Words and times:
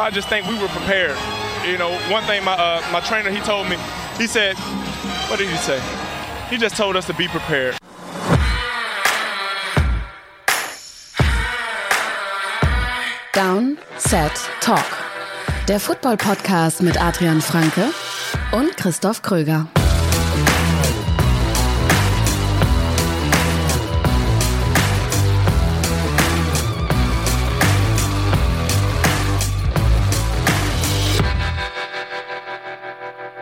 I 0.00 0.10
just 0.10 0.30
think 0.30 0.46
we 0.48 0.58
were 0.58 0.68
prepared. 0.68 1.16
You 1.66 1.76
know, 1.76 1.90
one 2.10 2.22
thing 2.24 2.42
my 2.42 2.54
uh, 2.54 2.82
my 2.90 3.00
trainer 3.00 3.28
he 3.28 3.38
told 3.40 3.68
me, 3.68 3.76
he 4.16 4.26
said, 4.26 4.56
what 5.28 5.38
did 5.38 5.48
he 5.48 5.56
say? 5.56 5.78
He 6.48 6.56
just 6.56 6.74
told 6.74 6.96
us 6.96 7.06
to 7.06 7.14
be 7.14 7.28
prepared. 7.28 7.76
Down, 13.34 13.78
Set, 13.98 14.32
Talk. 14.60 14.86
Der 15.68 15.78
Football-Podcast 15.78 16.82
mit 16.82 17.00
Adrian 17.00 17.42
Franke 17.42 17.92
und 18.52 18.76
Christoph 18.78 19.20
Kröger. 19.20 19.68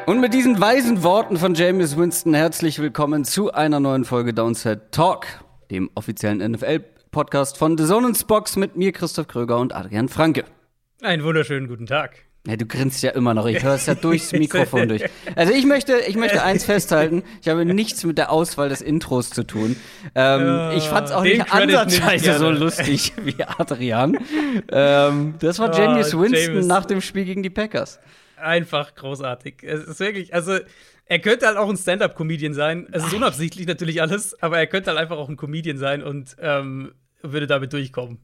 Und 0.08 0.20
mit 0.20 0.32
diesen 0.32 0.58
weisen 0.58 1.02
Worten 1.02 1.36
von 1.36 1.54
James 1.54 1.98
Winston 1.98 2.32
herzlich 2.32 2.78
willkommen 2.78 3.26
zu 3.26 3.52
einer 3.52 3.78
neuen 3.78 4.06
Folge 4.06 4.32
Downset 4.32 4.90
Talk, 4.90 5.26
dem 5.70 5.90
offiziellen 5.94 6.38
NFL-Podcast 6.52 7.58
von 7.58 7.76
The 7.76 7.84
Zone 7.84 8.10
Box 8.26 8.56
mit 8.56 8.74
mir, 8.74 8.92
Christoph 8.92 9.28
Kröger 9.28 9.58
und 9.58 9.74
Adrian 9.74 10.08
Franke. 10.08 10.44
Einen 11.02 11.24
wunderschönen 11.24 11.68
guten 11.68 11.84
Tag. 11.84 12.24
Ja, 12.46 12.56
du 12.56 12.64
grinst 12.64 13.02
ja 13.02 13.10
immer 13.10 13.34
noch. 13.34 13.44
Ich 13.44 13.62
höre 13.62 13.74
es 13.74 13.84
ja 13.84 13.94
durchs 13.94 14.32
Mikrofon 14.32 14.88
durch. 14.88 15.04
Also 15.36 15.52
ich 15.52 15.66
möchte, 15.66 15.98
ich 16.08 16.16
möchte 16.16 16.42
eins 16.42 16.64
festhalten. 16.64 17.22
Ich 17.42 17.48
habe 17.50 17.66
nichts 17.66 18.02
mit 18.04 18.16
der 18.16 18.32
Auswahl 18.32 18.70
des 18.70 18.80
Intros 18.80 19.28
zu 19.28 19.44
tun. 19.44 19.76
Ähm, 20.14 20.40
ja, 20.40 20.72
ich 20.72 20.84
fand 20.84 21.08
es 21.08 21.12
auch 21.12 21.22
nicht 21.22 21.52
ansatzweise 21.52 22.38
so 22.38 22.48
lustig 22.48 23.12
wie 23.22 23.44
Adrian. 23.44 24.16
Ähm, 24.72 25.34
das 25.38 25.58
war 25.58 25.68
oh, 25.68 25.76
James 25.76 26.18
Winston 26.18 26.54
James. 26.54 26.66
nach 26.66 26.86
dem 26.86 27.02
Spiel 27.02 27.26
gegen 27.26 27.42
die 27.42 27.50
Packers 27.50 28.00
einfach 28.40 28.94
großartig. 28.94 29.62
Es 29.62 29.84
ist 29.84 30.00
wirklich, 30.00 30.34
also 30.34 30.58
er 31.06 31.18
könnte 31.18 31.46
halt 31.46 31.56
auch 31.56 31.68
ein 31.68 31.76
Stand-up-Comedian 31.76 32.54
sein. 32.54 32.86
Es 32.92 33.04
ist 33.04 33.14
unabsichtlich 33.14 33.66
natürlich 33.66 34.02
alles, 34.02 34.40
aber 34.42 34.58
er 34.58 34.66
könnte 34.66 34.90
halt 34.90 34.98
einfach 34.98 35.16
auch 35.16 35.28
ein 35.28 35.36
Comedian 35.36 35.78
sein 35.78 36.02
und 36.02 36.36
ähm, 36.40 36.92
würde 37.22 37.46
damit 37.46 37.72
durchkommen. 37.72 38.18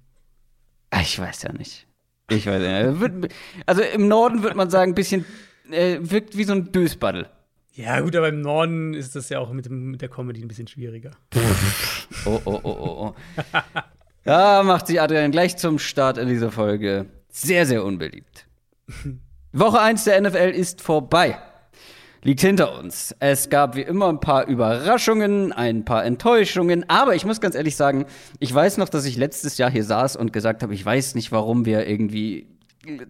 Ah, 0.91 1.01
ich 1.01 1.19
weiß 1.19 1.43
ja 1.43 1.53
nicht. 1.53 1.87
Ich 2.31 2.47
weiß 2.47 2.63
ja 2.63 2.93
nicht. 2.93 3.35
Also 3.67 3.83
im 3.83 4.09
Norden 4.09 4.43
würde 4.43 4.57
man 4.57 4.71
sagen, 4.71 4.93
ein 4.93 4.95
bisschen 4.95 5.25
äh, 5.71 5.99
wirkt 6.01 6.37
wie 6.37 6.45
so 6.45 6.53
ein 6.53 6.73
Dösbaddel. 6.73 7.29
Ja, 7.73 8.01
gut, 8.01 8.15
aber 8.15 8.29
im 8.29 8.41
Norden 8.41 8.95
ist 8.95 9.17
das 9.17 9.29
ja 9.31 9.41
auch 9.41 9.53
mit, 9.53 9.67
dem, 9.67 9.91
mit 9.91 10.01
der 10.01 10.09
Comedy 10.09 10.41
ein 10.41 10.49
bisschen 10.49 10.69
schwieriger. 10.69 11.11
oh, 12.25 12.41
oh, 12.45 12.61
oh, 12.63 12.63
oh, 12.63 13.09
oh. 13.09 13.15
Da 14.23 14.63
macht 14.63 14.87
sich 14.87 15.01
Adrian 15.01 15.33
gleich 15.33 15.57
zum 15.57 15.79
Start 15.79 16.17
in 16.17 16.29
dieser 16.29 16.53
Folge 16.53 17.07
sehr, 17.31 17.67
sehr 17.67 17.85
unbeliebt. 17.85 18.47
Woche 19.57 19.81
1 19.81 20.03
der 20.03 20.21
NFL 20.21 20.51
ist 20.51 20.83
vorbei. 20.83 21.39
Liegt 22.25 22.41
hinter 22.41 22.77
uns. 22.81 23.15
Es 23.21 23.51
gab 23.51 23.77
wie 23.77 23.83
immer 23.83 24.09
ein 24.09 24.19
paar 24.19 24.49
Überraschungen, 24.49 25.53
ein 25.53 25.85
paar 25.85 26.05
Enttäuschungen, 26.05 26.85
aber 26.89 27.15
ich 27.15 27.25
muss 27.25 27.41
ganz 27.41 27.55
ehrlich 27.55 27.77
sagen, 27.77 28.07
ich 28.41 28.53
weiß 28.53 28.79
noch, 28.79 28.89
dass 28.89 29.05
ich 29.05 29.17
letztes 29.17 29.57
Jahr 29.57 29.71
hier 29.71 29.85
saß 29.85 30.17
und 30.17 30.33
gesagt 30.33 30.65
habe, 30.65 30.75
ich 30.75 30.85
weiß 30.85 31.15
nicht, 31.15 31.31
warum 31.31 31.67
wir 31.67 31.87
irgendwie 31.87 32.49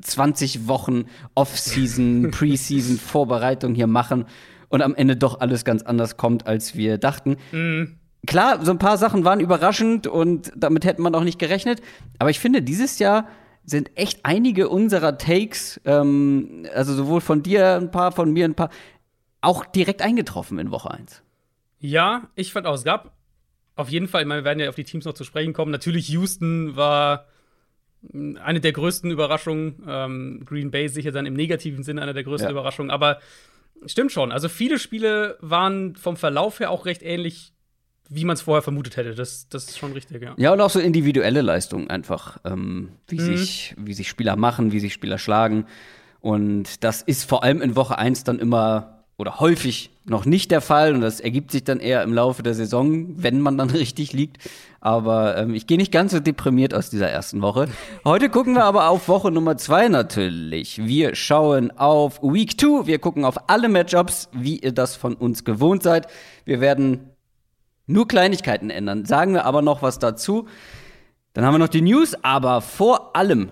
20 0.02 0.68
Wochen 0.68 1.06
Off-Season, 1.34 2.30
Preseason 2.32 2.98
Vorbereitung 2.98 3.74
hier 3.74 3.86
machen 3.86 4.26
und 4.68 4.82
am 4.82 4.94
Ende 4.94 5.16
doch 5.16 5.40
alles 5.40 5.64
ganz 5.64 5.82
anders 5.82 6.18
kommt, 6.18 6.46
als 6.46 6.76
wir 6.76 6.98
dachten. 6.98 7.38
Mhm. 7.52 7.94
Klar, 8.26 8.62
so 8.62 8.70
ein 8.70 8.78
paar 8.78 8.98
Sachen 8.98 9.24
waren 9.24 9.40
überraschend 9.40 10.06
und 10.06 10.52
damit 10.54 10.84
hätte 10.84 11.00
man 11.00 11.14
auch 11.14 11.24
nicht 11.24 11.38
gerechnet, 11.38 11.80
aber 12.18 12.28
ich 12.28 12.38
finde, 12.38 12.60
dieses 12.60 12.98
Jahr 12.98 13.28
sind 13.64 13.90
echt 13.96 14.20
einige 14.24 14.68
unserer 14.68 15.16
Takes, 15.18 15.80
ähm, 15.84 16.66
also 16.74 16.94
sowohl 16.94 17.20
von 17.20 17.42
dir 17.42 17.76
ein 17.76 17.90
paar, 17.90 18.12
von 18.12 18.32
mir 18.32 18.44
ein 18.44 18.54
paar, 18.54 18.70
auch 19.40 19.64
direkt 19.64 20.02
eingetroffen 20.02 20.58
in 20.58 20.70
Woche 20.70 20.90
1. 20.90 21.22
Ja, 21.78 22.28
ich 22.34 22.52
fand 22.52 22.66
auch, 22.66 22.74
es 22.74 22.84
gab 22.84 23.12
auf 23.76 23.88
jeden 23.88 24.08
Fall, 24.08 24.24
wir 24.24 24.44
werden 24.44 24.60
ja 24.60 24.68
auf 24.68 24.74
die 24.74 24.84
Teams 24.84 25.04
noch 25.04 25.14
zu 25.14 25.24
sprechen 25.24 25.52
kommen. 25.52 25.72
Natürlich, 25.72 26.08
Houston 26.08 26.76
war 26.76 27.26
eine 28.12 28.60
der 28.60 28.72
größten 28.72 29.10
Überraschungen. 29.10 29.82
Ähm, 29.86 30.42
Green 30.44 30.70
Bay 30.70 30.88
sicher 30.88 31.10
dann 31.10 31.26
im 31.26 31.34
negativen 31.34 31.82
Sinne 31.82 32.02
eine 32.02 32.14
der 32.14 32.24
größten 32.24 32.48
ja. 32.48 32.52
Überraschungen. 32.52 32.90
Aber 32.90 33.18
stimmt 33.86 34.12
schon. 34.12 34.32
Also 34.32 34.48
viele 34.48 34.78
Spiele 34.78 35.38
waren 35.40 35.96
vom 35.96 36.16
Verlauf 36.16 36.60
her 36.60 36.70
auch 36.70 36.86
recht 36.86 37.02
ähnlich 37.02 37.52
wie 38.08 38.24
man 38.24 38.34
es 38.34 38.42
vorher 38.42 38.62
vermutet 38.62 38.96
hätte. 38.96 39.14
Das, 39.14 39.48
das 39.48 39.64
ist 39.64 39.78
schon 39.78 39.92
richtig, 39.92 40.22
ja. 40.22 40.34
Ja, 40.36 40.52
und 40.52 40.60
auch 40.60 40.70
so 40.70 40.80
individuelle 40.80 41.42
Leistungen 41.42 41.88
einfach, 41.88 42.38
ähm, 42.44 42.90
wie, 43.08 43.20
mhm. 43.20 43.36
sich, 43.36 43.74
wie 43.78 43.94
sich 43.94 44.08
Spieler 44.08 44.36
machen, 44.36 44.72
wie 44.72 44.80
sich 44.80 44.92
Spieler 44.92 45.18
schlagen. 45.18 45.66
Und 46.20 46.84
das 46.84 47.02
ist 47.02 47.28
vor 47.28 47.44
allem 47.44 47.60
in 47.62 47.76
Woche 47.76 47.98
1 47.98 48.24
dann 48.24 48.38
immer 48.38 48.94
oder 49.16 49.38
häufig 49.38 49.90
noch 50.04 50.24
nicht 50.24 50.50
der 50.50 50.60
Fall. 50.60 50.94
Und 50.94 51.00
das 51.00 51.20
ergibt 51.20 51.52
sich 51.52 51.64
dann 51.64 51.80
eher 51.80 52.02
im 52.02 52.12
Laufe 52.12 52.42
der 52.42 52.54
Saison, 52.54 53.22
wenn 53.22 53.40
man 53.40 53.56
dann 53.56 53.70
richtig 53.70 54.12
liegt. 54.12 54.38
Aber 54.80 55.38
ähm, 55.38 55.54
ich 55.54 55.66
gehe 55.66 55.78
nicht 55.78 55.92
ganz 55.92 56.12
so 56.12 56.20
deprimiert 56.20 56.74
aus 56.74 56.90
dieser 56.90 57.08
ersten 57.08 57.40
Woche. 57.40 57.68
Heute 58.04 58.28
gucken 58.28 58.54
wir 58.54 58.64
aber 58.64 58.90
auf 58.90 59.08
Woche 59.08 59.30
Nummer 59.30 59.56
2 59.56 59.88
natürlich. 59.88 60.84
Wir 60.84 61.14
schauen 61.14 61.70
auf 61.70 62.22
Week 62.22 62.60
2. 62.60 62.86
Wir 62.86 62.98
gucken 62.98 63.24
auf 63.24 63.48
alle 63.48 63.68
Matchups, 63.68 64.28
wie 64.32 64.58
ihr 64.58 64.72
das 64.72 64.94
von 64.96 65.14
uns 65.14 65.44
gewohnt 65.44 65.82
seid. 65.82 66.08
Wir 66.44 66.60
werden 66.60 67.13
nur 67.86 68.08
Kleinigkeiten 68.08 68.70
ändern. 68.70 69.04
Sagen 69.04 69.34
wir 69.34 69.44
aber 69.44 69.62
noch 69.62 69.82
was 69.82 69.98
dazu. 69.98 70.46
Dann 71.32 71.44
haben 71.44 71.54
wir 71.54 71.58
noch 71.58 71.68
die 71.68 71.82
News, 71.82 72.14
aber 72.22 72.60
vor 72.60 73.16
allem 73.16 73.50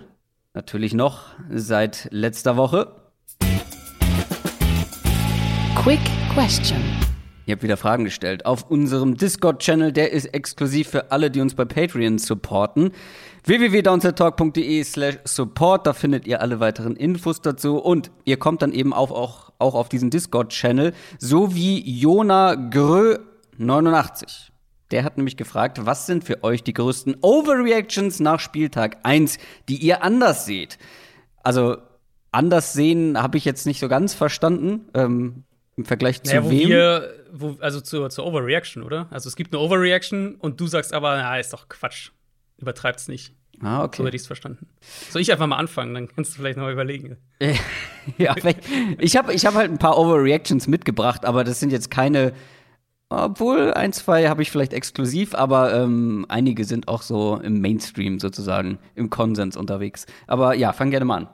natürlich 0.53 0.93
noch 0.93 1.25
seit 1.49 2.07
letzter 2.11 2.57
Woche. 2.57 2.95
Quick 5.75 5.99
Question. 6.33 6.81
Ihr 7.45 7.55
habt 7.55 7.63
wieder 7.63 7.75
Fragen 7.75 8.05
gestellt 8.05 8.45
auf 8.45 8.71
unserem 8.71 9.17
Discord-Channel. 9.17 9.91
Der 9.91 10.13
ist 10.13 10.27
exklusiv 10.27 10.87
für 10.87 11.11
alle, 11.11 11.29
die 11.29 11.41
uns 11.41 11.55
bei 11.55 11.65
Patreon 11.65 12.17
supporten. 12.17 12.91
www.downsettalk.de 13.43 14.81
slash 14.85 15.17
support. 15.25 15.85
Da 15.85 15.91
findet 15.91 16.25
ihr 16.25 16.39
alle 16.39 16.61
weiteren 16.61 16.95
Infos 16.95 17.41
dazu. 17.41 17.79
Und 17.79 18.11
ihr 18.23 18.37
kommt 18.37 18.61
dann 18.61 18.71
eben 18.71 18.93
auch, 18.93 19.11
auch, 19.11 19.51
auch 19.59 19.75
auf 19.75 19.89
diesen 19.89 20.09
Discord-Channel. 20.09 20.93
So 21.19 21.53
wie 21.53 21.81
Jona 21.81 22.55
Grö 22.55 23.17
89. 23.57 24.51
Der 24.91 25.03
hat 25.03 25.17
nämlich 25.17 25.37
gefragt, 25.37 25.85
was 25.85 26.05
sind 26.05 26.23
für 26.23 26.43
euch 26.43 26.63
die 26.63 26.73
größten 26.73 27.17
Overreactions 27.21 28.19
nach 28.19 28.39
Spieltag 28.39 28.97
1, 29.03 29.37
die 29.67 29.77
ihr 29.77 30.03
anders 30.03 30.45
seht? 30.45 30.77
Also 31.41 31.77
anders 32.31 32.73
sehen 32.73 33.21
habe 33.21 33.37
ich 33.37 33.45
jetzt 33.45 33.65
nicht 33.65 33.79
so 33.79 33.87
ganz 33.87 34.13
verstanden. 34.13 34.89
Ähm, 34.93 35.43
Im 35.77 35.85
Vergleich 35.85 36.21
zu 36.21 36.29
naja, 36.29 36.45
wo 36.45 36.51
wem? 36.51 36.69
Wir, 36.69 37.13
wo, 37.31 37.57
also 37.59 37.81
zur, 37.81 38.09
zur 38.09 38.25
Overreaction, 38.25 38.83
oder? 38.83 39.07
Also 39.09 39.29
es 39.29 39.35
gibt 39.35 39.53
eine 39.53 39.63
Overreaction 39.63 40.35
und 40.35 40.59
du 40.59 40.67
sagst 40.67 40.93
aber, 40.93 41.17
na, 41.17 41.39
ist 41.39 41.53
doch 41.53 41.69
Quatsch. 41.69 42.11
Übertreibt's 42.59 43.07
nicht. 43.07 43.33
Ah, 43.61 43.83
okay. 43.83 43.97
So 43.97 44.05
hätte 44.05 44.15
ich 44.15 44.23
es 44.23 44.27
verstanden. 44.27 44.67
Soll 45.09 45.21
ich 45.21 45.31
einfach 45.31 45.47
mal 45.47 45.57
anfangen, 45.57 45.93
dann 45.93 46.07
kannst 46.07 46.33
du 46.33 46.37
vielleicht 46.37 46.57
noch 46.57 46.69
überlegen. 46.69 47.17
ja, 48.17 48.35
ich 48.99 49.15
habe 49.15 49.33
ich 49.33 49.45
hab 49.45 49.55
halt 49.55 49.71
ein 49.71 49.77
paar 49.77 49.97
Overreactions 49.97 50.67
mitgebracht, 50.67 51.25
aber 51.25 51.43
das 51.43 51.59
sind 51.59 51.71
jetzt 51.71 51.89
keine 51.89 52.33
obwohl, 53.15 53.73
ein, 53.73 53.93
zwei 53.93 54.27
habe 54.27 54.41
ich 54.41 54.51
vielleicht 54.51 54.73
exklusiv, 54.73 55.35
aber 55.35 55.73
ähm, 55.73 56.25
einige 56.29 56.65
sind 56.65 56.87
auch 56.87 57.01
so 57.01 57.39
im 57.43 57.61
Mainstream 57.61 58.19
sozusagen, 58.19 58.79
im 58.95 59.09
Konsens 59.09 59.57
unterwegs. 59.57 60.05
Aber 60.27 60.53
ja, 60.55 60.73
fang 60.73 60.91
gerne 60.91 61.05
mal 61.05 61.17
an. 61.17 61.27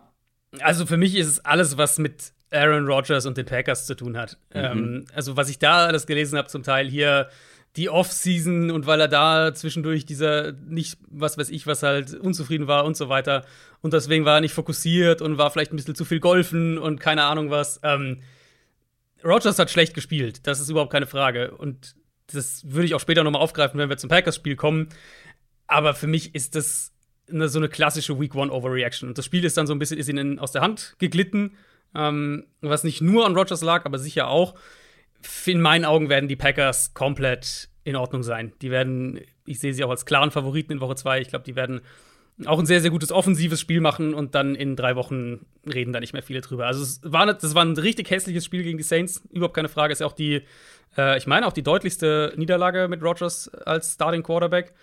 Also 0.62 0.86
für 0.86 0.98
mich 0.98 1.16
ist 1.16 1.28
es 1.28 1.46
alles, 1.46 1.78
was 1.78 2.00
mit 2.00 2.34
Aaron 2.52 2.88
Rodgers 2.88 3.26
und 3.26 3.38
den 3.38 3.46
Packers 3.46 3.86
zu 3.86 3.96
tun 3.96 4.18
hat. 4.18 4.38
Mhm. 4.54 4.60
Ähm, 4.60 5.06
also 5.14 5.38
was 5.38 5.50
ich 5.50 5.60
da 5.60 5.86
alles 5.86 6.08
gelesen 6.08 6.38
habe, 6.38 6.48
zum 6.48 6.64
Teil 6.64 6.90
hier 6.90 7.30
die 7.76 7.90
Off-Season 7.90 8.72
und 8.72 8.88
weil 8.88 9.00
er 9.00 9.08
da 9.08 9.54
zwischendurch 9.54 10.06
dieser 10.06 10.54
nicht, 10.54 10.98
was 11.08 11.38
weiß 11.38 11.50
ich, 11.50 11.68
was 11.68 11.84
halt 11.84 12.16
unzufrieden 12.16 12.68
war 12.68 12.84
und 12.84 12.98
so 12.98 13.10
weiter. 13.10 13.46
Und 13.82 13.94
deswegen 13.94 14.26
war 14.26 14.36
er 14.36 14.42
nicht 14.42 14.54
fokussiert 14.54 15.22
und 15.22 15.38
war 15.38 15.52
vielleicht 15.52 15.72
ein 15.72 15.76
bisschen 15.76 15.96
zu 15.96 16.04
viel 16.04 16.20
golfen 16.20 16.78
und 16.78 17.00
keine 17.00 17.24
Ahnung 17.24 17.52
was. 17.52 17.80
Ähm, 17.84 18.22
Rogers 19.24 19.60
hat 19.60 19.70
schlecht 19.70 19.94
gespielt, 19.94 20.48
das 20.48 20.60
ist 20.60 20.70
überhaupt 20.70 20.92
keine 20.92 21.08
Frage. 21.08 21.52
Und 21.52 21.96
das 22.28 22.64
würde 22.72 22.86
ich 22.86 22.96
auch 22.96 23.00
später 23.00 23.24
nochmal 23.24 23.42
aufgreifen, 23.42 23.80
wenn 23.80 23.90
wir 23.90 23.98
zum 23.98 24.10
Packers-Spiel 24.10 24.56
kommen. 24.56 24.90
Aber 25.68 25.94
für 25.94 26.08
mich 26.08 26.36
ist 26.36 26.56
das 26.56 26.94
eine, 27.30 27.50
so 27.50 27.60
eine 27.60 27.70
klassische 27.70 28.20
Week 28.20 28.34
One 28.36 28.52
Overreaction. 28.52 29.10
Und 29.10 29.18
das 29.18 29.26
Spiel 29.26 29.44
ist 29.46 29.58
dann 29.58 29.68
so 29.68 29.74
ein 29.74 29.80
bisschen 29.80 29.98
ist 29.98 30.10
ihnen 30.10 30.40
aus 30.40 30.52
der 30.52 30.62
Hand 30.62 30.96
geglitten, 31.00 31.56
ähm, 31.96 32.46
was 32.62 32.84
nicht 32.84 33.02
nur 33.02 33.26
an 33.26 33.36
Rogers 33.36 33.62
lag, 33.62 33.86
aber 33.86 34.00
sicher 34.00 34.28
auch. 34.28 34.56
In 35.46 35.62
meinen 35.62 35.86
Augen 35.86 36.10
werden 36.10 36.30
die 36.30 36.36
Packers 36.36 36.94
komplett 36.94 37.70
in 37.84 37.96
Ordnung 37.96 38.24
sein. 38.24 38.54
Die 38.62 38.72
werden, 38.72 39.20
ich 39.46 39.60
sehe 39.60 39.74
sie 39.74 39.84
auch 39.84 39.90
als 39.90 40.06
klaren 40.06 40.32
Favoriten 40.32 40.74
in 40.74 40.82
Woche 40.82 40.96
2. 40.96 41.22
Ich 41.22 41.30
glaube, 41.30 41.46
die 41.46 41.56
werden 41.56 41.82
auch 42.46 42.60
ein 42.60 42.66
sehr, 42.66 42.82
sehr 42.82 42.92
gutes 42.92 43.12
offensives 43.12 43.60
Spiel 43.60 43.82
machen 43.82 44.14
und 44.14 44.36
dann 44.36 44.56
in 44.56 44.76
drei 44.76 44.96
Wochen 44.96 45.46
reden 45.66 45.92
da 45.92 46.00
nicht 46.00 46.14
mehr 46.14 46.24
viele 46.24 46.42
drüber. 46.42 46.68
Also 46.68 46.84
es 46.84 47.02
war, 47.04 47.26
das 47.34 47.56
war 47.56 47.66
ein 47.66 47.78
richtig 47.78 48.10
hässliches 48.10 48.46
Spiel 48.46 48.64
gegen 48.64 48.78
die 48.78 48.84
Saints, 48.84 49.22
überhaupt 49.32 49.56
keine 49.56 49.70
Frage. 49.70 49.92
Ist 49.92 50.00
ja 50.00 50.08
auch 50.08 50.14
die, 50.14 50.44
äh, 50.98 51.18
ich 51.18 51.28
meine, 51.28 51.48
auch 51.48 51.54
die 51.54 51.64
deutlichste 51.64 52.34
Niederlage 52.38 52.88
mit 52.88 53.04
Rogers 53.04 53.50
als 53.50 53.94
Starting 53.94 54.24
Quarterback. 54.24 54.74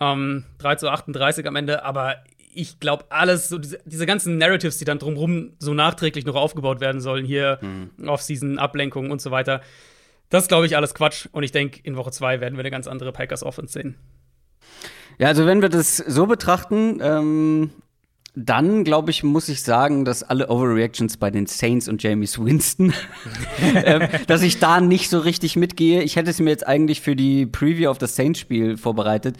Ähm, 0.00 0.44
3 0.58 0.76
zu 0.76 0.90
38 0.90 1.46
am 1.46 1.56
Ende, 1.56 1.84
aber 1.84 2.16
ich 2.54 2.80
glaube, 2.80 3.04
alles, 3.10 3.48
so 3.48 3.58
diese, 3.58 3.78
diese, 3.84 4.06
ganzen 4.06 4.38
Narratives, 4.38 4.78
die 4.78 4.84
dann 4.84 4.98
drumherum 4.98 5.52
so 5.58 5.74
nachträglich 5.74 6.26
noch 6.26 6.34
aufgebaut 6.34 6.80
werden 6.80 7.00
sollen, 7.00 7.24
hier 7.24 7.58
mhm. 7.60 8.08
Off-Season, 8.08 8.58
Ablenkungen 8.58 9.10
und 9.10 9.20
so 9.20 9.30
weiter, 9.30 9.62
das 10.28 10.48
glaube 10.48 10.66
ich 10.66 10.76
alles 10.76 10.94
Quatsch. 10.94 11.28
Und 11.32 11.42
ich 11.42 11.52
denke, 11.52 11.80
in 11.82 11.96
Woche 11.96 12.10
zwei 12.10 12.40
werden 12.40 12.56
wir 12.56 12.60
eine 12.60 12.70
ganz 12.70 12.86
andere 12.86 13.12
Packers-Offense 13.12 13.72
sehen. 13.72 13.98
Ja, 15.18 15.28
also 15.28 15.46
wenn 15.46 15.62
wir 15.62 15.68
das 15.68 15.96
so 15.96 16.26
betrachten, 16.26 16.98
ähm, 17.02 17.70
dann, 18.34 18.82
glaube 18.82 19.10
ich, 19.10 19.22
muss 19.22 19.48
ich 19.48 19.62
sagen, 19.62 20.04
dass 20.06 20.22
alle 20.22 20.48
Overreactions 20.48 21.18
bei 21.18 21.30
den 21.30 21.46
Saints 21.46 21.86
und 21.86 22.02
James 22.02 22.42
Winston, 22.42 22.94
äh, 23.74 24.08
dass 24.26 24.42
ich 24.42 24.58
da 24.58 24.80
nicht 24.80 25.10
so 25.10 25.18
richtig 25.18 25.56
mitgehe. 25.56 26.02
Ich 26.02 26.16
hätte 26.16 26.30
es 26.30 26.40
mir 26.40 26.50
jetzt 26.50 26.66
eigentlich 26.66 27.02
für 27.02 27.14
die 27.14 27.44
Preview 27.46 27.90
auf 27.90 27.98
das 27.98 28.16
Saints-Spiel 28.16 28.78
vorbereitet. 28.78 29.36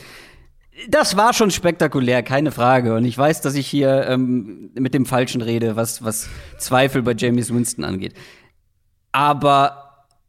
Das 0.89 1.17
war 1.17 1.33
schon 1.33 1.51
spektakulär, 1.51 2.23
keine 2.23 2.51
Frage. 2.51 2.95
Und 2.95 3.05
ich 3.05 3.17
weiß, 3.17 3.41
dass 3.41 3.55
ich 3.55 3.67
hier 3.67 4.07
ähm, 4.09 4.71
mit 4.75 4.95
dem 4.95 5.07
Falschen 5.07 5.41
rede, 5.41 5.77
was, 5.77 6.05
was 6.05 6.29
Zweifel 6.59 7.03
bei 7.03 7.15
James 7.17 7.53
Winston 7.53 7.85
angeht. 7.85 8.15
Aber 9.11 9.82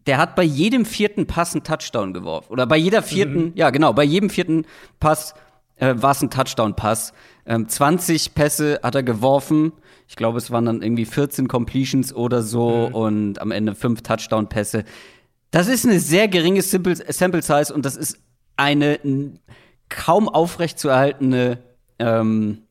der 0.06 0.18
hat 0.18 0.36
bei 0.36 0.44
jedem 0.44 0.86
vierten 0.86 1.28
Pass 1.28 1.54
einen 1.54 1.64
Touchdown 1.64 2.14
geworfen. 2.14 2.52
Oder 2.52 2.66
bei 2.66 2.78
jeder 2.78 3.02
vierten, 3.04 3.46
mhm. 3.46 3.52
ja 3.56 3.70
genau, 3.70 3.94
bei 3.94 4.04
jedem 4.04 4.30
vierten 4.30 4.66
Pass 5.00 5.34
äh, 5.78 5.96
war 5.98 6.12
es 6.12 6.22
ein 6.22 6.30
Touchdown-Pass. 6.30 7.14
Ähm, 7.46 7.68
20 7.68 8.34
Pässe 8.36 8.80
hat 8.84 8.96
er 8.96 9.04
geworfen. 9.04 9.74
Ich 10.08 10.16
glaube, 10.16 10.38
es 10.38 10.52
waren 10.52 10.66
dann 10.66 10.82
irgendwie 10.82 11.06
14 11.06 11.48
Completions 11.48 12.14
oder 12.14 12.42
so 12.42 12.90
mhm. 12.90 12.96
und 12.96 13.42
am 13.42 13.52
Ende 13.52 13.76
fünf 13.76 14.02
Touchdown-Pässe. 14.02 14.84
Das 15.52 15.68
ist 15.68 15.86
eine 15.86 16.00
sehr 16.00 16.28
geringe 16.28 16.62
Sample, 16.62 16.96
Sample 16.96 17.42
Size 17.42 17.74
und 17.74 17.86
das 17.86 17.96
ist 17.96 18.18
eine 18.58 19.00
kaum 19.90 20.30
aufrechtzuerhaltende 20.30 21.60
ähm, 22.00 22.64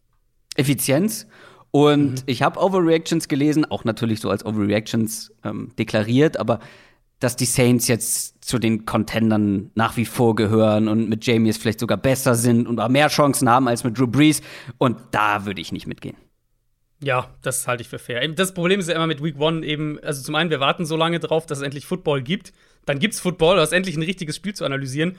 Effizienz. 0.56 1.26
Und 1.70 2.12
mhm. 2.12 2.22
ich 2.26 2.42
habe 2.42 2.60
Overreactions 2.60 3.28
gelesen, 3.28 3.64
auch 3.64 3.84
natürlich 3.84 4.20
so 4.20 4.28
als 4.28 4.44
Overreactions 4.44 5.32
ähm, 5.42 5.70
deklariert, 5.78 6.38
aber 6.38 6.60
dass 7.22 7.36
die 7.36 7.44
Saints 7.44 7.88
jetzt 7.88 8.44
zu 8.44 8.58
den 8.58 8.84
Contendern 8.84 9.70
nach 9.74 9.96
wie 9.96 10.04
vor 10.04 10.34
gehören 10.34 10.88
und 10.88 11.08
mit 11.08 11.24
Jamie 11.24 11.50
es 11.50 11.56
vielleicht 11.56 11.80
sogar 11.80 11.96
besser 11.96 12.34
sind 12.34 12.66
und 12.66 12.80
auch 12.80 12.88
mehr 12.88 13.08
Chancen 13.08 13.48
haben 13.48 13.68
als 13.68 13.84
mit 13.84 13.98
Drew 13.98 14.06
Brees. 14.06 14.42
Und 14.78 14.98
da 15.12 15.46
würde 15.46 15.60
ich 15.60 15.72
nicht 15.72 15.86
mitgehen. 15.86 16.16
Ja, 17.02 17.30
das 17.42 17.66
halte 17.66 17.82
ich 17.82 17.88
für 17.88 17.98
fair. 17.98 18.26
Das 18.28 18.54
Problem 18.54 18.80
ist 18.80 18.88
ja 18.88 18.94
immer 18.94 19.06
mit 19.06 19.22
Week 19.22 19.38
One 19.38 19.66
eben, 19.66 19.98
also 20.00 20.22
zum 20.22 20.34
einen, 20.34 20.50
wir 20.50 20.60
warten 20.60 20.84
so 20.86 20.96
lange 20.96 21.18
drauf, 21.20 21.46
dass 21.46 21.58
es 21.58 21.64
endlich 21.64 21.86
Football 21.86 22.22
gibt. 22.22 22.52
Dann 22.86 22.98
gibt 22.98 23.14
es 23.14 23.20
Football, 23.20 23.56
du 23.56 23.62
hast 23.62 23.72
endlich 23.72 23.96
ein 23.96 24.02
richtiges 24.02 24.36
Spiel 24.36 24.54
zu 24.54 24.64
analysieren. 24.64 25.16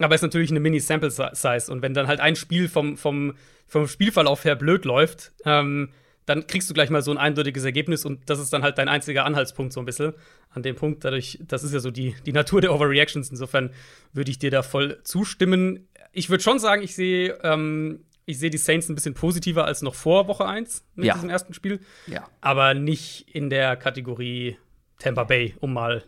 Aber 0.00 0.14
es 0.14 0.20
ist 0.20 0.26
natürlich 0.26 0.50
eine 0.50 0.60
Mini-Sample-Size. 0.60 1.70
Und 1.70 1.82
wenn 1.82 1.94
dann 1.94 2.08
halt 2.08 2.20
ein 2.20 2.36
Spiel 2.36 2.68
vom, 2.68 2.96
vom, 2.96 3.34
vom 3.66 3.86
Spielverlauf 3.86 4.44
her 4.44 4.56
blöd 4.56 4.84
läuft, 4.84 5.32
ähm, 5.44 5.90
dann 6.26 6.46
kriegst 6.46 6.70
du 6.70 6.74
gleich 6.74 6.90
mal 6.90 7.02
so 7.02 7.10
ein 7.10 7.18
eindeutiges 7.18 7.64
Ergebnis 7.64 8.04
und 8.04 8.28
das 8.30 8.38
ist 8.38 8.52
dann 8.52 8.62
halt 8.62 8.78
dein 8.78 8.88
einziger 8.88 9.24
Anhaltspunkt 9.24 9.72
so 9.72 9.80
ein 9.80 9.86
bisschen 9.86 10.14
an 10.50 10.62
dem 10.62 10.76
Punkt. 10.76 11.04
Dadurch, 11.04 11.38
das 11.46 11.64
ist 11.64 11.72
ja 11.72 11.80
so 11.80 11.90
die, 11.90 12.14
die 12.24 12.32
Natur 12.32 12.60
der 12.60 12.72
Overreactions. 12.72 13.30
Insofern 13.30 13.70
würde 14.12 14.30
ich 14.30 14.38
dir 14.38 14.50
da 14.50 14.62
voll 14.62 15.00
zustimmen. 15.04 15.88
Ich 16.12 16.30
würde 16.30 16.42
schon 16.42 16.58
sagen, 16.58 16.82
ich 16.82 16.94
sehe 16.94 17.38
ähm, 17.42 18.04
ich 18.26 18.38
sehe 18.38 18.50
die 18.50 18.58
Saints 18.58 18.88
ein 18.88 18.94
bisschen 18.94 19.14
positiver 19.14 19.64
als 19.64 19.82
noch 19.82 19.94
vor 19.94 20.28
Woche 20.28 20.46
1 20.46 20.84
mit 20.94 21.06
ja. 21.06 21.14
diesem 21.14 21.28
ersten 21.28 21.52
Spiel. 21.52 21.80
Ja. 22.06 22.26
Aber 22.40 22.74
nicht 22.74 23.28
in 23.34 23.50
der 23.50 23.76
Kategorie 23.76 24.56
Tampa 24.98 25.24
Bay, 25.24 25.54
um 25.60 25.72
mal 25.72 26.04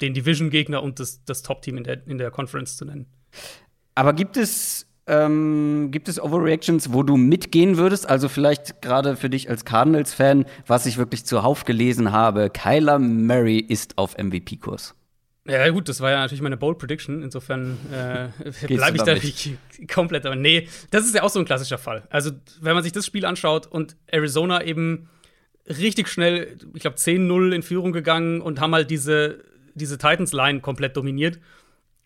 den 0.00 0.14
Division-Gegner 0.14 0.82
und 0.82 0.98
das, 0.98 1.24
das 1.24 1.42
Top-Team 1.42 1.76
in 1.78 1.84
der, 1.84 2.06
in 2.06 2.18
der 2.18 2.30
Conference 2.30 2.76
zu 2.76 2.84
nennen. 2.84 3.06
Aber 3.94 4.12
gibt 4.12 4.36
es 4.36 4.89
ähm, 5.06 5.88
gibt 5.90 6.08
es 6.08 6.20
Overreactions, 6.22 6.92
wo 6.92 7.02
du 7.02 7.16
mitgehen 7.16 7.76
würdest? 7.76 8.08
Also 8.08 8.28
vielleicht 8.28 8.82
gerade 8.82 9.16
für 9.16 9.30
dich 9.30 9.50
als 9.50 9.64
Cardinals-Fan, 9.64 10.44
was 10.66 10.86
ich 10.86 10.98
wirklich 10.98 11.24
zuhauf 11.24 11.64
gelesen 11.64 12.12
habe, 12.12 12.50
Kyler 12.50 12.98
Murray 12.98 13.58
ist 13.58 13.98
auf 13.98 14.16
MVP-Kurs. 14.16 14.94
Ja, 15.46 15.68
gut, 15.70 15.88
das 15.88 16.00
war 16.00 16.10
ja 16.10 16.20
natürlich 16.20 16.42
meine 16.42 16.56
Bold 16.56 16.78
Prediction. 16.78 17.22
Insofern 17.22 17.78
äh, 17.92 18.28
bleibe 18.66 18.98
ich 18.98 19.02
da 19.02 19.14
nicht 19.14 19.50
komplett. 19.92 20.26
Aber 20.26 20.36
nee, 20.36 20.68
das 20.90 21.06
ist 21.06 21.14
ja 21.14 21.22
auch 21.22 21.30
so 21.30 21.38
ein 21.38 21.44
klassischer 21.44 21.78
Fall. 21.78 22.06
Also, 22.10 22.30
wenn 22.60 22.74
man 22.74 22.84
sich 22.84 22.92
das 22.92 23.06
Spiel 23.06 23.24
anschaut 23.24 23.66
und 23.66 23.96
Arizona 24.06 24.62
eben 24.62 25.08
richtig 25.66 26.08
schnell, 26.08 26.58
ich 26.74 26.82
glaube, 26.82 26.96
10-0 26.96 27.52
in 27.52 27.62
Führung 27.62 27.92
gegangen 27.92 28.40
und 28.40 28.60
haben 28.60 28.74
halt 28.74 28.90
diese, 28.90 29.42
diese 29.74 29.98
Titans-Line 29.98 30.60
komplett 30.60 30.96
dominiert. 30.96 31.40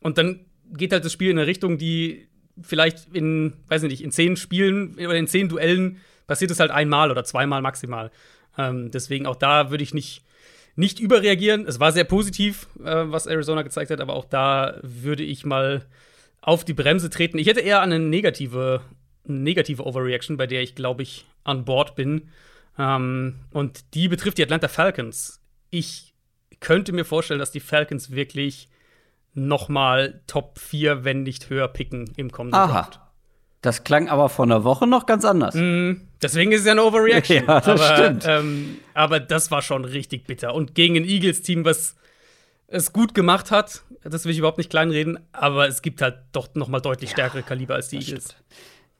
Und 0.01 0.17
dann 0.17 0.47
geht 0.73 0.93
halt 0.93 1.05
das 1.05 1.13
Spiel 1.13 1.31
in 1.31 1.39
eine 1.39 1.47
Richtung, 1.47 1.77
die 1.77 2.29
vielleicht 2.61 3.15
in, 3.15 3.55
weiß 3.69 3.83
nicht, 3.83 4.03
in 4.03 4.11
zehn 4.11 4.37
Spielen 4.37 4.95
oder 4.95 5.17
in 5.17 5.27
zehn 5.27 5.49
Duellen 5.49 6.01
passiert 6.27 6.51
es 6.51 6.61
halt 6.61 6.71
einmal 6.71 7.11
oder 7.11 7.25
zweimal 7.25 7.63
maximal. 7.63 8.11
Ähm, 8.57 8.91
deswegen 8.91 9.27
auch 9.27 9.37
da 9.37 9.71
würde 9.71 9.85
ich 9.85 9.95
nicht, 9.95 10.23
nicht 10.77 11.01
überreagieren. 11.01 11.67
Es 11.67 11.81
war 11.81 11.93
sehr 11.93 12.05
positiv, 12.05 12.69
äh, 12.85 13.05
was 13.07 13.27
Arizona 13.27 13.63
gezeigt 13.63 13.91
hat, 13.91 14.01
aber 14.01 14.15
auch 14.15 14.25
da 14.25 14.79
würde 14.83 15.23
ich 15.23 15.45
mal 15.45 15.85
auf 16.41 16.65
die 16.65 16.75
Bremse 16.75 17.11
treten. 17.11 17.39
Ich 17.39 17.47
hätte 17.47 17.61
eher 17.61 17.81
eine 17.81 17.99
negative, 17.99 18.83
negative 19.25 19.85
Overreaction, 19.85 20.37
bei 20.37 20.47
der 20.47 20.63
ich, 20.63 20.75
glaube 20.75 21.03
ich, 21.03 21.27
an 21.43 21.65
Bord 21.65 21.97
bin. 21.97 22.29
Ähm, 22.79 23.37
und 23.53 23.95
die 23.95 24.09
betrifft 24.09 24.39
die 24.39 24.43
Atlanta 24.43 24.69
Falcons. 24.69 25.41
Ich 25.71 26.15
könnte 26.61 26.93
mir 26.93 27.05
vorstellen, 27.05 27.41
dass 27.41 27.51
die 27.51 27.61
Falcons 27.61 28.11
wirklich 28.11 28.69
nochmal 29.35 30.23
Top 30.27 30.59
4, 30.59 31.05
wenn 31.05 31.23
nicht 31.23 31.51
höher 31.51 31.69
picken 31.69 32.11
im 32.17 32.31
kommenden 32.31 32.61
Aha. 32.61 32.73
Draft. 32.73 33.01
Das 33.61 33.83
klang 33.83 34.09
aber 34.09 34.29
vor 34.29 34.45
einer 34.45 34.63
Woche 34.63 34.87
noch 34.87 35.07
ganz 35.07 35.25
anders. 35.25 35.55
Mm, 35.55 35.95
deswegen 36.23 36.53
ist 36.53 36.61
es 36.61 36.67
ja 36.67 36.73
eine 36.73 36.85
Overreaction. 36.85 37.45
ja, 37.49 37.61
das 37.61 37.81
aber, 37.81 37.97
stimmt. 37.97 38.25
Ähm, 38.29 38.77
aber 38.93 39.21
das 39.21 39.51
war 39.51 39.63
schon 39.63 39.87
richtig 39.87 40.27
bitter. 40.27 40.55
Und 40.55 40.75
gegen 40.75 40.97
ein 40.97 41.05
Eagles-Team, 41.05 41.65
was 41.65 41.97
es 42.67 42.93
gut 42.93 43.15
gemacht 43.15 43.51
hat, 43.51 43.83
das 44.03 44.27
will 44.27 44.33
ich 44.33 44.39
überhaupt 44.39 44.59
nicht 44.59 44.69
kleinreden, 44.69 45.19
aber 45.33 45.67
es 45.67 45.81
gibt 45.81 46.03
halt 46.03 46.19
doch 46.33 46.49
noch 46.55 46.69
mal 46.69 46.81
deutlich 46.81 47.11
stärkere 47.11 47.41
ja, 47.41 47.47
Kaliber 47.47 47.75
als 47.75 47.89
die 47.89 47.97
Eagles. 47.97 48.25
Stimmt. 48.25 48.45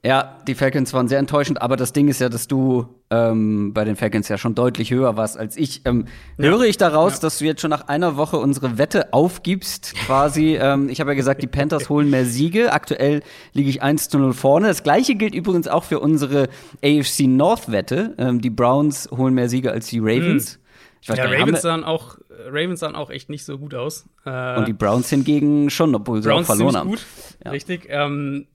Ja, 0.05 0.37
die 0.47 0.53
Falcons 0.53 0.93
waren 0.93 1.07
sehr 1.07 1.17
enttäuschend, 1.17 1.63
aber 1.63 1.77
das 1.77 1.91
Ding 1.91 2.09
ist 2.09 2.21
ja, 2.21 2.29
dass 2.29 2.47
du 2.47 2.85
ähm, 3.09 3.73
bei 3.73 3.85
den 3.85 3.95
Falcons 3.95 4.27
ja 4.27 4.37
schon 4.37 4.53
deutlich 4.53 4.91
höher 4.91 5.17
warst 5.17 5.35
als 5.35 5.57
ich. 5.57 5.81
Ähm, 5.85 6.05
ja. 6.37 6.49
Höre 6.49 6.61
ich 6.61 6.77
daraus, 6.77 7.13
ja. 7.13 7.19
dass 7.21 7.39
du 7.39 7.45
jetzt 7.45 7.59
schon 7.59 7.71
nach 7.71 7.87
einer 7.87 8.15
Woche 8.15 8.37
unsere 8.37 8.77
Wette 8.77 9.13
aufgibst, 9.13 9.95
quasi? 10.05 10.57
ähm, 10.61 10.89
ich 10.89 10.99
habe 10.99 11.09
ja 11.09 11.15
gesagt, 11.15 11.41
die 11.41 11.47
Panthers 11.47 11.89
holen 11.89 12.11
mehr 12.11 12.25
Siege. 12.25 12.71
Aktuell 12.71 13.23
liege 13.53 13.67
ich 13.67 13.81
1 13.81 14.09
zu 14.09 14.19
0 14.19 14.33
vorne. 14.33 14.67
Das 14.67 14.83
gleiche 14.83 15.15
gilt 15.15 15.33
übrigens 15.33 15.67
auch 15.67 15.83
für 15.83 15.99
unsere 15.99 16.49
AFC 16.83 17.21
North-Wette. 17.21 18.13
Ähm, 18.19 18.41
die 18.41 18.51
Browns 18.51 19.09
holen 19.09 19.33
mehr 19.33 19.49
Siege 19.49 19.71
als 19.71 19.87
die 19.87 19.97
Ravens. 19.97 20.59
Mhm. 21.07 21.15
ja, 21.15 21.25
Ravens 21.25 21.63
sahen, 21.63 21.83
auch, 21.83 22.19
Ravens 22.51 22.81
sahen 22.81 22.93
auch 22.93 23.09
echt 23.09 23.31
nicht 23.31 23.43
so 23.43 23.57
gut 23.57 23.73
aus. 23.73 24.05
Äh, 24.23 24.59
Und 24.59 24.67
die 24.67 24.73
Browns 24.73 25.09
hingegen 25.09 25.71
schon, 25.71 25.95
obwohl 25.95 26.21
sie 26.21 26.29
Browns 26.29 26.47
auch 26.47 26.55
verloren 26.55 26.75
haben. 26.75 26.89
Gut, 26.91 27.03
ja. 27.43 27.49
richtig. 27.49 27.87
Ähm, 27.89 28.45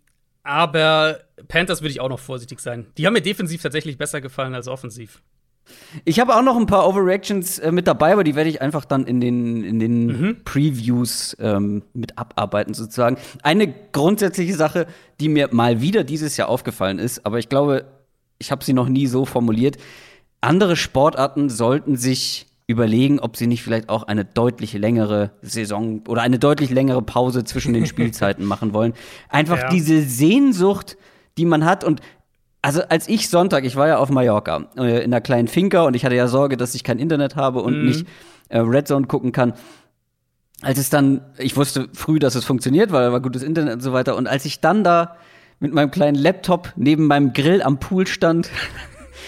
aber 0.42 1.20
Panthers 1.48 1.82
würde 1.82 1.92
ich 1.92 2.00
auch 2.00 2.08
noch 2.08 2.18
vorsichtig 2.18 2.60
sein. 2.60 2.86
Die 2.96 3.06
haben 3.06 3.12
mir 3.12 3.22
defensiv 3.22 3.62
tatsächlich 3.62 3.98
besser 3.98 4.20
gefallen 4.20 4.54
als 4.54 4.68
offensiv. 4.68 5.22
Ich 6.04 6.18
habe 6.18 6.34
auch 6.34 6.42
noch 6.42 6.56
ein 6.56 6.66
paar 6.66 6.88
Overreactions 6.88 7.58
äh, 7.58 7.70
mit 7.70 7.86
dabei, 7.86 8.12
aber 8.12 8.24
die 8.24 8.34
werde 8.34 8.50
ich 8.50 8.60
einfach 8.60 8.84
dann 8.84 9.06
in 9.06 9.20
den, 9.20 9.62
in 9.62 9.78
den 9.78 10.06
mhm. 10.06 10.44
Previews 10.44 11.36
ähm, 11.38 11.82
mit 11.92 12.18
abarbeiten, 12.18 12.74
sozusagen. 12.74 13.18
Eine 13.42 13.72
grundsätzliche 13.92 14.54
Sache, 14.54 14.86
die 15.20 15.28
mir 15.28 15.48
mal 15.52 15.80
wieder 15.80 16.02
dieses 16.02 16.36
Jahr 16.36 16.48
aufgefallen 16.48 16.98
ist, 16.98 17.24
aber 17.24 17.38
ich 17.38 17.48
glaube, 17.48 17.84
ich 18.38 18.50
habe 18.50 18.64
sie 18.64 18.72
noch 18.72 18.88
nie 18.88 19.06
so 19.06 19.26
formuliert. 19.26 19.76
Andere 20.40 20.74
Sportarten 20.74 21.50
sollten 21.50 21.96
sich 21.96 22.46
überlegen, 22.70 23.20
ob 23.20 23.36
sie 23.36 23.46
nicht 23.46 23.62
vielleicht 23.62 23.88
auch 23.88 24.04
eine 24.04 24.24
deutlich 24.24 24.72
längere 24.72 25.32
Saison 25.42 26.02
oder 26.08 26.22
eine 26.22 26.38
deutlich 26.38 26.70
längere 26.70 27.02
Pause 27.02 27.44
zwischen 27.44 27.74
den 27.74 27.86
Spielzeiten 27.92 28.44
machen 28.44 28.72
wollen. 28.72 28.94
Einfach 29.28 29.58
ja. 29.58 29.68
diese 29.68 30.02
Sehnsucht, 30.02 30.96
die 31.36 31.44
man 31.44 31.64
hat 31.64 31.84
und 31.84 32.00
also 32.62 32.82
als 32.82 33.08
ich 33.08 33.28
Sonntag, 33.28 33.64
ich 33.64 33.76
war 33.76 33.88
ja 33.88 33.96
auf 33.96 34.10
Mallorca 34.10 34.68
äh, 34.76 34.98
in 35.02 35.12
einer 35.12 35.20
kleinen 35.20 35.48
Finca 35.48 35.82
und 35.82 35.94
ich 35.94 36.04
hatte 36.04 36.14
ja 36.14 36.28
Sorge, 36.28 36.56
dass 36.56 36.74
ich 36.74 36.84
kein 36.84 36.98
Internet 36.98 37.36
habe 37.36 37.62
und 37.62 37.78
mhm. 37.78 37.86
nicht 37.86 38.06
äh, 38.48 38.58
Red 38.58 38.86
Zone 38.86 39.06
gucken 39.06 39.32
kann. 39.32 39.54
Als 40.60 40.78
es 40.78 40.90
dann, 40.90 41.22
ich 41.38 41.56
wusste 41.56 41.88
früh, 41.94 42.18
dass 42.18 42.34
es 42.34 42.44
funktioniert, 42.44 42.92
weil 42.92 43.06
da 43.06 43.12
war 43.12 43.20
gutes 43.20 43.42
Internet 43.42 43.74
und 43.74 43.80
so 43.80 43.94
weiter. 43.94 44.14
Und 44.14 44.26
als 44.26 44.44
ich 44.44 44.60
dann 44.60 44.84
da 44.84 45.16
mit 45.58 45.72
meinem 45.72 45.90
kleinen 45.90 46.16
Laptop 46.16 46.72
neben 46.76 47.06
meinem 47.06 47.32
Grill 47.32 47.62
am 47.62 47.78
Pool 47.78 48.06
stand, 48.06 48.50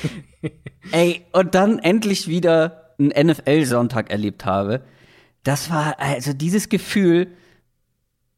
ey, 0.93 1.23
und 1.33 1.55
dann 1.55 1.79
endlich 1.79 2.29
wieder 2.29 2.82
einen 2.99 3.29
NFL-Sonntag 3.29 4.11
erlebt 4.11 4.45
habe, 4.45 4.83
das 5.45 5.71
war 5.71 5.99
also 5.99 6.33
dieses 6.33 6.69
Gefühl, 6.69 7.29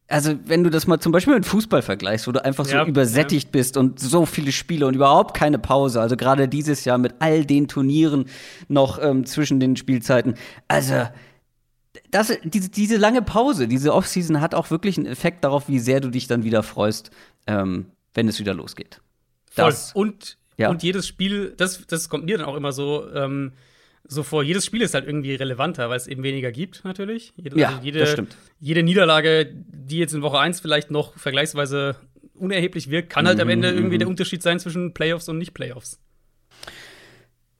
also 0.09 0.35
wenn 0.45 0.65
du 0.65 0.71
das 0.71 0.87
mal 0.87 1.01
zum 1.01 1.13
Beispiel 1.13 1.35
mit 1.35 1.47
Fußball 1.47 1.83
vergleichst, 1.83 2.27
wo 2.27 2.33
du 2.33 2.45
einfach 2.45 2.65
so 2.65 2.77
ja, 2.77 2.87
übersättigt 2.87 3.47
ja. 3.47 3.51
bist 3.53 3.77
und 3.77 3.99
so 3.99 4.27
viele 4.27 4.53
Spiele 4.53 4.87
und 4.87 4.95
überhaupt 4.95 5.35
keine 5.37 5.59
Pause, 5.59 6.01
also 6.01 6.17
gerade 6.17 6.49
dieses 6.49 6.85
Jahr 6.85 6.99
mit 6.99 7.15
all 7.21 7.45
den 7.45 7.69
Turnieren 7.69 8.27
noch 8.69 9.03
ähm, 9.03 9.27
zwischen 9.27 9.61
den 9.61 9.77
Spielzeiten, 9.77 10.35
also 10.69 11.07
das, 12.11 12.33
diese, 12.45 12.71
diese 12.71 12.97
lange 12.97 13.23
Pause, 13.23 13.69
diese 13.69 13.95
Offseason 13.95 14.41
hat 14.41 14.55
auch 14.55 14.71
wirklich 14.71 14.99
einen 14.99 15.07
Effekt 15.07 15.45
darauf, 15.45 15.69
wie 15.69 15.79
sehr 15.79 16.01
du 16.01 16.11
dich 16.11 16.27
dann 16.27 16.45
wieder 16.45 16.63
freust, 16.63 17.11
ähm, 17.47 17.87
wenn 18.15 18.29
es 18.29 18.39
wieder 18.39 18.55
losgeht. 18.55 19.01
Das. 19.55 19.93
Voll. 19.93 20.03
Und 20.03 20.39
Ja. 20.57 20.71
Und 20.71 20.83
jedes 20.83 21.07
Spiel, 21.07 21.55
das, 21.57 21.87
das 21.87 22.09
kommt 22.09 22.27
mir 22.27 22.39
dann 22.39 22.47
auch 22.47 22.57
immer 22.57 22.73
so, 22.73 23.11
ähm, 23.13 23.53
so 24.07 24.23
vor, 24.23 24.43
jedes 24.43 24.65
Spiel 24.67 24.83
ist 24.83 24.95
halt 24.95 25.07
irgendwie 25.07 25.35
relevanter, 25.35 25.89
weil 25.89 25.97
es 25.97 26.07
eben 26.07 26.23
weniger 26.23 26.53
gibt, 26.53 26.85
natürlich. 26.85 27.33
Jede, 27.37 27.59
Ja, 27.59 27.69
also 27.69 27.81
jede, 27.83 27.99
das 28.01 28.13
stimmt. 28.13 28.37
Jede 28.61 28.83
Niederlage, 28.83 29.51
die 29.53 29.99
jetzt 29.99 30.15
in 30.15 30.23
Woche 30.23 30.39
1 30.39 30.61
vielleicht 30.61 30.91
noch 30.91 31.17
vergleichsweise 31.17 31.97
unerheblich 32.35 32.91
wirkt, 32.91 33.11
kann 33.11 33.27
halt 33.27 33.41
am 33.41 33.49
Ende 33.49 33.71
Mhm, 33.71 33.79
irgendwie 33.79 33.99
der 33.99 34.09
Unterschied 34.09 34.43
sein 34.43 34.59
zwischen 34.59 34.93
Playoffs 34.93 35.29
und 35.29 35.39
Nicht-Playoffs. 35.39 36.01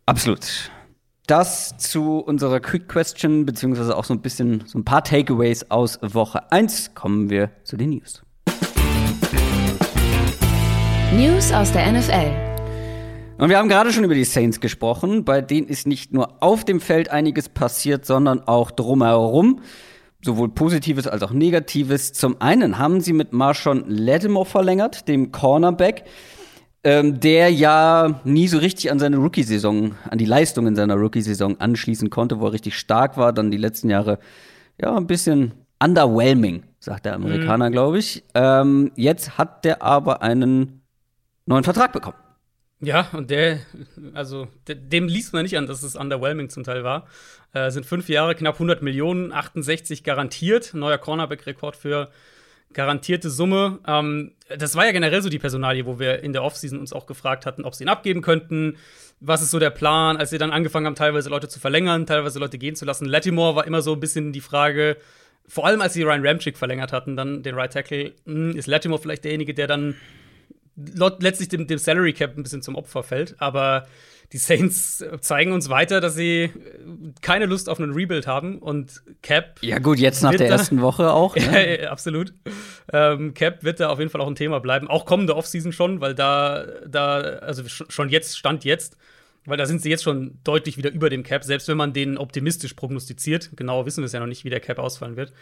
Absolut. 0.07 0.71
Das 1.27 1.79
zu 1.79 2.19
unserer 2.19 2.61
Quick 2.61 2.89
Question, 2.89 3.47
beziehungsweise 3.47 3.97
auch 3.97 4.05
so 4.05 4.13
ein 4.13 4.21
bisschen 4.21 4.65
so 4.67 4.79
ein 4.79 4.85
paar 4.85 5.03
Takeaways 5.03 5.71
aus 5.71 5.99
Woche 6.03 6.53
1. 6.53 6.95
Kommen 6.95 7.31
wir 7.31 7.51
zu 7.65 7.79
den 7.79 7.91
News. 7.91 8.23
News 11.15 11.53
aus 11.53 11.73
der 11.73 11.91
NFL. 11.91 12.54
Und 13.37 13.49
wir 13.49 13.59
haben 13.59 13.69
gerade 13.69 13.93
schon 13.93 14.05
über 14.05 14.15
die 14.15 14.25
Saints 14.25 14.61
gesprochen, 14.61 15.25
bei 15.25 15.41
denen 15.41 15.67
ist 15.67 15.89
nicht 15.89 16.13
nur 16.13 16.41
auf 16.41 16.65
dem 16.65 16.81
Feld 16.81 17.09
einiges 17.11 17.49
passiert, 17.49 18.07
sondern 18.07 18.47
auch 18.47 18.71
drumherum. 18.71 19.61
Sowohl 20.25 20.51
Positives 20.51 21.07
als 21.09 21.23
auch 21.23 21.33
Negatives. 21.33 22.13
Zum 22.13 22.41
einen 22.41 22.79
haben 22.79 23.01
sie 23.01 23.13
mit 23.13 23.33
Marshawn 23.33 23.85
Lattimore 23.89 24.47
verlängert, 24.47 25.09
dem 25.09 25.33
Cornerback, 25.33 26.05
ähm, 26.85 27.19
der 27.19 27.51
ja 27.53 28.21
nie 28.25 28.47
so 28.47 28.59
richtig 28.59 28.93
an 28.93 29.01
seine 29.01 29.17
Rookie-Saison, 29.17 29.97
an 30.09 30.19
die 30.19 30.27
Leistungen 30.27 30.77
seiner 30.77 30.95
Rookie-Saison 30.95 31.61
anschließen 31.61 32.11
konnte, 32.11 32.41
wo 32.41 32.47
er 32.47 32.53
richtig 32.53 32.79
stark 32.79 33.17
war, 33.17 33.33
dann 33.33 33.51
die 33.51 33.59
letzten 33.59 33.91
Jahre 33.91 34.21
ja 34.81 34.97
ein 34.97 35.09
bisschen 35.09 35.53
underwhelming, 35.83 36.63
sagt 36.79 37.05
der 37.05 37.15
Amerikaner, 37.15 37.71
glaube 37.71 37.99
ich. 37.99 38.23
Ähm, 38.35 38.93
jetzt 38.95 39.37
hat 39.37 39.65
der 39.65 39.83
aber 39.83 40.23
einen 40.23 40.83
neuen 41.47 41.65
Vertrag 41.65 41.93
bekommen. 41.93 42.24
Ja, 42.85 43.09
und 43.13 43.31
der, 43.31 43.61
also 44.13 44.49
de- 44.69 44.75
dem 44.77 45.09
liest 45.09 45.33
man 45.33 45.43
nicht 45.45 45.57
an, 45.57 45.67
dass 45.67 45.83
es 45.83 45.97
underwhelming 45.97 46.49
zum 46.51 46.65
Teil 46.65 46.85
war. 46.85 47.07
Äh, 47.53 47.71
sind 47.71 47.87
fünf 47.87 48.09
Jahre, 48.09 48.35
knapp 48.35 48.57
100 48.57 48.83
Millionen, 48.83 49.33
68 49.33 50.05
garantiert. 50.05 50.75
Neuer 50.75 50.99
Cornerback-Rekord 50.99 51.77
für 51.77 52.11
garantierte 52.73 53.31
Summe. 53.31 53.79
Ähm, 53.87 54.33
das 54.59 54.75
war 54.75 54.85
ja 54.85 54.93
generell 54.93 55.23
so 55.23 55.29
die 55.29 55.39
Personalie, 55.39 55.87
wo 55.87 55.99
wir 56.01 56.23
in 56.25 56.33
der 56.33 56.43
Offseason 56.43 56.79
uns 56.79 56.93
auch 56.93 57.07
gefragt 57.07 57.47
hatten, 57.47 57.65
ob 57.65 57.75
sie 57.75 57.85
ihn 57.85 57.89
abgeben 57.89 58.21
könnten. 58.21 58.77
Was 59.21 59.41
ist 59.43 59.53
so 59.53 59.59
der 59.61 59.71
Plan, 59.71 60.17
als 60.17 60.31
sie 60.31 60.39
dann 60.39 60.51
angefangen 60.51 60.87
haben, 60.87 60.97
teilweise 60.97 61.31
Leute 61.31 61.49
zu 61.49 61.61
verlängern, 61.61 62.05
teilweise 62.07 62.39
Leute 62.41 62.59
gehen 62.59 62.75
zu 62.75 62.85
lassen. 62.85 63.07
Lattimore 63.07 63.55
war 63.57 63.67
immer 63.67 63.81
so 63.81 63.93
ein 63.95 64.01
bisschen 64.01 64.33
die 64.33 64.41
Frage, 64.41 64.97
vor 65.47 65.67
allem 65.67 65.81
als 65.81 65.95
sie 65.95 66.03
Ryan 66.03 66.27
Ramchick 66.27 66.59
verlängert 66.59 66.93
hatten, 66.93 67.17
dann 67.17 67.43
den 67.43 67.55
Right 67.55 67.73
Tackle, 67.73 68.13
mh, 68.25 68.59
ist 68.59 68.67
Lattimore 68.67 69.01
vielleicht 69.01 69.25
derjenige, 69.25 69.55
der 69.55 69.69
dann 69.69 69.95
letztlich 70.77 71.49
dem, 71.49 71.67
dem 71.67 71.79
Salary 71.79 72.13
Cap 72.13 72.37
ein 72.37 72.43
bisschen 72.43 72.63
zum 72.63 72.75
Opfer 72.77 73.03
fällt. 73.03 73.35
Aber 73.39 73.87
die 74.33 74.39
Saints 74.39 75.05
zeigen 75.21 75.53
uns 75.53 75.69
weiter, 75.69 76.01
dass 76.01 76.15
sie 76.15 76.45
äh, 76.45 76.51
keine 77.21 77.47
Lust 77.47 77.69
auf 77.69 77.79
einen 77.79 77.93
Rebuild 77.93 78.27
haben 78.27 78.59
und 78.59 79.03
Cap. 79.23 79.59
Ja, 79.61 79.79
gut, 79.79 79.99
jetzt 79.99 80.23
nach 80.23 80.31
der 80.31 80.49
da- 80.49 80.55
ersten 80.55 80.81
Woche 80.81 81.13
auch. 81.13 81.37
Ja, 81.45 81.51
Ne? 81.53 81.83
ja, 81.83 81.91
absolut. 81.91 82.33
Ähm, 82.93 83.35
Cap 83.35 83.63
wird 83.63 83.81
da 83.81 83.91
auf 83.91 83.99
jeden 83.99 84.11
Fall 84.11 84.21
auch 84.21 84.27
ein 84.27 84.35
Thema 84.35 84.61
bleiben. 84.61 84.89
Auch 84.89 85.05
kommende 85.05 85.37
Offseason 85.37 85.73
schon, 85.73 86.01
weil 86.01 86.15
da, 86.15 86.65
da, 86.87 87.19
also 87.21 87.63
sch- 87.63 87.91
schon 87.91 88.09
jetzt, 88.09 88.37
Stand 88.39 88.65
jetzt, 88.65 88.97
weil 89.47 89.59
da 89.59 89.67
sind 89.67 89.83
sie 89.83 89.91
jetzt 89.91 90.03
schon 90.03 90.39
deutlich 90.43 90.79
wieder 90.79 90.91
über 90.91 91.11
dem 91.11 91.23
Cap, 91.23 91.45
selbst 91.45 91.69
wenn 91.69 91.77
man 91.77 91.93
den 91.93 92.17
optimistisch 92.19 92.73
prognostiziert. 92.75 93.51
Genau 93.57 93.85
wissen 93.87 94.01
wir 94.01 94.07
es 94.07 94.13
ja 94.13 94.21
noch 94.21 94.27
nicht, 94.27 94.45
wie 94.45 94.51
der 94.51 94.61
Cap 94.61 94.79
ausfallen 94.79 95.17
wird. 95.17 95.33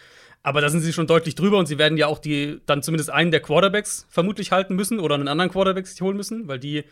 Aber 0.42 0.60
da 0.60 0.68
sind 0.68 0.80
sie 0.80 0.92
schon 0.92 1.06
deutlich 1.06 1.34
drüber 1.34 1.58
und 1.58 1.66
sie 1.66 1.78
werden 1.78 1.96
ja 1.96 2.06
auch 2.08 2.18
die 2.18 2.60
dann 2.66 2.82
zumindest 2.82 3.10
einen 3.10 3.30
der 3.30 3.40
Quarterbacks 3.40 4.06
vermutlich 4.08 4.50
halten 4.50 4.74
müssen 4.74 4.98
oder 4.98 5.14
einen 5.14 5.28
anderen 5.28 5.50
Quarterback 5.50 5.86
sich 5.86 6.00
holen 6.02 6.16
müssen, 6.16 6.48
weil 6.48 6.58
die 6.58 6.84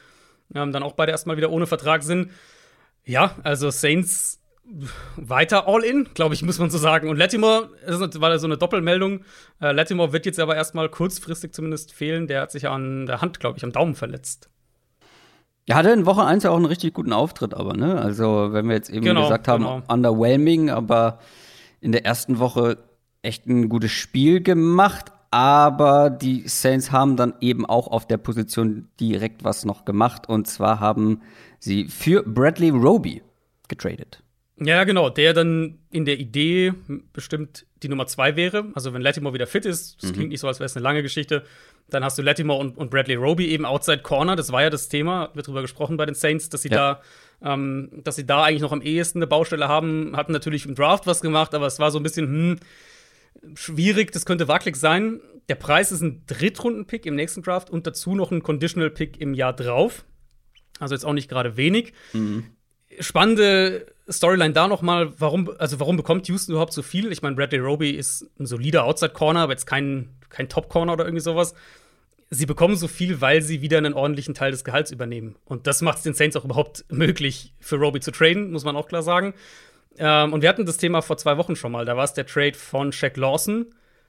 ähm, 0.55 0.73
dann 0.73 0.83
auch 0.83 0.93
beide 0.93 1.13
erstmal 1.13 1.37
wieder 1.37 1.51
ohne 1.51 1.67
Vertrag 1.67 2.03
sind. 2.03 2.31
Ja, 3.05 3.35
also 3.43 3.71
Saints 3.71 4.41
weiter 5.17 5.67
all 5.67 5.83
in, 5.83 6.09
glaube 6.15 6.35
ich, 6.35 6.43
muss 6.43 6.59
man 6.59 6.71
so 6.71 6.79
sagen. 6.79 7.09
Und 7.09 7.17
Latimore, 7.17 7.71
das 7.85 8.21
war 8.21 8.39
so 8.39 8.47
eine 8.47 8.57
Doppelmeldung. 8.57 9.25
Äh, 9.61 9.73
Latimore 9.73 10.13
wird 10.13 10.27
jetzt 10.27 10.39
aber 10.39 10.55
erstmal 10.55 10.89
kurzfristig 10.89 11.53
zumindest 11.53 11.93
fehlen. 11.93 12.29
Der 12.29 12.43
hat 12.43 12.53
sich 12.53 12.69
an 12.69 13.07
der 13.07 13.21
Hand, 13.21 13.41
glaube 13.41 13.59
ich, 13.59 13.65
am 13.65 13.73
Daumen 13.73 13.97
verletzt. 13.97 14.49
Er 15.67 15.77
hatte 15.77 15.91
in 15.91 16.07
Woche 16.07 16.25
1 16.25 16.45
ja 16.45 16.51
auch 16.51 16.57
einen 16.57 16.67
richtig 16.67 16.95
guten 16.95 17.13
Auftritt, 17.13 17.55
aber, 17.55 17.75
ne? 17.75 18.01
Also, 18.01 18.53
wenn 18.53 18.69
wir 18.69 18.75
jetzt 18.75 18.91
eben 18.91 19.05
Genau, 19.05 19.23
gesagt 19.23 19.49
haben, 19.49 19.65
genau. 19.65 19.83
underwhelming, 19.89 20.71
aber 20.71 21.19
in 21.81 21.93
der 21.93 22.05
ersten 22.05 22.39
Woche 22.39 22.79
echt 23.23 23.47
ein 23.47 23.69
gutes 23.69 23.91
Spiel 23.93 24.43
gemacht. 24.43 25.13
Aber 25.33 26.11
die 26.11 26.43
Saints 26.49 26.91
haben 26.91 27.17
dann 27.17 27.35
eben 27.41 27.65
auch 27.65 27.87
auf 27.87 28.07
der 28.07 28.17
Position 28.17 28.89
direkt 28.99 29.45
was 29.45 29.65
noch 29.65 29.85
gemacht. 29.85 30.29
Und 30.29 30.49
zwar 30.49 30.81
haben 30.81 31.21
sie 31.61 31.85
für 31.87 32.25
Bradley 32.25 32.71
Roby 32.71 33.23
getradet. 33.69 34.23
Ja, 34.63 34.85
genau, 34.85 35.09
der 35.09 35.33
dann 35.33 35.79
in 35.91 36.05
der 36.05 36.19
Idee 36.19 36.75
bestimmt 37.13 37.65
die 37.83 37.89
Nummer 37.89 38.07
zwei 38.07 38.37
wäre. 38.37 38.67
Also 38.75 38.93
wenn 38.93 39.01
Latimore 39.01 39.33
wieder 39.33 39.47
fit 39.47 39.65
ist, 39.65 40.03
das 40.03 40.13
klingt 40.13 40.29
nicht 40.31 40.41
so, 40.41 40.49
als 40.49 40.59
wäre 40.59 40.67
es 40.67 40.77
eine 40.77 40.83
lange 40.83 41.03
Geschichte, 41.03 41.45
dann 41.89 42.05
hast 42.05 42.19
du 42.19 42.23
Latimore 42.23 42.59
und, 42.61 42.77
und 42.77 42.91
Bradley 42.91 43.15
Roby 43.15 43.47
eben 43.47 43.65
outside 43.65 44.03
Corner. 44.03 44.37
Das 44.37 44.53
war 44.53 44.63
ja 44.63 44.69
das 44.69 44.89
Thema, 44.89 45.31
wird 45.35 45.47
drüber 45.47 45.63
gesprochen 45.63 45.97
bei 45.97 46.05
den 46.07 46.15
Saints, 46.15 46.51
dass 46.51 46.63
sie 46.63 46.69
Ja. 46.69 47.01
da, 47.41 47.53
ähm, 47.55 47.89
dass 48.05 48.17
sie 48.17 48.27
da 48.27 48.43
eigentlich 48.43 48.61
noch 48.61 48.73
am 48.73 48.83
ehesten 48.83 49.19
eine 49.19 49.27
Baustelle 49.29 49.69
haben. 49.69 50.15
Hatten 50.15 50.33
natürlich 50.33 50.67
im 50.67 50.75
Draft 50.75 51.07
was 51.07 51.23
gemacht, 51.23 51.55
aber 51.55 51.67
es 51.67 51.79
war 51.79 51.91
so 51.91 51.99
ein 51.99 52.03
bisschen, 52.03 52.27
hm, 52.27 52.57
schwierig, 53.55 54.13
das 54.13 54.27
könnte 54.27 54.49
wackelig 54.49 54.77
sein. 54.77 55.21
Der 55.49 55.55
Preis 55.57 55.93
ist 55.93 56.01
ein 56.01 56.23
Drittrunden-Pick 56.27 57.07
im 57.07 57.17
nächsten 57.17 57.43
Draft 57.43 57.71
und 57.71 57.87
dazu 57.87 58.15
noch 58.15 58.31
ein 58.31 58.43
Conditional-Pick 58.43 59.21
im 59.21 59.35
Jahr 59.35 59.53
drauf. 59.53 60.05
Also 60.79 60.95
jetzt 60.95 61.05
auch 61.05 61.13
nicht 61.13 61.29
gerade 61.29 61.57
wenig. 61.57 61.93
Spannende 63.01 63.87
Storyline 64.09 64.53
da 64.53 64.69
noch 64.69 64.83
mal, 64.83 65.13
warum, 65.19 65.51
also 65.59 65.81
warum 65.81 65.97
bekommt 65.97 66.29
Houston 66.29 66.53
überhaupt 66.53 66.73
so 66.73 66.83
viel? 66.83 67.13
Ich 67.13 67.23
meine, 67.23 67.37
Bradley 67.37 67.61
Roby 67.61 67.91
ist 67.91 68.29
ein 68.39 68.47
solider 68.47 68.85
Outside-Corner, 68.85 69.41
aber 69.41 69.53
jetzt 69.53 69.67
kein, 69.67 70.09
kein 70.29 70.49
Top-Corner 70.49 70.93
oder 70.93 71.05
irgendwie 71.05 71.23
sowas. 71.23 71.55
Sie 72.31 72.47
bekommen 72.47 72.77
so 72.77 72.87
viel, 72.87 73.21
weil 73.21 73.43
sie 73.43 73.61
wieder 73.61 73.79
einen 73.79 73.95
ordentlichen 73.95 74.35
Teil 74.35 74.53
des 74.53 74.65
Gehalts 74.65 74.93
übernehmen. 74.93 75.37
Und 75.45 75.67
das 75.67 75.83
macht 75.83 75.99
es 75.99 76.05
den 76.05 76.15
Saints 76.15 76.37
auch 76.37 76.45
überhaupt 76.45 76.85
möglich, 76.91 77.55
für 77.59 77.77
Roby 77.77 78.01
zu 78.01 78.13
traden, 78.13 78.53
muss 78.53 78.65
man 78.65 78.77
auch 78.77 78.89
klar 78.89 79.03
sagen. 79.03 79.35
Ähm, 79.99 80.33
und 80.33 80.43
wir 80.43 80.49
hatten 80.49 80.67
das 80.67 80.77
Thema 80.77 81.03
vor 81.03 81.17
zwei 81.17 81.37
Wochen 81.37 81.57
schon 81.57 81.73
mal. 81.73 81.85
Da 81.85 81.97
war 81.97 82.05
es 82.05 82.13
der 82.15 82.27
Trade 82.27 82.55
von 82.55 82.93
Shaq 82.93 83.17
Lawson 83.17 83.67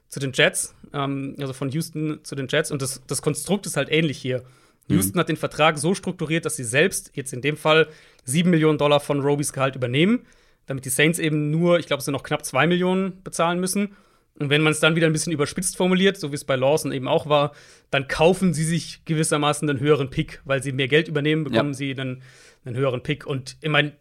zu 0.08 0.20
den 0.20 0.32
Jets, 0.32 0.74
ähm, 0.92 1.36
also 1.40 1.52
von 1.52 1.70
Houston 1.70 2.20
zu 2.22 2.34
den 2.34 2.48
Jets. 2.48 2.70
Und 2.70 2.82
das, 2.82 3.02
das 3.06 3.22
Konstrukt 3.22 3.66
ist 3.66 3.76
halt 3.76 3.90
ähnlich 3.90 4.18
hier. 4.18 4.42
Houston 4.88 5.18
hat 5.18 5.28
den 5.28 5.36
Vertrag 5.36 5.78
so 5.78 5.94
strukturiert, 5.94 6.44
dass 6.44 6.56
sie 6.56 6.64
selbst 6.64 7.12
jetzt 7.14 7.32
in 7.32 7.40
dem 7.40 7.56
Fall 7.56 7.88
7 8.24 8.50
Millionen 8.50 8.78
Dollar 8.78 9.00
von 9.00 9.20
Robys 9.20 9.52
Gehalt 9.52 9.76
übernehmen, 9.76 10.26
damit 10.66 10.84
die 10.84 10.90
Saints 10.90 11.18
eben 11.18 11.50
nur, 11.50 11.78
ich 11.78 11.86
glaube, 11.86 12.00
es 12.00 12.04
sind 12.04 12.12
noch 12.12 12.24
knapp 12.24 12.44
2 12.44 12.66
Millionen 12.66 13.22
bezahlen 13.22 13.58
müssen. 13.60 13.96
Und 14.38 14.50
wenn 14.50 14.60
man 14.60 14.72
es 14.72 14.80
dann 14.80 14.96
wieder 14.96 15.06
ein 15.06 15.12
bisschen 15.12 15.32
überspitzt 15.32 15.76
formuliert, 15.76 16.16
so 16.18 16.30
wie 16.30 16.34
es 16.34 16.44
bei 16.44 16.56
Lawson 16.56 16.90
eben 16.92 17.06
auch 17.06 17.26
war, 17.28 17.52
dann 17.90 18.08
kaufen 18.08 18.54
sie 18.54 18.64
sich 18.64 19.04
gewissermaßen 19.04 19.68
einen 19.70 19.78
höheren 19.78 20.10
Pick, 20.10 20.40
weil 20.44 20.62
sie 20.62 20.72
mehr 20.72 20.88
Geld 20.88 21.06
übernehmen, 21.06 21.44
bekommen 21.44 21.70
Ja. 21.70 21.74
sie 21.74 21.92
einen, 21.98 22.22
einen 22.64 22.76
höheren 22.76 23.02
Pick. 23.02 23.24
Und 23.26 23.56
ich 23.60 23.70
meine, 23.70 23.92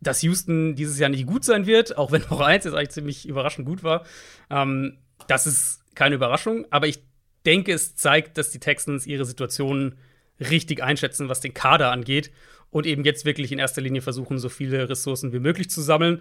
dass 0.00 0.22
Houston 0.22 0.74
dieses 0.74 0.98
Jahr 0.98 1.10
nicht 1.10 1.26
gut 1.26 1.44
sein 1.44 1.66
wird, 1.66 1.96
auch 1.98 2.12
wenn 2.12 2.22
Woche 2.30 2.44
1 2.44 2.64
jetzt 2.64 2.74
eigentlich 2.74 2.90
ziemlich 2.90 3.28
überraschend 3.28 3.66
gut 3.66 3.82
war, 3.82 4.04
ähm, 4.50 4.98
das 5.26 5.46
ist 5.46 5.80
keine 5.94 6.14
Überraschung. 6.14 6.66
Aber 6.70 6.86
ich 6.86 7.02
denke, 7.44 7.72
es 7.72 7.96
zeigt, 7.96 8.38
dass 8.38 8.50
die 8.50 8.60
Texans 8.60 9.06
ihre 9.06 9.24
Situation 9.24 9.96
richtig 10.40 10.82
einschätzen, 10.82 11.28
was 11.28 11.40
den 11.40 11.54
Kader 11.54 11.90
angeht 11.90 12.30
und 12.70 12.86
eben 12.86 13.04
jetzt 13.04 13.24
wirklich 13.24 13.50
in 13.50 13.58
erster 13.58 13.80
Linie 13.80 14.02
versuchen, 14.02 14.38
so 14.38 14.48
viele 14.48 14.88
Ressourcen 14.88 15.32
wie 15.32 15.38
möglich 15.38 15.70
zu 15.70 15.80
sammeln, 15.80 16.20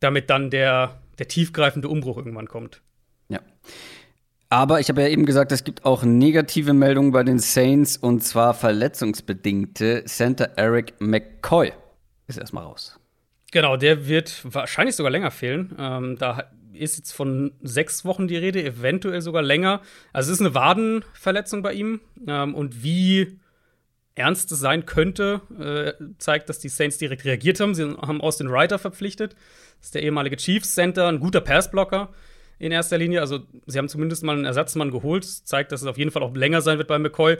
damit 0.00 0.30
dann 0.30 0.50
der, 0.50 1.00
der 1.18 1.28
tiefgreifende 1.28 1.88
Umbruch 1.88 2.18
irgendwann 2.18 2.46
kommt. 2.46 2.82
Ja. 3.28 3.40
Aber 4.50 4.80
ich 4.80 4.88
habe 4.88 5.02
ja 5.02 5.08
eben 5.08 5.26
gesagt, 5.26 5.52
es 5.52 5.64
gibt 5.64 5.84
auch 5.84 6.04
negative 6.04 6.72
Meldungen 6.72 7.12
bei 7.12 7.22
den 7.22 7.38
Saints 7.38 7.96
und 7.96 8.22
zwar 8.22 8.54
verletzungsbedingte. 8.54 10.04
Center 10.06 10.52
Eric 10.56 10.94
McCoy 11.00 11.72
ist 12.28 12.38
erstmal 12.38 12.64
raus. 12.64 12.97
Genau, 13.50 13.76
der 13.76 14.06
wird 14.06 14.42
wahrscheinlich 14.44 14.96
sogar 14.96 15.10
länger 15.10 15.30
fehlen. 15.30 15.74
Ähm, 15.78 16.16
da 16.18 16.50
ist 16.74 16.96
jetzt 16.96 17.12
von 17.12 17.52
sechs 17.62 18.04
Wochen 18.04 18.28
die 18.28 18.36
Rede, 18.36 18.62
eventuell 18.62 19.22
sogar 19.22 19.42
länger. 19.42 19.80
Also 20.12 20.30
es 20.30 20.38
ist 20.38 20.46
eine 20.46 20.54
Wadenverletzung 20.54 21.62
bei 21.62 21.72
ihm. 21.72 22.00
Ähm, 22.26 22.54
und 22.54 22.82
wie 22.82 23.38
ernst 24.14 24.52
es 24.52 24.58
sein 24.58 24.84
könnte, 24.84 25.40
äh, 25.58 25.92
zeigt, 26.18 26.48
dass 26.48 26.58
die 26.58 26.68
Saints 26.68 26.98
direkt 26.98 27.24
reagiert 27.24 27.60
haben. 27.60 27.74
Sie 27.74 27.84
haben 27.84 28.20
Austin 28.20 28.48
Reiter 28.48 28.78
verpflichtet. 28.78 29.34
Das 29.78 29.88
ist 29.88 29.94
der 29.94 30.02
ehemalige 30.02 30.36
Chiefs 30.36 30.74
Center, 30.74 31.06
ein 31.06 31.20
guter 31.20 31.40
Passblocker 31.40 32.10
in 32.58 32.72
erster 32.72 32.98
Linie. 32.98 33.20
Also 33.20 33.40
sie 33.66 33.78
haben 33.78 33.88
zumindest 33.88 34.24
mal 34.24 34.36
einen 34.36 34.44
Ersatzmann 34.44 34.90
geholt. 34.90 35.24
Das 35.24 35.44
zeigt, 35.44 35.72
dass 35.72 35.82
es 35.82 35.86
auf 35.86 35.98
jeden 35.98 36.10
Fall 36.10 36.22
auch 36.22 36.34
länger 36.34 36.60
sein 36.60 36.78
wird 36.78 36.88
bei 36.88 36.98
McCoy. 36.98 37.38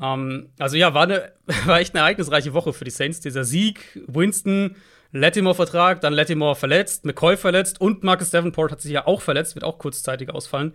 Ähm, 0.00 0.50
also 0.58 0.76
ja, 0.76 0.94
war, 0.94 1.02
eine, 1.02 1.32
war 1.66 1.80
echt 1.80 1.94
eine 1.94 2.00
ereignisreiche 2.02 2.54
Woche 2.54 2.72
für 2.72 2.84
die 2.84 2.90
Saints. 2.90 3.20
Dieser 3.20 3.44
Sieg, 3.44 4.00
Winston, 4.06 4.76
Latimore-Vertrag, 5.12 6.00
dann 6.00 6.12
Latimore 6.12 6.54
verletzt, 6.54 7.04
McCoy 7.04 7.36
verletzt 7.36 7.80
und 7.80 8.04
Marcus 8.04 8.30
Davenport 8.30 8.72
hat 8.72 8.80
sich 8.80 8.92
ja 8.92 9.06
auch 9.06 9.20
verletzt, 9.20 9.54
wird 9.54 9.64
auch 9.64 9.78
kurzzeitig 9.78 10.30
ausfallen. 10.30 10.74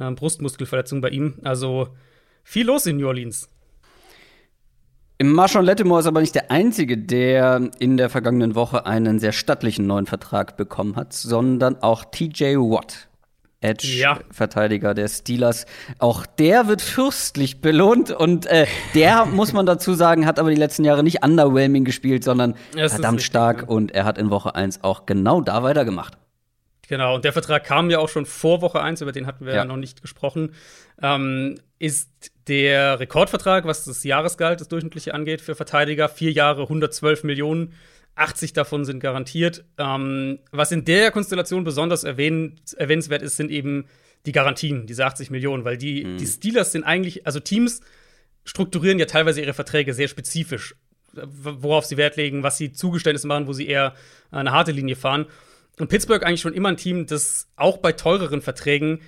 Ähm, 0.00 0.14
Brustmuskelverletzung 0.14 1.00
bei 1.00 1.10
ihm. 1.10 1.38
Also 1.44 1.88
viel 2.42 2.66
los 2.66 2.86
in 2.86 2.96
New 2.96 3.06
Orleans. 3.06 3.48
Marshawn 5.22 5.64
Lattimore 5.64 6.00
ist 6.00 6.06
aber 6.06 6.20
nicht 6.20 6.34
der 6.34 6.50
Einzige, 6.50 6.98
der 6.98 7.70
in 7.78 7.96
der 7.96 8.10
vergangenen 8.10 8.54
Woche 8.54 8.84
einen 8.84 9.18
sehr 9.18 9.32
stattlichen 9.32 9.86
neuen 9.86 10.06
Vertrag 10.06 10.58
bekommen 10.58 10.96
hat, 10.96 11.14
sondern 11.14 11.82
auch 11.82 12.04
TJ 12.04 12.56
Watt. 12.56 13.08
Edge-Verteidiger 13.60 14.88
ja. 14.88 14.94
der 14.94 15.08
Steelers. 15.08 15.66
Auch 15.98 16.26
der 16.26 16.68
wird 16.68 16.82
fürstlich 16.82 17.60
belohnt 17.60 18.10
und 18.10 18.46
äh, 18.46 18.66
der, 18.94 19.26
muss 19.32 19.52
man 19.52 19.66
dazu 19.66 19.94
sagen, 19.94 20.26
hat 20.26 20.38
aber 20.38 20.50
die 20.50 20.56
letzten 20.56 20.84
Jahre 20.84 21.02
nicht 21.02 21.24
underwhelming 21.24 21.84
gespielt, 21.84 22.24
sondern 22.24 22.54
das 22.74 22.92
verdammt 22.92 23.22
stark 23.22 23.56
richtig, 23.56 23.70
ja. 23.70 23.76
und 23.76 23.92
er 23.92 24.04
hat 24.04 24.18
in 24.18 24.30
Woche 24.30 24.54
1 24.54 24.84
auch 24.84 25.06
genau 25.06 25.40
da 25.40 25.62
weitergemacht. 25.62 26.18
Genau, 26.88 27.16
und 27.16 27.24
der 27.24 27.32
Vertrag 27.32 27.64
kam 27.64 27.90
ja 27.90 27.98
auch 27.98 28.08
schon 28.08 28.26
vor 28.26 28.60
Woche 28.62 28.80
1, 28.80 29.00
über 29.00 29.10
den 29.10 29.26
hatten 29.26 29.44
wir 29.44 29.54
ja, 29.54 29.60
ja 29.60 29.64
noch 29.64 29.76
nicht 29.76 30.02
gesprochen. 30.02 30.54
Ähm, 31.02 31.56
ist 31.78 32.32
der 32.46 33.00
Rekordvertrag, 33.00 33.64
was 33.66 33.84
das 33.84 34.04
Jahresgehalt, 34.04 34.60
das 34.60 34.68
durchschnittliche 34.68 35.12
angeht, 35.12 35.40
für 35.40 35.54
Verteidiger. 35.54 36.08
Vier 36.08 36.30
Jahre, 36.30 36.62
112 36.62 37.24
Millionen. 37.24 37.72
80 38.16 38.52
davon 38.54 38.84
sind 38.84 39.00
garantiert. 39.00 39.64
Ähm, 39.78 40.40
was 40.50 40.72
in 40.72 40.84
der 40.84 41.10
Konstellation 41.10 41.64
besonders 41.64 42.04
erwähnt, 42.04 42.74
erwähnenswert 42.76 43.22
ist, 43.22 43.36
sind 43.36 43.50
eben 43.50 43.86
die 44.24 44.32
Garantien, 44.32 44.86
diese 44.86 45.04
80 45.06 45.30
Millionen, 45.30 45.64
weil 45.64 45.76
die, 45.76 46.04
mhm. 46.04 46.18
die 46.18 46.26
Steelers 46.26 46.72
sind 46.72 46.84
eigentlich, 46.84 47.26
also 47.26 47.38
Teams 47.38 47.80
strukturieren 48.44 48.98
ja 48.98 49.06
teilweise 49.06 49.40
ihre 49.40 49.54
Verträge 49.54 49.94
sehr 49.94 50.08
spezifisch, 50.08 50.74
worauf 51.12 51.84
sie 51.84 51.96
Wert 51.96 52.16
legen, 52.16 52.42
was 52.42 52.58
sie 52.58 52.72
Zugeständnisse 52.72 53.26
machen, 53.26 53.46
wo 53.46 53.52
sie 53.52 53.66
eher 53.66 53.94
eine 54.30 54.50
harte 54.50 54.72
Linie 54.72 54.96
fahren. 54.96 55.26
Und 55.78 55.88
Pittsburgh 55.88 56.24
eigentlich 56.24 56.40
schon 56.40 56.54
immer 56.54 56.70
ein 56.70 56.76
Team, 56.76 57.06
das 57.06 57.48
auch 57.56 57.78
bei 57.78 57.92
teureren 57.92 58.40
Verträgen 58.40 59.00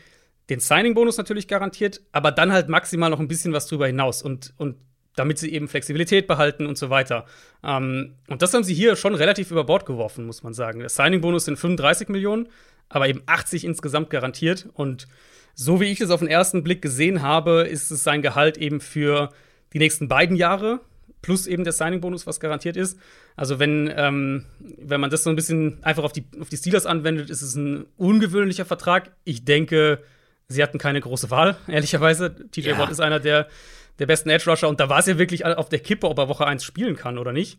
den 0.51 0.61
Signing-Bonus 0.61 1.19
natürlich 1.19 1.49
garantiert, 1.49 2.01
aber 2.13 2.33
dann 2.33 2.53
halt 2.53 2.69
maximal 2.69 3.11
noch 3.11 3.21
ein 3.21 3.29
bisschen 3.29 3.53
was 3.53 3.67
drüber 3.67 3.87
hinaus. 3.87 4.23
Und, 4.23 4.55
und 4.57 4.77
damit 5.19 5.39
sie 5.39 5.53
eben 5.53 5.69
Flexibilität 5.69 6.27
behalten 6.27 6.67
und 6.67 6.79
so 6.79 6.91
weiter. 6.91 7.25
Ähm, 7.65 8.15
und 8.29 8.43
das 8.43 8.55
haben 8.55 8.65
sie 8.65 8.75
hier 8.75 8.97
schon 8.97 9.15
relativ 9.15 9.51
über 9.51 9.65
Bord 9.65 9.87
geworfen, 9.87 10.27
muss 10.27 10.43
man 10.43 10.55
sagen. 10.55 10.81
Der 10.81 10.89
Signing-Bonus 10.89 11.45
sind 11.47 11.59
35 11.59 12.09
Millionen, 12.09 12.49
aber 12.89 13.09
eben 13.09 13.23
80 13.27 13.65
insgesamt 13.65 14.11
garantiert. 14.11 14.69
Und 14.75 15.09
so 15.55 15.81
wie 15.81 15.87
ich 15.87 16.01
es 16.01 16.11
auf 16.11 16.21
den 16.21 16.29
ersten 16.29 16.63
Blick 16.63 16.83
gesehen 16.83 17.23
habe, 17.23 17.63
ist 17.63 17.91
es 17.91 18.05
sein 18.05 18.23
Gehalt 18.23 18.57
eben 18.57 18.81
für 18.81 19.31
die 19.73 19.79
nächsten 19.79 20.09
beiden 20.09 20.37
Jahre 20.37 20.81
plus 21.23 21.47
eben 21.47 21.65
der 21.65 21.73
Signing-Bonus, 21.73 22.27
was 22.27 22.41
garantiert 22.41 22.77
ist. 22.77 22.99
Also 23.37 23.59
wenn, 23.59 23.93
ähm, 23.95 24.45
wenn 24.79 25.01
man 25.01 25.11
das 25.11 25.25
so 25.25 25.31
ein 25.31 25.37
bisschen 25.37 25.83
einfach 25.83 26.05
auf 26.05 26.13
die, 26.13 26.25
auf 26.41 26.49
die 26.49 26.57
Steelers 26.57 26.87
anwendet, 26.87 27.31
ist 27.31 27.43
es 27.43 27.55
ein 27.55 27.87
ungewöhnlicher 27.97 28.65
Vertrag. 28.65 29.11
Ich 29.25 29.45
denke, 29.45 30.03
sie 30.49 30.63
hatten 30.63 30.79
keine 30.79 31.01
große 31.01 31.31
Wahl, 31.31 31.57
ehrlicherweise. 31.69 32.35
TJ 32.51 32.71
ja. 32.71 32.79
Watt 32.79 32.91
ist 32.91 33.01
einer 33.01 33.21
der, 33.21 33.49
der 33.99 34.07
besten 34.07 34.31
Edge-Rusher 34.31 34.69
und 34.69 34.81
da 34.81 34.89
war 34.89 34.99
es 34.99 35.07
ja 35.07 35.19
wirklich 35.19 35.45
auf 35.45 35.69
der 35.69 35.81
Kippe, 35.81 36.09
ob 36.09 36.19
er 36.19 36.29
Woche 36.29 36.47
1 36.47 36.65
spielen 36.65 36.97
kann 36.97 37.19
oder 37.19 37.33
nicht. 37.33 37.59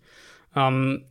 Ähm, 0.55 1.05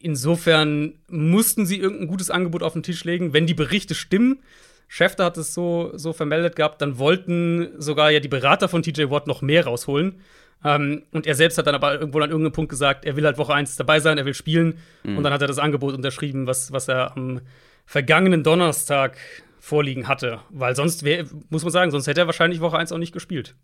insofern 0.00 0.94
mussten 1.08 1.66
sie 1.66 1.78
irgendein 1.78 2.08
gutes 2.08 2.30
Angebot 2.30 2.62
auf 2.62 2.74
den 2.74 2.82
Tisch 2.82 3.04
legen. 3.04 3.32
Wenn 3.32 3.46
die 3.46 3.54
Berichte 3.54 3.94
stimmen, 3.94 4.40
Schäfter 4.86 5.24
hat 5.24 5.36
es 5.36 5.52
so, 5.52 5.92
so 5.94 6.12
vermeldet 6.12 6.56
gehabt, 6.56 6.80
dann 6.80 6.98
wollten 6.98 7.70
sogar 7.78 8.10
ja 8.10 8.20
die 8.20 8.28
Berater 8.28 8.68
von 8.68 8.82
TJ 8.82 9.10
Watt 9.10 9.26
noch 9.26 9.42
mehr 9.42 9.66
rausholen. 9.66 10.20
Ähm, 10.64 11.04
und 11.12 11.26
er 11.26 11.34
selbst 11.34 11.58
hat 11.58 11.66
dann 11.66 11.74
aber 11.74 11.94
irgendwo 11.94 12.18
an 12.18 12.30
irgendeinem 12.30 12.52
Punkt 12.52 12.70
gesagt, 12.70 13.04
er 13.04 13.14
will 13.14 13.24
halt 13.24 13.38
Woche 13.38 13.54
1 13.54 13.76
dabei 13.76 14.00
sein, 14.00 14.18
er 14.18 14.24
will 14.24 14.34
spielen. 14.34 14.78
Mhm. 15.04 15.18
Und 15.18 15.24
dann 15.24 15.32
hat 15.32 15.42
er 15.42 15.48
das 15.48 15.58
Angebot 15.58 15.94
unterschrieben, 15.94 16.46
was, 16.46 16.72
was 16.72 16.88
er 16.88 17.16
am 17.16 17.40
vergangenen 17.84 18.42
Donnerstag 18.42 19.16
vorliegen 19.60 20.08
hatte. 20.08 20.40
Weil 20.50 20.74
sonst 20.74 21.04
wär, 21.04 21.26
muss 21.50 21.62
man 21.62 21.72
sagen, 21.72 21.90
sonst 21.90 22.06
hätte 22.06 22.22
er 22.22 22.26
wahrscheinlich 22.26 22.60
Woche 22.60 22.78
1 22.78 22.90
auch 22.90 22.98
nicht 22.98 23.12
gespielt. 23.12 23.54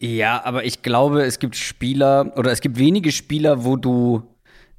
Ja, 0.00 0.42
aber 0.44 0.64
ich 0.64 0.82
glaube, 0.82 1.24
es 1.24 1.38
gibt 1.38 1.56
Spieler 1.56 2.32
oder 2.36 2.50
es 2.50 2.62
gibt 2.62 2.78
wenige 2.78 3.12
Spieler, 3.12 3.64
wo 3.64 3.76
du 3.76 4.22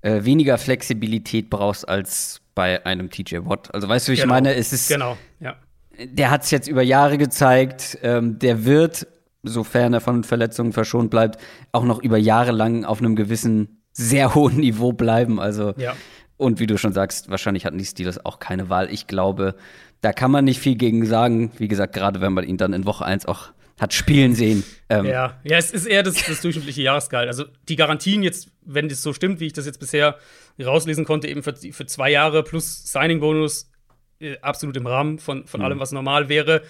äh, 0.01 0.23
weniger 0.23 0.57
Flexibilität 0.57 1.49
brauchst 1.51 1.87
als 1.87 2.41
bei 2.55 2.83
einem 2.87 3.11
TJ 3.11 3.37
Watt. 3.43 3.73
Also 3.73 3.87
weißt 3.87 4.07
du, 4.07 4.13
wie 4.13 4.15
genau. 4.15 4.25
ich 4.25 4.29
meine? 4.29 4.55
Es 4.55 4.73
ist 4.73 4.89
genau, 4.89 5.17
ja. 5.39 5.55
Der 6.03 6.31
hat 6.31 6.43
es 6.43 6.49
jetzt 6.49 6.67
über 6.67 6.81
Jahre 6.81 7.19
gezeigt. 7.19 7.99
Ähm, 8.01 8.39
der 8.39 8.65
wird, 8.65 9.05
sofern 9.43 9.93
er 9.93 10.01
von 10.01 10.23
Verletzungen 10.23 10.73
verschont 10.73 11.11
bleibt, 11.11 11.39
auch 11.71 11.83
noch 11.83 12.01
über 12.01 12.17
Jahre 12.17 12.51
lang 12.51 12.83
auf 12.83 12.99
einem 12.99 13.15
gewissen 13.15 13.83
sehr 13.93 14.33
hohen 14.33 14.57
Niveau 14.57 14.91
bleiben. 14.91 15.39
Also 15.39 15.73
ja. 15.77 15.95
und 16.37 16.59
wie 16.59 16.65
du 16.65 16.79
schon 16.79 16.93
sagst, 16.93 17.29
wahrscheinlich 17.29 17.67
hatten 17.67 17.77
die 17.77 17.85
Steelers 17.85 18.25
auch 18.25 18.39
keine 18.39 18.69
Wahl. 18.69 18.91
Ich 18.91 19.05
glaube, 19.05 19.53
da 20.01 20.13
kann 20.13 20.31
man 20.31 20.45
nicht 20.45 20.59
viel 20.59 20.75
gegen 20.75 21.05
sagen. 21.05 21.51
Wie 21.59 21.67
gesagt, 21.67 21.93
gerade 21.93 22.21
wenn 22.21 22.33
man 22.33 22.43
ihn 22.43 22.57
dann 22.57 22.73
in 22.73 22.87
Woche 22.87 23.05
1 23.05 23.27
auch 23.27 23.51
hat 23.81 23.95
spielen 23.95 24.35
sehen. 24.35 24.63
Ähm. 24.89 25.05
Ja, 25.05 25.41
ja, 25.43 25.57
es 25.57 25.71
ist 25.71 25.87
eher 25.87 26.03
das, 26.03 26.23
das 26.23 26.39
durchschnittliche 26.41 26.83
Jahresgehalt. 26.83 27.27
Also 27.27 27.45
die 27.67 27.75
Garantien 27.75 28.21
jetzt, 28.21 28.51
wenn 28.63 28.87
das 28.87 29.01
so 29.01 29.11
stimmt, 29.11 29.39
wie 29.39 29.47
ich 29.47 29.53
das 29.53 29.65
jetzt 29.65 29.79
bisher 29.79 30.19
rauslesen 30.63 31.03
konnte, 31.03 31.27
eben 31.27 31.41
für, 31.41 31.55
für 31.55 31.87
zwei 31.87 32.11
Jahre 32.11 32.43
plus 32.43 32.83
Signing-Bonus, 32.91 33.71
äh, 34.19 34.37
absolut 34.41 34.77
im 34.77 34.85
Rahmen 34.85 35.17
von, 35.17 35.47
von 35.47 35.61
mhm. 35.61 35.65
allem, 35.65 35.79
was 35.79 35.91
normal 35.91 36.29
wäre. 36.29 36.61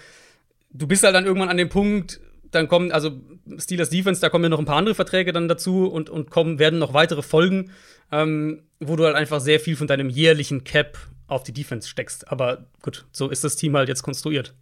Du 0.72 0.88
bist 0.88 1.04
halt 1.04 1.14
dann 1.14 1.26
irgendwann 1.26 1.50
an 1.50 1.58
dem 1.58 1.68
Punkt, 1.68 2.22
dann 2.50 2.70
kommen, 2.70 2.94
also 2.94 3.20
Steelers 3.58 3.90
Defense, 3.90 4.22
da 4.22 4.30
kommen 4.30 4.46
ja 4.46 4.50
noch 4.50 4.60
ein 4.60 4.66
paar 4.66 4.78
andere 4.78 4.96
Verträge 4.96 5.34
dann 5.34 5.50
dazu 5.50 5.88
und, 5.88 6.10
und 6.10 6.30
kommen, 6.30 6.60
werden 6.60 6.80
noch 6.80 6.94
weitere 6.94 7.24
Folgen, 7.24 7.72
ähm, 8.14 8.64
wo 8.80 8.96
du 8.96 9.04
halt 9.04 9.18
einfach 9.18 9.42
sehr 9.42 9.60
viel 9.60 9.76
von 9.76 9.88
deinem 9.88 10.10
jährlichen 10.10 10.64
Cap 10.64 10.98
auf 11.28 11.44
die 11.44 11.54
Defense 11.54 11.90
steckst. 11.90 12.32
Aber 12.32 12.68
gut, 12.82 13.06
so 13.12 13.30
ist 13.30 13.44
das 13.44 13.58
Team 13.58 13.76
halt 13.76 13.90
jetzt 13.90 14.04
konstruiert. 14.04 14.54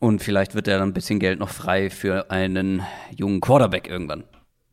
Und 0.00 0.22
vielleicht 0.22 0.54
wird 0.54 0.68
er 0.68 0.78
dann 0.78 0.90
ein 0.90 0.94
bisschen 0.94 1.18
Geld 1.18 1.38
noch 1.38 1.50
frei 1.50 1.90
für 1.90 2.30
einen 2.30 2.82
jungen 3.14 3.40
Quarterback 3.40 3.88
irgendwann. 3.88 4.24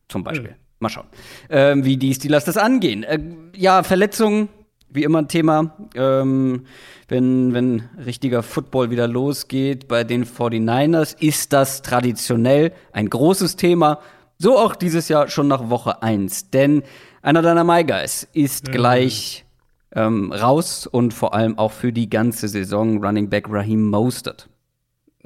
Zum 0.07 0.23
Beispiel. 0.23 0.51
Mhm. 0.51 0.55
Mal 0.79 0.89
schauen, 0.89 1.07
ähm, 1.49 1.85
wie 1.85 1.97
die 1.97 2.13
Steelers 2.13 2.45
das 2.45 2.57
angehen. 2.57 3.03
Äh, 3.03 3.19
ja, 3.55 3.81
Verletzungen, 3.81 4.49
wie 4.89 5.03
immer 5.03 5.19
ein 5.19 5.27
Thema. 5.27 5.75
Ähm, 5.95 6.65
wenn, 7.07 7.53
wenn 7.53 7.83
richtiger 8.05 8.43
Football 8.43 8.91
wieder 8.91 9.07
losgeht 9.07 9.87
bei 9.87 10.03
den 10.03 10.25
49ers, 10.25 11.15
ist 11.19 11.53
das 11.53 11.81
traditionell 11.81 12.73
ein 12.91 13.09
großes 13.09 13.55
Thema. 13.55 13.99
So 14.37 14.57
auch 14.57 14.75
dieses 14.75 15.07
Jahr 15.07 15.29
schon 15.29 15.47
nach 15.47 15.69
Woche 15.69 16.03
1. 16.03 16.51
Denn 16.51 16.83
einer 17.21 17.41
deiner 17.41 17.63
My 17.63 17.83
Guys 17.83 18.27
ist 18.33 18.67
mhm. 18.67 18.71
gleich 18.73 19.45
ähm, 19.93 20.31
raus 20.31 20.87
und 20.87 21.13
vor 21.13 21.33
allem 21.33 21.57
auch 21.57 21.71
für 21.71 21.93
die 21.93 22.09
ganze 22.09 22.47
Saison 22.47 23.03
Running 23.03 23.29
Back 23.29 23.47
Raheem 23.49 23.89
Mostert. 23.89 24.49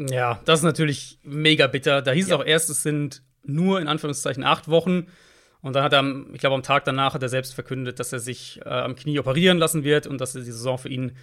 Ja, 0.08 0.40
das 0.46 0.60
ist 0.60 0.64
natürlich 0.64 1.20
mega 1.24 1.68
bitter. 1.68 2.02
Da 2.02 2.12
hieß 2.12 2.30
ja. 2.30 2.36
es 2.36 2.42
auch 2.42 2.46
erst, 2.46 2.70
es 2.70 2.84
sind 2.84 3.22
nur 3.44 3.82
in 3.82 3.88
Anführungszeichen 3.88 4.44
acht 4.44 4.70
Wochen. 4.70 5.08
Und 5.62 5.76
dann 5.76 5.84
hat 5.84 5.94
er, 5.94 6.04
ich 6.34 6.40
glaube, 6.40 6.56
am 6.56 6.64
Tag 6.64 6.86
danach 6.86 7.14
hat 7.14 7.22
er 7.22 7.28
selbst 7.28 7.54
verkündet, 7.54 8.00
dass 8.00 8.14
er 8.14 8.20
sich 8.20 8.62
äh, 8.64 8.70
am 8.70 8.96
Knie 8.96 9.20
operieren 9.20 9.58
lassen 9.58 9.84
wird 9.84 10.08
und 10.08 10.22
dass 10.22 10.32
die 10.32 10.42
Saison 10.42 10.78
für 10.78 10.88
ihn 10.88 11.18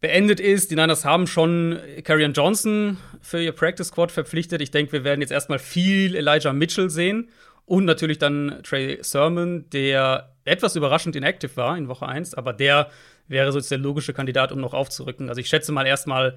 beendet 0.00 0.40
ist. 0.40 0.72
Die 0.72 0.74
Niners 0.74 1.04
haben 1.04 1.28
schon 1.28 1.78
Karrion 2.02 2.32
Johnson 2.32 2.98
für 3.20 3.40
ihr 3.40 3.52
Practice 3.52 3.88
Squad 3.88 4.10
verpflichtet. 4.10 4.60
Ich 4.60 4.72
denke, 4.72 4.92
wir 4.92 5.04
werden 5.04 5.20
jetzt 5.20 5.30
erstmal 5.30 5.60
viel 5.60 6.16
Elijah 6.16 6.52
Mitchell 6.52 6.90
sehen 6.90 7.30
und 7.64 7.84
natürlich 7.84 8.18
dann 8.18 8.60
Trey 8.64 8.98
Sermon, 9.02 9.70
der 9.70 10.32
etwas 10.44 10.74
überraschend 10.74 11.14
inactive 11.14 11.56
war 11.56 11.78
in 11.78 11.88
Woche 11.88 12.06
1, 12.06 12.34
aber 12.34 12.52
der 12.52 12.90
wäre 13.28 13.52
so 13.52 13.60
der 13.60 13.78
logische 13.78 14.12
Kandidat, 14.12 14.52
um 14.52 14.60
noch 14.60 14.74
aufzurücken. 14.74 15.28
Also 15.28 15.40
ich 15.40 15.48
schätze 15.48 15.72
mal 15.72 15.86
erstmal 15.86 16.36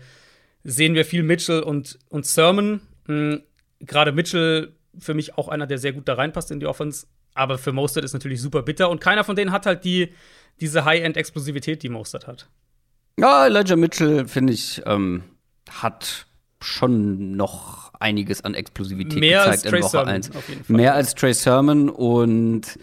sehen 0.63 0.93
wir 0.93 1.05
viel 1.05 1.23
Mitchell 1.23 1.61
und, 1.61 1.99
und 2.09 2.25
Sermon. 2.25 2.81
Mhm, 3.07 3.41
Gerade 3.79 4.11
Mitchell 4.11 4.73
für 4.97 5.13
mich 5.13 5.37
auch 5.37 5.47
einer, 5.47 5.67
der 5.67 5.77
sehr 5.77 5.93
gut 5.93 6.07
da 6.07 6.15
reinpasst 6.15 6.51
in 6.51 6.59
die 6.59 6.65
Offense. 6.65 7.07
Aber 7.33 7.57
für 7.57 7.71
Mostert 7.71 8.03
ist 8.03 8.13
natürlich 8.13 8.41
super 8.41 8.63
bitter. 8.63 8.89
Und 8.89 8.99
keiner 9.01 9.23
von 9.23 9.35
denen 9.35 9.51
hat 9.51 9.65
halt 9.65 9.85
die, 9.85 10.13
diese 10.59 10.83
High-End-Explosivität, 10.85 11.83
die 11.83 11.89
Mostert 11.89 12.27
hat. 12.27 12.49
Ja, 13.17 13.45
Elijah 13.45 13.75
Mitchell, 13.75 14.27
finde 14.27 14.53
ich, 14.53 14.81
ähm, 14.85 15.23
hat 15.69 16.25
schon 16.61 17.35
noch 17.35 17.93
einiges 17.99 18.43
an 18.43 18.53
Explosivität 18.53 19.19
Mehr 19.19 19.45
gezeigt 19.45 19.63
als 19.65 19.71
Trey 19.71 19.79
in 19.79 19.83
Woche 19.83 19.91
Sermon, 19.91 20.09
1. 20.09 20.29
Mehr 20.67 20.93
als 20.93 21.15
Trey 21.15 21.33
Sermon 21.33 21.89
und 21.89 22.79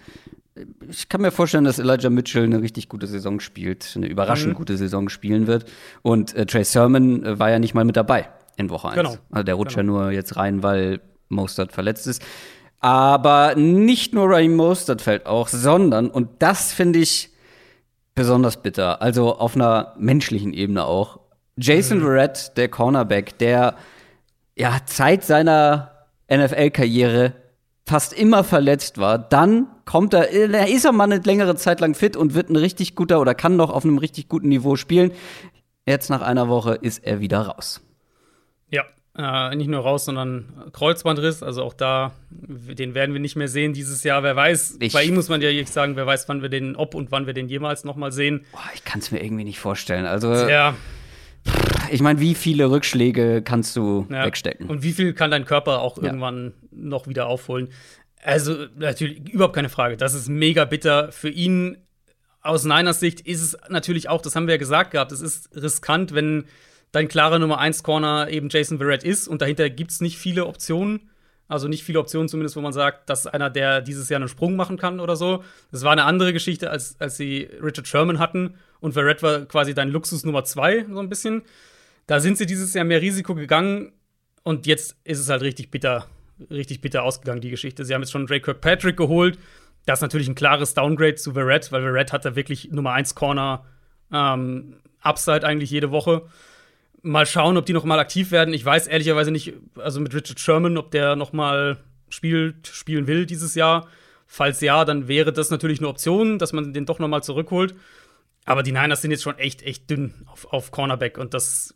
ich 0.89 1.09
kann 1.09 1.21
mir 1.21 1.31
vorstellen, 1.31 1.65
dass 1.65 1.79
Elijah 1.79 2.11
Mitchell 2.11 2.45
eine 2.45 2.63
richtig 2.63 2.89
gute 2.89 3.07
Saison 3.07 3.41
spielt, 3.41 3.93
eine 3.97 4.07
überraschend 4.07 4.55
mhm. 4.55 4.57
gute 4.57 4.77
Saison 4.77 5.09
spielen 5.09 5.47
wird. 5.47 5.67
Und 6.03 6.35
äh, 6.35 6.47
Trey 6.47 6.65
Sermon 6.65 7.25
äh, 7.25 7.39
war 7.39 7.51
ja 7.51 7.59
nicht 7.59 7.75
mal 7.75 7.85
mit 7.85 7.97
dabei 7.97 8.29
in 8.57 8.71
Woche 8.71 8.89
1. 8.89 8.97
Genau. 8.97 9.17
Also 9.31 9.43
der 9.45 9.55
rutscht 9.55 9.77
genau. 9.77 9.99
ja 9.99 10.05
nur 10.05 10.13
jetzt 10.13 10.37
rein, 10.37 10.63
weil 10.63 11.01
Mostert 11.29 11.73
verletzt 11.73 12.07
ist. 12.07 12.23
Aber 12.81 13.55
nicht 13.55 14.15
nur 14.15 14.31
Raheem 14.31 14.55
Mostert 14.55 15.03
fällt 15.03 15.27
auch, 15.27 15.49
sondern, 15.49 16.09
und 16.09 16.29
das 16.41 16.73
finde 16.73 16.99
ich 17.01 17.31
besonders 18.15 18.63
bitter, 18.63 19.03
also 19.03 19.37
auf 19.37 19.57
einer 19.57 19.95
menschlichen 19.99 20.53
Ebene 20.53 20.85
auch, 20.85 21.21
Jason 21.57 21.99
mhm. 21.99 22.03
Verrett, 22.03 22.57
der 22.57 22.69
Cornerback, 22.69 23.39
der 23.39 23.77
ja 24.57 24.79
seit 24.87 25.25
seiner 25.25 26.07
NFL-Karriere 26.31 27.35
fast 27.87 28.13
immer 28.13 28.43
verletzt 28.45 28.99
war, 28.99 29.19
dann 29.19 29.69
kommt 29.85 30.13
er, 30.13 30.31
er 30.33 30.69
ist 30.69 30.85
er 30.85 30.93
mal 30.93 31.05
eine 31.05 31.19
längere 31.19 31.55
Zeit 31.57 31.81
lang 31.81 31.95
fit 31.95 32.17
und 32.17 32.35
wird 32.35 32.51
ein 32.51 32.57
richtig 32.57 32.95
guter 32.97 33.21
oder 33.21 33.35
kann 33.35 33.57
noch 33.57 33.71
auf 33.71 33.85
einem 33.85 33.99
richtig 33.99 34.29
guten 34.29 34.49
Niveau 34.49 34.75
spielen. 34.77 35.13
Jetzt 35.87 36.11
nach 36.11 36.23
einer 36.23 36.49
Woche 36.49 36.75
ist 36.75 37.05
er 37.05 37.21
wieder 37.21 37.41
raus. 37.43 37.81
Ja, 38.71 38.83
Äh, 39.19 39.55
nicht 39.57 39.69
nur 39.69 39.81
raus, 39.81 40.05
sondern 40.05 40.45
Kreuzbandriss. 40.73 41.43
Also 41.43 41.63
auch 41.63 41.73
da, 41.73 42.13
den 42.31 42.95
werden 42.95 43.15
wir 43.15 43.21
nicht 43.21 43.35
mehr 43.37 43.49
sehen 43.49 43.73
dieses 43.73 44.03
Jahr. 44.05 44.23
Wer 44.23 44.37
weiß, 44.37 44.77
Ich- 44.81 44.93
bei 44.93 45.05
ihm 45.05 45.15
muss 45.15 45.29
man 45.31 45.41
ja 45.41 45.49
jetzt 45.49 45.73
sagen, 45.73 45.97
wer 45.97 46.07
weiß, 46.07 46.29
wann 46.29 46.43
wir 46.43 46.51
den, 46.51 46.77
ob 46.77 46.95
und 46.95 47.11
wann 47.13 47.27
wir 47.27 47.33
den 47.33 47.49
jemals 47.49 47.85
noch 47.85 47.97
mal 47.97 48.13
sehen. 48.13 48.45
Boah, 48.53 48.61
ich 48.75 48.85
kann 48.85 48.99
es 48.99 49.11
mir 49.13 49.23
irgendwie 49.25 49.45
nicht 49.45 49.59
vorstellen. 49.59 50.05
Also, 50.05 50.35
Ja, 50.35 50.75
ich 51.91 52.01
meine, 52.01 52.21
wie 52.21 52.35
viele 52.35 52.71
Rückschläge 52.71 53.43
kannst 53.43 53.77
du 53.77 54.07
ja. 54.11 54.25
wegstecken? 54.25 54.69
Und 54.69 54.83
wie 54.83 54.93
viel 54.93 55.13
kann 55.13 55.31
dein 55.31 55.45
Körper 55.45 55.81
auch 55.81 55.99
irgendwann 55.99 56.55
noch 56.71 57.07
wieder 57.09 57.27
aufholen? 57.27 57.69
Also 58.23 58.67
natürlich 58.77 59.29
überhaupt 59.29 59.55
keine 59.55 59.69
Frage. 59.69 59.97
Das 59.97 60.15
ist 60.15 60.29
mega 60.29 60.65
bitter 60.65 61.13
für 61.13 61.29
ihn. 61.29 61.79
Aus 62.43 62.65
Niners 62.65 63.01
Sicht 63.01 63.21
ist 63.21 63.43
es 63.43 63.57
natürlich 63.69 64.09
auch, 64.09 64.23
das 64.23 64.37
haben 64.37 64.47
wir 64.47 64.55
ja 64.55 64.59
gesagt 64.59 64.93
gehabt, 64.93 65.13
es 65.13 65.21
ist 65.21 65.51
riskant, 65.57 66.15
wenn 66.15 66.45
dein 66.93 67.09
klarer 67.09 67.39
Nummer 67.39 67.59
1 67.59 67.83
Corner 67.83 68.29
eben 68.31 68.49
Jason 68.49 68.79
Verrett 68.79 69.05
ist 69.05 69.29
und 69.29 69.43
dahinter 69.43 69.69
gibt 69.69 69.91
es 69.91 70.01
nicht 70.01 70.19
viele 70.19 70.47
Optionen. 70.47 71.11
Also 71.49 71.69
nicht 71.69 71.85
viele 71.85 72.01
Optionen 72.01 72.29
zumindest, 72.29 72.57
wo 72.57 72.61
man 72.61 72.73
sagt, 72.73 73.09
das 73.09 73.21
ist 73.21 73.27
einer, 73.29 73.51
der 73.51 73.81
dieses 73.81 74.09
Jahr 74.09 74.19
einen 74.19 74.29
Sprung 74.29 74.57
machen 74.57 74.79
kann 74.79 74.99
oder 74.99 75.15
so. 75.15 75.45
Das 75.71 75.85
war 75.85 75.93
eine 75.93 76.05
andere 76.05 76.33
Geschichte, 76.33 76.71
als, 76.71 76.97
als 77.01 77.17
sie 77.17 77.49
Richard 77.63 77.87
Sherman 77.87 78.19
hatten 78.19 78.55
und 78.81 78.95
Verrett 78.95 79.23
war 79.23 79.41
quasi 79.47 79.73
dein 79.73 79.91
Luxus 79.91 80.25
Nummer 80.25 80.45
2, 80.45 80.87
so 80.91 80.99
ein 80.99 81.09
bisschen. 81.09 81.43
Da 82.07 82.21
sind 82.21 82.39
sie 82.39 82.47
dieses 82.47 82.73
Jahr 82.75 82.85
mehr 82.85 83.03
Risiko 83.03 83.35
gegangen 83.35 83.93
und 84.43 84.67
jetzt 84.67 84.97
ist 85.05 85.19
es 85.19 85.29
halt 85.29 85.43
richtig 85.43 85.71
bitter, 85.71 86.07
richtig 86.51 86.81
bitter 86.81 87.03
ausgegangen, 87.03 87.41
die 87.41 87.51
Geschichte. 87.51 87.85
Sie 87.85 87.95
haben 87.95 88.03
jetzt 88.03 88.13
schon 88.13 88.27
Drake 88.27 88.43
Kirkpatrick 88.43 88.97
geholt. 88.97 89.39
Das 89.87 89.99
ist 89.99 90.03
natürlich 90.03 90.29
ein 90.29 90.35
klares 90.35 90.75
Downgrade 90.75 91.17
zu 91.17 91.33
Verrett, 91.33 91.73
weil 91.73 91.83
Verrett 91.83 92.13
hat 92.13 92.25
da 92.25 92.37
wirklich 92.37 92.71
Nummer 92.71 92.93
1 92.93 93.15
Corner 93.15 93.65
ähm, 94.13 94.77
Upside 95.01 95.47
eigentlich 95.47 95.71
jede 95.71 95.91
Woche. 95.91 96.27
Mal 97.03 97.27
schauen, 97.27 97.57
ob 97.57 97.67
die 97.67 97.73
noch 97.73 97.85
mal 97.85 97.99
aktiv 97.99 98.31
werden. 98.33 98.55
Ich 98.55 98.65
weiß 98.65 98.89
ehrlicherweise 98.89 99.31
nicht, 99.31 99.55
also 99.77 100.01
mit 100.01 100.15
Richard 100.15 100.41
Sherman, 100.41 100.77
ob 100.77 100.91
der 100.91 101.17
noch 101.17 101.33
mal 101.33 101.79
spielt, 102.09 102.67
spielen 102.67 103.07
will 103.07 103.27
dieses 103.27 103.55
Jahr. 103.55 103.89
Falls 104.27 104.61
ja, 104.61 104.85
dann 104.85 105.07
wäre 105.07 105.33
das 105.33 105.51
natürlich 105.51 105.79
eine 105.79 105.89
Option, 105.89 106.39
dass 106.39 106.53
man 106.53 106.73
den 106.73 106.87
doch 106.87 106.99
noch 106.99 107.09
mal 107.09 107.23
zurückholt. 107.23 107.75
Aber 108.45 108.63
die 108.63 108.73
Niners 108.73 109.03
sind 109.03 109.13
jetzt 109.13 109.23
schon 109.23 109.39
echt, 109.39 109.63
echt 109.63 109.89
dünn 109.89 110.15
auf, 110.27 110.53
auf 110.53 110.71
Cornerback 110.73 111.19
und 111.19 111.35
das 111.35 111.76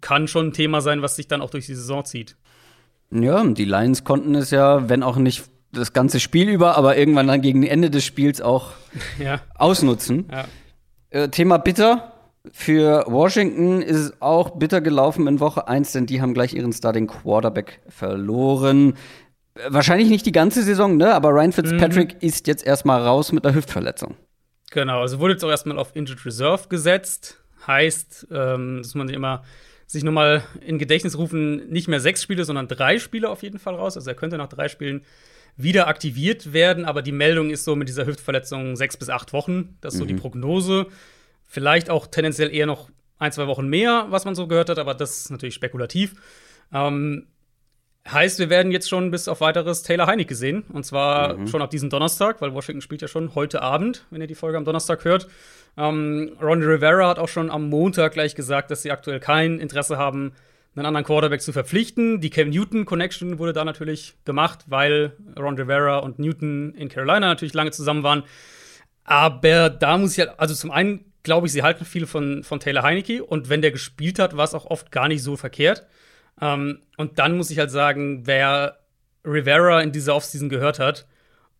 kann 0.00 0.28
schon 0.28 0.48
ein 0.48 0.52
Thema 0.52 0.80
sein, 0.80 1.02
was 1.02 1.16
sich 1.16 1.28
dann 1.28 1.40
auch 1.42 1.50
durch 1.50 1.66
die 1.66 1.74
Saison 1.74 2.04
zieht. 2.04 2.36
Ja, 3.10 3.44
die 3.44 3.64
Lions 3.64 4.04
konnten 4.04 4.34
es 4.34 4.50
ja, 4.50 4.88
wenn 4.88 5.02
auch 5.02 5.16
nicht 5.16 5.44
das 5.72 5.92
ganze 5.92 6.20
Spiel 6.20 6.48
über, 6.48 6.76
aber 6.76 6.96
irgendwann 6.96 7.26
dann 7.28 7.40
gegen 7.42 7.62
Ende 7.62 7.90
des 7.90 8.04
Spiels 8.04 8.40
auch 8.40 8.72
Ja, 9.18 9.40
ausnutzen. 9.54 10.26
ja. 10.30 10.44
Äh, 11.10 11.28
Thema 11.28 11.58
bitter. 11.58 12.12
Für 12.52 13.04
Washington 13.08 13.82
ist 13.82 13.96
es 13.96 14.22
auch 14.22 14.50
bitter 14.50 14.80
gelaufen 14.80 15.26
in 15.26 15.40
Woche 15.40 15.66
1, 15.66 15.92
denn 15.92 16.06
die 16.06 16.20
haben 16.20 16.32
gleich 16.32 16.54
ihren 16.54 16.72
Starting 16.72 17.06
Quarterback 17.08 17.80
verloren. 17.88 18.94
Äh, 19.54 19.60
Wahrscheinlich 19.68 20.08
nicht 20.08 20.26
die 20.26 20.32
ganze 20.32 20.62
Saison, 20.62 20.96
ne? 20.96 21.12
Aber 21.14 21.30
Ryan 21.30 21.52
Fitzpatrick 21.52 22.16
ist 22.22 22.46
jetzt 22.46 22.64
erstmal 22.66 23.02
raus 23.02 23.32
mit 23.32 23.44
einer 23.44 23.54
Hüftverletzung. 23.54 24.14
Genau, 24.70 25.00
also 25.00 25.18
wurde 25.20 25.34
jetzt 25.34 25.44
auch 25.44 25.50
erstmal 25.50 25.78
auf 25.78 25.94
Injured 25.94 26.24
Reserve 26.24 26.68
gesetzt. 26.68 27.40
Heißt, 27.66 28.28
ähm, 28.30 28.78
dass 28.82 28.94
man 28.94 29.08
sich 29.08 29.16
immer 29.16 29.42
sich 29.86 30.02
nochmal 30.02 30.42
in 30.60 30.78
Gedächtnis 30.78 31.16
rufen, 31.16 31.68
nicht 31.68 31.88
mehr 31.88 32.00
sechs 32.00 32.22
Spiele, 32.22 32.44
sondern 32.44 32.68
drei 32.68 32.98
Spiele 32.98 33.30
auf 33.30 33.42
jeden 33.42 33.58
Fall 33.58 33.76
raus. 33.76 33.96
Also 33.96 34.10
er 34.10 34.16
könnte 34.16 34.36
nach 34.36 34.48
drei 34.48 34.68
Spielen 34.68 35.02
wieder 35.56 35.86
aktiviert 35.86 36.52
werden, 36.52 36.84
aber 36.84 37.02
die 37.02 37.12
Meldung 37.12 37.50
ist 37.50 37.64
so 37.64 37.76
mit 37.76 37.88
dieser 37.88 38.06
Hüftverletzung 38.06 38.76
sechs 38.76 38.96
bis 38.96 39.08
acht 39.08 39.32
Wochen. 39.32 39.76
Das 39.80 39.94
ist 39.94 40.00
so 40.00 40.04
die 40.04 40.14
Prognose. 40.14 40.86
Vielleicht 41.46 41.88
auch 41.88 42.06
tendenziell 42.06 42.52
eher 42.52 42.66
noch 42.66 42.90
ein, 43.18 43.32
zwei 43.32 43.46
Wochen 43.46 43.66
mehr, 43.68 44.06
was 44.10 44.24
man 44.24 44.34
so 44.34 44.46
gehört 44.46 44.68
hat, 44.68 44.78
aber 44.78 44.94
das 44.94 45.20
ist 45.20 45.30
natürlich 45.30 45.54
spekulativ. 45.54 46.14
Ähm, 46.72 47.28
heißt, 48.10 48.38
wir 48.38 48.50
werden 48.50 48.72
jetzt 48.72 48.88
schon 48.88 49.10
bis 49.10 49.28
auf 49.28 49.40
weiteres 49.40 49.82
Taylor 49.82 50.06
Heinecke 50.06 50.34
sehen. 50.34 50.64
Und 50.72 50.84
zwar 50.84 51.46
schon 51.46 51.62
ab 51.62 51.70
diesem 51.70 51.90
Donnerstag, 51.90 52.40
weil 52.40 52.52
Washington 52.54 52.80
spielt 52.80 53.02
ja 53.02 53.08
schon 53.08 53.34
heute 53.34 53.62
Abend, 53.62 54.04
wenn 54.10 54.20
ihr 54.20 54.26
die 54.26 54.34
Folge 54.34 54.58
am 54.58 54.64
Donnerstag 54.64 55.04
hört. 55.04 55.28
Ähm, 55.76 56.36
Ron 56.40 56.62
Rivera 56.62 57.08
hat 57.08 57.18
auch 57.18 57.28
schon 57.28 57.50
am 57.50 57.68
Montag 57.68 58.12
gleich 58.12 58.34
gesagt, 58.34 58.70
dass 58.70 58.82
sie 58.82 58.90
aktuell 58.90 59.20
kein 59.20 59.58
Interesse 59.58 59.98
haben, 59.98 60.32
einen 60.74 60.86
anderen 60.86 61.06
Quarterback 61.06 61.40
zu 61.40 61.52
verpflichten. 61.52 62.20
Die 62.20 62.30
Cam 62.30 62.50
Newton 62.50 62.84
Connection 62.84 63.38
wurde 63.38 63.52
da 63.52 63.64
natürlich 63.64 64.14
gemacht, 64.24 64.64
weil 64.68 65.12
Ron 65.38 65.56
Rivera 65.56 65.98
und 65.98 66.18
Newton 66.18 66.74
in 66.74 66.88
Carolina 66.88 67.20
natürlich 67.20 67.54
lange 67.54 67.70
zusammen 67.70 68.02
waren. 68.02 68.24
Aber 69.04 69.70
da 69.70 69.96
muss 69.96 70.12
ich 70.12 70.26
halt, 70.26 70.38
also 70.38 70.54
zum 70.54 70.70
einen 70.70 71.12
glaube 71.26 71.48
ich, 71.48 71.52
sie 71.52 71.62
halten 71.62 71.84
viel 71.84 72.06
von, 72.06 72.44
von 72.44 72.60
Taylor 72.60 72.84
Heinecke 72.84 73.22
und 73.22 73.50
wenn 73.50 73.60
der 73.60 73.72
gespielt 73.72 74.18
hat, 74.20 74.36
war 74.36 74.44
es 74.44 74.54
auch 74.54 74.64
oft 74.64 74.92
gar 74.92 75.08
nicht 75.08 75.22
so 75.22 75.36
verkehrt. 75.36 75.84
Ähm, 76.40 76.82
und 76.96 77.18
dann 77.18 77.36
muss 77.36 77.50
ich 77.50 77.58
halt 77.58 77.70
sagen, 77.70 78.26
wer 78.26 78.78
Rivera 79.24 79.82
in 79.82 79.90
dieser 79.90 80.14
Offseason 80.14 80.48
gehört 80.48 80.78
hat 80.78 81.06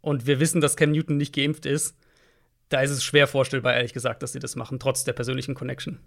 und 0.00 0.26
wir 0.26 0.38
wissen, 0.38 0.60
dass 0.60 0.76
Cam 0.76 0.92
Newton 0.92 1.16
nicht 1.16 1.34
geimpft 1.34 1.66
ist, 1.66 1.98
da 2.68 2.80
ist 2.80 2.90
es 2.90 3.04
schwer 3.04 3.26
vorstellbar, 3.26 3.74
ehrlich 3.74 3.92
gesagt, 3.92 4.22
dass 4.22 4.32
sie 4.32 4.38
das 4.38 4.56
machen, 4.56 4.78
trotz 4.78 5.04
der 5.04 5.12
persönlichen 5.12 5.54
Connection. 5.54 6.00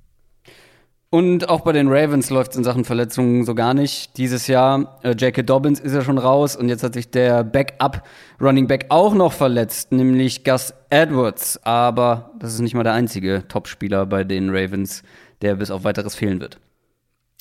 Und 1.11 1.49
auch 1.49 1.61
bei 1.61 1.71
den 1.71 1.87
Ravens 1.87 2.29
läuft 2.29 2.51
es 2.51 2.57
in 2.57 2.63
Sachen 2.63 2.85
Verletzungen 2.85 3.43
so 3.43 3.55
gar 3.55 3.73
nicht. 3.73 4.15
Dieses 4.17 4.45
Jahr, 4.45 4.99
äh, 5.01 5.13
J.K. 5.13 5.41
Dobbins 5.41 5.79
ist 5.79 5.95
ja 5.95 6.03
schon 6.03 6.19
raus 6.19 6.55
und 6.55 6.69
jetzt 6.69 6.83
hat 6.83 6.93
sich 6.93 7.09
der 7.09 7.43
Backup 7.43 8.03
Running 8.39 8.67
Back 8.67 8.85
auch 8.89 9.15
noch 9.15 9.33
verletzt, 9.33 9.91
nämlich 9.91 10.43
Gus 10.43 10.71
Edwards. 10.91 11.59
Aber 11.63 12.31
das 12.37 12.53
ist 12.53 12.59
nicht 12.59 12.75
mal 12.75 12.83
der 12.83 12.93
einzige 12.93 13.43
Topspieler 13.47 14.05
bei 14.05 14.23
den 14.23 14.51
Ravens, 14.51 15.01
der 15.41 15.55
bis 15.55 15.71
auf 15.71 15.83
weiteres 15.83 16.13
fehlen 16.13 16.41
wird. 16.41 16.59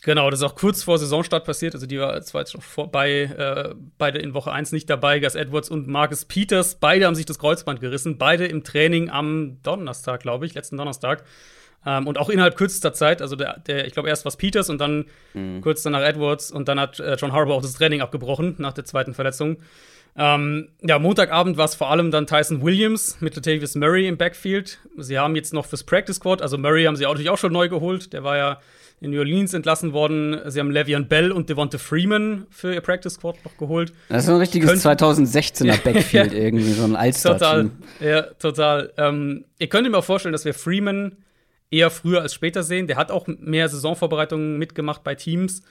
Genau, 0.05 0.31
das 0.31 0.41
ist 0.41 0.45
auch 0.45 0.55
kurz 0.55 0.85
vor 0.85 0.97
Saisonstart 0.97 1.45
passiert. 1.45 1.75
Also, 1.75 1.87
die 1.87 1.99
war 1.99 2.21
zwar 2.23 2.43
jetzt 2.43 2.53
schon 2.53 2.61
vorbei, 2.61 3.23
äh, 3.37 3.75
beide 3.99 4.21
in 4.21 4.33
Woche 4.33 4.53
1 4.53 4.71
nicht 4.71 4.89
dabei. 4.89 5.19
Gus 5.19 5.35
Edwards 5.35 5.69
und 5.71 5.89
Marcus 5.89 6.25
Peters. 6.25 6.77
Beide 6.77 7.07
haben 7.07 7.17
sich 7.17 7.27
das 7.27 7.39
Kreuzband 7.39 7.81
gerissen. 7.81 8.17
Beide 8.17 8.47
im 8.47 8.63
Training 8.63 9.11
am 9.11 9.59
Donnerstag, 9.63 10.21
glaube 10.21 10.47
ich, 10.47 10.55
letzten 10.55 10.77
Donnerstag. 10.77 11.25
Ähm, 11.85 12.07
und 12.07 12.17
auch 12.17 12.29
innerhalb 12.29 12.57
kürzester 12.57 12.93
Zeit. 12.93 13.21
Also, 13.21 13.35
der, 13.35 13.59
der 13.59 13.87
ich 13.87 13.93
glaube, 13.93 14.09
erst 14.09 14.25
war 14.25 14.31
es 14.31 14.37
Peters 14.37 14.71
und 14.71 14.79
dann 14.79 15.07
kurz 15.63 15.83
danach 15.83 16.03
Edwards. 16.03 16.53
Und 16.53 16.69
dann 16.69 16.79
hat 16.79 17.01
äh, 17.01 17.17
John 17.17 17.33
Harbour 17.33 17.57
auch 17.57 17.63
das 17.63 17.75
Training 17.75 18.01
abgebrochen 18.01 18.55
nach 18.59 18.75
der 18.75 18.85
zweiten 18.85 19.15
Verletzung. 19.15 19.57
Ähm, 20.17 20.69
ja, 20.81 20.99
Montagabend 20.99 21.57
war 21.57 21.65
es 21.65 21.75
vor 21.75 21.91
allem 21.91 22.11
dann 22.11 22.27
Tyson 22.27 22.63
Williams 22.63 23.21
mit 23.21 23.37
Latavius 23.37 23.75
Murray 23.75 24.07
im 24.07 24.17
Backfield. 24.17 24.79
Sie 24.97 25.19
haben 25.19 25.37
jetzt 25.37 25.53
noch 25.53 25.67
fürs 25.67 25.85
Practice 25.85 26.17
Squad, 26.17 26.43
also 26.43 26.59
Murray 26.59 26.85
haben 26.85 26.97
sie 26.97 27.07
auch 27.07 27.13
natürlich 27.13 27.31
auch 27.31 27.39
schon 27.39 27.53
neu 27.53 27.69
geholt. 27.69 28.13
Der 28.13 28.25
war 28.25 28.37
ja 28.37 28.61
in 29.01 29.11
New 29.11 29.19
Orleans 29.19 29.55
entlassen 29.55 29.93
worden. 29.93 30.39
Sie 30.51 30.59
haben 30.61 30.71
Le'Veon 30.73 31.05
Bell 31.05 31.31
und 31.33 31.49
Devonta 31.49 31.79
Freeman 31.79 32.47
für 32.51 32.75
ihr 32.75 32.81
Practice 32.81 33.15
Squad 33.15 33.37
noch 33.45 33.57
geholt. 33.57 33.93
Das 34.09 34.25
ist 34.25 34.31
ein 34.31 34.37
richtiges 34.37 34.69
Könnten- 34.69 34.89
2016er 34.89 35.83
Backfield 35.83 36.33
irgendwie, 36.33 36.73
so 36.73 36.85
ein 36.85 36.91
Total, 36.91 37.05
All-Star-Team. 37.05 37.71
ja, 38.01 38.23
total. 38.23 38.93
Ähm, 38.97 39.45
ihr 39.59 39.69
könnt 39.69 39.89
mir 39.91 39.97
auch 39.99 40.05
vorstellen, 40.05 40.33
dass 40.33 40.45
wir 40.45 40.55
Freeman 40.55 41.17
eher 41.71 41.91
früher 41.91 42.23
als 42.23 42.35
später 42.35 42.63
sehen. 42.63 42.87
Der 42.87 42.97
hat 42.97 43.11
auch 43.11 43.27
mehr 43.27 43.69
Saisonvorbereitungen 43.69 44.59
mitgemacht 44.59 45.05
bei 45.05 45.15
Teams. 45.15 45.63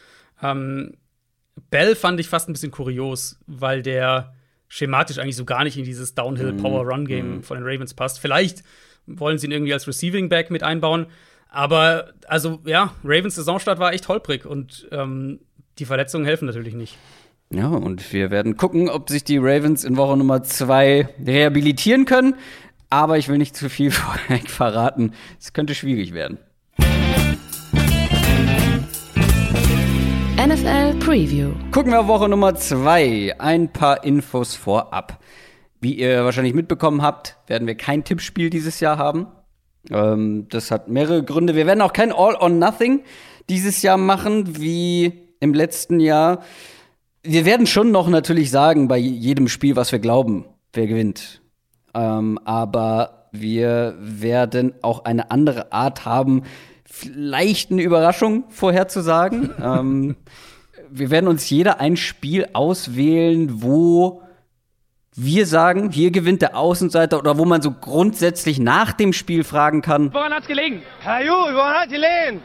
Ähm, 0.42 0.94
Bell 1.70 1.96
fand 1.96 2.20
ich 2.20 2.28
fast 2.30 2.48
ein 2.48 2.54
bisschen 2.54 2.72
kurios, 2.72 3.40
weil 3.48 3.82
der 3.82 4.34
schematisch 4.68 5.18
eigentlich 5.18 5.36
so 5.38 5.44
gar 5.46 5.64
nicht 5.64 5.78
in 5.78 5.86
dieses 5.86 6.14
Downhill-Power-Run-Game 6.14 7.42
von 7.44 7.58
den 7.58 7.66
Ravens 7.68 7.94
passt. 7.94 8.20
Vielleicht 8.20 8.64
wollen 9.08 9.38
sie 9.38 9.48
ihn 9.48 9.52
irgendwie 9.52 9.74
als 9.74 9.88
Receiving 9.88 10.30
Back 10.30 10.52
mit 10.52 10.62
einbauen. 10.64 11.08
Aber, 11.50 12.14
also, 12.28 12.60
ja, 12.66 12.94
Ravens 13.04 13.36
Saisonstart 13.36 13.80
war 13.80 13.94
echt 13.94 14.08
holprig 14.08 14.46
und 14.46 14.88
ähm, 14.92 15.40
die 15.80 15.86
Verletzungen 15.86 16.26
helfen 16.26 16.46
natürlich 16.46 16.74
nicht. 16.74 16.98
Ja, 17.50 17.68
und 17.68 18.12
wir 18.12 18.30
werden 18.30 18.58
gucken, 18.58 18.90
ob 18.90 19.10
sich 19.10 19.24
die 19.24 19.38
Ravens 19.38 19.86
in 19.86 19.96
Woche 19.96 20.18
Nummer 20.18 20.44
zwei 20.44 21.08
rehabilitieren 21.26 22.06
können. 22.06 22.36
Aber 22.90 23.18
ich 23.18 23.30
will 23.30 23.38
nicht 23.38 23.56
zu 23.56 23.70
viel 23.70 23.92
vorweg 23.92 24.50
verraten. 24.50 25.14
Es 25.40 25.54
könnte 25.54 25.74
schwierig 25.76 26.14
werden. 26.14 26.40
NFL 30.38 31.00
Preview. 31.00 31.52
Gucken 31.72 31.92
wir 31.92 32.02
auf 32.02 32.08
Woche 32.08 32.30
Nummer 32.30 32.56
zwei. 32.56 33.34
Ein 33.40 33.72
paar 33.72 34.04
Infos 34.04 34.56
vorab. 34.56 35.20
Wie 35.80 35.94
ihr 35.94 36.24
wahrscheinlich 36.26 36.54
mitbekommen 36.54 37.02
habt, 37.02 37.38
werden 37.48 37.68
wir 37.68 37.76
kein 37.76 38.04
Tippspiel 38.04 38.50
dieses 38.50 38.80
Jahr 38.80 38.98
haben. 38.98 39.28
Ähm, 39.92 40.48
das 40.50 40.72
hat 40.72 40.88
mehrere 40.88 41.24
Gründe. 41.24 41.56
Wir 41.56 41.66
werden 41.66 41.82
auch 41.82 41.94
kein 41.94 42.12
All 42.12 42.36
or 42.36 42.50
Nothing 42.50 43.02
dieses 43.50 43.82
Jahr 43.82 43.98
machen, 43.98 44.60
wie 44.60 45.14
im 45.40 45.54
letzten 45.54 46.00
Jahr. 46.00 46.44
Wir 47.24 47.46
werden 47.46 47.68
schon 47.68 47.92
noch 47.92 48.08
natürlich 48.08 48.52
sagen, 48.52 48.88
bei 48.88 48.98
jedem 48.98 49.48
Spiel, 49.48 49.76
was 49.76 49.92
wir 49.92 50.00
glauben, 50.00 50.46
wer 50.74 50.88
gewinnt. 50.88 51.42
Ähm, 51.94 52.40
aber 52.46 53.30
wir 53.32 53.96
werden 54.00 54.74
auch 54.82 55.06
eine 55.06 55.32
andere 55.32 55.72
Art 55.72 56.06
haben, 56.06 56.44
vielleicht 56.86 57.72
eine 57.72 57.82
Überraschung 57.82 58.46
vorherzusagen. 58.50 59.50
ähm, 59.62 60.16
wir 60.90 61.10
werden 61.10 61.28
uns 61.28 61.50
jeder 61.50 61.80
ein 61.80 61.98
Spiel 61.98 62.48
auswählen, 62.54 63.62
wo 63.62 64.22
wir 65.20 65.48
sagen, 65.48 65.90
hier 65.90 66.12
gewinnt 66.12 66.44
der 66.44 66.56
Außenseiter 66.56 67.18
oder 67.18 67.38
wo 67.40 67.46
man 67.46 67.62
so 67.64 67.72
grundsätzlich 67.72 68.60
nach 68.60 68.94
dem 68.94 69.14
Spiel 69.14 69.44
fragen 69.44 69.82
kann, 69.82 70.14
Woran 70.14 70.32
hat's 70.32 70.48
gelegen? 70.48 70.84
Herr 71.00 71.26
Ju, 71.26 71.32
woran 71.32 71.74
hat 71.74 71.92
die 71.92 71.96
Lehen? 71.96 72.40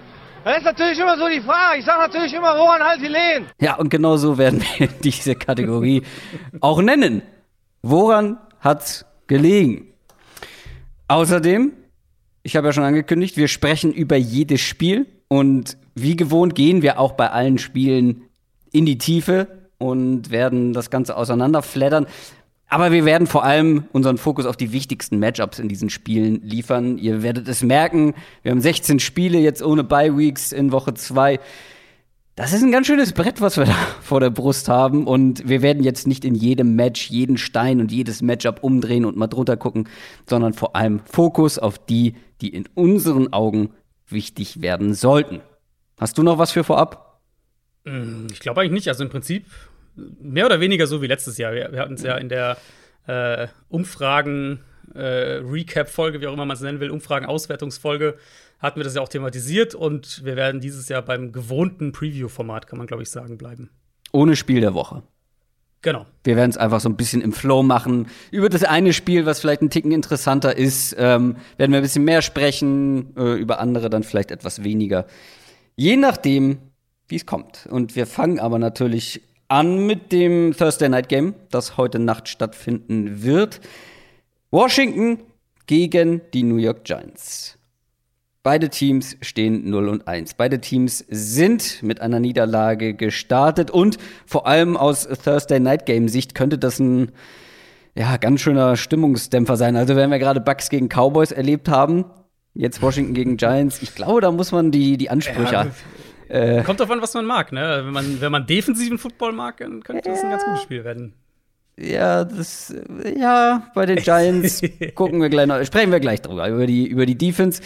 Das 0.44 0.56
ist 0.58 0.64
natürlich 0.64 0.98
immer 0.98 1.16
so 1.18 1.28
die 1.28 1.40
Frage. 1.40 1.78
Ich 1.78 1.84
sage 1.84 2.00
natürlich 2.00 2.32
immer, 2.32 2.56
woran 2.56 2.82
halt 2.82 3.00
die 3.00 3.08
Lehen? 3.08 3.46
Ja, 3.60 3.76
und 3.76 3.90
genau 3.90 4.16
so 4.16 4.38
werden 4.38 4.64
wir 4.78 4.86
diese 5.04 5.34
Kategorie 5.36 6.02
auch 6.60 6.80
nennen. 6.80 7.22
Woran 7.82 8.38
hat's 8.60 9.04
gelegen? 9.26 9.92
Außerdem, 11.08 11.72
ich 12.42 12.56
habe 12.56 12.68
ja 12.68 12.72
schon 12.72 12.84
angekündigt, 12.84 13.36
wir 13.36 13.48
sprechen 13.48 13.92
über 13.92 14.16
jedes 14.16 14.62
Spiel 14.62 15.06
und 15.28 15.76
wie 15.94 16.16
gewohnt 16.16 16.54
gehen 16.54 16.80
wir 16.80 16.98
auch 16.98 17.12
bei 17.12 17.30
allen 17.30 17.58
Spielen 17.58 18.22
in 18.72 18.86
die 18.86 18.98
Tiefe 18.98 19.68
und 19.78 20.30
werden 20.30 20.72
das 20.72 20.90
Ganze 20.90 21.16
auseinanderfleddern. 21.16 22.06
Aber 22.72 22.90
wir 22.90 23.04
werden 23.04 23.26
vor 23.26 23.44
allem 23.44 23.84
unseren 23.92 24.16
Fokus 24.16 24.46
auf 24.46 24.56
die 24.56 24.72
wichtigsten 24.72 25.18
Matchups 25.18 25.58
in 25.58 25.68
diesen 25.68 25.90
Spielen 25.90 26.40
liefern. 26.40 26.96
Ihr 26.96 27.22
werdet 27.22 27.46
es 27.46 27.62
merken, 27.62 28.14
wir 28.42 28.50
haben 28.50 28.62
16 28.62 28.98
Spiele 28.98 29.38
jetzt 29.38 29.62
ohne 29.62 29.84
Bye 29.84 30.16
Weeks 30.16 30.52
in 30.52 30.72
Woche 30.72 30.94
2. 30.94 31.38
Das 32.34 32.54
ist 32.54 32.62
ein 32.62 32.72
ganz 32.72 32.86
schönes 32.86 33.12
Brett, 33.12 33.42
was 33.42 33.58
wir 33.58 33.64
da 33.66 33.76
vor 34.00 34.20
der 34.20 34.30
Brust 34.30 34.70
haben. 34.70 35.06
Und 35.06 35.46
wir 35.46 35.60
werden 35.60 35.84
jetzt 35.84 36.06
nicht 36.06 36.24
in 36.24 36.34
jedem 36.34 36.74
Match 36.74 37.10
jeden 37.10 37.36
Stein 37.36 37.78
und 37.78 37.92
jedes 37.92 38.22
Matchup 38.22 38.64
umdrehen 38.64 39.04
und 39.04 39.18
mal 39.18 39.26
drunter 39.26 39.58
gucken, 39.58 39.86
sondern 40.26 40.54
vor 40.54 40.74
allem 40.74 41.00
Fokus 41.00 41.58
auf 41.58 41.76
die, 41.76 42.14
die 42.40 42.48
in 42.48 42.64
unseren 42.72 43.34
Augen 43.34 43.74
wichtig 44.08 44.62
werden 44.62 44.94
sollten. 44.94 45.42
Hast 46.00 46.16
du 46.16 46.22
noch 46.22 46.38
was 46.38 46.52
für 46.52 46.64
vorab? 46.64 47.20
Ich 47.84 48.40
glaube 48.40 48.62
eigentlich 48.62 48.72
nicht. 48.72 48.88
Also 48.88 49.04
im 49.04 49.10
Prinzip 49.10 49.44
mehr 49.94 50.46
oder 50.46 50.60
weniger 50.60 50.86
so 50.86 51.02
wie 51.02 51.06
letztes 51.06 51.38
Jahr. 51.38 51.52
Wir, 51.52 51.72
wir 51.72 51.80
hatten 51.80 51.94
es 51.94 52.02
ja 52.02 52.16
in 52.16 52.28
der 52.28 52.56
äh, 53.06 53.48
Umfragen, 53.68 54.60
äh, 54.94 55.40
Recap-Folge, 55.44 56.20
wie 56.20 56.26
auch 56.26 56.32
immer 56.32 56.46
man 56.46 56.56
es 56.56 56.62
nennen 56.62 56.80
will, 56.80 56.90
Umfragen-Auswertungsfolge, 56.90 58.16
hatten 58.58 58.78
wir 58.78 58.84
das 58.84 58.94
ja 58.94 59.02
auch 59.02 59.08
thematisiert 59.08 59.74
und 59.74 60.24
wir 60.24 60.36
werden 60.36 60.60
dieses 60.60 60.88
Jahr 60.88 61.02
beim 61.02 61.32
gewohnten 61.32 61.92
Preview-Format, 61.92 62.66
kann 62.66 62.78
man 62.78 62.86
glaube 62.86 63.02
ich 63.02 63.10
sagen, 63.10 63.38
bleiben. 63.38 63.70
Ohne 64.12 64.36
Spiel 64.36 64.60
der 64.60 64.74
Woche. 64.74 65.02
Genau. 65.82 66.06
Wir 66.22 66.36
werden 66.36 66.50
es 66.50 66.56
einfach 66.56 66.80
so 66.80 66.88
ein 66.88 66.96
bisschen 66.96 67.20
im 67.22 67.32
Flow 67.32 67.64
machen. 67.64 68.06
Über 68.30 68.48
das 68.48 68.62
eine 68.62 68.92
Spiel, 68.92 69.26
was 69.26 69.40
vielleicht 69.40 69.62
ein 69.62 69.70
Ticken 69.70 69.90
interessanter 69.90 70.56
ist, 70.56 70.94
ähm, 70.96 71.36
werden 71.56 71.72
wir 71.72 71.80
ein 71.80 71.82
bisschen 71.82 72.04
mehr 72.04 72.22
sprechen, 72.22 73.16
äh, 73.16 73.34
über 73.34 73.58
andere 73.58 73.90
dann 73.90 74.04
vielleicht 74.04 74.30
etwas 74.30 74.62
weniger. 74.62 75.06
Je 75.74 75.96
nachdem, 75.96 76.58
wie 77.08 77.16
es 77.16 77.26
kommt. 77.26 77.66
Und 77.68 77.96
wir 77.96 78.06
fangen 78.06 78.38
aber 78.38 78.60
natürlich 78.60 79.22
an 79.52 79.86
mit 79.86 80.12
dem 80.12 80.56
Thursday 80.56 80.88
Night 80.88 81.10
Game, 81.10 81.34
das 81.50 81.76
heute 81.76 81.98
Nacht 81.98 82.28
stattfinden 82.28 83.22
wird. 83.22 83.60
Washington 84.50 85.18
gegen 85.66 86.22
die 86.32 86.42
New 86.42 86.56
York 86.56 86.84
Giants. 86.84 87.58
Beide 88.42 88.70
Teams 88.70 89.18
stehen 89.20 89.68
0 89.68 89.88
und 89.90 90.08
1. 90.08 90.34
Beide 90.34 90.58
Teams 90.58 91.04
sind 91.10 91.82
mit 91.82 92.00
einer 92.00 92.18
Niederlage 92.18 92.94
gestartet 92.94 93.70
und 93.70 93.98
vor 94.24 94.46
allem 94.46 94.74
aus 94.74 95.06
Thursday 95.06 95.60
Night 95.60 95.84
Game 95.84 96.08
Sicht 96.08 96.34
könnte 96.34 96.56
das 96.56 96.80
ein 96.80 97.12
ja, 97.94 98.16
ganz 98.16 98.40
schöner 98.40 98.76
Stimmungsdämpfer 98.76 99.58
sein. 99.58 99.76
Also 99.76 99.96
wenn 99.96 100.10
wir 100.10 100.18
gerade 100.18 100.40
Bucks 100.40 100.70
gegen 100.70 100.88
Cowboys 100.88 101.30
erlebt 101.30 101.68
haben, 101.68 102.06
jetzt 102.54 102.80
Washington 102.80 103.12
gegen 103.12 103.36
Giants, 103.36 103.82
ich 103.82 103.94
glaube, 103.94 104.22
da 104.22 104.32
muss 104.32 104.50
man 104.50 104.70
die, 104.70 104.96
die 104.96 105.10
Ansprüche 105.10 105.52
Ja, 105.52 105.66
äh, 106.32 106.62
Kommt 106.62 106.80
davon, 106.80 107.02
was 107.02 107.12
man 107.12 107.26
mag, 107.26 107.52
ne? 107.52 107.82
Wenn 107.84 107.92
man, 107.92 108.20
wenn 108.20 108.32
man 108.32 108.46
defensiven 108.46 108.96
Football 108.96 109.32
mag, 109.32 109.58
dann 109.58 109.82
könnte 109.82 110.08
das 110.08 110.24
ein 110.24 110.30
ganz 110.30 110.44
gutes 110.44 110.62
Spiel 110.62 110.82
werden. 110.82 111.12
Ja, 111.76 112.24
das, 112.24 112.74
ja, 113.16 113.70
bei 113.74 113.84
den 113.84 113.96
Giants 113.96 114.62
gucken 114.94 115.20
wir 115.20 115.28
gleich 115.28 115.46
noch, 115.46 115.62
sprechen 115.64 115.92
wir 115.92 116.00
gleich 116.00 116.22
drüber, 116.22 116.48
über 116.48 116.66
die, 116.66 116.86
über 116.86 117.04
die 117.04 117.16
Defense. 117.16 117.62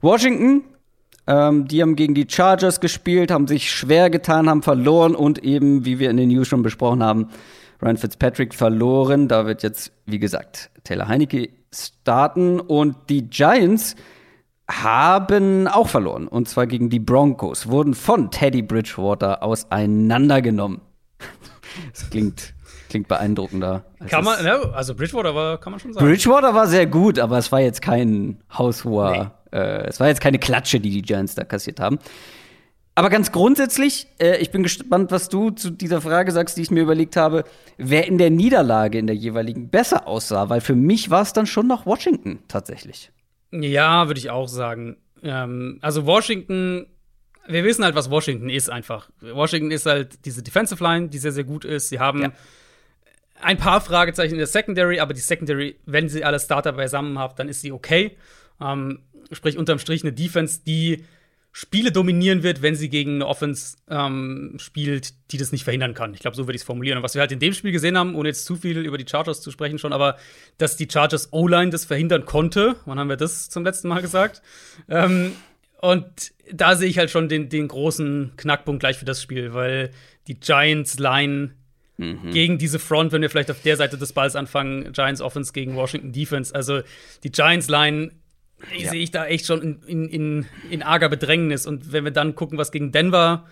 Washington, 0.00 0.64
ähm, 1.26 1.68
die 1.68 1.82
haben 1.82 1.94
gegen 1.94 2.14
die 2.14 2.26
Chargers 2.28 2.80
gespielt, 2.80 3.30
haben 3.30 3.46
sich 3.46 3.70
schwer 3.70 4.08
getan, 4.08 4.48
haben 4.48 4.62
verloren 4.62 5.14
und 5.14 5.44
eben, 5.44 5.84
wie 5.84 5.98
wir 5.98 6.08
in 6.08 6.16
den 6.16 6.30
News 6.30 6.48
schon 6.48 6.62
besprochen 6.62 7.02
haben, 7.02 7.28
Ryan 7.82 7.98
Fitzpatrick 7.98 8.54
verloren. 8.54 9.28
Da 9.28 9.44
wird 9.44 9.62
jetzt, 9.62 9.92
wie 10.06 10.18
gesagt, 10.18 10.70
Taylor 10.84 11.08
Heinecke 11.08 11.50
starten 11.70 12.60
und 12.60 12.96
die 13.10 13.28
Giants 13.28 13.94
haben 14.68 15.68
auch 15.68 15.88
verloren. 15.88 16.28
Und 16.28 16.48
zwar 16.48 16.66
gegen 16.66 16.90
die 16.90 17.00
Broncos, 17.00 17.68
wurden 17.68 17.94
von 17.94 18.30
Teddy 18.30 18.62
Bridgewater 18.62 19.42
auseinandergenommen. 19.42 20.80
Das 21.92 22.08
klingt, 22.08 22.54
klingt 22.88 23.08
beeindruckender. 23.08 23.84
Kann 24.06 24.22
man, 24.22 24.44
ne? 24.44 24.72
Also 24.74 24.94
Bridgewater 24.94 25.34
war, 25.34 25.58
kann 25.58 25.72
man 25.72 25.80
schon 25.80 25.92
sagen. 25.92 26.06
Bridgewater 26.06 26.54
war 26.54 26.68
sehr 26.68 26.86
gut, 26.86 27.18
aber 27.18 27.36
es 27.36 27.50
war 27.50 27.58
jetzt 27.60 27.82
kein 27.82 28.40
haushoher, 28.56 29.32
äh, 29.50 29.86
es 29.88 29.98
war 29.98 30.06
jetzt 30.06 30.20
keine 30.20 30.38
Klatsche, 30.38 30.78
die 30.78 30.90
die 30.90 31.02
Giants 31.02 31.34
da 31.34 31.42
kassiert 31.42 31.80
haben. 31.80 31.98
Aber 32.94 33.10
ganz 33.10 33.32
grundsätzlich, 33.32 34.06
äh, 34.20 34.36
ich 34.36 34.52
bin 34.52 34.62
gespannt, 34.62 35.10
was 35.10 35.28
du 35.28 35.50
zu 35.50 35.70
dieser 35.70 36.00
Frage 36.00 36.30
sagst, 36.30 36.56
die 36.56 36.62
ich 36.62 36.70
mir 36.70 36.84
überlegt 36.84 37.16
habe, 37.16 37.42
wer 37.76 38.06
in 38.06 38.18
der 38.18 38.30
Niederlage 38.30 38.98
in 38.98 39.08
der 39.08 39.16
jeweiligen 39.16 39.68
besser 39.68 40.06
aussah, 40.06 40.48
weil 40.48 40.60
für 40.60 40.76
mich 40.76 41.10
war 41.10 41.22
es 41.22 41.32
dann 41.32 41.46
schon 41.46 41.66
noch 41.66 41.86
Washington 41.86 42.38
tatsächlich. 42.46 43.10
Ja, 43.62 44.06
würde 44.08 44.18
ich 44.18 44.30
auch 44.30 44.48
sagen. 44.48 44.96
Ähm, 45.22 45.78
also 45.80 46.06
Washington, 46.06 46.86
wir 47.46 47.64
wissen 47.64 47.84
halt, 47.84 47.94
was 47.94 48.10
Washington 48.10 48.48
ist 48.48 48.70
einfach. 48.70 49.10
Washington 49.20 49.70
ist 49.70 49.86
halt 49.86 50.24
diese 50.24 50.42
Defensive 50.42 50.82
Line, 50.82 51.08
die 51.08 51.18
sehr, 51.18 51.32
sehr 51.32 51.44
gut 51.44 51.64
ist. 51.64 51.88
Sie 51.88 51.98
haben 52.00 52.22
Ja. 52.22 52.32
ein 53.40 53.58
paar 53.58 53.80
Fragezeichen 53.80 54.32
in 54.32 54.38
der 54.38 54.46
Secondary, 54.46 55.00
aber 55.00 55.14
die 55.14 55.20
Secondary, 55.20 55.76
wenn 55.86 56.08
sie 56.08 56.24
alle 56.24 56.40
Starter 56.40 56.72
beisammen 56.72 57.18
haben, 57.18 57.34
dann 57.36 57.48
ist 57.48 57.60
sie 57.60 57.72
okay. 57.72 58.16
Ähm, 58.60 59.00
sprich, 59.32 59.56
unterm 59.58 59.78
Strich 59.78 60.02
eine 60.02 60.12
Defense, 60.12 60.60
die 60.66 61.04
Spiele 61.56 61.92
dominieren 61.92 62.42
wird, 62.42 62.62
wenn 62.62 62.74
sie 62.74 62.88
gegen 62.88 63.14
eine 63.14 63.28
Offense 63.28 63.76
ähm, 63.88 64.56
spielt, 64.58 65.14
die 65.30 65.36
das 65.36 65.52
nicht 65.52 65.62
verhindern 65.62 65.94
kann. 65.94 66.12
Ich 66.12 66.18
glaube, 66.18 66.36
so 66.36 66.48
würde 66.48 66.56
ich 66.56 66.62
es 66.62 66.66
formulieren. 66.66 66.98
Und 66.98 67.04
was 67.04 67.14
wir 67.14 67.20
halt 67.20 67.30
in 67.30 67.38
dem 67.38 67.52
Spiel 67.52 67.70
gesehen 67.70 67.96
haben, 67.96 68.16
ohne 68.16 68.30
jetzt 68.30 68.44
zu 68.44 68.56
viel 68.56 68.78
über 68.78 68.98
die 68.98 69.06
Chargers 69.08 69.40
zu 69.40 69.52
sprechen 69.52 69.78
schon, 69.78 69.92
aber 69.92 70.16
dass 70.58 70.76
die 70.76 70.88
Chargers 70.90 71.32
O-Line 71.32 71.70
das 71.70 71.84
verhindern 71.84 72.24
konnte. 72.24 72.74
Wann 72.86 72.98
haben 72.98 73.08
wir 73.08 73.16
das 73.16 73.50
zum 73.50 73.62
letzten 73.62 73.86
Mal 73.86 74.02
gesagt? 74.02 74.42
Ähm, 74.88 75.30
und 75.80 76.32
da 76.52 76.74
sehe 76.74 76.88
ich 76.88 76.98
halt 76.98 77.10
schon 77.10 77.28
den, 77.28 77.48
den 77.50 77.68
großen 77.68 78.32
Knackpunkt 78.36 78.80
gleich 78.80 78.98
für 78.98 79.04
das 79.04 79.22
Spiel, 79.22 79.54
weil 79.54 79.92
die 80.26 80.40
Giants-Line 80.40 81.54
gegen 82.32 82.58
diese 82.58 82.80
Front, 82.80 83.12
wenn 83.12 83.22
wir 83.22 83.30
vielleicht 83.30 83.52
auf 83.52 83.62
der 83.62 83.76
Seite 83.76 83.96
des 83.96 84.12
Balls 84.12 84.34
anfangen, 84.34 84.92
Giants 84.92 85.20
Offense 85.20 85.52
gegen 85.52 85.76
Washington 85.76 86.10
Defense. 86.10 86.52
Also 86.52 86.80
die 87.22 87.30
Giants-Line 87.30 88.10
Ja. 88.76 88.90
sehe 88.90 89.02
ich 89.02 89.10
da 89.10 89.26
echt 89.26 89.46
schon 89.46 89.62
in, 89.86 90.08
in, 90.08 90.46
in, 90.70 90.82
arger 90.82 91.08
Bedrängnis. 91.08 91.66
Und 91.66 91.92
wenn 91.92 92.04
wir 92.04 92.10
dann 92.12 92.34
gucken, 92.34 92.56
was 92.58 92.72
gegen 92.72 92.92
Denver 92.92 93.46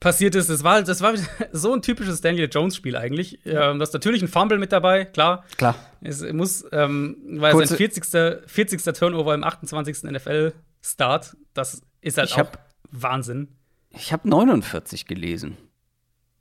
passiert 0.00 0.34
ist, 0.34 0.48
das 0.50 0.64
war, 0.64 0.82
das 0.82 1.00
war 1.02 1.14
so 1.52 1.72
ein 1.74 1.82
typisches 1.82 2.20
Daniel 2.20 2.48
Jones-Spiel 2.50 2.96
eigentlich. 2.96 3.40
Ähm, 3.46 3.78
das 3.78 3.90
ist 3.90 3.92
natürlich 3.94 4.22
ein 4.22 4.28
Fumble 4.28 4.58
mit 4.58 4.72
dabei, 4.72 5.04
klar. 5.04 5.44
Klar. 5.56 5.74
Es 6.00 6.22
muss, 6.32 6.64
ähm, 6.72 7.16
weil 7.40 7.52
Kurze- 7.52 7.68
sein 7.76 7.76
40. 7.78 8.04
40. 8.46 8.82
Turnover 8.96 9.34
im 9.34 9.44
28. 9.44 10.04
NFL-Start, 10.04 11.36
das 11.54 11.82
ist 12.00 12.18
halt 12.18 12.28
Ich 12.28 12.34
auch 12.34 12.38
hab- 12.38 12.68
Wahnsinn. 12.90 13.48
Ich 13.90 14.12
habe 14.12 14.28
49 14.28 15.06
gelesen. 15.06 15.56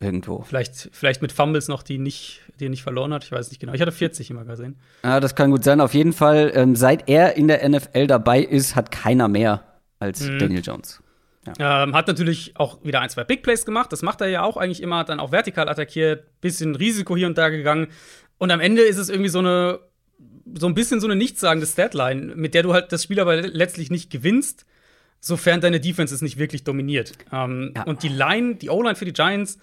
Irgendwo. 0.04 0.42
Vielleicht, 0.42 0.90
vielleicht 0.92 1.22
mit 1.22 1.32
Fumbles 1.32 1.68
noch, 1.68 1.84
die, 1.84 1.98
nicht, 1.98 2.42
die 2.60 2.66
er 2.66 2.70
nicht 2.70 2.84
verloren 2.84 3.14
hat. 3.14 3.24
Ich 3.24 3.32
weiß 3.32 3.50
nicht 3.50 3.60
genau. 3.60 3.74
Ich 3.74 3.82
hatte 3.82 3.92
40 3.92 4.30
immer 4.30 4.46
gesehen. 4.46 4.76
Ja, 5.04 5.20
das 5.20 5.36
kann 5.36 5.52
gut 5.52 5.64
sein. 5.64 5.82
Auf 5.82 5.94
jeden 5.94 6.14
Fall, 6.14 6.52
ähm, 6.56 6.76
seit 6.76 7.10
er 7.10 7.36
in 7.36 7.48
der 7.48 7.68
NFL 7.68 8.08
dabei 8.08 8.42
ist, 8.42 8.76
hat 8.76 8.92
keiner 8.92 9.28
mehr 9.28 9.64
als 10.00 10.20
Daniel 10.20 10.62
Jones. 10.64 11.02
Ähm, 11.60 11.94
hat 11.94 12.08
natürlich 12.08 12.54
auch 12.56 12.84
wieder 12.84 13.02
ein, 13.02 13.10
zwei 13.10 13.24
Big 13.24 13.44
Plays 13.44 13.66
gemacht. 13.66 13.92
Das 13.92 14.02
macht 14.02 14.22
er 14.22 14.28
ja 14.28 14.44
auch 14.44 14.58
eigentlich 14.58 14.82
immer. 14.82 15.00
Hat 15.00 15.10
dann 15.10 15.20
auch 15.20 15.32
vertikal 15.32 15.68
attackiert, 15.68 16.40
bisschen 16.42 16.76
Risiko 16.76 17.18
hier 17.18 17.28
und 17.28 17.38
da 17.38 17.50
gegangen. 17.50 17.88
Und 18.38 18.52
am 18.52 18.60
Ende 18.60 18.82
ist 18.82 18.98
es 18.98 19.10
irgendwie 19.10 19.30
so 19.30 19.40
eine, 19.40 19.80
so 20.56 20.68
ein 20.68 20.74
bisschen 20.74 21.00
so 21.00 21.08
eine 21.08 21.16
nichtssagende 21.16 21.68
Statline, 21.68 22.36
mit 22.36 22.54
der 22.54 22.64
du 22.64 22.74
halt 22.74 22.92
das 22.92 23.04
Spiel 23.04 23.20
aber 23.20 23.36
letztlich 23.42 23.92
nicht 23.92 24.10
gewinnst, 24.10 24.66
sofern 25.20 25.62
deine 25.62 25.80
Defense 25.80 26.14
es 26.14 26.22
nicht 26.22 26.38
wirklich 26.38 26.64
dominiert. 26.64 27.14
Ähm, 27.32 27.74
Ja. 27.76 27.84
Und 27.84 28.04
die 28.04 28.10
Line, 28.10 28.56
die 28.56 28.70
O-Line 28.70 28.96
für 28.96 29.06
die 29.06 29.14
Giants, 29.14 29.58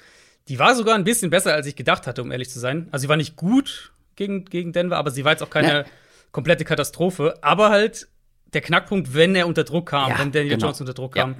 die 0.51 0.59
war 0.59 0.75
sogar 0.75 0.95
ein 0.97 1.05
bisschen 1.05 1.31
besser, 1.31 1.55
als 1.55 1.67
ich 1.67 1.77
gedacht 1.77 2.07
hatte, 2.07 2.21
um 2.23 2.31
ehrlich 2.31 2.51
zu 2.51 2.59
sein. 2.59 2.89
Also 2.91 3.03
sie 3.05 3.09
war 3.09 3.17
nicht 3.17 3.37
gut 3.37 3.93
gegen, 4.17 4.45
gegen 4.45 4.73
Denver, 4.73 4.97
aber 4.99 5.11
sie 5.11 5.25
war 5.25 5.33
jetzt 5.33 5.43
auch 5.43 5.49
keine 5.51 5.69
Ja. 5.73 5.85
komplette 6.33 6.65
Katastrophe. 6.65 7.39
Aber 7.41 7.71
halt 7.71 8.09
der 8.53 8.61
Knackpunkt, 8.61 9.15
wenn 9.15 9.35
er 9.35 9.47
unter 9.47 9.65
Druck 9.65 9.87
kam, 9.89 10.11
Ja, 10.11 10.19
wenn 10.19 10.33
Daniel 10.33 10.57
genau. 10.57 10.67
Jones 10.67 10.81
unter 10.81 10.93
Druck 10.93 11.17
Ja. 11.17 11.23
kam, 11.23 11.37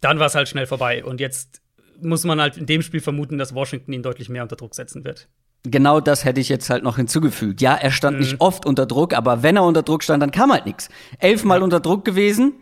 dann 0.00 0.18
war 0.18 0.26
es 0.26 0.34
halt 0.34 0.48
schnell 0.48 0.66
vorbei. 0.66 1.04
Und 1.04 1.20
jetzt 1.20 1.60
muss 2.00 2.24
man 2.24 2.40
halt 2.40 2.56
in 2.56 2.66
dem 2.66 2.80
Spiel 2.82 3.00
vermuten, 3.00 3.38
dass 3.38 3.54
Washington 3.54 3.92
ihn 3.92 4.02
deutlich 4.02 4.28
mehr 4.28 4.42
unter 4.42 4.56
Druck 4.56 4.74
setzen 4.74 5.04
wird. 5.04 5.28
Genau 5.66 5.98
das 6.00 6.24
hätte 6.24 6.40
ich 6.40 6.48
jetzt 6.48 6.68
halt 6.70 6.82
noch 6.84 6.96
hinzugefügt. 6.96 7.60
Ja, 7.62 7.74
er 7.74 7.90
stand 7.90 8.18
Mhm. 8.18 8.22
nicht 8.22 8.40
oft 8.40 8.66
unter 8.66 8.86
Druck, 8.86 9.14
aber 9.14 9.42
wenn 9.42 9.56
er 9.56 9.64
unter 9.64 9.82
Druck 9.82 10.02
stand, 10.02 10.22
dann 10.22 10.30
kam 10.30 10.52
halt 10.52 10.66
nichts. 10.66 10.90
Elfmal 11.18 11.62
unter 11.62 11.80
Druck 11.80 12.04
gewesen, 12.04 12.52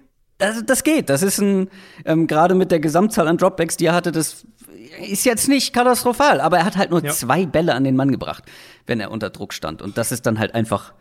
das, 0.42 0.64
das 0.66 0.84
geht. 0.84 1.08
Das 1.10 1.22
ist 1.22 1.38
ein, 1.40 1.68
ähm, 2.04 2.26
gerade 2.26 2.54
mit 2.54 2.70
der 2.70 2.80
Gesamtzahl 2.80 3.28
an 3.28 3.36
Dropbacks, 3.38 3.76
die 3.76 3.86
er 3.86 3.94
hatte, 3.94 4.12
das 4.12 4.44
ist 5.08 5.24
jetzt 5.24 5.48
nicht 5.48 5.72
katastrophal. 5.72 6.40
Aber 6.40 6.58
er 6.58 6.64
hat 6.64 6.76
halt 6.76 6.90
nur 6.90 7.04
Ja. 7.04 7.12
zwei 7.12 7.46
Bälle 7.46 7.74
an 7.74 7.84
den 7.84 7.96
Mann 7.96 8.10
gebracht, 8.10 8.44
wenn 8.86 9.00
er 9.00 9.10
unter 9.10 9.30
Druck 9.30 9.52
stand. 9.54 9.82
Und 9.82 9.96
das 9.98 10.12
ist 10.12 10.26
dann 10.26 10.38
halt 10.38 10.54
einfach 10.54 10.92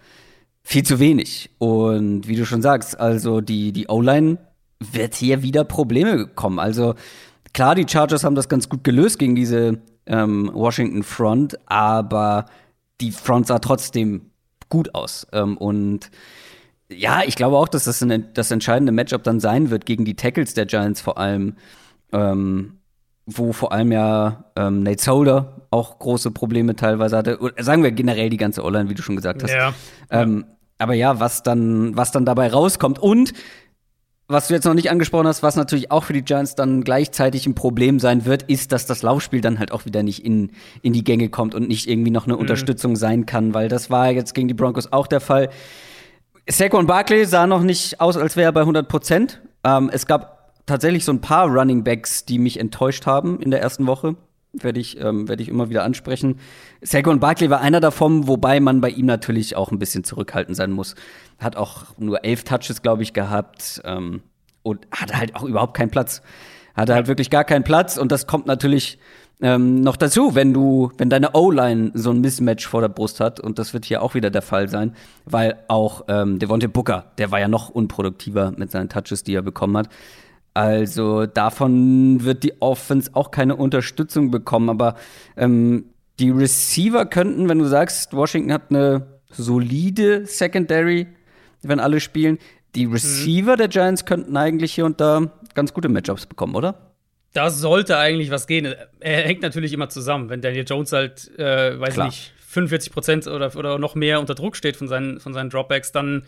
viel 0.63 0.83
zu 0.83 0.99
wenig. 0.99 1.49
Und 1.57 2.27
wie 2.27 2.35
du 2.35 2.45
schon 2.45 2.61
sagst, 2.61 2.99
also 2.99 3.41
die, 3.41 3.71
die 3.71 3.87
O-Line 3.87 4.37
wird 4.79 5.15
hier 5.15 5.41
wieder 5.43 5.63
Probleme 5.63 6.27
kommen. 6.27 6.59
Also 6.59 6.95
klar, 7.53 7.75
die 7.75 7.85
Chargers 7.87 8.23
haben 8.23 8.35
das 8.35 8.49
ganz 8.49 8.69
gut 8.69 8.83
gelöst 8.83 9.19
gegen 9.19 9.35
diese 9.35 9.79
ähm, 10.05 10.49
Washington 10.53 11.03
Front, 11.03 11.57
aber 11.67 12.45
die 12.99 13.11
Front 13.11 13.47
sah 13.47 13.59
trotzdem 13.59 14.31
gut 14.69 14.95
aus. 14.95 15.27
Ähm, 15.33 15.57
und 15.57 16.09
ja, 16.95 17.21
ich 17.25 17.35
glaube 17.35 17.57
auch, 17.57 17.67
dass 17.67 17.85
das 17.85 18.01
ein, 18.01 18.29
das 18.33 18.51
entscheidende 18.51 18.91
Matchup 18.91 19.23
dann 19.23 19.39
sein 19.39 19.69
wird 19.69 19.85
gegen 19.85 20.05
die 20.05 20.15
Tackles 20.15 20.53
der 20.53 20.65
Giants 20.65 21.01
vor 21.01 21.17
allem, 21.17 21.55
ähm, 22.11 22.79
wo 23.25 23.53
vor 23.53 23.71
allem 23.71 23.91
ja 23.91 24.45
ähm, 24.55 24.83
Nate 24.83 25.01
Solder 25.01 25.67
auch 25.71 25.99
große 25.99 26.31
Probleme 26.31 26.75
teilweise 26.75 27.17
hatte. 27.17 27.39
Oder 27.39 27.63
sagen 27.63 27.83
wir 27.83 27.91
generell 27.91 28.29
die 28.29 28.37
ganze 28.37 28.63
Online, 28.63 28.89
wie 28.89 28.95
du 28.95 29.01
schon 29.01 29.15
gesagt 29.15 29.43
hast. 29.43 29.53
Ja. 29.53 29.73
Ähm, 30.09 30.45
aber 30.77 30.93
ja, 30.93 31.19
was 31.19 31.43
dann, 31.43 31.95
was 31.95 32.11
dann 32.11 32.25
dabei 32.25 32.49
rauskommt 32.49 32.99
und 32.99 33.33
was 34.27 34.47
du 34.47 34.53
jetzt 34.53 34.63
noch 34.63 34.73
nicht 34.73 34.89
angesprochen 34.89 35.27
hast, 35.27 35.43
was 35.43 35.55
natürlich 35.55 35.91
auch 35.91 36.05
für 36.05 36.13
die 36.13 36.23
Giants 36.23 36.55
dann 36.55 36.83
gleichzeitig 36.83 37.45
ein 37.45 37.53
Problem 37.53 37.99
sein 37.99 38.25
wird, 38.25 38.43
ist, 38.43 38.71
dass 38.71 38.85
das 38.85 39.01
Laufspiel 39.03 39.41
dann 39.41 39.59
halt 39.59 39.71
auch 39.71 39.85
wieder 39.85 40.03
nicht 40.03 40.25
in, 40.25 40.51
in 40.81 40.93
die 40.93 41.03
Gänge 41.03 41.29
kommt 41.29 41.53
und 41.53 41.67
nicht 41.67 41.87
irgendwie 41.89 42.11
noch 42.11 42.25
eine 42.25 42.37
Unterstützung 42.37 42.95
sein 42.95 43.25
kann, 43.25 43.53
weil 43.53 43.67
das 43.67 43.89
war 43.89 44.09
jetzt 44.11 44.33
gegen 44.33 44.47
die 44.47 44.53
Broncos 44.53 44.91
auch 44.93 45.07
der 45.07 45.19
Fall. 45.19 45.49
Saquon 46.49 46.87
Barkley 46.87 47.25
sah 47.25 47.47
noch 47.47 47.61
nicht 47.61 48.01
aus, 48.01 48.17
als 48.17 48.35
wäre 48.35 48.49
er 48.49 48.51
bei 48.51 48.61
100 48.61 48.87
Prozent. 48.87 49.41
Ähm, 49.63 49.89
es 49.93 50.05
gab 50.05 50.53
tatsächlich 50.65 51.05
so 51.05 51.11
ein 51.11 51.21
paar 51.21 51.47
Running 51.47 51.83
Backs, 51.83 52.25
die 52.25 52.39
mich 52.39 52.59
enttäuscht 52.59 53.05
haben 53.05 53.39
in 53.39 53.51
der 53.51 53.61
ersten 53.61 53.87
Woche. 53.87 54.15
Werde 54.53 54.79
ich, 54.79 54.99
ähm, 54.99 55.29
werde 55.29 55.41
ich 55.43 55.49
immer 55.49 55.69
wieder 55.69 55.83
ansprechen. 55.83 56.39
Saquon 56.81 57.19
Barkley 57.19 57.49
war 57.49 57.61
einer 57.61 57.79
davon, 57.79 58.27
wobei 58.27 58.59
man 58.59 58.81
bei 58.81 58.89
ihm 58.89 59.05
natürlich 59.05 59.55
auch 59.55 59.71
ein 59.71 59.79
bisschen 59.79 60.03
zurückhaltend 60.03 60.57
sein 60.57 60.71
muss. 60.71 60.95
Hat 61.39 61.55
auch 61.55 61.97
nur 61.97 62.25
elf 62.25 62.43
Touches, 62.43 62.81
glaube 62.81 63.03
ich, 63.03 63.13
gehabt 63.13 63.81
ähm, 63.85 64.21
und 64.63 64.87
hatte 64.91 65.17
halt 65.17 65.35
auch 65.35 65.43
überhaupt 65.43 65.77
keinen 65.77 65.91
Platz. 65.91 66.21
Hatte 66.75 66.93
halt 66.93 67.07
wirklich 67.07 67.29
gar 67.29 67.43
keinen 67.43 67.63
Platz 67.63 67.97
und 67.97 68.11
das 68.11 68.27
kommt 68.27 68.45
natürlich 68.45 68.97
ähm, 69.41 69.81
noch 69.81 69.95
dazu, 69.95 70.35
wenn 70.35 70.53
du, 70.53 70.91
wenn 70.97 71.09
deine 71.09 71.33
O-Line 71.33 71.91
so 71.95 72.11
ein 72.11 72.21
Mismatch 72.21 72.67
vor 72.67 72.81
der 72.81 72.89
Brust 72.89 73.19
hat, 73.19 73.39
und 73.39 73.57
das 73.57 73.73
wird 73.73 73.85
hier 73.85 74.03
auch 74.03 74.13
wieder 74.13 74.29
der 74.29 74.41
Fall 74.43 74.69
sein, 74.69 74.95
weil 75.25 75.57
auch 75.67 76.05
ähm, 76.07 76.37
Devontae 76.37 76.67
Booker, 76.67 77.11
der 77.17 77.31
war 77.31 77.39
ja 77.39 77.47
noch 77.47 77.69
unproduktiver 77.69 78.53
mit 78.55 78.71
seinen 78.71 78.89
Touches, 78.89 79.23
die 79.23 79.33
er 79.33 79.41
bekommen 79.41 79.77
hat. 79.77 79.89
Also 80.53 81.25
davon 81.25 82.23
wird 82.23 82.43
die 82.43 82.61
Offense 82.61 83.11
auch 83.13 83.31
keine 83.31 83.55
Unterstützung 83.55 84.31
bekommen, 84.31 84.69
aber 84.69 84.95
ähm, 85.37 85.85
die 86.19 86.29
Receiver 86.29 87.05
könnten, 87.05 87.49
wenn 87.49 87.57
du 87.57 87.65
sagst, 87.65 88.13
Washington 88.13 88.53
hat 88.53 88.63
eine 88.69 89.07
solide 89.31 90.25
Secondary, 90.25 91.07
wenn 91.63 91.79
alle 91.79 91.99
spielen, 91.99 92.37
die 92.75 92.85
Receiver 92.85 93.53
mhm. 93.53 93.57
der 93.57 93.67
Giants 93.69 94.05
könnten 94.05 94.37
eigentlich 94.37 94.73
hier 94.73 94.85
und 94.85 95.01
da 95.01 95.31
ganz 95.55 95.73
gute 95.73 95.89
Matchups 95.89 96.25
bekommen, 96.25 96.55
oder? 96.55 96.90
Da 97.33 97.49
sollte 97.49 97.97
eigentlich 97.97 98.29
was 98.29 98.45
gehen. 98.45 98.75
Er 98.99 99.23
hängt 99.23 99.41
natürlich 99.41 99.71
immer 99.73 99.89
zusammen. 99.89 100.29
Wenn 100.29 100.41
Daniel 100.41 100.65
Jones 100.67 100.91
halt, 100.91 101.31
äh, 101.39 101.79
weiß 101.79 101.93
Klar. 101.93 102.07
nicht, 102.07 102.33
45 102.47 102.91
Prozent 102.91 103.27
oder, 103.27 103.55
oder 103.55 103.79
noch 103.79 103.95
mehr 103.95 104.19
unter 104.19 104.35
Druck 104.35 104.57
steht 104.57 104.75
von 104.75 104.87
seinen, 104.89 105.19
von 105.19 105.33
seinen 105.33 105.49
Dropbacks, 105.49 105.93
dann 105.93 106.23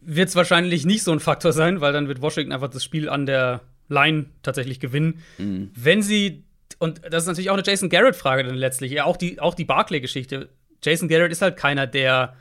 wird 0.00 0.30
es 0.30 0.36
wahrscheinlich 0.36 0.86
nicht 0.86 1.02
so 1.02 1.12
ein 1.12 1.20
Faktor 1.20 1.52
sein, 1.52 1.80
weil 1.80 1.92
dann 1.92 2.08
wird 2.08 2.22
Washington 2.22 2.52
einfach 2.52 2.68
das 2.68 2.82
Spiel 2.82 3.08
an 3.08 3.26
der 3.26 3.60
Line 3.88 4.26
tatsächlich 4.42 4.80
gewinnen. 4.80 5.20
Mhm. 5.38 5.70
Wenn 5.74 6.02
sie, 6.02 6.44
und 6.78 7.02
das 7.08 7.24
ist 7.24 7.28
natürlich 7.28 7.50
auch 7.50 7.54
eine 7.54 7.64
Jason 7.64 7.90
Garrett-Frage 7.90 8.44
dann 8.44 8.54
letztlich, 8.54 8.92
ja, 8.92 9.04
auch 9.04 9.16
die, 9.16 9.38
auch 9.38 9.54
die 9.54 9.64
Barclay-Geschichte. 9.64 10.48
Jason 10.82 11.08
Garrett 11.08 11.30
ist 11.30 11.42
halt 11.42 11.56
keiner, 11.56 11.86
der 11.86 12.34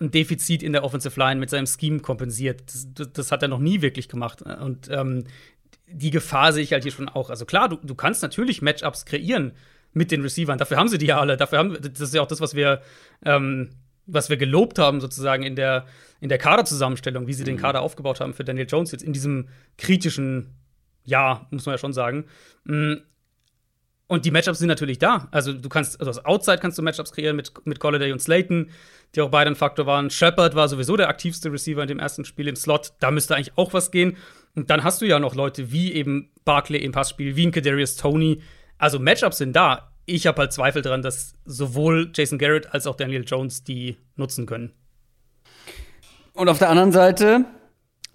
ein 0.00 0.10
Defizit 0.10 0.62
in 0.62 0.72
der 0.72 0.84
Offensive 0.84 1.18
Line 1.18 1.40
mit 1.40 1.50
seinem 1.50 1.66
Scheme 1.66 2.00
kompensiert. 2.00 2.62
Das, 2.66 2.88
das, 2.94 3.12
das 3.12 3.32
hat 3.32 3.42
er 3.42 3.48
noch 3.48 3.58
nie 3.58 3.82
wirklich 3.82 4.08
gemacht. 4.08 4.42
Und 4.42 4.88
ähm, 4.90 5.24
die 5.90 6.10
Gefahr 6.10 6.52
sehe 6.52 6.62
ich 6.62 6.72
halt 6.72 6.82
hier 6.82 6.92
schon 6.92 7.08
auch. 7.08 7.30
Also 7.30 7.44
klar, 7.44 7.68
du, 7.68 7.76
du 7.76 7.94
kannst 7.94 8.22
natürlich 8.22 8.62
Matchups 8.62 9.04
kreieren 9.04 9.52
mit 9.92 10.10
den 10.10 10.22
Receivern. 10.22 10.58
Dafür 10.58 10.76
haben 10.76 10.88
sie 10.88 10.98
die 10.98 11.06
ja 11.06 11.18
alle. 11.18 11.36
Dafür 11.36 11.58
haben 11.58 11.76
das 11.80 12.00
ist 12.00 12.14
ja 12.14 12.22
auch 12.22 12.26
das, 12.26 12.40
was 12.40 12.54
wir, 12.54 12.82
ähm, 13.24 13.70
was 14.06 14.30
wir 14.30 14.36
gelobt 14.36 14.78
haben 14.78 15.00
sozusagen 15.00 15.42
in 15.42 15.56
der 15.56 15.86
in 16.20 16.28
der 16.28 16.38
Kaderzusammenstellung, 16.38 17.26
wie 17.26 17.32
sie 17.32 17.42
mhm. 17.42 17.46
den 17.46 17.56
Kader 17.58 17.82
aufgebaut 17.82 18.20
haben 18.20 18.34
für 18.34 18.44
Daniel 18.44 18.66
Jones 18.68 18.92
jetzt 18.92 19.04
in 19.04 19.12
diesem 19.12 19.48
kritischen 19.76 20.54
Jahr, 21.04 21.46
muss 21.50 21.66
man 21.66 21.74
ja 21.74 21.78
schon 21.78 21.92
sagen. 21.92 22.26
Mm. 22.64 22.94
Und 24.08 24.24
die 24.24 24.30
Matchups 24.30 24.58
sind 24.58 24.68
natürlich 24.68 24.98
da. 24.98 25.28
Also 25.32 25.52
du 25.52 25.68
kannst, 25.68 26.00
also 26.00 26.10
aus 26.10 26.24
Outside 26.24 26.58
kannst 26.58 26.78
du 26.78 26.82
Matchups 26.82 27.12
kreieren 27.12 27.36
mit, 27.36 27.52
mit 27.66 27.78
Golladay 27.78 28.10
und 28.10 28.22
Slayton, 28.22 28.70
die 29.14 29.20
auch 29.20 29.30
beide 29.30 29.50
ein 29.50 29.54
Faktor 29.54 29.84
waren. 29.84 30.08
Shepard 30.08 30.54
war 30.54 30.66
sowieso 30.66 30.96
der 30.96 31.10
aktivste 31.10 31.52
Receiver 31.52 31.82
in 31.82 31.88
dem 31.88 31.98
ersten 31.98 32.24
Spiel 32.24 32.48
im 32.48 32.56
Slot. 32.56 32.94
Da 33.00 33.10
müsste 33.10 33.36
eigentlich 33.36 33.56
auch 33.56 33.74
was 33.74 33.90
gehen. 33.90 34.16
Und 34.54 34.70
dann 34.70 34.84
hast 34.84 35.00
du 35.00 35.06
ja 35.06 35.18
noch 35.18 35.34
Leute 35.34 35.70
wie 35.72 35.92
eben 35.92 36.30
Barclay 36.44 36.78
im 36.78 36.92
Passspiel, 36.92 37.36
wie 37.36 37.46
ein 37.46 37.52
Kadarius 37.52 37.96
Tony. 37.96 38.40
Also 38.78 38.98
Matchups 38.98 39.38
sind 39.38 39.54
da. 39.54 39.92
Ich 40.06 40.26
habe 40.26 40.40
halt 40.40 40.52
Zweifel 40.52 40.82
daran, 40.82 41.02
dass 41.02 41.34
sowohl 41.44 42.10
Jason 42.14 42.38
Garrett 42.38 42.72
als 42.72 42.86
auch 42.86 42.96
Daniel 42.96 43.24
Jones 43.26 43.64
die 43.64 43.98
nutzen 44.16 44.46
können. 44.46 44.72
Und 46.32 46.48
auf 46.48 46.58
der 46.58 46.70
anderen 46.70 46.92
Seite, 46.92 47.44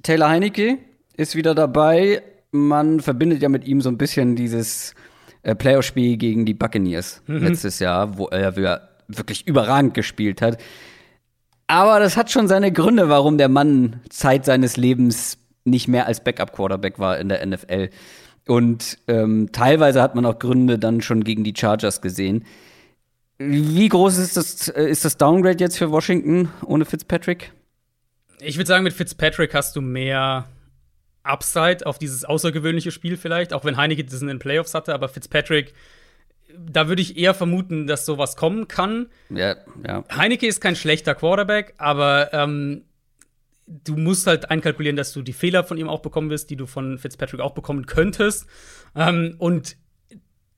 Taylor 0.02 0.30
Heinecke 0.30 0.80
ist 1.16 1.36
wieder 1.36 1.54
dabei. 1.54 2.24
Man 2.52 3.00
verbindet 3.00 3.42
ja 3.42 3.50
mit 3.50 3.66
ihm 3.66 3.82
so 3.82 3.90
ein 3.90 3.98
bisschen 3.98 4.36
dieses 4.36 4.96
äh, 5.44 5.56
Playoff-Spiel 5.56 6.18
gegen 6.18 6.46
die 6.46 6.54
Buccaneers 6.54 7.22
mhm. 7.28 7.46
letztes 7.48 7.80
Jahr, 7.80 8.18
wo 8.18 8.28
er 8.28 8.56
wirklich 9.08 9.46
überragend 9.48 9.94
gespielt 9.94 10.42
hat. 10.42 10.58
Aber 11.68 12.00
das 12.00 12.18
hat 12.18 12.32
schon 12.32 12.48
seine 12.48 12.72
Gründe, 12.72 13.10
warum 13.10 13.38
der 13.38 13.50
Mann 13.50 14.02
Zeit 14.10 14.46
seines 14.46 14.78
Lebens 14.78 15.38
nicht 15.66 15.88
mehr 15.88 16.08
als 16.08 16.24
Backup-Quarterback 16.24 17.00
war 17.00 17.18
in 17.18 17.30
der 17.30 17.46
NFL. 17.46 17.90
Und 18.48 18.98
ähm, 19.08 19.50
teilweise 19.52 20.02
hat 20.02 20.16
man 20.16 20.26
auch 20.26 20.38
Gründe 20.38 20.78
dann 20.78 21.02
schon 21.02 21.24
gegen 21.24 21.44
die 21.44 21.54
Chargers 21.56 22.02
gesehen. 22.02 22.46
Wie 23.38 23.90
groß 23.90 24.18
ist 24.18 24.38
das, 24.38 24.68
äh, 24.70 24.90
ist 24.90 25.06
das 25.06 25.18
Downgrade 25.18 25.60
jetzt 25.60 25.78
für 25.78 25.92
Washington 25.92 26.50
ohne 26.66 26.86
Fitzpatrick? 26.86 27.52
Ich 28.40 28.58
würde 28.58 28.68
sagen, 28.68 28.84
mit 28.84 28.94
Fitzpatrick 28.94 29.54
hast 29.54 29.76
du 29.76 29.82
mehr 29.82 30.48
Upside 31.24 31.86
auf 31.86 31.98
dieses 31.98 32.26
außergewöhnliche 32.26 32.92
Spiel 32.92 33.16
vielleicht, 33.16 33.54
auch 33.54 33.64
wenn 33.64 33.78
Heineke 33.78 34.04
das 34.04 34.22
in 34.22 34.28
den 34.28 34.40
Playoffs 34.40 34.74
hatte, 34.74 34.94
aber 34.94 35.08
Fitzpatrick, 35.08 35.74
da 36.54 36.90
würde 36.90 37.02
ich 37.02 37.18
eher 37.18 37.34
vermuten, 37.34 37.88
dass 37.88 38.06
sowas 38.06 38.36
kommen 38.36 38.68
kann. 38.68 39.08
Ja, 39.30 39.56
ja. 39.88 40.04
Heineke 40.14 40.46
ist 40.46 40.60
kein 40.60 40.76
schlechter 40.76 41.16
Quarterback, 41.16 41.74
aber 41.78 42.34
ähm, 42.34 42.84
du 43.66 43.96
musst 43.96 44.28
halt 44.28 44.50
einkalkulieren, 44.50 44.96
dass 44.96 45.14
du 45.14 45.22
die 45.22 45.34
Fehler 45.34 45.64
von 45.64 45.78
ihm 45.78 45.90
auch 45.90 46.02
bekommen 46.02 46.30
wirst, 46.30 46.50
die 46.50 46.56
du 46.56 46.66
von 46.66 46.98
Fitzpatrick 46.98 47.42
auch 47.42 47.54
bekommen 47.54 47.86
könntest. 47.86 48.46
Ähm, 48.96 49.36
und 49.38 49.78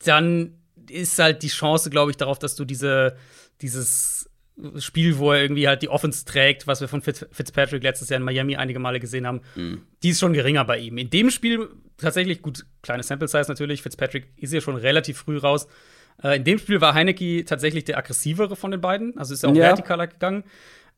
dann 0.03 0.57
ist 0.89 1.19
halt 1.19 1.43
die 1.43 1.47
Chance, 1.47 1.89
glaube 1.89 2.11
ich, 2.11 2.17
darauf, 2.17 2.39
dass 2.39 2.55
du 2.55 2.65
diese, 2.65 3.15
dieses 3.61 4.29
Spiel, 4.77 5.17
wo 5.17 5.31
er 5.31 5.41
irgendwie 5.41 5.67
halt 5.67 5.81
die 5.81 5.89
Offense 5.89 6.25
trägt, 6.25 6.65
was 6.67 6.81
wir 6.81 6.87
von 6.87 7.01
Fitzpatrick 7.01 7.83
letztes 7.83 8.09
Jahr 8.09 8.19
in 8.19 8.23
Miami 8.23 8.55
einige 8.55 8.79
Male 8.79 8.99
gesehen 8.99 9.27
haben, 9.27 9.41
mhm. 9.55 9.81
die 10.01 10.09
ist 10.09 10.19
schon 10.19 10.33
geringer 10.33 10.63
bei 10.63 10.79
ihm. 10.79 10.97
In 10.97 11.09
dem 11.09 11.29
Spiel 11.29 11.69
tatsächlich, 11.97 12.41
gut, 12.41 12.65
kleine 12.81 13.03
Sample 13.03 13.27
Size 13.27 13.45
natürlich, 13.47 13.81
Fitzpatrick 13.81 14.29
ist 14.37 14.53
ja 14.53 14.61
schon 14.61 14.75
relativ 14.75 15.17
früh 15.17 15.37
raus. 15.37 15.67
Äh, 16.23 16.37
in 16.37 16.43
dem 16.45 16.59
Spiel 16.59 16.79
war 16.79 16.93
Heineke 16.93 17.43
tatsächlich 17.43 17.83
der 17.83 17.97
aggressivere 17.97 18.55
von 18.55 18.71
den 18.71 18.81
beiden, 18.81 19.17
also 19.17 19.33
ist 19.33 19.43
er 19.43 19.49
auch 19.49 19.55
ja. 19.55 19.67
vertikaler 19.67 20.07
gegangen. 20.07 20.45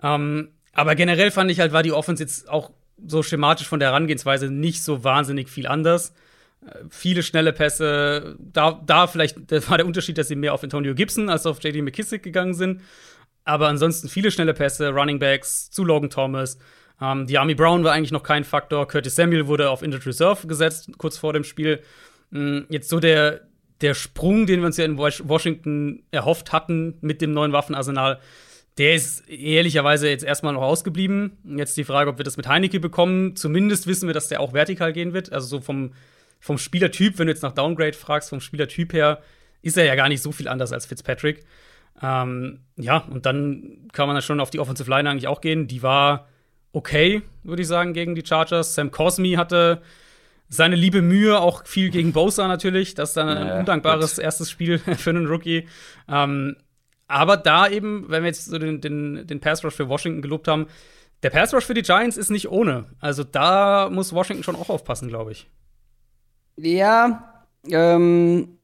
Ähm, 0.04 0.50
aber 0.78 0.94
generell 0.94 1.32
fand 1.32 1.50
ich 1.50 1.60
halt, 1.60 1.74
war 1.74 1.82
die 1.82 1.92
Offense 1.92 2.22
jetzt 2.22 2.48
auch 2.50 2.70
so 3.04 3.24
schematisch 3.24 3.68
von 3.68 3.80
der 3.80 3.90
Herangehensweise 3.90 4.52
nicht 4.52 4.84
so 4.84 5.04
wahnsinnig 5.04 5.50
viel 5.50 5.66
anders. 5.66 6.14
Äh, 6.66 6.84
viele 6.92 7.24
schnelle 7.24 7.52
Pässe, 7.52 8.36
da, 8.40 8.80
da 8.86 9.08
vielleicht 9.08 9.38
das 9.52 9.70
war 9.72 9.78
der 9.78 9.88
Unterschied, 9.88 10.20
dass 10.20 10.28
sie 10.28 10.36
mehr 10.36 10.54
auf 10.54 10.64
Antonio 10.64 10.94
Gibson 10.94 11.30
als 11.30 11.48
auf 11.48 11.64
JD 11.64 11.82
McKissick 11.82 12.22
gegangen 12.22 12.54
sind. 12.54 12.82
Aber 13.44 13.68
ansonsten 13.70 14.08
viele 14.08 14.30
schnelle 14.30 14.54
Pässe, 14.54 14.90
Running 14.90 15.18
Backs 15.18 15.72
zu 15.72 15.84
Logan 15.84 16.12
Thomas. 16.12 16.60
Ähm, 17.02 17.26
die 17.26 17.40
Army 17.40 17.56
Brown 17.56 17.84
war 17.84 17.94
eigentlich 17.94 18.12
noch 18.12 18.24
kein 18.24 18.44
Faktor. 18.44 18.88
Curtis 18.88 19.16
Samuel 19.16 19.48
wurde 19.48 19.72
auf 19.72 19.82
Injured 19.82 20.06
Reserve 20.06 20.46
gesetzt, 20.46 20.92
kurz 21.00 21.18
vor 21.18 21.34
dem 21.34 21.44
Spiel. 21.44 21.82
Ähm, 22.32 22.68
jetzt 22.70 22.90
so 22.90 23.00
der, 23.00 23.48
der 23.82 23.96
Sprung, 23.96 24.46
den 24.46 24.60
wir 24.60 24.68
uns 24.68 24.78
ja 24.78 24.86
in 24.86 25.00
Washington 25.00 26.04
erhofft 26.12 26.54
hatten 26.54 27.00
mit 27.02 27.20
dem 27.22 27.32
neuen 27.32 27.52
Waffenarsenal, 27.52 28.20
der 28.78 28.94
ist 28.94 29.28
ehrlicherweise 29.28 30.10
jetzt 30.10 30.24
erstmal 30.24 30.54
noch 30.54 30.62
ausgeblieben. 30.62 31.38
Jetzt 31.58 31.78
die 31.78 31.84
Frage, 31.84 32.10
ob 32.10 32.18
wir 32.20 32.24
das 32.24 32.38
mit 32.38 32.48
Heineke 32.48 32.80
bekommen. 32.80 33.36
Zumindest 33.36 33.88
wissen 33.88 34.08
wir, 34.08 34.14
dass 34.14 34.28
der 34.28 34.40
auch 34.40 34.54
vertikal 34.54 34.94
gehen 34.94 35.14
wird. 35.14 35.32
Also 35.32 35.48
so 35.48 35.62
vom, 35.62 35.94
vom 36.40 36.58
Spielertyp, 36.58 37.18
wenn 37.18 37.28
du 37.28 37.34
jetzt 37.34 37.42
nach 37.42 37.54
Downgrade 37.54 37.94
fragst, 37.94 38.30
vom 38.30 38.40
Spielertyp 38.40 38.94
her, 38.94 39.22
ist 39.62 39.78
er 39.78 39.86
ja 39.86 39.96
gar 39.96 40.10
nicht 40.10 40.22
so 40.22 40.32
viel 40.32 40.48
anders 40.48 40.72
als 40.72 40.86
Fitzpatrick. 40.86 41.44
Ähm, 42.02 42.60
ja, 42.76 42.98
und 42.98 43.26
dann 43.26 43.88
kann 43.94 44.08
man 44.08 44.16
dann 44.16 44.22
schon 44.22 44.40
auf 44.40 44.52
die 44.52 44.60
Offensive 44.60 44.90
Line 44.90 45.10
eigentlich 45.10 45.28
auch 45.28 45.42
gehen. 45.42 45.68
Die 45.68 45.82
war 45.82 46.28
okay, 46.72 47.24
würde 47.44 47.64
ich 47.64 47.68
sagen, 47.68 47.94
gegen 47.94 48.14
die 48.14 48.26
Chargers. 48.26 48.76
Sam 48.76 48.92
Cosmi 48.92 49.34
hatte 49.34 49.82
seine 50.50 50.76
liebe 50.76 51.02
Mühe, 51.02 51.40
auch 51.40 51.66
viel 51.66 51.90
gegen 51.90 52.14
Bosa 52.14 52.48
natürlich. 52.48 52.94
Das 52.94 53.10
ist 53.10 53.18
dann 53.18 53.28
ein 53.28 53.48
naja, 53.48 53.60
undankbares 53.60 54.16
gut. 54.16 54.24
erstes 54.24 54.52
Spiel 54.52 54.78
für 54.98 55.10
einen 55.10 55.26
Rookie. 55.26 55.68
Ähm, 56.08 56.56
aber 57.08 57.38
da 57.38 57.68
eben, 57.70 58.06
wenn 58.10 58.24
wir 58.24 58.28
jetzt 58.28 58.46
so 58.46 58.58
den, 58.58 58.82
den, 58.82 59.26
den 59.28 59.40
Pass 59.40 59.64
Rush 59.64 59.76
für 59.76 59.90
Washington 59.90 60.22
gelobt 60.22 60.48
haben, 60.48 60.68
der 61.24 61.30
Pass 61.30 61.54
Rush 61.54 61.66
für 61.66 61.74
die 61.74 61.82
Giants 61.82 62.18
ist 62.18 62.30
nicht 62.30 62.50
ohne. 62.50 62.86
Also 63.00 63.24
da 63.24 63.90
muss 63.92 64.14
Washington 64.14 64.44
schon 64.44 64.56
auch 64.56 64.70
aufpassen, 64.70 65.08
glaube 65.08 65.32
ich. 65.32 65.50
Ja, 66.58 67.46
ähm, 67.70 68.58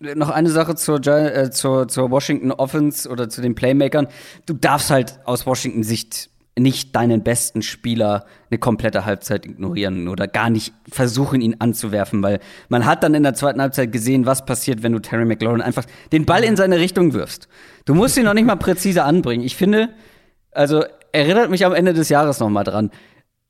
noch 0.00 0.30
eine 0.30 0.50
Sache 0.50 0.74
zur, 0.76 1.06
äh, 1.06 1.50
zur, 1.50 1.88
zur 1.88 2.10
Washington 2.10 2.52
Offense 2.52 3.08
oder 3.08 3.28
zu 3.28 3.42
den 3.42 3.54
Playmakern. 3.54 4.08
Du 4.46 4.54
darfst 4.54 4.90
halt 4.90 5.20
aus 5.24 5.46
Washington 5.46 5.82
Sicht 5.82 6.30
nicht 6.60 6.94
deinen 6.94 7.22
besten 7.22 7.62
Spieler 7.62 8.26
eine 8.50 8.58
komplette 8.58 9.04
Halbzeit 9.04 9.46
ignorieren 9.46 10.08
oder 10.08 10.28
gar 10.28 10.50
nicht 10.50 10.72
versuchen, 10.90 11.40
ihn 11.40 11.56
anzuwerfen, 11.58 12.22
weil 12.22 12.40
man 12.68 12.84
hat 12.84 13.02
dann 13.02 13.14
in 13.14 13.22
der 13.22 13.34
zweiten 13.34 13.60
Halbzeit 13.60 13.92
gesehen, 13.92 14.26
was 14.26 14.44
passiert, 14.44 14.82
wenn 14.82 14.92
du 14.92 14.98
Terry 14.98 15.24
McLaurin 15.24 15.62
einfach 15.62 15.84
den 16.12 16.26
Ball 16.26 16.44
in 16.44 16.56
seine 16.56 16.78
Richtung 16.78 17.12
wirfst. 17.12 17.48
Du 17.84 17.94
musst 17.94 18.16
ihn 18.16 18.24
noch 18.24 18.34
nicht 18.34 18.46
mal 18.46 18.56
präzise 18.56 19.04
anbringen. 19.04 19.44
Ich 19.44 19.56
finde, 19.56 19.88
also 20.52 20.84
erinnert 21.12 21.50
mich 21.50 21.64
am 21.64 21.74
Ende 21.74 21.94
des 21.94 22.08
Jahres 22.08 22.40
noch 22.40 22.50
mal 22.50 22.64
dran. 22.64 22.90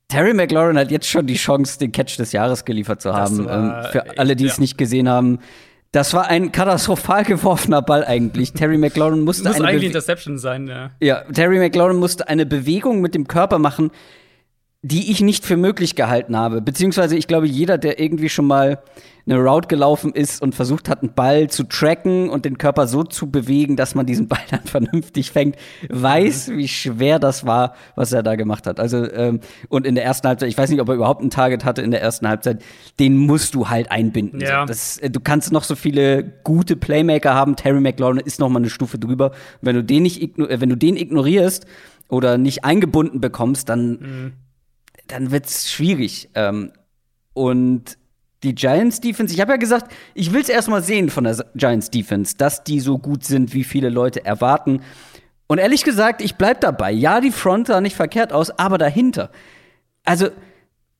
Terry 0.07 0.33
McLaurin 0.33 0.77
hat 0.77 0.91
jetzt 0.91 1.07
schon 1.07 1.25
die 1.25 1.35
Chance, 1.35 1.79
den 1.79 1.91
Catch 1.91 2.17
des 2.17 2.33
Jahres 2.33 2.65
geliefert 2.65 3.01
zu 3.01 3.13
haben. 3.13 3.45
War, 3.45 3.85
ähm, 3.85 3.91
für 3.91 4.17
alle, 4.17 4.35
die 4.35 4.45
ja. 4.45 4.51
es 4.51 4.59
nicht 4.59 4.77
gesehen 4.77 5.07
haben. 5.07 5.39
Das 5.91 6.13
war 6.13 6.27
ein 6.27 6.53
katastrophal 6.53 7.25
geworfener 7.25 7.81
Ball 7.81 8.05
eigentlich. 8.05 8.53
Terry 8.53 8.77
McLaurin 8.77 9.21
musste 9.21 9.49
Muss 9.49 9.57
eine 9.57 9.65
eigentlich 9.65 9.81
Bewe 9.81 9.87
Interception 9.87 10.37
sein, 10.37 10.67
ja. 10.67 10.91
Ja, 11.01 11.23
Terry 11.33 11.59
McLaurin 11.59 11.97
musste 11.97 12.29
eine 12.29 12.45
Bewegung 12.45 13.01
mit 13.01 13.13
dem 13.13 13.27
Körper 13.27 13.59
machen, 13.59 13.91
die 14.83 15.11
ich 15.11 15.21
nicht 15.21 15.45
für 15.45 15.57
möglich 15.57 15.95
gehalten 15.95 16.35
habe. 16.35 16.59
Beziehungsweise 16.59 17.15
ich 17.15 17.27
glaube, 17.27 17.45
jeder, 17.45 17.77
der 17.77 17.99
irgendwie 17.99 18.29
schon 18.29 18.47
mal 18.47 18.81
eine 19.27 19.37
Route 19.37 19.67
gelaufen 19.67 20.11
ist 20.13 20.41
und 20.41 20.55
versucht 20.55 20.89
hat, 20.89 21.03
einen 21.03 21.13
Ball 21.13 21.51
zu 21.51 21.65
tracken 21.65 22.31
und 22.31 22.45
den 22.45 22.57
Körper 22.57 22.87
so 22.87 23.03
zu 23.03 23.29
bewegen, 23.29 23.75
dass 23.75 23.93
man 23.93 24.07
diesen 24.07 24.27
Ball 24.29 24.41
dann 24.49 24.63
vernünftig 24.63 25.29
fängt, 25.29 25.55
weiß, 25.89 26.49
wie 26.55 26.67
schwer 26.67 27.19
das 27.19 27.45
war, 27.45 27.75
was 27.95 28.11
er 28.11 28.23
da 28.23 28.35
gemacht 28.35 28.65
hat. 28.65 28.79
Also, 28.79 29.09
ähm, 29.11 29.41
und 29.69 29.85
in 29.85 29.93
der 29.93 30.03
ersten 30.03 30.27
Halbzeit, 30.27 30.49
ich 30.49 30.57
weiß 30.57 30.71
nicht, 30.71 30.81
ob 30.81 30.89
er 30.89 30.95
überhaupt 30.95 31.21
ein 31.21 31.29
Target 31.29 31.63
hatte 31.63 31.83
in 31.83 31.91
der 31.91 32.01
ersten 32.01 32.27
Halbzeit, 32.27 32.63
den 32.99 33.17
musst 33.17 33.53
du 33.53 33.69
halt 33.69 33.91
einbinden. 33.91 34.41
Ja. 34.41 34.65
Das, 34.65 34.97
äh, 34.97 35.11
du 35.11 35.19
kannst 35.19 35.51
noch 35.51 35.63
so 35.63 35.75
viele 35.75 36.23
gute 36.43 36.75
Playmaker 36.75 37.35
haben. 37.35 37.55
Terry 37.55 37.81
McLaurin 37.81 38.17
ist 38.17 38.39
noch 38.39 38.49
mal 38.49 38.57
eine 38.57 38.71
Stufe 38.71 38.97
drüber. 38.97 39.31
Wenn 39.61 39.75
du 39.75 39.83
den 39.83 40.01
nicht, 40.01 40.23
äh, 40.39 40.59
wenn 40.59 40.69
du 40.69 40.75
den 40.75 40.97
ignorierst 40.97 41.67
oder 42.09 42.39
nicht 42.39 42.65
eingebunden 42.65 43.21
bekommst, 43.21 43.69
dann 43.69 43.89
mhm 43.91 44.31
dann 45.07 45.31
wird's 45.31 45.71
schwierig. 45.71 46.29
Ähm, 46.35 46.71
und 47.33 47.97
die 48.43 48.55
Giants 48.55 49.01
Defense, 49.01 49.33
ich 49.33 49.41
habe 49.41 49.51
ja 49.51 49.57
gesagt, 49.57 49.91
ich 50.13 50.33
will 50.33 50.41
es 50.41 50.49
erstmal 50.49 50.81
sehen 50.81 51.09
von 51.09 51.23
der 51.23 51.45
Giants 51.55 51.91
Defense, 51.91 52.35
dass 52.35 52.63
die 52.63 52.79
so 52.79 52.97
gut 52.97 53.23
sind, 53.23 53.53
wie 53.53 53.63
viele 53.63 53.89
Leute 53.89 54.25
erwarten. 54.25 54.81
Und 55.47 55.59
ehrlich 55.59 55.83
gesagt, 55.83 56.21
ich 56.21 56.35
bleib 56.35 56.61
dabei. 56.61 56.91
Ja, 56.91 57.21
die 57.21 57.31
Front 57.31 57.67
sah 57.67 57.81
nicht 57.81 57.95
verkehrt 57.95 58.33
aus, 58.33 58.51
aber 58.51 58.77
dahinter. 58.77 59.31
Also, 60.05 60.29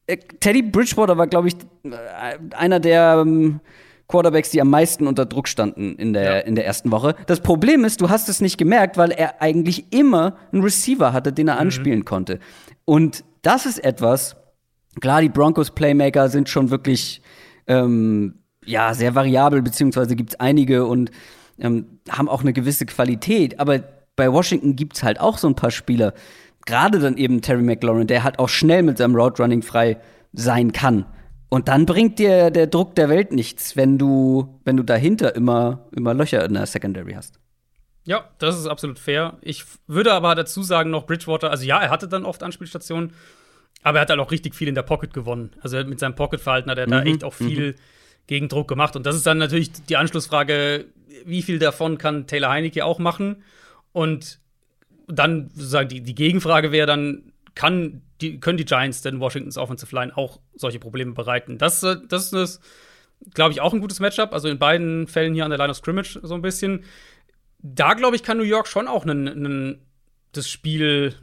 äh, 0.08 0.18
Teddy 0.40 0.62
Bridgewater 0.62 1.18
war, 1.18 1.28
glaube 1.28 1.48
ich, 1.48 1.56
äh, 1.84 2.38
einer 2.56 2.80
der 2.80 3.24
ähm, 3.26 3.62
Quarterbacks, 4.08 4.52
die 4.52 4.62
am 4.62 4.70
meisten 4.70 5.08
unter 5.08 5.26
Druck 5.26 5.48
standen 5.48 5.96
in 5.96 6.14
der, 6.14 6.24
ja. 6.24 6.40
in 6.40 6.56
der 6.56 6.66
ersten 6.66 6.92
Woche. 6.92 7.16
Das 7.26 7.40
Problem 7.40 7.86
ist, 7.86 8.02
du 8.02 8.10
hast 8.10 8.30
es 8.30 8.42
nicht 8.42 8.58
gemerkt, 8.58 8.98
weil 8.98 9.12
er 9.12 9.42
eigentlich 9.42 9.92
immer 9.92 10.38
einen 10.52 10.62
Receiver 10.62 11.14
hatte, 11.14 11.34
den 11.34 11.48
er 11.48 11.56
mhm. 11.56 11.62
anspielen 11.62 12.06
konnte. 12.06 12.40
Und 12.86 13.24
das 13.42 13.66
ist 13.66 13.84
etwas, 13.84 14.36
klar, 15.00 15.22
die 15.22 15.30
Broncos 15.30 15.72
Playmaker 15.72 16.30
sind 16.30 16.50
schon 16.50 16.70
wirklich 16.70 17.22
ähm, 17.68 18.36
ja, 18.66 18.94
sehr 18.94 19.16
variabel, 19.16 19.62
beziehungsweise 19.62 20.16
gibt 20.16 20.32
es 20.32 20.40
einige 20.40 20.86
und 20.86 21.12
ähm, 21.60 22.00
haben 22.10 22.30
auch 22.30 22.42
eine 22.42 22.54
gewisse 22.54 22.86
Qualität. 22.86 23.60
Aber 23.60 23.80
bei 24.16 24.32
Washington 24.32 24.76
gibt 24.76 24.98
es 24.98 25.04
halt 25.04 25.20
auch 25.20 25.38
so 25.38 25.48
ein 25.48 25.56
paar 25.56 25.72
Spieler, 25.72 26.14
gerade 26.66 27.00
dann 27.00 27.18
eben 27.18 27.42
Terry 27.42 27.64
McLaurin, 27.64 28.08
der 28.08 28.24
halt 28.24 28.40
auch 28.40 28.50
schnell 28.50 28.84
mit 28.84 28.98
seinem 28.98 29.16
Route 29.16 29.42
Running 29.42 29.62
frei 29.62 29.98
sein 30.34 30.72
kann. 30.72 31.06
Und 31.50 31.68
dann 31.68 31.86
bringt 31.86 32.20
dir 32.20 32.50
der 32.50 32.68
Druck 32.68 32.96
der 32.96 33.10
Welt 33.10 33.34
nichts, 33.34 33.76
wenn 33.76 33.98
du, 33.98 34.60
wenn 34.64 34.78
du 34.78 34.84
dahinter 34.84 35.36
immer, 35.36 35.90
immer 35.92 36.14
Löcher 36.14 36.46
in 36.46 36.54
der 36.54 36.66
Secondary 36.66 37.14
hast. 37.14 37.41
Ja, 38.04 38.30
das 38.40 38.58
ist 38.58 38.66
absolut 38.68 38.98
fair. 38.98 39.38
Ich 39.42 39.64
würde 39.88 40.14
aber 40.14 40.34
dazu 40.34 40.64
sagen, 40.64 40.90
noch 40.90 41.06
Bridgewater, 41.06 41.52
also 41.52 41.64
ja, 41.64 41.80
er 41.80 41.90
hatte 41.90 42.08
dann 42.08 42.26
oft 42.26 42.42
Anspielstationen, 42.42 43.14
aber 43.84 44.00
er 44.00 44.02
hat 44.02 44.10
halt 44.10 44.20
auch 44.20 44.32
richtig 44.32 44.56
viel 44.56 44.68
in 44.68 44.76
der 44.76 44.84
Pocket 44.84 45.14
gewonnen. 45.14 45.52
Also 45.62 45.84
mit 45.84 46.00
seinem 46.00 46.16
Pocket-Verhalten 46.16 46.70
hat 46.70 46.78
er 46.78 46.88
mhm. 46.88 46.92
da 46.92 47.04
echt 47.04 47.24
auch 47.24 47.34
viel 47.34 47.74
mhm. 47.74 47.76
Gegendruck 48.28 48.68
gemacht. 48.68 48.96
Und 48.96 49.06
das 49.06 49.16
ist 49.16 49.26
dann 49.26 49.38
natürlich 49.38 49.72
die 49.72 49.98
Anschlussfrage, 49.98 50.86
wie 51.26 51.42
viel 51.42 51.60
davon 51.60 51.98
kann 51.98 52.28
Taylor 52.28 52.50
Heinecke 52.50 52.86
auch 52.86 53.00
machen? 53.00 53.44
Und 53.92 54.40
dann 55.08 55.50
sozusagen 55.54 55.90
die, 55.90 56.02
die 56.02 56.16
Gegenfrage 56.16 56.72
wäre 56.72 56.88
dann, 56.88 57.34
kann 57.56 58.02
die, 58.22 58.40
können 58.40 58.58
die 58.58 58.66
Giants 58.66 59.02
denn 59.02 59.20
Washingtons 59.20 59.58
Offensive 59.58 59.94
Line 59.96 60.16
auch 60.16 60.40
solche 60.56 60.80
Probleme 60.80 61.14
bereiten? 61.14 61.58
Das, 61.58 61.84
äh, 61.84 61.98
das 62.08 62.32
ist, 62.34 62.62
glaube 63.34 63.52
ich, 63.52 63.62
auch 63.62 63.74
ein 63.74 63.82
gutes 63.82 64.00
Matchup. 64.00 64.34
Also 64.34 64.48
in 64.48 64.60
beiden 64.60 65.08
Fällen 65.08 65.34
hier 65.34 65.44
an 65.44 65.52
der 65.52 65.58
Line 65.58 65.72
of 65.72 65.78
Scrimmage 65.78 66.20
so 66.22 66.34
ein 66.34 66.42
bisschen 66.42 66.86
da 67.64 67.94
glaube 67.94 68.16
ich, 68.16 68.24
kann 68.24 68.38
New 68.38 68.44
York 68.44 68.68
schon 68.68 68.88
auch 68.88 69.06
nen, 69.06 69.24
nen, 69.24 69.80
das 70.32 70.50
Spiel 70.50 71.16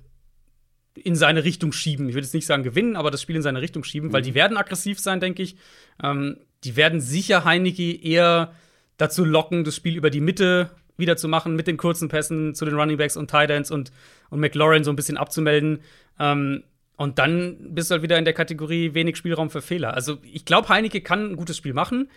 in 0.94 1.16
seine 1.16 1.44
Richtung 1.44 1.72
schieben. 1.72 2.08
Ich 2.08 2.14
würde 2.14 2.26
jetzt 2.26 2.34
nicht 2.34 2.46
sagen 2.46 2.62
gewinnen, 2.62 2.96
aber 2.96 3.10
das 3.10 3.22
Spiel 3.22 3.36
in 3.36 3.42
seine 3.42 3.60
Richtung 3.60 3.84
schieben, 3.84 4.08
mhm. 4.08 4.12
weil 4.12 4.22
die 4.22 4.34
werden 4.34 4.56
aggressiv 4.56 4.98
sein, 4.98 5.20
denke 5.20 5.42
ich. 5.42 5.56
Ähm, 6.02 6.38
die 6.64 6.76
werden 6.76 7.00
sicher 7.00 7.44
Heineke 7.44 7.92
eher 7.92 8.52
dazu 8.96 9.24
locken, 9.24 9.64
das 9.64 9.76
Spiel 9.76 9.96
über 9.96 10.10
die 10.10 10.20
Mitte 10.20 10.70
wieder 10.96 11.16
zu 11.16 11.28
machen, 11.28 11.54
mit 11.54 11.68
den 11.68 11.76
kurzen 11.76 12.08
Pässen 12.08 12.54
zu 12.54 12.64
den 12.64 12.74
Runningbacks 12.74 13.16
und 13.16 13.30
Tight 13.30 13.50
Ends 13.50 13.70
und, 13.70 13.92
und 14.30 14.40
McLaurin 14.40 14.82
so 14.82 14.90
ein 14.90 14.96
bisschen 14.96 15.16
abzumelden. 15.16 15.80
Ähm, 16.18 16.64
und 16.96 17.20
dann 17.20 17.74
bist 17.74 17.90
du 17.90 17.92
halt 17.92 18.02
wieder 18.02 18.18
in 18.18 18.24
der 18.24 18.34
Kategorie 18.34 18.92
wenig 18.94 19.16
Spielraum 19.16 19.50
für 19.50 19.62
Fehler. 19.62 19.94
Also 19.94 20.18
ich 20.22 20.44
glaube, 20.44 20.68
Heineke 20.68 21.00
kann 21.00 21.30
ein 21.30 21.36
gutes 21.36 21.56
Spiel 21.56 21.72
machen, 21.72 22.10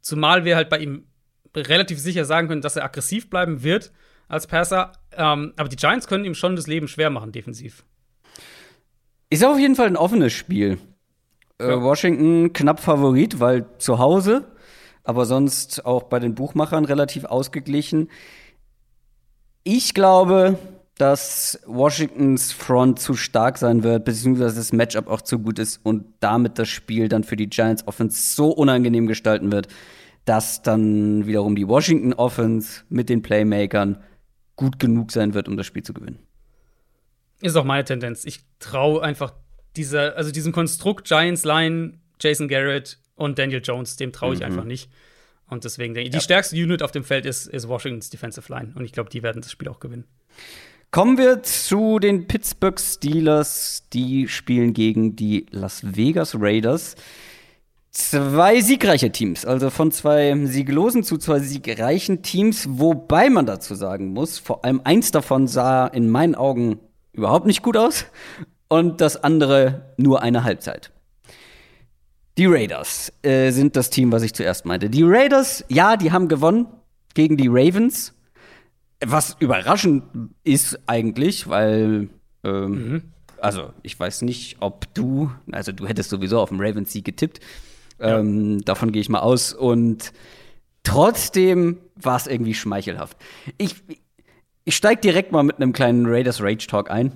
zumal 0.00 0.44
wir 0.44 0.56
halt 0.56 0.68
bei 0.68 0.78
ihm 0.80 1.04
relativ 1.54 1.98
sicher 1.98 2.24
sagen 2.24 2.48
können, 2.48 2.62
dass 2.62 2.76
er 2.76 2.84
aggressiv 2.84 3.30
bleiben 3.30 3.62
wird 3.62 3.92
als 4.28 4.46
Passer. 4.46 4.92
Ähm, 5.12 5.52
aber 5.56 5.68
die 5.68 5.76
Giants 5.76 6.06
können 6.06 6.24
ihm 6.24 6.34
schon 6.34 6.56
das 6.56 6.66
Leben 6.66 6.88
schwer 6.88 7.10
machen, 7.10 7.32
defensiv. 7.32 7.84
Ist 9.30 9.44
auf 9.44 9.58
jeden 9.58 9.74
Fall 9.74 9.86
ein 9.86 9.96
offenes 9.96 10.32
Spiel. 10.32 10.78
Äh, 11.58 11.68
ja. 11.68 11.82
Washington 11.82 12.52
knapp 12.52 12.80
Favorit, 12.80 13.40
weil 13.40 13.66
zu 13.78 13.98
Hause, 13.98 14.44
aber 15.02 15.24
sonst 15.24 15.84
auch 15.84 16.04
bei 16.04 16.18
den 16.18 16.34
Buchmachern 16.34 16.84
relativ 16.84 17.24
ausgeglichen. 17.24 18.10
Ich 19.62 19.94
glaube, 19.94 20.58
dass 20.98 21.60
Washingtons 21.66 22.52
Front 22.52 23.00
zu 23.00 23.14
stark 23.14 23.58
sein 23.58 23.82
wird, 23.82 24.04
beziehungsweise 24.04 24.56
das 24.56 24.72
Matchup 24.72 25.08
auch 25.08 25.22
zu 25.22 25.38
gut 25.38 25.58
ist 25.58 25.80
und 25.82 26.04
damit 26.20 26.58
das 26.58 26.68
Spiel 26.68 27.08
dann 27.08 27.24
für 27.24 27.36
die 27.36 27.48
Giants 27.48 27.86
Offense 27.86 28.34
so 28.34 28.50
unangenehm 28.50 29.06
gestalten 29.06 29.50
wird, 29.50 29.68
dass 30.24 30.62
dann 30.62 31.26
wiederum 31.26 31.56
die 31.56 31.68
Washington 31.68 32.12
Offense 32.14 32.82
mit 32.88 33.08
den 33.08 33.22
Playmakern 33.22 34.02
gut 34.56 34.78
genug 34.78 35.12
sein 35.12 35.34
wird, 35.34 35.48
um 35.48 35.56
das 35.56 35.66
Spiel 35.66 35.82
zu 35.82 35.92
gewinnen. 35.92 36.18
Ist 37.40 37.56
auch 37.56 37.64
meine 37.64 37.84
Tendenz. 37.84 38.24
Ich 38.24 38.40
traue 38.58 39.02
einfach 39.02 39.34
dieser, 39.76 40.16
also 40.16 40.30
diesem 40.30 40.52
Konstrukt 40.52 41.06
Giants 41.06 41.44
Line, 41.44 41.98
Jason 42.20 42.48
Garrett 42.48 42.98
und 43.16 43.38
Daniel 43.38 43.60
Jones, 43.62 43.96
dem 43.96 44.12
traue 44.12 44.34
ich 44.34 44.40
mhm. 44.40 44.46
einfach 44.46 44.64
nicht. 44.64 44.90
Und 45.48 45.64
deswegen 45.64 45.94
denke 45.94 46.08
ich, 46.08 46.14
ja. 46.14 46.20
die 46.20 46.24
stärkste 46.24 46.56
Unit 46.56 46.82
auf 46.82 46.90
dem 46.90 47.04
Feld 47.04 47.26
ist, 47.26 47.46
ist 47.46 47.68
Washingtons 47.68 48.10
Defensive 48.10 48.50
Line. 48.52 48.72
Und 48.74 48.84
ich 48.84 48.92
glaube, 48.92 49.10
die 49.10 49.22
werden 49.22 49.42
das 49.42 49.52
Spiel 49.52 49.68
auch 49.68 49.80
gewinnen. 49.80 50.04
Kommen 50.90 51.18
wir 51.18 51.42
zu 51.42 51.98
den 51.98 52.28
Pittsburgh 52.28 52.78
Steelers. 52.80 53.82
Die 53.92 54.28
spielen 54.28 54.72
gegen 54.72 55.16
die 55.16 55.46
Las 55.50 55.96
Vegas 55.96 56.36
Raiders 56.38 56.94
zwei 57.94 58.60
siegreiche 58.60 59.12
Teams, 59.12 59.44
also 59.44 59.70
von 59.70 59.92
zwei 59.92 60.36
sieglosen 60.46 61.04
zu 61.04 61.16
zwei 61.16 61.38
siegreichen 61.38 62.22
Teams, 62.22 62.66
wobei 62.68 63.30
man 63.30 63.46
dazu 63.46 63.74
sagen 63.76 64.12
muss, 64.12 64.38
vor 64.38 64.64
allem 64.64 64.80
eins 64.84 65.12
davon 65.12 65.46
sah 65.46 65.86
in 65.86 66.10
meinen 66.10 66.34
Augen 66.34 66.80
überhaupt 67.12 67.46
nicht 67.46 67.62
gut 67.62 67.76
aus 67.76 68.06
und 68.68 69.00
das 69.00 69.22
andere 69.22 69.94
nur 69.96 70.22
eine 70.22 70.42
Halbzeit. 70.42 70.90
Die 72.36 72.46
Raiders 72.46 73.12
äh, 73.22 73.52
sind 73.52 73.76
das 73.76 73.90
Team, 73.90 74.10
was 74.10 74.24
ich 74.24 74.34
zuerst 74.34 74.66
meinte. 74.66 74.90
Die 74.90 75.04
Raiders, 75.04 75.64
ja, 75.68 75.96
die 75.96 76.10
haben 76.10 76.26
gewonnen 76.26 76.66
gegen 77.14 77.36
die 77.36 77.46
Ravens, 77.48 78.12
was 79.04 79.36
überraschend 79.38 80.02
ist 80.42 80.80
eigentlich, 80.86 81.46
weil 81.48 82.08
ähm, 82.42 82.70
mhm. 82.70 83.02
also 83.40 83.72
ich 83.82 83.98
weiß 83.98 84.22
nicht, 84.22 84.56
ob 84.58 84.92
du, 84.94 85.30
also 85.52 85.70
du 85.70 85.86
hättest 85.86 86.10
sowieso 86.10 86.40
auf 86.40 86.48
den 86.48 86.60
Ravens 86.60 86.90
Sieg 86.90 87.04
getippt. 87.04 87.38
Ähm, 88.00 88.64
davon 88.64 88.92
gehe 88.92 89.00
ich 89.00 89.08
mal 89.08 89.20
aus. 89.20 89.52
Und 89.52 90.12
trotzdem 90.82 91.78
war 91.96 92.16
es 92.16 92.26
irgendwie 92.26 92.54
schmeichelhaft. 92.54 93.16
Ich, 93.58 93.76
ich 94.64 94.76
steige 94.76 95.00
direkt 95.00 95.32
mal 95.32 95.42
mit 95.42 95.56
einem 95.56 95.72
kleinen 95.72 96.06
Raiders 96.06 96.40
Rage 96.40 96.66
Talk 96.66 96.90
ein. 96.90 97.12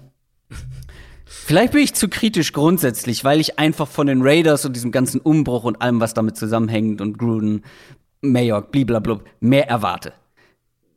Vielleicht 1.24 1.72
bin 1.72 1.83
ich 1.83 1.95
zu 1.95 2.09
kritisch 2.09 2.53
grundsätzlich, 2.53 3.22
weil 3.22 3.39
ich 3.41 3.59
einfach 3.59 3.87
von 3.87 4.07
den 4.07 4.22
Raiders 4.22 4.64
und 4.64 4.74
diesem 4.74 4.93
ganzen 4.93 5.20
Umbruch 5.20 5.64
und 5.64 5.81
allem, 5.83 6.01
was 6.01 6.14
damit 6.14 6.37
zusammenhängt 6.37 7.01
und 7.01 7.18
Gruden, 7.18 7.64
Mayock, 8.22 8.72
blablabla, 8.72 9.20
mehr 9.41 9.68
erwarte. 9.68 10.12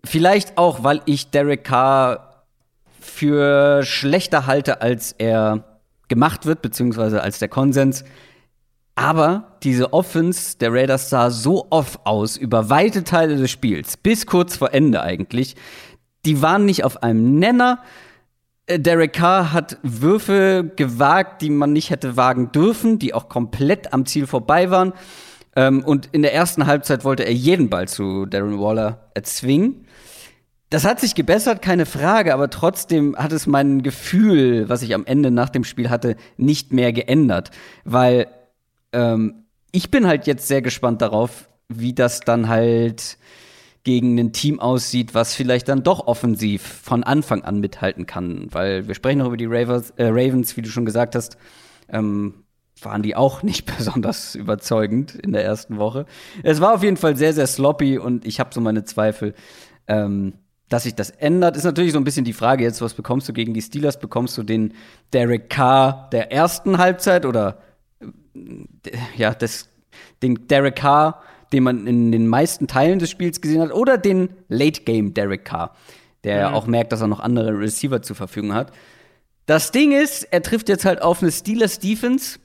Vielleicht 0.04 0.58
auch, 0.58 0.84
weil 0.84 1.02
ich 1.06 1.30
Derek 1.32 1.64
Carr 1.64 2.46
für 3.00 3.84
schlechter 3.84 4.48
halte, 4.48 4.82
als 4.82 5.14
er 5.18 5.80
gemacht 6.08 6.46
wird, 6.46 6.62
beziehungsweise 6.62 7.22
als 7.22 7.40
der 7.40 7.50
Konsens. 7.50 8.04
Aber 9.02 9.58
diese 9.64 9.94
Offense 9.94 10.60
der 10.60 10.72
Raiders 10.72 11.10
sah 11.10 11.32
so 11.32 11.66
off 11.72 11.98
aus 12.04 12.38
über 12.38 12.70
weite 12.70 13.04
Teile 13.04 13.36
des 13.36 13.50
Spiels, 13.50 13.98
bis 13.98 14.28
kurz 14.28 14.58
vor 14.58 14.76
Ende 14.76 15.02
eigentlich. 15.02 15.56
Die 16.24 16.44
waren 16.44 16.66
nicht 16.66 16.84
auf 16.84 17.02
einem 17.02 17.40
Nenner. 17.40 17.80
Äh, 18.68 18.80
Derek 18.80 19.14
Carr 19.14 19.54
hat 19.54 19.80
Würfe 19.82 20.72
gewagt, 20.76 21.42
die 21.42 21.50
man 21.50 21.74
nicht 21.74 21.90
hätte 21.90 22.16
wagen 22.16 22.52
dürfen, 22.52 23.00
die 23.00 23.16
auch 23.16 23.28
komplett 23.28 23.92
am 23.92 24.06
Ziel 24.06 24.28
vorbei 24.28 24.70
waren. 24.70 24.94
Ähm, 25.56 25.84
und 25.84 26.10
in 26.12 26.22
der 26.22 26.36
ersten 26.36 26.68
Halbzeit 26.68 27.04
wollte 27.04 27.26
er 27.26 27.34
jeden 27.34 27.72
Ball 27.72 27.88
zu 27.88 28.28
Darren 28.28 28.60
Waller 28.60 29.10
erzwingen. 29.16 29.88
Das 30.70 30.86
hat 30.86 31.00
sich 31.00 31.16
gebessert, 31.16 31.64
keine 31.64 31.88
Frage, 31.88 32.36
aber 32.36 32.52
trotzdem 32.52 33.16
hat 33.18 33.32
es 33.32 33.48
mein 33.48 33.82
Gefühl, 33.82 34.70
was 34.70 34.84
ich 34.84 34.94
am 34.94 35.08
Ende 35.08 35.32
nach 35.32 35.50
dem 35.50 35.64
Spiel 35.64 35.90
hatte, 35.90 36.18
nicht 36.38 36.72
mehr 36.72 36.94
geändert. 36.94 37.50
Weil 37.84 38.28
ähm, 38.94 39.46
ich 39.72 39.92
bin 39.92 40.08
halt 40.08 40.28
jetzt 40.28 40.48
sehr 40.48 40.62
gespannt 40.62 41.02
darauf, 41.02 41.50
wie 41.70 41.94
das 41.94 42.20
dann 42.20 42.50
halt 42.50 43.18
gegen 43.84 44.20
ein 44.20 44.32
Team 44.32 44.60
aussieht, 44.60 45.14
was 45.16 45.34
vielleicht 45.34 45.68
dann 45.68 45.84
doch 45.84 46.06
offensiv 46.06 46.62
von 46.62 47.04
Anfang 47.04 47.44
an 47.44 47.60
mithalten 47.60 48.06
kann. 48.06 48.48
Weil 48.52 48.88
wir 48.88 48.96
sprechen 48.96 49.20
noch 49.20 49.28
über 49.28 49.38
die 49.38 49.48
Ravens, 49.48 49.92
äh, 49.92 50.06
Ravens 50.06 50.56
wie 50.56 50.62
du 50.62 50.70
schon 50.70 50.86
gesagt 50.86 51.16
hast, 51.16 51.38
ähm, 51.90 52.44
waren 52.82 53.02
die 53.02 53.16
auch 53.16 53.44
nicht 53.44 53.66
besonders 53.78 54.36
überzeugend 54.36 55.16
in 55.16 55.32
der 55.32 55.44
ersten 55.44 55.78
Woche. 55.78 56.06
Es 56.44 56.62
war 56.62 56.76
auf 56.76 56.84
jeden 56.84 56.98
Fall 56.98 57.16
sehr, 57.16 57.34
sehr 57.34 57.48
sloppy 57.48 57.98
und 57.98 58.26
ich 58.26 58.40
habe 58.40 58.54
so 58.54 58.62
meine 58.62 58.84
Zweifel. 58.84 59.34
Ähm, 59.88 60.34
dass 60.70 60.84
sich 60.84 60.96
das 60.96 61.10
ändert, 61.10 61.58
ist 61.58 61.66
natürlich 61.66 61.92
so 61.92 61.98
ein 61.98 62.06
bisschen 62.06 62.24
die 62.24 62.32
Frage 62.32 62.64
jetzt, 62.64 62.82
was 62.82 62.94
bekommst 62.94 63.28
du 63.28 63.34
gegen 63.34 63.54
die 63.54 63.62
Steelers? 63.62 64.00
Bekommst 64.00 64.38
du 64.38 64.44
den 64.44 64.74
Derek 65.12 65.50
Carr 65.50 66.08
der 66.14 66.32
ersten 66.32 66.78
Halbzeit 66.78 67.26
oder 67.26 67.58
ja, 69.16 69.34
das, 69.34 69.70
den 70.22 70.48
Derek 70.48 70.76
Carr, 70.78 71.22
den 71.54 71.64
man 71.64 71.88
in 71.88 72.12
den 72.12 72.28
meisten 72.28 72.68
Teilen 72.68 73.00
des 73.00 73.10
Spiels 73.10 73.42
gesehen 73.42 73.62
hat, 73.62 73.74
oder 73.74 73.98
den 73.98 74.30
Late 74.48 74.82
Game 74.82 75.14
Derek 75.14 75.46
Carr, 75.46 75.76
der 76.24 76.50
mhm. 76.50 76.56
auch 76.56 76.68
merkt, 76.68 76.92
dass 76.92 77.02
er 77.02 77.08
noch 77.08 77.20
andere 77.20 77.58
Receiver 77.58 78.02
zur 78.02 78.16
Verfügung 78.16 78.54
hat. 78.54 78.72
Das 79.46 79.72
Ding 79.72 79.92
ist, 79.92 80.24
er 80.32 80.42
trifft 80.42 80.70
jetzt 80.70 80.86
halt 80.86 81.02
auf 81.02 81.22
eine 81.22 81.32
Steelers 81.32 81.80
Defense, 81.80 82.40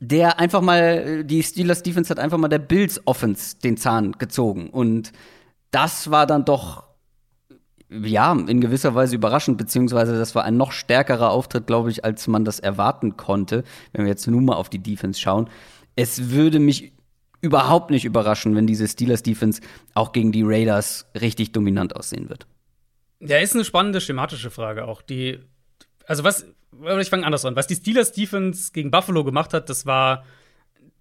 der 0.00 0.38
einfach 0.38 0.60
mal, 0.60 1.24
die 1.24 1.42
Steelers 1.42 1.82
Defense 1.82 2.10
hat 2.10 2.18
einfach 2.18 2.38
mal 2.38 2.48
der 2.48 2.58
Bills 2.58 3.00
Offense 3.06 3.56
den 3.62 3.76
Zahn 3.76 4.12
gezogen. 4.12 4.70
Und 4.70 5.12
das 5.70 6.10
war 6.10 6.26
dann 6.26 6.44
doch 6.44 6.89
ja, 7.90 8.32
in 8.32 8.60
gewisser 8.60 8.94
Weise 8.94 9.16
überraschend, 9.16 9.58
beziehungsweise 9.58 10.16
das 10.16 10.34
war 10.34 10.44
ein 10.44 10.56
noch 10.56 10.72
stärkerer 10.72 11.30
Auftritt, 11.30 11.66
glaube 11.66 11.90
ich, 11.90 12.04
als 12.04 12.28
man 12.28 12.44
das 12.44 12.60
erwarten 12.60 13.16
konnte, 13.16 13.64
wenn 13.92 14.04
wir 14.04 14.10
jetzt 14.10 14.26
nur 14.26 14.40
mal 14.40 14.54
auf 14.54 14.70
die 14.70 14.78
Defense 14.78 15.20
schauen. 15.20 15.50
Es 15.96 16.30
würde 16.30 16.60
mich 16.60 16.92
überhaupt 17.40 17.90
nicht 17.90 18.04
überraschen, 18.04 18.54
wenn 18.54 18.66
diese 18.66 18.86
Steelers-Defense 18.86 19.60
auch 19.94 20.12
gegen 20.12 20.30
die 20.30 20.42
Raiders 20.44 21.06
richtig 21.20 21.52
dominant 21.52 21.96
aussehen 21.96 22.28
wird. 22.28 22.46
Ja, 23.18 23.38
ist 23.38 23.54
eine 23.54 23.64
spannende 23.64 24.00
schematische 24.00 24.50
Frage 24.50 24.86
auch. 24.86 25.02
Die, 25.02 25.40
also 26.06 26.22
was, 26.22 26.46
ich 27.00 27.10
fange 27.10 27.26
anders 27.26 27.44
an. 27.44 27.56
Was 27.56 27.66
die 27.66 27.74
Steelers-Defense 27.74 28.72
gegen 28.72 28.90
Buffalo 28.90 29.24
gemacht 29.24 29.52
hat, 29.52 29.68
das 29.68 29.84
war 29.84 30.24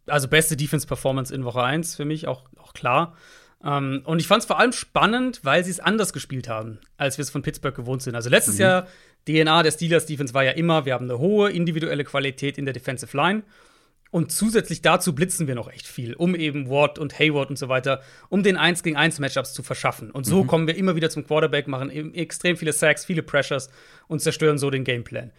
also 0.08 0.28
beste 0.28 0.58
Defense-Performance 0.58 1.34
in 1.34 1.46
Woche 1.46 1.62
1 1.64 1.96
für 1.96 2.06
mich, 2.06 2.28
auch, 2.28 2.46
auch 2.58 2.74
klar. 2.74 3.16
Um, 3.62 3.70
ähm, 3.70 4.02
und 4.06 4.20
ich 4.20 4.28
fand 4.28 4.42
es 4.42 4.46
vor 4.46 4.58
allem 4.58 4.72
spannend, 4.72 5.42
weil 5.44 5.66
sie 5.66 5.72
es 5.72 5.82
anders 5.82 6.14
gespielt 6.14 6.48
haben, 6.48 6.80
als 6.96 7.18
wir 7.18 7.24
es 7.24 7.30
von 7.30 7.42
Pittsburgh 7.42 7.76
gewohnt 7.76 8.02
sind. 8.02 8.16
Also 8.16 8.30
letztes 8.30 8.56
mhm. 8.56 8.62
Jahr, 8.62 8.88
DNA 9.28 9.64
der 9.64 9.72
Steelers 9.72 10.06
Defense 10.06 10.34
war 10.34 10.44
ja 10.44 10.52
immer, 10.52 10.86
wir 10.86 10.94
haben 10.94 11.10
eine 11.10 11.20
hohe 11.20 11.52
individuelle 11.52 12.06
Qualität 12.06 12.58
in 12.58 12.66
der 12.66 12.74
Defensive 12.74 13.16
Line. 13.16 13.44
Und 14.12 14.32
zusätzlich 14.32 14.82
dazu 14.82 15.14
blitzen 15.14 15.48
wir 15.48 15.54
noch 15.54 15.72
echt 15.72 15.86
viel, 15.86 16.16
um 16.16 16.36
eben 16.36 16.70
Ward 16.70 16.98
und 16.98 17.20
Hayward 17.20 17.52
und 17.52 17.60
so 17.60 17.70
weiter, 17.70 18.02
um 18.30 18.42
den 18.42 18.58
1 18.58 18.82
gegen 18.82 18.96
1 18.96 19.20
Matchups 19.20 19.54
zu 19.54 19.62
verschaffen. 19.62 20.10
Und 20.10 20.26
so 20.26 20.44
mhm. 20.44 20.48
kommen 20.48 20.68
wir 20.68 20.76
immer 20.78 20.96
wieder 20.96 21.12
zum 21.12 21.28
Quarterback, 21.28 21.68
machen 21.68 22.16
extrem 22.16 22.58
viele 22.58 22.74
Sacks, 22.74 23.06
viele 23.06 23.22
Pressures 23.22 23.70
und 24.08 24.20
zerstören 24.22 24.58
so 24.58 24.72
den 24.72 24.84
Gameplan. 24.84 25.32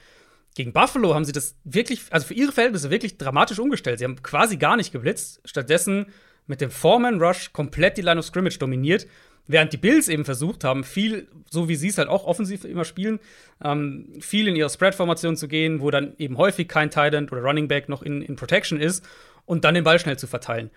Gegen 0.54 0.72
Buffalo 0.72 1.14
haben 1.14 1.24
sie 1.24 1.32
das 1.32 1.56
wirklich, 1.64 2.02
also 2.10 2.26
für 2.26 2.34
ihre 2.34 2.52
Verhältnisse 2.52 2.90
wirklich 2.90 3.18
dramatisch 3.18 3.58
umgestellt. 3.58 3.98
Sie 3.98 4.04
haben 4.04 4.22
quasi 4.22 4.56
gar 4.56 4.76
nicht 4.76 4.92
geblitzt. 4.92 5.40
Stattdessen 5.44 6.06
mit 6.50 6.60
dem 6.60 6.72
Foreman 6.72 7.22
Rush 7.22 7.52
komplett 7.52 7.96
die 7.96 8.02
Line 8.02 8.18
of 8.18 8.26
Scrimmage 8.26 8.58
dominiert. 8.58 9.06
Während 9.46 9.72
die 9.72 9.76
Bills 9.76 10.08
eben 10.08 10.24
versucht 10.24 10.64
haben, 10.64 10.82
viel, 10.82 11.28
so 11.48 11.68
wie 11.68 11.76
sie 11.76 11.88
es 11.88 11.96
halt 11.96 12.08
auch 12.08 12.24
offensiv 12.24 12.64
immer 12.64 12.84
spielen, 12.84 13.20
ähm, 13.64 14.08
viel 14.20 14.48
in 14.48 14.56
ihre 14.56 14.68
Spread-Formation 14.68 15.36
zu 15.36 15.46
gehen, 15.46 15.80
wo 15.80 15.92
dann 15.92 16.14
eben 16.18 16.36
häufig 16.38 16.66
kein 16.66 16.90
Tight 16.90 17.14
End 17.14 17.30
oder 17.30 17.42
Running 17.42 17.68
Back 17.68 17.88
noch 17.88 18.02
in, 18.02 18.20
in 18.20 18.34
Protection 18.34 18.80
ist 18.80 19.08
und 19.46 19.64
dann 19.64 19.74
den 19.74 19.84
Ball 19.84 20.00
schnell 20.00 20.18
zu 20.18 20.26
verteilen. 20.26 20.70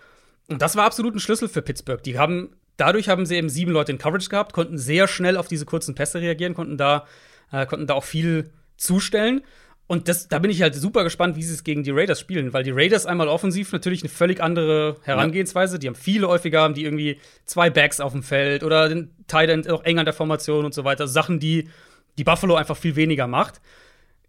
Und 0.48 0.62
das 0.62 0.76
war 0.76 0.86
absolut 0.86 1.16
ein 1.16 1.20
Schlüssel 1.20 1.50
für 1.50 1.64
Pittsburgh. 1.64 2.04
Die 2.04 2.20
haben, 2.20 2.56
dadurch 2.78 3.10
haben 3.10 3.26
sie 3.26 3.36
eben 3.36 3.50
sieben 3.50 3.72
Leute 3.72 3.92
in 3.92 3.98
Coverage 3.98 4.30
gehabt, 4.30 4.54
konnten 4.54 4.78
sehr 4.78 5.08
schnell 5.08 5.38
auf 5.38 5.48
diese 5.48 5.66
kurzen 5.66 5.96
Pässe 5.96 6.22
reagieren, 6.22 6.54
konnten 6.54 6.78
da, 6.78 7.08
äh, 7.52 7.66
konnten 7.66 7.88
da 7.88 7.96
auch 7.96 8.04
viel 8.04 8.52
zustellen. 8.78 9.42
Und 9.86 10.08
das, 10.08 10.30
da 10.30 10.40
bin 10.40 10.50
ich 10.50 10.62
halt 10.62 10.76
super 10.76 11.04
gespannt, 11.04 11.36
wie 11.36 11.44
sie 11.44 11.54
es 11.54 11.64
gegen 11.64 11.84
die 11.84 11.92
Raiders 11.92 12.20
spielen, 12.20 12.54
weil 12.54 12.64
die 12.64 12.72
Raiders 12.72 13.06
einmal 13.06 13.28
offensiv 13.28 13.72
natürlich 13.74 14.02
eine 14.02 14.10
völlig 14.10 14.42
andere 14.42 14.96
Herangehensweise. 15.04 15.76
Ja. 15.76 15.80
Die 15.80 15.88
haben 15.88 15.96
viele 15.96 16.28
häufiger 16.30 16.62
haben 16.62 16.74
die 16.74 16.86
irgendwie 16.86 17.20
zwei 17.46 17.70
Backs 17.70 18.00
auf 18.00 18.14
dem 18.14 18.24
Feld 18.24 18.64
oder 18.64 18.88
den 18.88 19.12
Tight 19.28 19.50
End 19.50 19.70
auch 19.70 19.84
eng 19.84 20.00
an 20.00 20.06
der 20.06 20.14
Formation 20.14 20.66
und 20.66 20.74
so 20.74 20.84
weiter. 20.86 21.08
Sachen, 21.08 21.40
die 21.40 21.70
die 22.18 22.24
Buffalo 22.24 22.56
einfach 22.56 22.78
viel 22.78 22.96
weniger 22.96 23.28
macht. 23.28 23.60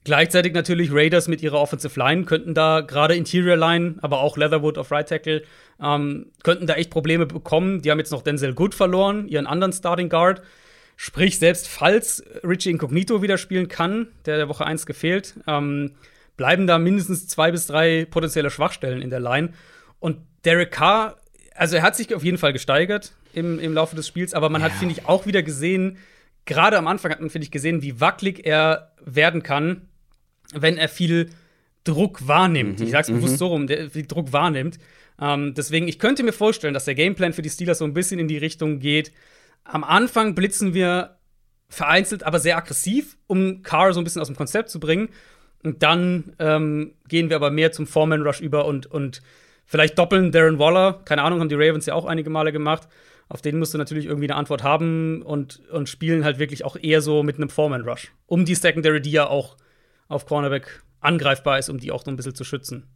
Gleichzeitig 0.05 0.53
natürlich 0.53 0.93
Raiders 0.93 1.29
mit 1.29 1.43
ihrer 1.43 1.59
Offensive 1.59 1.99
Line 1.99 2.25
könnten 2.25 2.53
da 2.53 2.83
gerade 2.83 3.15
Interior 3.15 3.57
Line, 3.57 3.97
aber 4.03 4.21
auch 4.21 4.37
Leatherwood 4.37 4.77
auf 4.77 4.91
Right 4.91 5.09
Tackle 5.09 5.43
ähm, 5.83 6.27
könnten 6.43 6.67
da 6.67 6.75
echt 6.75 6.91
Probleme 6.91 7.25
bekommen. 7.25 7.81
Die 7.81 7.91
haben 7.91 7.99
jetzt 7.99 8.13
noch 8.13 8.21
Denzel 8.21 8.55
Good 8.55 8.75
verloren, 8.75 9.29
ihren 9.29 9.47
anderen 9.47 9.73
Starting 9.73 10.11
Guard. 10.11 10.43
Sprich, 10.97 11.39
selbst 11.39 11.69
falls 11.69 12.23
Richie 12.43 12.71
Incognito 12.71 13.23
wieder 13.23 13.39
spielen 13.39 13.69
kann, 13.69 14.09
der 14.27 14.37
der 14.37 14.49
Woche 14.49 14.65
1 14.65 14.87
gefehlt, 14.87 15.35
ähm, 15.47 15.93
bleiben 16.37 16.67
da 16.67 16.79
mindestens 16.79 17.27
zwei 17.27 17.51
bis 17.51 17.67
drei 17.67 18.05
potenzielle 18.05 18.51
Schwachstellen 18.51 19.03
in 19.03 19.11
der 19.11 19.21
Line. 19.21 19.51
Und 20.01 20.19
Derek 20.45 20.71
Carr, 20.71 21.17
also 21.55 21.77
er 21.77 21.83
hat 21.83 21.97
sich 21.97 22.15
auf 22.15 22.25
jeden 22.25 22.39
Fall 22.39 22.53
gesteigert 22.53 23.13
im, 23.33 23.59
im 23.59 23.75
Laufe 23.75 23.97
des 23.97 24.07
Spiels, 24.07 24.35
aber 24.35 24.49
man 24.49 24.61
ja. 24.61 24.69
hat, 24.69 24.75
finde 24.75 24.95
ich, 24.95 25.07
auch 25.07 25.27
wieder 25.27 25.43
gesehen, 25.43 25.99
gerade 26.45 26.79
am 26.79 26.87
Anfang 26.87 27.11
hat 27.11 27.21
man, 27.21 27.31
finde 27.31 27.45
ich, 27.45 27.51
gesehen, 27.51 27.83
wie 27.83 28.01
wackelig 28.01 28.47
er 28.47 28.93
werden 29.05 29.43
kann, 29.43 29.89
wenn 30.53 30.77
er 30.77 30.89
viel 30.89 31.31
Druck 31.85 32.27
wahrnimmt. 32.27 32.81
Mhm, 32.81 32.87
ich 32.87 32.93
sag's 32.93 33.09
bewusst 33.09 33.35
mhm. 33.35 33.39
so 33.39 33.47
rum, 33.49 33.67
der 33.67 33.91
viel 33.91 34.07
Druck 34.07 34.33
wahrnimmt. 34.33 34.79
Ähm, 35.21 35.55
deswegen, 35.55 35.87
ich 35.89 35.99
könnte 35.99 36.23
mir 36.23 36.33
vorstellen, 36.33 36.75
dass 36.75 36.87
der 36.87 36.95
Gameplan 36.95 37.33
für 37.33 37.43
die 37.43 37.51
Steelers 37.51 37.79
so 37.79 37.85
ein 37.85 37.95
bisschen 37.95 38.19
in 38.19 38.29
die 38.29 38.39
Richtung 38.39 38.81
geht, 38.81 39.13
am 39.65 39.85
Anfang 39.85 40.35
blitzen 40.35 40.75
wir 40.75 41.17
vereinzelt, 41.69 42.23
aber 42.23 42.39
sehr 42.39 42.57
aggressiv, 42.57 43.17
um 43.27 43.63
Carr 43.63 43.93
so 43.93 44.01
ein 44.01 44.05
bisschen 44.05 44.23
aus 44.23 44.29
dem 44.29 44.37
Konzept 44.37 44.71
zu 44.71 44.79
bringen. 44.79 45.09
Und 45.63 45.83
dann 45.83 46.35
ähm, 46.39 46.93
gehen 47.09 47.31
wir 47.31 47.37
aber 47.37 47.51
mehr 47.51 47.73
zum 47.73 47.87
Foreman 47.87 48.23
Rush 48.23 48.41
über 48.41 48.67
und, 48.67 48.87
und 48.87 49.23
vielleicht 49.65 49.99
doppeln 49.99 50.31
Darren 50.31 50.59
Waller. 50.59 51.01
Keine 51.05 51.23
Ahnung, 51.23 51.41
haben 51.41 51.49
die 51.49 51.55
Ravens 51.55 51.87
ja 51.87 51.95
auch 51.95 52.05
einige 52.05 52.31
Male 52.31 52.53
gemacht. 52.53 52.87
Auf 53.29 53.41
den 53.41 53.59
musst 53.59 53.73
du 53.73 53.79
natürlich 53.79 54.05
irgendwie 54.05 54.27
eine 54.27 54.37
Antwort 54.37 54.63
haben 54.63 55.23
und, 55.23 55.63
und 55.71 55.89
spielen 55.89 56.25
halt 56.25 56.39
wirklich 56.39 56.65
auch 56.65 56.77
eher 56.77 57.01
so 57.01 57.23
mit 57.23 57.37
einem 57.37 57.49
Foreman 57.49 57.89
Rush. 57.89 58.13
Um 58.27 58.45
die 58.45 58.55
Secondary, 58.55 59.01
die 59.01 59.13
ja 59.13 59.27
auch 59.27 59.57
auf 60.09 60.27
Cornerback 60.27 60.83
angreifbar 61.01 61.59
ist, 61.59 61.71
um 61.71 61.79
die 61.79 61.91
auch 61.91 62.05
so 62.05 62.11
ein 62.11 62.17
bisschen 62.17 62.35
zu 62.35 62.45
schützen. 62.45 62.87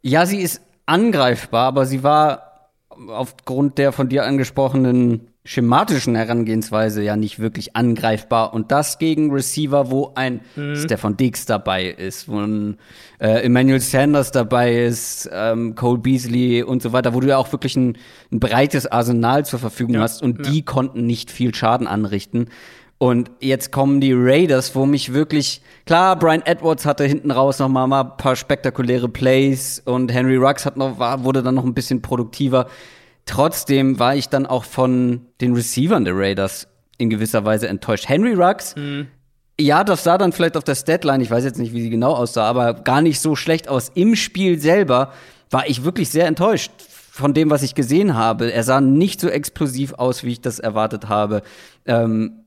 Ja, 0.00 0.26
sie 0.26 0.40
ist 0.40 0.60
angreifbar, 0.86 1.68
aber 1.68 1.86
sie 1.86 2.02
war 2.02 2.70
aufgrund 3.06 3.78
der 3.78 3.92
von 3.92 4.08
dir 4.08 4.24
angesprochenen 4.24 5.31
schematischen 5.44 6.14
Herangehensweise 6.14 7.02
ja 7.02 7.16
nicht 7.16 7.40
wirklich 7.40 7.74
angreifbar. 7.74 8.54
Und 8.54 8.70
das 8.70 8.98
gegen 8.98 9.32
Receiver, 9.32 9.90
wo 9.90 10.12
ein 10.14 10.40
mhm. 10.54 10.76
Stefan 10.76 11.16
Diggs 11.16 11.46
dabei 11.46 11.86
ist, 11.86 12.28
wo 12.28 12.38
ein 12.38 12.78
äh, 13.18 13.42
Emmanuel 13.42 13.80
Sanders 13.80 14.30
dabei 14.30 14.84
ist, 14.84 15.28
ähm, 15.32 15.74
Cole 15.74 15.98
Beasley 15.98 16.62
und 16.62 16.80
so 16.80 16.92
weiter, 16.92 17.12
wo 17.12 17.20
du 17.20 17.28
ja 17.28 17.38
auch 17.38 17.50
wirklich 17.50 17.76
ein, 17.76 17.98
ein 18.30 18.38
breites 18.38 18.86
Arsenal 18.86 19.44
zur 19.44 19.58
Verfügung 19.58 19.96
ja. 19.96 20.02
hast. 20.02 20.22
Und 20.22 20.46
ja. 20.46 20.52
die 20.52 20.62
konnten 20.62 21.06
nicht 21.06 21.30
viel 21.30 21.52
Schaden 21.54 21.88
anrichten. 21.88 22.48
Und 22.98 23.32
jetzt 23.40 23.72
kommen 23.72 24.00
die 24.00 24.12
Raiders, 24.14 24.76
wo 24.76 24.86
mich 24.86 25.12
wirklich, 25.12 25.60
klar, 25.86 26.16
Brian 26.16 26.42
Edwards 26.42 26.86
hatte 26.86 27.02
hinten 27.02 27.32
raus 27.32 27.58
noch 27.58 27.68
mal, 27.68 27.88
mal 27.88 28.02
ein 28.02 28.16
paar 28.16 28.36
spektakuläre 28.36 29.08
Plays 29.08 29.82
und 29.84 30.12
Henry 30.12 30.36
Ruggs 30.36 30.64
hat 30.64 30.76
noch, 30.76 31.00
war, 31.00 31.24
wurde 31.24 31.42
dann 31.42 31.56
noch 31.56 31.64
ein 31.64 31.74
bisschen 31.74 32.00
produktiver. 32.00 32.68
Trotzdem 33.26 33.98
war 33.98 34.16
ich 34.16 34.28
dann 34.28 34.46
auch 34.46 34.64
von 34.64 35.26
den 35.40 35.54
Receivern 35.54 36.04
der 36.04 36.16
Raiders 36.16 36.68
in 36.98 37.10
gewisser 37.10 37.44
Weise 37.44 37.68
enttäuscht. 37.68 38.08
Henry 38.08 38.34
Ruggs, 38.34 38.74
mhm. 38.76 39.08
ja, 39.60 39.84
das 39.84 40.04
sah 40.04 40.18
dann 40.18 40.32
vielleicht 40.32 40.56
auf 40.56 40.64
der 40.64 40.74
Statline, 40.74 41.22
ich 41.22 41.30
weiß 41.30 41.44
jetzt 41.44 41.58
nicht, 41.58 41.72
wie 41.72 41.82
sie 41.82 41.90
genau 41.90 42.12
aussah, 42.12 42.44
aber 42.44 42.74
gar 42.74 43.00
nicht 43.00 43.20
so 43.20 43.36
schlecht 43.36 43.68
aus. 43.68 43.90
Im 43.94 44.16
Spiel 44.16 44.58
selber 44.58 45.12
war 45.50 45.68
ich 45.68 45.84
wirklich 45.84 46.10
sehr 46.10 46.26
enttäuscht 46.26 46.72
von 47.12 47.34
dem, 47.34 47.50
was 47.50 47.62
ich 47.62 47.74
gesehen 47.74 48.14
habe. 48.14 48.50
Er 48.50 48.64
sah 48.64 48.80
nicht 48.80 49.20
so 49.20 49.28
explosiv 49.28 49.94
aus, 49.94 50.24
wie 50.24 50.32
ich 50.32 50.40
das 50.40 50.58
erwartet 50.58 51.08
habe. 51.08 51.42
Ähm, 51.84 52.44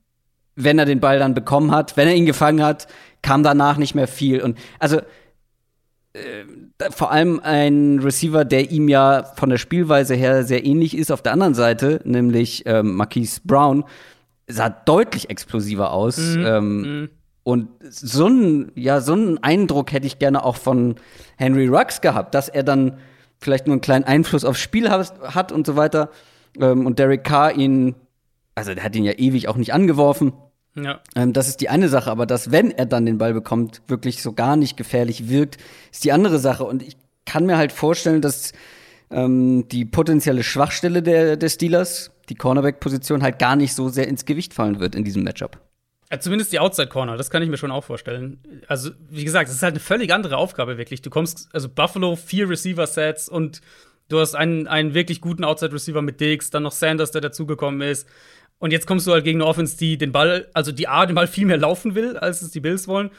wenn 0.55 0.79
er 0.79 0.85
den 0.85 0.99
Ball 0.99 1.19
dann 1.19 1.33
bekommen 1.33 1.71
hat, 1.71 1.97
wenn 1.97 2.07
er 2.07 2.15
ihn 2.15 2.25
gefangen 2.25 2.63
hat, 2.63 2.87
kam 3.21 3.43
danach 3.43 3.77
nicht 3.77 3.93
mehr 3.93 4.07
viel. 4.07 4.41
Und 4.41 4.57
also 4.79 5.01
vor 6.91 7.11
allem 7.11 7.39
ein 7.43 7.99
Receiver, 7.99 8.45
der 8.45 8.71
ihm 8.71 8.87
ja 8.87 9.23
von 9.35 9.49
der 9.49 9.57
Spielweise 9.57 10.15
her 10.15 10.43
sehr 10.43 10.65
ähnlich 10.65 10.97
ist, 10.97 11.11
auf 11.11 11.21
der 11.21 11.33
anderen 11.33 11.53
Seite, 11.55 12.01
nämlich 12.03 12.63
ähm, 12.65 12.95
Marquise 12.95 13.41
Brown, 13.43 13.83
sah 14.47 14.69
deutlich 14.69 15.29
explosiver 15.29 15.91
aus. 15.91 16.17
Mhm. 16.17 16.45
Ähm, 16.45 16.81
Mhm. 16.81 17.09
und 17.43 17.67
so 17.89 18.25
einen, 18.25 18.71
ja, 18.75 19.01
so 19.01 19.13
einen 19.13 19.37
Eindruck 19.43 19.91
hätte 19.91 20.07
ich 20.07 20.19
gerne 20.19 20.43
auch 20.43 20.55
von 20.55 20.95
Henry 21.37 21.67
Ruggs 21.67 22.01
gehabt, 22.01 22.33
dass 22.35 22.49
er 22.49 22.63
dann 22.63 22.97
vielleicht 23.39 23.67
nur 23.67 23.73
einen 23.73 23.81
kleinen 23.81 24.05
Einfluss 24.05 24.45
aufs 24.45 24.59
Spiel 24.61 24.89
hat, 24.89 25.13
hat 25.21 25.51
und 25.51 25.67
so 25.67 25.75
weiter. 25.75 26.09
Ähm, 26.59 26.85
und 26.85 26.99
Derek 26.99 27.23
Carr 27.23 27.55
ihn, 27.55 27.95
also 28.55 28.73
der 28.73 28.83
hat 28.83 28.95
ihn 28.95 29.03
ja 29.03 29.13
ewig 29.13 29.47
auch 29.47 29.57
nicht 29.57 29.73
angeworfen. 29.73 30.33
Ja. 30.75 31.01
Ähm, 31.15 31.33
das 31.33 31.47
ist 31.47 31.61
die 31.61 31.69
eine 31.69 31.89
Sache, 31.89 32.11
aber 32.11 32.25
dass, 32.25 32.51
wenn 32.51 32.71
er 32.71 32.85
dann 32.85 33.05
den 33.05 33.17
Ball 33.17 33.33
bekommt, 33.33 33.81
wirklich 33.87 34.21
so 34.21 34.33
gar 34.33 34.55
nicht 34.55 34.77
gefährlich 34.77 35.29
wirkt, 35.29 35.57
ist 35.91 36.03
die 36.03 36.11
andere 36.11 36.39
Sache. 36.39 36.65
Und 36.65 36.83
ich 36.83 36.97
kann 37.25 37.45
mir 37.45 37.57
halt 37.57 37.71
vorstellen, 37.71 38.21
dass 38.21 38.51
ähm, 39.09 39.67
die 39.69 39.85
potenzielle 39.85 40.43
Schwachstelle 40.43 41.01
der, 41.01 41.37
der 41.37 41.49
Steelers, 41.49 42.11
die 42.29 42.35
Cornerback-Position, 42.35 43.23
halt 43.23 43.39
gar 43.39 43.55
nicht 43.55 43.73
so 43.73 43.89
sehr 43.89 44.07
ins 44.07 44.25
Gewicht 44.25 44.53
fallen 44.53 44.79
wird 44.79 44.95
in 44.95 45.03
diesem 45.03 45.23
Matchup. 45.23 45.59
Ja, 46.11 46.19
zumindest 46.19 46.53
die 46.53 46.59
Outside 46.59 46.89
Corner, 46.89 47.17
das 47.17 47.29
kann 47.29 47.41
ich 47.41 47.49
mir 47.49 47.57
schon 47.57 47.71
auch 47.71 47.83
vorstellen. 47.83 48.39
Also, 48.67 48.91
wie 49.09 49.23
gesagt, 49.23 49.49
es 49.49 49.55
ist 49.55 49.63
halt 49.63 49.73
eine 49.73 49.79
völlig 49.79 50.13
andere 50.13 50.37
Aufgabe 50.37 50.77
wirklich. 50.77 51.01
Du 51.01 51.09
kommst, 51.09 51.49
also 51.51 51.67
Buffalo, 51.67 52.15
vier 52.15 52.47
Receiver-Sets 52.49 53.27
und 53.27 53.61
du 54.09 54.19
hast 54.19 54.35
einen, 54.35 54.67
einen 54.67 54.93
wirklich 54.93 55.19
guten 55.19 55.43
Outside 55.43 55.73
Receiver 55.73 56.01
mit 56.01 56.19
Diggs, 56.19 56.51
dann 56.51 56.63
noch 56.63 56.73
Sanders, 56.73 57.11
der 57.11 57.21
dazugekommen 57.21 57.81
ist. 57.81 58.07
Und 58.65 58.71
jetzt 58.71 58.87
kommst 58.87 59.05
du 59.05 59.11
halt 59.11 59.23
gegen 59.23 59.43
eine 59.43 59.47
Offense, 59.47 59.77
die 59.77 59.95
den 59.95 60.11
Ball, 60.11 60.47
also 60.55 60.71
die 60.71 60.87
A, 60.87 61.05
den 61.05 61.13
Ball 61.13 61.27
viel 61.27 61.45
mehr 61.45 61.57
laufen 61.57 61.93
will, 61.93 62.17
als 62.17 62.41
es 62.41 62.49
die 62.49 62.59
Bills 62.59 62.87
wollen. 62.87 63.11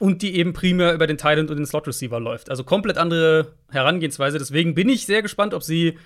Und 0.00 0.22
die 0.22 0.34
eben 0.34 0.52
primär 0.52 0.92
über 0.92 1.06
den 1.06 1.20
End 1.20 1.52
und 1.52 1.56
den 1.56 1.66
Slot 1.66 1.86
Receiver 1.86 2.18
läuft. 2.18 2.50
Also 2.50 2.64
komplett 2.64 2.98
andere 2.98 3.52
Herangehensweise. 3.70 4.38
Deswegen 4.38 4.74
bin 4.74 4.88
ich 4.88 5.06
sehr 5.06 5.22
gespannt, 5.22 5.54
ob 5.54 5.62
sie 5.62 5.96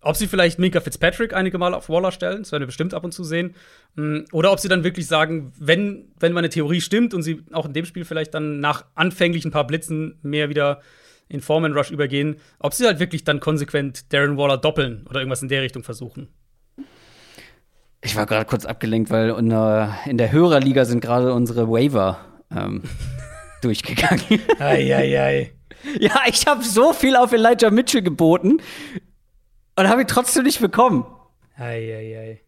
ob 0.00 0.14
sie 0.14 0.28
vielleicht 0.28 0.60
Minka 0.60 0.80
Fitzpatrick 0.80 1.34
einige 1.34 1.58
Mal 1.58 1.74
auf 1.74 1.88
Waller 1.88 2.12
stellen, 2.12 2.42
das 2.42 2.52
werden 2.52 2.62
wir 2.62 2.68
bestimmt 2.68 2.94
ab 2.94 3.02
und 3.02 3.10
zu 3.10 3.24
sehen. 3.24 3.56
Mm, 3.96 4.20
Oder 4.30 4.52
ob 4.52 4.60
sie 4.60 4.68
dann 4.68 4.84
wirklich 4.84 5.08
sagen, 5.08 5.52
wenn, 5.58 6.12
wenn 6.20 6.32
meine 6.32 6.48
Theorie 6.48 6.80
stimmt 6.80 7.14
und 7.14 7.24
sie 7.24 7.42
auch 7.50 7.66
in 7.66 7.72
dem 7.72 7.86
Spiel 7.86 8.04
vielleicht 8.04 8.34
dann 8.34 8.60
nach 8.60 8.84
anfänglich 8.94 9.44
ein 9.44 9.50
paar 9.50 9.66
Blitzen 9.66 10.16
mehr 10.22 10.48
wieder 10.48 10.80
in 11.28 11.40
Foreman 11.40 11.72
Rush 11.72 11.90
übergehen, 11.90 12.36
ob 12.60 12.72
sie 12.72 12.86
halt 12.86 13.00
wirklich 13.00 13.24
dann 13.24 13.40
konsequent 13.40 14.12
Darren 14.12 14.36
Waller 14.36 14.58
doppeln 14.58 15.04
oder 15.10 15.18
irgendwas 15.18 15.42
in 15.42 15.48
der 15.48 15.62
Richtung 15.62 15.82
versuchen. 15.82 16.28
Ich 18.00 18.16
war 18.16 18.26
gerade 18.26 18.44
kurz 18.44 18.64
abgelenkt, 18.64 19.10
weil 19.10 19.30
in 19.30 19.48
der, 19.48 19.98
in 20.06 20.18
der 20.18 20.30
Hörerliga 20.30 20.84
sind 20.84 21.00
gerade 21.00 21.32
unsere 21.32 21.68
Waiver 21.68 22.18
ähm, 22.54 22.82
durchgegangen. 23.62 24.40
Eieiei. 24.58 25.52
ja, 25.98 26.22
ich 26.26 26.46
habe 26.46 26.62
so 26.62 26.92
viel 26.92 27.16
auf 27.16 27.32
Elijah 27.32 27.70
Mitchell 27.70 28.02
geboten 28.02 28.58
und 29.76 29.88
habe 29.88 30.02
ihn 30.02 30.06
trotzdem 30.06 30.44
nicht 30.44 30.60
bekommen. 30.60 31.04
Eieiei. 31.56 32.40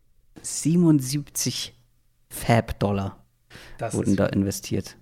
77 0.42 1.74
Fab-Dollar 2.28 3.22
wurden 3.90 4.16
da 4.16 4.26
investiert. 4.26 4.96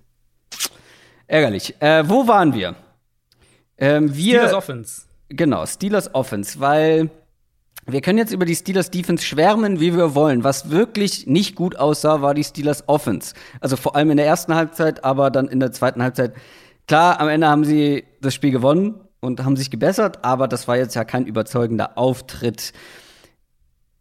Ärgerlich. 1.27 1.79
Äh, 1.79 2.09
wo 2.09 2.27
waren 2.27 2.53
wir? 2.53 2.75
Ähm, 3.77 4.15
wir 4.15 4.39
Steelers 4.39 4.53
Offense. 4.53 5.01
Genau, 5.29 5.65
Steelers 5.65 6.13
Offense, 6.15 6.59
weil 6.59 7.11
wir 7.91 8.01
können 8.01 8.17
jetzt 8.17 8.33
über 8.33 8.45
die 8.45 8.55
Steelers 8.55 8.91
Defense 8.91 9.23
schwärmen, 9.23 9.79
wie 9.79 9.95
wir 9.95 10.15
wollen. 10.15 10.43
Was 10.43 10.69
wirklich 10.69 11.27
nicht 11.27 11.55
gut 11.55 11.75
aussah, 11.75 12.21
war 12.21 12.33
die 12.33 12.43
Steelers 12.43 12.87
Offense. 12.87 13.33
Also 13.59 13.75
vor 13.75 13.95
allem 13.95 14.11
in 14.11 14.17
der 14.17 14.25
ersten 14.25 14.55
Halbzeit, 14.55 15.03
aber 15.03 15.31
dann 15.31 15.47
in 15.47 15.59
der 15.59 15.71
zweiten 15.71 16.01
Halbzeit. 16.01 16.33
Klar, 16.87 17.19
am 17.19 17.29
Ende 17.29 17.47
haben 17.47 17.65
sie 17.65 18.05
das 18.21 18.33
Spiel 18.33 18.51
gewonnen 18.51 18.95
und 19.19 19.43
haben 19.43 19.55
sich 19.55 19.69
gebessert, 19.69 20.23
aber 20.23 20.47
das 20.47 20.67
war 20.67 20.77
jetzt 20.77 20.95
ja 20.95 21.03
kein 21.03 21.25
überzeugender 21.25 21.97
Auftritt. 21.97 22.73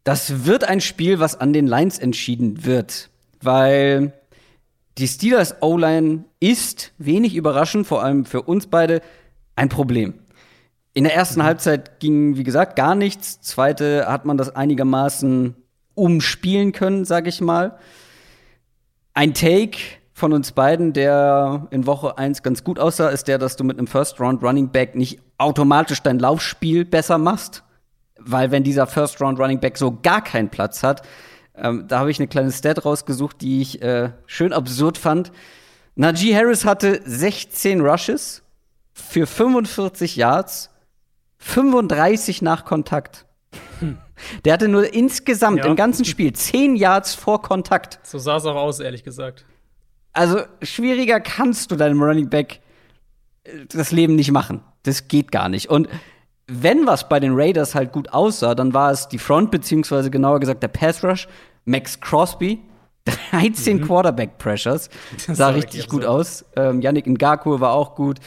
Das 0.05 0.47
wird 0.47 0.65
ein 0.65 0.81
Spiel, 0.81 1.19
was 1.19 1.39
an 1.39 1.53
den 1.53 1.67
Lines 1.67 1.99
entschieden 1.99 2.65
wird, 2.65 3.11
weil 3.43 4.13
die 4.97 5.07
Steelers 5.07 5.63
O-Line 5.63 6.25
ist 6.41 6.93
wenig 6.99 7.37
überraschend, 7.37 7.87
vor 7.87 8.03
allem 8.03 8.25
für 8.25 8.43
uns 8.43 8.67
beide, 8.67 9.03
ein 9.55 9.69
Problem. 9.69 10.15
In 10.95 11.05
der 11.05 11.15
ersten 11.15 11.43
Halbzeit 11.43 12.01
ging, 12.01 12.37
wie 12.37 12.43
gesagt, 12.43 12.77
gar 12.77 12.95
nichts. 12.95 13.41
Zweite 13.41 14.07
hat 14.09 14.25
man 14.25 14.37
das 14.37 14.55
einigermaßen 14.55 15.55
umspielen 15.95 16.73
können, 16.73 17.05
sag 17.05 17.27
ich 17.27 17.41
mal. 17.41 17.79
Ein 19.15 19.35
Take 19.35 19.79
von 20.13 20.33
uns 20.33 20.53
beiden, 20.53 20.93
der 20.93 21.67
in 21.71 21.87
Woche 21.87 22.19
1 22.19 22.43
ganz 22.43 22.65
gut 22.65 22.79
aussah, 22.79 23.09
ist 23.09 23.29
der, 23.29 23.39
dass 23.39 23.57
du 23.57 23.65
mit 23.65 23.79
einem 23.79 23.87
First 23.87 24.21
Round 24.21 24.43
Running 24.43 24.71
Back 24.71 24.95
nicht 24.95 25.21
automatisch 25.39 26.03
dein 26.03 26.19
Laufspiel 26.19 26.85
besser 26.85 27.19
machst. 27.19 27.63
Weil 28.19 28.51
wenn 28.51 28.65
dieser 28.65 28.87
First 28.87 29.21
Round 29.21 29.39
Running 29.39 29.61
Back 29.61 29.79
so 29.79 29.97
gar 30.03 30.23
keinen 30.23 30.49
Platz 30.49 30.83
hat, 30.83 31.03
ähm, 31.57 31.85
da 31.89 32.01
habe 32.01 32.11
ich 32.11 32.19
eine 32.19 32.29
kleine 32.29 32.53
Stat 32.53 32.85
rausgesucht, 32.85 33.41
die 33.41 33.61
ich 33.61 33.83
äh, 33.83 34.11
schön 34.27 34.53
absurd 34.53 34.99
fand. 34.99 35.33
Najee 35.95 36.35
Harris 36.35 36.65
hatte 36.65 37.01
16 37.05 37.81
Rushes 37.81 38.43
für 38.93 39.27
45 39.27 40.17
Yards, 40.17 40.71
35 41.39 42.43
nach 42.43 42.65
Kontakt. 42.65 43.27
Der 44.45 44.53
hatte 44.53 44.69
nur 44.69 44.93
insgesamt 44.93 45.59
Ja. 45.61 45.67
im 45.67 45.77
ganzen 45.77 46.05
Spiel 46.05 46.33
10 46.33 46.75
Yards 46.77 47.15
vor 47.15 47.41
Kontakt. 47.43 48.01
So 48.03 48.19
sah 48.19 48.37
es 48.37 48.45
auch 48.45 48.57
aus, 48.57 48.81
ehrlich 48.81 49.05
gesagt. 49.05 49.45
Also 50.13 50.41
schwieriger 50.63 51.21
kannst 51.21 51.71
du 51.71 51.77
deinem 51.77 52.03
Running 52.03 52.29
Back 52.29 52.61
äh, 53.45 53.67
das 53.69 53.93
Leben 53.93 54.17
nicht 54.17 54.33
machen. 54.33 54.63
Das 54.83 55.07
geht 55.07 55.31
gar 55.31 55.49
nicht. 55.49 55.69
Und 55.71 55.89
wenn 56.49 56.87
was 56.87 57.09
bei 57.09 57.21
den 57.21 57.33
Raiders 57.35 57.75
halt 57.75 57.93
gut 57.93 58.09
aussah, 58.13 58.55
dann 58.55 58.75
war 58.75 58.91
es 58.91 59.07
die 59.09 59.19
Front, 59.19 59.51
beziehungsweise 59.51 60.11
genauer 60.11 60.41
gesagt 60.41 60.63
der 60.63 60.69
Pass 60.69 61.05
Rush. 61.05 61.29
Max 61.67 62.01
Crosby, 62.01 62.61
13 63.31 63.83
Quarterback 63.87 64.39
Pressures, 64.39 64.89
sah 65.29 65.51
richtig 65.51 65.89
gut 65.89 66.05
aus. 66.05 66.45
Ähm, 66.57 66.81
Yannick 66.81 67.07
Ngakwe 67.07 67.61
war 67.61 67.73
auch 67.75 67.95
gut. 67.95 68.19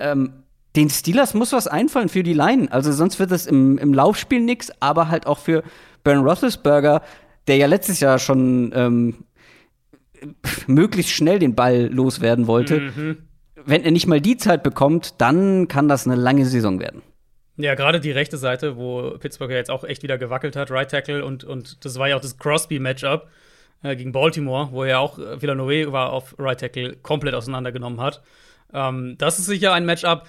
Ähm, 0.00 0.42
den 0.76 0.90
Steelers 0.90 1.34
muss 1.34 1.52
was 1.52 1.66
einfallen 1.66 2.08
für 2.08 2.22
die 2.22 2.34
Line. 2.34 2.70
Also 2.70 2.92
sonst 2.92 3.18
wird 3.18 3.32
es 3.32 3.46
im, 3.46 3.78
im 3.78 3.94
Laufspiel 3.94 4.40
nix, 4.40 4.70
aber 4.80 5.08
halt 5.08 5.26
auch 5.26 5.38
für 5.38 5.62
Ben 6.04 6.18
Roethlisberger, 6.18 7.02
der 7.46 7.56
ja 7.56 7.66
letztes 7.66 8.00
Jahr 8.00 8.18
schon 8.18 8.72
ähm, 8.74 9.24
möglichst 10.66 11.12
schnell 11.12 11.38
den 11.38 11.54
Ball 11.54 11.86
loswerden 11.92 12.46
wollte. 12.46 12.80
Mhm. 12.80 13.18
Wenn 13.64 13.84
er 13.84 13.90
nicht 13.90 14.06
mal 14.06 14.20
die 14.20 14.36
Zeit 14.36 14.62
bekommt, 14.62 15.20
dann 15.20 15.68
kann 15.68 15.88
das 15.88 16.06
eine 16.06 16.16
lange 16.16 16.46
Saison 16.46 16.80
werden. 16.80 17.02
Ja, 17.56 17.74
gerade 17.74 17.98
die 17.98 18.12
rechte 18.12 18.36
Seite, 18.36 18.76
wo 18.76 19.16
Pittsburgh 19.18 19.50
ja 19.50 19.56
jetzt 19.56 19.70
auch 19.70 19.82
echt 19.82 20.04
wieder 20.04 20.16
gewackelt 20.16 20.54
hat, 20.54 20.70
Right 20.70 20.90
Tackle 20.90 21.24
und, 21.24 21.42
und 21.42 21.84
das 21.84 21.98
war 21.98 22.08
ja 22.08 22.16
auch 22.16 22.20
das 22.20 22.38
Crosby-Matchup 22.38 23.28
äh, 23.82 23.96
gegen 23.96 24.12
Baltimore, 24.12 24.68
wo 24.70 24.84
er 24.84 25.00
auch 25.00 25.18
äh, 25.18 25.42
Villanova 25.42 25.92
war 25.92 26.12
auf 26.12 26.36
Right 26.38 26.60
Tackle 26.60 26.96
komplett 27.02 27.34
auseinandergenommen 27.34 28.00
hat. 28.00 28.22
Ähm, 28.72 29.16
das 29.18 29.38
ist 29.38 29.46
sicher 29.46 29.72
ein 29.72 29.86
Matchup. 29.86 30.24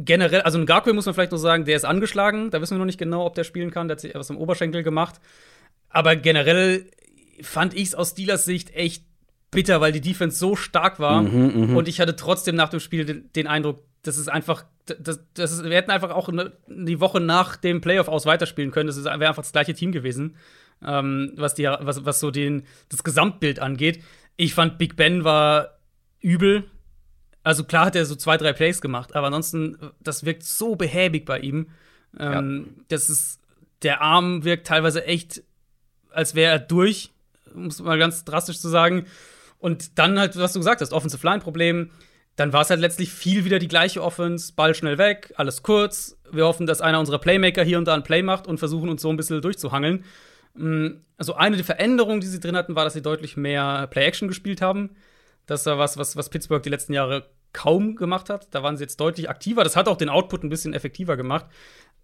Generell, 0.00 0.42
also 0.42 0.58
Ngakwe 0.58 0.92
muss 0.92 1.06
man 1.06 1.14
vielleicht 1.14 1.32
noch 1.32 1.38
sagen, 1.38 1.64
der 1.64 1.76
ist 1.76 1.84
angeschlagen. 1.84 2.50
Da 2.50 2.60
wissen 2.60 2.74
wir 2.74 2.78
noch 2.78 2.84
nicht 2.84 2.98
genau, 2.98 3.26
ob 3.26 3.34
der 3.34 3.44
spielen 3.44 3.70
kann. 3.70 3.88
Der 3.88 3.96
hat 3.96 4.00
sich 4.00 4.14
was 4.14 4.30
im 4.30 4.36
Oberschenkel 4.36 4.82
gemacht. 4.82 5.16
Aber 5.90 6.14
generell 6.14 6.86
fand 7.42 7.74
ich 7.74 7.88
es 7.88 7.94
aus 7.94 8.10
Steelers 8.10 8.44
Sicht 8.44 8.74
echt 8.74 9.04
bitter, 9.50 9.80
weil 9.80 9.92
die 9.92 10.00
Defense 10.00 10.38
so 10.38 10.56
stark 10.56 11.00
war. 11.00 11.22
und 11.76 11.88
ich 11.88 12.00
hatte 12.00 12.16
trotzdem 12.16 12.54
nach 12.54 12.68
dem 12.68 12.80
Spiel 12.80 13.04
den, 13.04 13.32
den 13.32 13.46
Eindruck, 13.46 13.82
das 14.02 14.18
ist 14.18 14.28
einfach, 14.28 14.64
das, 14.86 15.20
das 15.34 15.52
ist, 15.52 15.64
wir 15.64 15.76
hätten 15.76 15.90
einfach 15.90 16.10
auch 16.10 16.28
ne, 16.28 16.52
die 16.68 17.00
Woche 17.00 17.20
nach 17.20 17.56
dem 17.56 17.80
Playoff 17.80 18.08
aus 18.08 18.26
weiterspielen 18.26 18.70
können. 18.70 18.86
Das 18.86 19.02
wäre 19.02 19.28
einfach 19.28 19.42
das 19.42 19.52
gleiche 19.52 19.74
Team 19.74 19.92
gewesen, 19.92 20.36
ähm, 20.86 21.32
was, 21.36 21.54
die, 21.54 21.64
was, 21.64 22.04
was 22.04 22.20
so 22.20 22.30
den, 22.30 22.64
das 22.88 23.02
Gesamtbild 23.02 23.58
angeht. 23.58 24.02
Ich 24.36 24.54
fand, 24.54 24.78
Big 24.78 24.96
Ben 24.96 25.24
war 25.24 25.78
übel. 26.20 26.64
Also 27.48 27.64
klar 27.64 27.86
hat 27.86 27.96
er 27.96 28.04
so 28.04 28.14
zwei, 28.14 28.36
drei 28.36 28.52
Plays 28.52 28.82
gemacht, 28.82 29.16
aber 29.16 29.28
ansonsten, 29.28 29.78
das 30.00 30.26
wirkt 30.26 30.42
so 30.42 30.76
behäbig 30.76 31.24
bei 31.24 31.38
ihm. 31.38 31.70
Ähm, 32.20 32.84
Das 32.88 33.08
ist, 33.08 33.40
der 33.80 34.02
Arm 34.02 34.44
wirkt 34.44 34.66
teilweise 34.66 35.06
echt, 35.06 35.42
als 36.10 36.34
wäre 36.34 36.52
er 36.52 36.58
durch, 36.58 37.10
um 37.54 37.68
es 37.68 37.80
mal 37.80 37.98
ganz 37.98 38.26
drastisch 38.26 38.60
zu 38.60 38.68
sagen. 38.68 39.06
Und 39.58 39.98
dann 39.98 40.18
halt, 40.18 40.36
was 40.36 40.52
du 40.52 40.58
gesagt 40.58 40.82
hast, 40.82 40.92
Offensive 40.92 41.26
Line 41.26 41.40
Problem. 41.40 41.90
Dann 42.36 42.52
war 42.52 42.60
es 42.60 42.68
halt 42.68 42.80
letztlich 42.80 43.10
viel 43.10 43.46
wieder 43.46 43.58
die 43.58 43.66
gleiche 43.66 44.02
Offense, 44.02 44.52
Ball 44.54 44.74
schnell 44.74 44.98
weg, 44.98 45.32
alles 45.36 45.62
kurz. 45.62 46.18
Wir 46.30 46.44
hoffen, 46.44 46.66
dass 46.66 46.82
einer 46.82 47.00
unserer 47.00 47.18
Playmaker 47.18 47.64
hier 47.64 47.78
und 47.78 47.86
da 47.86 47.94
ein 47.94 48.02
Play 48.02 48.22
macht 48.22 48.46
und 48.46 48.58
versuchen 48.58 48.90
uns 48.90 49.00
so 49.00 49.08
ein 49.08 49.16
bisschen 49.16 49.40
durchzuhangeln. 49.40 50.04
Mm, 50.52 50.88
Also 51.16 51.32
eine 51.34 51.56
der 51.56 51.64
Veränderungen, 51.64 52.20
die 52.20 52.26
sie 52.26 52.40
drin 52.40 52.56
hatten, 52.56 52.76
war, 52.76 52.84
dass 52.84 52.92
sie 52.92 53.00
deutlich 53.00 53.38
mehr 53.38 53.86
Play-Action 53.86 54.28
gespielt 54.28 54.60
haben. 54.60 54.90
Das 55.46 55.64
war 55.64 55.78
was, 55.78 55.96
was, 55.96 56.14
was 56.14 56.28
Pittsburgh 56.28 56.62
die 56.62 56.68
letzten 56.68 56.92
Jahre 56.92 57.26
kaum 57.58 57.96
gemacht 57.96 58.30
hat. 58.30 58.48
Da 58.54 58.62
waren 58.62 58.76
sie 58.76 58.84
jetzt 58.84 58.98
deutlich 59.00 59.28
aktiver. 59.28 59.64
Das 59.64 59.74
hat 59.76 59.88
auch 59.88 59.96
den 59.96 60.08
Output 60.08 60.44
ein 60.44 60.48
bisschen 60.48 60.74
effektiver 60.74 61.16
gemacht. 61.16 61.46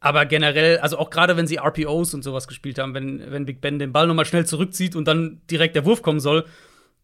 Aber 0.01 0.27
generell, 0.27 0.79
also 0.79 0.99
auch 0.99 1.11
gerade 1.11 1.37
wenn 1.37 1.47
sie 1.47 1.57
RPOs 1.59 2.13
und 2.13 2.23
sowas 2.23 2.49
gespielt 2.49 2.79
haben, 2.79 2.93
wenn, 2.95 3.23
wenn 3.31 3.45
Big 3.47 3.61
Ben 3.61 3.79
den 3.79 3.93
Ball 3.93 4.07
nochmal 4.07 4.25
schnell 4.25 4.45
zurückzieht 4.47 4.97
und 4.97 5.07
dann 5.07 5.41
direkt 5.51 5.77
der 5.77 5.85
Wurf 5.85 6.03
kommen 6.03 6.21
soll, 6.21 6.45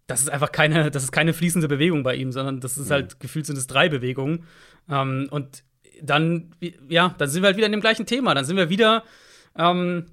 das 0.06 0.20
ist 0.20 0.30
einfach 0.30 0.50
keine, 0.50 0.90
das 0.90 1.04
ist 1.04 1.12
keine 1.12 1.32
fließende 1.32 1.68
Bewegung 1.68 2.02
bei 2.02 2.16
ihm, 2.16 2.32
sondern 2.32 2.60
das 2.60 2.76
ist 2.76 2.88
Mhm. 2.88 2.92
halt 2.94 3.20
gefühlt 3.20 3.46
sind 3.46 3.56
es 3.56 3.68
drei 3.68 3.88
Bewegungen. 3.88 4.44
Ähm, 4.90 5.28
und 5.30 5.62
dann, 6.02 6.50
ja, 6.88 7.14
dann 7.16 7.28
sind 7.28 7.42
wir 7.42 7.46
halt 7.46 7.56
wieder 7.56 7.66
in 7.66 7.72
dem 7.72 7.80
gleichen 7.80 8.06
Thema. 8.06 8.34
Dann 8.34 8.44
sind 8.44 8.56
wir 8.56 8.68
wieder, 8.68 9.04
ähm, 9.56 10.06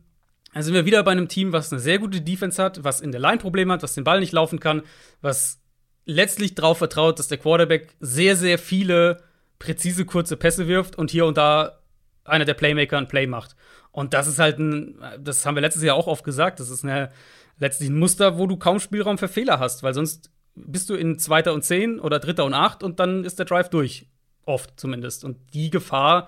dann 0.54 0.64
sind 0.64 0.74
wir 0.74 0.86
wieder 0.86 1.04
bei 1.04 1.12
einem 1.12 1.28
Team, 1.28 1.52
was 1.54 1.72
eine 1.72 1.80
sehr 1.82 1.98
gute 2.00 2.22
Defense 2.22 2.62
hat, 2.62 2.84
was 2.84 3.02
in 3.02 3.12
der 3.12 3.20
Line 3.22 3.38
Probleme 3.40 3.74
hat, 3.74 3.84
was 3.84 3.96
den 3.96 4.04
Ball 4.04 4.20
nicht 4.20 4.34
laufen 4.34 4.60
kann, 4.60 4.84
was 5.22 5.60
letztlich 6.08 6.56
darauf 6.56 6.80
vertraut, 6.80 7.20
dass 7.20 7.28
der 7.28 7.38
Quarterback 7.38 7.96
sehr, 8.00 8.36
sehr 8.36 8.58
viele 8.58 9.18
präzise 9.60 10.06
kurze 10.06 10.38
Pässe 10.38 10.68
wirft 10.68 10.98
und 10.98 11.12
hier 11.12 11.26
und 11.26 11.38
da 11.38 11.80
einer 12.24 12.46
der 12.46 12.54
Playmaker 12.54 12.98
ein 12.98 13.08
Play 13.08 13.28
macht. 13.28 13.56
Und 13.92 14.14
das 14.14 14.28
ist 14.28 14.40
halt 14.40 14.58
ein, 14.58 15.00
das 15.20 15.46
haben 15.46 15.56
wir 15.56 15.62
letztes 15.62 15.84
Jahr 15.84 15.96
auch 15.96 16.08
oft 16.08 16.24
gesagt, 16.24 16.60
das 16.60 16.70
ist 16.70 16.84
eine, 16.84 17.12
letztlich 17.60 17.90
ein 17.90 17.98
Muster, 17.98 18.38
wo 18.38 18.48
du 18.48 18.58
kaum 18.58 18.80
Spielraum 18.80 19.18
für 19.18 19.28
Fehler 19.28 19.60
hast, 19.60 19.84
weil 19.84 19.94
sonst 19.94 20.32
bist 20.56 20.90
du 20.90 20.96
in 20.96 21.20
zweiter 21.20 21.54
und 21.54 21.64
zehn 21.64 22.00
oder 22.00 22.20
dritter 22.20 22.46
und 22.46 22.54
acht 22.54 22.84
und 22.84 23.00
dann 23.00 23.24
ist 23.24 23.40
der 23.40 23.46
Drive 23.46 23.70
durch. 23.70 24.08
Oft 24.46 24.80
zumindest. 24.80 25.26
Und 25.26 25.38
die 25.54 25.70
Gefahr 25.70 26.28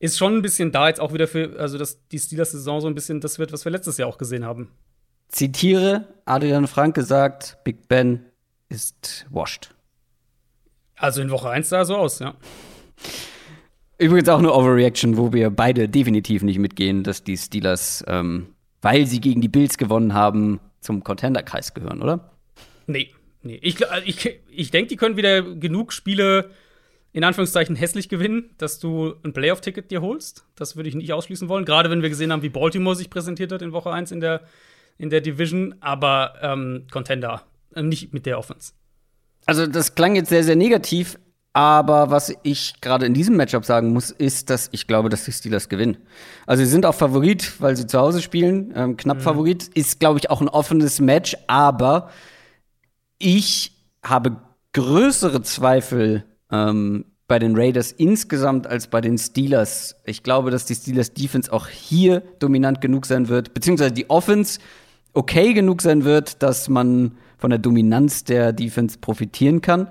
ist 0.00 0.18
schon 0.18 0.36
ein 0.36 0.42
bisschen 0.42 0.72
da, 0.72 0.88
jetzt 0.88 1.00
auch 1.00 1.12
wieder 1.12 1.28
für, 1.28 1.58
also 1.58 1.78
dass 1.78 2.08
die 2.08 2.18
Steelers-Saison 2.18 2.80
so 2.80 2.88
ein 2.88 2.94
bisschen 2.94 3.20
das 3.20 3.38
wird, 3.38 3.52
was 3.52 3.64
wir 3.64 3.72
letztes 3.72 3.96
Jahr 3.96 4.08
auch 4.08 4.18
gesehen 4.18 4.44
haben. 4.44 4.72
Zitiere 5.28 6.08
Adrian 6.24 6.66
Frank 6.66 6.94
gesagt, 6.94 7.58
Big 7.64 7.88
Ben 7.88 8.24
ist 8.74 9.26
washed. 9.30 9.74
Also 10.96 11.22
in 11.22 11.30
Woche 11.30 11.48
1 11.48 11.68
sah 11.68 11.78
er 11.78 11.84
so 11.84 11.96
aus, 11.96 12.18
ja. 12.18 12.34
Übrigens 13.98 14.28
auch 14.28 14.38
eine 14.38 14.52
Overreaction, 14.52 15.16
wo 15.16 15.32
wir 15.32 15.50
beide 15.50 15.88
definitiv 15.88 16.42
nicht 16.42 16.58
mitgehen, 16.58 17.04
dass 17.04 17.22
die 17.22 17.36
Steelers, 17.36 18.04
ähm, 18.08 18.48
weil 18.82 19.06
sie 19.06 19.20
gegen 19.20 19.40
die 19.40 19.48
Bills 19.48 19.78
gewonnen 19.78 20.14
haben, 20.14 20.60
zum 20.80 21.02
Contender-Kreis 21.04 21.74
gehören, 21.74 22.02
oder? 22.02 22.32
Nee, 22.86 23.10
nee. 23.42 23.58
Ich, 23.62 23.78
ich, 24.04 24.40
ich 24.50 24.70
denke, 24.70 24.88
die 24.88 24.96
können 24.96 25.16
wieder 25.16 25.42
genug 25.42 25.92
Spiele 25.92 26.50
in 27.12 27.22
Anführungszeichen 27.22 27.76
hässlich 27.76 28.08
gewinnen, 28.08 28.50
dass 28.58 28.80
du 28.80 29.14
ein 29.22 29.32
Playoff-Ticket 29.32 29.90
dir 29.92 30.02
holst. 30.02 30.44
Das 30.56 30.74
würde 30.74 30.88
ich 30.88 30.96
nicht 30.96 31.12
ausschließen 31.12 31.48
wollen. 31.48 31.64
Gerade 31.64 31.88
wenn 31.88 32.02
wir 32.02 32.08
gesehen 32.08 32.32
haben, 32.32 32.42
wie 32.42 32.48
Baltimore 32.48 32.96
sich 32.96 33.08
präsentiert 33.08 33.52
hat 33.52 33.62
in 33.62 33.72
Woche 33.72 33.92
1 33.92 34.10
in 34.10 34.20
der, 34.20 34.42
in 34.98 35.10
der 35.10 35.20
Division. 35.20 35.76
Aber 35.80 36.34
ähm, 36.42 36.88
Contender, 36.90 37.42
nicht 37.82 38.12
mit 38.12 38.26
der 38.26 38.38
Offense. 38.38 38.72
Also, 39.46 39.66
das 39.66 39.94
klang 39.94 40.16
jetzt 40.16 40.30
sehr, 40.30 40.44
sehr 40.44 40.56
negativ, 40.56 41.18
aber 41.52 42.10
was 42.10 42.34
ich 42.42 42.80
gerade 42.80 43.06
in 43.06 43.14
diesem 43.14 43.36
Matchup 43.36 43.64
sagen 43.64 43.92
muss, 43.92 44.10
ist, 44.10 44.50
dass 44.50 44.68
ich 44.72 44.86
glaube, 44.86 45.08
dass 45.08 45.24
die 45.24 45.32
Steelers 45.32 45.68
gewinnen. 45.68 45.98
Also, 46.46 46.64
sie 46.64 46.70
sind 46.70 46.86
auch 46.86 46.94
Favorit, 46.94 47.60
weil 47.60 47.76
sie 47.76 47.86
zu 47.86 47.98
Hause 47.98 48.22
spielen. 48.22 48.72
Ähm, 48.74 48.96
knapp 48.96 49.22
Favorit. 49.22 49.68
Ist, 49.74 50.00
glaube 50.00 50.18
ich, 50.18 50.30
auch 50.30 50.40
ein 50.40 50.48
offenes 50.48 51.00
Match, 51.00 51.36
aber 51.46 52.10
ich 53.18 53.72
habe 54.02 54.36
größere 54.72 55.42
Zweifel 55.42 56.24
ähm, 56.50 57.04
bei 57.26 57.38
den 57.38 57.56
Raiders 57.56 57.92
insgesamt 57.92 58.66
als 58.66 58.88
bei 58.88 59.00
den 59.00 59.16
Steelers. 59.16 59.96
Ich 60.04 60.22
glaube, 60.22 60.50
dass 60.50 60.66
die 60.66 60.74
Steelers 60.74 61.14
Defense 61.14 61.52
auch 61.52 61.68
hier 61.68 62.22
dominant 62.38 62.80
genug 62.80 63.06
sein 63.06 63.28
wird, 63.28 63.54
beziehungsweise 63.54 63.92
die 63.92 64.10
Offense 64.10 64.60
okay 65.14 65.54
genug 65.54 65.80
sein 65.80 66.04
wird, 66.04 66.42
dass 66.42 66.68
man 66.68 67.16
von 67.44 67.50
der 67.50 67.58
Dominanz 67.58 68.24
der 68.24 68.54
Defense 68.54 68.96
profitieren 68.96 69.60
kann. 69.60 69.88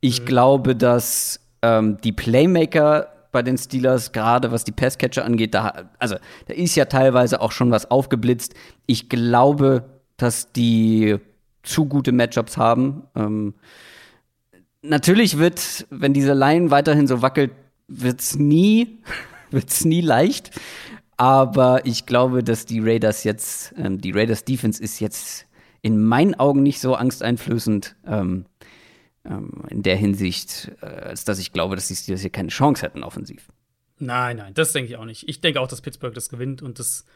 Ich 0.00 0.26
glaube, 0.26 0.74
dass 0.74 1.38
ähm, 1.62 1.98
die 2.02 2.10
Playmaker 2.10 3.12
bei 3.30 3.44
den 3.44 3.56
Steelers, 3.56 4.10
gerade 4.10 4.50
was 4.50 4.64
die 4.64 4.72
Passcatcher 4.72 5.24
angeht, 5.24 5.54
da, 5.54 5.88
also 6.00 6.16
da 6.48 6.54
ist 6.54 6.74
ja 6.74 6.86
teilweise 6.86 7.40
auch 7.40 7.52
schon 7.52 7.70
was 7.70 7.92
aufgeblitzt. 7.92 8.54
Ich 8.86 9.08
glaube, 9.08 9.84
dass 10.16 10.50
die 10.50 11.18
zu 11.62 11.84
gute 11.84 12.10
Matchups 12.10 12.56
haben. 12.56 13.04
Ähm, 13.14 13.54
natürlich 14.82 15.38
wird, 15.38 15.86
wenn 15.90 16.12
diese 16.12 16.34
Line 16.34 16.72
weiterhin 16.72 17.06
so 17.06 17.22
wackelt, 17.22 17.52
wird's 17.86 18.34
nie, 18.34 18.98
wird's 19.52 19.84
nie 19.84 20.00
leicht. 20.00 20.50
Aber 21.16 21.86
ich 21.86 22.04
glaube, 22.04 22.42
dass 22.42 22.66
die 22.66 22.80
Raiders 22.80 23.22
jetzt, 23.22 23.74
ähm, 23.78 24.00
die 24.00 24.10
Raiders 24.10 24.44
Defense 24.44 24.82
ist 24.82 24.98
jetzt 24.98 25.46
in 25.86 26.02
meinen 26.02 26.34
Augen 26.34 26.64
nicht 26.64 26.80
so 26.80 26.96
angsteinflößend 26.96 27.94
ähm, 28.08 28.46
ähm, 29.24 29.62
in 29.70 29.84
der 29.84 29.94
Hinsicht, 29.94 30.72
äh, 30.82 30.86
als 30.86 31.24
dass 31.24 31.38
ich 31.38 31.52
glaube, 31.52 31.76
dass 31.76 31.86
die 31.86 31.94
Steelers 31.94 32.22
hier 32.22 32.30
keine 32.30 32.48
Chance 32.48 32.82
hätten 32.82 33.04
offensiv. 33.04 33.46
Nein, 34.00 34.38
nein, 34.38 34.52
das 34.52 34.72
denke 34.72 34.90
ich 34.90 34.96
auch 34.96 35.04
nicht. 35.04 35.28
Ich 35.28 35.40
denke 35.40 35.60
auch, 35.60 35.68
dass 35.68 35.82
Pittsburgh 35.82 36.12
das 36.12 36.28
gewinnt 36.28 36.60
und 36.60 36.80
das 36.80 37.06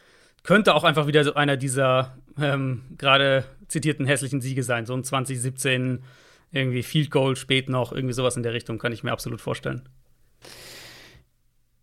könnte 0.45 0.77
auch 0.77 0.85
einfach 0.85 1.09
wieder 1.09 1.25
so 1.25 1.35
einer 1.35 1.57
dieser 1.57 2.17
ähm, 2.41 2.83
gerade 2.97 3.45
zitierten 3.67 4.07
hässlichen 4.07 4.41
Siege 4.41 4.63
sein. 4.63 4.87
So 4.87 4.95
ein 4.95 5.03
2017 5.03 6.05
irgendwie 6.53 6.85
Field 6.85 7.11
Goal 7.11 7.35
spät 7.35 7.69
noch, 7.69 7.91
irgendwie 7.91 8.15
sowas 8.15 8.37
in 8.37 8.45
der 8.45 8.55
Richtung 8.55 8.79
kann 8.79 8.93
ich 8.93 9.03
mir 9.03 9.11
absolut 9.11 9.41
vorstellen. 9.41 9.89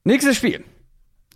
Nächstes 0.05 0.37
Spiel. 0.37 0.63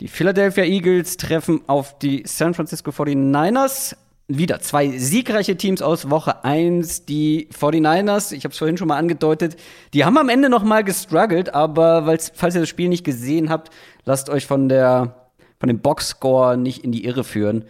Die 0.00 0.08
Philadelphia 0.08 0.64
Eagles 0.64 1.18
treffen 1.18 1.60
auf 1.68 1.98
die 1.98 2.22
San 2.26 2.54
Francisco 2.54 2.90
49ers. 2.90 3.96
Wieder 4.38 4.60
zwei 4.60 4.96
siegreiche 4.96 5.56
Teams 5.56 5.82
aus 5.82 6.08
Woche 6.08 6.42
1. 6.42 7.04
Die 7.04 7.48
49ers, 7.52 8.32
ich 8.32 8.44
habe 8.44 8.52
es 8.52 8.58
vorhin 8.58 8.78
schon 8.78 8.88
mal 8.88 8.96
angedeutet, 8.96 9.56
die 9.92 10.06
haben 10.06 10.16
am 10.16 10.30
Ende 10.30 10.48
noch 10.48 10.64
mal 10.64 10.84
gestruggelt, 10.84 11.52
aber 11.54 12.18
falls 12.34 12.54
ihr 12.54 12.60
das 12.60 12.68
Spiel 12.68 12.88
nicht 12.88 13.04
gesehen 13.04 13.50
habt, 13.50 13.70
lasst 14.06 14.30
euch 14.30 14.46
von, 14.46 14.70
der, 14.70 15.28
von 15.60 15.68
dem 15.68 15.80
Boxscore 15.80 16.56
nicht 16.56 16.82
in 16.82 16.92
die 16.92 17.04
Irre 17.04 17.24
führen. 17.24 17.66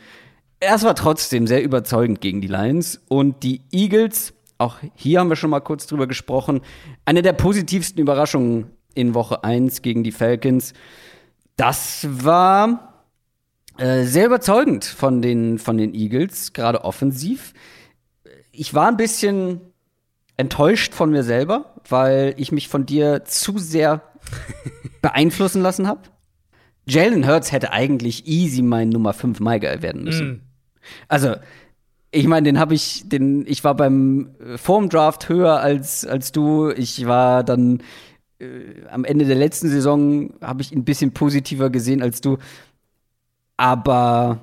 Es 0.61 0.85
war 0.85 0.95
trotzdem 0.95 1.49
sehr 1.49 1.65
überzeugend 1.65 2.21
gegen 2.21 2.41
die 2.41 2.47
Lions. 2.47 3.01
Und 3.09 3.43
die 3.43 3.63
Eagles, 3.73 4.33
auch 4.59 4.77
hier 4.95 5.19
haben 5.19 5.31
wir 5.31 5.37
schon 5.37 5.51
mal 5.51 5.61
kurz 5.61 5.89
drüber 5.89 6.07
gesprochen, 6.07 6.61
eine 7.05 7.23
der 7.23 7.33
positivsten 7.33 8.01
Überraschungen 8.01 8.71
in 8.95 9.15
Woche 9.15 9.43
1 9.43 9.83
gegen 9.83 10.05
die 10.05 10.13
Falcons. 10.13 10.75
Das 11.57 12.07
war 12.09 12.92
äh, 13.83 14.05
sehr 14.05 14.27
überzeugend 14.27 14.85
von 14.85 15.23
den, 15.23 15.59
von 15.59 15.77
den 15.77 15.93
Eagles, 15.93 16.53
gerade 16.53 16.85
offensiv. 16.85 17.53
Ich 18.53 18.75
war 18.75 18.87
ein 18.87 18.97
bisschen 18.97 19.61
enttäuscht 20.37 20.95
von 20.95 21.11
mir 21.11 21.25
selber, 21.25 21.75
weil 21.89 22.35
ich 22.37 22.53
mich 22.53 22.69
von 22.69 22.87
dir 22.87 23.25
zu 23.25 23.59
sehr 23.59 24.03
beeinflussen 25.03 25.63
lassen 25.63 25.89
habe. 25.89 26.03
Jalen 26.87 27.27
Hurts 27.27 27.51
hätte 27.51 27.73
eigentlich 27.73 28.29
easy 28.29 28.63
mein 28.63 28.89
Nummer 28.89 29.15
5 29.15 29.41
Maiger 29.41 29.83
werden 29.83 30.05
müssen. 30.05 30.43
Also, 31.09 31.35
ich 32.13 32.29
meine, 32.29 32.45
den 32.45 32.61
habe 32.61 32.75
ich, 32.75 33.09
den, 33.09 33.45
ich 33.49 33.65
war 33.65 33.75
beim 33.75 34.31
äh, 34.39 34.59
vorm 34.59 34.91
Draft 34.91 35.29
höher 35.29 35.59
als, 35.59 36.07
als 36.07 36.31
du. 36.31 36.71
Ich 36.71 37.05
war 37.07 37.43
dann 37.43 37.83
äh, 38.39 38.87
am 38.91 39.05
Ende 39.05 39.25
der 39.25 39.35
letzten 39.35 39.69
Saison 39.71 40.35
habe 40.41 40.63
ich 40.63 40.71
ihn 40.71 40.81
ein 40.81 40.85
bisschen 40.85 41.13
positiver 41.15 41.69
gesehen 41.69 42.01
als 42.01 42.21
du. 42.21 42.39
Aber 43.57 44.41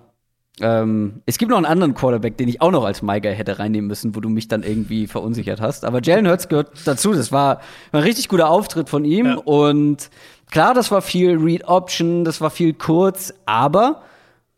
ähm, 0.62 1.22
es 1.26 1.38
gibt 1.38 1.51
noch 1.51 1.57
einen 1.57 1.66
anderen 1.66 1.93
Quarterback, 1.93 2.38
den 2.38 2.47
ich 2.47 2.62
auch 2.62 2.72
noch 2.72 2.84
als 2.84 3.01
Maiger 3.01 3.32
hätte 3.32 3.60
reinnehmen 3.60 3.88
müssen, 3.88 4.16
wo 4.16 4.20
du 4.20 4.30
mich 4.30 4.47
dann 4.47 4.64
irgendwie 4.64 5.07
verunsichert 5.07 5.62
hast. 5.62 5.86
Aber 5.86 6.01
Jalen 6.01 6.28
Hurts 6.28 6.47
gehört 6.47 6.72
dazu. 6.86 7.14
Das 7.14 7.32
war 7.32 7.62
ein 7.91 8.01
richtig 8.01 8.28
guter 8.28 8.49
Auftritt 8.49 8.89
von 8.89 9.05
ihm. 9.05 9.26
Ja. 9.26 9.36
Und 9.36 10.10
klar, 10.51 10.74
das 10.74 10.91
war 10.91 11.01
viel 11.01 11.38
Read 11.38 11.68
Option, 11.68 12.26
das 12.26 12.41
war 12.41 12.49
viel 12.49 12.74
kurz, 12.74 13.34
aber 13.45 14.03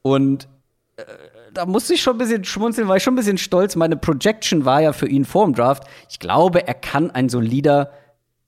und 0.02 0.48
äh, 0.98 1.04
da 1.54 1.66
musste 1.66 1.94
ich 1.94 2.02
schon 2.02 2.16
ein 2.16 2.20
bisschen 2.20 2.46
schmunzeln, 2.46 2.88
war 2.88 2.98
ich 2.98 3.04
schon 3.04 3.14
ein 3.14 3.18
bisschen 3.18 3.38
stolz. 3.38 3.76
Meine 3.76 3.98
Projection 3.98 4.66
war 4.66 4.82
ja 4.82 4.94
für 4.94 5.08
ihn 5.08 5.26
vor 5.26 5.46
dem 5.46 5.54
Draft. 5.54 5.84
Ich 6.10 6.20
glaube, 6.20 6.66
er 6.66 6.74
kann 6.74 7.12
ein 7.12 7.30
solider 7.30 7.92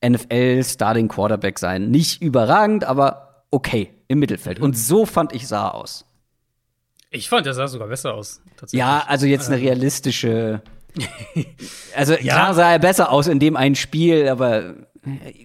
NFL-Starting 0.03 1.09
Quarterback 1.09 1.59
sein. 1.59 1.91
Nicht 1.91 2.21
überragend, 2.21 2.85
aber 2.85 3.43
okay 3.51 3.92
im 4.07 4.19
Mittelfeld. 4.19 4.59
Und 4.59 4.77
so 4.77 5.05
fand 5.05 5.33
ich 5.33 5.47
sah 5.47 5.69
aus. 5.69 6.05
Ich 7.09 7.29
fand, 7.29 7.45
der 7.45 7.53
sah 7.53 7.67
sogar 7.67 7.87
besser 7.87 8.13
aus. 8.13 8.41
Ja, 8.71 9.05
also 9.07 9.25
jetzt 9.25 9.49
eine 9.49 9.61
realistische. 9.61 10.61
Also 11.95 12.13
Ja. 12.13 12.19
klar 12.19 12.53
sah 12.53 12.71
er 12.71 12.79
besser 12.79 13.11
aus 13.11 13.27
in 13.27 13.39
dem 13.39 13.55
einen 13.55 13.75
Spiel, 13.75 14.27
aber 14.27 14.75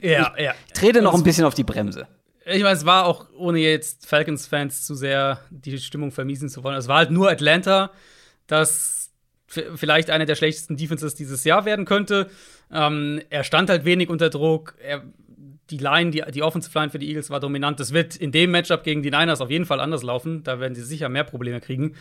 ja, 0.03 0.35
ja. 0.39 0.55
ich 0.67 0.73
trete 0.75 1.01
noch 1.03 1.15
ein 1.15 1.23
bisschen 1.23 1.45
auf 1.45 1.55
die 1.55 1.65
Bremse. 1.65 2.07
Ich 2.45 2.63
meine, 2.63 2.77
es 2.77 2.85
war 2.87 3.07
auch, 3.07 3.27
ohne 3.37 3.59
jetzt 3.59 4.07
Falcons-Fans 4.07 4.85
zu 4.87 4.95
sehr 4.95 5.41
die 5.51 5.79
Stimmung 5.79 6.13
vermiesen 6.13 6.49
zu 6.49 6.65
wollen, 6.65 6.77
es 6.77 6.89
war 6.89 6.99
halt 6.99 7.11
nur 7.11 7.31
Atlanta, 7.31 7.91
das 8.47 9.11
vielleicht 9.47 10.11
eine 10.11 10.27
der 10.27 10.35
schlechtesten 10.35 10.77
Defenses 10.77 11.15
dieses 11.15 11.45
Jahr 11.45 11.65
werden 11.65 11.85
könnte. 11.85 12.31
Ähm, 12.71 13.21
er 13.31 13.45
stand 13.45 13.71
halt 13.71 13.85
wenig 13.85 14.11
unter 14.11 14.29
Druck. 14.31 14.75
Er, 14.83 15.03
die 15.71 15.79
Line, 15.79 16.11
die, 16.11 16.23
die 16.33 16.43
Offensive 16.43 16.77
Line 16.79 16.91
für 16.91 16.99
die 16.99 17.09
Eagles 17.09 17.31
war 17.31 17.41
dominant. 17.41 17.81
Das 17.81 17.93
wird 17.93 18.17
in 18.17 18.33
dem 18.33 18.51
Matchup 18.51 18.83
gegen 18.83 19.03
die 19.03 19.11
Niners 19.11 19.41
auf 19.41 19.51
jeden 19.51 19.67
Fall 19.67 19.81
anders 19.81 20.03
laufen. 20.03 20.43
Da 20.43 20.61
werden 20.61 20.75
sie 20.75 20.83
sicher 20.83 21.09
mehr 21.09 21.25
Probleme 21.25 21.61
kriegen. 21.61 21.95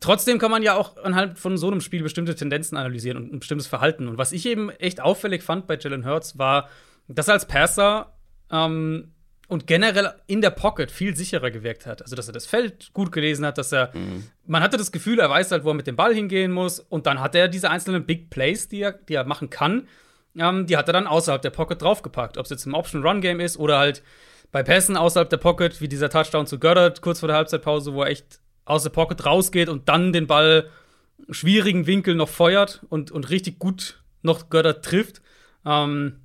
Trotzdem 0.00 0.38
kann 0.38 0.50
man 0.50 0.62
ja 0.62 0.76
auch 0.76 0.96
anhand 0.96 1.38
von 1.38 1.58
so 1.58 1.70
einem 1.70 1.82
Spiel 1.82 2.02
bestimmte 2.02 2.34
Tendenzen 2.34 2.78
analysieren 2.78 3.18
und 3.18 3.32
ein 3.32 3.40
bestimmtes 3.40 3.66
Verhalten. 3.66 4.08
Und 4.08 4.16
was 4.16 4.32
ich 4.32 4.46
eben 4.46 4.70
echt 4.70 5.00
auffällig 5.00 5.42
fand 5.42 5.66
bei 5.66 5.78
Jalen 5.78 6.06
Hurts 6.06 6.38
war, 6.38 6.70
dass 7.06 7.28
er 7.28 7.34
als 7.34 7.46
Passer 7.46 8.14
ähm, 8.50 9.12
und 9.48 9.66
generell 9.66 10.14
in 10.26 10.40
der 10.40 10.50
Pocket 10.50 10.90
viel 10.90 11.16
sicherer 11.16 11.50
gewirkt 11.50 11.84
hat. 11.84 12.02
Also, 12.02 12.16
dass 12.16 12.28
er 12.28 12.32
das 12.32 12.46
Feld 12.46 12.94
gut 12.94 13.12
gelesen 13.12 13.44
hat, 13.44 13.58
dass 13.58 13.72
er. 13.72 13.94
Mhm. 13.94 14.24
Man 14.46 14.62
hatte 14.62 14.78
das 14.78 14.92
Gefühl, 14.92 15.18
er 15.18 15.28
weiß 15.28 15.50
halt, 15.50 15.64
wo 15.64 15.70
er 15.70 15.74
mit 15.74 15.86
dem 15.86 15.96
Ball 15.96 16.14
hingehen 16.14 16.52
muss. 16.52 16.80
Und 16.80 17.06
dann 17.06 17.20
hat 17.20 17.34
er 17.34 17.48
diese 17.48 17.68
einzelnen 17.68 18.06
Big 18.06 18.30
Plays, 18.30 18.68
die 18.68 18.80
er, 18.80 18.92
die 18.92 19.14
er 19.14 19.24
machen 19.24 19.50
kann, 19.50 19.86
ähm, 20.36 20.66
die 20.66 20.76
hat 20.76 20.88
er 20.88 20.92
dann 20.92 21.06
außerhalb 21.06 21.42
der 21.42 21.50
Pocket 21.50 21.80
draufgepackt. 21.80 22.38
Ob 22.38 22.44
es 22.44 22.50
jetzt 22.50 22.66
im 22.66 22.74
Option-Run-Game 22.74 23.40
ist 23.40 23.58
oder 23.58 23.78
halt 23.78 24.02
bei 24.52 24.62
Pässen 24.62 24.96
außerhalb 24.96 25.30
der 25.30 25.36
Pocket, 25.36 25.80
wie 25.80 25.88
dieser 25.88 26.10
Touchdown 26.10 26.46
zu 26.46 26.58
Goddard 26.58 27.02
kurz 27.02 27.20
vor 27.20 27.28
der 27.28 27.36
Halbzeitpause, 27.36 27.94
wo 27.94 28.02
er 28.02 28.10
echt 28.10 28.40
aus 28.64 28.82
der 28.82 28.90
Pocket 28.90 29.24
rausgeht 29.24 29.68
und 29.68 29.88
dann 29.88 30.12
den 30.12 30.26
Ball 30.26 30.68
schwierigen 31.30 31.86
Winkel 31.86 32.14
noch 32.14 32.28
feuert 32.28 32.84
und, 32.88 33.10
und 33.10 33.30
richtig 33.30 33.58
gut 33.58 34.02
noch 34.22 34.50
Goddard 34.50 34.84
trifft. 34.84 35.22
Ähm, 35.64 36.20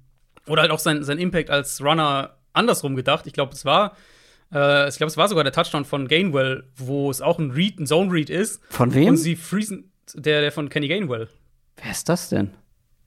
oder 0.48 0.62
halt 0.62 0.72
auch 0.72 0.80
sein, 0.80 1.04
sein 1.04 1.18
Impact 1.18 1.50
als 1.50 1.82
Runner 1.82 2.38
andersrum 2.54 2.96
gedacht. 2.96 3.28
Ich 3.28 3.34
glaube, 3.34 3.54
es 3.54 3.66
war, 3.66 3.96
äh, 4.54 4.88
ich 4.90 4.98
glaube, 4.98 5.10
es 5.10 5.18
war 5.18 5.28
sogar 5.28 5.44
der 5.44 5.54
Touchdown 5.54 5.86
von 5.86 6.08
Gainwell, 6.08 6.66
wo 6.76 7.10
es 7.10 7.22
auch 7.22 7.40
ein 7.40 7.52
Read, 7.52 7.80
ein 7.80 7.88
Zone 7.88 8.12
Read 8.12 8.30
ist. 8.30 8.62
Von 8.70 8.94
wem? 8.94 9.10
Und 9.10 9.18
sie 9.18 9.36
freezen, 9.36 9.92
der, 10.14 10.42
der 10.42 10.52
von 10.52 10.70
Kenny 10.70 10.88
Gainwell. 10.88 11.28
Wer 11.82 11.92
ist 11.92 12.08
das 12.10 12.30
denn? 12.30 12.52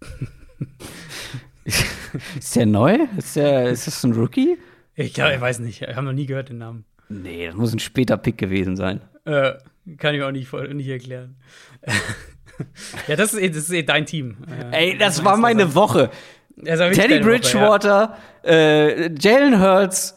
ist 2.38 2.56
der 2.56 2.66
neu? 2.66 2.98
Ist, 3.16 3.36
der, 3.36 3.70
ist 3.70 3.86
das 3.86 4.04
ein 4.04 4.12
Rookie? 4.12 4.58
Ich, 4.94 5.16
ja, 5.16 5.32
ich 5.32 5.40
weiß 5.40 5.60
nicht. 5.60 5.82
Ich 5.82 5.88
habe 5.96 6.06
noch 6.06 6.12
nie 6.12 6.26
gehört 6.26 6.48
den 6.48 6.58
Namen. 6.58 6.84
Nee, 7.08 7.46
das 7.46 7.54
muss 7.54 7.72
ein 7.72 7.78
später 7.78 8.16
Pick 8.16 8.38
gewesen 8.38 8.76
sein. 8.76 9.00
Äh, 9.24 9.54
kann 9.96 10.14
ich 10.14 10.22
auch 10.22 10.30
nicht, 10.30 10.52
nicht 10.52 10.88
erklären. 10.88 11.36
ja, 13.08 13.16
das 13.16 13.32
ist, 13.32 13.40
eh, 13.40 13.48
das 13.48 13.58
ist 13.58 13.72
eh 13.72 13.82
dein 13.82 14.06
Team. 14.06 14.36
Ey, 14.72 14.98
das 14.98 15.24
war 15.24 15.36
meine 15.36 15.74
Woche. 15.74 16.10
Teddy 16.64 17.20
Bridgewater, 17.20 18.18
Woche, 18.42 18.50
ja. 18.50 18.52
äh, 18.52 19.14
Jalen 19.18 19.60
Hurts, 19.60 20.16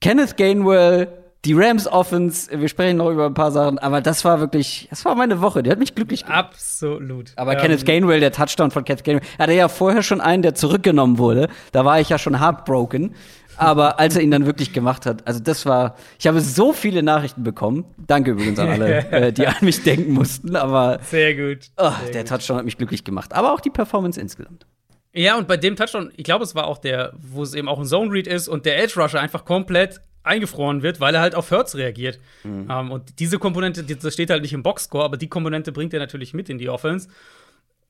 Kenneth 0.00 0.36
Gainwell, 0.36 1.08
die 1.44 1.52
Rams 1.52 1.86
Offense, 1.86 2.50
wir 2.58 2.68
sprechen 2.68 2.96
noch 2.96 3.10
über 3.10 3.26
ein 3.26 3.34
paar 3.34 3.52
Sachen, 3.52 3.78
aber 3.78 4.00
das 4.00 4.24
war 4.24 4.40
wirklich, 4.40 4.88
das 4.90 5.04
war 5.04 5.14
meine 5.14 5.40
Woche, 5.40 5.62
die 5.62 5.70
hat 5.70 5.78
mich 5.78 5.94
glücklich 5.94 6.24
gemacht. 6.24 6.46
Absolut. 6.46 7.32
Aber 7.36 7.52
ähm, 7.52 7.60
Kenneth 7.60 7.86
Gainwell, 7.86 8.20
der 8.20 8.32
Touchdown 8.32 8.70
von 8.70 8.84
Kenneth 8.84 9.04
Gainwell, 9.04 9.26
hatte 9.38 9.52
ja 9.52 9.68
vorher 9.68 10.02
schon 10.02 10.20
einen, 10.20 10.42
der 10.42 10.54
zurückgenommen 10.54 11.18
wurde. 11.18 11.48
Da 11.72 11.84
war 11.84 12.00
ich 12.00 12.08
ja 12.08 12.18
schon 12.18 12.40
heartbroken. 12.40 13.14
Aber 13.56 13.98
als 13.98 14.14
er 14.14 14.22
ihn 14.22 14.30
dann 14.30 14.46
wirklich 14.46 14.72
gemacht 14.72 15.04
hat, 15.04 15.26
also 15.26 15.40
das 15.40 15.66
war, 15.66 15.96
ich 16.18 16.28
habe 16.28 16.40
so 16.40 16.72
viele 16.72 17.02
Nachrichten 17.02 17.42
bekommen. 17.42 17.84
Danke 18.06 18.30
übrigens 18.30 18.58
an 18.60 18.68
alle, 18.68 18.98
äh, 19.10 19.32
die 19.32 19.48
an 19.48 19.56
mich 19.62 19.82
denken 19.82 20.12
mussten. 20.12 20.54
Aber 20.54 21.00
sehr 21.02 21.34
gut. 21.34 21.70
Oh, 21.76 21.90
sehr 22.04 22.12
der 22.12 22.22
gut. 22.22 22.30
Touchdown 22.30 22.58
hat 22.58 22.64
mich 22.64 22.78
glücklich 22.78 23.02
gemacht. 23.02 23.32
Aber 23.32 23.52
auch 23.52 23.60
die 23.60 23.70
Performance 23.70 24.20
insgesamt. 24.20 24.64
Ja, 25.12 25.36
und 25.36 25.48
bei 25.48 25.56
dem 25.56 25.74
Touchdown, 25.74 26.12
ich 26.16 26.22
glaube, 26.22 26.44
es 26.44 26.54
war 26.54 26.68
auch 26.68 26.78
der, 26.78 27.12
wo 27.16 27.42
es 27.42 27.54
eben 27.54 27.68
auch 27.68 27.80
ein 27.80 27.86
Zone 27.86 28.12
Read 28.12 28.28
ist 28.28 28.46
und 28.46 28.64
der 28.64 28.80
Edge 28.80 29.00
Rusher 29.00 29.20
einfach 29.20 29.44
komplett 29.44 30.00
eingefroren 30.28 30.82
wird, 30.82 31.00
weil 31.00 31.14
er 31.14 31.20
halt 31.20 31.34
auf 31.34 31.50
Hurts 31.50 31.74
reagiert. 31.74 32.20
Mhm. 32.44 32.68
Ähm, 32.70 32.90
und 32.92 33.18
diese 33.18 33.38
Komponente, 33.38 33.82
das 33.82 34.14
steht 34.14 34.30
halt 34.30 34.42
nicht 34.42 34.52
im 34.52 34.62
Boxscore, 34.62 35.04
aber 35.04 35.16
die 35.16 35.28
Komponente 35.28 35.72
bringt 35.72 35.92
er 35.92 36.00
natürlich 36.00 36.34
mit 36.34 36.48
in 36.48 36.58
die 36.58 36.68
Offense. 36.68 37.08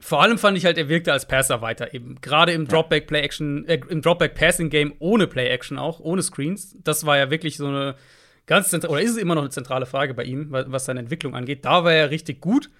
Vor 0.00 0.22
allem 0.22 0.38
fand 0.38 0.56
ich 0.56 0.64
halt, 0.64 0.78
er 0.78 0.88
wirkte 0.88 1.12
als 1.12 1.26
Passer 1.26 1.60
weiter 1.60 1.92
eben. 1.92 2.20
Gerade 2.20 2.52
im 2.52 2.68
Dropback 2.68 3.08
Play 3.08 3.20
Action, 3.20 3.66
äh, 3.66 3.80
im 3.88 4.00
Dropback 4.00 4.34
Passing 4.34 4.70
Game 4.70 4.94
ohne 5.00 5.26
Play 5.26 5.48
Action 5.48 5.78
auch, 5.78 6.00
ohne 6.00 6.22
Screens. 6.22 6.76
Das 6.84 7.04
war 7.04 7.18
ja 7.18 7.30
wirklich 7.30 7.56
so 7.56 7.66
eine 7.66 7.96
ganz 8.46 8.70
zentrale, 8.70 8.92
oder 8.92 9.02
ist 9.02 9.10
es 9.10 9.16
immer 9.16 9.34
noch 9.34 9.42
eine 9.42 9.50
zentrale 9.50 9.86
Frage 9.86 10.14
bei 10.14 10.24
ihm, 10.24 10.46
was 10.50 10.84
seine 10.84 11.00
Entwicklung 11.00 11.34
angeht. 11.34 11.64
Da 11.64 11.84
war 11.84 11.92
er 11.92 12.10
richtig 12.10 12.40
gut. 12.40 12.70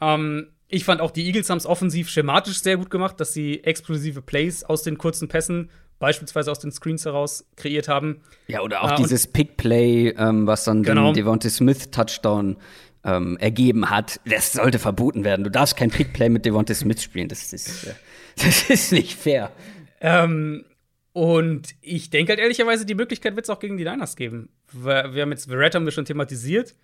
Ähm, 0.00 0.48
ich 0.68 0.84
fand 0.84 1.00
auch, 1.00 1.12
die 1.12 1.26
Eagles 1.26 1.48
haben 1.48 1.58
es 1.58 1.66
offensiv 1.66 2.08
schematisch 2.08 2.60
sehr 2.60 2.76
gut 2.76 2.90
gemacht, 2.90 3.20
dass 3.20 3.32
sie 3.32 3.62
explosive 3.62 4.20
Plays 4.20 4.64
aus 4.64 4.82
den 4.82 4.98
kurzen 4.98 5.28
Pässen, 5.28 5.70
beispielsweise 5.98 6.50
aus 6.50 6.58
den 6.58 6.72
Screens 6.72 7.04
heraus, 7.04 7.46
kreiert 7.56 7.88
haben. 7.88 8.22
Ja, 8.48 8.60
oder 8.60 8.82
auch 8.82 8.92
äh, 8.92 8.96
dieses 8.96 9.26
Pick-Play, 9.26 10.10
ähm, 10.10 10.46
was 10.46 10.64
dann 10.64 10.82
genau. 10.82 11.12
den 11.12 11.14
Devontae 11.14 11.48
Smith-Touchdown 11.48 12.56
ähm, 13.04 13.36
ergeben 13.38 13.88
hat. 13.88 14.20
Das 14.26 14.52
sollte 14.52 14.78
verboten 14.78 15.24
werden. 15.24 15.44
Du 15.44 15.50
darfst 15.50 15.76
kein 15.76 15.90
Pick-Play 15.90 16.28
mit 16.28 16.44
Devontae 16.44 16.74
Smith 16.74 17.02
spielen. 17.02 17.28
Das 17.28 17.52
ist, 17.52 17.84
äh, 17.84 17.94
das 18.44 18.68
ist 18.68 18.92
nicht 18.92 19.18
fair. 19.18 19.52
Ähm, 20.00 20.64
und 21.12 21.74
ich 21.80 22.10
denke 22.10 22.32
halt 22.32 22.40
ehrlicherweise, 22.40 22.84
die 22.84 22.94
Möglichkeit 22.94 23.36
wird 23.36 23.46
es 23.46 23.50
auch 23.50 23.60
gegen 23.60 23.78
die 23.78 23.84
Niners 23.84 24.16
geben. 24.16 24.50
Wir, 24.72 25.14
wir 25.14 25.22
haben 25.22 25.30
jetzt 25.30 25.48
Verrett 25.48 25.74
haben 25.74 25.86
wir 25.86 25.92
schon 25.92 26.04
thematisiert. 26.04 26.74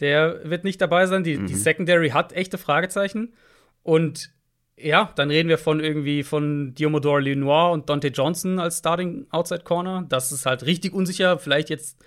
Der 0.00 0.48
wird 0.48 0.64
nicht 0.64 0.80
dabei 0.80 1.06
sein. 1.06 1.24
Die, 1.24 1.36
mhm. 1.36 1.46
die 1.46 1.54
Secondary 1.54 2.10
hat 2.10 2.32
echte 2.32 2.56
Fragezeichen. 2.56 3.34
Und 3.82 4.30
ja, 4.78 5.12
dann 5.16 5.30
reden 5.30 5.48
wir 5.48 5.58
von 5.58 5.80
irgendwie 5.80 6.22
von 6.22 6.74
Diomodore 6.74 7.20
Lenoir 7.20 7.72
und 7.72 7.88
Dante 7.88 8.08
Johnson 8.08 8.58
als 8.58 8.78
Starting 8.78 9.26
Outside 9.30 9.64
Corner. 9.64 10.04
Das 10.08 10.32
ist 10.32 10.44
halt 10.44 10.66
richtig 10.66 10.92
unsicher. 10.92 11.38
Vielleicht 11.38 11.70
jetzt 11.70 11.98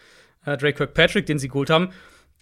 äh, 0.46 0.56
Drake 0.56 0.78
Kirkpatrick, 0.78 1.26
den 1.26 1.40
sie 1.40 1.48
geholt 1.48 1.70
haben. 1.70 1.90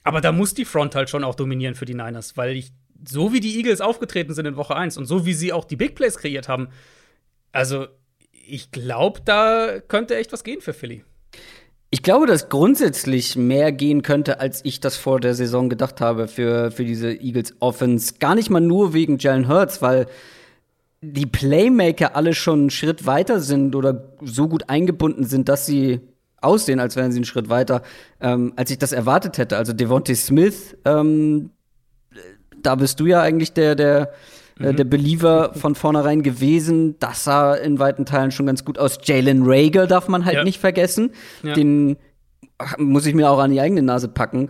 Aber 0.04 0.22
da 0.22 0.32
muss 0.32 0.54
die 0.54 0.66
Front 0.66 0.96
halt 0.96 1.10
schon 1.10 1.24
auch 1.24 1.36
dominieren 1.36 1.76
für 1.76 1.86
die 1.86 1.94
Niners, 1.94 2.38
weil 2.38 2.56
ich, 2.56 2.72
so 3.08 3.34
wie 3.34 3.40
die 3.40 3.58
Eagles 3.58 3.82
aufgetreten 3.82 4.34
sind 4.34 4.46
in 4.46 4.56
Woche 4.56 4.76
1 4.76 4.98
und 4.98 5.06
so 5.06 5.26
wie 5.26 5.34
sie 5.34 5.54
auch 5.54 5.66
die 5.66 5.76
Big 5.76 5.96
Plays 5.96 6.18
kreiert 6.18 6.48
haben, 6.48 6.70
also 7.52 7.88
ich 8.32 8.72
glaube, 8.72 9.22
da 9.26 9.80
könnte 9.86 10.16
echt 10.16 10.32
was 10.32 10.44
gehen 10.44 10.62
für 10.62 10.74
Philly. 10.74 11.04
Ich 11.90 12.04
glaube, 12.04 12.28
dass 12.28 12.50
grundsätzlich 12.50 13.38
mehr 13.38 13.72
gehen 13.72 14.02
könnte, 14.02 14.42
als 14.42 14.64
ich 14.66 14.82
das 14.82 14.98
vor 14.98 15.22
der 15.22 15.34
Saison 15.34 15.70
gedacht 15.70 16.02
habe 16.02 16.28
für, 16.28 16.70
für 16.72 16.84
diese 16.84 17.12
Eagles 17.12 17.56
Offense. 17.60 18.16
Gar 18.20 18.36
nicht 18.36 18.50
mal 18.50 18.60
nur 18.60 18.94
wegen 18.94 19.18
Jalen 19.20 19.48
Hurts, 19.48 19.82
weil 19.82 20.08
die 21.02 21.26
Playmaker 21.26 22.16
alle 22.16 22.34
schon 22.34 22.60
einen 22.60 22.70
Schritt 22.72 23.06
weiter 23.06 23.40
sind 23.40 23.74
oder 23.74 24.10
so 24.22 24.50
gut 24.50 24.70
eingebunden 24.70 25.24
sind, 25.24 25.48
dass 25.48 25.66
sie 25.66 26.02
aussehen, 26.42 26.80
als 26.82 26.98
wären 26.98 27.12
sie 27.12 27.20
einen 27.20 27.26
Schritt 27.26 27.50
weiter, 27.50 27.84
ähm, 28.20 28.52
als 28.58 28.70
ich 28.70 28.80
das 28.80 28.92
erwartet 28.92 29.38
hätte. 29.38 29.56
Also 29.56 29.72
Devontae 29.72 30.16
Smith, 30.16 30.76
ähm, 30.84 31.52
da 32.62 32.76
bist 32.76 33.00
du 33.00 33.06
ja 33.06 33.22
eigentlich 33.22 33.54
der, 33.54 33.76
der 33.76 34.12
äh, 34.60 34.74
der 34.74 34.84
Believer 34.84 35.54
von 35.54 35.76
vornherein 35.76 36.24
gewesen. 36.24 36.96
Das 37.00 37.24
sah 37.24 37.54
in 37.54 37.80
weiten 37.80 38.06
Teilen 38.06 38.32
schon 38.32 38.46
ganz 38.46 38.66
gut 38.66 38.78
aus. 38.78 39.00
Jalen 39.04 39.44
Rager 39.46 39.88
darf 39.88 40.08
man 40.08 40.26
halt 40.26 40.36
ja. 40.36 40.44
nicht 40.44 40.60
vergessen. 40.60 41.12
Ja. 41.44 41.54
Den 41.54 41.98
muss 42.78 43.06
ich 43.06 43.14
mir 43.14 43.30
auch 43.30 43.40
an 43.40 43.52
die 43.52 43.62
eigene 43.62 43.82
Nase 43.82 44.08
packen. 44.08 44.50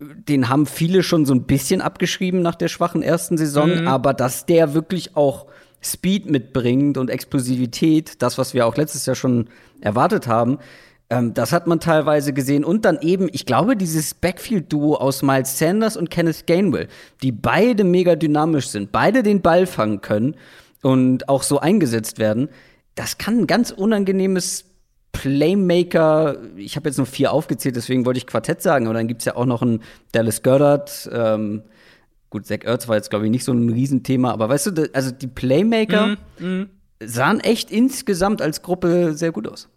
Den 0.00 0.48
haben 0.48 0.66
viele 0.66 1.02
schon 1.02 1.26
so 1.26 1.34
ein 1.34 1.44
bisschen 1.44 1.80
abgeschrieben 1.80 2.40
nach 2.40 2.54
der 2.54 2.68
schwachen 2.68 3.02
ersten 3.02 3.36
Saison, 3.36 3.80
mhm. 3.80 3.88
aber 3.88 4.14
dass 4.14 4.46
der 4.46 4.74
wirklich 4.74 5.16
auch 5.16 5.46
Speed 5.80 6.30
mitbringt 6.30 6.98
und 6.98 7.10
Explosivität, 7.10 8.22
das, 8.22 8.38
was 8.38 8.54
wir 8.54 8.66
auch 8.66 8.76
letztes 8.76 9.06
Jahr 9.06 9.16
schon 9.16 9.48
erwartet 9.80 10.26
haben, 10.26 10.58
ähm, 11.10 11.34
das 11.34 11.52
hat 11.52 11.66
man 11.66 11.80
teilweise 11.80 12.32
gesehen. 12.32 12.64
Und 12.64 12.84
dann 12.84 13.00
eben, 13.00 13.28
ich 13.32 13.46
glaube, 13.46 13.76
dieses 13.76 14.14
Backfield-Duo 14.14 14.96
aus 14.96 15.22
Miles 15.22 15.58
Sanders 15.58 15.96
und 15.96 16.10
Kenneth 16.10 16.46
Gainwell, 16.46 16.88
die 17.22 17.32
beide 17.32 17.84
mega 17.84 18.16
dynamisch 18.16 18.68
sind, 18.68 18.92
beide 18.92 19.22
den 19.22 19.40
Ball 19.40 19.66
fangen 19.66 20.00
können 20.00 20.36
und 20.82 21.28
auch 21.28 21.42
so 21.42 21.60
eingesetzt 21.60 22.18
werden. 22.18 22.48
Das 22.94 23.18
kann 23.18 23.40
ein 23.40 23.46
ganz 23.46 23.70
unangenehmes 23.70 24.64
Playmaker, 25.12 26.36
ich 26.56 26.76
habe 26.76 26.88
jetzt 26.88 26.98
nur 26.98 27.06
vier 27.06 27.32
aufgezählt, 27.32 27.74
deswegen 27.74 28.04
wollte 28.04 28.18
ich 28.18 28.26
Quartett 28.26 28.62
sagen, 28.62 28.86
aber 28.86 28.94
dann 28.94 29.08
gibt 29.08 29.22
es 29.22 29.24
ja 29.24 29.36
auch 29.36 29.46
noch 29.46 29.62
einen 29.62 29.82
Dallas 30.12 30.42
Goddard, 30.42 31.08
ähm, 31.12 31.62
gut, 32.30 32.46
Zach 32.46 32.58
Ertz 32.62 32.86
war 32.86 32.96
jetzt, 32.96 33.10
glaube 33.10 33.24
ich, 33.24 33.30
nicht 33.30 33.44
so 33.44 33.52
ein 33.52 33.68
Riesenthema, 33.70 34.30
aber 34.30 34.48
weißt 34.48 34.66
du, 34.66 34.90
also 34.92 35.10
die 35.10 35.26
Playmaker 35.26 36.18
mm, 36.38 36.44
mm. 36.44 36.70
sahen 37.00 37.40
echt 37.40 37.70
insgesamt 37.70 38.42
als 38.42 38.62
Gruppe 38.62 39.14
sehr 39.14 39.32
gut 39.32 39.48
aus. 39.48 39.68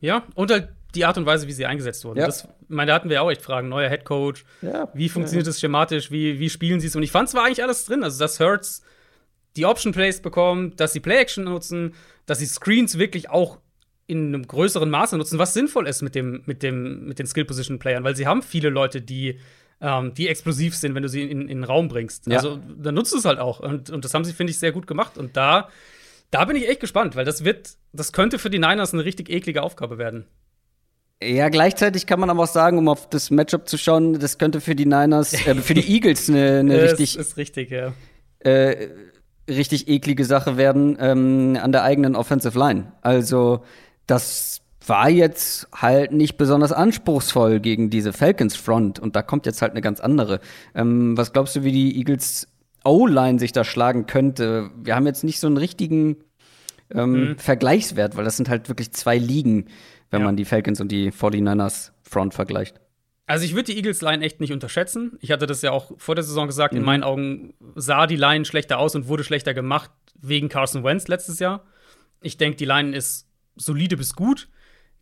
Ja, 0.00 0.24
und 0.34 0.50
halt 0.50 0.68
die 0.98 1.04
Art 1.04 1.16
und 1.16 1.26
Weise, 1.26 1.46
wie 1.46 1.52
sie 1.52 1.66
eingesetzt 1.66 2.04
wurden. 2.04 2.18
Ja. 2.18 2.26
Das, 2.26 2.48
meine, 2.68 2.90
da 2.90 2.94
hatten 2.94 3.08
wir 3.08 3.22
auch 3.22 3.30
echt 3.30 3.42
Fragen. 3.42 3.68
Neuer 3.68 3.88
Head 3.88 4.04
Coach. 4.04 4.44
Ja. 4.60 4.88
Wie 4.94 5.08
funktioniert 5.08 5.46
ja. 5.46 5.50
das 5.50 5.60
schematisch? 5.60 6.10
Wie, 6.10 6.38
wie 6.38 6.50
spielen 6.50 6.80
sie 6.80 6.88
es? 6.88 6.96
Und 6.96 7.02
ich 7.02 7.12
fand, 7.12 7.28
es 7.28 7.34
war 7.34 7.44
eigentlich 7.44 7.62
alles 7.62 7.84
drin. 7.86 8.04
Also, 8.04 8.18
dass 8.18 8.40
Hurts 8.40 8.82
die 9.56 9.64
Option 9.64 9.92
Plays 9.92 10.20
bekommt, 10.20 10.80
dass 10.80 10.92
sie 10.92 11.00
Play 11.00 11.16
Action 11.16 11.44
nutzen, 11.44 11.94
dass 12.26 12.38
sie 12.38 12.46
Screens 12.46 12.98
wirklich 12.98 13.30
auch 13.30 13.58
in 14.06 14.28
einem 14.28 14.46
größeren 14.46 14.88
Maße 14.88 15.18
nutzen, 15.18 15.38
was 15.38 15.52
sinnvoll 15.52 15.86
ist 15.86 16.02
mit, 16.02 16.14
dem, 16.14 16.42
mit, 16.46 16.62
dem, 16.62 17.06
mit 17.06 17.18
den 17.18 17.26
Skill-Position-Playern, 17.26 18.04
weil 18.04 18.16
sie 18.16 18.26
haben 18.26 18.42
viele 18.42 18.70
Leute, 18.70 19.02
die, 19.02 19.38
ähm, 19.80 20.14
die 20.14 20.28
explosiv 20.28 20.74
sind, 20.74 20.94
wenn 20.94 21.02
du 21.02 21.08
sie 21.08 21.22
in, 21.22 21.42
in 21.42 21.48
den 21.48 21.64
Raum 21.64 21.88
bringst. 21.88 22.26
Ja. 22.26 22.38
Also 22.38 22.58
dann 22.78 22.94
nutzt 22.94 23.12
du 23.12 23.18
es 23.18 23.26
halt 23.26 23.38
auch. 23.38 23.60
Und, 23.60 23.90
und 23.90 24.04
das 24.04 24.14
haben 24.14 24.24
sie, 24.24 24.32
finde 24.32 24.50
ich, 24.50 24.58
sehr 24.58 24.72
gut 24.72 24.86
gemacht. 24.86 25.18
Und 25.18 25.36
da, 25.36 25.68
da 26.30 26.44
bin 26.44 26.56
ich 26.56 26.68
echt 26.68 26.80
gespannt, 26.80 27.16
weil 27.16 27.24
das 27.24 27.44
wird, 27.44 27.76
das 27.92 28.12
könnte 28.12 28.38
für 28.38 28.50
die 28.50 28.58
Niners 28.58 28.94
eine 28.94 29.04
richtig 29.04 29.28
eklige 29.28 29.62
Aufgabe 29.62 29.98
werden. 29.98 30.26
Ja, 31.22 31.48
gleichzeitig 31.48 32.06
kann 32.06 32.20
man 32.20 32.30
aber 32.30 32.44
auch 32.44 32.48
sagen, 32.48 32.78
um 32.78 32.88
auf 32.88 33.08
das 33.08 33.30
Matchup 33.30 33.68
zu 33.68 33.76
schauen, 33.76 34.18
das 34.20 34.38
könnte 34.38 34.60
für 34.60 34.76
die 34.76 34.86
Niners, 34.86 35.32
äh, 35.46 35.54
für 35.56 35.74
die 35.74 35.88
Eagles 35.94 36.28
eine, 36.28 36.60
eine 36.60 36.82
richtig, 36.82 37.18
ist 37.18 37.36
richtig, 37.36 37.70
ja. 37.70 37.92
Äh, 38.38 38.88
richtig 39.48 39.88
eklige 39.88 40.24
Sache 40.24 40.56
werden 40.56 40.96
ähm, 41.00 41.58
an 41.60 41.72
der 41.72 41.82
eigenen 41.82 42.14
Offensive 42.14 42.56
Line. 42.56 42.92
Also 43.02 43.64
das 44.06 44.60
war 44.86 45.10
jetzt 45.10 45.68
halt 45.74 46.12
nicht 46.12 46.36
besonders 46.36 46.72
anspruchsvoll 46.72 47.60
gegen 47.60 47.90
diese 47.90 48.12
Falcons 48.12 48.56
Front 48.56 49.00
und 49.00 49.16
da 49.16 49.22
kommt 49.22 49.44
jetzt 49.44 49.60
halt 49.60 49.72
eine 49.72 49.80
ganz 49.80 50.00
andere. 50.00 50.40
Ähm, 50.74 51.16
was 51.16 51.32
glaubst 51.32 51.56
du, 51.56 51.64
wie 51.64 51.72
die 51.72 51.98
Eagles 51.98 52.46
O-Line 52.84 53.38
sich 53.40 53.52
da 53.52 53.64
schlagen 53.64 54.06
könnte? 54.06 54.70
Wir 54.82 54.94
haben 54.94 55.06
jetzt 55.06 55.24
nicht 55.24 55.40
so 55.40 55.48
einen 55.48 55.56
richtigen 55.56 56.18
ähm, 56.94 57.36
Vergleichswert, 57.38 58.16
weil 58.16 58.24
das 58.24 58.36
sind 58.36 58.48
halt 58.48 58.68
wirklich 58.68 58.92
zwei 58.92 59.18
Ligen, 59.18 59.66
wenn 60.10 60.20
Ja. 60.20 60.26
man 60.26 60.36
die 60.36 60.44
Falcons 60.44 60.80
und 60.80 60.90
die 60.90 61.10
49ers 61.12 61.92
Front 62.02 62.34
vergleicht. 62.34 62.80
Also 63.26 63.44
ich 63.44 63.52
würde 63.54 63.64
die 63.72 63.76
Eagles-Line 63.76 64.24
echt 64.24 64.40
nicht 64.40 64.52
unterschätzen. 64.52 65.18
Ich 65.20 65.30
hatte 65.30 65.46
das 65.46 65.60
ja 65.60 65.70
auch 65.70 65.92
vor 65.98 66.14
der 66.14 66.24
Saison 66.24 66.46
gesagt. 66.46 66.72
Mhm. 66.72 66.80
In 66.80 66.84
meinen 66.86 67.02
Augen 67.04 67.52
sah 67.74 68.06
die 68.06 68.16
Line 68.16 68.44
schlechter 68.46 68.78
aus 68.78 68.94
und 68.94 69.06
wurde 69.08 69.22
schlechter 69.24 69.52
gemacht 69.52 69.90
wegen 70.20 70.48
Carson 70.48 70.82
Wentz 70.82 71.08
letztes 71.08 71.38
Jahr. 71.38 71.64
Ich 72.22 72.38
denke, 72.38 72.56
die 72.56 72.64
Line 72.64 72.96
ist 72.96 73.26
solide 73.56 73.96
bis 73.96 74.14
gut. 74.14 74.48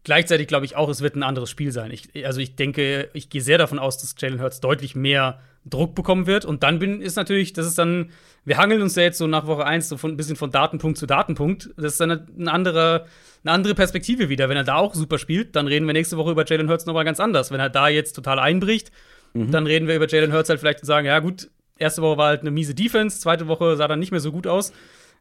Gleichzeitig 0.03 0.47
glaube 0.49 0.65
ich 0.67 0.77
auch, 0.77 0.89
es 0.89 1.01
wird 1.01 1.17
ein 1.17 1.23
anderes 1.23 1.51
Spiel 1.51 1.73
sein. 1.73 1.91
Ich, 1.91 2.27
also 2.27 2.41
ich 2.41 2.57
denke, 2.57 3.11
ich 3.13 3.29
gehe 3.29 3.41
sehr 3.43 3.59
davon 3.59 3.79
aus, 3.79 3.99
dass 3.99 4.15
Jalen 4.19 4.41
Hurts 4.41 4.61
deutlich 4.61 4.95
mehr 4.97 5.41
Druck 5.69 5.95
bekommen 5.95 6.27
wird. 6.27 6.45
Und 6.45 6.62
dann 6.62 6.79
bin, 6.79 7.01
ist 7.01 7.17
natürlich, 7.17 7.53
das 7.53 7.67
ist 7.67 7.79
dann, 7.79 8.11
wir 8.45 8.57
hangeln 8.57 8.83
uns 8.83 8.95
ja 8.95 9.03
jetzt 9.03 9.19
so 9.19 9.27
nach 9.27 9.47
Woche 9.47 9.64
1 9.64 9.89
so 9.89 9.97
von, 9.97 10.12
ein 10.12 10.17
bisschen 10.17 10.37
von 10.37 10.51
Datenpunkt 10.51 10.99
zu 10.99 11.07
Datenpunkt. 11.07 11.71
Das 11.77 11.93
ist 11.93 12.01
dann 12.01 12.11
eine 12.39 12.53
andere, 12.53 13.07
eine 13.45 13.53
andere 13.53 13.75
Perspektive 13.75 14.29
wieder. 14.29 14.49
Wenn 14.49 14.57
er 14.57 14.64
da 14.64 14.77
auch 14.77 14.95
super 14.95 15.19
spielt, 15.19 15.57
dann 15.57 15.67
reden 15.67 15.87
wir 15.87 15.93
nächste 15.93 16.17
Woche 16.17 16.31
über 16.31 16.45
Jalen 16.47 16.71
Hurts 16.71 16.87
nochmal 16.87 17.05
ganz 17.05 17.21
anders. 17.21 17.51
Wenn 17.51 17.61
er 17.61 17.71
da 17.71 17.89
jetzt 17.89 18.12
total 18.12 18.39
einbricht, 18.39 18.91
dann 19.35 19.67
reden 19.67 19.87
wir 19.87 19.97
über 19.97 20.09
Jalen 20.09 20.33
Hurts 20.33 20.49
halt 20.49 20.61
vielleicht 20.61 20.81
und 20.81 20.87
sagen, 20.87 21.07
ja 21.07 21.19
gut, 21.19 21.51
erste 21.79 22.01
Woche 22.03 22.17
war 22.17 22.29
halt 22.29 22.41
eine 22.41 22.51
miese 22.51 22.75
Defense, 22.75 23.21
zweite 23.21 23.49
Woche 23.49 23.77
sah 23.77 23.87
dann 23.87 23.99
nicht 23.99 24.11
mehr 24.11 24.21
so 24.21 24.33
gut 24.33 24.47
aus. 24.47 24.73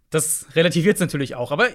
Das 0.10 0.48
relativiert 0.56 0.96
es 0.96 1.02
natürlich 1.02 1.36
auch. 1.36 1.52
Aber 1.52 1.68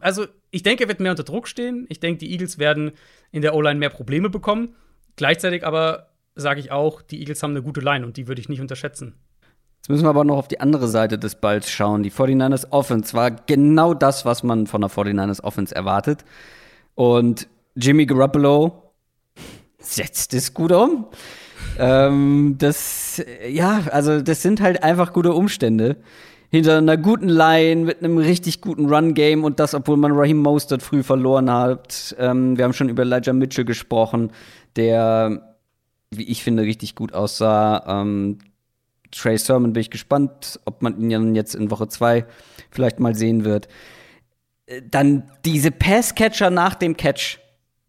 also, 0.00 0.26
ich 0.50 0.62
denke, 0.62 0.84
er 0.84 0.88
wird 0.88 1.00
mehr 1.00 1.12
unter 1.12 1.22
Druck 1.22 1.46
stehen. 1.46 1.86
Ich 1.88 2.00
denke, 2.00 2.18
die 2.18 2.32
Eagles 2.32 2.58
werden 2.58 2.92
in 3.30 3.42
der 3.42 3.54
O-Line 3.54 3.78
mehr 3.78 3.90
Probleme 3.90 4.30
bekommen. 4.30 4.74
Gleichzeitig 5.16 5.64
aber 5.64 6.08
sage 6.36 6.60
ich 6.60 6.70
auch, 6.70 7.02
die 7.02 7.18
Eagles 7.20 7.42
haben 7.42 7.50
eine 7.50 7.62
gute 7.62 7.80
Line 7.80 8.06
und 8.06 8.16
die 8.16 8.28
würde 8.28 8.40
ich 8.40 8.48
nicht 8.48 8.60
unterschätzen. 8.60 9.14
Jetzt 9.78 9.88
müssen 9.88 10.04
wir 10.04 10.10
aber 10.10 10.24
noch 10.24 10.36
auf 10.36 10.48
die 10.48 10.60
andere 10.60 10.88
Seite 10.88 11.18
des 11.18 11.36
Balls 11.36 11.70
schauen. 11.70 12.02
Die 12.02 12.10
49ers 12.10 12.70
Offense 12.70 13.14
war 13.14 13.30
genau 13.30 13.94
das, 13.94 14.24
was 14.24 14.42
man 14.42 14.66
von 14.66 14.80
der 14.80 14.90
49ers 14.90 15.42
Offense 15.42 15.74
erwartet. 15.74 16.24
Und 16.94 17.48
Jimmy 17.76 18.06
Garoppolo 18.06 18.82
setzt 19.78 20.34
es 20.34 20.52
gut 20.52 20.72
um. 20.72 21.06
ähm, 21.78 22.56
das, 22.58 23.22
ja, 23.48 23.82
also 23.92 24.20
das 24.20 24.42
sind 24.42 24.60
halt 24.60 24.82
einfach 24.82 25.12
gute 25.12 25.32
Umstände. 25.32 25.96
Hinter 26.50 26.78
einer 26.78 26.96
guten 26.96 27.28
Line 27.28 27.84
mit 27.84 28.02
einem 28.02 28.18
richtig 28.18 28.60
guten 28.60 28.92
Run-Game 28.92 29.44
und 29.44 29.60
das, 29.60 29.74
obwohl 29.74 29.96
man 29.96 30.12
Raheem 30.12 30.38
Mostert 30.38 30.82
früh 30.82 31.02
verloren 31.02 31.50
hat. 31.50 32.16
Ähm, 32.18 32.56
wir 32.56 32.64
haben 32.64 32.72
schon 32.72 32.88
über 32.88 33.02
Elijah 33.02 33.32
Mitchell 33.32 33.64
gesprochen, 33.64 34.30
der, 34.76 35.55
wie 36.10 36.24
ich 36.24 36.42
finde, 36.42 36.62
richtig 36.62 36.94
gut 36.94 37.12
aussah. 37.12 37.84
Ähm, 37.86 38.38
Trey 39.10 39.38
Sermon 39.38 39.72
bin 39.72 39.80
ich 39.80 39.90
gespannt, 39.90 40.60
ob 40.64 40.82
man 40.82 41.00
ihn 41.00 41.10
dann 41.10 41.34
jetzt 41.34 41.54
in 41.54 41.70
Woche 41.70 41.88
2 41.88 42.26
vielleicht 42.70 43.00
mal 43.00 43.14
sehen 43.14 43.44
wird. 43.44 43.68
Äh, 44.66 44.82
Dann 44.90 45.30
diese 45.44 45.70
Passcatcher 45.70 46.50
nach 46.50 46.74
dem 46.74 46.96
Catch. 46.96 47.38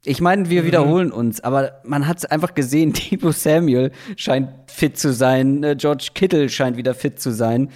Ich 0.06 0.22
meine, 0.22 0.50
wir 0.50 0.64
wiederholen 0.64 1.12
uns, 1.12 1.42
aber 1.42 1.82
man 1.84 2.08
hat 2.08 2.20
es 2.20 2.26
einfach 2.26 2.54
gesehen, 2.54 2.94
Debo 3.12 3.32
Samuel 3.32 3.92
scheint 4.16 4.50
fit 4.68 4.98
zu 4.98 5.12
sein, 5.12 5.64
äh, 5.64 5.76
George 5.76 6.10
Kittle 6.14 6.48
scheint 6.50 6.78
wieder 6.78 6.94
fit 6.94 7.20
zu 7.20 7.32
sein. 7.32 7.72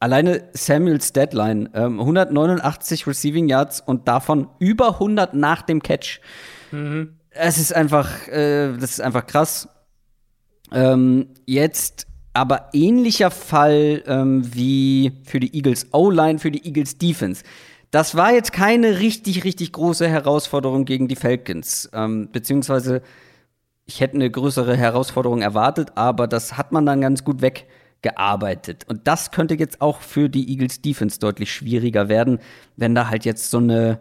Alleine 0.00 0.44
Samuels 0.52 1.12
Deadline, 1.12 1.70
ähm, 1.74 1.98
189 1.98 3.08
Receiving 3.08 3.48
Yards 3.48 3.80
und 3.80 4.06
davon 4.06 4.46
über 4.60 5.00
100 5.00 5.34
nach 5.34 5.62
dem 5.62 5.82
Catch. 5.82 6.20
Es 7.40 7.58
ist 7.58 7.72
einfach, 7.72 8.26
äh, 8.28 8.72
das 8.76 8.90
ist 8.90 9.00
einfach 9.00 9.26
krass. 9.26 9.68
Ähm, 10.72 11.28
jetzt 11.46 12.06
aber 12.34 12.68
ähnlicher 12.72 13.30
Fall 13.30 14.02
ähm, 14.06 14.42
wie 14.54 15.12
für 15.24 15.38
die 15.40 15.54
Eagles 15.54 15.86
O-Line, 15.92 16.40
für 16.40 16.50
die 16.50 16.66
Eagles 16.66 16.98
Defense. 16.98 17.44
Das 17.90 18.16
war 18.16 18.32
jetzt 18.32 18.52
keine 18.52 18.98
richtig, 18.98 19.44
richtig 19.44 19.72
große 19.72 20.08
Herausforderung 20.08 20.84
gegen 20.84 21.06
die 21.08 21.16
Falcons. 21.16 21.88
Ähm, 21.92 22.28
beziehungsweise 22.32 23.02
ich 23.86 24.00
hätte 24.00 24.16
eine 24.16 24.30
größere 24.30 24.76
Herausforderung 24.76 25.40
erwartet, 25.40 25.92
aber 25.94 26.26
das 26.26 26.58
hat 26.58 26.72
man 26.72 26.84
dann 26.84 27.00
ganz 27.00 27.24
gut 27.24 27.40
weggearbeitet. 27.40 28.84
Und 28.88 29.06
das 29.06 29.30
könnte 29.30 29.54
jetzt 29.54 29.80
auch 29.80 30.00
für 30.00 30.28
die 30.28 30.50
Eagles 30.50 30.82
Defense 30.82 31.18
deutlich 31.18 31.52
schwieriger 31.52 32.08
werden, 32.08 32.40
wenn 32.76 32.94
da 32.94 33.08
halt 33.08 33.24
jetzt 33.24 33.50
so 33.50 33.58
eine 33.58 34.00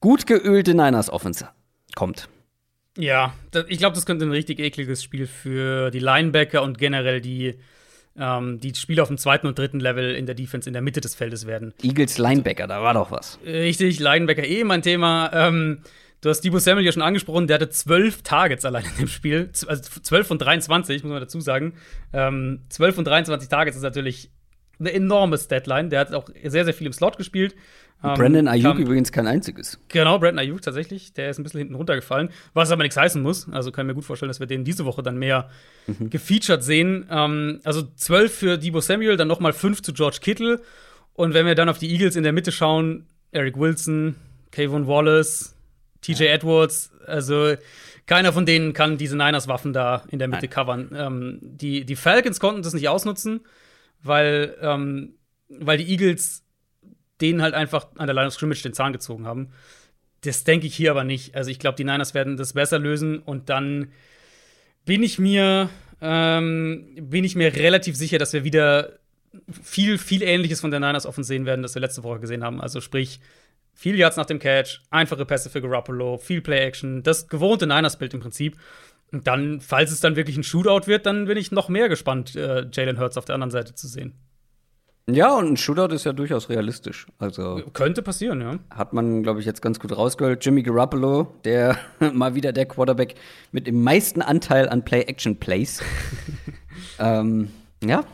gut 0.00 0.26
geölte 0.26 0.74
Niners 0.74 1.10
Offense 1.10 1.48
kommt. 1.94 2.28
Ja, 2.98 3.34
ich 3.68 3.78
glaube, 3.78 3.94
das 3.94 4.04
könnte 4.04 4.24
ein 4.26 4.32
richtig 4.32 4.58
ekliges 4.58 5.02
Spiel 5.02 5.26
für 5.26 5.90
die 5.90 5.98
Linebacker 5.98 6.62
und 6.62 6.76
generell 6.76 7.20
die, 7.20 7.54
ähm, 8.18 8.60
die 8.60 8.74
Spieler 8.74 9.02
auf 9.02 9.08
dem 9.08 9.18
zweiten 9.18 9.46
und 9.46 9.58
dritten 9.58 9.80
Level 9.80 10.14
in 10.14 10.26
der 10.26 10.34
Defense 10.34 10.68
in 10.68 10.74
der 10.74 10.82
Mitte 10.82 11.00
des 11.00 11.14
Feldes 11.14 11.46
werden. 11.46 11.72
Eagles 11.82 12.18
Linebacker, 12.18 12.66
da 12.66 12.82
war 12.82 12.94
doch 12.94 13.10
was. 13.10 13.38
Richtig, 13.44 13.98
Linebacker 13.98 14.44
eh 14.44 14.64
mein 14.64 14.82
Thema. 14.82 15.30
Ähm, 15.32 15.78
du 16.20 16.28
hast 16.28 16.42
Debo 16.42 16.58
Samuel 16.58 16.84
ja 16.84 16.92
schon 16.92 17.02
angesprochen, 17.02 17.46
der 17.46 17.54
hatte 17.54 17.70
zwölf 17.70 18.22
Targets 18.22 18.66
allein 18.66 18.84
in 18.84 18.96
dem 18.98 19.08
Spiel. 19.08 19.50
Also 19.66 19.82
zwölf 20.02 20.26
von 20.26 20.38
23, 20.38 21.02
muss 21.02 21.12
man 21.12 21.20
dazu 21.20 21.40
sagen. 21.40 21.72
Ähm, 22.12 22.60
12 22.68 22.94
von 22.94 23.04
23 23.06 23.48
Targets 23.48 23.76
ist 23.76 23.82
natürlich 23.82 24.30
eine 24.82 24.92
enorme 24.92 25.38
Statline. 25.38 25.88
Der 25.88 26.00
hat 26.00 26.12
auch 26.12 26.28
sehr, 26.44 26.64
sehr 26.64 26.74
viel 26.74 26.86
im 26.86 26.92
Slot 26.92 27.16
gespielt. 27.16 27.54
Ähm, 28.04 28.14
Brandon 28.14 28.48
Ayuk 28.48 28.78
übrigens 28.78 29.12
kein 29.12 29.26
einziges. 29.26 29.78
Genau, 29.88 30.18
Brandon 30.18 30.40
Ayuk 30.40 30.62
tatsächlich. 30.62 31.12
Der 31.12 31.30
ist 31.30 31.38
ein 31.38 31.44
bisschen 31.44 31.58
hinten 31.58 31.74
runtergefallen. 31.74 32.30
Was 32.52 32.70
aber 32.70 32.82
nichts 32.82 32.96
heißen 32.96 33.22
muss. 33.22 33.48
Also 33.50 33.70
kann 33.70 33.86
ich 33.86 33.88
mir 33.88 33.94
gut 33.94 34.04
vorstellen, 34.04 34.28
dass 34.28 34.40
wir 34.40 34.46
den 34.46 34.64
diese 34.64 34.84
Woche 34.84 35.02
dann 35.02 35.18
mehr 35.18 35.48
gefeatured 35.86 36.62
sehen. 36.62 37.06
Ähm, 37.10 37.60
also 37.64 37.82
12 37.82 38.34
für 38.34 38.58
Debo 38.58 38.80
Samuel, 38.80 39.16
dann 39.16 39.28
nochmal 39.28 39.52
5 39.52 39.82
zu 39.82 39.92
George 39.92 40.18
Kittle. 40.20 40.60
Und 41.14 41.34
wenn 41.34 41.46
wir 41.46 41.54
dann 41.54 41.68
auf 41.68 41.78
die 41.78 41.90
Eagles 41.90 42.16
in 42.16 42.22
der 42.22 42.32
Mitte 42.32 42.52
schauen, 42.52 43.06
Eric 43.32 43.58
Wilson, 43.58 44.16
Kayvon 44.50 44.86
Wallace, 44.86 45.54
TJ 46.00 46.24
Edwards, 46.24 46.90
also 47.06 47.54
keiner 48.06 48.32
von 48.32 48.46
denen 48.46 48.72
kann 48.72 48.98
diese 48.98 49.16
Niners-Waffen 49.16 49.72
da 49.72 50.02
in 50.08 50.18
der 50.18 50.28
Mitte 50.28 50.48
covern. 50.48 50.90
Ähm, 50.94 51.38
die, 51.40 51.84
die 51.84 51.96
Falcons 51.96 52.40
konnten 52.40 52.62
das 52.62 52.74
nicht 52.74 52.88
ausnutzen, 52.88 53.40
weil, 54.02 54.56
ähm, 54.60 55.14
weil 55.48 55.78
die 55.78 55.90
Eagles 55.90 56.44
denen 57.20 57.42
halt 57.42 57.54
einfach 57.54 57.88
an 57.96 58.06
der 58.06 58.14
Line 58.14 58.26
of 58.26 58.34
Scrimmage 58.34 58.62
den 58.62 58.74
Zahn 58.74 58.92
gezogen 58.92 59.26
haben. 59.26 59.50
Das 60.22 60.44
denke 60.44 60.66
ich 60.66 60.74
hier 60.74 60.90
aber 60.90 61.04
nicht. 61.04 61.34
Also 61.34 61.50
ich 61.50 61.58
glaube, 61.58 61.76
die 61.76 61.84
Niners 61.84 62.14
werden 62.14 62.36
das 62.36 62.52
besser 62.52 62.78
lösen 62.78 63.18
und 63.18 63.48
dann 63.48 63.92
bin 64.84 65.02
ich 65.02 65.18
mir 65.18 65.70
ähm, 66.00 66.96
bin 67.00 67.24
ich 67.24 67.36
mir 67.36 67.54
relativ 67.54 67.96
sicher, 67.96 68.18
dass 68.18 68.32
wir 68.32 68.44
wieder 68.44 68.98
viel 69.62 69.98
viel 69.98 70.22
Ähnliches 70.22 70.60
von 70.60 70.70
der 70.70 70.80
Niners 70.80 71.06
offen 71.06 71.24
sehen 71.24 71.46
werden, 71.46 71.62
das 71.62 71.74
wir 71.74 71.80
letzte 71.80 72.02
Woche 72.02 72.20
gesehen 72.20 72.42
haben. 72.44 72.60
Also 72.60 72.80
sprich 72.80 73.20
viel 73.74 73.96
Yards 73.96 74.16
nach 74.16 74.26
dem 74.26 74.38
Catch, 74.38 74.80
einfache 74.90 75.24
Pässe 75.24 75.48
für 75.48 75.62
Garoppolo, 75.62 76.18
viel 76.18 76.42
Play-Action, 76.42 77.02
das 77.02 77.28
gewohnte 77.28 77.66
Niners-Bild 77.66 78.14
im 78.14 78.20
Prinzip. 78.20 78.58
Und 79.12 79.26
dann, 79.26 79.60
falls 79.60 79.92
es 79.92 80.00
dann 80.00 80.16
wirklich 80.16 80.36
ein 80.36 80.42
Shootout 80.42 80.86
wird, 80.86 81.06
dann 81.06 81.26
bin 81.26 81.36
ich 81.36 81.52
noch 81.52 81.68
mehr 81.68 81.88
gespannt, 81.88 82.34
äh, 82.34 82.66
Jalen 82.72 82.98
Hurts 82.98 83.16
auf 83.16 83.26
der 83.26 83.34
anderen 83.34 83.50
Seite 83.50 83.74
zu 83.74 83.86
sehen. 83.86 84.14
Ja, 85.10 85.36
und 85.36 85.48
ein 85.48 85.56
Shootout 85.56 85.92
ist 85.92 86.04
ja 86.04 86.12
durchaus 86.12 86.48
realistisch. 86.48 87.06
Also 87.18 87.60
Könnte 87.72 88.02
passieren, 88.02 88.40
ja. 88.40 88.58
hat 88.70 88.92
man, 88.92 89.22
glaube 89.22 89.40
ich, 89.40 89.46
jetzt 89.46 89.60
ganz 89.60 89.80
gut 89.80 89.96
rausgehört. 89.96 90.44
Jimmy 90.44 90.62
Garoppolo, 90.62 91.34
der 91.44 91.76
mal 92.12 92.34
wieder 92.34 92.52
der 92.52 92.66
Quarterback 92.66 93.16
mit 93.50 93.66
dem 93.66 93.82
meisten 93.82 94.22
Anteil 94.22 94.68
an 94.68 94.84
Play-Action-Plays. 94.84 95.82
ähm, 97.00 97.50
ja, 97.84 98.04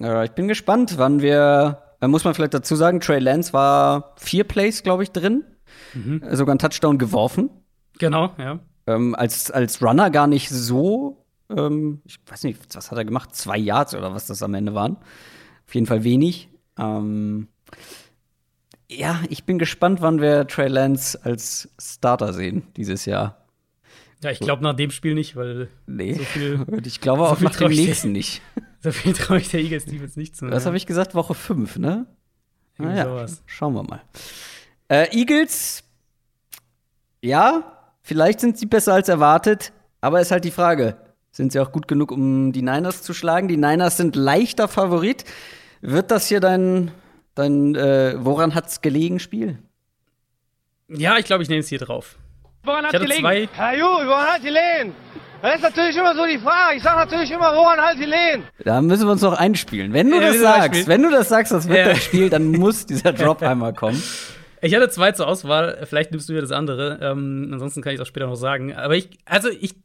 äh, 0.00 0.24
ich 0.24 0.32
bin 0.32 0.48
gespannt, 0.48 0.94
wann 0.98 1.20
wir. 1.20 1.82
Äh, 2.00 2.08
muss 2.08 2.24
man 2.24 2.34
vielleicht 2.34 2.54
dazu 2.54 2.76
sagen, 2.76 3.00
Trey 3.00 3.18
Lance 3.18 3.52
war 3.52 4.14
vier 4.16 4.44
Plays, 4.44 4.82
glaube 4.82 5.02
ich, 5.02 5.10
drin. 5.10 5.44
Äh, 5.94 6.36
Sogar 6.36 6.52
einen 6.52 6.58
Touchdown 6.58 6.98
geworfen. 6.98 7.50
Genau, 7.98 8.34
ja. 8.38 8.60
Ähm, 8.86 9.14
als, 9.14 9.50
als 9.50 9.82
Runner 9.82 10.10
gar 10.10 10.26
nicht 10.26 10.48
so. 10.48 11.24
Ähm, 11.50 12.00
ich 12.04 12.18
weiß 12.26 12.44
nicht, 12.44 12.60
was 12.74 12.90
hat 12.90 12.98
er 12.98 13.04
gemacht? 13.04 13.34
Zwei 13.34 13.56
Yards 13.58 13.94
oder 13.94 14.12
was 14.14 14.26
das 14.26 14.42
am 14.42 14.54
Ende 14.54 14.74
waren. 14.74 14.96
Auf 15.66 15.74
jeden 15.74 15.86
Fall 15.86 16.04
wenig. 16.04 16.48
Ähm, 16.78 17.48
ja, 18.90 19.20
ich 19.28 19.44
bin 19.44 19.58
gespannt, 19.58 20.00
wann 20.00 20.20
wir 20.20 20.46
Trey 20.46 20.68
Lance 20.68 21.18
als 21.24 21.68
Starter 21.80 22.32
sehen 22.32 22.62
dieses 22.76 23.04
Jahr. 23.04 23.42
Ja, 24.22 24.30
ich 24.30 24.38
glaube 24.38 24.62
nach 24.62 24.74
dem 24.74 24.90
Spiel 24.90 25.14
nicht, 25.14 25.36
weil 25.36 25.68
Nee, 25.86 26.14
So 26.14 26.22
viel- 26.24 26.66
ich 26.84 27.00
glaube 27.00 27.22
so 27.22 27.26
auch 27.26 27.40
nach 27.40 27.56
dem 27.56 27.70
nächsten 27.70 28.12
nicht. 28.12 28.40
so 28.80 28.92
viel 28.92 29.12
traue 29.12 29.38
ich 29.38 29.48
der 29.48 29.60
Eagles 29.60 29.84
Defense 29.86 30.18
nicht 30.18 30.36
zu. 30.36 30.48
Was 30.50 30.66
habe 30.66 30.76
ich 30.76 30.86
gesagt? 30.86 31.14
Woche 31.14 31.34
5, 31.34 31.78
ne? 31.78 32.06
Naja, 32.78 33.04
sowas. 33.04 33.42
schauen 33.46 33.74
wir 33.74 33.82
mal. 33.82 34.02
Äh, 34.88 35.08
Eagles, 35.16 35.82
ja, 37.22 37.75
vielleicht 38.06 38.38
sind 38.40 38.56
sie 38.56 38.66
besser 38.66 38.94
als 38.94 39.08
erwartet, 39.08 39.72
aber 40.00 40.20
ist 40.20 40.30
halt 40.30 40.44
die 40.44 40.50
Frage, 40.52 40.96
sind 41.32 41.50
sie 41.52 41.58
auch 41.60 41.72
gut 41.72 41.88
genug, 41.88 42.12
um 42.12 42.52
die 42.52 42.62
Niners 42.62 43.02
zu 43.02 43.12
schlagen? 43.12 43.48
Die 43.48 43.56
Niners 43.56 43.96
sind 43.96 44.14
leichter 44.16 44.68
Favorit. 44.68 45.24
Wird 45.80 46.10
das 46.10 46.28
hier 46.28 46.40
dein, 46.40 46.92
dein 47.34 47.74
äh, 47.74 48.14
woran 48.18 48.54
hat's 48.54 48.80
gelegen 48.80 49.18
Spiel? 49.18 49.58
Ja, 50.88 51.18
ich 51.18 51.24
glaube, 51.26 51.42
ich 51.42 51.48
nehme 51.48 51.60
es 51.60 51.68
hier 51.68 51.78
drauf. 51.80 52.16
Woran 52.64 52.80
Ich 52.84 52.86
hat 52.88 52.94
hatte 52.94 53.04
gelegen? 53.04 53.20
zwei- 53.22 53.48
Herr 53.52 53.76
Ju, 53.76 53.84
woran 53.84 54.26
hat 54.28 54.42
gelegen? 54.42 54.94
Das 55.42 55.56
ist 55.56 55.62
natürlich 55.62 55.96
immer 55.96 56.14
so 56.14 56.24
die 56.24 56.38
Frage. 56.38 56.76
Ich 56.78 56.82
sage 56.82 56.98
natürlich 56.98 57.30
immer, 57.30 57.54
woran 57.54 57.78
hat 57.78 57.96
gelegen? 57.98 58.44
Da 58.64 58.80
müssen 58.80 59.06
wir 59.06 59.12
uns 59.12 59.20
noch 59.22 59.34
einspielen. 59.38 59.92
Wenn 59.92 60.10
du 60.10 60.16
Ja, 60.16 60.28
das 60.28 60.38
sagst, 60.40 60.86
wenn 60.88 61.02
du 61.02 61.10
das 61.10 61.28
sagst, 61.28 61.52
das 61.52 61.68
wird 61.68 61.78
Ja. 61.78 61.88
das 61.90 62.02
Spiel, 62.02 62.30
dann 62.30 62.46
muss 62.52 62.86
dieser 62.86 63.12
Drop 63.12 63.42
einmal 63.42 63.74
kommen. 63.74 64.02
Ich 64.66 64.74
hatte 64.74 64.88
zwei 64.88 65.12
zur 65.12 65.28
Auswahl. 65.28 65.86
Vielleicht 65.86 66.10
nimmst 66.10 66.28
du 66.28 66.32
mir 66.32 66.40
das 66.40 66.50
andere. 66.50 66.98
Ähm, 67.00 67.50
ansonsten 67.52 67.82
kann 67.82 67.94
ich 67.94 68.00
auch 68.00 68.06
später 68.06 68.26
noch 68.26 68.34
sagen. 68.34 68.74
Aber 68.74 68.96
ich, 68.96 69.10
also 69.24 69.48
ich, 69.48 69.76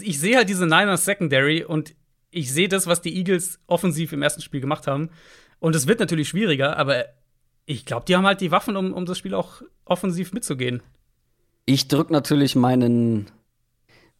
ich 0.00 0.20
sehe 0.20 0.36
halt 0.36 0.48
diese 0.48 0.64
Niners 0.64 1.04
Secondary 1.04 1.64
und 1.64 1.94
ich 2.30 2.52
sehe 2.52 2.68
das, 2.68 2.86
was 2.86 3.02
die 3.02 3.16
Eagles 3.16 3.58
offensiv 3.66 4.12
im 4.12 4.22
ersten 4.22 4.40
Spiel 4.40 4.60
gemacht 4.60 4.86
haben. 4.86 5.10
Und 5.58 5.74
es 5.74 5.88
wird 5.88 5.98
natürlich 5.98 6.28
schwieriger, 6.28 6.76
aber 6.76 7.06
ich 7.66 7.84
glaube, 7.84 8.04
die 8.06 8.14
haben 8.14 8.26
halt 8.26 8.40
die 8.40 8.52
Waffen, 8.52 8.76
um, 8.76 8.92
um 8.92 9.06
das 9.06 9.18
Spiel 9.18 9.34
auch 9.34 9.62
offensiv 9.84 10.32
mitzugehen. 10.32 10.82
Ich 11.66 11.88
drücke 11.88 12.12
natürlich 12.12 12.54
meinen 12.54 13.30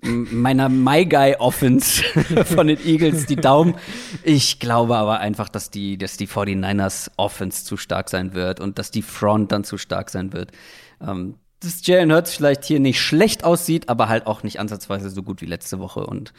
meiner 0.01 0.69
My 0.69 1.05
Guy 1.05 1.35
Offense 1.39 2.03
von 2.45 2.69
den 2.69 2.79
Eagles 2.85 3.27
die 3.27 3.37
Daumen. 3.37 3.75
Ich 4.23 4.61
glaube 4.61 4.97
aber 4.97 5.21
einfach, 5.21 5.49
dass 5.49 5.71
die, 5.71 5.99
dass 5.99 6.17
die 6.17 6.29
49ers 6.29 7.11
Offense 7.17 7.65
zu 7.65 7.77
stark 7.77 8.09
sein 8.09 8.35
wird 8.35 8.61
und 8.61 8.79
dass 8.79 8.91
die 8.91 9.03
Front 9.03 9.53
dann 9.53 9.65
zu 9.65 9.77
stark 9.77 10.11
sein 10.11 10.33
wird. 10.33 10.53
Ähm, 11.01 11.35
dass 11.61 11.85
Jalen 11.85 12.13
Hurts 12.13 12.37
vielleicht 12.37 12.65
hier 12.65 12.79
nicht 12.79 13.01
schlecht 13.01 13.43
aussieht, 13.43 13.89
aber 13.89 14.09
halt 14.09 14.27
auch 14.27 14.45
nicht 14.45 14.61
ansatzweise 14.61 15.11
so 15.11 15.25
gut 15.25 15.41
wie 15.43 15.47
letzte 15.47 15.81
Woche 15.81 16.07
und 16.07 16.33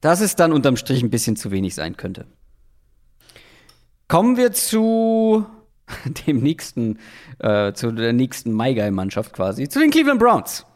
dass 0.00 0.20
es 0.20 0.36
dann 0.36 0.52
unterm 0.52 0.76
Strich 0.76 1.02
ein 1.02 1.10
bisschen 1.10 1.36
zu 1.36 1.50
wenig 1.50 1.74
sein 1.74 1.96
könnte. 1.96 2.26
Kommen 4.08 4.36
wir 4.36 4.52
zu 4.52 5.46
dem 6.26 6.40
nächsten, 6.40 6.98
äh, 7.38 7.72
zu 7.72 7.92
der 7.92 8.12
nächsten 8.12 8.54
My 8.54 8.74
Guy 8.74 8.90
Mannschaft 8.90 9.32
quasi, 9.32 9.68
zu 9.68 9.78
den 9.78 9.90
Cleveland 9.90 10.20
Browns. 10.20 10.66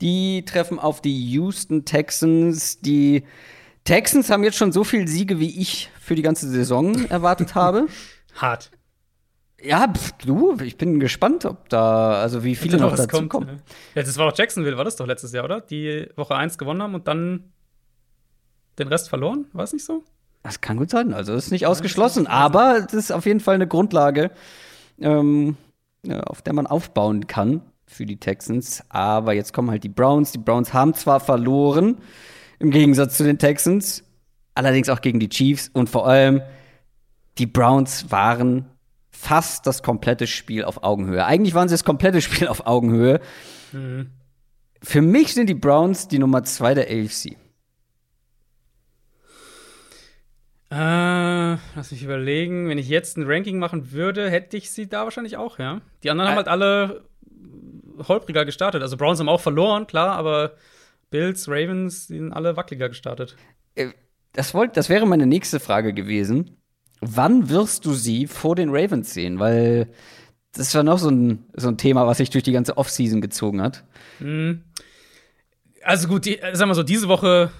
Die 0.00 0.44
treffen 0.44 0.78
auf 0.78 1.00
die 1.00 1.30
Houston 1.32 1.84
Texans. 1.84 2.80
Die 2.80 3.24
Texans 3.84 4.30
haben 4.30 4.44
jetzt 4.44 4.56
schon 4.56 4.72
so 4.72 4.84
viele 4.84 5.06
Siege, 5.06 5.38
wie 5.40 5.60
ich 5.60 5.90
für 6.00 6.14
die 6.14 6.22
ganze 6.22 6.48
Saison 6.48 7.06
erwartet 7.06 7.54
habe. 7.54 7.86
Hart. 8.34 8.70
Ja, 9.62 9.92
pf, 9.92 10.12
du, 10.24 10.56
ich 10.62 10.78
bin 10.78 11.00
gespannt, 11.00 11.44
ob 11.44 11.68
da, 11.68 12.20
also 12.20 12.44
wie 12.44 12.54
viele 12.54 12.78
noch 12.78 12.96
dazu 12.96 13.08
kommt, 13.08 13.30
kommen. 13.30 13.46
ne? 13.46 13.56
Ja, 13.94 14.02
das 14.02 14.16
war 14.16 14.30
doch 14.30 14.36
Jacksonville, 14.36 14.78
war 14.78 14.84
das 14.84 14.96
doch 14.96 15.06
letztes 15.06 15.32
Jahr, 15.32 15.44
oder? 15.44 15.60
Die 15.60 16.08
Woche 16.16 16.34
1 16.34 16.56
gewonnen 16.56 16.82
haben 16.82 16.94
und 16.94 17.06
dann 17.06 17.52
den 18.78 18.88
Rest 18.88 19.10
verloren? 19.10 19.46
War 19.52 19.64
es 19.64 19.74
nicht 19.74 19.84
so? 19.84 20.02
Das 20.42 20.62
kann 20.62 20.78
gut 20.78 20.88
sein, 20.88 21.12
also 21.12 21.34
ist 21.34 21.50
nicht 21.50 21.66
ausgeschlossen, 21.66 22.26
aber 22.26 22.80
das 22.80 22.94
ist 22.94 23.12
auf 23.12 23.26
jeden 23.26 23.40
Fall 23.40 23.56
eine 23.56 23.68
Grundlage, 23.68 24.30
ähm, 24.98 25.58
ja, 26.06 26.20
auf 26.20 26.40
der 26.40 26.54
man 26.54 26.66
aufbauen 26.66 27.26
kann 27.26 27.60
für 27.90 28.06
die 28.06 28.18
Texans. 28.18 28.82
Aber 28.88 29.32
jetzt 29.32 29.52
kommen 29.52 29.70
halt 29.70 29.84
die 29.84 29.88
Browns. 29.88 30.32
Die 30.32 30.38
Browns 30.38 30.72
haben 30.72 30.94
zwar 30.94 31.20
verloren, 31.20 31.98
im 32.58 32.70
Gegensatz 32.70 33.16
zu 33.16 33.24
den 33.24 33.38
Texans, 33.38 34.04
allerdings 34.54 34.88
auch 34.88 35.00
gegen 35.00 35.18
die 35.18 35.28
Chiefs 35.28 35.70
und 35.72 35.88
vor 35.88 36.06
allem 36.06 36.42
die 37.38 37.46
Browns 37.46 38.10
waren 38.10 38.66
fast 39.10 39.66
das 39.66 39.82
komplette 39.82 40.26
Spiel 40.26 40.64
auf 40.64 40.82
Augenhöhe. 40.82 41.24
Eigentlich 41.24 41.54
waren 41.54 41.68
sie 41.68 41.74
das 41.74 41.84
komplette 41.84 42.20
Spiel 42.22 42.48
auf 42.48 42.66
Augenhöhe. 42.66 43.20
Für 44.82 45.02
mich 45.02 45.34
sind 45.34 45.48
die 45.48 45.54
Browns 45.54 46.08
die 46.08 46.18
Nummer 46.18 46.42
zwei 46.44 46.74
der 46.74 46.84
AFC. 46.84 47.36
Äh, 50.72 51.56
lass 51.74 51.90
mich 51.90 52.02
überlegen. 52.02 52.68
Wenn 52.68 52.78
ich 52.78 52.88
jetzt 52.88 53.16
ein 53.16 53.24
Ranking 53.26 53.58
machen 53.58 53.90
würde, 53.90 54.30
hätte 54.30 54.56
ich 54.56 54.70
sie 54.70 54.88
da 54.88 55.04
wahrscheinlich 55.04 55.36
auch, 55.36 55.58
ja. 55.58 55.80
Die 56.02 56.10
anderen 56.10 56.30
haben 56.30 56.36
halt 56.36 56.48
alle 56.48 57.09
holpriger 58.08 58.44
gestartet. 58.44 58.82
Also 58.82 58.96
Browns 58.96 59.20
haben 59.20 59.28
auch 59.28 59.40
verloren, 59.40 59.86
klar, 59.86 60.16
aber 60.16 60.54
Bills, 61.10 61.48
Ravens, 61.48 62.06
die 62.06 62.18
sind 62.18 62.32
alle 62.32 62.56
wackeliger 62.56 62.88
gestartet. 62.88 63.36
Äh, 63.74 63.88
Das, 64.32 64.54
wollt, 64.54 64.76
das 64.76 64.88
wäre 64.88 65.06
meine 65.06 65.26
nächste 65.26 65.58
Frage 65.60 65.92
gewesen. 65.92 66.56
Wann 67.00 67.48
wirst 67.48 67.84
du 67.86 67.94
sie 67.94 68.26
vor 68.26 68.54
den 68.54 68.68
Ravens 68.70 69.14
sehen? 69.14 69.38
Weil 69.38 69.88
das 70.52 70.74
war 70.74 70.82
noch 70.82 70.98
so 70.98 71.08
ein, 71.10 71.44
so 71.54 71.68
ein 71.68 71.78
Thema, 71.78 72.06
was 72.06 72.18
sich 72.18 72.30
durch 72.30 72.44
die 72.44 72.52
ganze 72.52 72.76
Offseason 72.76 73.20
gezogen 73.20 73.62
hat. 73.62 73.84
Also 75.82 76.08
gut, 76.08 76.26
die, 76.26 76.38
äh, 76.38 76.54
sag 76.54 76.68
mal 76.68 76.74
so, 76.74 76.82
diese 76.82 77.08
Woche 77.08 77.50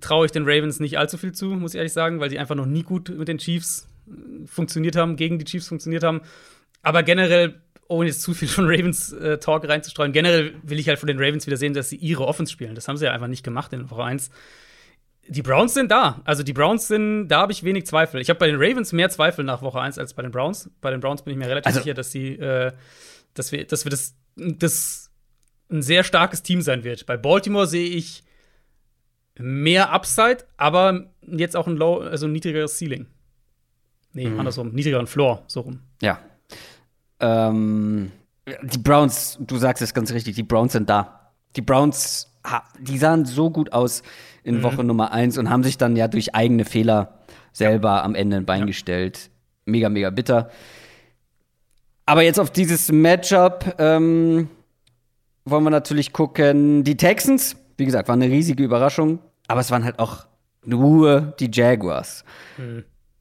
traue 0.00 0.26
ich 0.26 0.32
den 0.32 0.44
Ravens 0.44 0.78
nicht 0.78 0.98
allzu 0.98 1.16
viel 1.16 1.32
zu, 1.32 1.46
muss 1.46 1.72
ich 1.74 1.78
ehrlich 1.78 1.92
sagen, 1.92 2.20
weil 2.20 2.28
die 2.28 2.38
einfach 2.38 2.54
noch 2.54 2.66
nie 2.66 2.82
gut 2.82 3.08
mit 3.08 3.28
den 3.28 3.38
Chiefs 3.38 3.88
äh, 4.06 4.46
funktioniert 4.46 4.94
haben, 4.96 5.16
gegen 5.16 5.38
die 5.38 5.44
Chiefs 5.46 5.68
funktioniert 5.68 6.02
haben. 6.04 6.20
Aber 6.82 7.02
generell, 7.02 7.61
ohne 7.88 8.08
jetzt 8.08 8.22
zu 8.22 8.32
viel 8.34 8.48
von 8.48 8.64
Ravens 8.66 9.12
äh, 9.12 9.38
Talk 9.38 9.68
reinzustreuen, 9.68 10.12
generell 10.12 10.54
will 10.62 10.78
ich 10.78 10.88
halt 10.88 10.98
von 10.98 11.06
den 11.08 11.18
Ravens 11.18 11.46
wieder 11.46 11.56
sehen, 11.56 11.74
dass 11.74 11.88
sie 11.90 11.96
ihre 11.96 12.26
Offense 12.26 12.52
spielen. 12.52 12.74
Das 12.74 12.88
haben 12.88 12.96
sie 12.96 13.04
ja 13.04 13.12
einfach 13.12 13.26
nicht 13.28 13.42
gemacht 13.42 13.72
in 13.72 13.90
Woche 13.90 14.04
1. 14.04 14.30
Die 15.28 15.42
Browns 15.42 15.74
sind 15.74 15.90
da. 15.90 16.20
Also 16.24 16.42
die 16.42 16.52
Browns 16.52 16.88
sind, 16.88 17.28
da 17.28 17.40
habe 17.42 17.52
ich 17.52 17.62
wenig 17.64 17.86
Zweifel. 17.86 18.20
Ich 18.20 18.28
habe 18.28 18.38
bei 18.38 18.46
den 18.48 18.56
Ravens 18.56 18.92
mehr 18.92 19.08
Zweifel 19.10 19.44
nach 19.44 19.62
Woche 19.62 19.80
1 19.80 19.98
als 19.98 20.14
bei 20.14 20.22
den 20.22 20.32
Browns. 20.32 20.70
Bei 20.80 20.90
den 20.90 21.00
Browns 21.00 21.22
bin 21.22 21.32
ich 21.32 21.38
mir 21.38 21.48
relativ 21.48 21.66
Also- 21.68 21.80
sicher, 21.80 21.94
dass 21.94 22.10
sie, 22.10 22.34
äh, 22.38 22.72
dass 23.34 23.52
wir, 23.52 23.64
dass 23.66 23.84
wir 23.84 23.90
das, 23.90 24.14
das 24.36 25.10
ein 25.70 25.82
sehr 25.82 26.02
starkes 26.04 26.42
Team 26.42 26.60
sein 26.60 26.82
wird. 26.84 27.06
Bei 27.06 27.16
Baltimore 27.16 27.66
sehe 27.66 27.88
ich 27.88 28.24
mehr 29.38 29.90
Upside, 29.90 30.38
aber 30.56 31.10
jetzt 31.26 31.56
auch 31.56 31.66
ein 31.66 31.76
low, 31.76 31.98
also 32.00 32.26
ein 32.26 32.32
niedrigeres 32.32 32.78
Ceiling. 32.78 33.06
Nee, 34.12 34.26
andersrum, 34.26 34.72
niedrigeren 34.72 35.06
Floor, 35.06 35.42
so 35.46 35.60
rum. 35.60 35.80
Ja. 36.02 36.20
Ähm, 37.22 38.12
die 38.62 38.78
Browns, 38.78 39.38
du 39.40 39.56
sagst 39.56 39.82
es 39.82 39.94
ganz 39.94 40.12
richtig, 40.12 40.34
die 40.34 40.42
Browns 40.42 40.72
sind 40.72 40.90
da. 40.90 41.30
Die 41.56 41.62
Browns, 41.62 42.28
die 42.80 42.98
sahen 42.98 43.24
so 43.24 43.50
gut 43.50 43.72
aus 43.72 44.02
in 44.42 44.62
Woche 44.62 44.82
Nummer 44.82 45.12
1 45.12 45.38
und 45.38 45.48
haben 45.48 45.62
sich 45.62 45.78
dann 45.78 45.96
ja 45.96 46.08
durch 46.08 46.34
eigene 46.34 46.64
Fehler 46.64 47.20
selber 47.52 48.02
am 48.02 48.14
Ende 48.14 48.36
ein 48.36 48.46
Bein 48.46 48.66
gestellt. 48.66 49.30
Mega, 49.64 49.88
mega 49.88 50.10
bitter. 50.10 50.50
Aber 52.04 52.22
jetzt 52.22 52.40
auf 52.40 52.50
dieses 52.50 52.90
Matchup 52.90 53.76
ähm, 53.78 54.48
wollen 55.44 55.64
wir 55.64 55.70
natürlich 55.70 56.12
gucken. 56.12 56.82
Die 56.82 56.96
Texans, 56.96 57.56
wie 57.76 57.84
gesagt, 57.84 58.08
waren 58.08 58.20
eine 58.20 58.32
riesige 58.32 58.64
Überraschung, 58.64 59.20
aber 59.46 59.60
es 59.60 59.70
waren 59.70 59.84
halt 59.84 60.00
auch 60.00 60.26
nur 60.64 61.34
die 61.38 61.50
Jaguars 61.52 62.24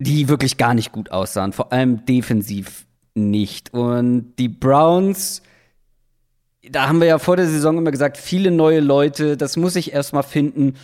die 0.02 0.28
wirklich 0.28 0.58
gar 0.58 0.74
nicht 0.74 0.92
gut 0.92 1.12
aussahen, 1.12 1.54
vor 1.54 1.72
allem 1.72 2.06
defensiv 2.06 2.88
nicht. 3.14 3.74
Und 3.74 4.34
die 4.38 4.50
Browns, 4.50 5.42
da 6.70 6.88
haben 6.88 7.00
wir 7.00 7.08
ja 7.08 7.20
vor 7.20 7.38
der 7.38 7.48
Saison 7.48 7.78
immer 7.78 7.92
gesagt, 7.92 8.18
viele 8.18 8.52
neue 8.52 8.80
Leute, 8.80 9.38
das 9.38 9.58
muss 9.58 9.76
ich 9.76 9.94
erstmal 9.94 10.24
finden. 10.24 10.76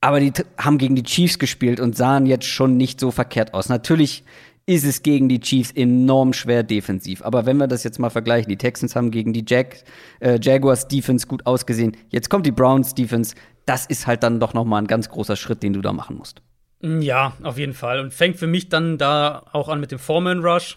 Aber 0.00 0.20
die 0.20 0.32
haben 0.56 0.78
gegen 0.78 0.94
die 0.94 1.02
Chiefs 1.02 1.38
gespielt 1.38 1.80
und 1.80 1.96
sahen 1.96 2.26
jetzt 2.26 2.46
schon 2.46 2.76
nicht 2.76 3.00
so 3.00 3.10
verkehrt 3.10 3.54
aus. 3.54 3.68
Natürlich 3.68 4.24
ist 4.68 4.84
es 4.84 5.02
gegen 5.02 5.30
die 5.30 5.40
Chiefs 5.40 5.72
enorm 5.72 6.34
schwer 6.34 6.62
defensiv. 6.62 7.22
Aber 7.22 7.46
wenn 7.46 7.56
wir 7.56 7.66
das 7.66 7.84
jetzt 7.84 7.98
mal 7.98 8.10
vergleichen, 8.10 8.50
die 8.50 8.58
Texans 8.58 8.94
haben 8.94 9.10
gegen 9.10 9.32
die 9.32 9.44
Jag 9.48 9.82
äh, 10.20 10.38
Jaguars 10.40 10.88
Defense 10.88 11.26
gut 11.26 11.46
ausgesehen. 11.46 11.96
Jetzt 12.10 12.28
kommt 12.28 12.44
die 12.44 12.52
Browns 12.52 12.94
Defense. 12.94 13.34
Das 13.64 13.86
ist 13.86 14.06
halt 14.06 14.22
dann 14.22 14.40
doch 14.40 14.52
noch 14.52 14.66
mal 14.66 14.78
ein 14.78 14.86
ganz 14.86 15.08
großer 15.08 15.36
Schritt, 15.36 15.62
den 15.62 15.72
du 15.72 15.80
da 15.80 15.94
machen 15.94 16.16
musst. 16.16 16.42
Ja, 16.82 17.32
auf 17.42 17.58
jeden 17.58 17.72
Fall. 17.72 17.98
Und 17.98 18.12
fängt 18.12 18.36
für 18.36 18.46
mich 18.46 18.68
dann 18.68 18.98
da 18.98 19.42
auch 19.52 19.68
an 19.68 19.80
mit 19.80 19.90
dem 19.90 19.98
Foreman 19.98 20.44
Rush. 20.44 20.76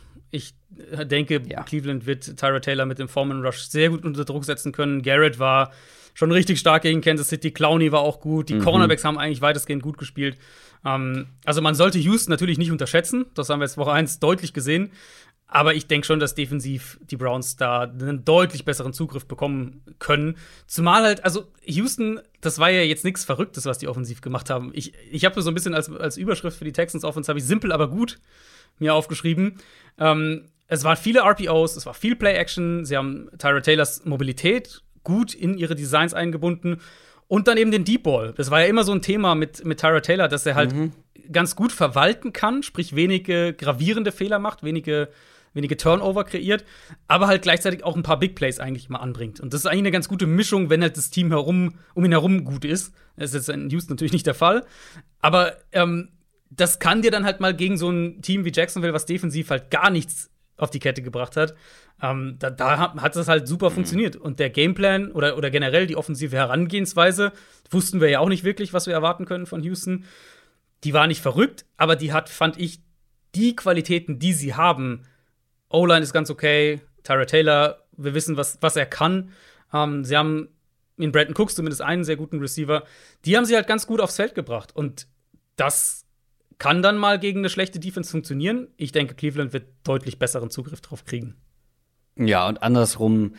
Ich 0.91 1.07
denke, 1.07 1.41
Ja. 1.47 1.63
Cleveland 1.63 2.05
wird 2.05 2.37
Tyra 2.37 2.59
Taylor 2.59 2.85
mit 2.85 2.99
dem 2.99 3.07
Foreman 3.07 3.43
Rush 3.45 3.59
sehr 3.63 3.89
gut 3.89 4.05
unter 4.05 4.25
Druck 4.25 4.45
setzen 4.45 4.71
können. 4.71 5.01
Garrett 5.01 5.39
war 5.39 5.71
schon 6.13 6.31
richtig 6.31 6.59
stark 6.59 6.83
gegen 6.83 7.01
Kansas 7.01 7.29
City. 7.29 7.51
Clowney 7.51 7.91
war 7.91 8.01
auch 8.01 8.19
gut. 8.19 8.49
Die 8.49 8.59
Cornerbacks 8.59 9.03
haben 9.05 9.17
eigentlich 9.17 9.41
weitestgehend 9.41 9.83
gut 9.83 9.97
gespielt. 9.97 10.37
Ähm, 10.85 11.27
also 11.45 11.61
man 11.61 11.75
sollte 11.75 11.99
Houston 11.99 12.31
natürlich 12.31 12.57
nicht 12.57 12.71
unterschätzen. 12.71 13.25
Das 13.33 13.49
haben 13.49 13.59
wir 13.59 13.65
jetzt 13.65 13.77
Woche 13.77 13.91
1 13.91 14.19
deutlich 14.19 14.53
gesehen. 14.53 14.91
Aber 15.53 15.73
ich 15.75 15.87
denke 15.87 16.07
schon, 16.07 16.21
dass 16.21 16.33
defensiv 16.33 16.97
die 17.01 17.17
Browns 17.17 17.57
da 17.57 17.81
einen 17.81 18.23
deutlich 18.23 18.63
besseren 18.63 18.93
Zugriff 18.93 19.25
bekommen 19.25 19.81
können. 19.99 20.37
Zumal 20.65 21.03
halt, 21.03 21.25
also 21.25 21.51
Houston, 21.65 22.21
das 22.39 22.57
war 22.57 22.69
ja 22.69 22.83
jetzt 22.83 23.03
nichts 23.03 23.25
Verrücktes, 23.25 23.65
was 23.65 23.77
die 23.77 23.89
offensiv 23.89 24.21
gemacht 24.21 24.49
haben. 24.49 24.71
Ich, 24.73 24.93
ich 25.11 25.25
habe 25.25 25.41
so 25.41 25.51
ein 25.51 25.53
bisschen 25.53 25.73
als, 25.73 25.91
als 25.91 26.15
Überschrift 26.15 26.57
für 26.57 26.63
die 26.63 26.71
Texans 26.71 27.03
Offense, 27.03 27.27
habe 27.27 27.39
ich 27.39 27.45
simpel, 27.45 27.73
aber 27.73 27.89
gut 27.89 28.19
mir 28.79 28.93
aufgeschrieben. 28.95 29.57
Ähm, 29.99 30.45
es 30.71 30.85
waren 30.85 30.95
viele 30.95 31.19
RPOs, 31.19 31.75
es 31.75 31.85
war 31.85 31.93
viel 31.93 32.15
Play-Action. 32.15 32.85
Sie 32.85 32.95
haben 32.95 33.29
Tyra 33.37 33.59
Taylors 33.59 34.05
Mobilität 34.05 34.81
gut 35.03 35.33
in 35.33 35.57
ihre 35.57 35.75
Designs 35.75 36.13
eingebunden. 36.13 36.79
Und 37.27 37.49
dann 37.49 37.57
eben 37.57 37.71
den 37.71 37.83
Deep 37.83 38.03
Ball. 38.03 38.33
Das 38.37 38.51
war 38.51 38.61
ja 38.61 38.67
immer 38.67 38.85
so 38.85 38.93
ein 38.93 39.01
Thema 39.01 39.35
mit, 39.35 39.65
mit 39.65 39.81
Tyra 39.81 39.99
Taylor, 39.99 40.29
dass 40.29 40.45
er 40.45 40.55
halt 40.55 40.73
ganz 41.29 41.57
gut 41.57 41.73
verwalten 41.73 42.31
kann, 42.31 42.63
sprich 42.63 42.95
wenige 42.95 43.51
gravierende 43.51 44.13
Fehler 44.13 44.39
macht, 44.39 44.63
wenige, 44.63 45.09
wenige 45.53 45.75
Turnover 45.75 46.23
kreiert, 46.23 46.63
aber 47.09 47.27
halt 47.27 47.41
gleichzeitig 47.41 47.83
auch 47.83 47.97
ein 47.97 48.03
paar 48.03 48.19
Big 48.19 48.35
Plays 48.35 48.61
eigentlich 48.61 48.87
mal 48.87 48.99
anbringt. 48.99 49.41
Und 49.41 49.53
das 49.53 49.61
ist 49.61 49.65
eigentlich 49.65 49.79
eine 49.79 49.91
ganz 49.91 50.07
gute 50.07 50.25
Mischung, 50.25 50.69
wenn 50.69 50.81
halt 50.81 50.95
das 50.95 51.09
Team 51.09 51.31
herum, 51.31 51.73
um 51.95 52.05
ihn 52.05 52.11
herum 52.11 52.45
gut 52.45 52.63
ist. 52.63 52.93
Das 53.17 53.33
ist 53.33 53.47
jetzt 53.47 53.49
in 53.49 53.69
Houston 53.71 53.93
natürlich 53.93 54.13
nicht 54.13 54.27
der 54.27 54.35
Fall. 54.35 54.65
Aber 55.19 55.57
ähm, 55.73 56.09
das 56.49 56.79
kann 56.79 57.01
dir 57.01 57.11
dann 57.11 57.25
halt 57.25 57.41
mal 57.41 57.53
gegen 57.53 57.77
so 57.77 57.89
ein 57.89 58.21
Team 58.21 58.45
wie 58.45 58.53
Jacksonville, 58.53 58.93
was 58.93 59.05
defensiv 59.05 59.49
halt 59.49 59.69
gar 59.69 59.89
nichts 59.89 60.30
auf 60.61 60.69
die 60.69 60.79
Kette 60.79 61.01
gebracht 61.01 61.35
hat, 61.35 61.55
ähm, 62.01 62.35
da, 62.39 62.49
da 62.49 62.77
hat- 62.77 63.15
das 63.15 63.27
halt 63.27 63.47
super 63.47 63.71
funktioniert. 63.71 64.15
Und 64.15 64.39
der 64.39 64.49
Gameplan 64.49 65.11
oder, 65.11 65.37
oder 65.37 65.49
generell 65.49 65.87
die 65.87 65.95
offensive 65.97 66.35
Herangehensweise, 66.35 67.33
wussten 67.69 67.99
wir 67.99 68.09
ja 68.09 68.19
auch 68.19 68.29
nicht 68.29 68.43
wirklich, 68.43 68.73
was 68.73 68.87
wir 68.87 68.93
erwarten 68.93 69.25
können 69.25 69.45
von 69.45 69.63
Houston. 69.63 70.05
Die 70.83 70.93
war 70.93 71.07
nicht 71.07 71.21
verrückt, 71.21 71.65
aber 71.77 71.95
die 71.95 72.13
hat, 72.13 72.29
fand 72.29 72.59
ich, 72.59 72.81
die 73.35 73.55
Qualitäten, 73.55 74.19
die 74.19 74.33
sie 74.33 74.55
haben. 74.55 75.03
O-Line 75.69 76.01
ist 76.01 76.13
ganz 76.13 76.29
okay, 76.29 76.81
Tyra 77.03 77.25
Taylor 77.25 77.77
Wir 77.97 78.13
wissen, 78.13 78.37
was, 78.37 78.57
was 78.61 78.75
er 78.75 78.85
kann. 78.85 79.31
Ähm, 79.73 80.03
sie 80.03 80.17
haben 80.17 80.49
in 80.97 81.11
Brandon 81.11 81.35
Cooks 81.35 81.55
zumindest 81.55 81.81
einen 81.81 82.03
sehr 82.03 82.15
guten 82.17 82.39
Receiver. 82.39 82.83
Die 83.25 83.35
haben 83.37 83.45
sie 83.45 83.55
halt 83.55 83.67
ganz 83.67 83.87
gut 83.87 84.01
aufs 84.01 84.15
Feld 84.17 84.35
gebracht. 84.35 84.75
Und 84.75 85.07
das 85.55 86.05
kann 86.61 86.83
dann 86.83 86.99
mal 86.99 87.17
gegen 87.17 87.39
eine 87.39 87.49
schlechte 87.49 87.79
Defense 87.79 88.11
funktionieren. 88.11 88.67
Ich 88.77 88.91
denke, 88.91 89.15
Cleveland 89.15 89.51
wird 89.51 89.65
deutlich 89.83 90.19
besseren 90.19 90.51
Zugriff 90.51 90.79
drauf 90.79 91.05
kriegen. 91.05 91.33
Ja, 92.15 92.47
und 92.47 92.61
andersrum, 92.61 93.33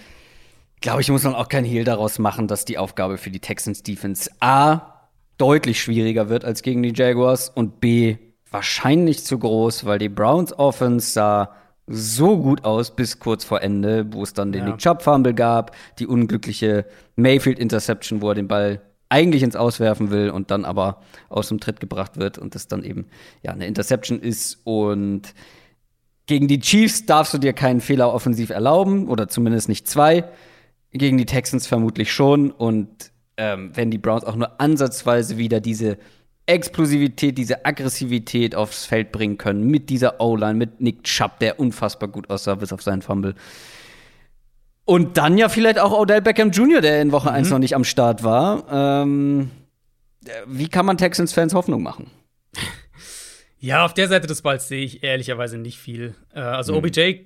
glaube 0.80 1.02
ich, 1.02 1.08
muss 1.08 1.22
man 1.22 1.36
auch 1.36 1.48
kein 1.48 1.64
Hehl 1.64 1.84
daraus 1.84 2.18
machen, 2.18 2.48
dass 2.48 2.64
die 2.64 2.78
Aufgabe 2.78 3.18
für 3.18 3.30
die 3.30 3.38
Texans 3.38 3.84
Defense 3.84 4.28
A 4.40 5.08
deutlich 5.38 5.80
schwieriger 5.80 6.30
wird 6.30 6.44
als 6.44 6.62
gegen 6.62 6.82
die 6.82 6.92
Jaguars 6.92 7.48
und 7.48 7.78
B 7.78 8.16
wahrscheinlich 8.50 9.24
zu 9.24 9.38
groß, 9.38 9.84
weil 9.84 10.00
die 10.00 10.08
Browns 10.08 10.52
Offense 10.58 11.12
sah 11.12 11.54
so 11.86 12.36
gut 12.42 12.64
aus 12.64 12.96
bis 12.96 13.20
kurz 13.20 13.44
vor 13.44 13.62
Ende, 13.62 14.12
wo 14.12 14.24
es 14.24 14.32
dann 14.34 14.50
den 14.50 14.64
Ja. 14.64 14.70
Nick 14.70 14.78
Chubb 14.78 15.00
Fumble 15.00 15.32
gab, 15.32 15.76
die 16.00 16.08
unglückliche 16.08 16.86
Mayfield 17.14 17.60
Interception, 17.60 18.20
wo 18.20 18.30
er 18.30 18.34
den 18.34 18.48
Ball 18.48 18.82
eigentlich 19.12 19.42
ins 19.42 19.56
Auswerfen 19.56 20.10
will 20.10 20.30
und 20.30 20.50
dann 20.50 20.64
aber 20.64 21.02
aus 21.28 21.48
dem 21.48 21.60
Tritt 21.60 21.80
gebracht 21.80 22.16
wird 22.16 22.38
und 22.38 22.54
das 22.54 22.66
dann 22.66 22.82
eben 22.82 23.06
ja 23.42 23.52
eine 23.52 23.66
Interception 23.66 24.18
ist 24.18 24.58
und 24.64 25.34
gegen 26.26 26.48
die 26.48 26.60
Chiefs 26.60 27.04
darfst 27.04 27.34
du 27.34 27.38
dir 27.38 27.52
keinen 27.52 27.80
Fehler 27.80 28.14
offensiv 28.14 28.50
erlauben 28.50 29.08
oder 29.08 29.28
zumindest 29.28 29.68
nicht 29.68 29.86
zwei. 29.86 30.24
Gegen 30.92 31.18
die 31.18 31.26
Texans 31.26 31.66
vermutlich 31.66 32.12
schon. 32.12 32.50
Und 32.50 33.10
ähm, 33.36 33.72
wenn 33.74 33.90
die 33.90 33.98
Browns 33.98 34.24
auch 34.24 34.36
nur 34.36 34.60
ansatzweise 34.60 35.36
wieder 35.36 35.60
diese 35.60 35.98
Explosivität, 36.46 37.36
diese 37.36 37.66
Aggressivität 37.66 38.54
aufs 38.54 38.84
Feld 38.84 39.12
bringen 39.12 39.36
können, 39.36 39.66
mit 39.66 39.90
dieser 39.90 40.20
O-Line, 40.20 40.54
mit 40.54 40.80
Nick 40.80 41.04
Chubb, 41.04 41.38
der 41.40 41.58
unfassbar 41.58 42.08
gut 42.08 42.30
aussah, 42.30 42.54
bis 42.54 42.72
auf 42.72 42.82
seinen 42.82 43.02
Fumble. 43.02 43.34
Und 44.84 45.16
dann 45.16 45.38
ja 45.38 45.48
vielleicht 45.48 45.78
auch 45.78 45.92
Odell 45.92 46.20
Beckham 46.22 46.50
Jr., 46.50 46.80
der 46.80 47.00
in 47.02 47.12
Woche 47.12 47.30
1 47.30 47.50
noch 47.50 47.58
nicht 47.60 47.74
am 47.74 47.84
Start 47.84 48.24
war. 48.24 48.64
Ähm, 49.02 49.50
äh, 50.26 50.30
wie 50.46 50.68
kann 50.68 50.84
man 50.86 50.98
Texans-Fans 50.98 51.54
Hoffnung 51.54 51.82
machen? 51.82 52.10
Ja, 53.64 53.84
auf 53.84 53.94
der 53.94 54.08
Seite 54.08 54.26
des 54.26 54.42
Balls 54.42 54.66
sehe 54.66 54.84
ich 54.84 55.04
ehrlicherweise 55.04 55.56
nicht 55.56 55.78
viel. 55.78 56.16
Äh, 56.34 56.40
also 56.40 56.74
OBJ 56.74 57.20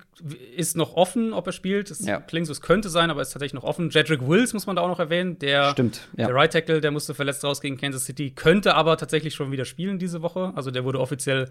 ist 0.55 0.77
noch 0.77 0.93
offen, 0.95 1.33
ob 1.33 1.47
er 1.47 1.51
spielt. 1.51 1.89
Es 1.89 2.05
Ja. 2.05 2.19
klingt 2.19 2.45
so, 2.45 2.51
es 2.51 2.61
könnte 2.61 2.89
sein, 2.89 3.09
aber 3.09 3.23
ist 3.23 3.31
tatsächlich 3.31 3.55
noch 3.55 3.63
offen. 3.63 3.89
Jedrick 3.89 4.21
Wills 4.27 4.53
muss 4.53 4.67
man 4.67 4.75
da 4.75 4.83
auch 4.83 4.87
noch 4.87 4.99
erwähnen. 4.99 5.39
Der, 5.39 5.71
Stimmt, 5.71 6.07
ja. 6.15 6.27
der 6.27 6.35
Right 6.35 6.53
Tackle, 6.53 6.79
der 6.79 6.91
musste 6.91 7.15
verletzt 7.15 7.43
raus 7.43 7.59
gegen 7.59 7.77
Kansas 7.77 8.05
City, 8.05 8.29
könnte 8.35 8.75
aber 8.75 8.97
tatsächlich 8.97 9.33
schon 9.33 9.51
wieder 9.51 9.65
spielen 9.65 9.97
diese 9.97 10.21
Woche. 10.21 10.51
Also 10.55 10.69
der 10.69 10.83
wurde 10.83 10.99
offiziell 10.99 11.49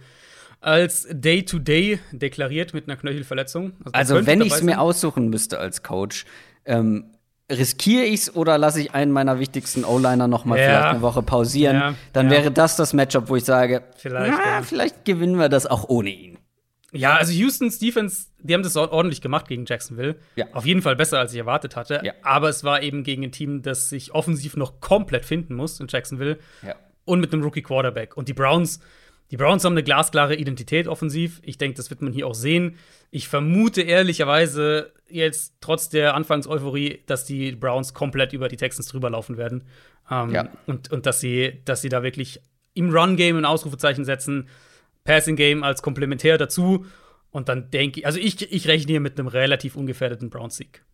als 0.60 1.06
Day-to-Day 1.10 2.00
deklariert 2.12 2.74
mit 2.74 2.88
einer 2.88 2.96
Knöchelverletzung. 2.96 3.72
Also, 3.92 4.14
könnte 4.14 4.26
wenn 4.30 4.40
ich 4.40 4.52
es 4.52 4.62
mir 4.62 4.80
aussuchen 4.80 5.28
müsste 5.28 5.58
als 5.58 5.82
Coach, 5.82 6.24
ähm, 6.64 7.12
riskiere 7.50 8.04
ich 8.04 8.20
es 8.22 8.34
oder 8.34 8.58
lasse 8.58 8.80
ich 8.80 8.94
einen 8.94 9.12
meiner 9.12 9.38
wichtigsten 9.38 9.84
O-Liner 9.84 10.26
noch 10.26 10.44
mal 10.44 10.58
Ja. 10.58 10.64
vielleicht 10.64 10.84
eine 10.86 11.02
Woche 11.02 11.22
pausieren, 11.22 11.76
Ja, 11.76 11.94
dann 12.12 12.26
ja. 12.26 12.32
wäre 12.32 12.50
das 12.50 12.76
das 12.76 12.92
Matchup, 12.92 13.28
wo 13.28 13.36
ich 13.36 13.44
sage, 13.44 13.84
Vielleicht, 13.96 14.32
na, 14.36 14.62
vielleicht 14.62 15.04
gewinnen 15.04 15.38
wir 15.38 15.48
das 15.48 15.66
auch 15.66 15.88
ohne 15.88 16.10
ihn. 16.10 16.38
Ja, 16.92 17.16
also 17.16 17.32
Houstons 17.32 17.78
Defense, 17.78 18.28
die 18.40 18.54
haben 18.54 18.62
das 18.62 18.76
ordentlich 18.76 19.20
gemacht 19.20 19.48
gegen 19.48 19.64
Jacksonville. 19.66 20.16
Ja. 20.36 20.46
Auf 20.52 20.64
jeden 20.64 20.82
Fall 20.82 20.96
besser, 20.96 21.18
als 21.18 21.32
ich 21.32 21.38
erwartet 21.38 21.76
hatte. 21.76 22.00
Ja. 22.02 22.12
Aber 22.22 22.48
es 22.48 22.64
war 22.64 22.82
eben 22.82 23.02
gegen 23.04 23.22
ein 23.24 23.32
Team, 23.32 23.62
das 23.62 23.90
sich 23.90 24.14
offensiv 24.14 24.56
noch 24.56 24.80
komplett 24.80 25.24
finden 25.24 25.54
muss 25.54 25.78
in 25.78 25.86
Jacksonville. 25.88 26.38
Ja. 26.62 26.74
Und 27.04 27.20
mit 27.20 27.32
einem 27.32 27.42
Rookie 27.42 27.62
Quarterback. 27.62 28.16
Und 28.16 28.28
die 28.28 28.32
Browns, 28.32 28.80
die 29.30 29.36
Browns 29.36 29.64
haben 29.64 29.72
eine 29.72 29.82
glasklare 29.82 30.36
Identität 30.36 30.86
offensiv. 30.88 31.40
Ich 31.42 31.58
denke, 31.58 31.76
das 31.76 31.90
wird 31.90 32.00
man 32.02 32.12
hier 32.12 32.26
auch 32.26 32.34
sehen. 32.34 32.76
Ich 33.10 33.28
vermute 33.28 33.82
ehrlicherweise 33.82 34.92
jetzt 35.08 35.54
trotz 35.60 35.88
der 35.88 36.14
Anfangseuphorie, 36.14 37.00
dass 37.06 37.24
die 37.24 37.52
Browns 37.52 37.94
komplett 37.94 38.32
über 38.32 38.48
die 38.48 38.56
Texans 38.56 38.88
drüber 38.88 39.10
laufen 39.10 39.36
werden. 39.36 39.64
Ähm, 40.10 40.30
Ja. 40.30 40.48
und, 40.66 40.90
und 40.92 41.06
dass 41.06 41.20
sie, 41.20 41.60
dass 41.64 41.80
sie 41.82 41.88
da 41.88 42.02
wirklich 42.02 42.40
im 42.74 42.90
Run-Game 42.90 43.36
ein 43.36 43.44
Ausrufezeichen 43.44 44.04
setzen, 44.04 44.48
Passing-Game 45.04 45.62
als 45.64 45.82
komplementär 45.82 46.38
dazu. 46.38 46.84
Und 47.30 47.48
dann 47.48 47.70
denke 47.70 48.00
ich, 48.00 48.06
also 48.06 48.18
ich, 48.18 48.52
ich 48.52 48.68
rechne 48.68 48.92
hier 48.92 49.00
mit 49.00 49.18
einem 49.18 49.28
relativ 49.28 49.76
ungefährdeten 49.76 50.30
Browns-Sieg. 50.30 50.84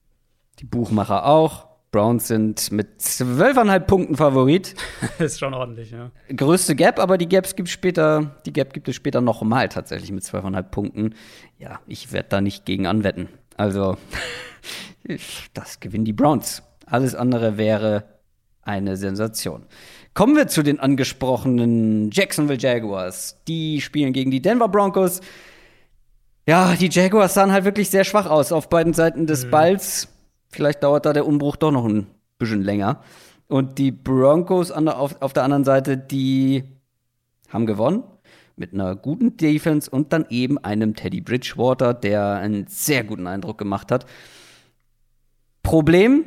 Die 0.58 0.64
Buchmacher 0.64 1.26
auch. 1.26 1.66
Browns 1.92 2.26
sind 2.26 2.72
mit 2.72 3.00
12,5 3.00 3.80
Punkten 3.80 4.16
Favorit. 4.16 4.74
Ist 5.18 5.38
schon 5.38 5.52
ordentlich, 5.52 5.90
ja. 5.90 6.10
Größte 6.34 6.74
Gap, 6.74 6.98
aber 6.98 7.18
die 7.18 7.28
Gaps 7.28 7.54
gibt 7.54 7.68
später, 7.68 8.34
die 8.46 8.52
Gap 8.52 8.72
gibt 8.72 8.88
es 8.88 8.96
später 8.96 9.20
noch 9.20 9.42
mal 9.42 9.68
tatsächlich 9.68 10.10
mit 10.10 10.24
12,5 10.24 10.62
Punkten. 10.62 11.14
Ja, 11.58 11.80
ich 11.86 12.10
werde 12.10 12.30
da 12.30 12.40
nicht 12.40 12.64
gegen 12.64 12.86
anwetten. 12.86 13.28
Also, 13.58 13.98
das 15.54 15.80
gewinnen 15.80 16.06
die 16.06 16.14
Browns. 16.14 16.62
Alles 16.86 17.14
andere 17.14 17.58
wäre 17.58 18.04
eine 18.62 18.96
Sensation. 18.96 19.66
Kommen 20.14 20.34
wir 20.34 20.48
zu 20.48 20.62
den 20.62 20.80
angesprochenen 20.80 22.10
Jacksonville 22.10 22.58
Jaguars. 22.58 23.36
Die 23.46 23.82
spielen 23.82 24.14
gegen 24.14 24.30
die 24.30 24.40
Denver 24.40 24.68
Broncos. 24.68 25.20
Ja, 26.46 26.74
die 26.74 26.88
Jaguars 26.88 27.34
sahen 27.34 27.52
halt 27.52 27.66
wirklich 27.66 27.90
sehr 27.90 28.04
schwach 28.04 28.26
aus 28.26 28.50
auf 28.50 28.70
beiden 28.70 28.94
Seiten 28.94 29.26
des 29.26 29.50
Balls. 29.50 30.08
Vielleicht 30.52 30.82
dauert 30.82 31.06
da 31.06 31.12
der 31.12 31.26
Umbruch 31.26 31.56
doch 31.56 31.72
noch 31.72 31.86
ein 31.86 32.06
bisschen 32.38 32.62
länger. 32.62 33.00
Und 33.48 33.78
die 33.78 33.90
Broncos 33.90 34.70
auf, 34.70 35.20
auf 35.20 35.32
der 35.32 35.44
anderen 35.44 35.64
Seite, 35.64 35.96
die 35.96 36.64
haben 37.48 37.66
gewonnen 37.66 38.04
mit 38.56 38.74
einer 38.74 38.94
guten 38.94 39.36
Defense 39.36 39.90
und 39.90 40.12
dann 40.12 40.26
eben 40.28 40.58
einem 40.58 40.94
Teddy 40.94 41.20
Bridgewater, 41.20 41.94
der 41.94 42.34
einen 42.34 42.66
sehr 42.66 43.02
guten 43.02 43.26
Eindruck 43.26 43.58
gemacht 43.58 43.90
hat. 43.90 44.06
Problem, 45.62 46.24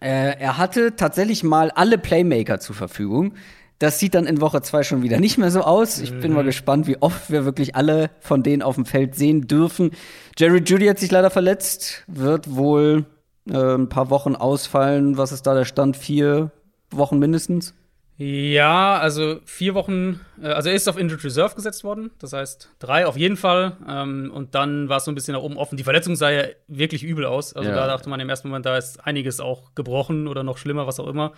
äh, 0.00 0.38
er 0.38 0.58
hatte 0.58 0.96
tatsächlich 0.96 1.42
mal 1.44 1.70
alle 1.70 1.98
Playmaker 1.98 2.60
zur 2.60 2.74
Verfügung. 2.74 3.34
Das 3.78 3.98
sieht 3.98 4.14
dann 4.14 4.26
in 4.26 4.40
Woche 4.40 4.62
2 4.62 4.82
schon 4.82 5.02
wieder 5.02 5.20
nicht 5.20 5.38
mehr 5.38 5.50
so 5.50 5.60
aus. 5.60 6.00
Ich 6.00 6.18
bin 6.18 6.32
mal 6.32 6.44
gespannt, 6.44 6.88
wie 6.88 7.00
oft 7.00 7.30
wir 7.30 7.44
wirklich 7.44 7.76
alle 7.76 8.10
von 8.20 8.42
denen 8.42 8.62
auf 8.62 8.74
dem 8.74 8.86
Feld 8.86 9.14
sehen 9.14 9.46
dürfen. 9.46 9.92
Jerry 10.36 10.62
Judy 10.64 10.86
hat 10.86 10.98
sich 10.98 11.10
leider 11.10 11.30
verletzt, 11.30 12.04
wird 12.08 12.56
wohl 12.56 13.06
äh, 13.50 13.74
ein 13.74 13.88
paar 13.88 14.10
Wochen 14.10 14.34
ausfallen. 14.36 15.16
Was 15.16 15.32
ist 15.32 15.42
da 15.46 15.54
der 15.54 15.64
Stand? 15.64 15.96
Vier 15.96 16.50
Wochen 16.90 17.18
mindestens? 17.18 17.74
Ja, 18.20 18.98
also 18.98 19.38
vier 19.44 19.74
Wochen, 19.74 20.18
äh, 20.42 20.48
also 20.48 20.68
er 20.70 20.74
ist 20.74 20.88
auf 20.88 20.98
Injured 20.98 21.22
Reserve 21.22 21.54
gesetzt 21.54 21.84
worden, 21.84 22.10
das 22.18 22.32
heißt 22.32 22.68
drei 22.80 23.06
auf 23.06 23.16
jeden 23.16 23.36
Fall. 23.36 23.76
Ähm, 23.88 24.32
und 24.34 24.56
dann 24.56 24.88
war 24.88 24.96
es 24.96 25.04
so 25.04 25.12
ein 25.12 25.14
bisschen 25.14 25.34
nach 25.34 25.42
oben 25.42 25.56
offen. 25.56 25.76
Die 25.76 25.84
Verletzung 25.84 26.16
sah 26.16 26.30
ja 26.30 26.44
wirklich 26.66 27.04
übel 27.04 27.24
aus. 27.24 27.54
Also 27.54 27.70
Ja. 27.70 27.76
da 27.76 27.86
dachte 27.86 28.08
man 28.08 28.18
im 28.18 28.28
ersten 28.28 28.48
Moment, 28.48 28.66
da 28.66 28.76
ist 28.76 29.06
einiges 29.06 29.38
auch 29.38 29.74
gebrochen 29.76 30.26
oder 30.26 30.42
noch 30.42 30.58
schlimmer, 30.58 30.86
was 30.88 30.98
auch 30.98 31.06
immer. 31.06 31.32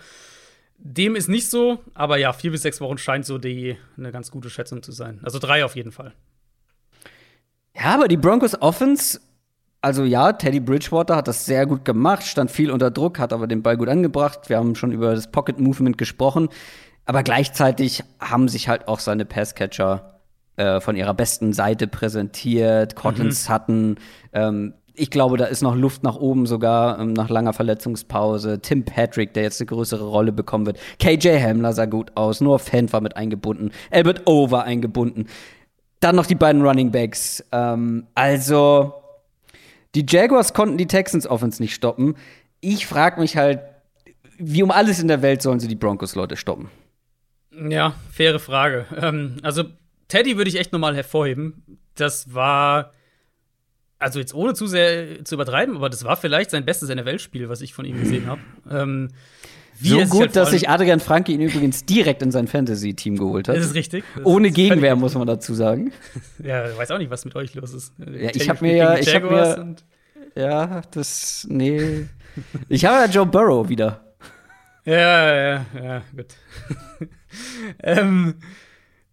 Dem 0.79 1.15
ist 1.15 1.27
nicht 1.29 1.47
so, 1.51 1.77
aber 1.93 2.17
ja, 2.17 2.33
vier 2.33 2.49
bis 2.49 2.63
sechs 2.63 2.81
Wochen 2.81 2.97
scheint 2.97 3.27
so 3.27 3.37
die 3.37 3.77
eine 3.95 4.11
ganz 4.11 4.31
gute 4.31 4.49
Schätzung 4.49 4.81
zu 4.81 4.91
sein. 4.91 5.19
Also 5.21 5.37
drei 5.37 5.63
auf 5.63 5.75
jeden 5.75 5.91
Fall. 5.91 6.13
Ja, 7.75 7.93
aber 7.93 8.07
die 8.07 8.17
Broncos 8.17 8.59
Offense, 8.59 9.19
also 9.81 10.03
ja, 10.03 10.33
Teddy 10.33 10.59
Bridgewater 10.59 11.15
hat 11.15 11.27
das 11.27 11.45
sehr 11.45 11.65
gut 11.65 11.85
gemacht, 11.85 12.23
stand 12.23 12.51
viel 12.51 12.71
unter 12.71 12.91
Druck, 12.91 13.19
hat 13.19 13.33
aber 13.33 13.47
den 13.47 13.63
Ball 13.63 13.77
gut 13.77 13.89
angebracht. 13.89 14.47
Wir 14.47 14.57
haben 14.57 14.75
schon 14.75 14.91
über 14.91 15.15
das 15.15 15.31
Pocket 15.31 15.59
Movement 15.59 15.97
gesprochen. 15.97 16.49
Aber 17.05 17.23
gleichzeitig 17.23 18.03
haben 18.19 18.47
sich 18.47 18.67
halt 18.67 18.87
auch 18.87 18.99
seine 18.99 19.25
Passcatcher 19.25 20.19
äh, 20.55 20.79
von 20.79 20.95
ihrer 20.95 21.15
besten 21.15 21.51
Seite 21.51 21.87
präsentiert. 21.87 22.95
Cortland 22.95 23.33
Sutton, 23.33 23.97
ähm, 24.33 24.75
ich 24.93 25.09
glaube, 25.09 25.37
da 25.37 25.45
ist 25.45 25.63
noch 25.63 25.75
Luft 25.75 26.03
nach 26.03 26.15
oben 26.15 26.45
sogar 26.45 26.99
ähm, 26.99 27.13
nach 27.13 27.29
langer 27.29 27.53
Verletzungspause. 27.53 28.61
Tim 28.61 28.85
Patrick, 28.85 29.33
der 29.33 29.43
jetzt 29.43 29.59
eine 29.59 29.65
größere 29.65 30.03
Rolle 30.03 30.31
bekommen 30.31 30.67
wird. 30.67 30.77
KJ 30.99 31.39
Hamler 31.41 31.73
sah 31.73 31.85
gut 31.85 32.11
aus. 32.15 32.39
Noah 32.39 32.59
Fant 32.59 32.93
war 32.93 33.01
mit 33.01 33.17
eingebunden. 33.17 33.71
Albert 33.89 34.27
O 34.27 34.51
war 34.51 34.65
eingebunden. 34.65 35.25
Dann 36.01 36.15
noch 36.15 36.27
die 36.27 36.35
beiden 36.35 36.61
Running 36.61 36.91
Backs. 36.91 37.43
Ähm, 37.51 38.07
also, 38.13 39.00
die 39.95 40.05
Jaguars 40.07 40.53
konnten 40.53 40.77
die 40.77 40.87
Texans 40.87 41.27
Offense 41.27 41.61
nicht 41.61 41.73
stoppen. 41.73 42.15
Ich 42.59 42.85
frage 42.85 43.19
mich 43.19 43.37
halt, 43.37 43.59
wie 44.37 44.63
um 44.63 44.71
alles 44.71 44.99
in 44.99 45.07
der 45.07 45.21
Welt 45.21 45.41
sollen 45.41 45.59
sie 45.59 45.67
die 45.67 45.75
Broncos-Leute 45.75 46.35
stoppen? 46.35 46.69
Ja, 47.51 47.95
faire 48.11 48.39
Frage. 48.39 48.85
Ähm, 48.95 49.37
also, 49.43 49.65
Teddy 50.07 50.37
würde 50.37 50.49
ich 50.49 50.57
echt 50.57 50.71
nochmal 50.71 50.95
hervorheben. 50.95 51.79
Das 51.95 52.33
war, 52.33 52.93
also 53.99 54.19
jetzt 54.19 54.33
ohne 54.33 54.53
zu 54.53 54.67
sehr 54.67 55.23
zu 55.25 55.35
übertreiben, 55.35 55.75
aber 55.75 55.89
das 55.89 56.03
war 56.03 56.17
vielleicht 56.17 56.51
sein 56.51 56.65
bestes 56.65 56.89
NFL-Spiel, 56.89 57.49
was 57.49 57.61
ich 57.61 57.73
von 57.73 57.85
ihm 57.85 57.99
gesehen 57.99 58.27
habe. 58.27 58.41
Ähm, 58.69 59.09
wie 59.81 59.89
So 59.89 60.05
gut, 60.05 60.21
halt 60.21 60.35
dass 60.35 60.51
sich 60.51 60.69
Adrian 60.69 60.99
Franke 60.99 61.31
ihn 61.31 61.41
übrigens 61.41 61.85
direkt 61.85 62.21
in 62.21 62.31
sein 62.31 62.47
Fantasy-Team 62.47 63.17
geholt 63.17 63.47
hat. 63.47 63.55
Das 63.57 63.65
ist 63.65 63.75
richtig. 63.75 64.03
Das 64.15 64.25
Ohne 64.25 64.49
ist 64.49 64.53
Gegenwehr, 64.55 64.95
muss 64.95 65.13
man 65.15 65.27
dazu 65.27 65.53
sagen. 65.53 65.91
Ja, 66.43 66.69
ich 66.69 66.77
weiß 66.77 66.91
auch 66.91 66.97
nicht, 66.97 67.09
was 67.11 67.25
mit 67.25 67.35
euch 67.35 67.53
los 67.55 67.73
ist. 67.73 67.93
Ja, 67.99 68.29
ich 68.33 68.49
hab 68.49 68.61
mir 68.61 68.75
ja- 68.75 68.97
ich 68.97 69.13
hab 69.13 69.23
mir- 69.23 69.75
Ja, 70.35 70.81
das, 70.91 71.45
nee. 71.49 72.07
Ich 72.69 72.85
habe 72.85 73.05
ja 73.05 73.05
Joe 73.11 73.25
Burrow 73.25 73.67
wieder. 73.69 74.01
Ja, 74.85 74.95
ja, 75.55 75.65
ja, 75.83 76.01
gut. 76.15 76.27
ähm, 77.83 78.35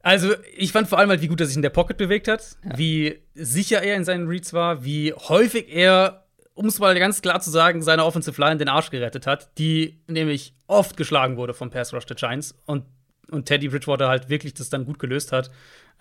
also, 0.03 0.33
ich 0.57 0.73
fand 0.73 0.89
vor 0.89 0.99
allem 0.99 1.11
halt, 1.11 1.21
wie 1.21 1.29
gut 1.29 1.41
er 1.41 1.47
sich 1.47 1.57
in 1.57 1.63
der 1.63 1.71
Pocket 1.71 1.97
bewegt 1.97 2.29
hat, 2.29 2.57
wie 2.77 3.19
sicher 3.35 3.83
er 3.83 3.97
in 3.97 4.05
seinen 4.05 4.27
Reads 4.29 4.53
war, 4.55 4.85
wie 4.85 5.13
häufig 5.13 5.67
er 5.75 6.25
um 6.59 6.67
es 6.67 6.81
mal 6.81 6.99
ganz 6.99 7.23
klar 7.23 7.41
zu 7.41 7.51
sagen, 7.51 7.83
seine 7.83 8.05
Offensive 8.05 8.41
Line 8.41 8.57
den 8.57 8.69
Arsch 8.69 8.91
gerettet 8.91 9.29
hat, 9.29 9.57
die 9.59 10.01
nämlich 10.09 10.55
oft 10.67 10.97
geschlagen 10.97 11.37
wurde 11.37 11.55
vom 11.55 11.71
Pass 11.71 11.95
Rush 11.95 12.07
der 12.07 12.17
Giants 12.17 12.53
und, 12.67 12.85
und 13.31 13.47
Teddy 13.47 13.69
Bridgewater 13.69 14.09
halt 14.09 14.29
wirklich 14.29 14.55
das 14.55 14.69
dann 14.69 14.85
gut 14.85 14.99
gelöst 14.99 15.31
hat. 15.31 15.51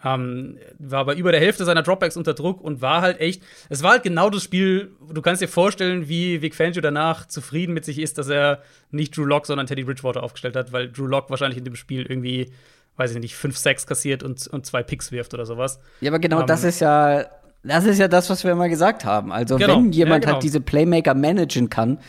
Ähm, 0.03 0.57
war 0.79 1.05
bei 1.05 1.15
über 1.15 1.31
der 1.31 1.41
Hälfte 1.41 1.63
seiner 1.63 1.83
Dropbacks 1.83 2.17
unter 2.17 2.33
Druck 2.33 2.61
und 2.61 2.81
war 2.81 3.01
halt 3.01 3.19
echt, 3.19 3.43
es 3.69 3.83
war 3.83 3.91
halt 3.91 4.03
genau 4.03 4.31
das 4.31 4.43
Spiel, 4.43 4.95
du 5.11 5.21
kannst 5.21 5.41
dir 5.43 5.47
vorstellen, 5.47 6.07
wie 6.09 6.41
Vic 6.41 6.55
Fangio 6.55 6.81
danach 6.81 7.27
zufrieden 7.27 7.73
mit 7.73 7.85
sich 7.85 7.99
ist, 7.99 8.17
dass 8.17 8.29
er 8.29 8.61
nicht 8.89 9.15
Drew 9.15 9.25
Lock, 9.25 9.45
sondern 9.45 9.67
Teddy 9.67 9.83
Bridgewater 9.83 10.23
aufgestellt 10.23 10.55
hat, 10.55 10.71
weil 10.71 10.91
Drew 10.91 11.05
Lock 11.05 11.29
wahrscheinlich 11.29 11.57
in 11.59 11.65
dem 11.65 11.75
Spiel 11.75 12.03
irgendwie, 12.03 12.51
weiß 12.95 13.13
ich 13.13 13.19
nicht, 13.19 13.35
fünf 13.35 13.57
Sacks 13.57 13.85
kassiert 13.85 14.23
und, 14.23 14.47
und 14.47 14.65
zwei 14.65 14.81
Picks 14.81 15.11
wirft 15.11 15.35
oder 15.35 15.45
sowas. 15.45 15.79
Ja, 16.01 16.09
aber 16.11 16.19
genau 16.19 16.41
Ähm, 16.41 16.47
das 16.47 16.63
ist 16.63 16.79
ja, 16.79 17.25
das 17.63 17.85
ist 17.85 17.99
ja 17.99 18.07
das, 18.07 18.29
was 18.29 18.43
wir 18.43 18.51
immer 18.51 18.69
gesagt 18.69 19.05
haben. 19.05 19.31
Also 19.31 19.57
Genau. 19.57 19.77
wenn 19.77 19.91
jemand 19.91 20.23
Ja, 20.23 20.29
genau. 20.29 20.33
halt 20.33 20.43
diese 20.43 20.61
Playmaker 20.61 21.13
managen 21.13 21.69
kann, 21.69 21.99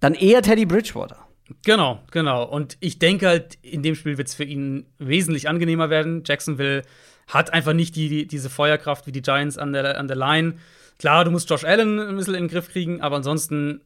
dann 0.00 0.14
eher 0.14 0.42
Teddy 0.42 0.66
Bridgewater. 0.66 1.18
Genau, 1.64 2.00
genau. 2.10 2.44
Und 2.44 2.76
ich 2.80 2.98
denke 2.98 3.28
halt, 3.28 3.54
in 3.62 3.82
dem 3.82 3.94
Spiel 3.94 4.18
wird 4.18 4.28
es 4.28 4.34
für 4.34 4.44
ihn 4.44 4.86
wesentlich 4.98 5.48
angenehmer 5.48 5.90
werden. 5.90 6.22
Jacksonville 6.26 6.82
hat 7.28 7.52
einfach 7.52 7.72
nicht 7.72 7.94
die, 7.96 8.08
die, 8.08 8.26
diese 8.26 8.50
Feuerkraft 8.50 9.06
wie 9.06 9.12
die 9.12 9.22
Giants 9.22 9.56
an 9.58 9.72
der, 9.72 9.98
an 9.98 10.08
der 10.08 10.16
Line. 10.16 10.54
Klar, 10.98 11.24
du 11.24 11.30
musst 11.30 11.48
Josh 11.48 11.64
Allen 11.64 11.98
ein 12.00 12.16
bisschen 12.16 12.34
in 12.34 12.44
den 12.44 12.48
Griff 12.50 12.70
kriegen, 12.70 13.00
aber 13.00 13.16
ansonsten, 13.16 13.80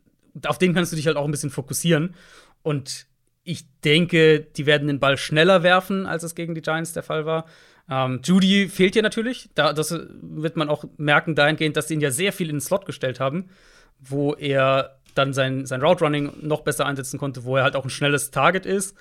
auf 0.47 0.59
den 0.59 0.75
kannst 0.75 0.93
du 0.93 0.97
dich 0.97 1.07
halt 1.07 1.17
auch 1.17 1.25
ein 1.25 1.31
bisschen 1.31 1.51
fokussieren. 1.51 2.15
Und 2.63 3.07
ich 3.45 3.65
denke, 3.81 4.41
die 4.41 4.67
werden 4.67 4.87
den 4.89 5.01
Ball 5.01 5.17
schneller 5.19 5.63
werfen, 5.63 6.07
als 6.07 6.23
es 6.23 6.35
gegen 6.35 6.55
die 6.55 6.63
Giants 6.63 6.93
der 6.93 7.03
Fall 7.03 7.27
war. 7.27 7.47
Ähm, 7.91 8.21
Judy 8.23 8.69
fehlt 8.69 8.95
hier 8.95 9.03
natürlich. 9.03 9.51
Da, 9.55 9.73
das 9.73 9.91
wird 9.91 10.57
man 10.57 10.69
auch 10.69 10.85
merken, 10.97 11.35
dahingehend, 11.35 11.77
dass 11.77 11.89
sie 11.89 11.95
ihn 11.95 12.01
ja 12.01 12.13
sehr 12.13 12.33
viel 12.33 12.49
in 12.49 12.57
den 12.57 12.61
Slot 12.61 12.87
gestellt 12.87 13.19
haben, 13.19 13.51
wo 13.99 14.35
er 14.35 14.97
dann 15.15 15.33
sein, 15.33 15.67
sein 15.67 15.83
Route 15.83 16.05
Running 16.05 16.33
noch 16.41 16.61
besser 16.61 16.87
einsetzen 16.87 17.19
konnte, 17.19 17.45
wo 17.45 17.57
er 17.57 17.65
halt 17.65 17.75
auch 17.75 17.85
ein 17.85 17.91
schnelles 17.91 18.31
Target 18.31 18.65
ist. 18.65 18.97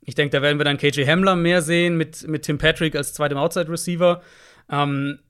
Ich 0.00 0.14
denke, 0.14 0.36
da 0.36 0.42
werden 0.42 0.58
wir 0.58 0.64
dann 0.64 0.78
KJ 0.78 1.04
Hamler 1.06 1.36
mehr 1.36 1.62
sehen 1.62 1.96
mit, 1.96 2.26
mit 2.26 2.42
Tim 2.42 2.58
Patrick 2.58 2.96
als 2.96 3.12
zweitem 3.12 3.38
Outside 3.38 3.70
Receiver. 3.70 4.22
Ähm, 4.70 5.20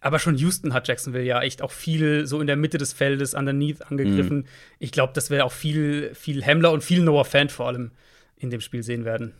aber 0.00 0.18
schon 0.18 0.36
Houston 0.36 0.74
hat 0.74 0.88
Jacksonville 0.88 1.24
ja 1.24 1.40
echt 1.42 1.62
auch 1.62 1.70
viel 1.70 2.26
so 2.26 2.40
in 2.40 2.48
der 2.48 2.56
Mitte 2.56 2.78
des 2.78 2.92
Feldes 2.92 3.34
underneath 3.34 3.88
angegriffen. 3.88 4.48
Ich 4.80 4.90
glaube, 4.90 5.12
dass 5.12 5.30
wir 5.30 5.44
auch 5.44 5.52
viel, 5.52 6.12
viel 6.14 6.44
Hamler 6.44 6.72
und 6.72 6.82
viel 6.82 7.02
Noah 7.02 7.24
Fant 7.24 7.52
vor 7.52 7.68
allem 7.68 7.92
in 8.36 8.50
dem 8.50 8.60
Spiel 8.60 8.82
sehen 8.82 9.04
werden. 9.04 9.34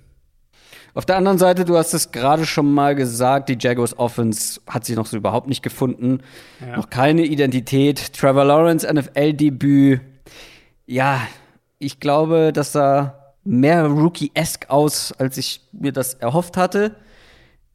Auf 0.95 1.07
der 1.07 1.17
anderen 1.17 1.39
Seite, 1.39 1.65
du 1.65 1.77
hast 1.77 1.95
es 1.95 2.13
gerade 2.13 2.47
schon 2.47 2.73
mal 2.73 2.95
gesagt, 2.95 3.49
die 3.49 3.57
Jaguars 3.59 3.99
Offense 3.99 4.61
hat 4.67 4.85
sich 4.85 4.97
noch 4.97 5.07
so 5.07 5.17
überhaupt 5.17 5.49
nicht 5.49 5.63
gefunden. 5.63 6.21
Ja. 6.61 6.77
Noch 6.77 6.91
keine 6.91 7.25
Identität. 7.25 8.13
Trevor 8.13 8.45
Lawrence 8.45 8.87
NFL-Debüt. 8.93 10.01
Ja, 10.87 11.21
ich 11.79 12.01
glaube, 12.01 12.53
das 12.53 12.73
sah 12.73 13.35
mehr 13.45 13.87
Rookie-esque 13.87 14.71
aus, 14.71 15.13
als 15.13 15.37
ich 15.37 15.61
mir 15.73 15.93
das 15.93 16.15
erhofft 16.15 16.57
hatte. 16.57 16.97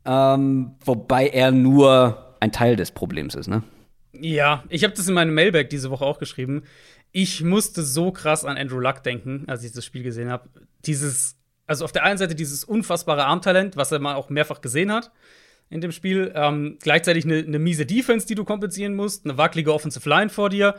Ähm, 0.05 0.71
wobei 0.85 1.27
er 1.27 1.51
nur 1.51 2.35
ein 2.39 2.51
Teil 2.51 2.75
des 2.75 2.91
Problems 2.91 3.35
ist, 3.35 3.47
ne? 3.47 3.63
Ja, 4.13 4.63
ich 4.69 4.83
habe 4.83 4.93
das 4.93 5.07
in 5.07 5.13
meinem 5.13 5.33
Mailback 5.33 5.69
diese 5.69 5.91
Woche 5.91 6.05
auch 6.05 6.19
geschrieben. 6.19 6.63
Ich 7.11 7.43
musste 7.43 7.83
so 7.83 8.11
krass 8.11 8.45
an 8.45 8.57
Andrew 8.57 8.79
Luck 8.79 9.03
denken, 9.03 9.43
als 9.47 9.63
ich 9.63 9.71
das 9.71 9.85
Spiel 9.85 10.03
gesehen 10.03 10.29
habe. 10.29 10.49
Dieses, 10.85 11.36
also 11.67 11.85
auf 11.85 11.91
der 11.91 12.03
einen 12.03 12.17
Seite 12.17 12.33
dieses 12.33 12.63
unfassbare 12.63 13.25
Armtalent, 13.25 13.77
was 13.77 13.91
er 13.91 13.99
mal 13.99 14.15
auch 14.15 14.29
mehrfach 14.29 14.61
gesehen 14.61 14.91
hat 14.91 15.11
in 15.69 15.81
dem 15.81 15.91
Spiel. 15.91 16.31
Ähm, 16.33 16.77
gleichzeitig 16.81 17.25
eine, 17.25 17.39
eine 17.39 17.59
miese 17.59 17.85
Defense, 17.85 18.25
die 18.25 18.35
du 18.35 18.45
kompensieren 18.45 18.95
musst, 18.95 19.25
eine 19.25 19.37
wackelige 19.37 19.73
Offensive 19.73 20.07
Line 20.07 20.29
vor 20.29 20.49
dir. 20.49 20.75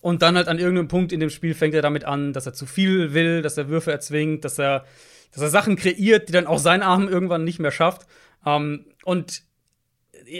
Und 0.00 0.22
dann 0.22 0.36
halt 0.36 0.48
an 0.48 0.58
irgendeinem 0.58 0.88
Punkt 0.88 1.12
in 1.12 1.20
dem 1.20 1.28
Spiel 1.28 1.54
fängt 1.54 1.74
er 1.74 1.82
damit 1.82 2.04
an, 2.04 2.32
dass 2.32 2.46
er 2.46 2.54
zu 2.54 2.64
viel 2.64 3.12
will, 3.12 3.42
dass 3.42 3.58
er 3.58 3.68
Würfe 3.68 3.92
erzwingt, 3.92 4.46
dass 4.46 4.58
er, 4.58 4.86
dass 5.32 5.42
er 5.42 5.50
Sachen 5.50 5.76
kreiert, 5.76 6.28
die 6.28 6.32
dann 6.32 6.46
auch 6.46 6.58
sein 6.58 6.82
Arm 6.82 7.06
irgendwann 7.06 7.44
nicht 7.44 7.58
mehr 7.58 7.70
schafft. 7.70 8.06
Ähm, 8.46 8.86
und 9.04 9.42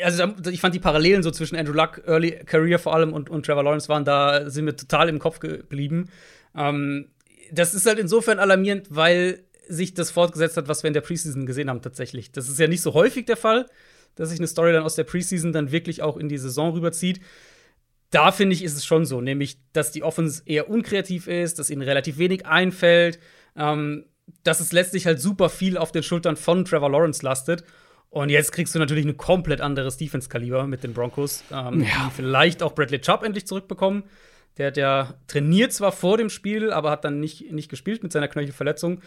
also 0.02 0.24
ich 0.51 0.60
fand 0.60 0.74
die 0.74 0.81
Parallelen 0.81 1.22
so 1.22 1.31
zwischen 1.31 1.56
Andrew 1.56 1.74
Luck, 1.74 2.02
Early 2.06 2.31
Career 2.47 2.78
vor 2.78 2.94
allem 2.94 3.12
und, 3.12 3.28
und 3.28 3.44
Trevor 3.44 3.64
Lawrence 3.64 3.89
waren 3.89 4.05
da, 4.05 4.48
sind 4.48 4.64
mir 4.64 4.77
total 4.77 5.10
im 5.10 5.18
Kopf 5.18 5.40
geblieben. 5.40 6.09
Ähm, 6.56 7.09
das 7.52 7.74
ist 7.74 7.86
halt 7.86 7.98
insofern 7.98 8.39
alarmierend, 8.39 8.86
weil 8.90 9.44
sich 9.70 9.94
das 9.94 10.10
fortgesetzt 10.10 10.56
hat, 10.56 10.68
was 10.68 10.82
wir 10.82 10.88
in 10.88 10.94
der 10.94 11.01
Preseason 11.01 11.47
gesehen 11.47 11.70
haben 11.70 11.82
tatsächlich. 11.82 12.32
Das 12.32 12.48
ist 12.48 12.59
ja 12.59 12.66
nicht 12.66 12.82
so 12.82 12.94
häufig 12.94 13.26
der 13.26 13.36
Fall, 13.36 13.66
dass 14.16 14.30
sich 14.30 14.38
eine 14.38 14.48
Story 14.48 14.72
dann 14.72 14.82
aus 14.82 14.97
der 14.97 15.05
Preseason 15.05 15.52
dann 15.52 15.72
wirklich 15.72 16.02
auch 16.02 16.16
in 16.16 16.28
die 16.28 16.38
Saison 16.38 16.72
rüberzieht. 16.72 17.20
Da 18.10 18.32
finde 18.32 18.55
ich, 18.55 18.64
ist 18.64 18.76
es 18.76 18.84
schon 18.84 19.05
so, 19.05 19.20
nämlich, 19.20 19.59
dass 19.72 19.92
die 19.92 20.02
Offense 20.02 20.42
eher 20.44 20.68
unkreativ 20.68 21.28
ist, 21.28 21.59
dass 21.59 21.70
ihnen 21.70 21.82
relativ 21.82 22.18
wenig 22.18 22.44
einfällt, 22.44 23.20
ähm, 23.56 24.06
dass 24.42 24.60
es 24.60 24.72
letztlich 24.72 25.06
halt 25.06 25.20
super 25.20 25.48
viel 25.48 25.78
auf 25.78 25.92
den 25.92 26.02
Schultern 26.02 26.36
von 26.36 26.64
Trevor 26.64 26.90
Lawrence 26.90 27.24
lastet. 27.24 27.64
Und 28.09 28.28
jetzt 28.28 28.51
kriegst 28.51 28.74
du 28.74 28.80
natürlich 28.80 29.06
ein 29.06 29.16
komplett 29.16 29.60
anderes 29.60 29.97
Defense-Kaliber 29.97 30.66
mit 30.66 30.82
den 30.82 30.92
Broncos, 30.92 31.44
ähm, 31.52 31.80
die 31.80 31.86
vielleicht 32.16 32.62
auch 32.62 32.74
Bradley 32.74 33.01
Chubb 33.01 33.22
endlich 33.22 33.47
zurückbekommen. 33.47 34.02
Der 34.59 34.68
hat 34.68 34.77
ja 34.77 35.14
trainiert 35.27 35.72
zwar 35.72 35.93
vor 35.93 36.18
dem 36.18 36.28
Spiel, 36.28 36.72
aber 36.72 36.90
hat 36.90 37.05
dann 37.05 37.20
nicht, 37.20 37.51
nicht 37.52 37.70
gespielt 37.70 38.02
mit 38.02 38.12
seiner 38.12 38.28
Knöchelverletzung. 38.28 39.01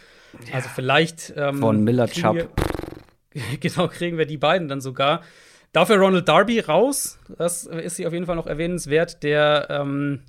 Also 0.52 0.68
vielleicht 0.74 1.32
ähm, 1.36 1.58
Von 1.58 1.84
Miller 1.84 2.08
Chubb. 2.08 2.48
genau, 3.60 3.88
kriegen 3.88 4.18
wir 4.18 4.26
die 4.26 4.38
beiden 4.38 4.68
dann 4.68 4.80
sogar. 4.80 5.22
Dafür 5.72 5.96
Ronald 5.96 6.28
Darby 6.28 6.60
raus. 6.60 7.18
Das 7.36 7.64
ist 7.64 7.96
hier 7.96 8.06
auf 8.06 8.12
jeden 8.12 8.26
Fall 8.26 8.36
noch 8.36 8.46
erwähnenswert. 8.46 9.22
Der, 9.22 9.66
ähm, 9.70 10.22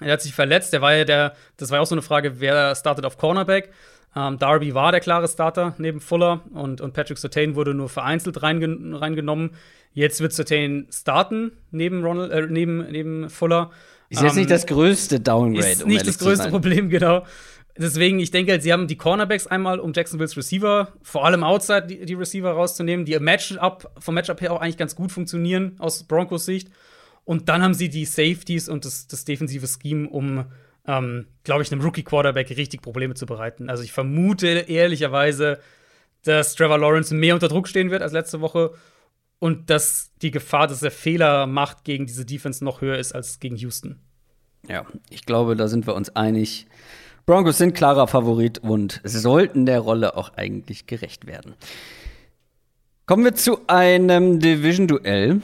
der 0.00 0.12
hat 0.12 0.22
sich 0.22 0.34
verletzt. 0.34 0.72
Der 0.72 0.80
war 0.80 0.94
ja 0.94 1.04
der, 1.04 1.34
das 1.56 1.70
war 1.70 1.78
ja 1.78 1.82
auch 1.82 1.86
so 1.86 1.94
eine 1.94 2.02
Frage, 2.02 2.40
wer 2.40 2.74
startet 2.74 3.04
auf 3.04 3.18
Cornerback. 3.18 3.70
Ähm, 4.16 4.38
Darby 4.38 4.74
war 4.74 4.92
der 4.92 5.00
klare 5.00 5.26
Starter 5.26 5.74
neben 5.78 6.00
Fuller 6.00 6.42
und, 6.52 6.80
und 6.80 6.92
Patrick 6.92 7.18
Sertain 7.18 7.56
wurde 7.56 7.74
nur 7.74 7.88
vereinzelt 7.88 8.42
reingen 8.42 8.94
reingenommen. 8.94 9.50
Jetzt 9.92 10.20
wird 10.20 10.32
Sertain 10.32 10.86
starten 10.90 11.52
neben, 11.70 12.04
Ronald, 12.04 12.30
äh, 12.30 12.46
neben, 12.48 12.86
neben 12.90 13.28
Fuller. 13.30 13.70
Ist 14.10 14.22
jetzt 14.22 14.32
Ähm, 14.32 14.38
nicht 14.38 14.50
das 14.50 14.66
größte 14.66 15.20
Downgrade. 15.20 15.68
ist 15.70 15.82
um 15.82 15.88
nicht 15.88 16.06
das 16.06 16.18
größte. 16.18 16.48
Problem, 16.48 16.88
genau. 16.90 17.24
Deswegen, 17.76 18.20
ich 18.20 18.30
denke 18.30 18.52
halt, 18.52 18.62
sie 18.62 18.72
haben 18.72 18.86
die 18.86 18.96
Cornerbacks 18.96 19.48
einmal, 19.48 19.80
um 19.80 19.92
Jacksonville's 19.92 20.36
Receiver, 20.36 20.92
vor 21.02 21.24
allem 21.24 21.42
outside 21.42 21.86
die, 21.88 22.04
die 22.06 22.14
Receiver 22.14 22.50
rauszunehmen, 22.52 23.04
die 23.04 23.18
Matchup, 23.18 23.90
vom 23.98 24.14
Matchup 24.14 24.40
her 24.40 24.52
auch 24.52 24.60
eigentlich 24.60 24.76
ganz 24.76 24.94
gut 24.94 25.10
funktionieren 25.10 25.74
aus 25.78 26.04
Broncos 26.04 26.44
Sicht. 26.44 26.68
Und 27.24 27.48
dann 27.48 27.62
haben 27.62 27.74
sie 27.74 27.88
die 27.88 28.04
Safeties 28.04 28.68
und 28.68 28.84
das, 28.84 29.08
das 29.08 29.24
defensive 29.24 29.66
Scheme, 29.66 30.08
um, 30.08 30.44
ähm, 30.86 31.26
glaube 31.42 31.62
ich, 31.62 31.72
einem 31.72 31.80
Rookie-Quarterback 31.80 32.50
richtig 32.50 32.80
Probleme 32.82 33.14
zu 33.14 33.26
bereiten. 33.26 33.68
Also 33.68 33.82
ich 33.82 33.90
vermute 33.92 34.46
ehrlicherweise, 34.46 35.58
dass 36.22 36.54
Trevor 36.54 36.78
Lawrence 36.78 37.12
mehr 37.14 37.34
unter 37.34 37.48
Druck 37.48 37.66
stehen 37.66 37.90
wird 37.90 38.02
als 38.02 38.12
letzte 38.12 38.40
Woche 38.40 38.72
und 39.38 39.70
dass 39.70 40.12
die 40.22 40.30
Gefahr, 40.30 40.66
dass 40.66 40.82
er 40.82 40.90
Fehler 40.90 41.46
macht 41.46 41.84
gegen 41.84 42.06
diese 42.06 42.24
Defense 42.24 42.64
noch 42.64 42.80
höher 42.80 42.98
ist 42.98 43.14
als 43.14 43.40
gegen 43.40 43.56
Houston. 43.56 44.00
Ja, 44.68 44.86
ich 45.10 45.26
glaube, 45.26 45.56
da 45.56 45.68
sind 45.68 45.86
wir 45.86 45.94
uns 45.94 46.14
einig. 46.16 46.66
Broncos 47.26 47.58
sind 47.58 47.74
klarer 47.74 48.06
Favorit 48.06 48.58
und 48.58 49.00
sollten 49.04 49.66
der 49.66 49.80
Rolle 49.80 50.16
auch 50.16 50.34
eigentlich 50.34 50.86
gerecht 50.86 51.26
werden. 51.26 51.54
Kommen 53.06 53.24
wir 53.24 53.34
zu 53.34 53.58
einem 53.66 54.40
Division-Duell 54.40 55.42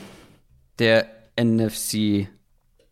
der 0.79 1.07
NFC 1.39 2.29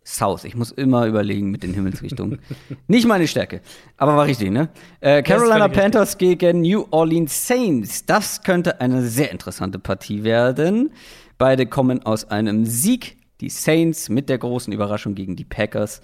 South. 0.08 0.44
Ich 0.44 0.56
muss 0.56 0.70
immer 0.70 1.06
überlegen 1.06 1.50
mit 1.50 1.62
den 1.62 1.74
Himmelsrichtungen. 1.74 2.38
Nicht 2.88 3.06
meine 3.06 3.28
Stärke, 3.28 3.60
aber 3.98 4.16
war 4.16 4.24
richtig, 4.24 4.50
ne? 4.50 4.70
Äh, 5.00 5.22
Carolina 5.22 5.56
völlig 5.56 5.64
richtig. 5.64 5.82
Panthers 5.82 6.18
gegen 6.18 6.62
New 6.62 6.86
Orleans 6.90 7.46
Saints. 7.46 8.06
Das 8.06 8.42
könnte 8.42 8.80
eine 8.80 9.02
sehr 9.02 9.30
interessante 9.30 9.78
Partie 9.78 10.24
werden. 10.24 10.92
Beide 11.36 11.66
kommen 11.66 12.02
aus 12.04 12.30
einem 12.30 12.64
Sieg. 12.64 13.18
Die 13.42 13.50
Saints 13.50 14.08
mit 14.08 14.28
der 14.28 14.38
großen 14.38 14.72
Überraschung 14.72 15.14
gegen 15.14 15.36
die 15.36 15.44
Packers. 15.44 16.00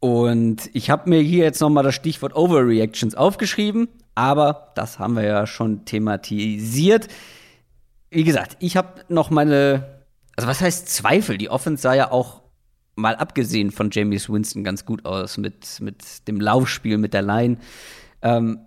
Und 0.00 0.68
ich 0.72 0.90
habe 0.90 1.08
mir 1.08 1.20
hier 1.20 1.44
jetzt 1.44 1.60
noch 1.60 1.68
mal 1.68 1.84
das 1.84 1.94
Stichwort 1.94 2.34
Overreactions 2.34 3.14
aufgeschrieben, 3.14 3.86
aber 4.16 4.72
das 4.74 4.98
haben 4.98 5.14
wir 5.14 5.22
ja 5.22 5.46
schon 5.46 5.84
thematisiert. 5.84 7.06
Wie 8.10 8.24
gesagt, 8.24 8.56
ich 8.58 8.76
habe 8.76 9.04
noch 9.08 9.30
meine, 9.30 10.00
also 10.36 10.48
was 10.48 10.60
heißt 10.60 10.88
Zweifel? 10.88 11.38
Die 11.38 11.50
Offense 11.50 11.82
sah 11.82 11.94
ja 11.94 12.10
auch 12.10 12.41
mal 12.94 13.16
abgesehen 13.16 13.70
von 13.70 13.90
James 13.90 14.28
Winston 14.28 14.64
ganz 14.64 14.84
gut 14.84 15.04
aus 15.04 15.38
mit, 15.38 15.80
mit 15.80 16.28
dem 16.28 16.40
Laufspiel, 16.40 16.98
mit 16.98 17.14
der 17.14 17.22
Line. 17.22 17.56
Ähm, 18.20 18.60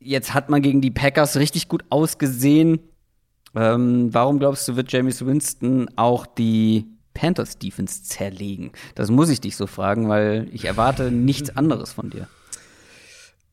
jetzt 0.00 0.34
hat 0.34 0.48
man 0.50 0.62
gegen 0.62 0.80
die 0.80 0.90
Packers 0.90 1.36
richtig 1.36 1.68
gut 1.68 1.84
ausgesehen. 1.90 2.80
Ähm, 3.54 4.12
warum 4.12 4.38
glaubst 4.38 4.66
du, 4.68 4.76
wird 4.76 4.92
James 4.92 5.24
Winston 5.24 5.88
auch 5.96 6.26
die 6.26 6.86
Panthers 7.14 7.58
Defense 7.58 8.02
zerlegen? 8.04 8.72
Das 8.94 9.10
muss 9.10 9.28
ich 9.28 9.40
dich 9.40 9.56
so 9.56 9.66
fragen, 9.66 10.08
weil 10.08 10.48
ich 10.52 10.64
erwarte 10.64 11.10
nichts 11.10 11.56
anderes 11.56 11.92
von 11.92 12.10
dir. 12.10 12.28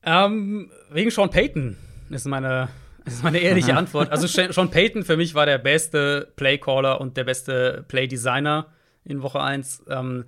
Ähm, 0.04 0.72
wegen 0.92 1.12
Sean 1.12 1.30
Payton 1.30 1.76
ist 2.10 2.28
meine, 2.28 2.70
ist 3.06 3.24
meine 3.24 3.40
ehrliche 3.40 3.76
Antwort. 3.76 4.12
Also 4.12 4.28
Sean 4.28 4.72
Payton 4.72 5.04
für 5.04 5.18
mich 5.18 5.36
war 5.36 5.46
der 5.46 5.58
beste 5.58 6.32
Playcaller 6.36 7.02
und 7.02 7.18
der 7.18 7.26
beste 7.26 7.84
Playdesigner 7.88 8.68
in 9.08 9.22
Woche 9.22 9.42
1. 9.42 9.84
Ähm, 9.90 10.26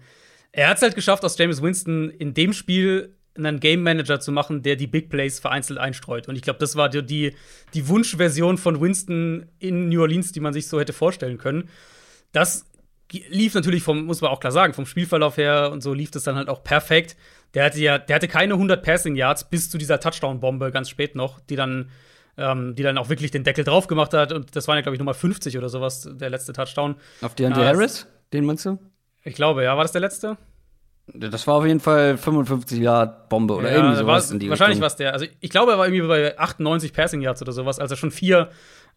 er 0.52 0.70
hat 0.70 0.78
es 0.78 0.84
halt 0.84 0.96
geschafft, 0.96 1.24
aus 1.24 1.38
James 1.38 1.62
Winston 1.62 2.10
in 2.10 2.34
dem 2.34 2.54
Spiel 2.54 3.16
einen 3.38 3.60
Game 3.60 3.84
Manager 3.84 4.20
zu 4.20 4.32
machen, 4.32 4.64
der 4.64 4.76
die 4.76 4.88
Big 4.88 5.10
Plays 5.10 5.40
vereinzelt 5.40 5.80
einstreut. 5.80 6.28
Und 6.28 6.36
ich 6.36 6.42
glaube, 6.42 6.60
das 6.60 6.76
war 6.76 6.90
die, 6.90 7.06
die, 7.06 7.36
die 7.74 7.88
Wunschversion 7.88 8.58
von 8.58 8.82
Winston 8.82 9.48
in 9.60 9.90
New 9.90 10.02
Orleans, 10.02 10.32
die 10.32 10.40
man 10.40 10.54
sich 10.54 10.68
so 10.68 10.80
hätte 10.80 10.94
vorstellen 10.94 11.38
können. 11.38 11.70
Das 12.32 12.66
lief 13.12 13.56
natürlich 13.56 13.84
vom, 13.84 14.06
muss 14.06 14.22
man 14.22 14.32
auch 14.32 14.40
klar 14.40 14.52
sagen, 14.52 14.74
vom 14.74 14.86
Spielverlauf 14.86 15.38
her 15.38 15.72
und 15.72 15.82
so 15.82 15.94
lief 15.94 16.12
das 16.12 16.24
dann 16.24 16.36
halt 16.36 16.50
auch 16.50 16.64
perfekt. 16.64 17.16
Der 17.54 17.66
hatte 17.66 17.80
ja, 17.80 17.98
der 17.98 18.16
hatte 18.16 18.28
keine 18.28 18.54
100 18.54 18.84
Passing 18.84 19.16
Yards 19.16 19.50
bis 19.50 19.70
zu 19.70 19.78
dieser 19.78 20.00
Touchdown-Bombe 20.00 20.72
ganz 20.72 20.90
spät 20.90 21.16
noch, 21.16 21.40
die 21.40 21.56
dann, 21.56 21.90
ähm, 22.38 22.76
die 22.76 22.84
dann 22.84 22.98
auch 22.98 23.10
wirklich 23.10 23.32
den 23.32 23.44
Deckel 23.44 23.64
drauf 23.64 23.88
gemacht 23.88 24.14
hat. 24.14 24.32
Und 24.32 24.56
das 24.56 24.68
waren 24.68 24.76
ja, 24.76 24.82
glaube 24.82 24.96
ich, 24.96 25.00
Nummer 25.00 25.16
50 25.16 25.58
oder 25.58 25.70
sowas, 25.70 26.08
der 26.12 26.30
letzte 26.30 26.54
Touchdown. 26.54 26.96
Auf 27.22 27.34
DeAndre 27.34 27.62
Ja, 27.62 27.68
Harris? 27.68 28.08
Den 28.34 28.46
meinst 28.46 28.66
du? 28.66 28.78
Ich 29.24 29.36
glaube, 29.36 29.64
ja. 29.64 29.76
War 29.76 29.84
das 29.84 29.92
der 29.92 30.02
letzte? 30.02 30.38
Das 31.14 31.48
war 31.48 31.56
auf 31.56 31.66
jeden 31.66 31.80
Fall 31.80 32.18
55 32.18 32.80
Yard 32.80 33.30
Bombe 33.30 33.56
oder 33.56 33.72
irgendwie 33.72 33.96
sowas 33.96 34.32
in 34.32 34.40
die 34.40 34.50
Wahrscheinlich 34.50 34.80
war 34.80 34.88
es 34.88 34.96
der. 34.96 35.14
Also 35.14 35.26
ich 35.40 35.50
glaube, 35.50 35.72
er 35.72 35.78
war 35.78 35.88
irgendwie 35.88 36.08
bei 36.08 36.38
98 36.38 36.94
Passing 36.94 37.22
Yards 37.22 37.42
oder 37.42 37.52
sowas, 37.52 37.80
als 37.80 37.92
er 37.92 37.98
schon 37.98 38.12
vier, 38.12 38.50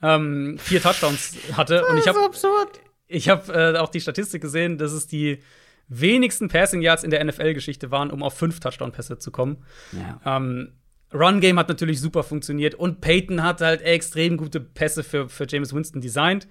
ähm, 0.03 0.59
vier 0.59 0.83
Touchdowns 0.83 1.37
hatte. 1.57 1.87
Und 1.87 1.99
ich 1.99 2.07
habe 2.07 2.23
absurd. 2.23 2.81
ich 3.07 3.29
hab, 3.29 3.49
äh, 3.49 3.77
auch 3.79 3.89
die 3.89 4.01
Statistik 4.01 4.43
gesehen, 4.43 4.79
dass 4.79 4.93
es 4.93 5.07
die 5.07 5.43
wenigsten 5.89 6.49
Passing 6.49 6.83
Yards 6.83 7.05
in 7.05 7.11
der 7.11 7.25
NFL-Geschichte 7.25 7.91
waren, 7.91 8.11
um 8.11 8.23
auf 8.23 8.35
fünf 8.35 8.61
Touchdown-Pässe 8.61 9.19
zu 9.19 9.31
kommen. 9.31 9.65
Ja. 9.93 10.37
Ähm, 10.37 10.73
Run-Game 11.15 11.59
hat 11.59 11.69
natürlich 11.69 12.01
super 12.01 12.23
funktioniert 12.23 12.75
und 12.75 13.01
Peyton 13.01 13.43
hat 13.43 13.61
halt 13.61 13.83
extrem 13.83 14.37
gute 14.37 14.61
Pässe 14.61 15.03
für, 15.03 15.29
für 15.29 15.47
James 15.47 15.75
Winston 15.75 16.01
designt. 16.01 16.49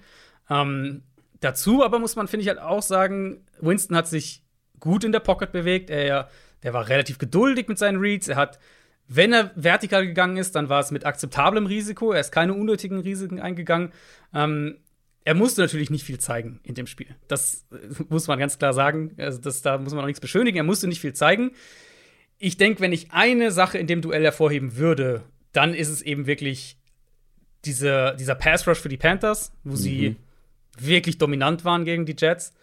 Ähm, 0.48 1.02
dazu 1.42 1.84
aber 1.84 1.98
muss 1.98 2.16
man, 2.16 2.28
finde 2.28 2.42
ich, 2.42 2.48
halt 2.48 2.60
auch 2.60 2.82
sagen, 2.82 3.44
Winston 3.60 3.96
hat 3.96 4.08
sich 4.08 4.42
gut 4.80 5.04
in 5.04 5.12
der 5.12 5.20
Pocket 5.20 5.52
bewegt. 5.52 5.90
Er, 5.90 6.28
der 6.62 6.72
war 6.72 6.88
relativ 6.88 7.18
geduldig 7.18 7.68
mit 7.68 7.78
seinen 7.78 7.98
Reads. 7.98 8.28
Er 8.28 8.36
hat, 8.36 8.58
wenn 9.08 9.32
er 9.32 9.50
vertikal 9.54 10.06
gegangen 10.06 10.36
ist, 10.36 10.54
dann 10.54 10.68
war 10.68 10.80
es 10.80 10.90
mit 10.90 11.04
akzeptablem 11.04 11.66
Risiko. 11.66 12.12
Er 12.12 12.20
ist 12.20 12.32
keine 12.32 12.54
unnötigen 12.54 13.00
Risiken 13.00 13.40
eingegangen. 13.40 13.92
Ähm, 14.34 14.78
er 15.24 15.34
musste 15.34 15.60
natürlich 15.60 15.90
nicht 15.90 16.04
viel 16.04 16.18
zeigen 16.18 16.60
in 16.64 16.74
dem 16.74 16.86
Spiel. 16.86 17.14
Das 17.28 17.66
äh, 17.70 18.02
muss 18.08 18.26
man 18.26 18.38
ganz 18.38 18.58
klar 18.58 18.72
sagen. 18.72 19.14
Also 19.18 19.40
das, 19.40 19.62
da 19.62 19.78
muss 19.78 19.94
man 19.94 20.02
auch 20.02 20.08
nichts 20.08 20.20
beschönigen. 20.20 20.56
Er 20.56 20.64
musste 20.64 20.88
nicht 20.88 21.00
viel 21.00 21.12
zeigen. 21.12 21.52
Ich 22.38 22.56
denke, 22.56 22.80
wenn 22.80 22.92
ich 22.92 23.12
eine 23.12 23.52
Sache 23.52 23.78
in 23.78 23.86
dem 23.86 24.00
Duell 24.00 24.24
hervorheben 24.24 24.76
würde, 24.76 25.22
dann 25.52 25.74
ist 25.74 25.90
es 25.90 26.02
eben 26.02 26.26
wirklich 26.26 26.76
diese, 27.64 28.16
dieser 28.18 28.34
Pass 28.34 28.66
Rush 28.66 28.80
für 28.80 28.88
die 28.88 28.96
Panthers, 28.96 29.52
wo 29.62 29.76
sie 29.76 30.16
wirklich 30.78 31.18
dominant 31.18 31.64
waren 31.64 31.84
gegen 31.84 32.06
die 32.06 32.16
Jets. 32.18 32.54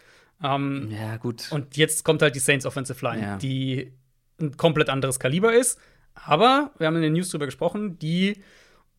Ähm, 0.42 0.88
Ja, 0.90 1.16
gut. 1.16 1.48
und 1.50 1.76
jetzt 1.76 2.04
kommt 2.04 2.22
halt 2.22 2.34
die 2.34 2.38
Saints 2.40 2.64
Offensive 2.66 3.04
Line, 3.04 3.22
Ja. 3.22 3.36
die 3.36 3.92
ein 4.40 4.56
komplett 4.56 4.88
anderes 4.88 5.18
Kaliber 5.20 5.52
ist. 5.52 5.78
Aber 6.14 6.70
wir 6.78 6.86
haben 6.86 6.96
in 6.96 7.02
den 7.02 7.12
News 7.12 7.28
drüber 7.28 7.46
gesprochen, 7.46 7.98
die 7.98 8.42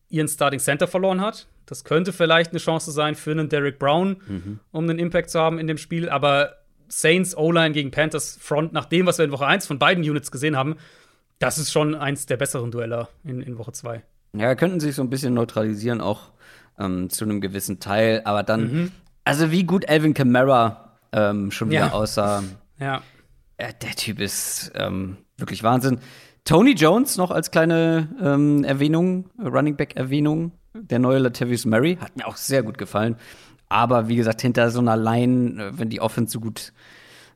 ihren 0.08 0.28
Starting 0.28 0.60
Center 0.60 0.86
verloren 0.86 1.20
hat. 1.20 1.48
Das 1.66 1.84
könnte 1.84 2.12
vielleicht 2.12 2.50
eine 2.50 2.58
Chance 2.58 2.90
sein 2.92 3.14
für 3.14 3.30
einen 3.32 3.48
Derek 3.48 3.78
Brown, 3.78 4.16
Mhm. 4.26 4.60
um 4.70 4.84
einen 4.88 4.98
Impact 4.98 5.30
zu 5.30 5.40
haben 5.40 5.58
in 5.58 5.66
dem 5.66 5.78
Spiel. 5.78 6.08
Aber 6.08 6.56
Saints 6.88 7.36
O-Line 7.36 7.72
gegen 7.72 7.90
Panthers 7.90 8.38
Front, 8.40 8.72
nach 8.72 8.84
dem, 8.84 9.06
was 9.06 9.18
wir 9.18 9.24
in 9.24 9.32
Woche 9.32 9.46
1 9.46 9.66
von 9.66 9.78
beiden 9.78 10.04
Units 10.08 10.30
gesehen 10.30 10.56
haben, 10.56 10.76
das 11.38 11.58
ist 11.58 11.72
schon 11.72 11.94
eins 11.94 12.26
der 12.26 12.36
besseren 12.36 12.70
Duelle 12.70 13.08
in, 13.24 13.40
in 13.40 13.58
Woche 13.58 13.72
2. 13.72 14.02
Ja, 14.34 14.54
könnten 14.54 14.80
sich 14.80 14.94
so 14.94 15.02
ein 15.02 15.10
bisschen 15.10 15.34
neutralisieren, 15.34 16.00
auch 16.00 16.30
ähm, 16.78 17.10
zu 17.10 17.24
einem 17.24 17.40
gewissen 17.40 17.80
Teil. 17.80 18.22
Aber 18.24 18.42
dann, 18.42 18.62
Mhm. 18.72 18.92
Also 19.24 19.50
wie 19.50 19.64
gut 19.64 19.88
Alvin 19.88 20.14
Kamara 20.14 20.98
ähm, 21.12 21.50
schon 21.50 21.70
wieder 21.70 21.86
Ja. 21.86 21.92
aussah. 21.92 22.42
Ja. 22.78 23.02
Äh, 23.56 23.72
der 23.82 23.92
Typ 23.92 24.20
ist 24.20 24.72
ähm, 24.74 25.18
wirklich 25.36 25.62
Wahnsinn. 25.62 26.00
Tony 26.44 26.72
Jones 26.72 27.16
noch 27.16 27.30
als 27.30 27.50
kleine 27.50 28.08
ähm, 28.20 28.64
Erwähnung, 28.64 29.30
Running 29.38 29.76
Back 29.76 29.96
Erwähnung. 29.96 30.52
Der 30.74 30.98
neue 30.98 31.18
Latavius 31.18 31.66
Murray 31.66 31.96
hat 32.00 32.16
mir 32.16 32.26
auch 32.26 32.36
sehr 32.36 32.62
gut 32.62 32.78
gefallen. 32.78 33.16
Aber 33.68 34.08
wie 34.08 34.16
gesagt, 34.16 34.40
hinter 34.42 34.70
so 34.70 34.80
einer 34.80 34.96
Line, 34.96 35.62
äh, 35.62 35.78
wenn 35.78 35.88
die 35.88 36.00
Offense 36.00 36.32
so 36.32 36.40
gut, 36.40 36.72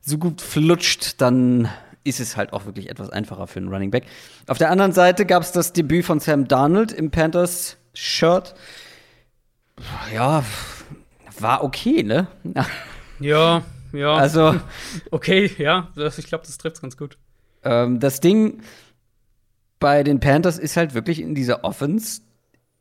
so 0.01 0.17
gut 0.17 0.41
flutscht, 0.41 1.21
dann 1.21 1.69
ist 2.03 2.19
es 2.19 2.35
halt 2.37 2.53
auch 2.53 2.65
wirklich 2.65 2.89
etwas 2.89 3.09
einfacher 3.09 3.47
für 3.47 3.59
einen 3.59 3.69
Running 3.69 3.91
Back. 3.91 4.05
Auf 4.47 4.57
der 4.57 4.71
anderen 4.71 4.91
Seite 4.93 5.25
gab 5.25 5.43
es 5.43 5.51
das 5.51 5.73
Debüt 5.73 6.05
von 6.05 6.19
Sam 6.19 6.47
Darnold 6.47 6.91
im 6.91 7.11
Panthers 7.11 7.77
Shirt. 7.93 8.55
Ja, 10.13 10.43
war 11.41 11.63
okay, 11.63 12.03
ne? 12.03 12.27
Ja, 13.19 13.63
ja. 13.93 14.15
Also 14.15 14.55
okay, 15.11 15.51
ja. 15.57 15.89
Das, 15.95 16.17
ich 16.17 16.27
glaube, 16.27 16.45
das 16.45 16.57
trifft 16.57 16.81
ganz 16.81 16.97
gut. 16.97 17.17
Ähm, 17.63 17.99
das 17.99 18.19
Ding 18.19 18.61
bei 19.79 20.03
den 20.03 20.19
Panthers 20.19 20.57
ist 20.57 20.77
halt 20.77 20.93
wirklich 20.93 21.21
in 21.21 21.35
dieser 21.35 21.63
Offense. 21.63 22.21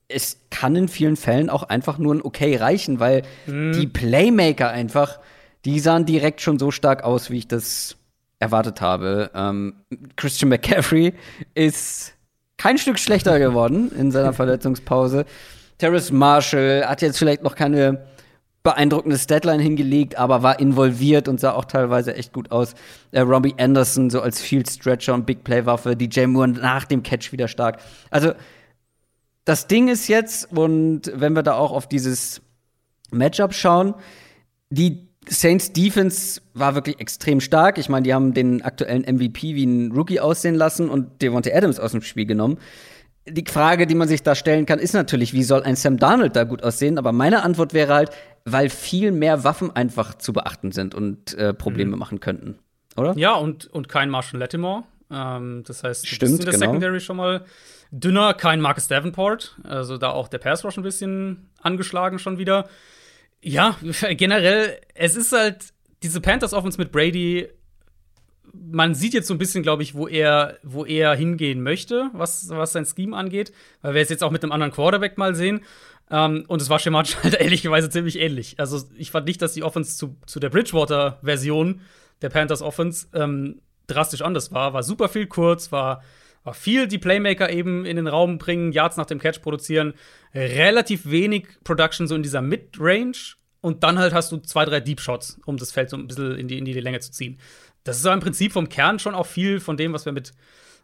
Es 0.08 0.38
kann 0.50 0.76
in 0.76 0.88
vielen 0.88 1.16
Fällen 1.16 1.50
auch 1.50 1.64
einfach 1.64 1.98
nur 1.98 2.14
ein 2.14 2.22
Okay 2.22 2.56
reichen, 2.56 3.00
weil 3.00 3.22
die 3.46 3.88
Playmaker 3.88 4.70
einfach, 4.70 5.18
die 5.64 5.80
sahen 5.80 6.06
direkt 6.06 6.40
schon 6.40 6.60
so 6.60 6.70
stark 6.70 7.02
aus, 7.02 7.28
wie 7.28 7.38
ich 7.38 7.48
das 7.48 7.96
erwartet 8.38 8.80
habe. 8.80 9.30
Ähm, 9.34 9.74
Christian 10.16 10.48
McCaffrey 10.48 11.14
ist 11.54 12.14
kein 12.56 12.78
Stück 12.78 12.98
schlechter 12.98 13.38
geworden 13.38 13.90
in 13.98 14.10
seiner 14.10 14.32
Verletzungspause. 14.32 15.24
Terrace 15.78 16.10
Marshall 16.10 16.84
hat 16.86 17.02
jetzt 17.02 17.18
vielleicht 17.18 17.42
noch 17.42 17.54
keine 17.54 18.06
beeindruckende 18.66 19.16
Statline 19.16 19.62
hingelegt, 19.62 20.18
aber 20.18 20.42
war 20.42 20.58
involviert 20.58 21.28
und 21.28 21.38
sah 21.38 21.52
auch 21.52 21.66
teilweise 21.66 22.16
echt 22.16 22.32
gut 22.32 22.50
aus. 22.50 22.74
Äh, 23.12 23.20
Robbie 23.20 23.54
Anderson 23.58 24.10
so 24.10 24.20
als 24.20 24.40
Field 24.40 24.68
Stretcher 24.68 25.14
und 25.14 25.24
Big 25.24 25.44
Play 25.44 25.64
Waffe, 25.66 25.94
DJ 25.94 26.26
Moore 26.26 26.48
nach 26.48 26.84
dem 26.84 27.04
Catch 27.04 27.30
wieder 27.30 27.46
stark. 27.46 27.78
Also 28.10 28.32
das 29.44 29.68
Ding 29.68 29.86
ist 29.86 30.08
jetzt 30.08 30.50
und 30.52 31.12
wenn 31.14 31.34
wir 31.34 31.44
da 31.44 31.54
auch 31.54 31.70
auf 31.70 31.88
dieses 31.88 32.42
Matchup 33.12 33.54
schauen, 33.54 33.94
die 34.70 35.06
Saints 35.28 35.72
Defense 35.72 36.40
war 36.52 36.74
wirklich 36.74 36.98
extrem 36.98 37.40
stark. 37.40 37.78
Ich 37.78 37.88
meine, 37.88 38.02
die 38.02 38.14
haben 38.14 38.34
den 38.34 38.62
aktuellen 38.62 39.02
MVP 39.02 39.54
wie 39.54 39.64
ein 39.64 39.92
Rookie 39.92 40.18
aussehen 40.18 40.56
lassen 40.56 40.90
und 40.90 41.22
Devontae 41.22 41.54
Adams 41.54 41.78
aus 41.78 41.92
dem 41.92 42.02
Spiel 42.02 42.26
genommen. 42.26 42.58
Die 43.28 43.44
Frage, 43.46 43.86
die 43.86 43.94
man 43.94 44.08
sich 44.08 44.22
da 44.22 44.34
stellen 44.34 44.66
kann, 44.66 44.78
ist 44.78 44.94
natürlich, 44.94 45.32
wie 45.32 45.42
soll 45.42 45.62
ein 45.62 45.76
Sam 45.76 45.96
Darnold 45.98 46.36
da 46.36 46.44
gut 46.44 46.62
aussehen? 46.62 46.96
Aber 46.98 47.12
meine 47.12 47.42
Antwort 47.42 47.74
wäre 47.74 47.92
halt, 47.94 48.10
weil 48.44 48.70
viel 48.70 49.10
mehr 49.10 49.42
Waffen 49.42 49.74
einfach 49.74 50.14
zu 50.14 50.32
beachten 50.32 50.70
sind 50.70 50.94
und 50.94 51.34
äh, 51.34 51.52
Probleme 51.52 51.96
machen 51.96 52.20
könnten. 52.20 52.58
Oder? 52.96 53.14
Ja, 53.16 53.34
und, 53.34 53.66
und 53.66 53.88
kein 53.88 54.10
Marshall 54.10 54.40
Lattimore. 54.40 54.84
Ähm, 55.10 55.62
das 55.66 55.82
heißt, 55.82 56.06
Stimmt, 56.06 56.32
in 56.32 56.38
der 56.38 56.52
genau. 56.52 56.66
Secondary 56.66 57.00
schon 57.00 57.16
mal 57.16 57.44
dünner. 57.90 58.34
Kein 58.34 58.60
Marcus 58.60 58.88
Davenport. 58.88 59.56
Also 59.64 59.98
da 59.98 60.10
auch 60.10 60.28
der 60.28 60.38
Pass 60.38 60.64
Rush 60.64 60.76
ein 60.76 60.82
bisschen 60.82 61.50
angeschlagen 61.60 62.18
schon 62.18 62.38
wieder. 62.38 62.68
Ja, 63.42 63.76
generell, 64.10 64.80
es 64.94 65.16
ist 65.16 65.32
halt 65.32 65.72
diese 66.02 66.20
Panthers 66.20 66.52
Offense 66.52 66.78
mit 66.78 66.92
Brady. 66.92 67.48
Man 68.70 68.94
sieht 68.94 69.14
jetzt 69.14 69.28
so 69.28 69.34
ein 69.34 69.38
bisschen, 69.38 69.62
glaube 69.62 69.82
ich, 69.82 69.94
wo 69.94 70.08
er, 70.08 70.58
wo 70.62 70.84
er 70.84 71.14
hingehen 71.14 71.62
möchte, 71.62 72.10
was, 72.12 72.48
was 72.48 72.72
sein 72.72 72.86
Scheme 72.86 73.16
angeht. 73.16 73.52
Weil 73.82 73.94
wir 73.94 74.02
es 74.02 74.08
jetzt 74.08 74.22
auch 74.22 74.30
mit 74.30 74.42
einem 74.42 74.52
anderen 74.52 74.72
Quarterback 74.72 75.18
mal 75.18 75.34
sehen. 75.34 75.60
Ähm, 76.10 76.44
und 76.48 76.62
es 76.62 76.70
war 76.70 76.78
schematisch 76.78 77.16
halt 77.22 77.34
ehrlicherweise 77.34 77.90
ziemlich 77.90 78.18
ähnlich. 78.18 78.58
Also 78.58 78.82
ich 78.96 79.10
fand 79.10 79.26
nicht, 79.26 79.42
dass 79.42 79.54
die 79.54 79.62
Offense 79.62 79.96
zu, 79.96 80.16
zu 80.26 80.40
der 80.40 80.50
Bridgewater-Version 80.50 81.80
der 82.22 82.30
Panthers 82.30 82.62
Offense 82.62 83.08
ähm, 83.14 83.60
drastisch 83.86 84.22
anders 84.22 84.52
war. 84.52 84.72
War 84.72 84.82
super 84.82 85.08
viel 85.08 85.26
kurz, 85.26 85.72
war, 85.72 86.02
war 86.44 86.54
viel 86.54 86.86
die 86.88 86.98
Playmaker 86.98 87.50
eben 87.50 87.84
in 87.84 87.96
den 87.96 88.06
Raum 88.06 88.38
bringen, 88.38 88.72
Yards 88.72 88.96
nach 88.96 89.06
dem 89.06 89.18
Catch 89.18 89.42
produzieren, 89.42 89.94
relativ 90.34 91.10
wenig 91.10 91.46
Production 91.64 92.06
so 92.06 92.14
in 92.14 92.22
dieser 92.22 92.42
Mid-Range 92.42 93.16
und 93.60 93.82
dann 93.82 93.98
halt 93.98 94.14
hast 94.14 94.30
du 94.30 94.38
zwei, 94.38 94.64
drei 94.64 94.78
Deep 94.80 95.00
Shots, 95.00 95.40
um 95.44 95.56
das 95.56 95.72
Feld 95.72 95.90
so 95.90 95.96
ein 95.96 96.06
bisschen 96.06 96.36
in 96.36 96.46
die, 96.46 96.58
in 96.58 96.64
die 96.64 96.72
Länge 96.74 97.00
zu 97.00 97.10
ziehen. 97.10 97.38
Das 97.86 97.98
ist 97.98 98.06
im 98.06 98.20
Prinzip 98.20 98.52
vom 98.52 98.68
Kern 98.68 98.98
schon 98.98 99.14
auch 99.14 99.26
viel 99.26 99.60
von 99.60 99.76
dem, 99.76 99.92
was 99.92 100.04
wir 100.04 100.12
mit, 100.12 100.32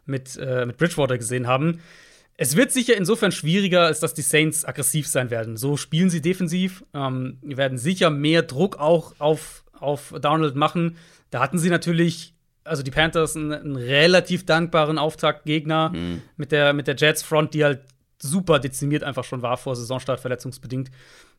mit, 0.05 0.37
äh, 0.37 0.65
mit 0.65 0.77
Bridgewater 0.77 1.17
gesehen 1.17 1.47
haben. 1.47 1.81
Es 2.35 2.55
wird 2.55 2.71
sicher 2.71 2.97
insofern 2.97 3.31
schwieriger, 3.31 3.81
als 3.81 3.99
dass 3.99 4.13
die 4.13 4.21
Saints 4.21 4.65
aggressiv 4.65 5.07
sein 5.07 5.29
werden. 5.29 5.55
So 5.55 5.77
spielen 5.77 6.09
sie 6.09 6.21
defensiv. 6.21 6.83
Ähm, 6.93 7.37
werden 7.41 7.77
sicher 7.77 8.09
mehr 8.09 8.41
Druck 8.41 8.77
auch 8.79 9.13
auf, 9.19 9.63
auf 9.79 10.13
Donald 10.19 10.55
machen. 10.55 10.97
Da 11.29 11.41
hatten 11.41 11.59
sie 11.59 11.69
natürlich, 11.69 12.33
also 12.63 12.81
die 12.81 12.91
Panthers, 12.91 13.35
einen, 13.35 13.53
einen 13.53 13.75
relativ 13.75 14.45
dankbaren 14.45 14.97
Auftaktgegner 14.97 15.91
mit, 16.37 16.51
der, 16.51 16.73
mit 16.73 16.87
der 16.87 16.95
Jets-Front, 16.95 17.53
die 17.53 17.63
halt 17.63 17.81
super 18.19 18.59
dezimiert 18.59 19.03
einfach 19.03 19.23
schon 19.23 19.41
war 19.41 19.57
vor 19.57 19.75
Saisonstart, 19.75 20.19
verletzungsbedingt. 20.19 20.89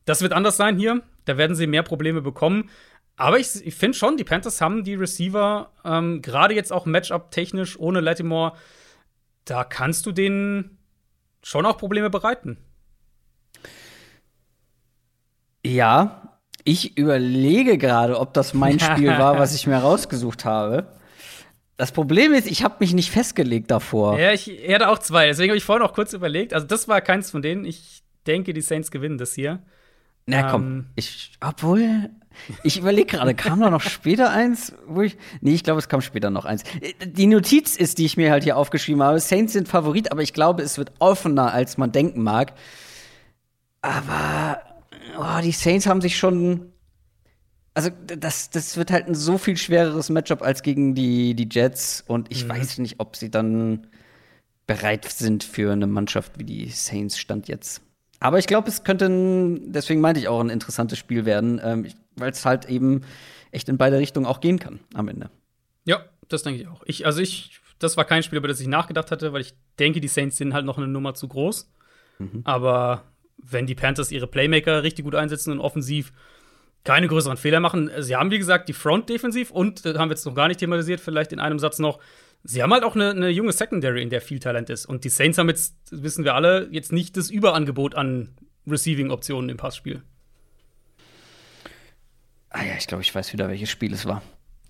Das 0.05 0.21
wird 0.21 0.33
anders 0.33 0.55
sein 0.55 0.77
hier. 0.77 1.01
Da 1.25 1.37
werden 1.37 1.55
sie 1.55 1.67
mehr 1.67 1.83
Probleme 1.83 2.21
bekommen. 2.21 2.69
Aber 3.17 3.39
ich, 3.39 3.65
ich 3.65 3.75
finde 3.75 3.97
schon, 3.97 4.17
die 4.17 4.23
Panthers 4.25 4.59
haben 4.59 4.83
die 4.83 4.95
Receiver, 4.95 5.71
ähm, 5.85 6.21
gerade 6.21 6.53
jetzt 6.53 6.73
auch 6.73 6.85
Matchup-technisch 6.85 7.79
ohne 7.79 8.01
Lattimore, 8.01 8.53
da 9.45 9.63
kannst 9.63 10.05
du 10.05 10.11
denen 10.11 10.77
schon 11.41 11.65
auch 11.65 11.77
Probleme 11.77 12.09
bereiten. 12.09 12.57
Ja, 15.65 16.21
Ich 16.67 16.97
überlege 16.97 17.77
gerade, 17.77 18.19
ob 18.19 18.33
das 18.33 18.55
mein 18.55 18.79
Spiel 18.79 19.09
war, 19.09 19.37
was 19.37 19.53
ich 19.53 19.67
mir 19.67 19.77
rausgesucht 19.77 20.45
habe. 20.45 20.87
Das 21.77 21.91
Problem 21.91 22.33
ist, 22.33 22.47
ich 22.47 22.63
habe 22.63 22.77
mich 22.79 22.93
nicht 22.93 23.11
festgelegt 23.11 23.69
davor. 23.69 24.17
Ja, 24.19 24.31
ich 24.31 24.49
hatte 24.69 24.89
auch 24.89 24.97
zwei, 24.97 25.27
deswegen 25.27 25.51
habe 25.51 25.57
ich 25.57 25.63
vorhin 25.63 25.85
auch 25.85 25.93
kurz 25.93 26.13
überlegt. 26.13 26.55
Also, 26.55 26.65
das 26.65 26.87
war 26.87 27.01
keins 27.01 27.29
von 27.29 27.43
denen. 27.43 27.65
Ich 27.65 28.01
denke, 28.25 28.53
die 28.53 28.61
Saints 28.61 28.89
gewinnen 28.89 29.19
das 29.19 29.35
hier. 29.35 29.61
Na 30.27 30.49
komm, 30.49 30.63
Ähm. 30.63 30.85
ich, 30.95 31.33
obwohl, 31.39 32.09
ich 32.63 32.77
überlege 32.79 33.17
gerade, 33.17 33.35
kam 33.35 33.59
da 33.59 33.69
noch 33.69 33.81
später 33.81 34.31
eins, 34.31 34.73
wo 34.87 35.01
ich, 35.01 35.17
nee, 35.41 35.53
ich 35.53 35.63
glaube, 35.63 35.79
es 35.79 35.87
kam 35.87 36.01
später 36.01 36.31
noch 36.31 36.45
eins. 36.45 36.63
Die 37.05 37.27
Notiz 37.27 37.75
ist, 37.75 37.99
die 37.99 38.05
ich 38.05 38.17
mir 38.17 38.31
halt 38.31 38.43
hier 38.43 38.57
aufgeschrieben 38.57 39.03
habe, 39.03 39.19
Saints 39.19 39.53
sind 39.53 39.67
Favorit, 39.67 40.11
aber 40.11 40.23
ich 40.23 40.33
glaube, 40.33 40.63
es 40.63 40.77
wird 40.77 40.93
offener, 40.99 41.53
als 41.53 41.77
man 41.77 41.91
denken 41.91 42.23
mag. 42.23 42.53
Aber, 43.81 44.61
oh, 45.19 45.41
die 45.43 45.51
Saints 45.51 45.85
haben 45.85 46.01
sich 46.01 46.17
schon, 46.17 46.71
also 47.75 47.91
das, 48.07 48.49
das 48.49 48.77
wird 48.77 48.89
halt 48.89 49.07
ein 49.07 49.13
so 49.15 49.37
viel 49.37 49.57
schwereres 49.57 50.09
Matchup 50.09 50.41
als 50.41 50.63
gegen 50.63 50.95
die, 50.95 51.35
die 51.35 51.47
Jets 51.51 52.03
und 52.07 52.31
ich 52.31 52.49
weiß 52.49 52.79
nicht, 52.79 52.99
ob 52.99 53.15
sie 53.15 53.29
dann 53.29 53.85
bereit 54.65 55.05
sind 55.05 55.43
für 55.43 55.71
eine 55.71 55.85
Mannschaft 55.85 56.39
wie 56.39 56.43
die 56.45 56.69
Saints 56.69 57.19
stand 57.19 57.47
jetzt. 57.47 57.84
Aber 58.25 58.39
ich 58.39 58.47
glaube, 58.47 58.69
es 58.69 58.83
könnte, 58.83 59.05
ein, 59.05 59.71
deswegen 59.71 60.01
meinte 60.01 60.19
ich 60.19 60.27
auch, 60.27 60.39
ein 60.39 60.49
interessantes 60.49 60.97
Spiel 60.97 61.25
werden, 61.25 61.61
ähm, 61.63 61.87
weil 62.15 62.31
es 62.31 62.43
halt 62.43 62.65
eben 62.65 63.01
echt 63.51 63.69
in 63.69 63.77
beide 63.77 63.99
Richtungen 63.99 64.25
auch 64.25 64.41
gehen 64.41 64.57
kann 64.57 64.79
am 64.95 65.09
Ende. 65.09 65.29
Ja, 65.83 66.03
das 66.27 66.41
denke 66.41 66.59
ich 66.59 66.67
auch. 66.67 66.81
Ich, 66.87 67.05
also 67.05 67.21
ich, 67.21 67.61
das 67.77 67.97
war 67.97 68.05
kein 68.05 68.23
Spiel, 68.23 68.39
über 68.39 68.47
das 68.47 68.59
ich 68.59 68.67
nachgedacht 68.67 69.11
hatte, 69.11 69.31
weil 69.31 69.41
ich 69.41 69.53
denke, 69.77 70.01
die 70.01 70.07
Saints 70.07 70.37
sind 70.37 70.55
halt 70.55 70.65
noch 70.65 70.79
eine 70.79 70.87
Nummer 70.87 71.13
zu 71.13 71.27
groß. 71.27 71.71
Aber 72.45 73.03
wenn 73.37 73.67
die 73.67 73.75
Panthers 73.75 74.11
ihre 74.11 74.25
Playmaker 74.25 74.81
richtig 74.81 75.05
gut 75.05 75.13
einsetzen 75.13 75.51
und 75.51 75.59
offensiv 75.59 76.11
keine 76.83 77.07
größeren 77.07 77.37
Fehler 77.37 77.59
machen, 77.59 77.91
sie 77.99 78.15
haben, 78.15 78.31
wie 78.31 78.39
gesagt, 78.39 78.69
die 78.69 78.73
Front 78.73 79.07
defensiv 79.07 79.51
und, 79.51 79.85
das 79.85 79.99
haben 79.99 80.09
wir 80.09 80.15
jetzt 80.15 80.25
noch 80.25 80.33
gar 80.33 80.47
nicht 80.47 80.59
thematisiert, 80.59 80.99
vielleicht 80.99 81.31
in 81.31 81.39
einem 81.39 81.59
Satz 81.59 81.77
noch, 81.77 81.99
sie 82.45 82.63
haben 82.63 82.71
halt 82.71 82.83
auch 82.83 82.95
eine, 82.95 83.09
eine 83.09 83.29
junge 83.29 83.51
Secondary, 83.51 84.01
in 84.01 84.09
der 84.09 84.21
viel 84.21 84.39
Talent 84.39 84.69
ist. 84.69 84.85
Und 84.85 85.03
die 85.03 85.09
Saints 85.09 85.37
haben 85.37 85.49
jetzt, 85.49 85.75
wissen 85.91 86.23
wir 86.23 86.35
alle, 86.35 86.69
jetzt 86.71 86.91
nicht 86.91 87.17
das 87.17 87.29
Überangebot 87.29 87.95
an 87.95 88.29
Receiving-Optionen 88.67 89.49
im 89.49 89.57
Passspiel. 89.57 90.03
Ah 92.49 92.63
ja, 92.63 92.75
ich 92.77 92.87
glaube, 92.87 93.01
ich 93.03 93.13
weiß 93.13 93.33
wieder, 93.33 93.49
welches 93.49 93.69
Spiel 93.69 93.93
es 93.93 94.05
war. 94.05 94.21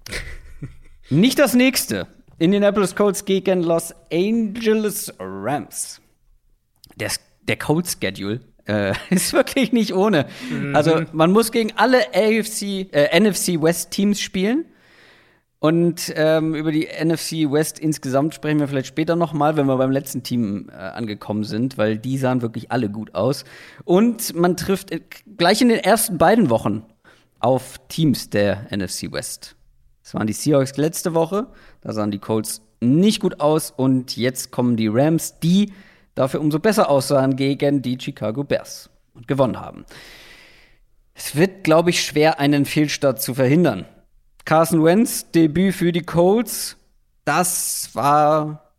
Nicht 1.09 1.37
das 1.37 1.53
nächste. 1.53 2.07
Indianapolis 2.39 2.95
Colts 2.95 3.25
gegen 3.25 3.61
Los 3.61 3.93
Angeles 4.11 5.13
Rams. 5.19 6.01
Der, 6.95 7.11
der 7.47 7.57
Colts-Schedule 7.57 8.41
äh, 8.65 8.93
ist 9.11 9.33
wirklich 9.33 9.71
nicht 9.71 9.93
ohne. 9.93 10.25
Also, 10.73 11.03
man 11.13 11.31
muss 11.31 11.51
gegen 11.51 11.73
alle 11.75 12.07
AFC, 12.13 12.91
äh, 12.91 13.19
NFC 13.19 13.61
West 13.61 13.91
Teams 13.91 14.19
spielen. 14.19 14.65
Und 15.65 16.13
ähm, 16.15 16.53
über 16.53 16.71
die 16.71 16.87
NFC 17.03 17.51
West 17.51 17.79
insgesamt 17.79 18.35
sprechen 18.35 18.59
wir 18.59 18.67
vielleicht 18.67 18.85
später 18.85 19.15
noch 19.15 19.33
mal, 19.33 19.57
wenn 19.57 19.65
wir 19.65 19.77
beim 19.77 19.89
letzten 19.89 20.21
Team 20.21 20.69
äh, 20.69 20.75
angekommen 20.75 21.43
sind, 21.43 21.79
weil 21.79 21.97
die 21.97 22.19
sahen 22.19 22.43
wirklich 22.43 22.71
alle 22.71 22.87
gut 22.87 23.15
aus. 23.15 23.45
Und 23.83 24.35
man 24.35 24.57
trifft 24.57 24.91
äh, 24.91 25.01
gleich 25.37 25.63
in 25.63 25.69
den 25.69 25.79
ersten 25.79 26.19
beiden 26.19 26.51
Wochen 26.51 26.83
auf 27.39 27.79
Teams 27.87 28.29
der 28.29 28.67
NFC 28.69 29.11
West. 29.11 29.55
Das 30.03 30.13
waren 30.13 30.27
die 30.27 30.33
Seahawks 30.33 30.77
letzte 30.77 31.15
Woche, 31.15 31.47
da 31.81 31.93
sahen 31.93 32.11
die 32.11 32.19
Colts 32.19 32.61
nicht 32.79 33.19
gut 33.19 33.39
aus 33.39 33.71
und 33.75 34.15
jetzt 34.17 34.51
kommen 34.51 34.77
die 34.77 34.87
Rams, 34.87 35.39
die 35.39 35.73
dafür 36.13 36.41
umso 36.41 36.59
besser 36.59 36.91
aussahen 36.91 37.37
gegen 37.37 37.81
die 37.81 37.97
Chicago 37.99 38.43
Bears 38.43 38.91
und 39.15 39.27
gewonnen 39.27 39.59
haben. 39.59 39.83
Es 41.15 41.35
wird, 41.35 41.63
glaube 41.63 41.89
ich, 41.89 42.05
schwer, 42.05 42.39
einen 42.39 42.65
Fehlstart 42.65 43.19
zu 43.19 43.33
verhindern. 43.33 43.87
Carson 44.45 44.83
Wentz, 44.83 45.31
Debüt 45.31 45.73
für 45.73 45.91
die 45.91 46.03
Colts, 46.03 46.77
das 47.25 47.89
war 47.93 48.71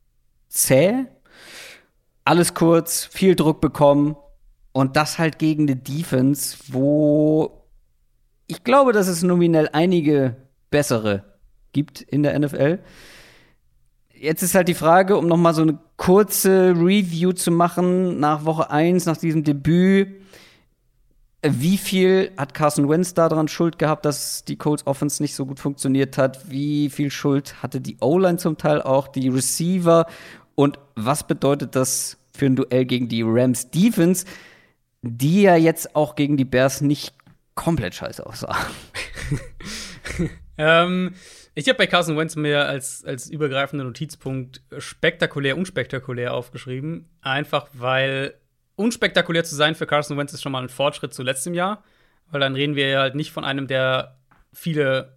zäh. 0.48 1.06
Alles 2.24 2.54
kurz, 2.54 3.04
viel 3.04 3.34
Druck 3.34 3.60
bekommen 3.60 4.16
und 4.72 4.96
das 4.96 5.18
halt 5.18 5.38
gegen 5.38 5.64
eine 5.64 5.76
Defense, 5.76 6.56
wo 6.68 7.64
ich 8.46 8.62
glaube, 8.62 8.92
dass 8.92 9.08
es 9.08 9.22
nominell 9.22 9.68
einige 9.72 10.36
bessere 10.70 11.24
gibt 11.72 12.00
in 12.00 12.22
der 12.22 12.38
NFL. 12.38 12.78
Jetzt 14.14 14.42
ist 14.42 14.54
halt 14.54 14.68
die 14.68 14.74
Frage, 14.74 15.16
um 15.16 15.26
noch 15.26 15.36
mal 15.36 15.52
so 15.52 15.62
eine 15.62 15.78
kurze 15.96 16.70
Review 16.70 17.32
zu 17.32 17.50
machen 17.50 18.18
nach 18.20 18.44
Woche 18.44 18.70
1, 18.70 19.04
nach 19.06 19.16
diesem 19.16 19.44
Debüt. 19.44 20.22
Wie 21.42 21.78
viel 21.78 22.32
hat 22.36 22.54
Carson 22.54 22.88
Wentz 22.88 23.14
daran 23.14 23.48
Schuld 23.48 23.78
gehabt, 23.78 24.04
dass 24.04 24.44
die 24.44 24.56
Colts 24.56 24.86
Offense 24.86 25.22
nicht 25.22 25.34
so 25.34 25.46
gut 25.46 25.60
funktioniert 25.60 26.18
hat? 26.18 26.50
Wie 26.50 26.90
viel 26.90 27.10
Schuld 27.10 27.62
hatte 27.62 27.80
die 27.80 27.98
O-Line 28.00 28.38
zum 28.38 28.58
Teil 28.58 28.82
auch, 28.82 29.08
die 29.08 29.28
Receiver? 29.28 30.06
Und 30.54 30.78
was 30.94 31.26
bedeutet 31.26 31.76
das 31.76 32.16
für 32.34 32.46
ein 32.46 32.56
Duell 32.56 32.84
gegen 32.84 33.08
die 33.08 33.22
Rams 33.22 33.70
Defense, 33.70 34.24
die 35.02 35.42
ja 35.42 35.56
jetzt 35.56 35.94
auch 35.94 36.16
gegen 36.16 36.36
die 36.36 36.44
Bears 36.44 36.80
nicht 36.80 37.14
komplett 37.54 37.94
scheiße 37.94 38.24
aussah? 38.24 38.56
Ähm, 40.58 41.14
ich 41.54 41.68
habe 41.68 41.78
bei 41.78 41.86
Carson 41.86 42.16
Wentz 42.16 42.36
mir 42.36 42.66
als, 42.66 43.04
als 43.04 43.28
übergreifender 43.28 43.84
Notizpunkt 43.84 44.62
spektakulär, 44.78 45.56
unspektakulär 45.56 46.34
aufgeschrieben. 46.34 47.08
Einfach 47.20 47.68
weil 47.72 48.34
unspektakulär 48.76 49.44
zu 49.44 49.54
sein 49.54 49.74
für 49.74 49.86
Carson 49.86 50.16
Wentz 50.16 50.32
ist 50.32 50.42
schon 50.42 50.52
mal 50.52 50.62
ein 50.62 50.68
Fortschritt 50.68 51.12
zu 51.12 51.22
letztem 51.22 51.54
Jahr. 51.54 51.82
Weil 52.30 52.40
dann 52.40 52.54
reden 52.54 52.74
wir 52.74 52.88
ja 52.88 53.00
halt 53.00 53.14
nicht 53.14 53.32
von 53.32 53.44
einem, 53.44 53.66
der 53.66 54.18
viele 54.52 55.16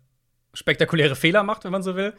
spektakuläre 0.54 1.16
Fehler 1.16 1.44
macht, 1.44 1.64
wenn 1.64 1.72
man 1.72 1.84
so 1.84 1.96
will. 1.96 2.14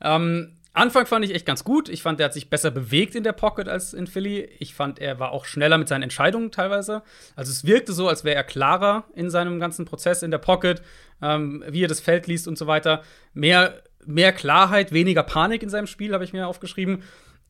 Ähm, 0.00 0.58
Anfang 0.74 1.04
fand 1.06 1.24
ich 1.24 1.34
echt 1.34 1.44
ganz 1.44 1.64
gut. 1.64 1.88
Ich 1.90 2.02
fand, 2.02 2.18
er 2.18 2.26
hat 2.26 2.32
sich 2.32 2.48
besser 2.48 2.70
bewegt 2.70 3.14
in 3.14 3.24
der 3.24 3.32
Pocket 3.32 3.68
als 3.68 3.92
in 3.92 4.06
Philly. 4.06 4.48
Ich 4.58 4.74
fand, 4.74 4.98
er 5.00 5.18
war 5.18 5.32
auch 5.32 5.44
schneller 5.44 5.76
mit 5.76 5.86
seinen 5.88 6.02
Entscheidungen 6.02 6.50
teilweise. 6.50 7.02
Also 7.36 7.50
es 7.50 7.66
wirkte 7.66 7.92
so, 7.92 8.08
als 8.08 8.24
wäre 8.24 8.36
er 8.36 8.44
klarer 8.44 9.04
in 9.14 9.28
seinem 9.28 9.60
ganzen 9.60 9.84
Prozess 9.84 10.22
in 10.22 10.30
der 10.30 10.38
Pocket, 10.38 10.80
ähm, 11.20 11.62
wie 11.68 11.84
er 11.84 11.88
das 11.88 12.00
Feld 12.00 12.26
liest 12.26 12.48
und 12.48 12.56
so 12.56 12.66
weiter. 12.66 13.02
Mehr, 13.34 13.82
mehr 14.06 14.32
Klarheit, 14.32 14.92
weniger 14.92 15.22
Panik 15.22 15.62
in 15.62 15.68
seinem 15.68 15.86
Spiel, 15.86 16.14
habe 16.14 16.24
ich 16.24 16.32
mir 16.32 16.46
aufgeschrieben. 16.46 17.02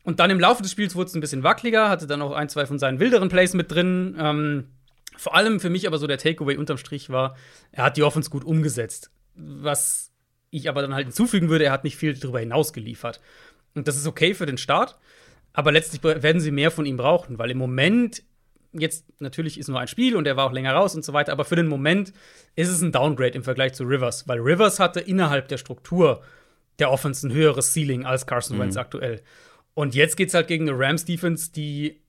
Und 0.04 0.18
dann 0.20 0.30
im 0.30 0.40
Laufe 0.40 0.62
des 0.62 0.72
Spiels 0.72 0.94
wurde 0.94 1.08
es 1.08 1.14
ein 1.14 1.20
bisschen 1.20 1.42
wackeliger, 1.42 1.88
hatte 1.88 2.06
dann 2.06 2.22
auch 2.22 2.32
ein, 2.32 2.48
zwei 2.48 2.66
von 2.66 2.78
seinen 2.78 2.98
wilderen 2.98 3.28
Plays 3.28 3.54
mit 3.54 3.70
drin. 3.70 4.16
Ähm, 4.18 4.68
vor 5.16 5.34
allem 5.34 5.60
für 5.60 5.70
mich 5.70 5.86
aber 5.86 5.98
so 5.98 6.06
der 6.06 6.18
Takeaway 6.18 6.56
unterm 6.56 6.78
Strich 6.78 7.10
war, 7.10 7.36
er 7.70 7.84
hat 7.84 7.96
die 7.96 8.02
Offense 8.02 8.30
gut 8.30 8.44
umgesetzt. 8.44 9.10
Was 9.34 10.12
ich 10.50 10.68
aber 10.68 10.82
dann 10.82 10.94
halt 10.94 11.06
hinzufügen 11.06 11.48
würde, 11.48 11.64
er 11.64 11.72
hat 11.72 11.84
nicht 11.84 11.96
viel 11.96 12.14
darüber 12.14 12.40
hinaus 12.40 12.72
geliefert. 12.72 13.20
Und 13.74 13.88
das 13.88 13.96
ist 13.96 14.06
okay 14.06 14.34
für 14.34 14.46
den 14.46 14.58
Start, 14.58 14.98
aber 15.52 15.72
letztlich 15.72 16.02
werden 16.02 16.40
sie 16.40 16.50
mehr 16.50 16.70
von 16.70 16.84
ihm 16.84 16.96
brauchen, 16.96 17.38
weil 17.38 17.50
im 17.50 17.58
Moment, 17.58 18.22
jetzt 18.72 19.06
natürlich 19.20 19.58
ist 19.58 19.68
nur 19.68 19.80
ein 19.80 19.88
Spiel 19.88 20.16
und 20.16 20.26
er 20.26 20.36
war 20.36 20.46
auch 20.46 20.52
länger 20.52 20.74
raus 20.74 20.94
und 20.94 21.04
so 21.04 21.12
weiter, 21.12 21.32
aber 21.32 21.44
für 21.44 21.56
den 21.56 21.68
Moment 21.68 22.12
ist 22.54 22.68
es 22.68 22.82
ein 22.82 22.92
Downgrade 22.92 23.32
im 23.32 23.44
Vergleich 23.44 23.72
zu 23.72 23.84
Rivers, 23.84 24.28
weil 24.28 24.40
Rivers 24.40 24.78
hatte 24.78 25.00
innerhalb 25.00 25.48
der 25.48 25.58
Struktur 25.58 26.22
der 26.78 26.90
Offense 26.90 27.26
ein 27.26 27.32
höheres 27.32 27.72
Ceiling 27.72 28.04
als 28.04 28.26
Carson 28.26 28.58
Wentz 28.58 28.76
aktuell. 28.76 29.22
Und 29.74 29.94
jetzt 29.94 30.16
geht's 30.16 30.34
halt 30.34 30.48
gegen 30.48 30.68
eine 30.68 30.78
Rams-Defense, 30.78 31.52
die 31.52 32.00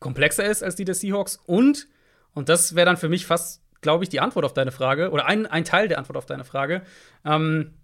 komplexer 0.00 0.44
ist 0.44 0.62
als 0.62 0.74
die 0.74 0.84
der 0.84 0.94
Seahawks 0.94 1.38
und, 1.46 1.88
und 2.34 2.48
das 2.48 2.74
wäre 2.74 2.86
dann 2.86 2.96
für 2.96 3.08
mich 3.08 3.26
fast 3.26 3.62
glaube 3.80 4.04
ich, 4.04 4.10
die 4.10 4.20
Antwort 4.20 4.44
auf 4.44 4.52
deine 4.52 4.72
Frage 4.72 5.10
oder 5.10 5.26
ein, 5.26 5.46
ein 5.46 5.64
Teil 5.64 5.86
der 5.86 5.98
Antwort 5.98 6.16
auf 6.16 6.26
deine 6.26 6.44
Frage. 6.44 6.82
Ähm, 7.24 7.74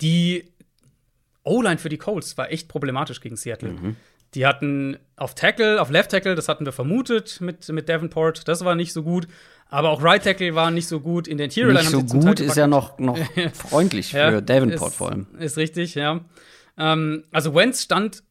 die 0.00 0.48
O-Line 1.42 1.78
für 1.78 1.88
die 1.88 1.98
Colts 1.98 2.38
war 2.38 2.52
echt 2.52 2.68
problematisch 2.68 3.20
gegen 3.20 3.36
Seattle. 3.36 3.96
Die 4.34 4.46
hatten 4.46 4.96
auf 5.16 5.34
Tackle, 5.34 5.80
auf 5.80 5.90
Left 5.90 6.12
Tackle, 6.12 6.36
das 6.36 6.48
hatten 6.48 6.64
wir 6.64 6.72
vermutet 6.72 7.40
mit, 7.40 7.68
mit 7.68 7.88
Davenport, 7.88 8.46
das 8.46 8.64
war 8.64 8.76
nicht 8.76 8.92
so 8.92 9.02
gut. 9.02 9.26
Aber 9.68 9.90
auch 9.90 10.02
Right 10.02 10.22
Tackle 10.22 10.54
war 10.54 10.70
nicht 10.70 10.86
so 10.86 11.00
gut. 11.00 11.26
In 11.26 11.36
der 11.36 11.44
Interior 11.46 11.72
Nicht 11.72 11.90
so 11.90 12.02
gut 12.02 12.40
ist 12.40 12.56
ja 12.56 12.66
noch, 12.66 12.98
noch 12.98 13.18
freundlich 13.54 14.10
für 14.10 14.18
Ja, 14.18 14.40
Davenport 14.40 14.90
ist, 14.90 14.96
vor 14.96 15.10
allem. 15.10 15.26
Ist 15.38 15.56
richtig, 15.56 15.94
ja. 15.94 16.20
Ähm, 16.76 17.24
also 17.30 17.54
Wentz 17.54 17.82
stand 17.82 18.22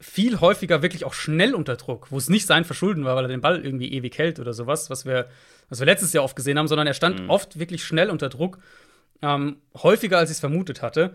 viel 0.00 0.40
häufiger 0.40 0.82
wirklich 0.82 1.04
auch 1.04 1.14
schnell 1.14 1.54
unter 1.54 1.76
Druck, 1.76 2.10
wo 2.10 2.18
es 2.18 2.28
nicht 2.28 2.46
sein 2.46 2.64
Verschulden 2.64 3.04
war, 3.04 3.16
weil 3.16 3.24
er 3.24 3.28
den 3.28 3.40
Ball 3.40 3.64
irgendwie 3.64 3.92
ewig 3.92 4.18
hält 4.18 4.38
oder 4.38 4.52
sowas, 4.52 4.90
was 4.90 5.06
wir, 5.06 5.28
was 5.68 5.78
wir 5.80 5.86
letztes 5.86 6.12
Jahr 6.12 6.24
oft 6.24 6.36
gesehen 6.36 6.58
haben, 6.58 6.68
sondern 6.68 6.86
er 6.86 6.94
stand 6.94 7.22
Mhm. 7.22 7.30
oft 7.30 7.58
wirklich 7.58 7.84
schnell 7.84 8.10
unter 8.10 8.28
Druck, 8.28 8.58
ähm, 9.22 9.56
häufiger 9.82 10.18
als 10.18 10.30
ich 10.30 10.34
es 10.36 10.40
vermutet 10.40 10.82
hatte. 10.82 11.14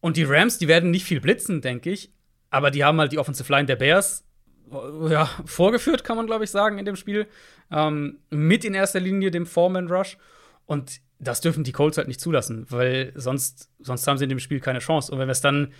Und 0.00 0.16
die 0.16 0.24
Rams, 0.24 0.58
die 0.58 0.68
werden 0.68 0.90
nicht 0.90 1.04
viel 1.04 1.20
blitzen, 1.20 1.60
denke 1.60 1.90
ich, 1.90 2.10
aber 2.50 2.70
die 2.70 2.84
haben 2.84 2.98
halt 2.98 3.12
die 3.12 3.18
Offensive 3.18 3.50
Line 3.52 3.66
der 3.66 3.76
Bears 3.76 4.24
äh, 4.72 5.12
ja, 5.12 5.30
vorgeführt, 5.44 6.02
kann 6.02 6.16
man 6.16 6.26
glaube 6.26 6.44
ich 6.44 6.50
sagen, 6.50 6.78
in 6.78 6.84
dem 6.84 6.96
Spiel. 6.96 7.26
Ähm, 7.70 8.18
mit 8.30 8.64
in 8.64 8.74
erster 8.74 9.00
Linie 9.00 9.30
dem 9.30 9.46
Foreman 9.46 9.88
Rush. 9.88 10.18
Und 10.66 11.00
das 11.18 11.40
dürfen 11.40 11.64
die 11.64 11.72
Colts 11.72 11.96
halt 11.96 12.08
nicht 12.08 12.20
zulassen, 12.20 12.66
weil 12.68 13.12
sonst, 13.14 13.70
sonst 13.78 14.06
haben 14.06 14.18
sie 14.18 14.24
in 14.24 14.30
dem 14.30 14.40
Spiel 14.40 14.60
keine 14.60 14.80
Chance. 14.80 15.10
Und 15.12 15.18
wenn 15.18 15.28
wir 15.28 15.32
es 15.32 15.40
dann 15.40 15.72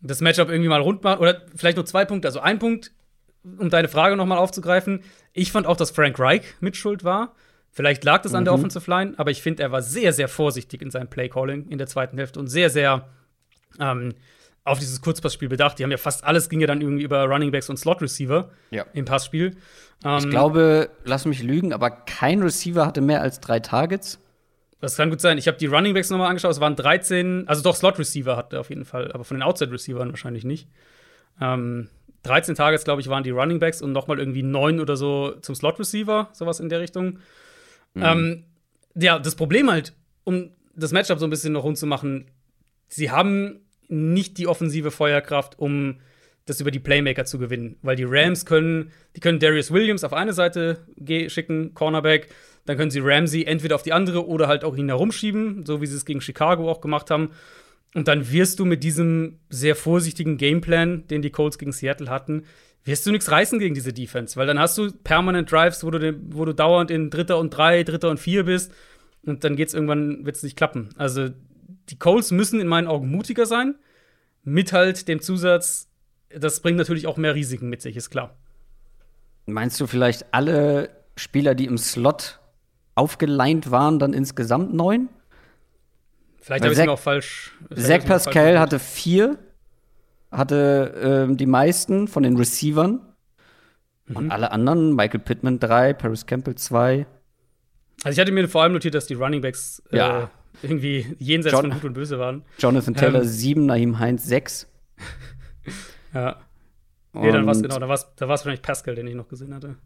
das 0.00 0.20
Matchup 0.20 0.48
irgendwie 0.48 0.68
mal 0.68 0.80
rund 0.80 1.02
machen, 1.02 1.20
oder 1.20 1.42
vielleicht 1.56 1.76
nur 1.76 1.86
zwei 1.86 2.04
Punkte, 2.04 2.28
also 2.28 2.40
ein 2.40 2.58
Punkt, 2.58 2.92
um 3.58 3.70
deine 3.70 3.88
Frage 3.88 4.16
noch 4.16 4.26
mal 4.26 4.38
aufzugreifen. 4.38 5.00
Ich 5.32 5.52
fand 5.52 5.66
auch, 5.66 5.76
dass 5.76 5.90
Frank 5.90 6.18
Reich 6.18 6.42
Mitschuld 6.60 7.04
war. 7.04 7.34
Vielleicht 7.70 8.02
lag 8.04 8.22
das 8.22 8.34
an 8.34 8.44
der 8.44 8.54
Offensive 8.54 8.90
Line, 8.90 9.14
aber 9.18 9.30
ich 9.30 9.42
finde, 9.42 9.62
er 9.62 9.70
war 9.70 9.82
sehr, 9.82 10.12
sehr 10.12 10.28
vorsichtig 10.28 10.82
in 10.82 10.90
seinem 10.90 11.08
Play-Calling 11.08 11.68
in 11.68 11.78
der 11.78 11.86
zweiten 11.86 12.16
Hälfte 12.18 12.40
und 12.40 12.48
sehr, 12.48 12.70
sehr 12.70 13.08
ähm, 13.78 14.14
auf 14.64 14.78
dieses 14.78 15.00
Kurzpassspiel 15.00 15.48
bedacht. 15.48 15.78
Die 15.78 15.84
haben 15.84 15.90
ja 15.90 15.96
fast 15.96 16.24
alles 16.24 16.48
ging 16.48 16.60
ja 16.60 16.66
dann 16.66 16.80
irgendwie 16.80 17.04
über 17.04 17.24
Running 17.24 17.50
Backs 17.52 17.68
und 17.70 17.76
Slot 17.76 18.02
Receiver 18.02 18.50
Ja. 18.70 18.84
im 18.94 19.04
Passspiel. 19.04 19.56
Ähm, 20.04 20.18
Ich 20.18 20.30
glaube, 20.30 20.90
lass 21.04 21.24
mich 21.24 21.42
lügen, 21.42 21.72
aber 21.72 21.90
kein 21.90 22.42
Receiver 22.42 22.84
hatte 22.86 23.00
mehr 23.00 23.22
als 23.22 23.40
drei 23.40 23.60
Targets. 23.60 24.18
Das 24.80 24.96
kann 24.96 25.10
gut 25.10 25.20
sein. 25.20 25.38
Ich 25.38 25.48
habe 25.48 25.58
die 25.58 25.66
Running 25.66 25.94
Backs 25.94 26.10
nochmal 26.10 26.28
angeschaut. 26.28 26.52
Es 26.52 26.60
waren 26.60 26.76
13, 26.76 27.48
also 27.48 27.62
doch 27.62 27.74
Slot 27.74 27.98
Receiver 27.98 28.36
hatte 28.36 28.60
auf 28.60 28.70
jeden 28.70 28.84
Fall, 28.84 29.10
aber 29.12 29.24
von 29.24 29.36
den 29.36 29.42
Outside 29.42 29.72
Receivern 29.72 30.10
wahrscheinlich 30.10 30.44
nicht. 30.44 30.68
Ähm, 31.40 31.88
13 32.22 32.54
Targets, 32.54 32.84
glaube 32.84 33.00
ich, 33.00 33.08
waren 33.08 33.24
die 33.24 33.30
Running 33.30 33.58
Backs 33.58 33.82
und 33.82 33.92
nochmal 33.92 34.18
irgendwie 34.18 34.42
neun 34.42 34.80
oder 34.80 34.96
so 34.96 35.32
zum 35.40 35.54
Slot 35.54 35.78
Receiver, 35.78 36.28
sowas 36.32 36.60
in 36.60 36.68
der 36.68 36.80
Richtung. 36.80 37.18
Ähm, 37.96 38.44
ja, 38.94 39.18
das 39.18 39.34
Problem 39.34 39.70
halt, 39.70 39.94
um 40.24 40.50
das 40.74 40.92
Matchup 40.92 41.18
so 41.18 41.26
ein 41.26 41.30
bisschen 41.30 41.52
noch 41.52 41.64
rund 41.64 41.78
zu 41.78 41.86
machen, 41.86 42.30
sie 42.86 43.10
haben 43.10 43.60
nicht 43.88 44.38
die 44.38 44.46
offensive 44.46 44.90
Feuerkraft, 44.90 45.58
um 45.58 46.00
das 46.44 46.60
über 46.60 46.70
die 46.70 46.78
Playmaker 46.78 47.24
zu 47.24 47.38
gewinnen. 47.38 47.76
Weil 47.82 47.96
die 47.96 48.06
Rams 48.06 48.46
können, 48.46 48.92
die 49.16 49.20
können 49.20 49.38
Darius 49.38 49.70
Williams 49.70 50.04
auf 50.04 50.12
eine 50.12 50.32
Seite 50.32 50.78
schicken, 51.28 51.74
Cornerback, 51.74 52.28
dann 52.68 52.76
können 52.76 52.90
sie 52.90 53.00
Ramsey 53.00 53.44
entweder 53.44 53.76
auf 53.76 53.82
die 53.82 53.94
andere 53.94 54.28
oder 54.28 54.46
halt 54.46 54.62
auch 54.62 54.76
ihn 54.76 54.88
herumschieben, 54.88 55.64
so 55.64 55.80
wie 55.80 55.86
sie 55.86 55.96
es 55.96 56.04
gegen 56.04 56.20
Chicago 56.20 56.70
auch 56.70 56.82
gemacht 56.82 57.10
haben. 57.10 57.30
Und 57.94 58.08
dann 58.08 58.30
wirst 58.30 58.58
du 58.58 58.66
mit 58.66 58.84
diesem 58.84 59.38
sehr 59.48 59.74
vorsichtigen 59.74 60.36
Gameplan, 60.36 61.06
den 61.06 61.22
die 61.22 61.30
Colts 61.30 61.56
gegen 61.56 61.72
Seattle 61.72 62.10
hatten, 62.10 62.44
wirst 62.84 63.06
du 63.06 63.10
nichts 63.10 63.30
reißen 63.30 63.58
gegen 63.58 63.74
diese 63.74 63.94
Defense, 63.94 64.36
weil 64.36 64.46
dann 64.46 64.58
hast 64.58 64.76
du 64.76 64.92
permanent 64.92 65.50
Drives, 65.50 65.82
wo 65.82 65.90
du, 65.90 66.20
wo 66.28 66.44
du 66.44 66.52
dauernd 66.54 66.90
in 66.90 67.08
Dritter 67.08 67.38
und 67.38 67.56
Drei, 67.56 67.84
Dritter 67.84 68.10
und 68.10 68.20
Vier 68.20 68.44
bist 68.44 68.70
und 69.22 69.44
dann 69.44 69.56
geht's 69.56 69.72
irgendwann, 69.72 70.26
wird's 70.26 70.42
nicht 70.42 70.58
klappen. 70.58 70.90
Also 70.98 71.30
die 71.88 71.98
Colts 71.98 72.32
müssen 72.32 72.60
in 72.60 72.66
meinen 72.66 72.86
Augen 72.86 73.10
mutiger 73.10 73.46
sein, 73.46 73.76
mit 74.44 74.74
halt 74.74 75.08
dem 75.08 75.22
Zusatz, 75.22 75.88
das 76.28 76.60
bringt 76.60 76.76
natürlich 76.76 77.06
auch 77.06 77.16
mehr 77.16 77.34
Risiken 77.34 77.70
mit 77.70 77.80
sich, 77.80 77.96
ist 77.96 78.10
klar. 78.10 78.36
Meinst 79.46 79.80
du 79.80 79.86
vielleicht 79.86 80.34
alle 80.34 80.90
Spieler, 81.16 81.54
die 81.54 81.64
im 81.64 81.78
Slot 81.78 82.40
aufgeleint 82.98 83.70
waren, 83.70 83.98
dann 83.98 84.12
insgesamt 84.12 84.74
neun? 84.74 85.08
Vielleicht 86.40 86.64
habe 86.64 86.72
ich 86.72 86.78
Zach- 86.78 86.86
mir 86.86 86.92
auch 86.92 86.98
falsch. 86.98 87.52
Zach 87.74 87.86
falsch 87.86 88.04
Pascal 88.04 88.44
notiert. 88.44 88.60
hatte 88.60 88.78
vier, 88.78 89.38
hatte 90.30 90.94
ähm, 91.28 91.36
die 91.36 91.46
meisten 91.46 92.08
von 92.08 92.22
den 92.22 92.36
Receivern. 92.36 93.00
Mhm. 94.06 94.16
Und 94.16 94.30
alle 94.30 94.50
anderen, 94.52 94.94
Michael 94.96 95.20
Pittman 95.20 95.58
drei, 95.58 95.92
Paris 95.92 96.26
Campbell 96.26 96.54
zwei. 96.56 97.06
Also 98.04 98.16
ich 98.16 98.20
hatte 98.20 98.32
mir 98.32 98.48
vor 98.48 98.62
allem 98.62 98.72
notiert, 98.72 98.94
dass 98.94 99.06
die 99.06 99.14
Runningbacks 99.14 99.82
Ja. 99.90 100.24
äh, 100.24 100.26
irgendwie 100.62 101.14
jenseits 101.18 101.52
John- 101.52 101.62
von 101.64 101.72
Gut 101.72 101.84
und 101.84 101.92
Böse 101.94 102.18
waren. 102.18 102.42
Jonathan 102.58 102.94
Taylor 102.94 103.20
Ähm. 103.22 103.28
sieben, 103.28 103.66
Naheem 103.66 103.98
Heinz 103.98 104.24
sechs. 104.24 104.66
Ja. 106.14 106.36
Nee, 107.12 107.32
dann 107.32 107.44
war 107.46 107.52
es 107.52 107.60
genau, 107.62 107.78
da 107.78 107.88
war 107.88 107.94
es 107.96 108.06
wahrscheinlich 108.18 108.62
Pascal, 108.62 108.94
den 108.94 109.06
ich 109.06 109.14
noch 109.14 109.28
gesehen 109.28 109.54
hatte. 109.54 109.76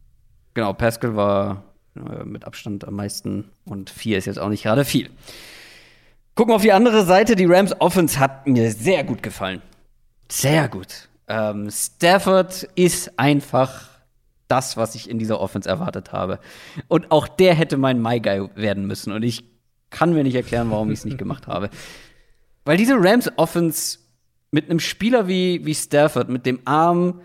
Genau, 0.55 0.73
Pascal 0.73 1.17
war 1.17 1.65
äh, 1.97 2.25
mit 2.25 2.45
Abstand 2.45 2.87
am 2.87 2.95
meisten 2.95 3.51
und 3.65 3.91
vier 3.91 4.19
ist 4.19 4.27
jetzt 4.27 4.39
auch 4.39 4.49
nicht 4.49 4.63
gerade 4.63 4.85
viel. 4.85 5.11
Gucken 6.35 6.53
wir 6.53 6.57
auf 6.57 6.63
die 6.63 6.73
andere 6.73 7.05
Seite. 7.05 7.37
Die 7.37 7.45
Rams 7.45 7.79
Offense 7.81 8.19
hat 8.19 8.47
mir 8.47 8.71
sehr 8.71 9.05
gut 9.05 9.23
gefallen. 9.23 9.61
Sehr 10.31 10.69
gut. 10.69 11.09
Ähm, 11.29 11.71
Stafford 11.71 12.69
ist 12.75 13.19
einfach 13.19 13.91
das, 14.49 14.77
was 14.77 14.95
ich 14.95 15.09
in 15.09 15.19
dieser 15.19 15.41
Offense 15.41 15.69
erwartet 15.69 16.13
habe. 16.13 16.39
Und 16.89 17.11
auch 17.11 17.29
der 17.29 17.55
hätte 17.55 17.77
mein 17.77 18.01
My 18.01 18.21
Guy 18.21 18.49
werden 18.55 18.87
müssen. 18.87 19.13
Und 19.13 19.23
ich 19.23 19.45
kann 19.91 20.15
mir 20.15 20.23
nicht 20.25 20.35
erklären, 20.35 20.71
warum 20.71 20.91
ich 20.91 21.01
es 21.01 21.05
nicht 21.05 21.19
gemacht 21.19 21.47
habe. 21.47 21.69
Weil 22.65 22.77
diese 22.77 22.95
Rams 22.97 23.31
Offense 23.37 23.99
mit 24.51 24.71
einem 24.71 24.81
Spieler 24.81 25.29
wie, 25.29 25.65
wie 25.67 25.75
Stafford, 25.75 26.29
mit 26.29 26.47
dem 26.47 26.61
Arm, 26.65 27.21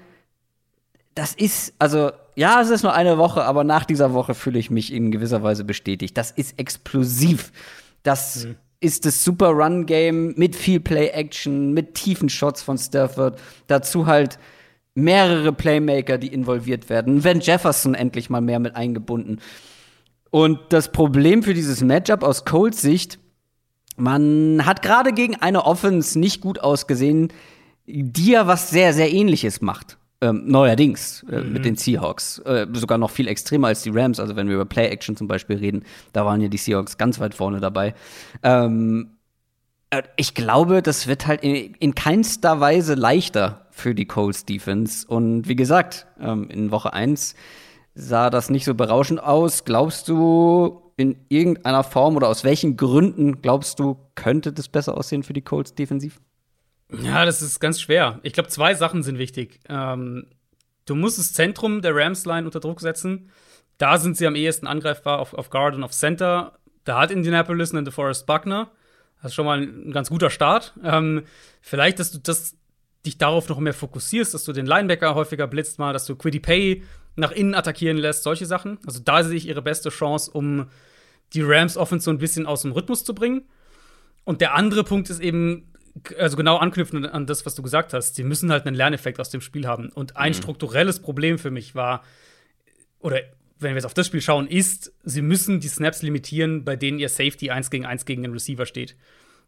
das 1.15 1.33
ist, 1.33 1.73
also, 1.79 2.11
ja, 2.37 2.61
es 2.61 2.69
ist 2.69 2.83
nur 2.83 2.93
eine 2.93 3.17
Woche, 3.17 3.43
aber 3.45 3.63
nach 3.63 3.83
dieser 3.83 4.13
Woche 4.13 4.35
fühle 4.35 4.59
ich 4.59 4.69
mich 4.69 4.93
in 4.93 5.09
gewisser 5.09 5.41
Weise 5.41 5.63
bestätigt. 5.63 6.15
Das 6.15 6.29
ist 6.29 6.59
explosiv. 6.59 7.51
Das 8.03 8.47
ist 8.79 9.07
das 9.07 9.23
Super 9.23 9.47
Run 9.49 9.87
Game 9.87 10.35
mit 10.37 10.55
viel 10.55 10.79
Play 10.79 11.07
Action, 11.07 11.73
mit 11.73 11.95
tiefen 11.95 12.29
Shots 12.29 12.61
von 12.61 12.77
Stafford. 12.77 13.39
Dazu 13.65 14.05
halt 14.05 14.37
mehrere 14.93 15.51
Playmaker, 15.51 16.19
die 16.19 16.27
involviert 16.27 16.91
werden. 16.91 17.23
Van 17.23 17.39
Jefferson 17.39 17.95
endlich 17.95 18.29
mal 18.29 18.41
mehr 18.41 18.59
mit 18.59 18.75
eingebunden. 18.75 19.39
Und 20.29 20.59
das 20.69 20.91
Problem 20.91 21.41
für 21.41 21.55
dieses 21.55 21.81
Matchup 21.81 22.21
aus 22.21 22.45
Colts 22.45 22.83
Sicht, 22.83 23.17
man 23.95 24.63
hat 24.63 24.83
gerade 24.83 25.11
gegen 25.11 25.37
eine 25.37 25.65
Offense 25.65 26.19
nicht 26.19 26.41
gut 26.41 26.59
ausgesehen, 26.59 27.33
die 27.87 28.33
ja 28.33 28.45
was 28.45 28.69
sehr, 28.69 28.93
sehr 28.93 29.11
ähnliches 29.11 29.59
macht. 29.61 29.97
Ähm, 30.19 30.43
neuerdings 30.47 31.23
äh, 31.31 31.41
mit 31.41 31.63
den 31.63 31.75
Seahawks. 31.75 32.39
Äh, 32.39 32.65
sogar 32.73 32.97
noch 32.97 33.11
viel 33.11 33.27
extremer 33.27 33.67
als 33.67 33.83
die 33.83 33.91
Rams. 33.91 34.19
Also, 34.19 34.35
wenn 34.35 34.47
wir 34.47 34.55
über 34.55 34.65
Play-Action 34.65 35.15
zum 35.15 35.27
Beispiel 35.27 35.57
reden, 35.57 35.83
da 36.11 36.25
waren 36.25 36.41
ja 36.41 36.47
die 36.47 36.57
Seahawks 36.57 36.97
ganz 36.97 37.19
weit 37.19 37.35
vorne 37.35 37.59
dabei. 37.59 37.93
Ähm, 38.41 39.11
äh, 39.91 40.01
ich 40.15 40.33
glaube, 40.33 40.81
das 40.81 41.05
wird 41.05 41.27
halt 41.27 41.43
in, 41.43 41.75
in 41.75 41.93
keinster 41.93 42.59
Weise 42.59 42.95
leichter 42.95 43.67
für 43.69 43.93
die 43.93 44.05
Colts 44.05 44.45
Defense. 44.45 45.05
Und 45.07 45.47
wie 45.47 45.55
gesagt, 45.55 46.07
ähm, 46.19 46.49
in 46.49 46.71
Woche 46.71 46.93
1 46.93 47.35
sah 47.93 48.31
das 48.31 48.49
nicht 48.49 48.65
so 48.65 48.73
berauschend 48.73 49.21
aus. 49.21 49.65
Glaubst 49.65 50.07
du, 50.07 50.81
in 50.97 51.15
irgendeiner 51.29 51.83
Form 51.83 52.15
oder 52.15 52.27
aus 52.27 52.43
welchen 52.43 52.75
Gründen 52.75 53.41
glaubst 53.41 53.79
du, 53.79 53.97
könnte 54.15 54.51
das 54.51 54.67
besser 54.67 54.97
aussehen 54.97 55.23
für 55.23 55.33
die 55.33 55.43
Colts 55.43 55.75
defensiv? 55.75 56.19
Ja, 56.89 57.25
das 57.25 57.41
ist 57.41 57.59
ganz 57.59 57.81
schwer. 57.81 58.19
Ich 58.23 58.33
glaube, 58.33 58.49
zwei 58.49 58.73
Sachen 58.73 59.03
sind 59.03 59.17
wichtig. 59.17 59.59
Ähm, 59.67 60.27
du 60.85 60.95
musst 60.95 61.19
das 61.19 61.33
Zentrum 61.33 61.81
der 61.81 61.95
Rams-Line 61.95 62.45
unter 62.45 62.59
Druck 62.59 62.79
setzen. 62.79 63.29
Da 63.77 63.97
sind 63.97 64.17
sie 64.17 64.25
am 64.25 64.35
ehesten 64.35 64.67
angreifbar 64.67 65.19
auf, 65.19 65.33
auf 65.33 65.49
Guard 65.49 65.75
und 65.75 65.83
auf 65.83 65.91
Center. 65.91 66.57
Da 66.83 66.99
hat 66.99 67.11
Indianapolis 67.11 67.73
einen 67.73 67.85
DeForest 67.85 68.25
Buckner. 68.25 68.71
Das 69.21 69.31
ist 69.31 69.35
schon 69.35 69.45
mal 69.45 69.61
ein, 69.61 69.91
ganz 69.91 70.09
guter 70.09 70.29
Start. 70.29 70.73
Ähm, 70.83 71.23
vielleicht, 71.61 71.99
dass 71.99 72.11
du 72.11 72.19
das, 72.19 72.55
dich 73.05 73.17
darauf 73.17 73.49
noch 73.49 73.59
mehr 73.59 73.73
fokussierst, 73.73 74.33
dass 74.33 74.45
du 74.45 74.53
den 74.53 74.65
Linebacker 74.65 75.15
häufiger 75.15 75.47
blitzt 75.47 75.79
mal, 75.79 75.93
dass 75.93 76.05
du 76.05 76.15
Quiddy 76.15 76.39
Pay 76.39 76.83
nach 77.15 77.31
innen 77.31 77.55
attackieren 77.55 77.97
lässt, 77.97 78.23
solche 78.23 78.45
Sachen. 78.45 78.79
Also 78.85 78.99
da 78.99 79.23
sehe 79.23 79.35
ich 79.35 79.47
ihre 79.47 79.61
beste 79.61 79.89
Chance, 79.89 80.31
um 80.31 80.67
die 81.33 81.41
Rams 81.41 81.75
Offense 81.75 82.05
so 82.05 82.11
ein 82.11 82.19
bisschen 82.19 82.45
aus 82.45 82.61
dem 82.61 82.71
Rhythmus 82.71 83.03
zu 83.03 83.13
bringen. 83.13 83.41
Und 84.23 84.39
der 84.39 84.53
andere 84.53 84.83
Punkt 84.83 85.09
ist 85.09 85.19
eben, 85.19 85.73
also 86.17 86.37
genau 86.37 86.57
anknüpfend 86.57 87.11
an 87.11 87.25
das, 87.25 87.45
was 87.45 87.55
du 87.55 87.61
gesagt 87.61 87.93
hast, 87.93 88.15
sie 88.15 88.23
müssen 88.23 88.51
halt 88.51 88.65
einen 88.65 88.75
Lerneffekt 88.75 89.19
aus 89.19 89.29
dem 89.29 89.41
Spiel 89.41 89.67
haben. 89.67 89.89
Und 89.89 90.17
ein 90.17 90.33
strukturelles 90.33 90.99
Problem 90.99 91.37
für 91.37 91.51
mich 91.51 91.75
war, 91.75 92.03
oder 92.99 93.19
wenn 93.59 93.71
wir 93.71 93.77
jetzt 93.77 93.85
auf 93.85 93.93
das 93.93 94.07
Spiel 94.07 94.21
schauen, 94.21 94.47
ist, 94.47 94.93
sie 95.03 95.21
müssen 95.21 95.59
die 95.59 95.67
Snaps 95.67 96.01
limitieren, 96.01 96.63
bei 96.63 96.75
denen 96.75 96.99
ihr 96.99 97.09
Safety 97.09 97.49
1 97.49 97.69
gegen 97.69 97.85
1 97.85 98.05
gegen 98.05 98.21
den 98.23 98.33
Receiver 98.33 98.65
steht. 98.65 98.95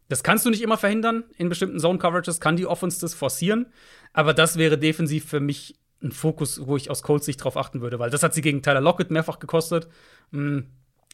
Das 0.08 0.24
kannst 0.24 0.44
du 0.44 0.50
nicht 0.50 0.62
immer 0.62 0.76
verhindern. 0.76 1.24
In 1.36 1.48
bestimmten 1.48 1.78
Zone-Coverages 1.78 2.40
kann 2.40 2.56
die 2.56 2.66
Offense 2.66 3.00
das 3.00 3.14
forcieren. 3.14 3.66
Aber 4.12 4.34
das 4.34 4.56
wäre 4.56 4.76
defensiv 4.76 5.24
für 5.26 5.38
mich 5.38 5.76
ein 6.02 6.10
Fokus, 6.10 6.66
wo 6.66 6.76
ich 6.76 6.90
aus 6.90 7.02
Colts 7.02 7.26
Sicht 7.26 7.44
drauf 7.44 7.56
achten 7.56 7.80
würde, 7.80 7.98
weil 7.98 8.10
das 8.10 8.22
hat 8.22 8.34
sie 8.34 8.40
gegen 8.40 8.62
Tyler 8.62 8.80
Lockett 8.80 9.10
mehrfach 9.10 9.38
gekostet. 9.38 9.88
Mh, 10.32 10.64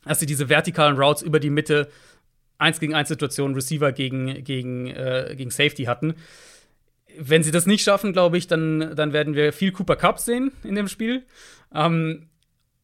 dass 0.06 0.20
sie 0.20 0.26
diese 0.26 0.48
vertikalen 0.48 0.96
Routes 0.96 1.22
über 1.22 1.40
die 1.40 1.50
Mitte 1.50 1.88
1 2.58 2.80
gegen 2.80 2.94
1 2.94 3.08
Situationen 3.08 3.54
Receiver 3.54 3.92
gegen, 3.92 4.42
gegen, 4.44 4.88
äh, 4.88 5.34
gegen 5.36 5.50
Safety 5.50 5.84
hatten. 5.84 6.14
Wenn 7.18 7.42
sie 7.42 7.50
das 7.50 7.66
nicht 7.66 7.82
schaffen, 7.82 8.12
glaube 8.12 8.36
ich, 8.38 8.46
dann, 8.46 8.94
dann 8.94 9.12
werden 9.12 9.34
wir 9.34 9.52
viel 9.52 9.72
Cooper 9.72 9.96
Cup 9.96 10.18
sehen 10.18 10.52
in 10.64 10.74
dem 10.74 10.88
Spiel. 10.88 11.24
Ähm, 11.74 12.28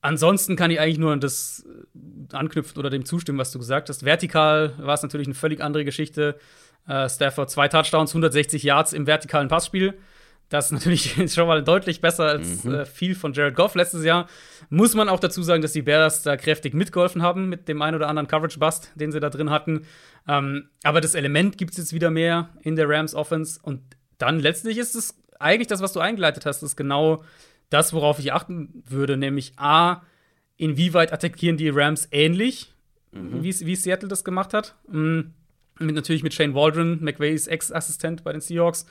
ansonsten 0.00 0.56
kann 0.56 0.70
ich 0.70 0.80
eigentlich 0.80 0.98
nur 0.98 1.12
an 1.12 1.20
das 1.20 1.66
äh, 1.66 2.34
anknüpfen 2.34 2.78
oder 2.78 2.90
dem 2.90 3.04
zustimmen, 3.04 3.38
was 3.38 3.52
du 3.52 3.58
gesagt 3.58 3.88
hast. 3.88 4.04
Vertikal 4.04 4.74
war 4.78 4.94
es 4.94 5.02
natürlich 5.02 5.26
eine 5.26 5.34
völlig 5.34 5.60
andere 5.60 5.84
Geschichte. 5.84 6.38
Äh, 6.86 7.08
Stafford 7.08 7.50
zwei 7.50 7.68
Touchdowns, 7.68 8.10
160 8.10 8.62
Yards 8.62 8.92
im 8.92 9.06
vertikalen 9.06 9.48
Passspiel. 9.48 9.94
Das 10.52 10.66
ist 10.66 10.72
natürlich 10.72 11.14
schon 11.32 11.46
mal 11.46 11.64
deutlich 11.64 12.02
besser 12.02 12.24
als 12.24 12.66
äh, 12.66 12.84
viel 12.84 13.14
von 13.14 13.32
Jared 13.32 13.54
Goff 13.54 13.74
letztes 13.74 14.04
Jahr. 14.04 14.28
Muss 14.68 14.94
man 14.94 15.08
auch 15.08 15.18
dazu 15.18 15.42
sagen, 15.42 15.62
dass 15.62 15.72
die 15.72 15.80
Bears 15.80 16.22
da 16.22 16.36
kräftig 16.36 16.74
mitgeholfen 16.74 17.22
haben 17.22 17.48
mit 17.48 17.68
dem 17.68 17.80
ein 17.80 17.94
oder 17.94 18.06
anderen 18.06 18.28
Coverage-Bust, 18.28 18.92
den 18.94 19.12
sie 19.12 19.20
da 19.20 19.30
drin 19.30 19.48
hatten. 19.48 19.86
Ähm, 20.28 20.68
aber 20.82 21.00
das 21.00 21.14
Element 21.14 21.56
gibt 21.56 21.70
es 21.72 21.78
jetzt 21.78 21.94
wieder 21.94 22.10
mehr 22.10 22.50
in 22.60 22.76
der 22.76 22.86
Rams 22.86 23.14
Offense. 23.14 23.60
Und 23.62 23.80
dann 24.18 24.40
letztlich 24.40 24.76
ist 24.76 24.94
es 24.94 25.16
eigentlich 25.40 25.68
das, 25.68 25.80
was 25.80 25.94
du 25.94 26.00
eingeleitet 26.00 26.44
hast, 26.44 26.62
ist 26.62 26.76
genau 26.76 27.24
das, 27.70 27.94
worauf 27.94 28.18
ich 28.18 28.34
achten 28.34 28.82
würde, 28.86 29.16
nämlich 29.16 29.54
A, 29.56 30.02
inwieweit 30.58 31.14
attackieren 31.14 31.56
die 31.56 31.70
Rams 31.70 32.08
ähnlich, 32.12 32.74
wie, 33.10 33.58
wie 33.60 33.76
Seattle 33.76 34.08
das 34.08 34.22
gemacht 34.22 34.52
hat. 34.52 34.74
Mm, 34.86 35.20
Mit, 35.78 35.94
natürlich 35.94 36.22
mit 36.22 36.34
Shane 36.34 36.54
Waldron, 36.54 37.02
McVays 37.02 37.46
Ex-Assistent 37.46 38.22
bei 38.22 38.32
den 38.32 38.42
Seahawks. 38.42 38.84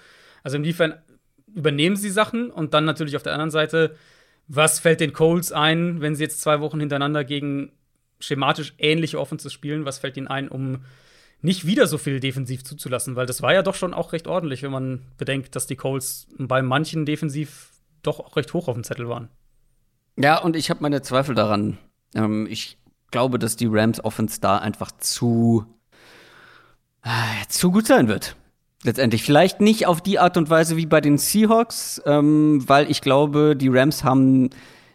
Also 0.43 0.57
inwiefern 0.57 0.95
übernehmen 1.53 1.95
sie 1.95 2.09
Sachen 2.09 2.49
und 2.49 2.73
dann 2.73 2.85
natürlich 2.85 3.15
auf 3.15 3.23
der 3.23 3.33
anderen 3.33 3.51
Seite, 3.51 3.95
was 4.47 4.79
fällt 4.79 4.99
den 4.99 5.13
Colts 5.13 5.51
ein, 5.51 6.01
wenn 6.01 6.15
sie 6.15 6.23
jetzt 6.23 6.41
zwei 6.41 6.59
Wochen 6.59 6.79
hintereinander 6.79 7.23
gegen 7.23 7.71
schematisch 8.19 8.73
ähnliche 8.77 9.19
Offenses 9.19 9.53
spielen? 9.53 9.85
Was 9.85 9.99
fällt 9.99 10.17
ihnen 10.17 10.27
ein, 10.27 10.49
um 10.49 10.83
nicht 11.41 11.65
wieder 11.65 11.87
so 11.87 11.97
viel 11.97 12.19
defensiv 12.19 12.63
zuzulassen? 12.63 13.15
Weil 13.15 13.25
das 13.25 13.41
war 13.41 13.53
ja 13.53 13.63
doch 13.63 13.75
schon 13.75 13.93
auch 13.93 14.13
recht 14.13 14.27
ordentlich, 14.27 14.63
wenn 14.63 14.71
man 14.71 15.01
bedenkt, 15.17 15.55
dass 15.55 15.67
die 15.67 15.75
Colts 15.75 16.27
bei 16.37 16.61
manchen 16.61 17.05
defensiv 17.05 17.71
doch 18.03 18.19
auch 18.19 18.35
recht 18.35 18.53
hoch 18.53 18.67
auf 18.67 18.75
dem 18.75 18.83
Zettel 18.83 19.07
waren. 19.07 19.29
Ja, 20.17 20.37
und 20.39 20.55
ich 20.55 20.69
habe 20.69 20.81
meine 20.81 21.01
Zweifel 21.01 21.35
daran. 21.35 21.77
Ähm, 22.13 22.47
ich 22.49 22.77
glaube, 23.11 23.39
dass 23.39 23.55
die 23.55 23.67
Rams 23.69 24.03
Offense 24.03 24.41
da 24.41 24.57
einfach 24.57 24.91
zu, 24.91 25.65
äh, 27.03 27.47
zu 27.47 27.71
gut 27.71 27.87
sein 27.87 28.07
wird. 28.07 28.35
Letztendlich. 28.83 29.23
Vielleicht 29.23 29.61
nicht 29.61 29.85
auf 29.85 30.01
die 30.01 30.17
Art 30.17 30.37
und 30.37 30.49
Weise 30.49 30.75
wie 30.75 30.85
bei 30.87 31.01
den 31.01 31.17
Seahawks, 31.17 32.01
ähm, 32.05 32.67
weil 32.67 32.89
ich 32.89 33.01
glaube, 33.01 33.55
die 33.55 33.67
Rams 33.67 34.03
haben 34.03 34.49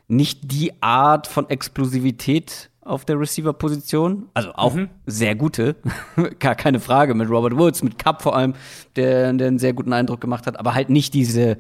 nicht 0.09 0.41
die 0.53 0.83
Art 0.83 1.27
von 1.27 1.49
Explosivität 1.49 2.71
auf 2.81 3.05
der 3.05 3.19
Receiver-Position. 3.19 4.29
Also 4.35 4.53
auch 4.55 4.75
mhm. 4.75 4.89
sehr 5.07 5.35
gute, 5.35 5.77
gar 6.39 6.55
keine 6.55 6.81
Frage, 6.81 7.15
mit 7.15 7.29
Robert 7.29 7.57
Woods, 7.57 7.83
mit 7.83 7.99
Cup 7.99 8.23
vor 8.23 8.37
allem, 8.37 8.55
der, 8.97 9.33
der 9.33 9.49
einen 9.49 9.59
sehr 9.59 9.73
guten 9.73 9.93
Eindruck 9.93 10.21
gemacht 10.21 10.47
hat, 10.47 10.59
aber 10.59 10.75
halt 10.75 10.89
nicht 10.89 11.15
diese, 11.15 11.59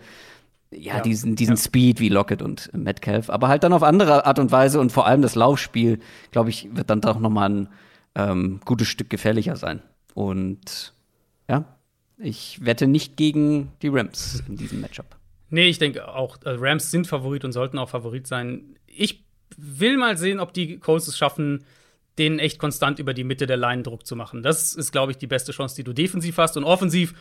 ja, 0.70 0.96
ja. 0.96 1.00
diesen, 1.00 1.36
diesen 1.36 1.56
ja. 1.56 1.62
Speed 1.62 2.00
wie 2.00 2.08
Lockett 2.08 2.42
und 2.42 2.70
Metcalf, 2.72 3.30
aber 3.30 3.48
halt 3.48 3.64
dann 3.64 3.72
auf 3.72 3.82
andere 3.82 4.26
Art 4.26 4.38
und 4.38 4.52
Weise 4.52 4.80
und 4.80 4.92
vor 4.92 5.06
allem 5.06 5.22
das 5.22 5.34
Laufspiel, 5.34 5.98
glaube 6.30 6.50
ich, 6.50 6.68
wird 6.74 6.90
dann 6.90 7.00
doch 7.00 7.18
noch 7.18 7.30
mal 7.30 7.50
ein 7.50 7.68
ähm, 8.14 8.60
gutes 8.64 8.88
Stück 8.88 9.10
gefährlicher 9.10 9.56
sein. 9.56 9.82
Und 10.14 10.94
ja, 11.48 11.64
ich 12.18 12.64
wette 12.64 12.86
nicht 12.86 13.16
gegen 13.16 13.72
die 13.82 13.88
Rams 13.88 14.42
in 14.48 14.56
diesem 14.56 14.80
Matchup. 14.80 15.16
Nee, 15.50 15.68
ich 15.68 15.78
denke 15.78 16.08
auch, 16.08 16.38
äh, 16.44 16.50
Rams 16.58 16.90
sind 16.90 17.06
Favorit 17.06 17.44
und 17.44 17.52
sollten 17.52 17.78
auch 17.78 17.88
Favorit 17.88 18.26
sein. 18.26 18.76
Ich 18.86 19.24
will 19.56 19.96
mal 19.96 20.16
sehen, 20.16 20.40
ob 20.40 20.52
die 20.52 20.78
Colts 20.78 21.06
es 21.08 21.16
schaffen, 21.16 21.64
den 22.18 22.38
echt 22.38 22.58
konstant 22.58 22.98
über 22.98 23.12
die 23.12 23.24
Mitte 23.24 23.46
der 23.46 23.58
Line 23.58 23.82
Druck 23.82 24.06
zu 24.06 24.16
machen. 24.16 24.42
Das 24.42 24.72
ist, 24.72 24.90
glaube 24.90 25.12
ich, 25.12 25.18
die 25.18 25.26
beste 25.26 25.52
Chance, 25.52 25.76
die 25.76 25.84
du 25.84 25.92
defensiv 25.92 26.38
hast. 26.38 26.56
Und 26.56 26.64
offensiv, 26.64 27.14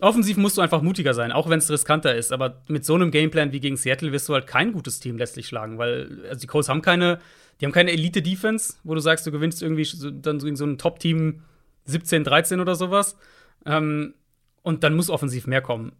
offensiv 0.00 0.36
musst 0.36 0.56
du 0.56 0.60
einfach 0.60 0.82
mutiger 0.82 1.14
sein, 1.14 1.30
auch 1.30 1.48
wenn 1.48 1.60
es 1.60 1.70
riskanter 1.70 2.14
ist. 2.14 2.32
Aber 2.32 2.60
mit 2.66 2.84
so 2.84 2.96
einem 2.96 3.12
Gameplan 3.12 3.52
wie 3.52 3.60
gegen 3.60 3.76
Seattle 3.76 4.10
wirst 4.12 4.28
du 4.28 4.34
halt 4.34 4.48
kein 4.48 4.72
gutes 4.72 4.98
Team 4.98 5.18
letztlich 5.18 5.46
schlagen, 5.46 5.78
weil 5.78 6.24
also 6.28 6.40
die 6.40 6.48
Colts 6.48 6.68
haben 6.68 6.82
keine, 6.82 7.20
die 7.60 7.66
haben 7.66 7.72
keine 7.72 7.92
Elite-Defense, 7.92 8.74
wo 8.82 8.94
du 8.94 9.00
sagst, 9.00 9.26
du 9.26 9.30
gewinnst 9.30 9.62
irgendwie 9.62 9.86
dann 10.20 10.40
gegen 10.40 10.56
so 10.56 10.66
ein 10.66 10.78
Top-Team 10.78 11.42
17, 11.84 12.24
13 12.24 12.60
oder 12.60 12.74
sowas. 12.74 13.16
Ähm, 13.64 14.14
und 14.62 14.84
dann 14.84 14.94
muss 14.94 15.10
offensiv 15.10 15.46
mehr 15.46 15.62
kommen. 15.62 15.92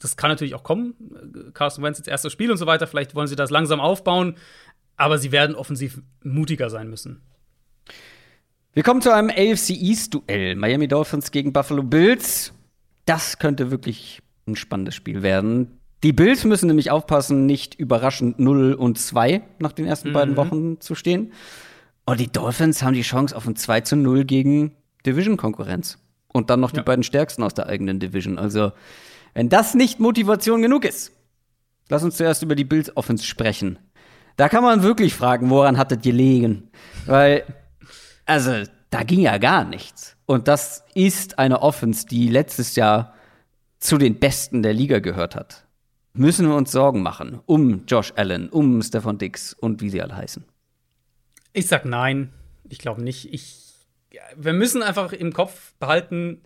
Das 0.00 0.16
kann 0.16 0.30
natürlich 0.30 0.54
auch 0.54 0.62
kommen. 0.62 0.94
Carson 1.54 1.82
Wentz 1.82 1.98
jetzt 1.98 2.08
erstes 2.08 2.32
Spiel 2.32 2.50
und 2.50 2.56
so 2.56 2.66
weiter. 2.66 2.86
Vielleicht 2.86 3.14
wollen 3.14 3.26
sie 3.26 3.36
das 3.36 3.50
langsam 3.50 3.80
aufbauen. 3.80 4.36
Aber 4.96 5.18
sie 5.18 5.32
werden 5.32 5.54
offensiv 5.54 6.00
mutiger 6.22 6.70
sein 6.70 6.88
müssen. 6.88 7.20
Wir 8.72 8.82
kommen 8.82 9.00
zu 9.00 9.12
einem 9.12 9.30
AFC 9.30 9.70
East-Duell. 9.70 10.54
Miami 10.56 10.88
Dolphins 10.88 11.30
gegen 11.30 11.52
Buffalo 11.52 11.82
Bills. 11.82 12.52
Das 13.06 13.38
könnte 13.38 13.70
wirklich 13.70 14.20
ein 14.46 14.56
spannendes 14.56 14.94
Spiel 14.94 15.22
werden. 15.22 15.78
Die 16.04 16.12
Bills 16.12 16.44
müssen 16.44 16.68
nämlich 16.68 16.90
aufpassen, 16.90 17.46
nicht 17.46 17.74
überraschend 17.74 18.38
0 18.38 18.74
und 18.74 18.98
2 18.98 19.42
nach 19.58 19.72
den 19.72 19.86
ersten 19.86 20.10
mhm. 20.10 20.12
beiden 20.12 20.36
Wochen 20.36 20.80
zu 20.80 20.94
stehen. 20.94 21.32
Und 22.04 22.20
die 22.20 22.30
Dolphins 22.30 22.82
haben 22.82 22.94
die 22.94 23.02
Chance 23.02 23.36
auf 23.36 23.46
ein 23.46 23.56
2 23.56 23.80
zu 23.80 23.96
0 23.96 24.24
gegen 24.24 24.76
Division-Konkurrenz. 25.04 25.98
Und 26.32 26.50
dann 26.50 26.60
noch 26.60 26.72
ja. 26.72 26.80
die 26.80 26.84
beiden 26.84 27.02
stärksten 27.02 27.42
aus 27.42 27.54
der 27.54 27.66
eigenen 27.66 28.00
Division. 28.00 28.38
Also, 28.38 28.72
wenn 29.34 29.48
das 29.48 29.74
nicht 29.74 30.00
Motivation 30.00 30.62
genug 30.62 30.84
ist, 30.84 31.12
lass 31.88 32.02
uns 32.02 32.16
zuerst 32.16 32.42
über 32.42 32.54
die 32.54 32.64
Bills 32.64 32.96
Offense 32.96 33.24
sprechen. 33.24 33.78
Da 34.36 34.48
kann 34.48 34.62
man 34.62 34.82
wirklich 34.82 35.14
fragen, 35.14 35.50
woran 35.50 35.78
hat 35.78 35.90
das 35.90 36.00
gelegen? 36.00 36.70
Weil, 37.06 37.44
also, 38.26 38.64
da 38.90 39.02
ging 39.02 39.20
ja 39.20 39.38
gar 39.38 39.64
nichts. 39.64 40.16
Und 40.26 40.48
das 40.48 40.84
ist 40.94 41.38
eine 41.38 41.62
Offense, 41.62 42.06
die 42.06 42.28
letztes 42.28 42.76
Jahr 42.76 43.14
zu 43.78 43.98
den 43.98 44.18
Besten 44.18 44.62
der 44.62 44.74
Liga 44.74 44.98
gehört 44.98 45.34
hat. 45.34 45.66
Müssen 46.12 46.48
wir 46.48 46.56
uns 46.56 46.72
Sorgen 46.72 47.02
machen 47.02 47.40
um 47.46 47.86
Josh 47.86 48.12
Allen, 48.16 48.48
um 48.48 48.82
Stefan 48.82 49.18
Dix 49.18 49.52
und 49.54 49.80
wie 49.80 49.90
sie 49.90 50.02
alle 50.02 50.16
heißen? 50.16 50.44
Ich 51.52 51.68
sag 51.68 51.84
nein. 51.84 52.32
Ich 52.68 52.78
glaube 52.78 53.02
nicht. 53.02 53.32
Ich 53.32 53.67
wir 54.36 54.52
müssen 54.52 54.82
einfach 54.82 55.12
im 55.12 55.32
Kopf 55.32 55.74
behalten, 55.78 56.42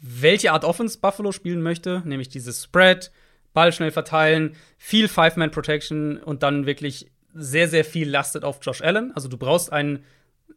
welche 0.00 0.52
Art 0.52 0.64
Offense 0.64 0.98
Buffalo 0.98 1.32
spielen 1.32 1.62
möchte, 1.62 2.02
nämlich 2.04 2.28
dieses 2.28 2.64
Spread, 2.64 3.10
Ball 3.52 3.72
schnell 3.72 3.90
verteilen, 3.90 4.56
viel 4.76 5.08
Five-Man-Protection 5.08 6.18
und 6.18 6.42
dann 6.42 6.66
wirklich 6.66 7.10
sehr, 7.32 7.68
sehr 7.68 7.84
viel 7.84 8.08
lastet 8.08 8.44
auf 8.44 8.58
Josh 8.62 8.82
Allen. 8.82 9.12
Also 9.14 9.28
du 9.28 9.36
brauchst 9.36 9.72
einen 9.72 10.04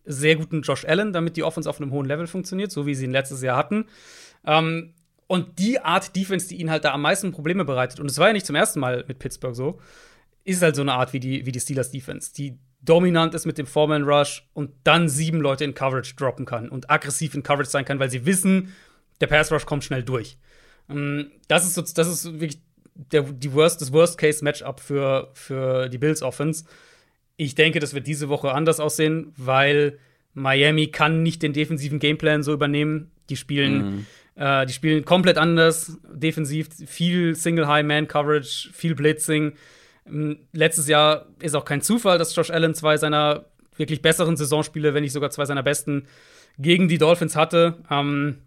sehr 0.06 0.36
guten 0.36 0.62
Josh 0.62 0.86
Allen, 0.86 1.14
damit 1.14 1.38
die 1.38 1.44
Offense 1.44 1.70
auf 1.70 1.80
einem 1.80 1.92
hohen 1.92 2.08
Level 2.08 2.28
funktioniert, 2.28 2.72
so 2.72 2.86
wie 2.86 2.96
sie 2.96 3.06
ihn 3.06 3.12
letztes 3.12 3.42
Jahr 3.42 3.58
hatten. 3.58 3.86
Ähm, 4.46 4.94
und 5.28 5.60
die 5.60 5.80
Art 5.80 6.16
Defense, 6.16 6.48
die 6.48 6.56
ihnen 6.56 6.72
halt 6.72 6.86
da 6.86 6.94
am 6.94 7.02
meisten 7.02 7.32
Probleme 7.32 7.66
bereitet, 7.66 8.00
und 8.00 8.10
es 8.10 8.18
war 8.18 8.28
ja 8.28 8.34
nicht 8.34 8.46
zum 8.46 8.56
ersten 8.56 8.80
Mal 8.80 9.04
mit 9.08 9.20
Pittsburgh 9.20 9.56
so, 9.56 9.80
ist 10.44 10.62
halt 10.62 10.76
so 10.76 10.82
eine 10.82 10.94
Art 10.94 11.12
wie 11.12 11.20
die, 11.20 11.46
wie 11.46 11.52
die 11.52 11.60
Steelers 11.60 11.92
Defense. 11.92 12.34
Die 12.34 12.58
dominant 12.88 13.36
ist 13.36 13.46
mit 13.46 13.58
dem 13.58 13.68
Foreman 13.68 14.04
Rush 14.04 14.48
und 14.54 14.72
dann 14.84 15.10
sieben 15.10 15.42
Leute 15.42 15.64
in 15.64 15.74
Coverage 15.74 16.16
droppen 16.16 16.46
kann 16.46 16.70
und 16.70 16.90
aggressiv 16.90 17.36
in 17.36 17.44
Coverage 17.44 17.70
sein 17.70 17.86
kann, 17.86 18.00
weil 18.00 18.10
sie 18.10 18.26
wissen, 18.26 18.74
der 19.22 19.28
Pass 19.28 19.52
Rush 19.52 19.66
kommt 19.66 19.84
schnell 19.84 20.04
durch. 20.04 20.38
Ähm, 20.90 21.32
das 21.48 21.66
ist, 21.66 21.76
so, 21.76 21.82
das 21.82 22.08
ist 22.08 22.26
wirklich 22.26 22.60
der, 22.96 23.24
die 23.24 23.54
worst, 23.54 23.82
das 23.82 23.92
Worst-Case-Matchup 23.92 24.80
für, 24.80 25.30
für 25.34 25.90
die 25.90 25.98
Bills 25.98 26.22
Offense. 26.22 26.66
Ich 27.36 27.56
denke, 27.56 27.80
das 27.80 27.94
wird 27.94 28.08
diese 28.08 28.30
Woche 28.30 28.52
anders 28.52 28.80
aussehen, 28.80 29.34
weil 29.38 30.00
Miami 30.34 30.88
kann 30.88 31.24
nicht 31.24 31.44
den 31.44 31.54
defensiven 31.54 32.00
Gameplan 32.00 32.44
so 32.44 32.54
übernehmen. 32.54 33.12
Die 33.30 33.36
spielen, 33.36 33.78
mhm. 33.86 34.06
äh, 34.36 34.66
die 34.66 34.74
spielen 34.74 35.06
komplett 35.06 35.38
anders 35.38 35.98
defensiv, 36.12 36.70
viel 36.86 37.36
Single-High-Man-Coverage, 37.36 38.70
viel 38.72 38.96
Blitzing. 38.96 39.54
Ähm, 40.10 40.48
letztes 40.54 40.88
Jahr 40.88 41.28
ist 41.42 41.56
auch 41.56 41.66
kein 41.66 41.82
Zufall, 41.82 42.18
dass 42.18 42.36
Josh 42.36 42.52
Allen 42.52 42.74
zwei 42.74 42.98
seiner 42.98 43.46
wirklich 43.76 44.02
besseren 44.02 44.38
Saisonspiele, 44.38 44.94
wenn 44.94 45.04
nicht 45.04 45.14
sogar 45.14 45.30
zwei 45.30 45.46
seiner 45.46 45.64
besten, 45.64 46.08
gegen 46.58 46.88
die 46.88 46.98
Dolphins 46.98 47.36
hatte. 47.36 47.84
Ähm, 47.90 48.40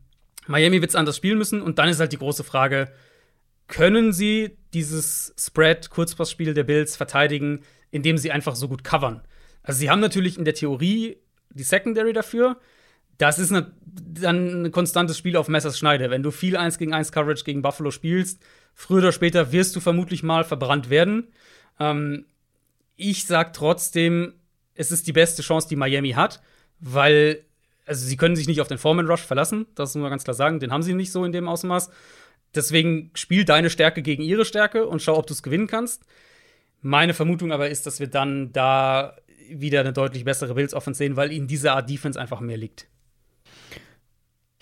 Miami 0.47 0.81
wird 0.81 0.91
es 0.91 0.97
anders 0.97 1.17
spielen 1.17 1.39
müssen. 1.39 1.63
Und 1.63 1.79
dann 1.79 1.89
ist 1.89 2.01
halt 2.01 2.13
die 2.13 2.19
große 2.19 2.45
Frage: 2.45 2.91
Können 3.69 4.13
sie 4.13 4.57
dieses 4.75 5.35
Spread-Kurzpassspiel 5.39 6.55
der 6.55 6.65
Bills 6.65 6.97
verteidigen, 6.97 7.61
indem 7.91 8.19
sie 8.19 8.33
einfach 8.33 8.57
so 8.57 8.69
gut 8.69 8.85
covern? 8.85 9.23
Also, 9.63 9.79
sie 9.79 9.91
haben 9.91 10.01
natürlich 10.01 10.39
in 10.39 10.45
der 10.45 10.55
Theorie 10.55 11.19
die 11.51 11.63
Secondary 11.63 12.13
dafür. 12.13 12.59
Das 13.19 13.39
ist 13.39 13.53
eine, 13.53 13.73
dann 13.85 14.65
ein 14.65 14.73
konstantes 14.73 15.19
Spiel 15.19 15.37
auf 15.37 15.49
Messers 15.49 15.79
Schneide. 15.79 16.09
Wenn 16.09 16.23
du 16.23 16.31
viel 16.31 16.57
1 16.57 16.79
gegen 16.79 16.95
1 16.95 17.13
Coverage 17.13 17.45
gegen 17.45 17.61
Buffalo 17.61 17.91
spielst, 17.91 18.43
früher 18.81 18.99
oder 18.99 19.13
später 19.13 19.53
wirst 19.53 19.77
du 19.77 19.81
vermutlich 19.81 20.23
mal 20.23 20.43
verbrannt 20.43 20.89
werden. 20.89 21.29
Ähm, 21.79 22.25
ich 22.97 23.27
sag 23.27 23.53
trotzdem, 23.53 24.33
es 24.75 24.91
ist 24.91 25.07
die 25.07 25.13
beste 25.13 25.43
Chance, 25.43 25.69
die 25.69 25.77
Miami 25.77 26.13
hat, 26.13 26.41
weil, 26.79 27.45
also 27.85 28.07
sie 28.07 28.17
können 28.17 28.37
sich 28.37 28.49
nicht 28.49 28.63
auf 28.63 28.69
den 28.69 28.79
Foreman 28.79 29.07
Rush 29.07 29.21
verlassen, 29.21 29.67
das 29.75 29.95
muss 29.95 30.01
man 30.01 30.11
ganz 30.11 30.25
klar 30.25 30.35
sagen, 30.35 30.61
den 30.61 30.73
haben 30.73 30.83
sie 30.83 30.95
nicht 30.95 31.13
so 31.13 31.27
in 31.27 31.33
dem 31.33 31.47
Ausmaß. 31.47 31.91
Deswegen 32.55 33.11
spiel 33.13 33.45
deine 33.45 33.69
Stärke 33.69 34.01
gegen 34.01 34.23
ihre 34.23 34.47
Stärke 34.47 34.87
und 34.87 35.03
schau, 35.03 35.19
ob 35.19 35.27
du 35.27 35.35
es 35.35 35.43
gewinnen 35.43 35.67
kannst. 35.67 36.05
Meine 36.81 37.13
Vermutung 37.13 37.53
aber 37.53 37.69
ist, 37.69 37.87
dass 37.87 38.01
wir 38.01 38.09
dann 38.09 38.51
da 38.55 39.15
wieder 39.51 39.81
eine 39.81 39.93
deutlich 39.93 40.25
bessere 40.25 40.55
Bills 40.55 40.73
Offense 40.73 40.99
sehen, 40.99 41.17
weil 41.17 41.33
ihnen 41.33 41.49
diese 41.49 41.73
Art 41.73 41.91
Defense 41.91 42.19
einfach 42.19 42.41
mehr 42.41 42.57
liegt. 42.57 42.87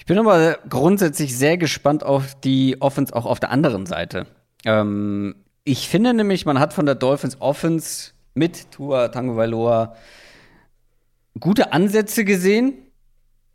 Ich 0.09 0.15
bin 0.15 0.21
aber 0.21 0.61
grundsätzlich 0.71 1.37
sehr 1.37 1.59
gespannt 1.59 2.03
auf 2.03 2.35
die 2.35 2.81
Offense 2.81 3.15
auch 3.15 3.27
auf 3.27 3.41
der 3.41 3.51
anderen 3.51 3.85
Seite. 3.85 4.27
Ähm, 4.65 5.35
ich 5.65 5.87
finde 5.87 6.15
nämlich, 6.15 6.47
man 6.47 6.59
hat 6.59 6.73
von 6.73 6.87
der 6.87 6.95
Dolphins 6.95 7.39
Offense 7.43 8.13
mit 8.33 8.71
Tua 8.71 9.09
Tagovailoa 9.09 9.95
gute 11.39 11.75
Ansätze 11.75 12.25
gesehen. 12.25 12.73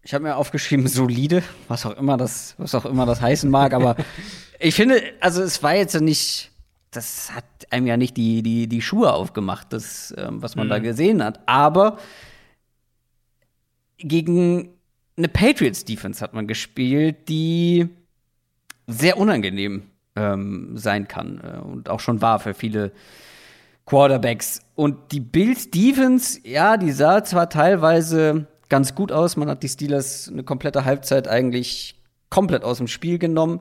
Ich 0.04 0.14
habe 0.14 0.26
mir 0.26 0.36
aufgeschrieben 0.36 0.86
solide, 0.88 1.42
was 1.70 1.88
auch 1.88 1.98
immer 1.98 2.18
das, 2.18 2.54
was 2.60 2.76
auch 2.76 2.86
immer 2.86 3.08
das 3.08 3.20
heißen 3.20 3.50
mag, 3.50 3.74
aber 3.74 3.96
ich 4.60 4.76
finde, 4.76 5.02
also 5.22 5.42
es 5.42 5.64
war 5.64 5.74
jetzt 5.74 6.00
nicht, 6.00 6.52
das 6.92 7.32
hat 7.34 7.46
einem 7.72 7.88
ja 7.88 7.98
nicht 7.98 8.16
die 8.16 8.44
die 8.44 8.68
die 8.68 8.82
Schuhe 8.84 9.12
aufgemacht, 9.12 9.74
das 9.74 10.14
ähm, 10.20 10.44
was 10.44 10.56
man 10.56 10.68
mhm. 10.68 10.70
da 10.70 10.78
gesehen 10.78 11.24
hat, 11.24 11.40
aber 11.48 11.98
gegen 13.98 14.70
eine 15.18 15.28
Patriots 15.28 15.86
Defense 15.86 16.22
hat 16.22 16.34
man 16.34 16.48
gespielt, 16.48 17.30
die 17.30 17.88
sehr 18.88 19.18
unangenehm 19.18 19.84
ähm, 20.16 20.78
sein 20.78 21.08
kann 21.08 21.42
äh, 21.44 21.60
und 21.60 21.90
auch 21.90 22.00
schon 22.00 22.22
war 22.22 22.40
für 22.40 22.54
viele 22.54 22.92
Quarterbacks. 23.86 24.62
Und 24.76 25.12
die 25.12 25.20
Bills 25.20 25.70
Defense, 25.72 26.40
ja, 26.44 26.78
die 26.78 26.92
sah 26.92 27.24
zwar 27.24 27.50
teilweise 27.50 28.48
ganz 28.70 28.96
gut 28.96 29.12
aus, 29.12 29.36
man 29.38 29.50
hat 29.50 29.64
die 29.64 29.70
Steelers 29.70 30.30
eine 30.30 30.44
komplette 30.44 30.86
Halbzeit 30.86 31.28
eigentlich 31.28 32.00
komplett 32.30 32.64
aus 32.64 32.78
dem 32.78 32.88
Spiel 32.88 33.20
genommen, 33.20 33.60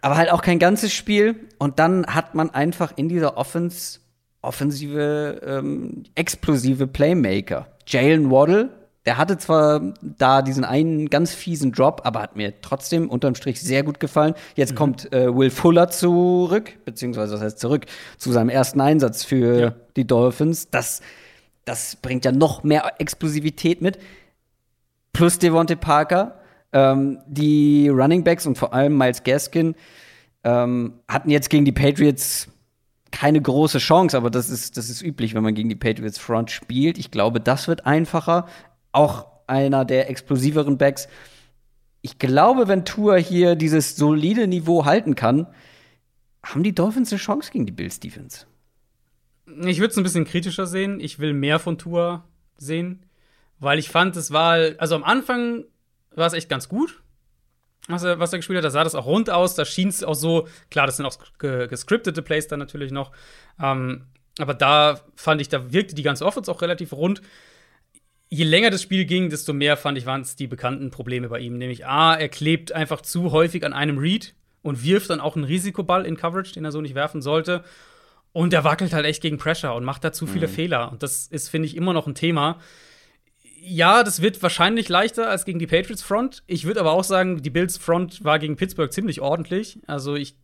aber 0.00 0.16
halt 0.16 0.30
auch 0.30 0.42
kein 0.42 0.58
ganzes 0.58 0.92
Spiel. 0.92 1.36
Und 1.58 1.78
dann 1.78 2.06
hat 2.06 2.34
man 2.34 2.50
einfach 2.50 2.92
in 2.96 3.08
dieser 3.08 3.36
Offense 3.36 4.00
offensive, 4.42 5.40
ähm, 5.44 6.04
explosive 6.14 6.86
Playmaker. 6.86 7.66
Jalen 7.86 8.30
Waddle 8.30 8.70
Der 9.06 9.16
hatte 9.18 9.38
zwar 9.38 9.80
da 10.02 10.42
diesen 10.42 10.64
einen 10.64 11.08
ganz 11.08 11.32
fiesen 11.32 11.72
Drop, 11.72 12.02
aber 12.04 12.20
hat 12.20 12.36
mir 12.36 12.60
trotzdem 12.60 13.08
unterm 13.08 13.34
Strich 13.36 13.60
sehr 13.60 13.82
gut 13.84 14.00
gefallen. 14.00 14.34
Jetzt 14.56 14.72
Mhm. 14.72 14.76
kommt 14.76 15.12
äh, 15.12 15.34
Will 15.34 15.50
Fuller 15.50 15.88
zurück, 15.90 16.72
beziehungsweise 16.84 17.32
das 17.34 17.40
heißt 17.40 17.58
zurück 17.60 17.86
zu 18.18 18.32
seinem 18.32 18.48
ersten 18.48 18.80
Einsatz 18.80 19.24
für 19.24 19.60
Ja. 19.60 19.74
die 19.96 20.06
Dolphins. 20.06 20.70
Das, 20.70 21.00
das 21.64 21.96
bringt 21.96 22.24
ja 22.24 22.32
noch 22.32 22.64
mehr 22.64 22.92
Explosivität 22.98 23.80
mit. 23.80 23.98
Plus 25.12 25.38
Devontae 25.38 25.76
Parker. 25.76 26.40
Ähm, 26.72 27.20
die 27.26 27.88
Running 27.88 28.24
Backs 28.24 28.44
und 28.46 28.58
vor 28.58 28.74
allem 28.74 28.98
Miles 28.98 29.22
Gaskin 29.22 29.76
ähm, 30.44 30.94
hatten 31.08 31.30
jetzt 31.30 31.48
gegen 31.48 31.64
die 31.64 31.72
Patriots 31.72 32.48
keine 33.12 33.40
große 33.40 33.78
Chance, 33.78 34.16
aber 34.16 34.30
das 34.30 34.50
ist, 34.50 34.76
das 34.76 34.90
ist 34.90 35.00
üblich, 35.00 35.34
wenn 35.34 35.42
man 35.42 35.54
gegen 35.54 35.68
die 35.68 35.76
Patriots 35.76 36.18
Front 36.18 36.50
spielt. 36.50 36.98
Ich 36.98 37.10
glaube, 37.12 37.40
das 37.40 37.66
wird 37.68 37.86
einfacher. 37.86 38.46
Auch 38.96 39.26
einer 39.46 39.84
der 39.84 40.08
explosiveren 40.08 40.78
Backs. 40.78 41.06
Ich 42.00 42.18
glaube, 42.18 42.66
wenn 42.66 42.86
Tour 42.86 43.18
hier 43.18 43.54
dieses 43.54 43.94
solide 43.94 44.46
Niveau 44.46 44.86
halten 44.86 45.14
kann, 45.14 45.46
haben 46.42 46.62
die 46.62 46.74
Dolphins 46.74 47.12
eine 47.12 47.20
Chance 47.20 47.50
gegen 47.52 47.66
die 47.66 47.72
Bills 47.72 48.00
Defense. 48.00 48.46
Ich 49.64 49.80
würde 49.80 49.90
es 49.90 49.98
ein 49.98 50.02
bisschen 50.02 50.24
kritischer 50.24 50.66
sehen. 50.66 50.98
Ich 50.98 51.18
will 51.18 51.34
mehr 51.34 51.58
von 51.58 51.76
Tour 51.76 52.24
sehen, 52.56 53.04
weil 53.58 53.78
ich 53.78 53.90
fand, 53.90 54.16
es 54.16 54.30
war, 54.30 54.56
also 54.78 54.94
am 54.94 55.04
Anfang 55.04 55.64
war 56.14 56.26
es 56.26 56.32
echt 56.32 56.48
ganz 56.48 56.70
gut, 56.70 57.02
was 57.88 58.02
er, 58.02 58.18
was 58.18 58.32
er 58.32 58.38
gespielt 58.38 58.56
hat. 58.56 58.64
Da 58.64 58.70
sah 58.70 58.82
das 58.82 58.94
auch 58.94 59.04
rund 59.04 59.28
aus, 59.28 59.56
da 59.56 59.66
schien 59.66 59.88
es 59.88 60.04
auch 60.04 60.14
so, 60.14 60.48
klar, 60.70 60.86
das 60.86 60.96
sind 60.96 61.04
auch 61.04 61.18
ge 61.38 61.68
gescriptete 61.68 62.22
Plays 62.22 62.48
dann 62.48 62.60
natürlich 62.60 62.92
noch. 62.92 63.12
Ähm, 63.62 64.06
aber 64.38 64.54
da 64.54 65.00
fand 65.16 65.42
ich, 65.42 65.50
da 65.50 65.70
wirkte 65.70 65.94
die 65.94 66.02
ganze 66.02 66.24
Offense 66.24 66.50
auch 66.50 66.62
relativ 66.62 66.94
rund. 66.94 67.20
Je 68.28 68.44
länger 68.44 68.70
das 68.70 68.82
Spiel 68.82 69.04
ging, 69.04 69.30
desto 69.30 69.52
mehr 69.52 69.76
fand 69.76 69.98
ich, 69.98 70.06
waren 70.06 70.22
es 70.22 70.34
die 70.34 70.48
bekannten 70.48 70.90
Probleme 70.90 71.28
bei 71.28 71.38
ihm. 71.38 71.58
Nämlich 71.58 71.86
A, 71.86 72.14
er 72.14 72.28
klebt 72.28 72.72
einfach 72.72 73.00
zu 73.00 73.30
häufig 73.30 73.64
an 73.64 73.72
einem 73.72 73.98
Read 73.98 74.34
und 74.62 74.84
wirft 74.84 75.10
dann 75.10 75.20
auch 75.20 75.36
einen 75.36 75.44
Risikoball 75.44 76.04
in 76.04 76.16
Coverage, 76.16 76.52
den 76.52 76.64
er 76.64 76.72
so 76.72 76.80
nicht 76.80 76.96
werfen 76.96 77.22
sollte. 77.22 77.62
Und 78.32 78.52
er 78.52 78.64
wackelt 78.64 78.92
halt 78.92 79.06
echt 79.06 79.22
gegen 79.22 79.38
Pressure 79.38 79.74
und 79.74 79.84
macht 79.84 80.04
da 80.04 80.12
zu 80.12 80.26
viele 80.26 80.48
Fehler. 80.48 80.90
Und 80.92 81.02
das 81.02 81.26
ist, 81.28 81.48
finde 81.48 81.66
ich, 81.66 81.76
immer 81.76 81.92
noch 81.92 82.06
ein 82.06 82.14
Thema. 82.14 82.58
Ja, 83.62 84.02
das 84.02 84.20
wird 84.20 84.42
wahrscheinlich 84.42 84.88
leichter 84.88 85.30
als 85.30 85.44
gegen 85.44 85.58
die 85.58 85.66
Patriots 85.66 86.02
Front. 86.02 86.42
Ich 86.46 86.66
würde 86.66 86.80
aber 86.80 86.92
auch 86.92 87.04
sagen, 87.04 87.42
die 87.42 87.50
Bills 87.50 87.78
Front 87.78 88.24
war 88.24 88.38
gegen 88.38 88.56
Pittsburgh 88.56 88.92
ziemlich 88.92 89.20
ordentlich. 89.20 89.78
Also 89.86 90.16
ich 90.16 90.36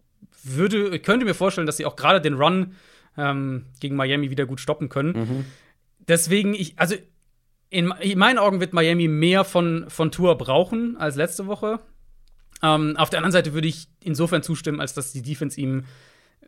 würde, 0.43 0.99
könnte 1.01 1.27
mir 1.27 1.35
vorstellen, 1.35 1.67
dass 1.67 1.77
sie 1.77 1.85
auch 1.85 1.97
gerade 1.97 2.21
den 2.21 2.35
Run 2.35 2.75
ähm, 3.19 3.67
gegen 3.81 3.97
Miami 3.97 4.31
wieder 4.31 4.47
gut 4.47 4.61
stoppen 4.61 4.89
können. 4.89 5.13
Deswegen, 6.09 6.55
ich, 6.55 6.79
also 6.79 6.95
in, 7.73 7.91
in 8.01 8.19
meinen 8.19 8.39
Augen 8.39 8.61
wird 8.61 8.75
Miami 8.75 9.09
mehr 9.09 9.45
von, 9.45 9.87
von 9.89 10.13
Tour 10.13 10.37
brauchen 10.37 10.97
als 10.99 11.17
letzte 11.17 11.47
Woche. 11.47 11.81
Ähm, 12.63 12.97
auf 12.99 13.09
der 13.09 13.19
anderen 13.19 13.33
Seite 13.33 13.55
würde 13.55 13.67
ich 13.67 13.89
insofern 14.01 14.43
zustimmen, 14.43 14.79
als 14.79 14.93
dass 14.93 15.13
die 15.13 15.23
Defense 15.23 15.59
ihm 15.59 15.85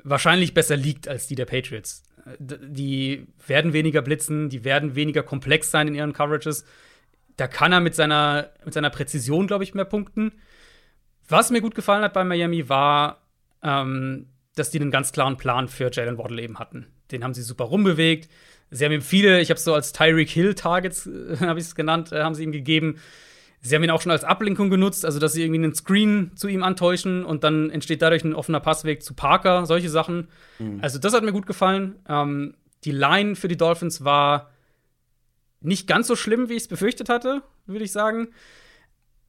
wahrscheinlich 0.03 0.53
besser 0.53 0.77
liegt 0.77 1.09
als 1.09 1.27
die 1.27 1.35
der 1.35 1.47
Patriots. 1.47 2.03
Äh, 2.27 2.37
Die 2.69 3.27
werden 3.47 3.73
weniger 3.73 4.03
blitzen, 4.03 4.51
die 4.51 4.65
werden 4.65 4.97
weniger 4.97 5.23
komplex 5.23 5.71
sein 5.71 5.89
in 5.89 5.95
ihren 5.95 6.13
Coverages. 6.13 6.67
Da 7.39 7.49
kann 7.49 7.73
er 7.73 7.81
mit 7.81 7.95
seiner, 7.95 8.51
mit 8.67 8.75
seiner 8.75 8.91
Präzision, 8.91 9.47
glaube 9.47 9.65
ich, 9.65 9.73
mehr 9.73 9.87
punkten. 9.87 10.33
Was 11.27 11.51
mir 11.51 11.63
gut 11.63 11.75
gefallen 11.75 12.05
hat 12.05 12.13
bei 12.13 12.23
Miami 12.23 12.69
war, 12.69 13.23
ähm, 13.63 14.27
dass 14.57 14.71
die 14.71 14.79
einen 14.79 14.91
ganz 14.91 15.11
klaren 15.11 15.39
Plan 15.39 15.69
für 15.69 15.91
Jalen 15.91 16.19
Waddle 16.19 16.43
eben 16.43 16.59
hatten. 16.59 16.87
Den 17.11 17.25
haben 17.25 17.33
sie 17.33 17.43
super 17.43 17.65
rumbewegt. 17.65 18.29
Sie 18.71 18.85
haben 18.85 18.93
ihm 18.93 19.03
viele, 19.03 19.41
ich 19.41 19.51
habe 19.51 19.59
es 19.59 19.65
so 19.65 19.75
als 19.75 19.93
Tyreek 19.93 20.29
Hill 20.29 20.55
Targets, 20.55 21.09
habe 21.41 21.59
ich 21.59 21.67
es 21.67 21.75
genannt, 21.75 22.13
äh, 22.13 22.23
haben 22.23 22.35
sie 22.35 22.45
ihm 22.45 22.53
gegeben. 22.53 22.97
Sie 23.61 23.75
haben 23.75 23.83
ihn 23.83 23.91
auch 23.91 24.03
schon 24.03 24.13
als 24.13 24.25
Ablenkung 24.25 24.69
genutzt, 24.69 25.07
also 25.07 25.19
dass 25.19 25.33
sie 25.33 25.43
irgendwie 25.43 25.65
einen 25.65 25.75
Screen 25.75 26.33
zu 26.35 26.49
ihm 26.49 26.63
antäuschen 26.63 27.25
und 27.25 27.45
dann 27.45 27.71
entsteht 27.71 28.03
dadurch 28.03 28.23
ein 28.23 28.35
offener 28.35 28.61
Passweg 28.61 29.03
zu 29.03 29.15
Parker, 29.15 29.65
solche 29.65 29.89
Sachen. 29.89 30.29
Also 30.83 30.99
das 30.99 31.15
hat 31.15 31.25
mir 31.25 31.33
gut 31.33 31.47
gefallen. 31.47 31.95
Ähm, 32.07 32.57
die 32.85 32.91
Line 32.91 33.37
für 33.37 33.49
die 33.49 33.57
Dolphins 33.57 34.05
war 34.05 34.51
nicht 35.61 35.87
ganz 35.87 36.07
so 36.07 36.15
schlimm, 36.15 36.51
wie 36.51 36.55
ich 36.55 36.65
es 36.65 36.69
befürchtet 36.69 37.09
hatte, 37.09 37.43
würde 37.65 37.87
ich 37.87 37.93
sagen. 37.93 38.29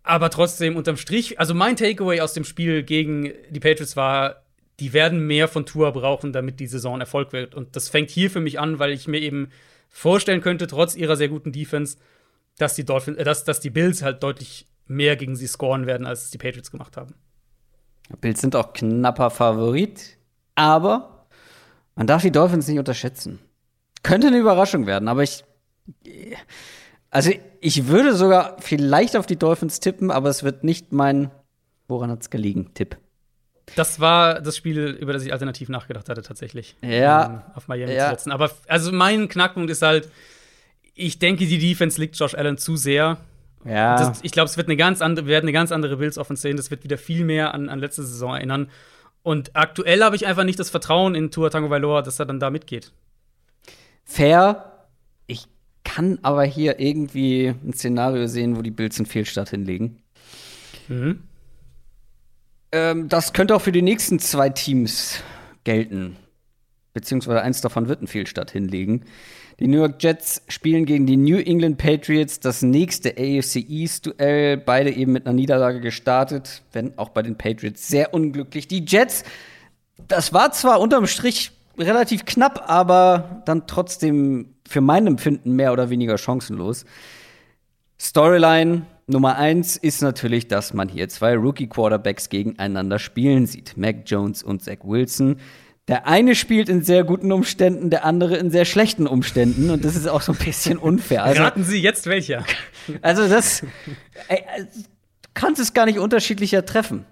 Aber 0.04 0.30
trotzdem 0.30 0.76
unterm 0.76 0.98
Strich, 0.98 1.40
also 1.40 1.54
mein 1.54 1.78
Takeaway 1.78 2.20
aus 2.20 2.34
dem 2.34 2.44
Spiel 2.44 2.84
gegen 2.84 3.32
die 3.50 3.60
Patriots 3.62 3.96
war, 3.96 4.45
die 4.80 4.94
werden 4.94 5.26
mehr 5.26 5.48
von 5.48 5.66
Tour 5.66 5.92
brauchen, 5.92 6.34
damit 6.34 6.60
die 6.60 6.68
Saison 6.68 7.00
Erfolg 7.00 7.34
wird. 7.34 7.56
Und 7.56 7.76
das 7.76 7.90
fängt 7.90 8.10
hier 8.10 8.30
für 8.30 8.42
mich 8.42 8.60
an, 8.60 8.80
weil 8.80 8.92
ich 8.92 9.08
mir 9.08 9.20
eben 9.20 9.50
vorstellen 9.90 10.42
könnte, 10.42 10.68
trotz 10.68 10.96
ihrer 10.96 11.16
sehr 11.16 11.30
guten 11.30 11.52
Defense, 11.52 11.98
dass 12.58 12.76
die 12.76 12.86
Dolphins, 12.86 13.18
äh, 13.18 13.24
dass, 13.24 13.44
dass 13.44 13.60
die 13.60 13.70
Bills 13.70 14.02
halt 14.02 14.24
deutlich 14.24 14.68
mehr 14.88 15.16
gegen 15.16 15.36
sie 15.36 15.48
scoren 15.48 15.86
werden, 15.86 16.06
als 16.06 16.26
es 16.26 16.32
die 16.32 16.38
Patriots 16.38 16.72
gemacht 16.72 16.98
haben. 16.98 17.16
Bills 18.22 18.42
sind 18.42 18.56
auch 18.56 18.74
knapper 18.74 19.30
Favorit, 19.32 20.18
aber 20.54 21.28
man 21.96 22.08
darf 22.08 22.22
die 22.22 22.32
Dolphins 22.32 22.68
nicht 22.68 22.78
unterschätzen. 22.78 23.40
Könnte 24.04 24.28
eine 24.28 24.38
Überraschung 24.38 24.86
werden, 24.86 25.08
aber 25.08 25.24
ich. 25.24 25.44
Also, 27.10 27.32
ich 27.62 27.88
würde 27.88 28.16
sogar 28.16 28.58
vielleicht 28.60 29.16
auf 29.16 29.26
die 29.26 29.38
Dolphins 29.38 29.80
tippen, 29.80 30.12
aber 30.12 30.30
es 30.30 30.44
wird 30.44 30.64
nicht 30.64 30.92
mein. 30.92 31.32
Woran 31.88 32.12
hat's 32.12 32.30
gelegen? 32.30 32.74
Tipp. 32.74 32.98
Das 33.76 34.00
war 34.00 34.42
das 34.42 34.56
Spiel, 34.56 34.90
über 35.00 35.12
das 35.14 35.24
ich 35.26 35.34
alternativ 35.34 35.70
nachgedacht 35.70 36.08
hatte, 36.08 36.22
tatsächlich. 36.22 36.76
Ja. 36.82 37.26
Ähm, 37.26 37.42
auf 37.56 37.68
Miami 37.68 37.94
Ja. 37.94 38.06
zu 38.06 38.16
setzen. 38.16 38.32
Aber 38.32 38.52
also 38.68 38.92
mein 38.92 39.28
Knackpunkt 39.28 39.70
ist 39.72 39.82
halt, 39.82 40.10
ich 40.94 41.18
denke, 41.20 41.46
die 41.48 41.58
Defense 41.58 42.00
liegt 42.00 42.16
Josh 42.18 42.36
Allen 42.36 42.58
zu 42.58 42.78
sehr. 42.78 43.18
Ja. 43.66 43.98
Das, 43.98 44.20
ich 44.22 44.32
glaube, 44.32 44.46
es 44.50 44.58
wird 44.58 44.68
eine 44.68 44.78
ganz 44.78 45.02
andere, 45.02 45.26
wir 45.26 45.32
werden 45.32 45.46
eine 45.46 45.52
ganz 45.52 45.72
andere 45.72 45.98
Bills 45.98 46.18
Offense 46.20 46.44
sehen. 46.44 46.58
Das 46.58 46.70
wird 46.70 46.84
wieder 46.84 46.98
viel 47.00 47.26
mehr 47.26 47.54
an, 47.56 47.68
an 47.70 47.80
letzte 47.80 48.04
Saison 48.04 48.36
erinnern. 48.36 48.70
Und 49.24 49.56
aktuell 49.56 50.04
habe 50.04 50.16
ich 50.16 50.28
einfach 50.28 50.44
nicht 50.44 50.60
das 50.60 50.70
Vertrauen 50.70 51.16
in 51.16 51.32
Tua 51.32 51.50
Tango 51.50 51.72
Vailoa, 51.72 52.04
dass 52.04 52.20
er 52.20 52.28
dann 52.28 52.40
da 52.40 52.52
mitgeht. 52.52 52.92
fair. 54.04 54.72
Ich 55.28 55.48
kann 55.84 56.20
aber 56.22 56.44
hier 56.44 56.80
irgendwie 56.80 57.48
ein 57.48 57.74
Szenario 57.74 58.28
sehen, 58.28 58.56
wo 58.56 58.62
die 58.62 58.70
Bills 58.72 58.98
einen 59.00 59.08
Fehlstart 59.08 59.50
hinlegen. 59.50 59.98
Mhm. 60.88 61.24
Ähm, 62.72 63.10
das 63.10 63.34
könnte 63.34 63.56
auch 63.56 63.62
für 63.62 63.72
die 63.72 63.82
nächsten 63.82 64.20
zwei 64.20 64.50
Teams 64.50 65.22
gelten. 65.64 66.18
Beziehungsweise 66.94 67.42
eins 67.42 67.62
davon 67.62 67.88
wird 67.90 68.00
einen 68.00 68.08
Fehlstart 68.08 68.52
hinlegen. 68.52 69.04
Die 69.60 69.68
New 69.68 69.78
York 69.78 70.02
Jets 70.02 70.42
spielen 70.50 70.86
gegen 70.86 71.06
die 71.06 71.18
New 71.18 71.38
England 71.38 71.78
Patriots 71.78 72.40
das 72.40 72.62
nächste 72.62 73.12
AFC 73.12 73.58
East-Duell. 73.70 74.58
Beide 74.58 74.92
eben 74.92 75.14
mit 75.14 75.26
einer 75.26 75.36
Niederlage 75.36 75.80
gestartet, 75.80 76.62
wenn 76.74 76.98
auch 76.98 77.10
bei 77.10 77.22
den 77.22 77.38
Patriots 77.38 77.88
sehr 77.88 78.14
unglücklich. 78.14 78.68
Die 78.68 78.84
Jets, 78.86 79.24
das 80.08 80.34
war 80.34 80.52
zwar 80.52 80.80
unterm 80.80 81.08
Strich 81.08 81.52
relativ 81.78 82.26
knapp, 82.26 82.70
aber 82.70 83.42
dann 83.46 83.68
trotzdem 83.68 84.56
für 84.68 84.82
mein 84.82 85.08
Empfinden 85.08 85.54
mehr 85.54 85.74
oder 85.74 85.90
weniger 85.90 86.18
chancenlos. 86.18 86.86
Storyline 88.00 88.86
Nummer 89.08 89.36
eins 89.38 89.78
ist 89.78 90.02
natürlich, 90.02 90.48
dass 90.48 90.74
man 90.74 90.90
hier 90.90 91.08
zwei 91.10 91.36
Rookie-Quarterbacks 91.36 92.30
gegeneinander 92.30 92.98
spielen 92.98 93.46
sieht. 93.46 93.78
Mac 93.78 93.98
Jones 94.08 94.42
und 94.42 94.64
Zach 94.64 94.80
Wilson. 94.84 95.38
Der 95.88 96.08
eine 96.08 96.34
spielt 96.34 96.68
in 96.70 96.82
sehr 96.84 97.04
guten 97.04 97.32
Umständen, 97.32 97.92
der 97.92 98.06
andere 98.06 98.38
in 98.38 98.50
sehr 98.50 98.66
schlechten 98.66 99.06
Umständen. 99.06 99.70
Und 99.70 99.86
das 99.86 99.96
ist 99.96 100.08
auch 100.08 100.22
so 100.22 100.32
ein 100.32 100.40
bisschen 100.40 100.80
unfair. 100.80 101.24
Also, 101.24 101.44
Raten 101.44 101.64
Sie 101.64 101.80
jetzt 101.80 102.08
welcher? 102.08 102.44
also 103.04 103.28
das, 103.28 103.62
ey, 104.28 104.44
also, 104.52 104.66
du 104.74 105.30
kannst 105.36 105.62
es 105.62 105.74
gar 105.76 105.86
nicht 105.86 106.00
unterschiedlicher 106.00 106.66
treffen. 106.66 107.06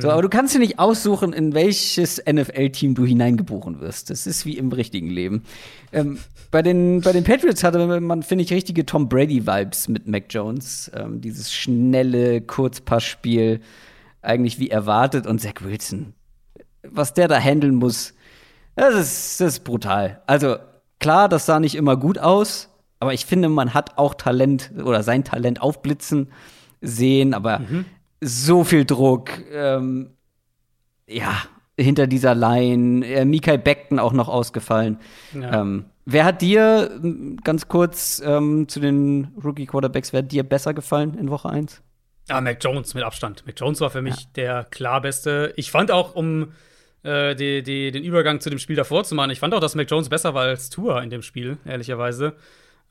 So, 0.00 0.10
aber 0.10 0.22
du 0.22 0.28
kannst 0.28 0.54
dir 0.54 0.58
nicht 0.58 0.78
aussuchen, 0.78 1.32
in 1.32 1.54
welches 1.54 2.22
NFL-Team 2.24 2.94
du 2.94 3.04
hineingeboren 3.04 3.80
wirst. 3.80 4.10
Das 4.10 4.26
ist 4.26 4.44
wie 4.44 4.58
im 4.58 4.72
richtigen 4.72 5.08
Leben. 5.08 5.44
Ähm, 5.92 6.18
bei, 6.50 6.62
den, 6.62 7.00
bei 7.00 7.12
den 7.12 7.24
Patriots 7.24 7.62
hatte 7.62 8.00
man, 8.00 8.22
finde 8.22 8.44
ich, 8.44 8.52
richtige 8.52 8.84
Tom 8.84 9.08
Brady-Vibes 9.08 9.88
mit 9.88 10.06
Mac 10.08 10.24
Jones. 10.30 10.90
Ähm, 10.94 11.20
dieses 11.20 11.52
schnelle 11.52 12.40
Kurzpassspiel, 12.40 13.60
eigentlich 14.20 14.58
wie 14.58 14.70
erwartet. 14.70 15.26
Und 15.26 15.40
Zach 15.40 15.62
Wilson, 15.62 16.14
was 16.82 17.14
der 17.14 17.28
da 17.28 17.38
handeln 17.38 17.76
muss, 17.76 18.14
das 18.74 18.94
ist, 18.94 19.40
das 19.40 19.54
ist 19.54 19.64
brutal. 19.64 20.22
Also, 20.26 20.56
klar, 21.00 21.28
das 21.28 21.46
sah 21.46 21.60
nicht 21.60 21.74
immer 21.74 21.96
gut 21.96 22.18
aus, 22.18 22.68
aber 23.00 23.14
ich 23.14 23.26
finde, 23.26 23.48
man 23.48 23.74
hat 23.74 23.98
auch 23.98 24.14
Talent 24.14 24.72
oder 24.84 25.02
sein 25.02 25.24
Talent 25.24 25.62
aufblitzen 25.62 26.28
sehen, 26.80 27.34
aber 27.34 27.60
so 28.20 28.64
viel 28.64 28.84
Druck, 28.84 29.30
ähm, 29.52 30.10
ja, 31.06 31.42
hinter 31.78 32.06
dieser 32.06 32.34
Line, 32.34 33.06
äh, 33.06 33.24
Mikael 33.24 33.58
Beckton 33.58 33.98
auch 33.98 34.12
noch 34.12 34.28
ausgefallen. 34.28 34.98
Ja. 35.32 35.60
Ähm, 35.60 35.84
wer 36.04 36.24
hat 36.24 36.42
dir, 36.42 37.00
ganz 37.44 37.68
kurz 37.68 38.20
ähm, 38.24 38.68
zu 38.68 38.80
den 38.80 39.28
Rookie-Quarterbacks, 39.42 40.12
wer 40.12 40.22
hat 40.22 40.32
dir 40.32 40.42
besser 40.42 40.74
gefallen 40.74 41.14
in 41.14 41.30
Woche 41.30 41.48
1? 41.50 41.82
Ah, 42.28 42.40
Mac 42.40 42.58
Jones 42.62 42.94
mit 42.94 43.04
Abstand. 43.04 43.46
Mac 43.46 43.54
Jones 43.58 43.80
war 43.80 43.90
für 43.90 44.02
mich 44.02 44.30
der 44.34 44.64
klar 44.64 45.00
beste. 45.00 45.52
Ich 45.56 45.70
fand 45.70 45.90
auch, 45.90 46.14
um 46.14 46.52
äh, 47.02 47.34
die, 47.34 47.62
die, 47.62 47.90
den 47.90 48.04
Übergang 48.04 48.40
zu 48.40 48.50
dem 48.50 48.58
Spiel 48.58 48.76
davor 48.76 49.04
zu 49.04 49.14
machen, 49.14 49.30
ich 49.30 49.38
fand 49.38 49.54
auch, 49.54 49.60
dass 49.60 49.74
Mac 49.74 49.90
Jones 49.90 50.08
besser 50.08 50.34
war 50.34 50.42
als 50.42 50.68
Tour 50.68 51.00
in 51.02 51.10
dem 51.10 51.22
Spiel, 51.22 51.58
ehrlicherweise. 51.64 52.34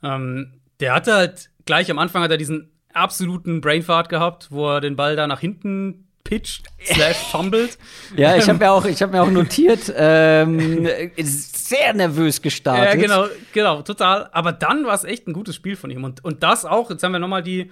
Ähm, 0.02 0.54
der 0.80 0.96
hatte 0.96 1.14
halt 1.14 1.50
gleich 1.66 1.92
am 1.92 2.00
Anfang 2.00 2.24
hat 2.24 2.32
er 2.32 2.38
diesen 2.38 2.72
absoluten 2.98 3.62
Brainfart 3.62 4.10
gehabt, 4.10 4.48
wo 4.52 4.70
er 4.70 4.82
den 4.82 4.96
Ball 4.96 5.16
da 5.16 5.28
nach 5.28 5.40
hinten 5.40 6.04
pitcht, 6.24 6.68
slash 6.84 7.16
fummelt. 7.32 7.78
Ja, 8.16 8.36
ich 8.36 8.50
habe 8.50 8.60
mir 8.60 8.72
auch, 8.72 8.84
ich 8.86 9.02
habe 9.02 9.14
mir 9.14 9.22
auch 9.24 9.32
notiert, 9.32 9.94
ähm, 9.96 10.86
sehr 11.18 11.94
nervös 11.94 12.42
gestartet. 12.42 12.96
Ja, 12.96 13.02
genau, 13.02 13.26
genau, 13.54 13.82
total. 13.82 14.30
Aber 14.34 14.52
dann 14.52 14.86
war 14.86 14.94
es 14.96 15.06
echt 15.06 15.28
ein 15.28 15.34
gutes 15.34 15.56
Spiel 15.56 15.76
von 15.78 15.90
ihm. 15.90 16.04
Und, 16.04 16.24
und 16.26 16.44
das 16.44 16.66
auch, 16.66 16.90
jetzt 16.90 17.02
haben 17.04 17.14
wir 17.14 17.20
nochmal 17.20 17.44
die, 17.44 17.72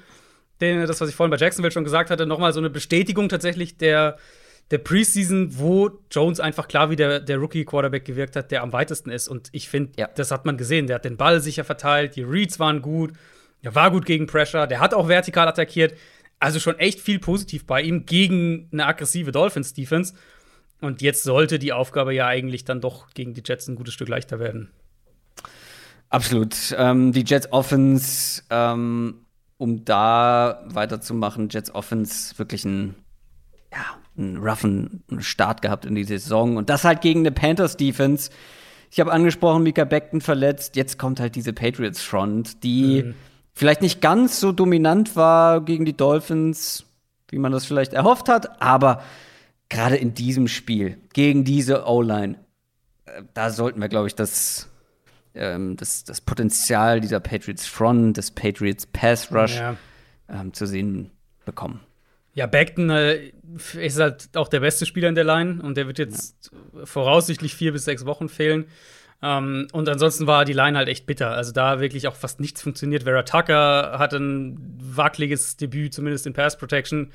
den, 0.61 0.87
das, 0.87 1.01
was 1.01 1.09
ich 1.09 1.15
vorhin 1.15 1.31
bei 1.31 1.37
Jacksonville 1.37 1.71
schon 1.73 1.83
gesagt 1.83 2.09
hatte, 2.09 2.25
nochmal 2.25 2.53
so 2.53 2.59
eine 2.59 2.69
Bestätigung 2.69 3.27
tatsächlich 3.27 3.77
der, 3.77 4.17
der 4.71 4.77
Preseason, 4.77 5.59
wo 5.59 5.91
Jones 6.09 6.39
einfach 6.39 6.69
klar 6.69 6.89
wie 6.89 6.95
der, 6.95 7.19
der 7.19 7.37
Rookie-Quarterback 7.37 8.05
gewirkt 8.05 8.37
hat, 8.37 8.51
der 8.51 8.63
am 8.63 8.71
weitesten 8.71 9.09
ist. 9.09 9.27
Und 9.27 9.49
ich 9.51 9.67
finde, 9.67 9.91
Ja. 9.97 10.07
das 10.15 10.31
hat 10.31 10.45
man 10.45 10.55
gesehen. 10.55 10.87
Der 10.87 10.95
hat 10.95 11.03
den 11.05 11.17
Ball 11.17 11.41
sicher 11.41 11.65
verteilt, 11.65 12.15
die 12.15 12.23
Reads 12.23 12.57
waren 12.57 12.81
gut, 12.81 13.11
der 13.65 13.73
war 13.73 13.89
gut 13.89 14.05
gegen 14.05 14.27
Pressure, 14.27 14.67
der 14.67 14.79
hat 14.79 14.93
auch 14.93 15.07
vertikal 15.07 15.47
attackiert. 15.47 15.97
Also 16.39 16.59
schon 16.59 16.77
echt 16.77 16.99
viel 16.99 17.17
positiv 17.17 17.65
bei 17.65 17.81
ihm 17.81 18.05
gegen 18.05 18.69
eine 18.71 18.85
aggressive 18.85 19.31
Dolphins-Defense. 19.31 20.13
Und 20.81 21.01
jetzt 21.01 21.23
sollte 21.23 21.57
die 21.57 21.73
Aufgabe 21.73 22.13
ja 22.13 22.27
eigentlich 22.27 22.63
dann 22.63 22.79
doch 22.79 23.09
gegen 23.15 23.33
die 23.33 23.41
Jets 23.43 23.67
ein 23.67 23.75
gutes 23.75 23.95
Stück 23.95 24.07
leichter 24.07 24.39
werden. 24.39 24.69
Absolut. 26.09 26.55
Ähm, 26.77 27.11
die 27.11 27.23
Jets 27.25 27.51
Offense, 27.51 28.43
ähm, 28.51 29.25
um 29.57 29.83
da 29.83 30.63
weiterzumachen, 30.67 31.49
Jets 31.49 31.73
Offense 31.73 32.37
wirklich 32.37 32.65
ein, 32.65 32.93
ja, 33.71 33.97
einen 34.15 34.37
roughen 34.37 35.03
Start 35.19 35.63
gehabt 35.63 35.85
in 35.85 35.95
die 35.95 36.03
Saison. 36.03 36.57
Und 36.57 36.69
das 36.69 36.83
halt 36.83 37.01
gegen 37.01 37.21
eine 37.21 37.31
Panthers 37.31 37.77
Defense. 37.77 38.29
Ich 38.91 38.99
habe 38.99 39.11
angesprochen, 39.11 39.63
Mika 39.63 39.85
Beckton 39.85 40.21
verletzt. 40.21 40.75
Jetzt 40.75 40.99
kommt 40.99 41.19
halt 41.19 41.35
diese 41.35 41.51
Patriots 41.51 42.03
Front, 42.03 42.63
die 42.63 43.15
vielleicht 43.55 43.81
nicht 43.81 44.01
ganz 44.01 44.39
so 44.39 44.51
dominant 44.51 45.15
war 45.15 45.61
gegen 45.61 45.85
die 45.85 45.97
Dolphins, 45.97 46.85
wie 47.29 47.39
man 47.39 47.51
das 47.51 47.65
vielleicht 47.65 47.93
erhofft 47.93 48.29
hat, 48.29 48.61
aber 48.61 49.01
gerade 49.69 49.95
in 49.95 50.13
diesem 50.13 50.47
Spiel 50.47 50.97
gegen 51.13 51.43
diese 51.43 51.85
O-Line, 51.87 52.37
äh, 53.05 53.23
da 53.33 53.49
sollten 53.49 53.81
wir, 53.81 53.89
glaube 53.89 54.07
ich, 54.07 54.15
das 54.15 54.69
ähm, 55.33 55.75
das, 55.75 56.03
das 56.03 56.21
Potenzial 56.21 57.01
dieser 57.01 57.19
Patriots 57.19 57.65
Front, 57.65 58.17
des 58.17 58.31
Patriots 58.31 58.85
Pass 58.85 59.31
Rush 59.33 59.57
Ja. 59.57 59.75
ähm, 60.29 60.53
zu 60.53 60.65
sehen 60.65 61.11
bekommen. 61.45 61.81
Ja, 62.33 62.47
Beckton 62.47 62.89
äh, 62.89 63.31
ist 63.79 63.99
halt 63.99 64.29
auch 64.35 64.47
der 64.49 64.59
beste 64.59 64.85
Spieler 64.85 65.09
in 65.09 65.15
der 65.15 65.23
Line 65.23 65.61
und 65.61 65.77
der 65.77 65.87
wird 65.87 65.99
jetzt 65.99 66.51
voraussichtlich 66.83 67.55
vier 67.55 67.71
bis 67.71 67.85
sechs 67.85 68.05
Wochen 68.05 68.27
fehlen. 68.27 68.65
Ähm, 69.21 69.67
und 69.71 69.89
ansonsten 69.89 70.27
war 70.27 70.45
die 70.45 70.53
Line 70.53 70.77
halt 70.77 70.87
echt 70.87 71.05
bitter. 71.05 71.31
Also 71.31 71.51
da 71.51 71.79
wirklich 71.79 72.07
auch 72.07 72.15
fast 72.15 72.39
nichts 72.39 72.61
funktioniert. 72.61 73.03
Vera 73.03 73.23
Tucker 73.23 73.97
hat 73.97 74.13
ein 74.13 74.57
wackeliges 74.79 75.57
Debüt, 75.57 75.93
zumindest 75.93 76.27
in 76.27 76.33
Pass 76.33 76.57
Protection. 76.57 77.11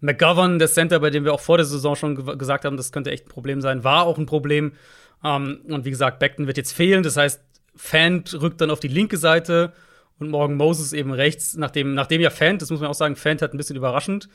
McGovern, 0.00 0.58
der 0.58 0.68
Center, 0.68 1.00
bei 1.00 1.10
dem 1.10 1.24
wir 1.24 1.32
auch 1.32 1.40
vor 1.40 1.56
der 1.56 1.64
Saison 1.64 1.96
schon 1.96 2.16
ge 2.16 2.36
gesagt 2.36 2.64
haben, 2.64 2.76
das 2.76 2.92
könnte 2.92 3.10
echt 3.10 3.26
ein 3.26 3.30
Problem 3.30 3.60
sein, 3.60 3.84
war 3.84 4.04
auch 4.04 4.18
ein 4.18 4.26
Problem. 4.26 4.72
Ähm, 5.22 5.60
und 5.68 5.84
wie 5.84 5.90
gesagt, 5.90 6.18
Beckton 6.18 6.46
wird 6.46 6.56
jetzt 6.56 6.72
fehlen. 6.72 7.02
Das 7.02 7.16
heißt, 7.16 7.40
Fant 7.76 8.40
rückt 8.40 8.60
dann 8.60 8.70
auf 8.70 8.80
die 8.80 8.88
linke 8.88 9.16
Seite 9.16 9.72
und 10.18 10.30
morgen 10.30 10.56
Moses 10.56 10.92
eben 10.92 11.12
rechts. 11.12 11.56
Nachdem, 11.56 11.94
nachdem 11.94 12.20
ja 12.20 12.30
Fant, 12.30 12.62
das 12.62 12.70
muss 12.70 12.80
man 12.80 12.90
auch 12.90 12.94
sagen, 12.94 13.16
Fant 13.16 13.42
hat 13.42 13.54
ein 13.54 13.56
bisschen 13.56 13.76
überraschend 13.76 14.28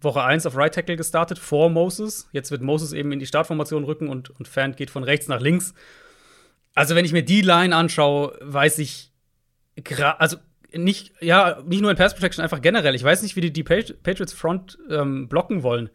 Woche 0.00 0.22
1 0.22 0.46
auf 0.46 0.56
Right 0.56 0.74
Tackle 0.74 0.96
gestartet 0.96 1.38
vor 1.38 1.70
Moses. 1.70 2.28
Jetzt 2.32 2.50
wird 2.50 2.62
Moses 2.62 2.92
eben 2.92 3.10
in 3.12 3.18
die 3.18 3.26
Startformation 3.26 3.84
rücken 3.84 4.08
und, 4.08 4.30
und 4.38 4.46
Fant 4.46 4.76
geht 4.76 4.90
von 4.90 5.02
rechts 5.02 5.28
nach 5.28 5.40
links. 5.40 5.74
Also, 6.74 6.94
wenn 6.94 7.04
ich 7.04 7.12
mir 7.12 7.24
die 7.24 7.40
Line 7.40 7.74
anschaue, 7.74 8.38
weiß 8.42 8.78
ich, 8.80 9.12
also 10.18 10.36
nicht, 10.72 11.12
ja, 11.20 11.62
nicht 11.64 11.80
nur 11.80 11.90
in 11.90 11.96
Pass 11.96 12.14
Protection, 12.14 12.42
einfach 12.42 12.60
generell. 12.60 12.94
Ich 12.94 13.04
weiß 13.04 13.22
nicht, 13.22 13.36
wie 13.36 13.40
die, 13.40 13.52
die 13.52 13.62
Patri- 13.62 13.94
Patriots 13.94 14.32
Front 14.32 14.78
ähm, 14.90 15.28
blocken 15.28 15.62
wollen. 15.62 15.88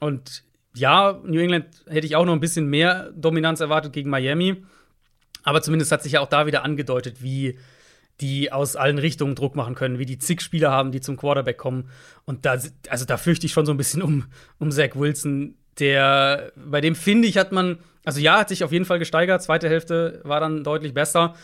Und 0.00 0.42
ja, 0.74 1.20
New 1.24 1.40
England 1.40 1.66
hätte 1.86 2.06
ich 2.06 2.16
auch 2.16 2.24
noch 2.24 2.32
ein 2.32 2.40
bisschen 2.40 2.66
mehr 2.66 3.12
Dominanz 3.16 3.60
erwartet 3.60 3.92
gegen 3.92 4.10
Miami. 4.10 4.64
Aber 5.44 5.62
zumindest 5.62 5.92
hat 5.92 6.02
sich 6.02 6.12
ja 6.12 6.20
auch 6.20 6.28
da 6.28 6.46
wieder 6.46 6.64
angedeutet, 6.64 7.22
wie 7.22 7.58
die 8.20 8.50
aus 8.50 8.76
allen 8.76 8.98
Richtungen 8.98 9.36
Druck 9.36 9.54
machen 9.54 9.74
können, 9.74 9.98
wie 9.98 10.06
die 10.06 10.18
zig 10.18 10.40
Spieler 10.40 10.72
haben, 10.72 10.90
die 10.90 11.00
zum 11.00 11.16
Quarterback 11.16 11.58
kommen. 11.58 11.88
Und 12.24 12.44
da, 12.46 12.58
also 12.88 13.04
da 13.04 13.16
fürchte 13.16 13.46
ich 13.46 13.52
schon 13.52 13.66
so 13.66 13.72
ein 13.72 13.76
bisschen 13.76 14.02
um, 14.02 14.24
um 14.58 14.70
Zach 14.72 14.96
Wilson, 14.96 15.56
der, 15.78 16.52
bei 16.56 16.80
dem 16.80 16.94
finde 16.94 17.28
ich, 17.28 17.36
hat 17.36 17.52
man, 17.52 17.78
also 18.04 18.20
ja, 18.20 18.38
hat 18.38 18.48
sich 18.48 18.64
auf 18.64 18.72
jeden 18.72 18.84
Fall 18.84 18.98
gesteigert, 18.98 19.42
zweite 19.42 19.68
Hälfte 19.68 20.20
war 20.24 20.40
dann 20.40 20.64
deutlich 20.64 20.94
besser. 20.94 21.34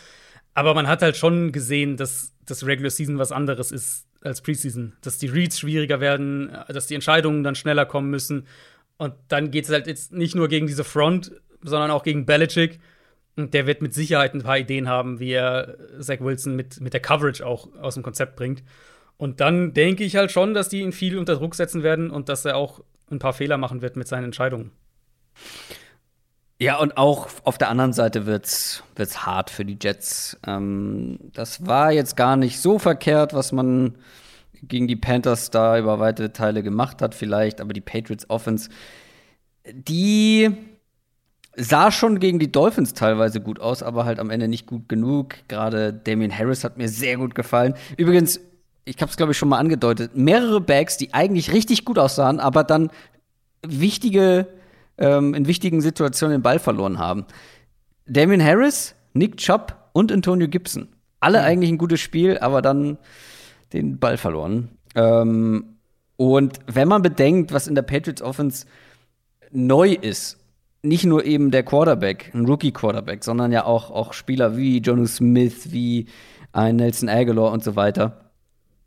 Aber 0.54 0.74
man 0.74 0.86
hat 0.86 1.02
halt 1.02 1.16
schon 1.16 1.52
gesehen, 1.52 1.96
dass 1.96 2.34
das 2.44 2.66
Regular 2.66 2.90
Season 2.90 3.18
was 3.18 3.32
anderes 3.32 3.72
ist 3.72 4.06
als 4.22 4.42
Preseason. 4.42 4.94
Dass 5.02 5.18
die 5.18 5.26
Reads 5.26 5.58
schwieriger 5.58 6.00
werden, 6.00 6.56
dass 6.68 6.86
die 6.86 6.94
Entscheidungen 6.94 7.42
dann 7.42 7.54
schneller 7.54 7.86
kommen 7.86 8.10
müssen. 8.10 8.46
Und 8.98 9.14
dann 9.28 9.50
geht 9.50 9.64
es 9.64 9.70
halt 9.70 9.86
jetzt 9.86 10.12
nicht 10.12 10.34
nur 10.34 10.48
gegen 10.48 10.66
diese 10.66 10.84
Front, 10.84 11.32
sondern 11.62 11.90
auch 11.90 12.02
gegen 12.02 12.26
Belichick. 12.26 12.80
Und 13.36 13.54
der 13.54 13.66
wird 13.66 13.80
mit 13.80 13.94
Sicherheit 13.94 14.34
ein 14.34 14.42
paar 14.42 14.58
Ideen 14.58 14.88
haben, 14.88 15.18
wie 15.18 15.32
er 15.32 15.76
Zach 16.00 16.20
Wilson 16.20 16.54
mit, 16.54 16.80
mit 16.80 16.92
der 16.92 17.00
Coverage 17.00 17.46
auch 17.46 17.68
aus 17.80 17.94
dem 17.94 18.02
Konzept 18.02 18.36
bringt. 18.36 18.62
Und 19.16 19.40
dann 19.40 19.72
denke 19.72 20.04
ich 20.04 20.16
halt 20.16 20.30
schon, 20.32 20.52
dass 20.52 20.68
die 20.68 20.80
ihn 20.80 20.92
viel 20.92 21.16
unter 21.16 21.36
Druck 21.36 21.54
setzen 21.54 21.82
werden 21.82 22.10
und 22.10 22.28
dass 22.28 22.44
er 22.44 22.56
auch 22.56 22.82
ein 23.12 23.18
paar 23.18 23.32
Fehler 23.32 23.58
machen 23.58 23.82
wird 23.82 23.96
mit 23.96 24.08
seinen 24.08 24.24
Entscheidungen. 24.24 24.72
Ja, 26.58 26.78
und 26.78 26.96
auch 26.96 27.28
auf 27.42 27.58
der 27.58 27.70
anderen 27.70 27.92
Seite 27.92 28.24
wird's, 28.26 28.84
wird's 28.94 29.26
hart 29.26 29.50
für 29.50 29.64
die 29.64 29.78
Jets. 29.80 30.38
Ähm, 30.46 31.18
das 31.32 31.66
war 31.66 31.90
jetzt 31.90 32.16
gar 32.16 32.36
nicht 32.36 32.60
so 32.60 32.78
verkehrt, 32.78 33.34
was 33.34 33.50
man 33.50 33.96
gegen 34.62 34.86
die 34.86 34.96
Panthers 34.96 35.50
da 35.50 35.76
über 35.76 35.98
weite 35.98 36.32
Teile 36.32 36.62
gemacht 36.62 37.02
hat, 37.02 37.16
vielleicht, 37.16 37.60
aber 37.60 37.72
die 37.72 37.80
Patriots 37.80 38.30
Offense, 38.30 38.70
die 39.72 40.50
sah 41.56 41.90
schon 41.90 42.20
gegen 42.20 42.38
die 42.38 42.52
Dolphins 42.52 42.94
teilweise 42.94 43.40
gut 43.40 43.60
aus, 43.60 43.82
aber 43.82 44.04
halt 44.04 44.18
am 44.20 44.30
Ende 44.30 44.48
nicht 44.48 44.66
gut 44.66 44.88
genug. 44.88 45.34
Gerade 45.48 45.92
Damian 45.92 46.36
Harris 46.36 46.64
hat 46.64 46.78
mir 46.78 46.88
sehr 46.88 47.16
gut 47.16 47.34
gefallen. 47.34 47.74
Übrigens, 47.96 48.40
ich 48.84 49.00
habe 49.00 49.10
es 49.10 49.16
glaube 49.16 49.32
ich 49.32 49.38
schon 49.38 49.48
mal 49.48 49.58
angedeutet, 49.58 50.16
mehrere 50.16 50.60
Bags, 50.60 50.96
die 50.96 51.14
eigentlich 51.14 51.52
richtig 51.52 51.84
gut 51.84 51.98
aussahen, 51.98 52.40
aber 52.40 52.64
dann 52.64 52.90
wichtige 53.66 54.48
ähm, 54.98 55.34
in 55.34 55.46
wichtigen 55.46 55.80
Situationen 55.80 56.38
den 56.38 56.42
Ball 56.42 56.58
verloren 56.58 56.98
haben. 56.98 57.24
Damian 58.06 58.42
Harris, 58.42 58.94
Nick 59.14 59.36
Chubb 59.36 59.76
und 59.92 60.12
Antonio 60.12 60.48
Gibson. 60.48 60.88
Alle 61.20 61.42
eigentlich 61.42 61.70
ein 61.70 61.78
gutes 61.78 62.00
Spiel, 62.00 62.38
aber 62.38 62.62
dann 62.62 62.98
den 63.72 63.98
Ball 63.98 64.16
verloren. 64.16 64.70
Ähm, 64.94 65.76
und 66.16 66.58
wenn 66.66 66.88
man 66.88 67.02
bedenkt, 67.02 67.52
was 67.52 67.68
in 67.68 67.74
der 67.74 67.82
Patriots 67.82 68.22
Offense 68.22 68.66
neu 69.50 69.92
ist, 69.92 70.38
nicht 70.82 71.04
nur 71.04 71.24
eben 71.24 71.50
der 71.50 71.62
Quarterback, 71.62 72.32
ein 72.34 72.44
Rookie-Quarterback, 72.44 73.22
sondern 73.22 73.52
ja 73.52 73.64
auch, 73.64 73.90
auch 73.90 74.12
Spieler 74.12 74.56
wie 74.56 74.78
Jonu 74.78 75.06
Smith, 75.06 75.70
wie 75.70 76.06
ein 76.52 76.76
Nelson 76.76 77.08
Aguilar 77.08 77.52
und 77.52 77.62
so 77.62 77.76
weiter, 77.76 78.31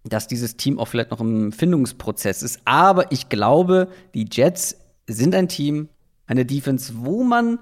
dass 0.06 0.28
dieses 0.28 0.56
Team 0.56 0.80
auch 0.80 0.86
vielleicht 0.86 1.12
noch 1.12 1.20
im 1.20 1.52
Findungsprozess 1.52 2.44
ist. 2.44 2.62
Aber 2.66 3.12
ich 3.12 3.30
glaube, 3.30 3.88
die 4.14 4.28
Jets 4.32 4.78
sind 5.08 5.36
ein 5.36 5.48
Team, 5.48 5.90
eine 6.28 6.46
Defense, 6.46 6.94
wo 6.98 7.24
man 7.24 7.60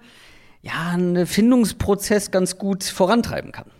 ja 0.61 0.91
einen 0.91 1.25
Findungsprozess 1.25 2.31
ganz 2.31 2.57
gut 2.57 2.83
vorantreiben 2.83 3.51
kann. 3.51 3.71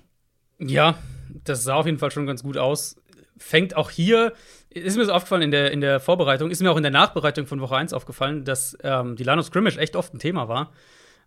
Ja, 0.59 0.97
das 1.43 1.63
sah 1.63 1.75
auf 1.75 1.85
jeden 1.85 1.97
Fall 1.97 2.11
schon 2.11 2.25
ganz 2.25 2.43
gut 2.43 2.57
aus. 2.57 2.95
Fängt 3.37 3.75
auch 3.75 3.89
hier, 3.89 4.33
ist 4.69 4.97
mir 4.97 5.05
so 5.05 5.11
aufgefallen 5.11 5.41
in 5.41 5.51
der, 5.51 5.71
in 5.71 5.81
der 5.81 5.99
Vorbereitung, 5.99 6.49
ist 6.49 6.61
mir 6.61 6.71
auch 6.71 6.77
in 6.77 6.83
der 6.83 6.91
Nachbereitung 6.91 7.45
von 7.45 7.59
Woche 7.59 7.75
1 7.75 7.93
aufgefallen, 7.93 8.45
dass 8.45 8.77
ähm, 8.83 9.15
die 9.15 9.23
Line 9.23 9.39
of 9.39 9.45
Scrimmage 9.45 9.77
echt 9.77 9.95
oft 9.95 10.13
ein 10.13 10.19
Thema 10.19 10.47
war. 10.47 10.71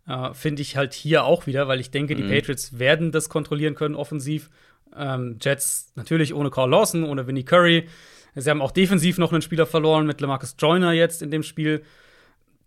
Äh, 0.06 0.32
Finde 0.34 0.62
ich 0.62 0.76
halt 0.76 0.94
hier 0.94 1.24
auch 1.24 1.46
wieder, 1.46 1.68
weil 1.68 1.80
ich 1.80 1.90
denke, 1.90 2.14
die 2.14 2.22
Patriots 2.22 2.78
werden 2.78 3.12
das 3.12 3.28
kontrollieren 3.28 3.74
können 3.74 3.94
offensiv. 3.94 4.50
Ähm, 4.96 5.38
Jets 5.40 5.92
natürlich 5.94 6.34
ohne 6.34 6.50
Carl 6.50 6.70
Lawson, 6.70 7.04
ohne 7.04 7.26
Vinnie 7.26 7.44
Curry. 7.44 7.88
Sie 8.34 8.50
haben 8.50 8.60
auch 8.60 8.70
defensiv 8.70 9.18
noch 9.18 9.32
einen 9.32 9.42
Spieler 9.42 9.66
verloren 9.66 10.06
mit 10.06 10.20
Lamarcus 10.20 10.56
Joyner 10.58 10.92
jetzt 10.92 11.22
in 11.22 11.30
dem 11.30 11.42
Spiel. 11.42 11.82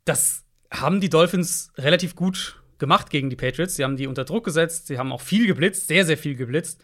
Das 0.06 0.44
haben 0.72 1.00
die 1.00 1.10
Dolphins 1.10 1.72
relativ 1.78 2.16
gut 2.16 2.62
gemacht 2.80 3.10
gegen 3.10 3.30
die 3.30 3.36
Patriots. 3.36 3.76
Sie 3.76 3.84
haben 3.84 3.98
die 3.98 4.08
unter 4.08 4.26
Druck 4.26 4.46
gesetzt, 4.46 4.88
sie 4.88 4.98
haben 4.98 5.12
auch 5.12 5.22
viel 5.22 5.46
geblitzt, 5.46 5.88
sehr, 5.88 6.06
sehr 6.06 6.18
viel 6.18 6.36
geblitzt. 6.36 6.82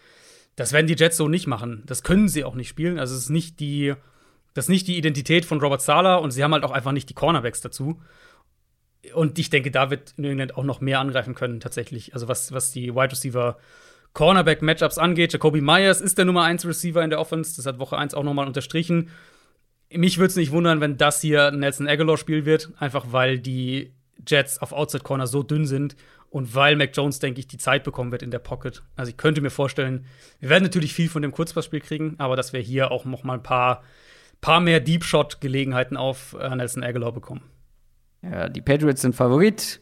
Das 0.56 0.72
werden 0.72 0.88
die 0.88 0.96
Jets 0.96 1.18
so 1.18 1.28
nicht 1.28 1.48
machen. 1.48 1.84
Das 1.86 2.04
können 2.04 2.28
sie 2.28 2.44
auch 2.44 2.56
nicht 2.56 2.70
spielen. 2.70 3.00
Also 3.00 3.16
es 3.16 3.24
ist 3.24 3.30
nicht 3.30 3.60
die, 3.60 3.94
das 4.54 4.66
ist 4.66 4.70
nicht 4.70 4.88
die 4.88 4.98
Identität 4.98 5.46
von 5.46 5.60
Robert 5.60 5.82
Sala 5.82 6.16
und 6.16 6.32
sie 6.32 6.44
haben 6.44 6.54
halt 6.54 6.64
auch 6.64 6.72
einfach 6.72 6.92
nicht 6.92 7.10
die 7.10 7.14
Cornerbacks 7.14 7.62
dazu. 7.62 8.02
Und 9.14 9.38
ich 9.38 9.50
denke, 9.50 9.72
da 9.72 9.90
wird 9.90 10.14
New 10.18 10.30
England 10.30 10.56
auch 10.56 10.64
noch 10.64 10.82
mehr 10.82 11.00
angreifen 11.00 11.36
können, 11.36 11.60
tatsächlich. 11.60 12.14
Also 12.14 12.28
was, 12.28 12.52
was 12.52 12.72
die 12.72 12.96
Wide 12.96 13.12
Receiver 13.12 13.58
Cornerback-Matchups 14.16 14.98
angeht. 14.98 15.34
Jacoby 15.34 15.62
Myers 15.62 16.02
ist 16.02 16.18
der 16.18 16.26
Nummer 16.26 16.44
1 16.44 16.66
Receiver 16.66 17.04
in 17.04 17.12
der 17.12 17.20
Offense. 17.20 17.56
Das 17.56 17.68
hat 17.68 17.78
Woche 17.78 17.98
1 17.98 18.16
auch 18.16 18.24
nochmal 18.24 18.48
unterstrichen. 18.48 19.10
Mich 19.92 20.18
würde 20.18 20.30
es 20.30 20.36
nicht 20.36 20.52
wundern, 20.52 20.82
wenn 20.82 20.98
das 20.98 21.22
hier 21.22 21.52
Nelson 21.52 21.88
Aguilar-Spiel 21.88 22.46
wird, 22.46 22.72
einfach 22.80 23.08
weil 23.12 23.38
die 23.38 23.94
Jets 24.28 24.58
auf 24.58 24.72
Outside 24.72 25.04
Corner 25.04 25.28
so 25.28 25.44
dünn 25.44 25.68
sind 25.68 25.96
und 26.30 26.56
weil 26.56 26.76
Mac 26.76 26.92
Jones, 26.94 27.20
denke 27.20 27.40
ich, 27.40 27.48
die 27.48 27.58
Zeit 27.58 27.84
bekommen 27.84 28.12
wird 28.12 28.24
in 28.24 28.32
der 28.32 28.40
Pocket. 28.40 28.84
Also 28.96 29.10
ich 29.10 29.18
könnte 29.18 29.42
mir 29.42 29.52
vorstellen, 29.52 30.06
wir 30.40 30.50
werden 30.50 30.64
natürlich 30.64 30.94
viel 30.94 31.10
von 31.10 31.22
dem 31.22 31.32
Kurzpassspiel 31.32 31.82
kriegen, 31.82 32.16
aber 32.18 32.36
dass 32.36 32.52
wir 32.52 32.60
hier 32.62 32.92
auch 32.92 33.06
noch 33.06 33.24
mal 33.24 33.36
ein 33.36 33.44
paar, 33.44 33.84
paar 34.42 34.60
mehr 34.60 34.80
Deep 34.80 35.04
Shot-Gelegenheiten 35.04 35.98
auf 35.98 36.36
äh, 36.40 36.56
Nelson 36.56 36.84
Aguilar 36.84 37.12
bekommen. 37.12 37.44
Ja, 38.22 38.50
die 38.50 38.62
Patriots 38.62 39.02
sind 39.02 39.16
Favorit. 39.16 39.82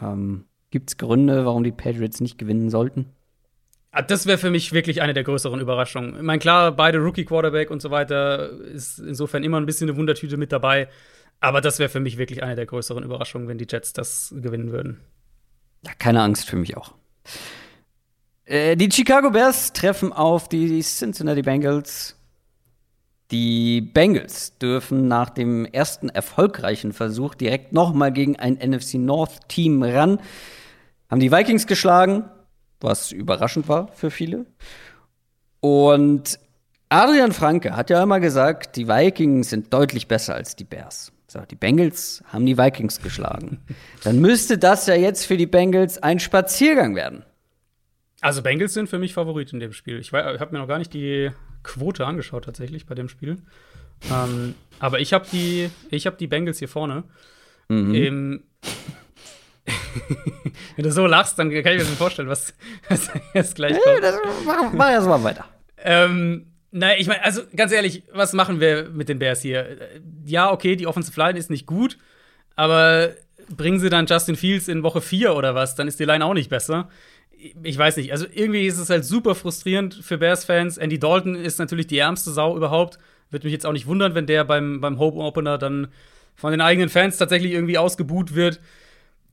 Ähm, 0.00 0.44
Gibt 0.70 0.90
es 0.90 0.96
Gründe, 0.98 1.46
warum 1.46 1.64
die 1.64 1.72
Patriots 1.72 2.20
nicht 2.20 2.38
gewinnen 2.38 2.68
sollten? 2.68 3.06
Ah, 3.94 4.00
das 4.00 4.24
wäre 4.24 4.38
für 4.38 4.50
mich 4.50 4.72
wirklich 4.72 5.02
eine 5.02 5.12
der 5.12 5.22
größeren 5.22 5.60
Überraschungen. 5.60 6.16
Ich 6.16 6.22
meine, 6.22 6.38
klar, 6.38 6.72
beide 6.72 6.98
Rookie-Quarterback 6.98 7.70
und 7.70 7.82
so 7.82 7.90
weiter 7.90 8.50
ist 8.50 8.98
insofern 8.98 9.44
immer 9.44 9.58
ein 9.58 9.66
bisschen 9.66 9.88
eine 9.88 9.98
Wundertüte 9.98 10.38
mit 10.38 10.50
dabei. 10.50 10.88
Aber 11.40 11.60
das 11.60 11.78
wäre 11.78 11.90
für 11.90 12.00
mich 12.00 12.16
wirklich 12.16 12.42
eine 12.42 12.56
der 12.56 12.64
größeren 12.64 13.04
Überraschungen, 13.04 13.48
wenn 13.48 13.58
die 13.58 13.66
Jets 13.68 13.92
das 13.92 14.34
gewinnen 14.34 14.72
würden. 14.72 15.00
Ja, 15.84 15.92
keine 15.98 16.22
Angst 16.22 16.48
für 16.48 16.56
mich 16.56 16.74
auch. 16.76 16.94
Äh, 18.46 18.76
die 18.76 18.90
Chicago 18.90 19.30
Bears 19.30 19.74
treffen 19.74 20.10
auf 20.10 20.48
die 20.48 20.80
Cincinnati 20.80 21.42
Bengals. 21.42 22.16
Die 23.30 23.82
Bengals 23.82 24.56
dürfen 24.58 25.06
nach 25.06 25.28
dem 25.28 25.66
ersten 25.66 26.08
erfolgreichen 26.08 26.94
Versuch 26.94 27.34
direkt 27.34 27.74
noch 27.74 27.92
mal 27.92 28.10
gegen 28.10 28.36
ein 28.36 28.54
NFC 28.54 28.94
North 28.94 29.48
Team 29.48 29.82
ran. 29.82 30.18
Haben 31.10 31.20
die 31.20 31.32
Vikings 31.32 31.66
geschlagen, 31.66 32.24
was 32.82 33.12
überraschend 33.12 33.68
war 33.68 33.88
für 33.88 34.10
viele. 34.10 34.46
Und 35.60 36.38
Adrian 36.88 37.32
Franke 37.32 37.76
hat 37.76 37.90
ja 37.90 38.02
immer 38.02 38.20
gesagt, 38.20 38.76
die 38.76 38.88
Vikings 38.88 39.50
sind 39.50 39.72
deutlich 39.72 40.08
besser 40.08 40.34
als 40.34 40.56
die 40.56 40.64
Bears. 40.64 41.12
So, 41.26 41.40
die 41.50 41.56
Bengals 41.56 42.22
haben 42.26 42.44
die 42.44 42.58
Vikings 42.58 43.00
geschlagen. 43.00 43.60
Dann 44.04 44.20
müsste 44.20 44.58
das 44.58 44.86
ja 44.86 44.94
jetzt 44.94 45.24
für 45.24 45.38
die 45.38 45.46
Bengals 45.46 46.02
ein 46.02 46.18
Spaziergang 46.18 46.94
werden. 46.94 47.24
Also 48.20 48.42
Bengals 48.42 48.74
sind 48.74 48.88
für 48.88 48.98
mich 48.98 49.14
Favorit 49.14 49.52
in 49.52 49.60
dem 49.60 49.72
Spiel. 49.72 49.98
Ich, 49.98 50.08
ich 50.08 50.14
habe 50.14 50.52
mir 50.52 50.58
noch 50.58 50.68
gar 50.68 50.78
nicht 50.78 50.92
die 50.92 51.30
Quote 51.62 52.06
angeschaut 52.06 52.44
tatsächlich 52.44 52.86
bei 52.86 52.94
dem 52.94 53.08
Spiel. 53.08 53.38
Ähm, 54.12 54.54
aber 54.78 55.00
ich 55.00 55.12
habe 55.12 55.26
die, 55.32 55.70
ich 55.90 56.06
habe 56.06 56.16
die 56.16 56.26
Bengals 56.26 56.58
hier 56.58 56.68
vorne. 56.68 57.04
Mhm. 57.68 57.94
Ähm, 57.94 58.42
Wenn 60.76 60.84
du 60.84 60.92
so 60.92 61.06
lachst, 61.06 61.38
dann 61.38 61.50
kann 61.50 61.58
ich 61.58 61.64
mir 61.64 61.78
das 61.78 61.88
vorstellen, 61.90 62.28
was, 62.28 62.54
was 62.88 63.10
jetzt 63.34 63.54
gleich 63.54 63.78
kommt. 63.80 64.02
Ja, 64.02 64.12
mach, 64.44 64.72
mach 64.72 64.90
erst 64.90 65.06
mal 65.06 65.22
weiter. 65.22 65.44
ähm, 65.82 66.46
Nein, 66.74 66.96
ich 66.98 67.06
meine, 67.06 67.22
also 67.22 67.42
ganz 67.54 67.70
ehrlich, 67.70 68.02
was 68.14 68.32
machen 68.32 68.58
wir 68.58 68.88
mit 68.88 69.10
den 69.10 69.18
Bears 69.18 69.42
hier? 69.42 69.76
Ja, 70.24 70.50
okay, 70.50 70.74
die 70.74 70.86
Offensive 70.86 71.20
Line 71.20 71.38
ist 71.38 71.50
nicht 71.50 71.66
gut, 71.66 71.98
aber 72.56 73.10
bringen 73.54 73.78
sie 73.78 73.90
dann 73.90 74.06
Justin 74.06 74.36
Fields 74.36 74.68
in 74.68 74.82
Woche 74.82 75.02
4 75.02 75.36
oder 75.36 75.54
was, 75.54 75.74
dann 75.74 75.86
ist 75.86 76.00
die 76.00 76.06
Line 76.06 76.24
auch 76.24 76.32
nicht 76.32 76.48
besser. 76.48 76.88
Ich 77.62 77.76
weiß 77.76 77.98
nicht, 77.98 78.12
also 78.12 78.24
irgendwie 78.32 78.66
ist 78.66 78.78
es 78.78 78.88
halt 78.88 79.04
super 79.04 79.34
frustrierend 79.34 80.00
für 80.02 80.16
Bears-Fans. 80.16 80.78
Andy 80.78 80.98
Dalton 80.98 81.34
ist 81.34 81.58
natürlich 81.58 81.88
die 81.88 81.98
ärmste 81.98 82.30
Sau 82.30 82.56
überhaupt. 82.56 82.98
Würde 83.30 83.46
mich 83.46 83.52
jetzt 83.52 83.66
auch 83.66 83.72
nicht 83.72 83.86
wundern, 83.86 84.14
wenn 84.14 84.26
der 84.26 84.44
beim, 84.44 84.80
beim 84.80 84.98
Hope 84.98 85.18
Opener 85.18 85.58
dann 85.58 85.88
von 86.36 86.52
den 86.52 86.62
eigenen 86.62 86.88
Fans 86.88 87.18
tatsächlich 87.18 87.52
irgendwie 87.52 87.76
ausgebuht 87.76 88.34
wird 88.34 88.60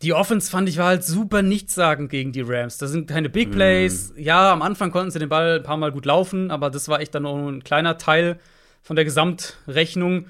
die 0.02 0.14
Offense 0.14 0.50
fand 0.50 0.70
ich 0.70 0.78
war 0.78 0.88
halt 0.88 1.04
super 1.04 1.42
nichtssagend 1.42 2.10
gegen 2.10 2.32
die 2.32 2.42
Rams. 2.42 2.78
Da 2.78 2.88
sind 2.88 3.10
keine 3.10 3.30
Big 3.30 3.52
Plays. 3.52 4.14
Mm. 4.16 4.20
Ja, 4.20 4.54
am 4.54 4.62
Anfang 4.62 4.92
konnten 4.92 5.12
sie 5.12 5.20
den 5.20 5.30
Ball 5.30 5.58
ein 5.58 5.64
paar 5.64 5.78
Mal 5.78 5.92
gut 5.92 6.06
laufen, 6.06 6.52
aber 6.52 6.70
das 6.70 6.88
war 6.88 7.02
echt 7.02 7.14
dann 7.16 7.24
nur 7.24 7.50
ein 7.50 7.64
kleiner 7.64 7.98
Teil 7.98 8.40
von 8.82 8.96
der 8.96 9.04
Gesamtrechnung. 9.06 10.28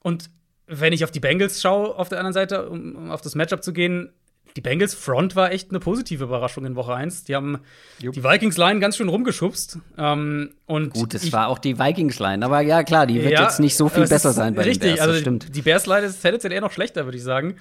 Und 0.00 0.30
wenn 0.66 0.92
ich 0.92 1.04
auf 1.04 1.10
die 1.10 1.20
Bengals 1.20 1.60
schaue, 1.60 1.96
auf 1.96 2.08
der 2.08 2.18
anderen 2.18 2.32
Seite, 2.32 2.68
um 2.68 3.10
auf 3.10 3.20
das 3.20 3.34
Matchup 3.34 3.62
zu 3.62 3.72
gehen, 3.72 4.12
die 4.56 4.62
Bengals 4.62 4.94
Front 4.94 5.36
war 5.36 5.52
echt 5.52 5.70
eine 5.70 5.80
positive 5.80 6.24
Überraschung 6.24 6.64
in 6.64 6.76
Woche 6.76 6.94
1. 6.94 7.24
Die 7.24 7.34
haben 7.34 7.58
Jupp. 8.00 8.14
die 8.14 8.24
Vikings 8.24 8.56
Line 8.56 8.80
ganz 8.80 8.96
schön 8.96 9.08
rumgeschubst. 9.08 9.78
Ähm, 9.98 10.54
und 10.64 10.94
Gut, 10.94 11.12
es 11.12 11.30
war 11.32 11.48
auch 11.48 11.58
die 11.58 11.78
Vikings 11.78 12.18
Line, 12.18 12.44
aber 12.44 12.62
ja, 12.62 12.82
klar, 12.82 13.06
die 13.06 13.22
wird 13.22 13.32
ja, 13.32 13.42
jetzt 13.42 13.60
nicht 13.60 13.76
so 13.76 13.90
viel 13.90 14.06
besser 14.06 14.32
sein 14.32 14.54
bei 14.54 14.62
richtig, 14.62 14.92
den 14.92 14.96
Bears, 14.96 15.08
also 15.08 15.20
stimmt. 15.20 15.54
Die 15.54 15.60
Bears 15.60 15.84
Line 15.86 16.06
ist 16.06 16.22
tendenziell 16.22 16.52
eher 16.52 16.62
noch 16.62 16.72
schlechter, 16.72 17.04
würde 17.04 17.18
ich 17.18 17.24
sagen. 17.24 17.56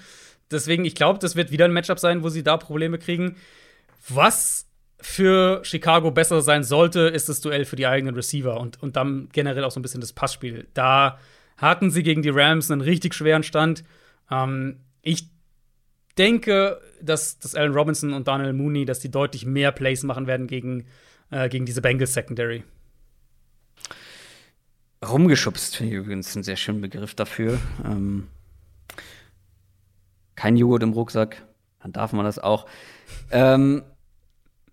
Deswegen, 0.52 0.86
ich 0.86 0.96
glaube, 0.96 1.20
das 1.20 1.36
wird 1.36 1.52
wieder 1.52 1.66
ein 1.66 1.74
Matchup 1.74 2.00
sein, 2.00 2.24
wo 2.24 2.30
sie 2.30 2.44
da 2.44 2.58
Probleme 2.58 2.98
kriegen. 2.98 3.36
Was 4.10 4.68
für 5.00 5.62
Chicago 5.64 6.12
besser 6.12 6.42
sein 6.42 6.64
sollte, 6.64 7.02
ist 7.02 7.30
das 7.30 7.42
Duell 7.42 7.66
für 7.66 7.76
die 7.76 7.88
eigenen 7.88 8.16
Receiver 8.16 8.60
und, 8.60 8.82
und 8.82 8.96
dann 8.96 9.30
generell 9.32 9.64
auch 9.64 9.72
so 9.72 9.80
ein 9.80 9.84
bisschen 9.84 10.02
das 10.02 10.14
Passspiel. 10.14 10.68
Da 10.74 11.20
hatten 11.58 11.92
sie 11.92 12.04
gegen 12.04 12.22
die 12.22 12.30
Rams 12.30 12.72
einen 12.72 12.82
richtig 12.82 13.14
schweren 13.14 13.44
Stand. 13.44 13.84
Ähm, 14.32 14.80
ich 15.02 15.30
denke, 16.18 16.82
dass, 17.02 17.40
dass 17.40 17.56
Allen 17.56 17.74
Robinson 17.74 18.14
und 18.14 18.28
Daniel 18.28 18.54
Mooney, 18.54 18.86
dass 18.86 19.00
die 19.00 19.12
deutlich 19.12 19.46
mehr 19.46 19.72
Plays 19.72 20.04
machen 20.04 20.28
werden 20.28 20.48
gegen, 20.48 20.86
äh, 21.32 21.50
gegen 21.50 21.66
diese 21.66 21.82
Bengals 21.82 22.14
Secondary. 22.14 22.64
Rumgeschubst 25.06 25.76
finde 25.76 25.94
ich 25.94 26.00
übrigens 26.00 26.36
einen 26.36 26.44
sehr 26.44 26.56
schönen 26.56 26.82
Begriff 26.82 27.14
dafür. 27.14 27.60
Ähm, 27.84 28.28
kein 30.36 30.58
Joghurt 30.58 30.84
im 30.84 30.94
Rucksack, 30.94 31.44
dann 31.82 31.92
darf 31.92 32.14
man 32.14 32.26
das 32.26 32.40
auch. 32.40 32.66
ähm, 33.32 33.84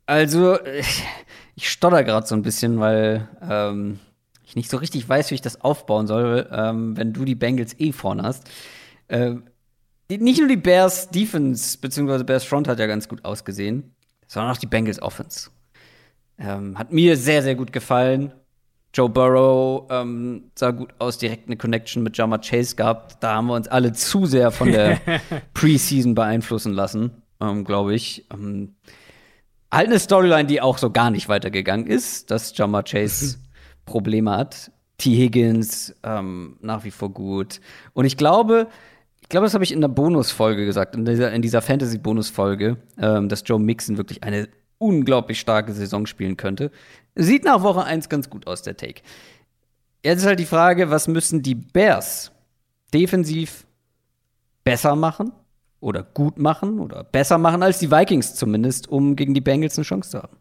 also, 0.07 0.59
ich, 1.55 1.71
stotter 1.71 2.05
gerade 2.05 2.27
so 2.27 2.35
ein 2.35 2.43
bisschen, 2.43 2.81
weil 2.81 3.29
ähm, 3.41 3.99
ich 4.45 4.57
nicht 4.57 4.71
so 4.71 4.77
richtig 4.77 5.09
weiß, 5.09 5.31
wie 5.31 5.37
ich 5.37 5.41
das 5.41 5.61
aufbauen 5.61 6.07
soll, 6.07 6.49
ähm, 6.53 6.97
wenn 6.97 7.13
du 7.13 7.25
die 7.25 7.35
Bengals 7.35 7.79
eh 7.79 7.93
vorne 7.93 8.23
hast. 8.23 8.51
Ähm, 9.09 9.45
die, 10.11 10.19
nicht 10.19 10.41
nur 10.41 10.49
die 10.49 10.57
Bears 10.57 11.11
Defense 11.11 11.79
bzw. 11.79 12.25
Bears 12.25 12.45
Front 12.45 12.69
hat 12.69 12.79
ja 12.79 12.87
ganz 12.87 13.09
gut 13.09 13.25
ausgesehen, 13.25 13.95
sondern 14.27 14.53
auch 14.53 14.59
die 14.59 14.67
Bengals 14.67 15.01
Offense. 15.01 15.51
Ähm, 16.39 16.79
hat 16.79 16.93
mir 16.93 17.17
sehr, 17.17 17.43
sehr 17.43 17.55
gut 17.55 17.73
gefallen. 17.73 18.33
Joe 18.95 19.09
Burrow 19.09 19.87
ähm, 19.91 20.51
sah 20.55 20.71
gut 20.71 20.91
aus, 20.99 21.17
direkt 21.19 21.47
eine 21.47 21.57
Connection 21.57 22.03
mit 22.03 22.17
Jama 22.17 22.39
Chase 22.39 22.77
gehabt. 22.77 23.17
Da 23.21 23.37
haben 23.37 23.47
wir 23.47 23.55
uns 23.55 23.69
alle 23.69 23.93
zu 23.93 24.27
sehr 24.27 24.51
von 24.51 24.71
der 24.71 25.01
Preseason 25.55 26.15
beeinflussen 26.15 26.75
lassen, 26.75 27.23
ähm, 27.41 27.65
glaube 27.65 27.95
ich. 27.95 28.27
Ähm, 28.33 28.75
halt 29.71 29.89
eine 29.89 29.99
Storyline, 29.99 30.47
die 30.47 30.61
auch 30.61 30.77
so 30.77 30.91
gar 30.91 31.11
nicht 31.11 31.29
weitergegangen 31.29 31.87
ist, 31.87 32.31
dass 32.31 32.57
Jama 32.57 32.83
Chase 32.83 33.39
Probleme 33.87 34.31
hat. 34.31 34.71
T. 34.99 35.17
Higgins 35.17 35.95
ähm, 36.05 36.59
nach 36.61 36.85
wie 36.85 36.91
vor 36.91 37.11
gut. 37.13 37.61
Und 37.95 38.05
ich 38.05 38.17
glaube, 38.17 38.69
ich 39.23 39.29
glaube, 39.31 39.47
das 39.47 39.55
habe 39.55 39.65
ich 39.65 39.73
in 39.73 39.81
der 39.81 39.89
Bonusfolge 39.89 40.67
gesagt, 40.67 40.95
in 40.95 41.07
dieser, 41.07 41.33
in 41.33 41.41
dieser 41.41 41.63
Fantasy-Bonusfolge, 41.63 42.77
ähm, 42.99 43.29
dass 43.29 43.43
Joe 43.47 43.59
Mixon 43.59 43.97
wirklich 43.97 44.23
eine 44.23 44.49
unglaublich 44.83 45.41
starke 45.41 45.73
Saison 45.73 46.07
spielen 46.07 46.37
könnte. 46.37 46.71
Sieht 47.15 47.45
nach 47.45 47.63
Woche 47.63 47.85
1 47.85 48.09
ganz 48.09 48.29
gut 48.29 48.47
aus, 48.47 48.63
der 48.63 48.77
Take. 48.77 49.03
Jetzt 50.05 50.21
ist 50.21 50.27
halt 50.27 50.41
die 50.41 50.47
Frage, 50.47 50.91
was 50.91 51.09
müssen 51.09 51.43
die 51.43 51.55
Bears 51.55 52.33
defensiv 52.93 53.67
besser 54.65 54.97
machen 54.97 55.33
oder 55.81 56.03
gut 56.03 56.39
machen 56.39 56.81
oder 56.81 57.05
besser 57.05 57.39
machen 57.39 57.63
als 57.63 57.79
die 57.79 57.91
Vikings 57.91 58.35
zumindest, 58.35 58.89
um 58.89 59.17
gegen 59.17 59.35
die 59.35 59.41
Bengals 59.41 59.79
eine 59.79 59.85
Chance 59.85 60.11
zu 60.11 60.19
haben? 60.23 60.37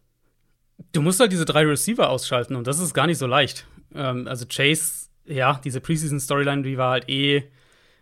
Du 0.93 1.01
musst 1.01 1.19
halt 1.19 1.31
diese 1.31 1.45
drei 1.45 1.63
Receiver 1.63 2.09
ausschalten 2.09 2.55
und 2.55 2.67
das 2.67 2.79
ist 2.79 2.93
gar 2.93 3.07
nicht 3.07 3.17
so 3.17 3.27
leicht. 3.27 3.67
Ähm, 3.93 4.27
also 4.27 4.45
Chase, 4.45 5.09
ja, 5.25 5.59
diese 5.63 5.79
Preseason-Storyline, 5.79 6.63
die 6.63 6.77
war 6.77 6.91
halt 6.91 7.09
eh 7.09 7.43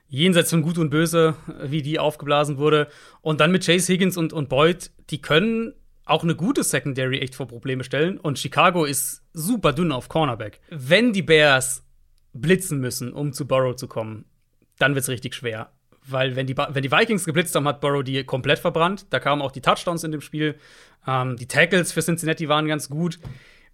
jenseits 0.08 0.50
von 0.50 0.62
Gut 0.62 0.78
und 0.78 0.90
Böse, 0.90 1.36
wie 1.64 1.82
die 1.82 2.00
aufgeblasen 2.00 2.58
wurde. 2.58 2.88
Und 3.22 3.40
dann 3.40 3.52
mit 3.52 3.66
Chase 3.66 3.92
Higgins 3.94 4.18
und, 4.18 4.34
und 4.34 4.50
Boyd, 4.50 4.92
die 5.10 5.22
können 5.22 5.74
auch 6.10 6.24
eine 6.24 6.36
gute 6.36 6.64
Secondary 6.64 7.20
echt 7.20 7.36
vor 7.36 7.48
Probleme 7.48 7.84
stellen. 7.84 8.18
Und 8.18 8.40
Chicago 8.40 8.86
ist 8.86 9.24
super 9.34 9.74
dünn 9.74 9.92
auf 9.92 10.10
Cornerback. 10.10 10.60
Wenn 10.70 11.14
die 11.14 11.22
Bears 11.22 11.84
blitzen 12.34 12.80
müssen, 12.80 13.14
um 13.14 13.34
zu 13.34 13.48
Burrow 13.48 13.76
zu 13.76 13.88
kommen, 13.88 14.26
dann 14.78 14.96
wird 14.96 15.04
es 15.04 15.10
richtig 15.10 15.36
schwer. 15.36 15.72
Weil, 16.08 16.36
wenn 16.36 16.48
die, 16.48 16.58
wenn 16.58 16.82
die 16.82 16.92
Vikings 16.92 17.26
geblitzt 17.26 17.56
haben, 17.56 17.68
hat 17.68 17.82
Burrow 17.82 18.04
die 18.04 18.24
komplett 18.24 18.60
verbrannt. 18.60 19.08
Da 19.12 19.20
kamen 19.20 19.42
auch 19.42 19.52
die 19.52 19.62
Touchdowns 19.62 20.04
in 20.04 20.12
dem 20.12 20.22
Spiel. 20.22 20.56
Ähm, 21.06 21.36
die 21.38 21.48
Tackles 21.48 21.92
für 21.92 22.02
Cincinnati 22.02 22.48
waren 22.50 22.68
ganz 22.68 22.90
gut. 22.90 23.20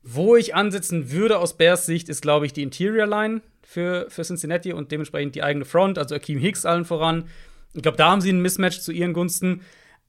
Wo 0.03 0.36
ich 0.36 0.53
ansetzen 0.53 1.12
würde 1.12 1.40
aus 1.40 1.57
Bears 1.57 1.86
Sicht, 1.86 2.10
ist, 2.10 2.22
glaube 2.22 2.45
ich, 2.45 2.53
die 2.53 2.64
Interior 2.64 3.07
Line 3.07 3.41
für, 3.64 4.06
für 4.10 4.24
Cincinnati 4.24 4.74
und 4.74 4.91
dementsprechend 4.91 5.36
die 5.36 5.44
eigene 5.44 5.66
Front, 5.66 5.98
also 5.98 6.14
Akeem 6.16 6.40
Hicks 6.40 6.66
allen 6.66 6.86
voran. 6.86 7.26
Ich 7.74 7.82
glaube, 7.82 7.98
da 7.98 8.12
haben 8.12 8.22
sie 8.22 8.32
ein 8.32 8.41
Mismatch 8.41 8.82
zu 8.82 8.91
ihren 8.91 9.14
Gunsten. 9.14 9.62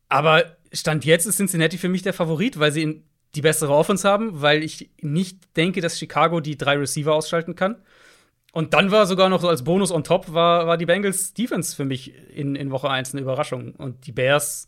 Aber 0.08 0.55
Stand 0.72 1.04
jetzt 1.04 1.26
ist 1.26 1.36
Cincinnati 1.36 1.78
für 1.78 1.88
mich 1.88 2.02
der 2.02 2.12
Favorit, 2.12 2.58
weil 2.58 2.72
sie 2.72 3.02
die 3.34 3.42
bessere 3.42 3.72
Offense 3.72 4.08
haben, 4.08 4.40
weil 4.40 4.62
ich 4.62 4.90
nicht 5.00 5.56
denke, 5.56 5.80
dass 5.80 5.98
Chicago 5.98 6.40
die 6.40 6.56
drei 6.56 6.76
Receiver 6.76 7.14
ausschalten 7.14 7.54
kann. 7.54 7.76
Und 8.52 8.72
dann 8.72 8.90
war 8.90 9.06
sogar 9.06 9.28
noch 9.28 9.42
so 9.42 9.48
als 9.48 9.64
Bonus 9.64 9.92
on 9.92 10.02
top, 10.02 10.32
war, 10.32 10.66
war 10.66 10.78
die 10.78 10.86
Bengals 10.86 11.34
Defense 11.34 11.76
für 11.76 11.84
mich 11.84 12.14
in, 12.34 12.56
in 12.56 12.70
Woche 12.70 12.88
1 12.88 13.12
eine 13.12 13.20
Überraschung. 13.20 13.72
Und 13.72 14.06
die 14.06 14.12
Bears, 14.12 14.66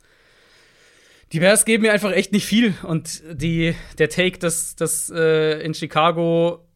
die 1.33 1.41
Bears 1.41 1.65
geben 1.65 1.85
mir 1.85 1.93
einfach 1.93 2.13
echt 2.13 2.33
nicht 2.33 2.45
viel. 2.45 2.75
Und 2.83 3.23
die, 3.33 3.75
der 3.97 4.11
Take, 4.11 4.39
dass, 4.39 4.77
dass 4.77 5.09
äh, 5.09 5.63
in 5.63 5.73
Chicago 5.73 6.67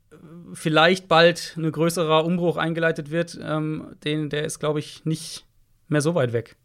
vielleicht 0.55 1.09
bald 1.09 1.55
ein 1.59 1.71
größerer 1.71 2.25
Umbruch 2.25 2.57
eingeleitet 2.57 3.11
wird, 3.11 3.39
ähm, 3.43 3.95
den, 4.05 4.31
der 4.31 4.45
ist, 4.45 4.59
glaube 4.59 4.79
ich, 4.79 5.05
nicht 5.05 5.45
mehr 5.89 6.01
so 6.01 6.15
weit 6.15 6.33
weg. 6.33 6.57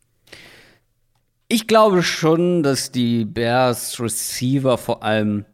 Ich 1.50 1.66
glaube 1.68 2.04
schon, 2.04 2.62
dass 2.62 2.92
die 2.92 3.24
Bears 3.24 4.02
Receiver 4.02 4.78
vor 4.78 5.04
allem 5.04 5.46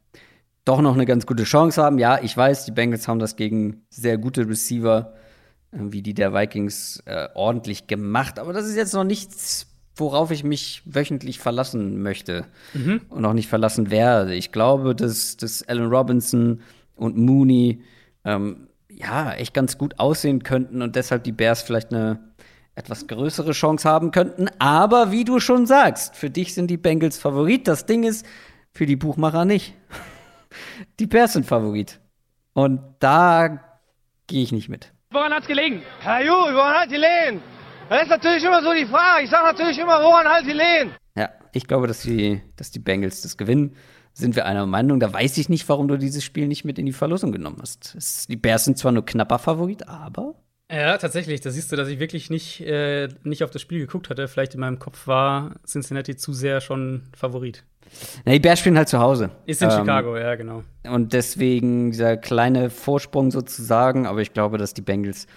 doch 0.65 0.81
noch 0.81 0.95
eine 0.95 1.05
ganz 1.05 1.27
gute 1.27 1.43
Chance 1.43 1.83
haben. 1.83 1.99
Ja, 1.99 2.19
ich 2.19 2.35
weiß, 2.35 2.65
die 2.65 2.71
Bengals 2.71 3.07
haben 3.07 3.19
das 3.19 3.35
gegen 3.35 3.83
sehr 3.91 4.17
gute 4.17 4.49
Receiver, 4.49 5.13
äh, 5.71 5.77
wie 5.79 6.01
die 6.01 6.15
der 6.15 6.33
Vikings, 6.33 7.03
äh, 7.05 7.27
ordentlich 7.35 7.85
gemacht. 7.85 8.39
Aber 8.39 8.53
das 8.53 8.65
ist 8.65 8.75
jetzt 8.75 8.93
noch 8.95 9.03
nichts, 9.03 9.67
worauf 9.95 10.31
ich 10.31 10.43
mich 10.43 10.81
wöchentlich 10.85 11.37
verlassen 11.37 12.01
möchte 12.01 12.45
und 13.09 13.23
auch 13.23 13.33
nicht 13.33 13.47
verlassen 13.47 13.91
werde. 13.91 14.33
Ich 14.33 14.51
glaube, 14.51 14.95
dass, 14.95 15.37
dass 15.37 15.61
Allen 15.61 15.85
Robinson 15.85 16.61
und 16.95 17.17
Mooney 17.17 17.83
ähm, 18.25 18.67
ja 18.89 19.33
echt 19.33 19.53
ganz 19.53 19.77
gut 19.77 19.99
aussehen 19.99 20.41
könnten 20.41 20.81
und 20.81 20.95
deshalb 20.95 21.23
die 21.23 21.31
Bears 21.31 21.61
vielleicht 21.61 21.93
eine 21.93 22.32
etwas 22.75 23.07
größere 23.07 23.51
Chance 23.51 23.87
haben 23.87 24.11
könnten. 24.11 24.47
Aber 24.59 25.11
wie 25.11 25.25
du 25.25 25.39
schon 25.39 25.65
sagst, 25.65 26.15
für 26.15 26.29
dich 26.29 26.53
sind 26.53 26.67
die 26.67 26.77
Bengals 26.77 27.17
Favorit. 27.17 27.67
Das 27.67 27.85
Ding 27.85 28.03
ist, 28.03 28.25
für 28.71 28.85
die 28.85 28.95
Buchmacher 28.95 29.45
nicht. 29.45 29.73
Die 30.99 31.07
Bears 31.07 31.33
sind 31.33 31.45
Favorit. 31.45 31.99
Und 32.53 32.81
da 32.99 33.59
gehe 34.27 34.43
ich 34.43 34.51
nicht 34.51 34.69
mit. 34.69 34.93
Woran 35.11 35.33
hat's 35.33 35.47
gelegen? 35.47 35.81
Herr 35.99 36.23
Ju, 36.23 36.31
woran 36.31 36.75
hat 36.75 36.91
die 36.91 36.97
Lehen? 36.97 37.41
Das 37.89 38.03
ist 38.03 38.09
natürlich 38.09 38.43
immer 38.43 38.61
so 38.61 38.73
die 38.73 38.85
Frage. 38.85 39.23
Ich 39.23 39.29
sage 39.29 39.45
natürlich 39.45 39.77
immer, 39.77 40.01
woran 40.01 40.27
halt 40.27 40.45
die 40.45 40.53
Lehen? 40.53 40.91
Ja, 41.15 41.29
ich 41.51 41.67
glaube, 41.67 41.87
dass 41.87 42.01
die, 42.01 42.41
dass 42.55 42.71
die 42.71 42.79
Bengals 42.79 43.21
das 43.21 43.37
gewinnen. 43.37 43.75
Sind 44.13 44.35
wir 44.35 44.45
einer 44.45 44.65
Meinung? 44.65 44.99
Da 44.99 45.11
weiß 45.11 45.37
ich 45.37 45.49
nicht, 45.49 45.67
warum 45.69 45.87
du 45.87 45.97
dieses 45.97 46.23
Spiel 46.23 46.47
nicht 46.47 46.65
mit 46.65 46.77
in 46.77 46.85
die 46.85 46.93
Verlosung 46.93 47.31
genommen 47.31 47.57
hast. 47.61 48.27
Die 48.29 48.35
Bears 48.35 48.65
sind 48.65 48.77
zwar 48.77 48.91
nur 48.91 49.05
knapper 49.05 49.39
Favorit, 49.39 49.87
aber 49.87 50.35
Ja, 50.73 50.97
tatsächlich. 50.97 51.41
Da 51.41 51.51
siehst 51.51 51.71
du, 51.71 51.75
dass 51.75 51.87
ich 51.87 51.99
wirklich 51.99 52.29
nicht, 52.29 52.61
äh, 52.61 53.07
nicht 53.23 53.43
auf 53.43 53.51
das 53.51 53.61
Spiel 53.61 53.79
geguckt 53.79 54.09
hatte. 54.09 54.27
Vielleicht 54.27 54.55
in 54.55 54.59
meinem 54.59 54.79
Kopf 54.79 55.07
war 55.07 55.55
Cincinnati 55.67 56.15
zu 56.15 56.33
sehr 56.33 56.61
schon 56.61 57.03
Favorit. 57.15 57.63
na, 58.25 58.31
die 58.31 58.39
Bears 58.39 58.59
spielen 58.59 58.77
halt 58.77 58.89
zu 58.89 58.99
Hause. 58.99 59.29
Ist 59.45 59.61
in 59.61 59.69
Ähm, 59.69 59.77
Chicago, 59.77 60.17
ja, 60.17 60.33
genau. 60.35 60.63
Und 60.83 61.13
deswegen 61.13 61.91
dieser 61.91 62.17
kleine 62.17 62.71
Vorsprung 62.71 63.29
sozusagen. 63.29 64.07
Aber 64.07 64.21
ich 64.21 64.33
glaube, 64.33 64.57
dass 64.57 64.73
die 64.73 64.81
Bengals 64.81 65.27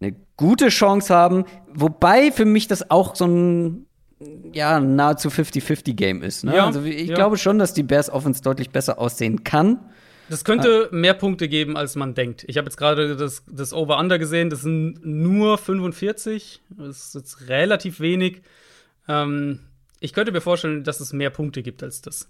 eine 0.00 0.16
gute 0.36 0.68
Chance 0.68 1.14
haben. 1.14 1.44
Wobei 1.72 2.32
für 2.32 2.44
mich 2.44 2.66
das 2.66 2.90
auch 2.90 3.14
so 3.14 3.26
ein 3.26 3.86
ja, 4.52 4.80
nahezu 4.80 5.28
50-50-Game 5.28 6.22
ist. 6.22 6.44
Ne? 6.44 6.56
Ja, 6.56 6.66
also 6.66 6.82
ich 6.82 7.08
ja. 7.08 7.14
glaube 7.14 7.36
schon, 7.36 7.60
dass 7.60 7.74
die 7.74 7.84
Bears 7.84 8.10
Offense 8.10 8.42
deutlich 8.42 8.70
besser 8.70 8.98
aussehen 8.98 9.44
kann. 9.44 9.78
Das 10.28 10.44
könnte 10.44 10.88
mehr 10.92 11.14
Punkte 11.14 11.48
geben, 11.48 11.76
als 11.76 11.96
man 11.96 12.14
denkt. 12.14 12.44
Ich 12.48 12.58
habe 12.58 12.66
jetzt 12.66 12.76
gerade 12.76 13.16
das, 13.16 13.42
das 13.50 13.72
Over-Under 13.72 14.18
gesehen. 14.18 14.50
Das 14.50 14.60
sind 14.62 15.04
nur 15.04 15.56
45. 15.58 16.62
Das 16.70 17.06
ist 17.06 17.14
jetzt 17.14 17.48
relativ 17.48 18.00
wenig. 18.00 18.42
Ähm, 19.08 19.60
ich 20.00 20.12
könnte 20.12 20.32
mir 20.32 20.40
vorstellen, 20.40 20.84
dass 20.84 21.00
es 21.00 21.12
mehr 21.12 21.30
Punkte 21.30 21.62
gibt 21.62 21.82
als 21.82 22.02
das. 22.02 22.28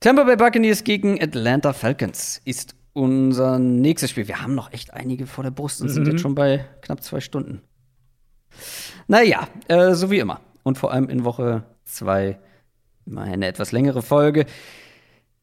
Tampa 0.00 0.24
Bay 0.24 0.36
Buccaneers 0.36 0.84
gegen 0.84 1.20
Atlanta 1.20 1.72
Falcons 1.72 2.40
ist 2.44 2.74
unser 2.92 3.58
nächstes 3.58 4.10
Spiel. 4.10 4.28
Wir 4.28 4.42
haben 4.42 4.54
noch 4.54 4.72
echt 4.72 4.94
einige 4.94 5.26
vor 5.26 5.42
der 5.42 5.50
Brust 5.50 5.82
und 5.82 5.88
sind 5.88 6.06
jetzt 6.06 6.20
schon 6.20 6.34
bei 6.34 6.64
knapp 6.82 7.02
zwei 7.02 7.20
Stunden. 7.20 7.62
Naja, 9.08 9.48
äh, 9.68 9.94
so 9.94 10.10
wie 10.10 10.18
immer. 10.18 10.40
Und 10.62 10.78
vor 10.78 10.92
allem 10.92 11.08
in 11.08 11.24
Woche 11.24 11.64
zwei 11.84 12.38
immer 13.06 13.22
eine 13.22 13.46
etwas 13.46 13.72
längere 13.72 14.02
Folge. 14.02 14.46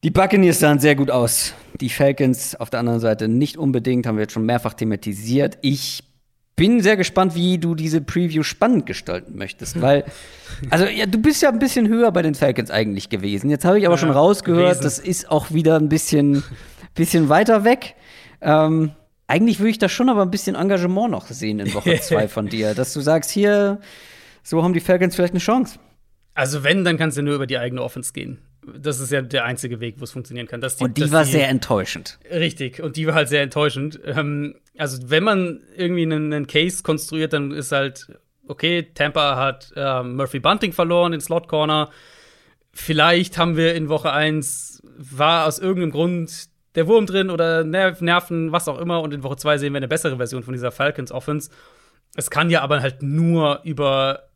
Die 0.04 0.10
Buccaneers 0.10 0.58
sahen 0.58 0.80
sehr 0.80 0.96
gut 0.96 1.10
aus. 1.12 1.54
Die 1.80 1.88
Falcons 1.88 2.56
auf 2.56 2.70
der 2.70 2.80
anderen 2.80 2.98
Seite 2.98 3.28
nicht 3.28 3.56
unbedingt, 3.56 4.06
haben 4.06 4.16
wir 4.16 4.22
jetzt 4.22 4.32
schon 4.32 4.44
mehrfach 4.44 4.74
thematisiert. 4.74 5.58
Ich 5.62 6.02
bin 6.56 6.80
sehr 6.82 6.96
gespannt, 6.96 7.36
wie 7.36 7.58
du 7.58 7.76
diese 7.76 8.00
Preview 8.00 8.42
spannend 8.42 8.84
gestalten 8.86 9.36
möchtest, 9.36 9.80
weil, 9.80 10.04
also 10.70 10.86
ja, 10.86 11.06
du 11.06 11.18
bist 11.18 11.40
ja 11.42 11.48
ein 11.50 11.58
bisschen 11.60 11.88
höher 11.88 12.10
bei 12.10 12.22
den 12.22 12.34
Falcons 12.34 12.70
eigentlich 12.70 13.10
gewesen. 13.10 13.48
Jetzt 13.48 13.64
habe 13.64 13.78
ich 13.78 13.86
aber 13.86 13.94
Ja, 13.94 13.98
schon 13.98 14.10
rausgehört, 14.10 14.78
gewesen. 14.78 14.82
das 14.82 14.98
ist 14.98 15.30
auch 15.30 15.52
wieder 15.52 15.76
ein 15.76 15.88
bisschen, 15.88 16.42
bisschen 16.94 17.28
weiter 17.28 17.64
weg. 17.64 17.94
Ähm, 18.40 18.90
eigentlich 19.28 19.60
würde 19.60 19.70
ich 19.70 19.78
da 19.78 19.88
schon 19.88 20.08
aber 20.08 20.22
ein 20.22 20.30
bisschen 20.32 20.56
Engagement 20.56 21.12
noch 21.12 21.26
sehen 21.28 21.60
in 21.60 21.72
Woche 21.74 22.00
zwei 22.02 22.26
von 22.26 22.48
dir, 22.48 22.74
dass 22.74 22.92
du 22.92 23.00
sagst, 23.00 23.30
hier, 23.30 23.80
so 24.42 24.64
haben 24.64 24.74
die 24.74 24.80
Falcons 24.80 25.14
vielleicht 25.14 25.32
eine 25.32 25.40
Chance. 25.40 25.78
Also, 26.34 26.64
wenn, 26.64 26.84
dann 26.84 26.98
kannst 26.98 27.16
du 27.18 27.22
nur 27.22 27.36
über 27.36 27.46
die 27.46 27.58
eigene 27.58 27.82
Offense 27.82 28.12
gehen. 28.12 28.38
Das 28.64 29.00
ist 29.00 29.10
ja 29.10 29.22
der 29.22 29.44
einzige 29.44 29.80
Weg, 29.80 29.96
wo 29.98 30.04
es 30.04 30.12
funktionieren 30.12 30.46
kann. 30.46 30.60
Dass 30.60 30.80
Und 30.80 30.96
die 30.96 31.10
war 31.10 31.24
sehr 31.24 31.48
enttäuschend. 31.48 32.18
Richtig, 32.30 32.80
und 32.80 32.96
die 32.96 33.06
war 33.06 33.14
halt 33.14 33.28
sehr 33.28 33.42
enttäuschend. 33.42 34.00
Ähm, 34.04 34.54
also, 34.78 35.10
wenn 35.10 35.24
man 35.24 35.60
irgendwie 35.76 36.02
einen, 36.02 36.32
einen 36.32 36.46
Case 36.46 36.82
konstruiert, 36.82 37.32
dann 37.32 37.50
ist 37.50 37.72
halt, 37.72 38.06
okay, 38.46 38.88
Tampa 38.94 39.36
hat 39.36 39.72
ähm, 39.76 40.16
Murphy 40.16 40.38
Bunting 40.38 40.72
verloren 40.72 41.12
in 41.12 41.20
Slot 41.20 41.48
Corner. 41.48 41.90
Vielleicht 42.72 43.36
haben 43.36 43.56
wir 43.56 43.74
in 43.74 43.88
Woche 43.88 44.12
1, 44.12 44.82
war 44.96 45.46
aus 45.46 45.58
irgendeinem 45.58 45.90
Grund 45.90 46.48
der 46.74 46.86
Wurm 46.86 47.06
drin 47.06 47.30
oder 47.30 47.64
Ner 47.64 47.96
Nerven, 48.00 48.52
was 48.52 48.68
auch 48.68 48.78
immer, 48.78 49.02
und 49.02 49.12
in 49.12 49.22
Woche 49.22 49.36
2 49.36 49.58
sehen 49.58 49.72
wir 49.72 49.78
eine 49.78 49.88
bessere 49.88 50.16
Version 50.16 50.42
von 50.42 50.54
dieser 50.54 50.70
Falcons 50.70 51.12
Offense. 51.12 51.50
Es 52.14 52.30
kann 52.30 52.48
ja 52.48 52.62
aber 52.62 52.80
halt 52.80 53.02
nur 53.02 53.60
über 53.64 54.28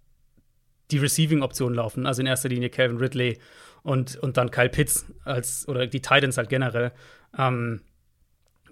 die 0.90 0.98
Receiving-Option 0.98 1.74
laufen, 1.74 2.06
also 2.06 2.20
in 2.20 2.26
erster 2.26 2.48
Linie 2.48 2.70
Calvin 2.70 2.98
Ridley 2.98 3.38
und, 3.86 4.16
und 4.16 4.36
dann 4.36 4.50
Kyle 4.50 4.68
Pitts 4.68 5.06
als 5.24 5.68
oder 5.68 5.86
die 5.86 6.02
Titans 6.02 6.36
halt 6.36 6.48
generell. 6.48 6.90
Ähm, 7.38 7.82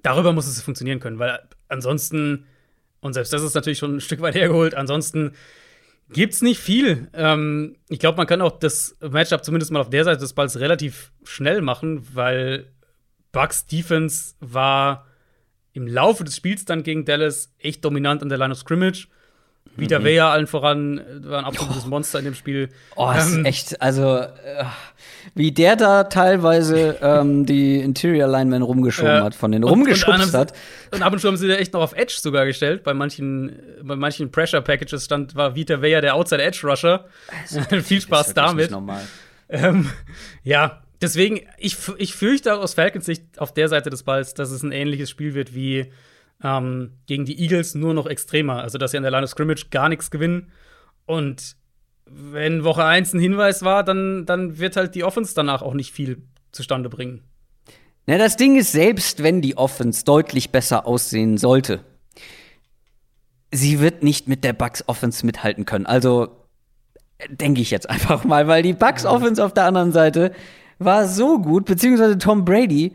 darüber 0.02 0.32
muss 0.32 0.48
es 0.48 0.60
funktionieren 0.60 0.98
können, 0.98 1.20
weil 1.20 1.38
ansonsten, 1.68 2.46
und 3.00 3.12
selbst 3.12 3.32
das 3.32 3.42
ist 3.42 3.54
natürlich 3.54 3.78
schon 3.78 3.96
ein 3.96 4.00
Stück 4.00 4.20
weit 4.20 4.34
hergeholt, 4.34 4.74
ansonsten 4.74 5.32
gibt's 6.08 6.42
nicht 6.42 6.58
viel. 6.58 7.08
Ähm, 7.12 7.76
ich 7.88 8.00
glaube, 8.00 8.16
man 8.16 8.26
kann 8.26 8.42
auch 8.42 8.58
das 8.58 8.96
Matchup 9.00 9.44
zumindest 9.44 9.70
mal 9.70 9.80
auf 9.80 9.90
der 9.90 10.02
Seite 10.02 10.18
des 10.18 10.32
Balls 10.32 10.58
relativ 10.58 11.12
schnell 11.22 11.60
machen, 11.62 12.04
weil 12.12 12.72
Bucks 13.30 13.66
Defense 13.66 14.34
war 14.40 15.06
im 15.74 15.86
Laufe 15.86 16.24
des 16.24 16.36
Spiels 16.36 16.64
dann 16.64 16.82
gegen 16.82 17.04
Dallas 17.04 17.54
echt 17.58 17.84
dominant 17.84 18.20
an 18.20 18.28
der 18.28 18.38
Line 18.38 18.52
of 18.52 18.58
Scrimmage. 18.58 19.06
Vita 19.76 20.04
Vea 20.04 20.30
allen 20.30 20.46
voran 20.46 20.98
äh, 20.98 21.28
war 21.28 21.40
ein 21.40 21.44
absolutes 21.44 21.84
Monster 21.86 22.20
in 22.20 22.26
dem 22.26 22.34
Spiel. 22.34 22.68
Oh, 22.94 23.10
das 23.12 23.28
ist 23.28 23.36
Ähm, 23.38 23.44
echt, 23.44 23.82
also 23.82 24.18
äh, 24.18 24.28
wie 25.34 25.50
der 25.50 25.74
da 25.74 26.04
teilweise 26.04 26.96
ähm, 27.02 27.44
die 27.44 27.80
Interior 27.80 28.28
Linemen 28.28 28.62
rumgeschoben 28.62 29.10
Ja. 29.16 29.24
hat, 29.24 29.34
von 29.34 29.50
den 29.50 29.64
rumgeschubst 29.64 30.32
hat. 30.34 30.52
Und 30.92 31.02
ab 31.02 31.12
und 31.12 31.18
zu 31.18 31.26
haben 31.26 31.36
sie 31.36 31.48
da 31.48 31.54
echt 31.54 31.72
noch 31.72 31.80
auf 31.80 31.92
Edge 31.96 32.14
sogar 32.20 32.46
gestellt. 32.46 32.84
Bei 32.84 32.94
manchen, 32.94 33.56
bei 33.82 33.96
manchen 33.96 34.30
Pressure 34.30 34.60
Packages 34.62 35.06
stand, 35.06 35.34
war 35.34 35.56
Vita 35.56 35.82
Vea 35.82 36.00
der 36.00 36.14
Outside 36.14 36.42
Edge 36.42 36.60
Rusher. 36.62 37.06
Viel 37.82 38.00
Spaß 38.00 38.28
Ist 38.28 38.36
damit. 38.36 38.56
nicht 38.66 38.70
normal. 38.70 39.02
Ähm, 39.48 39.90
ja, 40.44 40.82
deswegen, 41.02 41.40
ich, 41.58 41.76
ich 41.98 42.14
fürchte 42.14 42.54
aus 42.58 42.74
Falcons 42.74 43.06
Sicht 43.06 43.24
auf 43.38 43.52
der 43.52 43.68
Seite 43.68 43.90
des 43.90 44.04
Balls, 44.04 44.34
dass 44.34 44.50
es 44.52 44.62
ein 44.62 44.70
ähnliches 44.70 45.10
Spiel 45.10 45.34
wird 45.34 45.52
wie 45.54 45.90
ähm, 46.44 46.92
gegen 47.06 47.24
die 47.24 47.40
Eagles, 47.40 47.74
nur 47.74 47.94
noch 47.94 48.06
extremer. 48.06 48.62
Also, 48.62 48.78
dass 48.78 48.92
sie 48.92 48.98
an 48.98 49.02
der 49.02 49.10
Line 49.10 49.24
of 49.24 49.30
Scrimmage 49.30 49.70
gar 49.70 49.88
nichts 49.88 50.10
gewinnen. 50.10 50.52
Und 51.06 51.56
wenn 52.06 52.62
Woche 52.64 52.84
1 52.84 53.14
ein 53.14 53.20
Hinweis 53.20 53.62
war, 53.62 53.82
dann, 53.82 54.26
dann 54.26 54.58
wird 54.58 54.76
halt 54.76 54.94
die 54.94 55.04
Offense 55.04 55.34
danach 55.34 55.62
auch 55.62 55.74
nicht 55.74 55.92
viel 55.92 56.22
zustande 56.52 56.90
bringen. 56.90 57.22
Na, 58.06 58.18
das 58.18 58.36
Ding 58.36 58.56
ist, 58.56 58.72
selbst 58.72 59.22
wenn 59.22 59.40
die 59.40 59.56
Offense 59.56 60.04
deutlich 60.04 60.50
besser 60.50 60.86
aussehen 60.86 61.38
sollte, 61.38 61.80
sie 63.50 63.80
wird 63.80 64.02
nicht 64.02 64.28
mit 64.28 64.44
der 64.44 64.52
Bucks 64.52 64.86
Offense 64.86 65.24
mithalten 65.24 65.64
können. 65.64 65.86
Also 65.86 66.28
denke 67.28 67.62
ich 67.62 67.70
jetzt 67.70 67.88
einfach 67.90 68.24
mal, 68.24 68.46
weil 68.46 68.62
die 68.62 68.74
Bucks 68.74 69.06
Offense 69.06 69.42
auf 69.42 69.54
der 69.54 69.64
anderen 69.64 69.92
Seite 69.92 70.32
war 70.78 71.08
so 71.08 71.38
gut, 71.38 71.64
beziehungsweise 71.64 72.18
Tom 72.18 72.44
Brady 72.44 72.92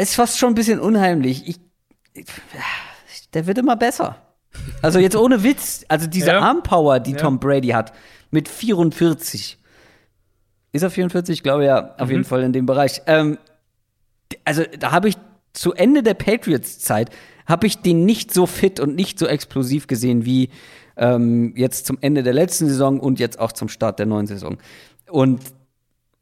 ist 0.00 0.16
fast 0.16 0.38
schon 0.38 0.52
ein 0.52 0.54
bisschen 0.54 0.80
unheimlich. 0.80 1.42
Ich, 1.42 1.56
ich, 1.56 1.69
der 3.34 3.46
wird 3.46 3.58
immer 3.58 3.76
besser. 3.76 4.16
Also 4.82 4.98
jetzt 4.98 5.16
ohne 5.16 5.42
Witz, 5.42 5.84
also 5.88 6.06
diese 6.06 6.28
Ja. 6.28 6.40
Armpower, 6.40 7.00
die 7.00 7.12
Ja. 7.12 7.18
Tom 7.18 7.38
Brady 7.38 7.68
hat, 7.68 7.92
mit 8.30 8.48
44. 8.48 9.58
Ist 10.72 10.82
er 10.82 10.90
44? 10.90 11.32
Ich 11.38 11.42
glaube 11.42 11.64
ja, 11.64 11.94
auf 11.98 12.10
jeden 12.10 12.24
Fall 12.24 12.42
in 12.42 12.52
dem 12.52 12.66
Bereich. 12.66 13.02
Ähm, 13.06 13.38
also 14.44 14.62
da 14.78 14.92
habe 14.92 15.08
ich 15.08 15.16
zu 15.52 15.72
Ende 15.72 16.02
der 16.02 16.14
Patriots-Zeit 16.14 17.10
habe 17.46 17.66
ich 17.66 17.78
den 17.78 18.04
nicht 18.04 18.32
so 18.32 18.46
fit 18.46 18.78
und 18.78 18.94
nicht 18.94 19.18
so 19.18 19.26
explosiv 19.26 19.88
gesehen 19.88 20.24
wie 20.24 20.50
ähm, 20.96 21.52
jetzt 21.56 21.86
zum 21.86 21.98
Ende 22.00 22.22
der 22.22 22.32
letzten 22.34 22.68
Saison 22.68 23.00
und 23.00 23.18
jetzt 23.18 23.40
auch 23.40 23.50
zum 23.50 23.68
Start 23.68 23.98
der 23.98 24.06
neuen 24.06 24.28
Saison. 24.28 24.58
Und 25.10 25.42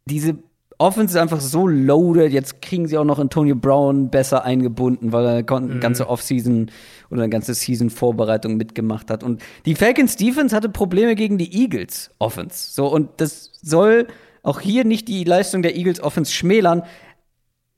diese 0.06 0.38
Offense 0.78 1.16
ist 1.16 1.20
einfach 1.20 1.40
so 1.40 1.66
loaded. 1.66 2.32
Jetzt 2.32 2.62
kriegen 2.62 2.86
sie 2.86 2.96
auch 2.98 3.04
noch 3.04 3.18
Antonio 3.18 3.56
Brown 3.56 4.10
besser 4.10 4.44
eingebunden, 4.44 5.12
weil 5.12 5.24
er 5.24 5.30
eine 5.32 5.78
ganze 5.80 6.08
Offseason 6.08 6.70
oder 7.10 7.22
eine 7.22 7.30
ganze 7.30 7.52
Season-Vorbereitung 7.54 8.56
mitgemacht 8.56 9.10
hat. 9.10 9.24
Und 9.24 9.42
die 9.66 9.74
Falcons 9.74 10.16
Defense 10.16 10.54
hatte 10.54 10.68
Probleme 10.68 11.16
gegen 11.16 11.36
die 11.36 11.62
Eagles 11.62 12.10
Offense. 12.18 12.72
So, 12.72 12.86
und 12.86 13.10
das 13.20 13.50
soll 13.60 14.06
auch 14.44 14.60
hier 14.60 14.84
nicht 14.84 15.08
die 15.08 15.24
Leistung 15.24 15.62
der 15.62 15.76
Eagles 15.76 16.00
Offense 16.00 16.32
schmälern. 16.32 16.82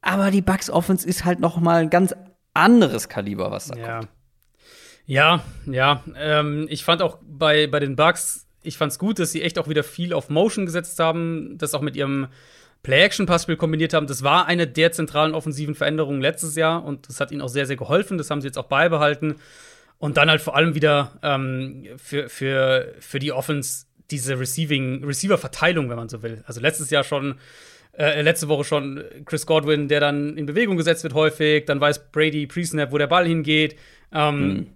Aber 0.02 0.30
die 0.30 0.42
Bucks 0.42 0.68
Offense 0.70 1.08
ist 1.08 1.24
halt 1.24 1.40
noch 1.40 1.58
mal 1.58 1.82
ein 1.82 1.90
ganz 1.90 2.14
anderes 2.54 3.08
Kaliber, 3.08 3.50
was 3.50 3.68
da 3.68 3.78
Ja. 3.78 3.98
kommt. 4.00 4.08
Ja, 5.06 5.42
ja. 5.66 6.04
Ähm, 6.18 6.66
ich 6.68 6.84
fand 6.84 7.02
auch 7.02 7.18
bei, 7.22 7.66
bei 7.66 7.80
den 7.80 7.96
Bucks 7.96 8.46
Ich 8.62 8.76
fand's 8.76 8.98
gut, 8.98 9.18
dass 9.18 9.32
sie 9.32 9.40
echt 9.40 9.58
auch 9.58 9.68
wieder 9.68 9.82
viel 9.82 10.12
auf 10.12 10.28
Motion 10.28 10.66
gesetzt 10.66 10.98
haben, 10.98 11.56
das 11.56 11.72
auch 11.72 11.80
mit 11.80 11.96
ihrem 11.96 12.26
Play-Action-Passspiel 12.82 13.56
kombiniert 13.56 13.92
haben. 13.92 14.06
Das 14.06 14.22
war 14.22 14.46
eine 14.46 14.66
der 14.66 14.92
zentralen 14.92 15.34
offensiven 15.34 15.74
Veränderungen 15.74 16.20
letztes 16.20 16.56
Jahr 16.56 16.84
und 16.84 17.08
das 17.08 17.20
hat 17.20 17.30
ihnen 17.30 17.42
auch 17.42 17.48
sehr, 17.48 17.66
sehr 17.66 17.76
geholfen. 17.76 18.18
Das 18.18 18.30
haben 18.30 18.40
sie 18.40 18.46
jetzt 18.48 18.58
auch 18.58 18.66
beibehalten. 18.66 19.36
Und 19.98 20.16
dann 20.16 20.30
halt 20.30 20.40
vor 20.40 20.56
allem 20.56 20.74
wieder 20.74 21.18
ähm, 21.22 21.86
für, 21.96 22.30
für, 22.30 22.94
für 23.00 23.18
die 23.18 23.32
Offense 23.32 23.84
diese 24.10 24.40
Receiving, 24.40 25.04
Receiver-Verteilung, 25.04 25.90
wenn 25.90 25.96
man 25.96 26.08
so 26.08 26.22
will. 26.22 26.42
Also 26.46 26.60
letztes 26.60 26.88
Jahr 26.90 27.04
schon, 27.04 27.34
äh, 27.96 28.22
letzte 28.22 28.48
Woche 28.48 28.64
schon 28.64 29.04
Chris 29.26 29.44
Godwin, 29.44 29.88
der 29.88 30.00
dann 30.00 30.38
in 30.38 30.46
Bewegung 30.46 30.78
gesetzt 30.78 31.02
wird 31.02 31.12
häufig, 31.12 31.66
dann 31.66 31.80
weiß 31.80 32.10
Brady 32.12 32.46
pre-snap, 32.46 32.92
wo 32.92 32.98
der 32.98 33.08
Ball 33.08 33.26
hingeht. 33.26 33.76
Ähm, 34.12 34.48
mhm. 34.48 34.66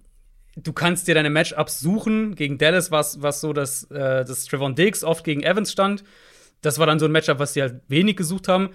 Du 0.57 0.71
kannst 0.71 1.07
dir 1.07 1.15
deine 1.15 1.31
Matchups 1.31 1.79
suchen. 1.79 2.35
Gegen 2.35 2.57
Dallas 2.59 2.91
war 2.91 3.01
es 3.01 3.41
so, 3.41 3.51
dass, 3.51 3.83
äh, 3.91 4.23
dass 4.23 4.45
Trevon 4.45 4.75
Diggs 4.75 5.03
oft 5.03 5.23
gegen 5.23 5.43
Evans 5.43 5.71
stand. 5.71 6.03
Das 6.61 6.79
war 6.79 6.87
dann 6.87 6.99
so 6.99 7.05
ein 7.05 7.11
Matchup, 7.11 7.39
was 7.39 7.53
sie 7.53 7.61
halt 7.61 7.81
wenig 7.87 8.15
gesucht 8.15 8.47
haben. 8.47 8.69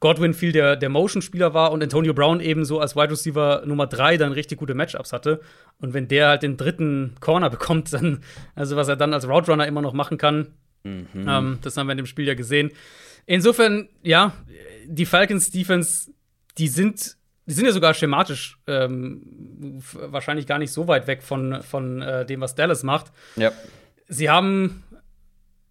Godwin 0.00 0.32
viel 0.32 0.52
der, 0.52 0.76
der 0.76 0.88
Motion-Spieler 0.88 1.52
war 1.52 1.72
und 1.72 1.82
Antonio 1.82 2.14
Brown 2.14 2.40
ebenso 2.40 2.80
als 2.80 2.96
Wide 2.96 3.10
Receiver 3.10 3.62
Nummer 3.66 3.86
3 3.86 4.16
dann 4.16 4.32
richtig 4.32 4.58
gute 4.58 4.74
Matchups 4.74 5.12
hatte. 5.12 5.42
Und 5.78 5.92
wenn 5.92 6.08
der 6.08 6.28
halt 6.28 6.42
den 6.42 6.56
dritten 6.56 7.14
Corner 7.20 7.50
bekommt, 7.50 7.92
dann, 7.92 8.24
also 8.54 8.76
was 8.76 8.88
er 8.88 8.96
dann 8.96 9.12
als 9.12 9.28
Route 9.28 9.50
Runner 9.50 9.66
immer 9.66 9.82
noch 9.82 9.92
machen 9.92 10.16
kann, 10.16 10.54
mhm. 10.82 11.06
ähm, 11.28 11.58
das 11.60 11.76
haben 11.76 11.86
wir 11.86 11.92
in 11.92 11.98
dem 11.98 12.06
Spiel 12.06 12.26
ja 12.26 12.34
gesehen. 12.34 12.70
Insofern, 13.26 13.88
ja, 14.02 14.32
die 14.86 15.04
Falcons 15.04 15.50
Defense, 15.50 16.10
die 16.56 16.68
sind, 16.68 17.18
die 17.44 17.52
sind 17.52 17.66
ja 17.66 17.72
sogar 17.72 17.92
schematisch 17.92 18.58
ähm, 18.66 19.82
wahrscheinlich 19.92 20.46
gar 20.46 20.58
nicht 20.58 20.72
so 20.72 20.88
weit 20.88 21.06
weg 21.06 21.22
von, 21.22 21.62
von 21.62 22.00
äh, 22.00 22.24
dem, 22.24 22.40
was 22.40 22.54
Dallas 22.54 22.82
macht. 22.82 23.12
Ja. 23.36 23.52
Sie 24.08 24.30
haben 24.30 24.82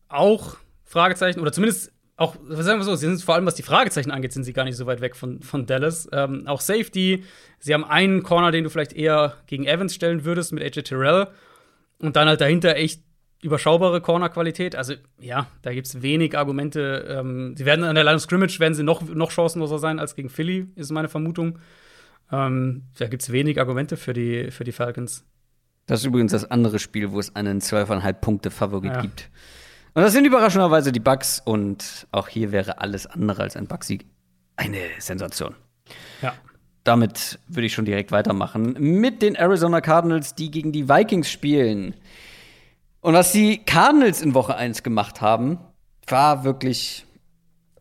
auch 0.08 0.58
Fragezeichen, 0.90 1.40
oder 1.40 1.52
zumindest 1.52 1.92
auch, 2.18 2.36
sagen 2.50 2.80
wir 2.80 2.84
so, 2.84 2.96
sie 2.96 3.06
sind 3.06 3.22
vor 3.22 3.36
allem, 3.36 3.46
was 3.46 3.56
die 3.56 3.64
Fragezeichen 3.64 4.12
angeht, 4.12 4.34
sind 4.34 4.44
sie 4.44 4.54
gar 4.54 4.66
nicht 4.66 4.76
so 4.76 4.86
weit 4.88 5.00
weg 5.00 5.16
von, 5.16 5.42
von 5.42 5.66
Dallas. 5.66 6.10
Ähm, 6.12 6.48
auch 6.48 6.60
Safety, 6.60 7.24
sie 7.60 7.74
haben 7.74 7.86
einen 7.86 8.24
Corner, 8.24 8.52
den 8.52 8.66
du 8.66 8.70
vielleicht 8.70 8.92
eher 8.92 9.36
gegen 9.48 9.66
Evans 9.66 9.96
stellen 9.96 10.26
würdest 10.26 10.52
mit 10.52 10.62
AJ 10.62 10.84
Terrell. 10.84 11.28
Und 12.00 12.16
dann 12.16 12.28
halt 12.28 12.42
dahinter 12.42 12.76
echt 12.76 13.04
überschaubare 13.42 14.02
Cornerqualität. 14.02 14.76
Also 14.76 14.96
ja, 15.20 15.48
da 15.62 15.74
gibt 15.74 15.88
es 15.88 16.02
wenig 16.02 16.38
Argumente. 16.38 17.06
Ähm, 17.08 17.56
sie 17.56 17.66
werden 17.66 17.86
an 17.86 17.96
der 17.96 18.04
Line 18.04 18.18
of 18.18 18.24
Scrimmage 18.24 18.60
werden 18.60 18.74
sie 18.74 18.84
noch, 18.84 19.02
noch 19.02 19.32
chancenloser 19.32 19.80
sein 19.80 20.00
als 20.00 20.16
gegen 20.16 20.30
Philly, 20.30 20.68
ist 20.76 20.92
meine 20.92 21.08
Vermutung. 21.08 21.60
Ähm, 22.32 22.84
da 22.98 23.08
gibt 23.08 23.22
es 23.22 23.32
wenig 23.32 23.60
Argumente 23.60 23.96
für 23.96 24.14
die, 24.14 24.52
für 24.52 24.64
die 24.64 24.72
Falcons. 24.72 25.24
Das 25.86 26.02
ist 26.02 26.06
übrigens 26.06 26.34
das 26.34 26.50
andere 26.52 26.80
Spiel, 26.80 27.12
wo 27.12 27.20
es 27.20 27.36
einen 27.36 27.62
12,5 27.62 28.14
Punkte 28.14 28.52
Favorit 28.52 28.94
ja. 28.94 29.02
gibt. 29.02 29.30
Und 30.00 30.06
das 30.06 30.14
sind 30.14 30.24
überraschenderweise 30.24 30.94
die 30.94 31.02
Bugs 31.02 31.42
und 31.44 32.08
auch 32.14 32.30
hier 32.30 32.54
wäre 32.54 32.80
alles 32.80 33.06
andere 33.06 33.44
als 33.44 33.58
ein 33.58 33.68
Bugsieg 33.68 34.06
eine 34.56 34.80
Sensation. 34.98 35.56
Ja. 36.22 36.36
Damit 36.86 37.38
würde 37.50 37.66
ich 37.66 37.74
schon 37.74 37.84
direkt 37.84 38.14
weitermachen 38.14 38.78
mit 38.80 39.22
den 39.22 39.36
Arizona 39.36 39.82
Cardinals, 39.82 40.36
die 40.36 40.52
gegen 40.52 40.72
die 40.72 40.88
Vikings 40.88 41.30
spielen. 41.30 41.96
Und 43.02 43.14
was 43.14 43.34
die 43.34 43.58
Cardinals 43.58 44.22
in 44.22 44.34
Woche 44.34 44.56
1 44.56 44.84
gemacht 44.84 45.20
haben, 45.20 45.60
war 46.08 46.46
wirklich 46.46 47.06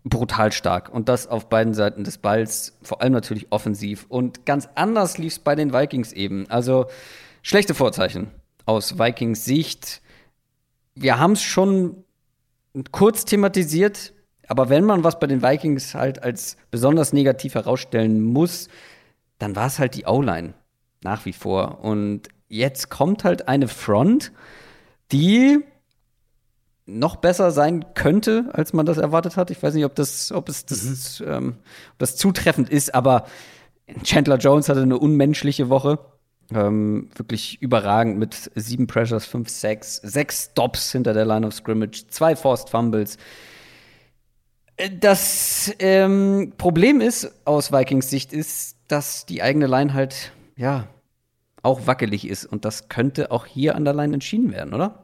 brutal 0.03 0.51
stark. 0.51 0.93
Und 0.93 1.09
das 1.09 1.29
auf 1.29 1.49
beiden 1.49 1.73
Seiten 1.73 2.03
des 2.03 2.19
Balls, 2.19 2.77
vor 2.83 3.01
allem 3.01 3.13
natürlich 3.13 3.53
offensiv. 3.53 4.07
Und 4.09 4.45
ganz 4.45 4.69
anders 4.75 5.19
lief 5.19 5.35
es 5.35 5.39
bei 5.39 5.55
den 5.55 5.73
Vikings 5.73 6.13
eben. 6.13 6.51
Also 6.51 6.87
schlechte 7.43 7.75
Vorzeichen 7.75 8.33
aus 8.67 8.99
Vikings 8.99 9.45
Sicht 9.45 10.03
wir 11.01 11.19
haben 11.19 11.33
es 11.33 11.43
schon 11.43 12.05
kurz 12.93 13.25
thematisiert, 13.25 14.13
aber 14.47 14.69
wenn 14.69 14.85
man 14.85 15.05
was 15.05 15.19
bei 15.19 15.27
den 15.27 15.43
Vikings 15.43 15.95
halt 15.95 16.23
als 16.23 16.57
besonders 16.71 17.13
negativ 17.13 17.55
herausstellen 17.55 18.23
muss, 18.23 18.69
dann 19.39 19.55
war 19.57 19.67
es 19.67 19.79
halt 19.79 19.95
die 19.95 20.07
O-Line 20.07 20.55
nach 21.03 21.25
wie 21.27 21.33
vor. 21.33 21.81
Und 21.85 22.29
jetzt 22.49 22.89
kommt 22.89 23.25
halt 23.25 23.49
eine 23.49 23.69
Front, 23.69 24.33
die 25.13 25.65
noch 26.87 27.17
besser 27.17 27.51
sein 27.51 27.85
könnte, 27.95 28.49
als 28.53 28.73
man 28.73 28.87
das 28.87 28.97
erwartet 28.97 29.37
hat. 29.37 29.51
Ich 29.51 29.63
weiß 29.63 29.75
nicht, 29.75 29.85
ob 29.85 29.95
das, 29.95 30.33
ob 30.33 30.49
es 30.49 30.65
das, 30.65 31.21
mhm. 31.21 31.27
ähm, 31.29 31.57
ob 31.93 31.99
das 31.99 32.17
zutreffend 32.17 32.71
ist, 32.71 32.95
aber 32.95 33.27
Chandler 34.03 34.37
Jones 34.37 34.69
hatte 34.69 34.83
eine 34.83 34.99
unmenschliche 34.99 35.69
Woche. 35.69 35.99
Ähm, 36.55 37.11
wirklich 37.15 37.61
überragend 37.61 38.19
mit 38.19 38.51
sieben 38.55 38.87
Pressures, 38.87 39.27
fünf 39.27 39.51
Sacks, 39.51 39.97
sechs 39.97 40.45
Stops 40.51 40.93
hinter 40.93 41.13
der 41.13 41.27
Line 41.27 41.47
of 41.47 41.53
Scrimmage, 41.53 42.07
zwei 42.09 42.35
Forced 42.37 42.71
Fumbles. 42.71 43.19
Äh, 44.77 44.91
das 44.99 45.75
ähm, 45.79 46.55
Problem 46.57 47.03
ist 47.03 47.31
aus 47.45 47.71
Vikings 47.71 48.09
Sicht 48.09 48.33
ist, 48.33 48.77
dass 48.89 49.27
die 49.27 49.43
eigene 49.43 49.67
Line 49.67 49.93
halt 49.93 50.33
ja 50.57 50.89
auch 51.63 51.87
wackelig 51.87 52.27
ist 52.27 52.47
und 52.47 52.65
das 52.65 52.89
könnte 52.89 53.31
auch 53.31 53.45
hier 53.45 53.75
an 53.75 53.85
der 53.85 53.93
Line 53.93 54.15
entschieden 54.15 54.53
werden, 54.53 54.73
oder? 54.73 55.03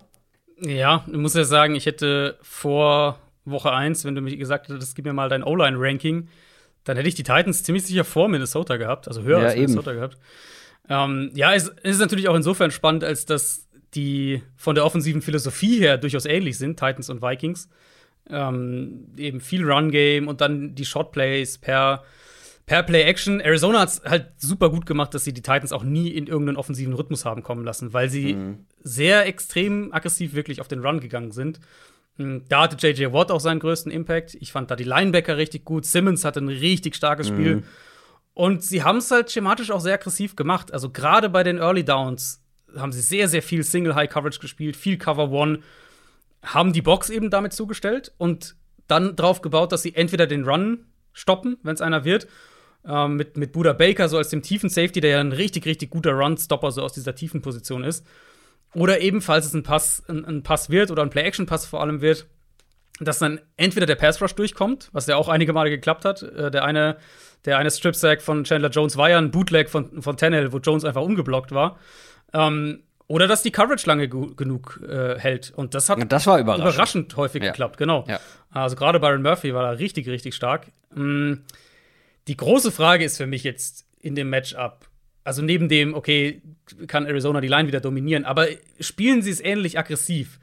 Ja, 0.61 1.05
ich 1.07 1.17
muss 1.17 1.35
ja 1.35 1.45
sagen, 1.45 1.75
ich 1.75 1.85
hätte 1.85 2.39
vor 2.41 3.19
Woche 3.45 3.73
1, 3.73 4.05
wenn 4.05 4.15
du 4.15 4.21
mir 4.21 4.37
gesagt 4.37 4.69
hättest, 4.69 4.95
gib 4.95 5.05
mir 5.05 5.13
mal 5.13 5.29
dein 5.29 5.43
O-Line-Ranking, 5.43 6.29
dann 6.85 6.97
hätte 6.97 7.09
ich 7.09 7.15
die 7.15 7.23
Titans 7.23 7.63
ziemlich 7.63 7.85
sicher 7.85 8.05
vor 8.05 8.29
Minnesota 8.29 8.77
gehabt, 8.77 9.09
also 9.09 9.23
höher 9.23 9.41
ja, 9.41 9.47
als 9.47 9.57
Minnesota 9.57 9.91
eben. 9.91 10.01
gehabt. 10.01 10.19
Ähm, 10.89 11.31
ja, 11.35 11.55
es, 11.55 11.73
es 11.83 11.97
ist 11.97 12.01
natürlich 12.01 12.29
auch 12.29 12.35
insofern 12.35 12.71
spannend, 12.71 13.05
als 13.05 13.27
dass 13.27 13.69
die 13.95 14.43
von 14.57 14.75
der 14.75 14.85
offensiven 14.85 15.23
Philosophie 15.23 15.79
her 15.79 15.99
durchaus 15.99 16.27
ähnlich 16.27 16.59
sind, 16.59 16.79
Titans 16.79 17.11
und 17.11 17.23
Vikings. 17.23 17.69
Ähm, 18.29 19.09
eben 19.17 19.41
viel 19.41 19.65
Run-Game 19.71 20.29
und 20.29 20.41
dann 20.41 20.75
die 20.75 20.85
Shot-Plays 20.85 21.59
per, 21.59 22.05
per 22.67 22.83
Play-Action. 22.83 23.41
Arizona 23.41 23.81
hat 23.81 23.89
es 23.91 24.03
halt 24.05 24.29
super 24.39 24.71
gut 24.71 24.87
gemacht, 24.87 25.13
dass 25.15 25.25
sie 25.25 25.35
die 25.35 25.43
Titans 25.43 25.73
auch 25.73 25.83
nie 25.83 26.09
in 26.09 26.27
irgendeinen 26.27 26.57
offensiven 26.57 26.95
Rhythmus 26.95 27.25
haben 27.25 27.43
kommen 27.43 27.65
lassen, 27.65 27.93
weil 27.93 28.09
sie 28.09 28.35
mhm. 28.35 28.67
sehr 28.83 29.27
extrem 29.27 29.93
aggressiv 29.93 30.35
wirklich 30.35 30.61
auf 30.61 30.69
den 30.69 30.81
Run 30.81 31.01
gegangen 31.01 31.33
sind. 31.33 31.61
Hm, 32.17 32.45
da 32.49 32.63
hatte 32.63 32.77
JJ 32.77 33.13
Watt 33.13 33.31
auch 33.31 33.41
seinen 33.41 33.61
größten 33.61 33.93
Impact. 33.93 34.37
Ich 34.41 34.53
fand 34.53 34.71
da 34.71 34.77
die 34.77 34.85
Linebacker 34.85 35.37
richtig 35.37 35.65
gut. 35.65 35.85
Simmons 35.85 36.25
hatte 36.25 36.41
ein 36.41 36.49
richtig 36.49 36.95
starkes 36.95 37.31
mhm. 37.31 37.35
Spiel. 37.35 37.63
Und 38.35 38.65
sie 38.65 38.83
haben 38.83 38.99
es 38.99 39.11
halt 39.11 39.31
schematisch 39.31 39.71
auch 39.71 39.81
sehr 39.81 39.95
aggressiv 39.95 40.37
gemacht. 40.37 40.73
Also 40.73 40.91
gerade 40.91 41.29
bei 41.29 41.45
den 41.45 41.59
Early 41.59 41.85
Downs 41.85 42.43
haben 42.77 42.93
sie 42.93 43.01
sehr, 43.01 43.29
sehr 43.29 43.43
viel 43.43 43.63
Single 43.63 43.95
High 43.95 44.11
Coverage 44.11 44.41
gespielt, 44.41 44.77
viel 44.77 44.99
Cover 44.99 45.31
One, 45.31 45.61
haben 46.43 46.73
die 46.73 46.83
Box 46.83 47.11
eben 47.11 47.31
damit 47.31 47.53
zugestellt 47.53 48.13
und 48.19 48.57
dann 48.89 49.17
drauf 49.17 49.41
gebaut, 49.41 49.73
dass 49.73 49.83
sie 49.83 49.95
entweder 49.95 50.27
den 50.27 50.45
Run 50.45 50.85
stoppen, 51.13 51.57
wenn 51.63 51.75
es 51.75 51.81
einer 51.81 52.05
wird, 52.05 52.27
äh, 52.85 53.09
mit, 53.09 53.37
mit 53.37 53.53
Buda 53.53 53.73
Baker 53.73 54.09
so 54.09 54.19
als 54.19 54.29
dem 54.29 54.43
tiefen 54.43 54.69
Safety, 54.69 55.01
der 55.01 55.11
ja 55.11 55.21
ein 55.21 55.33
richtig, 55.33 55.65
richtig 55.65 55.91
guter 55.91 56.13
Run-Stopper 56.13 56.71
so 56.73 56.83
aus 56.83 56.93
dieser 56.93 57.15
tiefen 57.15 57.41
Position 57.41 57.85
ist. 57.85 58.05
Oder 58.75 59.01
ebenfalls 59.01 59.47
es 59.47 59.55
ein 59.55 59.63
Pass, 59.63 60.03
ein, 60.09 60.25
ein 60.25 60.43
Pass 60.43 60.69
wird 60.69 60.91
oder 60.91 61.03
ein 61.03 61.11
Play-Action-Pass 61.11 61.67
vor 61.67 61.81
allem 61.81 62.01
wird, 62.01 62.27
dass 63.01 63.21
dann 63.21 63.41
entweder 63.57 63.87
der 63.87 63.95
Pass 63.95 64.21
Rush 64.21 64.35
durchkommt, 64.35 64.91
was 64.93 65.07
ja 65.07 65.17
auch 65.17 65.29
einige 65.29 65.53
Male 65.53 65.71
geklappt 65.71 66.05
hat. 66.05 66.23
Äh, 66.23 66.51
der 66.51 66.65
eine 66.65 66.97
der 67.45 67.59
eine 67.59 67.71
Strip-Sack 67.71 68.23
von 68.23 68.45
Chandler 68.45 68.71
Jones 68.71 68.97
war 68.97 69.11
ja 69.11 69.19
ein 69.19 69.31
Bootleg 69.31 69.69
von, 69.69 70.03
von 70.03 70.17
Tannehill, 70.17 70.53
wo 70.53 70.59
Jones 70.59 70.85
einfach 70.85 71.03
ungeblockt 71.03 71.53
war. 71.53 71.79
Ähm, 72.33 72.83
oder 73.07 73.27
dass 73.29 73.43
die 73.43 73.51
Coverage 73.51 73.87
lange 73.87 74.09
genug 74.09 74.81
äh, 74.89 75.19
hält. 75.19 75.53
Und 75.55 75.75
das 75.75 75.89
hat 75.89 76.11
das 76.11 76.27
war 76.27 76.39
überraschend, 76.39 76.75
überraschend 76.75 77.17
häufig 77.17 77.43
ja. 77.43 77.51
geklappt, 77.51 77.77
genau. 77.77 78.05
Ja. 78.09 78.19
Also 78.51 78.77
gerade 78.77 78.99
Byron 78.99 79.23
Murphy 79.23 79.53
war 79.53 79.63
da 79.63 79.71
richtig, 79.71 80.09
richtig 80.09 80.35
stark. 80.35 80.69
Mhm. 80.95 81.43
Die 82.29 82.37
große 82.37 82.73
Frage 82.73 83.05
ist 83.05 83.19
für 83.19 83.27
mich 83.27 83.45
jetzt 83.45 83.87
in 84.01 84.15
dem 84.15 84.31
Matchup, 84.31 84.87
also 85.23 85.43
neben 85.43 85.69
dem, 85.69 85.95
okay, 85.95 86.41
kann 86.87 87.07
Arizona 87.07 87.41
die 87.41 87.49
Line 87.49 87.69
wieder 87.69 87.81
dominieren, 87.81 88.25
aber 88.25 88.47
spielen 88.81 89.23
sie 89.23 89.31
es 89.31 89.41
ähnlich 89.41 89.79
aggressiv? 89.79 90.39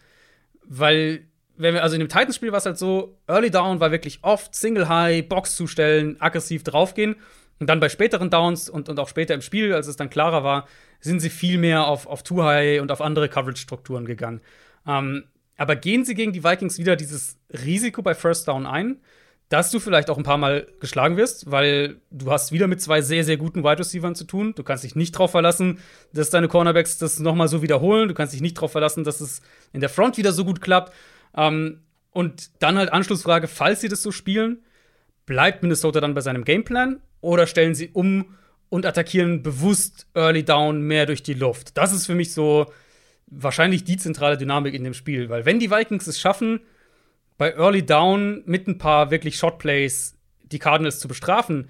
Weil 0.63 1.23
wenn 1.57 1.73
wir, 1.73 1.83
also 1.83 1.95
in 1.95 1.99
dem 1.99 2.09
Titans-Spiel 2.09 2.51
war 2.51 2.57
es 2.57 2.65
halt 2.65 2.77
so, 2.77 3.17
Early 3.27 3.51
Down 3.51 3.79
war 3.79 3.91
wirklich 3.91 4.19
oft 4.21 4.55
Single 4.55 4.89
High, 4.89 5.27
Box 5.27 5.55
zustellen, 5.55 6.15
aggressiv 6.19 6.63
draufgehen. 6.63 7.15
Und 7.59 7.67
dann 7.67 7.79
bei 7.79 7.89
späteren 7.89 8.31
Downs 8.31 8.69
und, 8.69 8.89
und 8.89 8.99
auch 8.99 9.07
später 9.07 9.35
im 9.35 9.41
Spiel, 9.41 9.73
als 9.73 9.87
es 9.87 9.95
dann 9.95 10.09
klarer 10.09 10.43
war, 10.43 10.67
sind 10.99 11.19
sie 11.19 11.29
viel 11.29 11.59
mehr 11.59 11.85
auf, 11.85 12.07
auf 12.07 12.23
Too 12.23 12.43
High 12.43 12.81
und 12.81 12.91
auf 12.91 13.01
andere 13.01 13.29
Coverage-Strukturen 13.29 14.05
gegangen. 14.05 14.41
Ähm, 14.87 15.25
aber 15.57 15.75
gehen 15.75 16.03
sie 16.03 16.15
gegen 16.15 16.33
die 16.33 16.43
Vikings 16.43 16.79
wieder 16.79 16.95
dieses 16.95 17.37
Risiko 17.51 18.01
bei 18.01 18.15
First 18.15 18.47
Down 18.47 18.65
ein, 18.65 18.99
dass 19.49 19.69
du 19.69 19.79
vielleicht 19.79 20.09
auch 20.09 20.17
ein 20.17 20.23
paar 20.23 20.37
Mal 20.37 20.65
geschlagen 20.79 21.17
wirst, 21.17 21.51
weil 21.51 21.97
du 22.09 22.31
hast 22.31 22.51
wieder 22.51 22.67
mit 22.67 22.81
zwei 22.81 23.01
sehr, 23.01 23.23
sehr 23.23 23.37
guten 23.37 23.63
Wide 23.63 23.77
Receivers 23.77 24.17
zu 24.17 24.23
tun. 24.23 24.53
Du 24.55 24.63
kannst 24.63 24.83
dich 24.83 24.95
nicht 24.95 25.13
darauf 25.13 25.31
verlassen, 25.31 25.79
dass 26.13 26.29
deine 26.29 26.47
Cornerbacks 26.47 26.97
das 26.97 27.19
nochmal 27.19 27.47
so 27.47 27.61
wiederholen. 27.61 28.07
Du 28.07 28.15
kannst 28.15 28.33
dich 28.33 28.41
nicht 28.41 28.57
darauf 28.57 28.71
verlassen, 28.71 29.03
dass 29.03 29.21
es 29.21 29.41
in 29.73 29.81
der 29.81 29.89
Front 29.89 30.17
wieder 30.17 30.31
so 30.31 30.45
gut 30.45 30.61
klappt. 30.61 30.93
Ähm, 31.35 31.81
und 32.11 32.51
dann 32.61 32.77
halt 32.77 32.91
Anschlussfrage, 32.91 33.47
falls 33.47 33.81
sie 33.81 33.87
das 33.87 34.01
so 34.01 34.11
spielen, 34.11 34.59
bleibt 35.25 35.63
Minnesota 35.63 36.01
dann 36.01 36.13
bei 36.13 36.21
seinem 36.21 36.43
Gameplan 36.43 37.01
oder 37.21 37.47
stellen 37.47 37.75
sie 37.75 37.89
um 37.93 38.35
und 38.69 38.85
attackieren 38.85 39.43
bewusst 39.43 40.07
Early 40.13 40.43
Down 40.43 40.81
mehr 40.81 41.05
durch 41.05 41.23
die 41.23 41.33
Luft? 41.33 41.77
Das 41.77 41.93
ist 41.93 42.05
für 42.05 42.15
mich 42.15 42.33
so 42.33 42.71
wahrscheinlich 43.27 43.83
die 43.83 43.97
zentrale 43.97 44.37
Dynamik 44.37 44.73
in 44.73 44.83
dem 44.83 44.93
Spiel. 44.93 45.29
Weil 45.29 45.45
wenn 45.45 45.59
die 45.59 45.71
Vikings 45.71 46.07
es 46.07 46.19
schaffen, 46.19 46.59
bei 47.37 47.55
Early 47.55 47.85
Down 47.85 48.43
mit 48.45 48.67
ein 48.67 48.77
paar 48.77 49.09
wirklich 49.09 49.37
Shotplays 49.37 50.15
die 50.43 50.59
Cardinals 50.59 50.99
zu 50.99 51.07
bestrafen, 51.07 51.69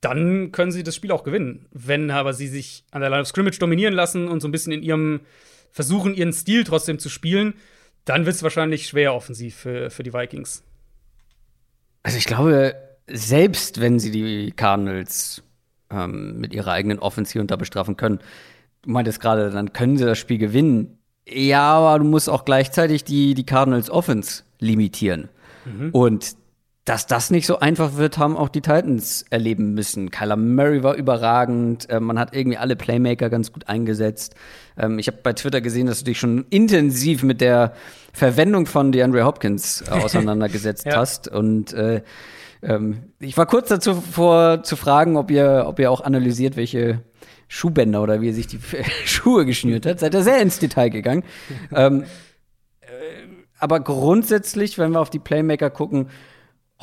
dann 0.00 0.52
können 0.52 0.70
sie 0.70 0.82
das 0.82 0.94
Spiel 0.94 1.10
auch 1.10 1.24
gewinnen. 1.24 1.66
Wenn 1.72 2.10
aber 2.10 2.34
sie 2.34 2.48
sich 2.48 2.84
an 2.90 3.00
der 3.00 3.08
Line 3.08 3.22
of 3.22 3.28
Scrimmage 3.28 3.58
dominieren 3.58 3.94
lassen 3.94 4.28
und 4.28 4.40
so 4.40 4.48
ein 4.48 4.52
bisschen 4.52 4.72
in 4.72 4.82
ihrem 4.82 5.20
versuchen, 5.72 6.14
ihren 6.14 6.32
Stil 6.32 6.64
trotzdem 6.64 6.98
zu 6.98 7.08
spielen, 7.08 7.54
dann 8.04 8.26
wird 8.26 8.36
es 8.36 8.42
wahrscheinlich 8.42 8.86
schwer 8.86 9.14
offensiv 9.14 9.56
für, 9.56 9.90
für 9.90 10.02
die 10.02 10.12
Vikings. 10.12 10.62
Also 12.02 12.18
ich 12.18 12.26
glaube, 12.26 12.74
selbst 13.06 13.80
wenn 13.80 13.98
sie 13.98 14.10
die 14.10 14.52
Cardinals 14.52 15.42
ähm, 15.90 16.38
mit 16.38 16.52
ihrer 16.52 16.72
eigenen 16.72 16.98
Offensive 16.98 17.40
unter 17.40 17.56
bestrafen 17.56 17.96
können, 17.96 18.20
du 18.82 18.90
meintest 18.90 19.20
gerade, 19.20 19.50
dann 19.50 19.72
können 19.72 19.96
sie 19.96 20.04
das 20.04 20.18
Spiel 20.18 20.38
gewinnen. 20.38 20.98
Ja, 21.26 21.72
aber 21.72 21.98
du 21.98 22.04
musst 22.04 22.28
auch 22.28 22.44
gleichzeitig 22.44 23.04
die, 23.04 23.34
die 23.34 23.46
Cardinals 23.46 23.90
Offense 23.90 24.42
limitieren. 24.58 25.30
Mhm. 25.64 25.90
Und 25.90 26.36
dass 26.84 27.06
das 27.06 27.30
nicht 27.30 27.46
so 27.46 27.60
einfach 27.60 27.96
wird, 27.96 28.18
haben 28.18 28.36
auch 28.36 28.50
die 28.50 28.60
Titans 28.60 29.24
erleben 29.30 29.72
müssen. 29.72 30.10
Kyler 30.10 30.36
Murray 30.36 30.82
war 30.82 30.94
überragend. 30.94 31.88
Äh, 31.88 31.98
man 31.98 32.18
hat 32.18 32.34
irgendwie 32.36 32.58
alle 32.58 32.76
Playmaker 32.76 33.30
ganz 33.30 33.52
gut 33.52 33.68
eingesetzt. 33.68 34.34
Ähm, 34.76 34.98
ich 34.98 35.06
habe 35.06 35.18
bei 35.22 35.32
Twitter 35.32 35.62
gesehen, 35.62 35.86
dass 35.86 36.00
du 36.00 36.04
dich 36.04 36.18
schon 36.18 36.44
intensiv 36.50 37.22
mit 37.22 37.40
der 37.40 37.72
Verwendung 38.12 38.66
von 38.66 38.92
DeAndre 38.92 39.24
Hopkins 39.24 39.82
äh, 39.82 39.90
auseinandergesetzt 39.92 40.84
ja. 40.84 40.96
hast. 40.96 41.26
Und 41.26 41.72
äh, 41.72 42.02
ähm, 42.62 43.04
ich 43.18 43.38
war 43.38 43.46
kurz 43.46 43.68
dazu 43.68 43.94
vor 43.94 44.62
zu 44.62 44.76
fragen, 44.76 45.16
ob 45.16 45.30
ihr, 45.30 45.64
ob 45.66 45.78
ihr 45.78 45.90
auch 45.90 46.02
analysiert, 46.02 46.56
welche 46.56 47.00
Schuhbänder 47.48 48.02
oder 48.02 48.20
wie 48.20 48.28
er 48.28 48.34
sich 48.34 48.46
die 48.46 48.60
Schuhe 49.06 49.46
geschnürt 49.46 49.86
hat. 49.86 50.00
Seid 50.00 50.12
ihr 50.12 50.22
sehr 50.22 50.42
ins 50.42 50.58
Detail 50.58 50.90
gegangen. 50.90 51.24
ähm, 51.74 52.04
äh, 52.82 52.86
aber 53.58 53.80
grundsätzlich, 53.80 54.76
wenn 54.76 54.92
wir 54.92 55.00
auf 55.00 55.08
die 55.08 55.18
Playmaker 55.18 55.70
gucken, 55.70 56.08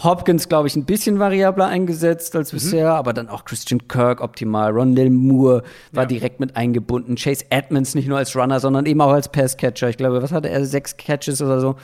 Hopkins, 0.03 0.49
glaube 0.49 0.67
ich, 0.67 0.75
ein 0.75 0.85
bisschen 0.85 1.19
variabler 1.19 1.67
eingesetzt 1.67 2.35
als 2.35 2.51
mhm. 2.51 2.57
bisher, 2.57 2.93
aber 2.93 3.13
dann 3.13 3.29
auch 3.29 3.45
Christian 3.45 3.87
Kirk 3.87 4.21
optimal. 4.21 4.71
Rondell 4.71 5.09
Moore 5.09 5.63
war 5.91 6.03
ja. 6.03 6.07
direkt 6.07 6.39
mit 6.39 6.55
eingebunden. 6.55 7.15
Chase 7.15 7.45
Edmonds 7.49 7.95
nicht 7.95 8.07
nur 8.07 8.17
als 8.17 8.35
Runner, 8.35 8.59
sondern 8.59 8.85
eben 8.85 9.01
auch 9.01 9.11
als 9.11 9.29
Passcatcher. 9.29 9.89
Ich 9.89 9.97
glaube, 9.97 10.21
was 10.21 10.31
hatte 10.31 10.49
er? 10.49 10.65
Sechs 10.65 10.97
Catches 10.97 11.41
oder 11.41 11.59
so. 11.59 11.75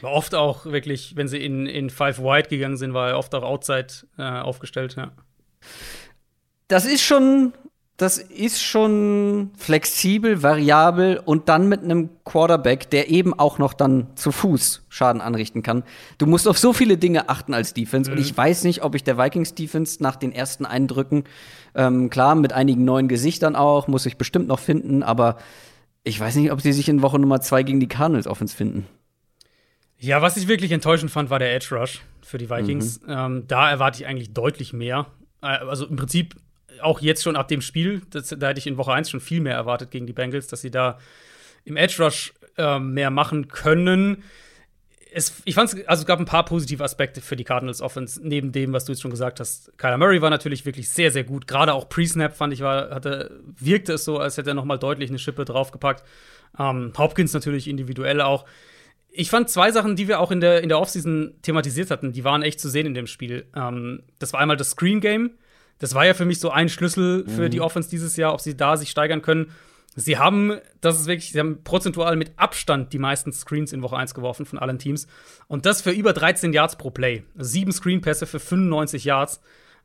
War 0.00 0.12
oft 0.12 0.34
auch 0.34 0.66
wirklich, 0.66 1.16
wenn 1.16 1.28
sie 1.28 1.38
in, 1.38 1.66
in 1.66 1.88
Five 1.88 2.18
Wide 2.18 2.48
gegangen 2.48 2.76
sind, 2.76 2.92
war 2.92 3.10
er 3.10 3.18
oft 3.18 3.34
auch 3.34 3.42
Outside 3.42 3.86
äh, 4.18 4.22
aufgestellt, 4.22 4.96
ja. 4.96 5.12
Das 6.68 6.84
ist 6.84 7.02
schon 7.02 7.52
das 7.96 8.18
ist 8.18 8.60
schon 8.60 9.50
flexibel, 9.56 10.42
variabel 10.42 11.20
und 11.24 11.48
dann 11.48 11.68
mit 11.68 11.84
einem 11.84 12.10
Quarterback, 12.24 12.90
der 12.90 13.08
eben 13.08 13.32
auch 13.32 13.58
noch 13.58 13.72
dann 13.72 14.08
zu 14.16 14.32
Fuß 14.32 14.84
Schaden 14.88 15.20
anrichten 15.20 15.62
kann. 15.62 15.84
Du 16.18 16.26
musst 16.26 16.48
auf 16.48 16.58
so 16.58 16.72
viele 16.72 16.98
Dinge 16.98 17.28
achten 17.28 17.54
als 17.54 17.72
Defense 17.72 18.10
mhm. 18.10 18.16
und 18.16 18.22
ich 18.22 18.36
weiß 18.36 18.64
nicht, 18.64 18.82
ob 18.82 18.96
ich 18.96 19.04
der 19.04 19.16
Vikings 19.16 19.54
Defense 19.54 20.02
nach 20.02 20.16
den 20.16 20.32
ersten 20.32 20.66
Eindrücken, 20.66 21.24
ähm, 21.76 22.10
klar, 22.10 22.34
mit 22.34 22.52
einigen 22.52 22.84
neuen 22.84 23.06
Gesichtern 23.06 23.54
auch, 23.54 23.86
muss 23.86 24.06
ich 24.06 24.16
bestimmt 24.16 24.48
noch 24.48 24.58
finden, 24.58 25.04
aber 25.04 25.36
ich 26.02 26.18
weiß 26.18 26.34
nicht, 26.34 26.50
ob 26.50 26.60
sie 26.60 26.72
sich 26.72 26.88
in 26.88 27.00
Woche 27.00 27.20
Nummer 27.20 27.40
zwei 27.40 27.62
gegen 27.62 27.78
die 27.78 27.88
Cardinals 27.88 28.26
Offense 28.26 28.56
finden. 28.56 28.86
Ja, 29.98 30.20
was 30.20 30.36
ich 30.36 30.48
wirklich 30.48 30.72
enttäuschend 30.72 31.12
fand, 31.12 31.30
war 31.30 31.38
der 31.38 31.54
Edge 31.54 31.74
Rush 31.76 32.02
für 32.22 32.38
die 32.38 32.50
Vikings. 32.50 33.00
Mhm. 33.02 33.08
Ähm, 33.08 33.44
da 33.46 33.70
erwarte 33.70 34.02
ich 34.02 34.06
eigentlich 34.08 34.32
deutlich 34.32 34.72
mehr. 34.72 35.06
Äh, 35.40 35.46
also 35.46 35.86
im 35.86 35.96
Prinzip 35.96 36.34
auch 36.80 37.00
jetzt 37.00 37.22
schon 37.22 37.36
ab 37.36 37.48
dem 37.48 37.60
Spiel, 37.60 38.02
das, 38.10 38.28
da 38.28 38.48
hätte 38.48 38.58
ich 38.58 38.66
in 38.66 38.76
Woche 38.76 38.92
1 38.92 39.10
schon 39.10 39.20
viel 39.20 39.40
mehr 39.40 39.54
erwartet 39.54 39.90
gegen 39.90 40.06
die 40.06 40.12
Bengals, 40.12 40.46
dass 40.46 40.60
sie 40.60 40.70
da 40.70 40.98
im 41.64 41.76
Edge 41.76 42.02
Rush 42.02 42.32
äh, 42.56 42.78
mehr 42.78 43.10
machen 43.10 43.48
können. 43.48 44.22
Es, 45.12 45.42
ich 45.44 45.54
fand 45.54 45.72
es, 45.72 45.86
also 45.86 46.02
es 46.02 46.06
gab 46.06 46.18
ein 46.18 46.24
paar 46.24 46.44
positive 46.44 46.82
Aspekte 46.82 47.20
für 47.20 47.36
die 47.36 47.44
Cardinals 47.44 47.80
Offense, 47.80 48.20
neben 48.22 48.50
dem, 48.52 48.72
was 48.72 48.84
du 48.84 48.92
jetzt 48.92 49.02
schon 49.02 49.10
gesagt 49.10 49.38
hast. 49.38 49.76
Kyler 49.78 49.96
Murray 49.96 50.20
war 50.20 50.30
natürlich 50.30 50.66
wirklich 50.66 50.90
sehr, 50.90 51.10
sehr 51.10 51.24
gut. 51.24 51.46
Gerade 51.46 51.72
auch 51.72 51.88
Pre-Snap 51.88 52.36
fand 52.36 52.52
ich, 52.52 52.60
war, 52.60 52.90
hatte, 52.90 53.40
wirkte 53.44 53.92
es 53.92 54.04
so, 54.04 54.18
als 54.18 54.36
hätte 54.36 54.50
er 54.50 54.54
noch 54.54 54.64
mal 54.64 54.78
deutlich 54.78 55.10
eine 55.10 55.18
Schippe 55.18 55.44
draufgepackt. 55.44 56.02
Ähm, 56.58 56.92
Hopkins 56.98 57.32
natürlich 57.32 57.68
individuell 57.68 58.20
auch. 58.20 58.44
Ich 59.10 59.30
fand 59.30 59.48
zwei 59.48 59.70
Sachen, 59.70 59.94
die 59.94 60.08
wir 60.08 60.18
auch 60.18 60.32
in 60.32 60.40
der, 60.40 60.62
in 60.62 60.68
der 60.68 60.80
Offseason 60.80 61.34
thematisiert 61.42 61.92
hatten, 61.92 62.12
die 62.12 62.24
waren 62.24 62.42
echt 62.42 62.58
zu 62.58 62.68
sehen 62.68 62.86
in 62.86 62.94
dem 62.94 63.06
Spiel. 63.06 63.46
Ähm, 63.54 64.02
das 64.18 64.32
war 64.32 64.40
einmal 64.40 64.56
das 64.56 64.70
Screen 64.70 65.00
Game 65.00 65.30
das 65.78 65.94
war 65.94 66.06
ja 66.06 66.14
für 66.14 66.24
mich 66.24 66.40
so 66.40 66.50
ein 66.50 66.68
Schlüssel 66.68 67.24
für 67.28 67.42
mhm. 67.42 67.50
die 67.50 67.60
Offense 67.60 67.90
dieses 67.90 68.16
Jahr, 68.16 68.32
ob 68.32 68.40
sie 68.40 68.56
da 68.56 68.76
sich 68.76 68.90
steigern 68.90 69.22
können. 69.22 69.50
Sie 69.96 70.18
haben, 70.18 70.58
das 70.80 71.00
ist 71.00 71.06
wirklich, 71.06 71.30
sie 71.30 71.38
haben 71.38 71.62
prozentual 71.62 72.16
mit 72.16 72.32
Abstand 72.36 72.92
die 72.92 72.98
meisten 72.98 73.32
Screens 73.32 73.72
in 73.72 73.82
Woche 73.82 73.96
1 73.96 74.14
geworfen 74.14 74.44
von 74.44 74.58
allen 74.58 74.78
Teams. 74.78 75.06
Und 75.46 75.66
das 75.66 75.82
für 75.82 75.92
über 75.92 76.12
13 76.12 76.52
Yards 76.52 76.76
pro 76.76 76.90
Play. 76.90 77.22
Sieben 77.36 77.70
Screenpässe 77.70 78.26
für 78.26 78.40
95 78.40 79.04
Yards. 79.04 79.40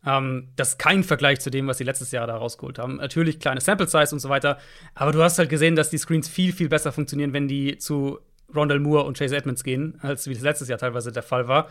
Ähm, 0.05 0.49
das 0.55 0.69
ist 0.69 0.79
kein 0.79 1.03
Vergleich 1.03 1.41
zu 1.41 1.51
dem, 1.51 1.67
was 1.67 1.77
sie 1.77 1.83
letztes 1.83 2.11
Jahr 2.11 2.25
da 2.25 2.37
rausgeholt 2.37 2.79
haben. 2.79 2.95
Natürlich 2.95 3.39
kleine 3.39 3.61
Sample 3.61 3.87
Size 3.87 4.09
und 4.13 4.19
so 4.19 4.29
weiter. 4.29 4.57
Aber 4.95 5.11
du 5.11 5.21
hast 5.21 5.37
halt 5.37 5.49
gesehen, 5.49 5.75
dass 5.75 5.91
die 5.91 5.97
Screens 5.99 6.27
viel, 6.27 6.53
viel 6.53 6.69
besser 6.69 6.91
funktionieren, 6.91 7.33
wenn 7.33 7.47
die 7.47 7.77
zu 7.77 8.19
Rondell 8.55 8.79
Moore 8.79 9.03
und 9.03 9.17
Chase 9.17 9.35
Edmonds 9.35 9.63
gehen, 9.63 9.99
als 10.01 10.27
wie 10.27 10.33
das 10.33 10.41
letztes 10.41 10.69
Jahr 10.69 10.79
teilweise 10.79 11.11
der 11.11 11.23
Fall 11.23 11.47
war. 11.47 11.67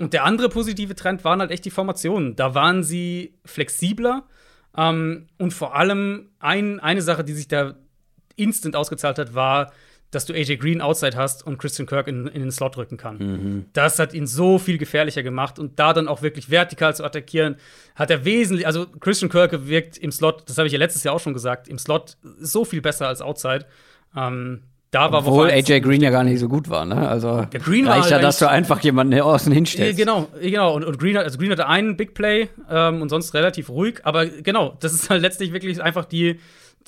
Und 0.00 0.12
der 0.12 0.24
andere 0.24 0.48
positive 0.48 0.94
Trend 0.94 1.24
waren 1.24 1.40
halt 1.40 1.50
echt 1.50 1.64
die 1.64 1.70
Formationen. 1.70 2.36
Da 2.36 2.54
waren 2.54 2.82
sie 2.82 3.34
flexibler. 3.44 4.24
Ähm, 4.76 5.26
und 5.38 5.52
vor 5.52 5.74
allem 5.74 6.30
ein, 6.38 6.80
eine 6.80 7.02
Sache, 7.02 7.24
die 7.24 7.32
sich 7.32 7.48
da 7.48 7.76
instant 8.36 8.76
ausgezahlt 8.76 9.18
hat, 9.18 9.34
war, 9.34 9.72
dass 10.10 10.24
du 10.24 10.32
AJ 10.32 10.58
Green 10.58 10.80
outside 10.80 11.16
hast 11.16 11.46
und 11.46 11.58
Christian 11.58 11.86
Kirk 11.86 12.06
in, 12.06 12.26
in 12.28 12.40
den 12.40 12.50
Slot 12.52 12.76
rücken 12.76 12.96
kann. 12.96 13.18
Mhm. 13.18 13.66
Das 13.72 13.98
hat 13.98 14.14
ihn 14.14 14.26
so 14.26 14.58
viel 14.58 14.78
gefährlicher 14.78 15.22
gemacht 15.22 15.58
und 15.58 15.78
da 15.78 15.92
dann 15.92 16.08
auch 16.08 16.22
wirklich 16.22 16.50
vertikal 16.50 16.94
zu 16.94 17.04
attackieren, 17.04 17.56
hat 17.94 18.10
er 18.10 18.24
wesentlich, 18.24 18.66
also 18.66 18.86
Christian 18.86 19.30
Kirk 19.30 19.66
wirkt 19.66 19.98
im 19.98 20.12
Slot, 20.12 20.44
das 20.48 20.58
habe 20.58 20.68
ich 20.68 20.72
ja 20.72 20.78
letztes 20.78 21.02
Jahr 21.02 21.14
auch 21.14 21.20
schon 21.20 21.34
gesagt, 21.34 21.68
im 21.68 21.78
Slot 21.78 22.16
so 22.38 22.64
viel 22.64 22.80
besser 22.80 23.08
als 23.08 23.20
outside. 23.20 23.66
Ähm, 24.14 24.62
da 24.96 25.12
war 25.12 25.26
Obwohl 25.26 25.50
AJ 25.50 25.80
Green 25.80 26.00
ja 26.00 26.10
gar 26.10 26.24
nicht 26.24 26.40
so 26.40 26.48
gut 26.48 26.70
war, 26.70 26.86
ne? 26.86 27.08
Also 27.08 27.42
der 27.52 27.60
Green 27.60 27.86
reicht 27.86 28.10
ja, 28.10 28.18
dass 28.18 28.38
du 28.38 28.48
einfach 28.48 28.80
jemanden 28.80 29.20
außen 29.20 29.52
hinstellst. 29.52 29.98
Genau, 29.98 30.28
genau. 30.40 30.74
Und, 30.74 30.84
und 30.84 30.98
Green, 30.98 31.16
also 31.16 31.38
Green 31.38 31.50
hatte 31.50 31.66
einen 31.66 31.96
Big 31.96 32.14
Play 32.14 32.48
ähm, 32.70 33.02
und 33.02 33.08
sonst 33.08 33.34
relativ 33.34 33.68
ruhig. 33.68 34.00
Aber 34.04 34.26
genau, 34.26 34.76
das 34.80 34.94
ist 34.94 35.10
halt 35.10 35.22
letztlich 35.22 35.52
wirklich 35.52 35.82
einfach 35.82 36.06
die, 36.06 36.40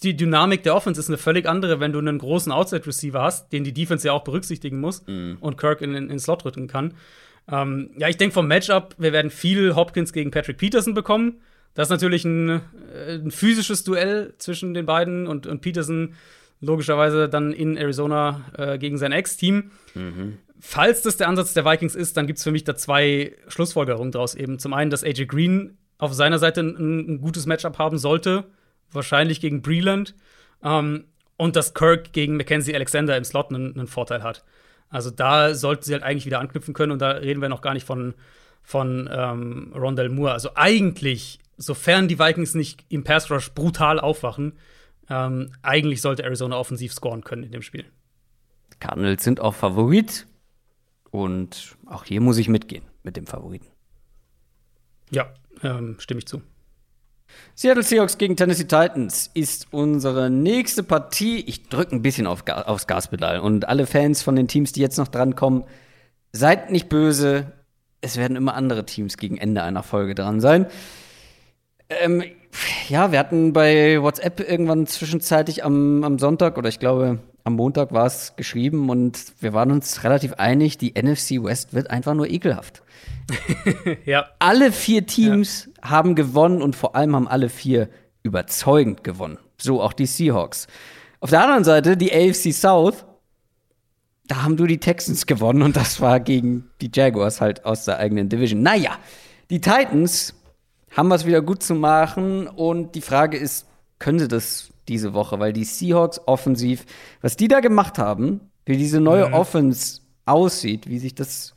die 0.02 0.16
Dynamik 0.16 0.62
der 0.62 0.74
Offense 0.74 1.01
ist 1.01 1.09
eine 1.09 1.18
völlig 1.18 1.47
andere, 1.47 1.80
wenn 1.80 1.93
du 1.93 1.98
einen 1.98 2.18
großen 2.18 2.51
Outside-Receiver 2.51 3.20
hast, 3.20 3.52
den 3.52 3.64
die 3.64 3.74
Defense 3.74 4.06
ja 4.06 4.12
auch 4.12 4.24
berücksichtigen 4.24 4.80
muss 4.80 5.06
mhm. 5.06 5.36
und 5.40 5.59
Kirk 5.59 5.82
in, 5.82 5.94
in 5.94 6.18
Slot 6.18 6.44
rücken 6.44 6.66
kann. 6.66 6.94
Ähm, 7.51 7.90
ja, 7.98 8.09
ich 8.09 8.16
denke 8.16 8.35
vom 8.35 8.47
Matchup, 8.47 8.94
wir 8.98 9.12
werden 9.12 9.30
viel 9.30 9.74
Hopkins 9.74 10.12
gegen 10.12 10.30
Patrick 10.30 10.59
Peterson 10.59 10.94
bekommen. 10.94 11.40
Das 11.74 11.86
ist 11.86 11.90
natürlich 11.90 12.24
ein, 12.24 12.60
äh, 12.94 13.14
ein 13.14 13.30
physisches 13.30 13.85
Duell 13.85 14.35
zwischen 14.39 14.74
den 14.74 14.86
beiden 14.86 15.26
und, 15.26 15.47
und 15.47 15.60
Peterson 15.60 16.14
logischerweise 16.60 17.28
dann 17.28 17.52
in 17.52 17.76
Arizona 17.76 18.44
äh, 18.56 18.78
gegen 18.78 18.98
sein 18.98 19.12
Ex-Team. 19.12 19.70
Mhm. 19.94 20.39
Falls 20.60 21.02
das 21.02 21.16
der 21.16 21.28
Ansatz 21.28 21.55
der 21.55 21.64
Vikings 21.64 21.94
ist, 21.94 22.16
dann 22.16 22.26
gibt 22.26 22.39
es 22.39 22.44
für 22.44 22.51
mich 22.51 22.64
da 22.64 22.74
zwei 22.74 23.36
Schlussfolgerungen 23.47 24.10
draus 24.10 24.35
eben. 24.35 24.59
Zum 24.59 24.72
einen, 24.72 24.90
dass 24.90 25.05
AJ 25.05 25.26
Green 25.26 25.78
auf 25.98 26.14
seiner 26.14 26.39
Seite 26.39 26.60
ein, 26.60 27.14
ein 27.14 27.20
gutes 27.20 27.47
Matchup 27.47 27.78
haben 27.78 27.98
sollte, 27.98 28.44
wahrscheinlich 28.90 29.40
gegen 29.40 29.62
Breland. 29.62 30.14
Ähm, 30.62 31.05
und 31.36 31.55
dass 31.55 31.72
Kirk 31.72 32.12
gegen 32.12 32.36
Mackenzie 32.36 32.74
Alexander 32.74 33.16
im 33.16 33.24
Slot 33.24 33.51
einen, 33.51 33.74
einen, 33.74 33.86
Vorteil 33.86 34.24
hat. 34.24 34.44
Also 34.90 35.10
da 35.10 35.55
sollten 35.55 35.85
sie 35.85 35.93
halt 35.93 36.02
eigentlich 36.02 36.26
wieder 36.26 36.40
anknüpfen 36.40 36.74
können 36.74 36.93
und 36.93 37.01
da 37.01 37.10
reden 37.10 37.40
wir 37.40 37.48
noch 37.48 37.60
gar 37.60 37.74
nicht 37.74 37.86
von, 37.86 38.14
von 38.62 39.09
ähm, 39.12 39.72
Rondell 39.74 40.09
Moore. 40.09 40.32
Also 40.32 40.51
eigentlich, 40.56 41.39
sofern 41.56 42.09
die 42.09 42.18
Vikings 42.18 42.55
nicht 42.55 42.85
im 42.89 43.05
Pass 43.05 43.30
Rush 43.30 43.52
brutal 43.52 44.01
aufwachen, 44.01 44.55
ähm, 45.10 45.52
eigentlich 45.62 46.01
sollte 46.01 46.24
Arizona 46.24 46.56
offensiv 46.56 46.93
scoren 46.93 47.24
können 47.24 47.44
in 47.44 47.52
dem 47.52 47.62
Spiel. 47.62 47.86
Cardinals 48.80 49.24
sind 49.24 49.40
auch 49.40 49.55
Favorit. 49.55 50.26
Und 51.10 51.76
auch 51.86 52.05
hier 52.05 52.20
muss 52.20 52.36
ich 52.39 52.48
mitgehen 52.48 52.85
mit 53.02 53.16
dem 53.16 53.26
Favoriten. 53.26 53.66
Ja, 55.10 55.32
ähm, 55.62 55.97
stimme 55.98 56.18
ich 56.18 56.26
zu. 56.26 56.43
Seattle 57.55 57.82
Seahawks 57.82 58.18
gegen 58.18 58.36
Tennessee 58.36 58.64
Titans 58.64 59.30
ist 59.35 59.68
unsere 59.70 60.30
nächste 60.30 60.82
Partie. 60.82 61.40
Ich 61.47 61.68
drücke 61.68 61.94
ein 61.94 62.02
bisschen 62.02 62.26
auf, 62.26 62.47
aufs 62.48 62.86
Gaspedal. 62.86 63.40
Und 63.40 63.68
alle 63.68 63.86
Fans 63.86 64.22
von 64.22 64.36
den 64.36 64.48
Teams, 64.48 64.72
die 64.72 64.80
jetzt 64.80 64.98
noch 64.98 65.09
drankommen, 65.09 65.64
seid 66.32 66.70
nicht 66.70 66.89
böse. 66.89 67.52
Es 68.01 68.16
werden 68.16 68.36
immer 68.36 68.55
andere 68.55 68.86
Teams 68.86 69.16
gegen 69.16 69.39
Ende 69.39 69.62
einer 69.62 69.82
Folge 69.82 70.14
dran 70.14 70.40
sein. 70.40 70.66
Ähm, 71.89 72.22
ja, 72.88 73.12
wir 73.12 73.18
hatten 73.18 73.52
bei 73.52 74.00
WhatsApp 74.00 74.40
irgendwann 74.40 74.86
zwischenzeitlich 74.86 75.64
am, 75.64 76.04
am 76.04 76.18
Sonntag 76.18 76.58
oder 76.58 76.68
ich 76.68 76.78
glaube 76.78 77.20
am 77.44 77.54
Montag 77.54 77.92
war 77.92 78.06
es 78.06 78.36
geschrieben 78.36 78.90
und 78.90 79.18
wir 79.40 79.54
waren 79.54 79.70
uns 79.70 80.04
relativ 80.04 80.34
einig, 80.34 80.76
die 80.76 80.92
NFC 81.00 81.42
West 81.42 81.72
wird 81.72 81.90
einfach 81.90 82.14
nur 82.14 82.28
ekelhaft. 82.28 82.82
ja. 84.04 84.26
Alle 84.38 84.70
vier 84.70 85.06
Teams 85.06 85.68
ja. 85.82 85.90
haben 85.90 86.14
gewonnen 86.14 86.60
und 86.60 86.76
vor 86.76 86.94
allem 86.94 87.16
haben 87.16 87.28
alle 87.28 87.48
vier 87.48 87.88
überzeugend 88.22 89.02
gewonnen. 89.02 89.38
So 89.56 89.80
auch 89.82 89.94
die 89.94 90.06
Seahawks. 90.06 90.66
Auf 91.20 91.30
der 91.30 91.42
anderen 91.42 91.64
Seite, 91.64 91.96
die 91.96 92.12
AFC 92.12 92.52
South, 92.52 93.06
da 94.26 94.42
haben 94.42 94.56
du 94.56 94.66
die 94.66 94.78
Texans 94.78 95.26
gewonnen 95.26 95.62
und 95.62 95.74
das 95.74 96.00
war 96.00 96.20
gegen 96.20 96.68
die 96.80 96.90
Jaguars 96.94 97.40
halt 97.40 97.64
aus 97.64 97.86
der 97.86 97.98
eigenen 97.98 98.28
Division. 98.28 98.62
Naja, 98.62 98.98
die 99.50 99.60
Titans 99.60 100.34
haben 100.97 101.10
was 101.10 101.27
wieder 101.27 101.43
gut 101.43 101.62
zu 101.62 101.74
machen 101.74 102.47
und 102.47 102.94
die 102.94 103.01
Frage 103.01 103.36
ist, 103.36 103.66
können 103.98 104.19
sie 104.19 104.28
das 104.28 104.70
diese 104.89 105.12
Woche? 105.15 105.39
Weil 105.39 105.52
die 105.52 105.65
Seahawks 105.65 106.20
offensiv, 106.27 106.85
was 107.20 107.36
die 107.36 107.48
da 107.48 107.60
gemacht 107.60 107.98
haben, 107.98 108.40
wie 108.65 108.77
diese 108.77 109.01
neue 109.01 109.28
Mhm. 109.28 109.35
Offense 109.35 110.01
aussieht, 110.24 110.89
wie 110.89 110.98
sich 110.98 111.15
das 111.15 111.55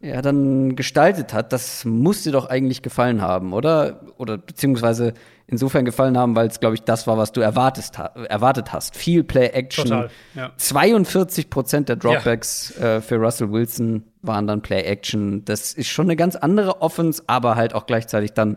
ja 0.00 0.22
dann 0.22 0.76
gestaltet 0.76 1.34
hat, 1.34 1.52
das 1.52 1.84
muss 1.84 2.22
dir 2.22 2.32
doch 2.32 2.46
eigentlich 2.46 2.82
gefallen 2.82 3.20
haben, 3.20 3.52
oder? 3.52 4.00
Oder 4.16 4.38
beziehungsweise 4.38 5.12
insofern 5.46 5.84
gefallen 5.84 6.16
haben, 6.16 6.36
weil 6.36 6.46
es, 6.46 6.60
glaube 6.60 6.74
ich, 6.76 6.82
das 6.82 7.06
war, 7.06 7.18
was 7.18 7.32
du 7.32 7.40
erwartest, 7.40 7.98
ha 7.98 8.06
erwartet 8.28 8.72
hast. 8.72 8.96
Viel 8.96 9.24
Play-Action. 9.24 9.84
Total, 9.84 10.10
ja. 10.34 10.52
42 10.56 11.50
Prozent 11.50 11.88
der 11.88 11.96
Dropbacks 11.96 12.76
äh, 12.78 13.00
für 13.00 13.16
Russell 13.16 13.52
Wilson 13.52 14.04
waren 14.22 14.46
dann 14.46 14.62
Play-Action. 14.62 15.44
Das 15.44 15.74
ist 15.74 15.88
schon 15.88 16.06
eine 16.06 16.16
ganz 16.16 16.36
andere 16.36 16.80
Offense, 16.80 17.22
aber 17.26 17.56
halt 17.56 17.74
auch 17.74 17.86
gleichzeitig 17.86 18.32
dann 18.32 18.56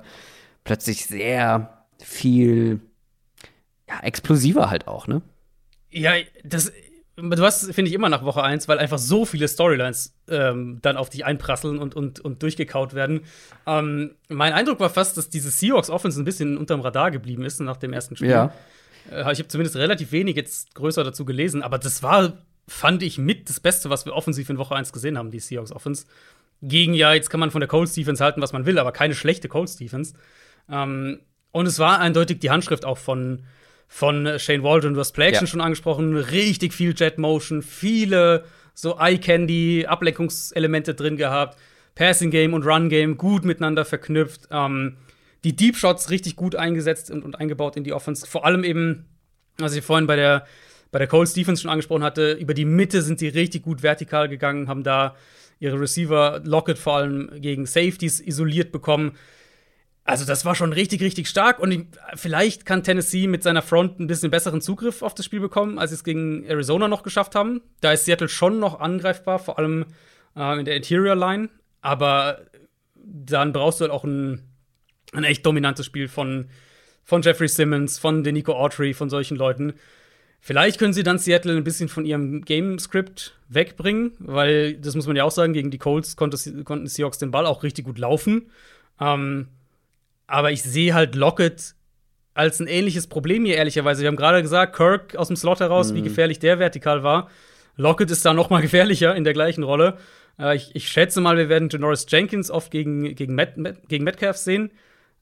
plötzlich 0.64 1.06
sehr 1.06 1.86
viel 2.02 2.80
ja, 3.90 3.99
explosiver 4.02 4.70
halt 4.70 4.88
auch, 4.88 5.07
ne? 5.07 5.22
Ja, 5.90 6.14
das. 6.44 6.72
Du 7.15 7.44
hast, 7.44 7.72
finde 7.73 7.90
ich, 7.90 7.94
immer 7.94 8.10
nach 8.10 8.23
Woche 8.23 8.41
1, 8.41 8.68
weil 8.68 8.80
einfach 8.80 8.98
so 8.98 9.26
viele 9.26 9.48
Storylines 9.48 10.15
ähm, 10.27 10.80
dann 10.81 10.98
auf 10.98 11.11
dich 11.11 11.26
einprasseln 11.26 11.77
und, 11.77 11.95
und, 11.95 12.19
und 12.19 12.41
durchgekaut 12.41 12.95
werden. 12.95 13.22
Ähm, 13.68 14.15
mein 14.30 14.53
Eindruck 14.53 14.80
war 14.80 14.90
fast, 14.90 15.15
dass 15.18 15.30
diese 15.30 15.52
Seahawks 15.52 15.91
Offense 15.91 16.19
ein 16.19 16.26
bisschen 16.26 16.57
unterm 16.57 16.81
Radar 16.81 17.11
geblieben 17.11 17.45
ist 17.45 17.60
nach 17.60 17.77
dem 17.77 17.94
ersten 17.94 18.15
Spiel. 18.15 18.31
Ja. 18.31 18.52
Äh, 19.11 19.31
ich 19.31 19.40
habe 19.40 19.48
zumindest 19.48 19.76
relativ 19.76 20.11
wenig 20.11 20.35
jetzt 20.35 20.73
größer 20.73 21.03
dazu 21.03 21.23
gelesen, 21.23 21.61
aber 21.61 21.77
das 21.77 22.02
war, 22.02 22.34
fand 22.68 23.03
ich, 23.03 23.19
mit 23.19 23.48
das 23.48 23.60
Beste, 23.60 23.91
was 23.91 24.07
wir 24.07 24.14
offensiv 24.14 24.49
in 24.49 24.57
Woche 24.57 24.76
1 24.76 24.91
gesehen 24.91 25.18
haben, 25.18 25.30
die 25.30 25.40
Seahawks 25.40 25.72
Offense. 25.72 26.07
Gegen 26.64 26.95
ja, 26.95 27.14
jetzt 27.14 27.30
kann 27.30 27.40
man 27.40 27.52
von 27.52 27.61
der 27.61 27.68
Colts 27.68 27.94
Defense 27.94 28.23
halten, 28.23 28.41
was 28.41 28.53
man 28.53 28.65
will, 28.65 28.80
aber 28.80 28.91
keine 28.91 29.14
schlechte 29.14 29.49
Colts 29.49 29.76
Defense. 29.76 30.15
Ähm, 30.68 31.19
und 31.52 31.68
es 31.68 31.77
war 31.77 31.99
eindeutig 31.99 32.40
die 32.40 32.49
Handschrift 32.49 32.85
auch 32.85 32.98
von, 32.98 33.44
von 33.94 34.40
Shane 34.40 34.64
Waldron. 34.64 34.95
Du 34.95 34.99
hast 34.99 35.11
Play 35.11 35.28
Action 35.28 35.45
Ja. 35.45 35.52
schon 35.52 35.61
angesprochen, 35.61 36.18
richtig 36.18 36.74
viel 36.74 36.95
Jet 36.98 37.20
Motion, 37.20 37.61
viele 37.61 38.44
so 38.74 38.98
Eye 38.99 39.20
Candy, 39.20 39.86
Ablenkungselemente 39.88 40.95
drin 40.95 41.15
gehabt. 41.15 41.60
Passing 41.94 42.32
Game 42.32 42.56
und 42.56 42.65
Run 42.65 42.90
Game 42.90 43.18
gut 43.18 43.45
miteinander 43.45 43.86
verknüpft. 43.86 44.48
Ähm, 44.49 44.98
die 45.44 45.56
Deep 45.56 45.78
Shots 45.78 46.10
richtig 46.10 46.36
gut 46.36 46.56
eingesetzt 46.56 47.11
und, 47.11 47.24
und 47.24 47.40
eingebaut 47.40 47.78
in 47.78 47.84
die 47.84 47.94
Offense. 47.94 48.26
Vor 48.26 48.48
allem 48.48 48.64
eben, 48.64 49.06
was 49.60 49.76
ich 49.76 49.84
vorhin 49.84 50.07
bei 50.07 50.15
der, 50.15 50.48
bei 50.91 50.98
der 50.98 51.07
Colts 51.07 51.34
Defense 51.34 51.61
schon 51.61 51.70
angesprochen 51.70 52.03
hatte, 52.03 52.32
über 52.32 52.56
die 52.56 52.65
Mitte 52.65 53.03
sind 53.03 53.20
sie 53.20 53.28
richtig 53.28 53.61
gut 53.61 53.84
vertikal 53.84 54.28
gegangen, 54.28 54.70
haben 54.70 54.82
da 54.82 55.15
ihre 55.60 55.80
Receiver, 55.80 56.41
Lockett 56.44 56.80
vor 56.80 56.95
allem 56.95 57.30
gegen 57.36 57.68
Safeties 57.68 58.20
isoliert 58.20 58.72
bekommen. 58.72 59.11
Also, 60.05 60.25
das 60.25 60.43
war 60.43 60.53
schon 60.53 60.73
richtig, 60.73 61.01
richtig 61.01 61.30
stark. 61.30 61.59
Und 61.59 61.71
ich- 61.71 61.85
vielleicht 62.15 62.65
kann 62.65 62.84
Tennessee 62.84 63.27
mit 63.27 63.41
seiner 63.41 63.61
Front 63.61 63.99
ein 63.99 64.07
bisschen 64.07 64.31
besseren 64.31 64.59
Zugriff 64.59 65.01
auf 65.01 65.13
das 65.15 65.25
Spiel 65.25 65.39
bekommen, 65.39 65.80
als 65.80 65.91
sie 65.91 65.95
es 65.95 66.03
gegen 66.03 66.43
Arizona 66.43 66.88
noch 66.89 67.03
geschafft 67.03 67.35
haben. 67.35 67.61
Da 67.80 67.93
ist 67.93 68.05
Seattle 68.05 68.27
schon 68.27 68.59
noch 68.59 68.80
angreifbar, 68.81 69.39
vor 69.39 69.57
allem 69.59 69.85
äh, 70.35 70.59
in 70.59 70.65
der 70.65 70.75
Interior 70.75 71.15
Line. 71.15 71.49
Aber 71.81 72.41
dann 72.95 73.53
brauchst 73.53 73.80
du 73.80 73.84
halt 73.84 73.91
auch 73.93 74.03
ein, 74.03 74.41
ein 75.13 75.23
echt 75.23 75.45
dominantes 75.45 75.85
Spiel 75.85 76.07
von, 76.09 76.49
von 77.03 77.21
Jeffrey 77.21 77.47
Simmons, 77.47 77.97
von 77.97 78.23
Denico 78.23 78.53
Autry, 78.53 78.93
von 78.93 79.09
solchen 79.09 79.38
Leuten. 79.38 79.73
Vielleicht 80.41 80.80
können 80.80 80.91
sie 80.93 81.03
dann 81.03 81.19
Seattle 81.19 81.55
ein 81.55 81.63
bisschen 81.63 81.88
von 81.88 82.05
ihrem 82.05 82.41
Game-Script 82.43 83.38
wegbringen, 83.47 84.11
weil, 84.19 84.73
das 84.75 84.95
muss 84.95 85.07
man 85.07 85.15
ja 85.15 85.23
auch 85.23 85.31
sagen, 85.31 85.53
gegen 85.53 85.71
die 85.71 85.77
Colts 85.77 86.17
konnte, 86.17 86.38
konnten 86.65 86.88
Seahawks 86.88 87.17
den 87.19 87.31
Ball 87.31 87.45
auch 87.45 87.63
richtig 87.63 87.85
gut 87.85 87.97
laufen. 87.97 88.49
Ähm, 88.99 89.47
aber 90.27 90.51
ich 90.51 90.63
sehe 90.63 90.93
halt 90.93 91.15
Lockett 91.15 91.75
als 92.33 92.59
ein 92.59 92.67
ähnliches 92.67 93.07
Problem 93.07 93.45
hier, 93.45 93.55
ehrlicherweise. 93.55 94.01
Wir 94.01 94.07
haben 94.07 94.15
gerade 94.15 94.41
gesagt, 94.41 94.75
Kirk 94.75 95.15
aus 95.15 95.27
dem 95.27 95.35
Slot 95.35 95.59
heraus, 95.59 95.93
wie 95.93 96.01
gefährlich 96.01 96.39
der 96.39 96.59
vertikal 96.59 97.03
war. 97.03 97.29
Lockett 97.75 98.11
ist 98.11 98.25
da 98.25 98.33
noch 98.33 98.49
mal 98.49 98.61
gefährlicher 98.63 99.15
in 99.15 99.23
der 99.23 99.33
gleichen 99.33 99.63
Rolle. 99.63 99.97
Äh, 100.39 100.55
ich, 100.55 100.75
ich 100.75 100.87
schätze 100.87 101.21
mal, 101.21 101.37
wir 101.37 101.49
werden 101.49 101.69
Janoris 101.69 102.05
Jenkins 102.09 102.49
oft 102.49 102.71
gegen, 102.71 103.15
gegen, 103.15 103.35
Met, 103.35 103.57
Met, 103.57 103.87
gegen 103.87 104.03
Metcalf 104.03 104.37
sehen. 104.37 104.71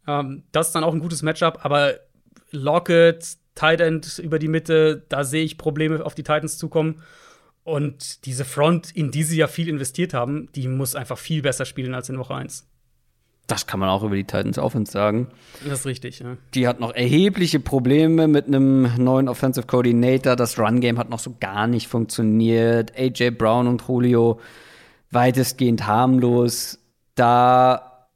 Ähm, 0.07 0.43
das 0.51 0.67
ist 0.67 0.73
dann 0.73 0.83
auch 0.83 0.93
ein 0.93 0.99
gutes 0.99 1.21
Matchup, 1.21 1.65
aber 1.65 1.95
Lockett, 2.51 3.37
Tight 3.55 3.81
End 3.81 4.19
über 4.19 4.39
die 4.39 4.47
Mitte, 4.47 5.05
da 5.09 5.23
sehe 5.23 5.43
ich 5.43 5.57
Probleme 5.57 6.05
auf 6.05 6.15
die 6.15 6.23
Titans 6.23 6.57
zukommen. 6.57 7.01
Und 7.63 8.25
diese 8.25 8.45
Front, 8.45 8.95
in 8.95 9.11
die 9.11 9.23
sie 9.23 9.37
ja 9.37 9.47
viel 9.47 9.67
investiert 9.67 10.13
haben, 10.13 10.49
die 10.55 10.67
muss 10.67 10.95
einfach 10.95 11.17
viel 11.17 11.41
besser 11.41 11.65
spielen 11.65 11.93
als 11.93 12.09
in 12.09 12.17
Woche 12.17 12.33
1. 12.33 12.67
Das 13.51 13.67
kann 13.67 13.81
man 13.81 13.89
auch 13.89 14.01
über 14.01 14.15
die 14.15 14.23
Titans 14.23 14.57
Offense 14.57 14.93
sagen. 14.93 15.27
Das 15.67 15.79
ist 15.79 15.85
richtig, 15.85 16.19
ja. 16.19 16.37
Die 16.53 16.69
hat 16.69 16.79
noch 16.79 16.95
erhebliche 16.95 17.59
Probleme 17.59 18.29
mit 18.29 18.47
einem 18.47 18.89
neuen 18.95 19.27
Offensive 19.27 19.67
Coordinator. 19.67 20.37
Das 20.37 20.57
Run-Game 20.57 20.97
hat 20.97 21.09
noch 21.09 21.19
so 21.19 21.35
gar 21.37 21.67
nicht 21.67 21.89
funktioniert. 21.89 22.97
AJ 22.97 23.31
Brown 23.31 23.67
und 23.67 23.83
Julio 23.85 24.39
weitestgehend 25.11 25.85
harmlos. 25.85 26.79
Da 27.15 28.07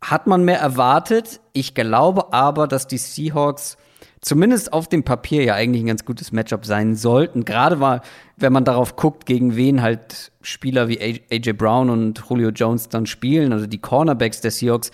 hat 0.00 0.28
man 0.28 0.44
mehr 0.44 0.60
erwartet. 0.60 1.40
Ich 1.52 1.74
glaube 1.74 2.32
aber, 2.32 2.68
dass 2.68 2.86
die 2.86 2.98
Seahawks 2.98 3.76
zumindest 4.20 4.72
auf 4.72 4.88
dem 4.88 5.02
Papier 5.02 5.44
ja 5.44 5.54
eigentlich 5.54 5.82
ein 5.82 5.86
ganz 5.86 6.04
gutes 6.04 6.32
Matchup 6.32 6.66
sein 6.66 6.94
sollten. 6.94 7.44
Gerade 7.44 7.76
mal, 7.76 8.02
wenn 8.36 8.52
man 8.52 8.64
darauf 8.64 8.96
guckt, 8.96 9.26
gegen 9.26 9.56
wen 9.56 9.82
halt 9.82 10.32
Spieler 10.42 10.88
wie 10.88 11.00
AJ 11.00 11.52
Brown 11.54 11.90
und 11.90 12.22
Julio 12.28 12.50
Jones 12.50 12.88
dann 12.88 13.06
spielen, 13.06 13.52
also 13.52 13.66
die 13.66 13.78
Cornerbacks 13.78 14.40
der 14.40 14.50
Seahawks, 14.50 14.90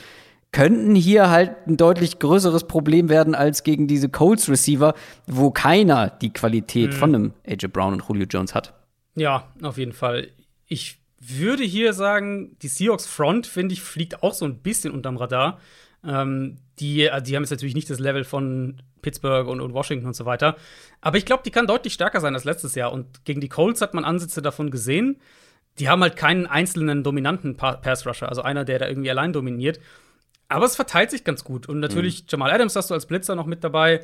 könnten 0.52 0.94
hier 0.94 1.28
halt 1.28 1.66
ein 1.66 1.76
deutlich 1.76 2.18
größeres 2.18 2.64
Problem 2.64 3.08
werden 3.08 3.34
als 3.34 3.62
gegen 3.62 3.88
diese 3.88 4.08
Colts 4.08 4.48
Receiver, 4.48 4.94
wo 5.26 5.50
keiner 5.50 6.08
die 6.08 6.32
Qualität 6.32 6.94
von 6.94 7.14
einem 7.14 7.32
AJ 7.46 7.68
Brown 7.68 7.94
und 7.94 8.04
Julio 8.08 8.26
Jones 8.26 8.54
hat. 8.54 8.72
Ja, 9.16 9.48
auf 9.62 9.76
jeden 9.76 9.92
Fall. 9.92 10.28
Ich 10.66 10.98
würde 11.20 11.64
hier 11.64 11.92
sagen, 11.92 12.56
die 12.62 12.68
Seahawks 12.68 13.06
Front, 13.06 13.46
finde 13.46 13.74
ich, 13.74 13.82
fliegt 13.82 14.22
auch 14.22 14.34
so 14.34 14.44
ein 14.44 14.58
bisschen 14.58 14.92
unterm 14.92 15.16
Radar. 15.16 15.58
Ähm, 16.04 16.58
die, 16.78 17.08
die 17.24 17.36
haben 17.36 17.42
jetzt 17.42 17.50
natürlich 17.50 17.74
nicht 17.74 17.90
das 17.90 17.98
Level 17.98 18.24
von 18.24 18.80
Pittsburgh 19.06 19.46
und, 19.48 19.60
und 19.60 19.72
Washington 19.72 20.06
und 20.06 20.16
so 20.16 20.24
weiter. 20.26 20.56
Aber 21.00 21.16
ich 21.16 21.24
glaube, 21.24 21.42
die 21.44 21.52
kann 21.52 21.68
deutlich 21.68 21.92
stärker 21.92 22.20
sein 22.20 22.34
als 22.34 22.42
letztes 22.44 22.74
Jahr. 22.74 22.92
Und 22.92 23.24
gegen 23.24 23.40
die 23.40 23.48
Colts 23.48 23.80
hat 23.80 23.94
man 23.94 24.04
Ansätze 24.04 24.42
davon 24.42 24.70
gesehen. 24.72 25.20
Die 25.78 25.88
haben 25.88 26.02
halt 26.02 26.16
keinen 26.16 26.46
einzelnen 26.46 27.04
dominanten 27.04 27.56
Pa- 27.56 27.76
Pass-Rusher, 27.76 28.28
also 28.28 28.42
einer, 28.42 28.64
der 28.64 28.80
da 28.80 28.88
irgendwie 28.88 29.10
allein 29.10 29.32
dominiert. 29.32 29.78
Aber 30.48 30.64
es 30.66 30.74
verteilt 30.74 31.10
sich 31.12 31.22
ganz 31.22 31.44
gut. 31.44 31.68
Und 31.68 31.78
natürlich, 31.80 32.24
Jamal 32.28 32.50
Adams 32.50 32.74
hast 32.74 32.90
du 32.90 32.94
als 32.94 33.06
Blitzer 33.06 33.34
noch 33.36 33.46
mit 33.46 33.62
dabei. 33.62 34.02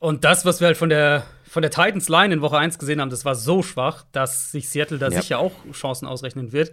Und 0.00 0.24
das, 0.24 0.44
was 0.44 0.60
wir 0.60 0.66
halt 0.66 0.76
von 0.76 0.90
der, 0.90 1.24
von 1.48 1.62
der 1.62 1.70
Titans 1.70 2.08
Line 2.10 2.34
in 2.34 2.40
Woche 2.42 2.58
1 2.58 2.78
gesehen 2.78 3.00
haben, 3.00 3.10
das 3.10 3.24
war 3.24 3.34
so 3.34 3.62
schwach, 3.62 4.04
dass 4.12 4.52
sich 4.52 4.68
Seattle 4.68 4.98
da 4.98 5.08
Ja. 5.08 5.20
sicher 5.22 5.38
auch 5.38 5.52
Chancen 5.72 6.06
ausrechnen 6.06 6.52
wird. 6.52 6.72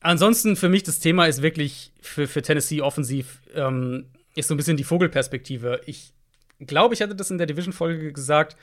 Ansonsten 0.00 0.54
für 0.56 0.68
mich 0.68 0.84
das 0.84 1.00
Thema 1.00 1.26
ist 1.26 1.42
wirklich 1.42 1.92
für, 2.00 2.28
für 2.28 2.40
Tennessee 2.42 2.80
offensiv 2.82 3.40
ähm, 3.54 4.06
ist 4.36 4.48
so 4.48 4.54
ein 4.54 4.56
bisschen 4.56 4.76
die 4.76 4.84
Vogelperspektive. 4.84 5.80
Ich 5.86 6.12
glaube, 6.60 6.94
ich 6.94 7.02
hatte 7.02 7.14
das 7.14 7.30
in 7.30 7.38
der 7.38 7.46
Division-Folge 7.46 8.12
gesagt, 8.12 8.56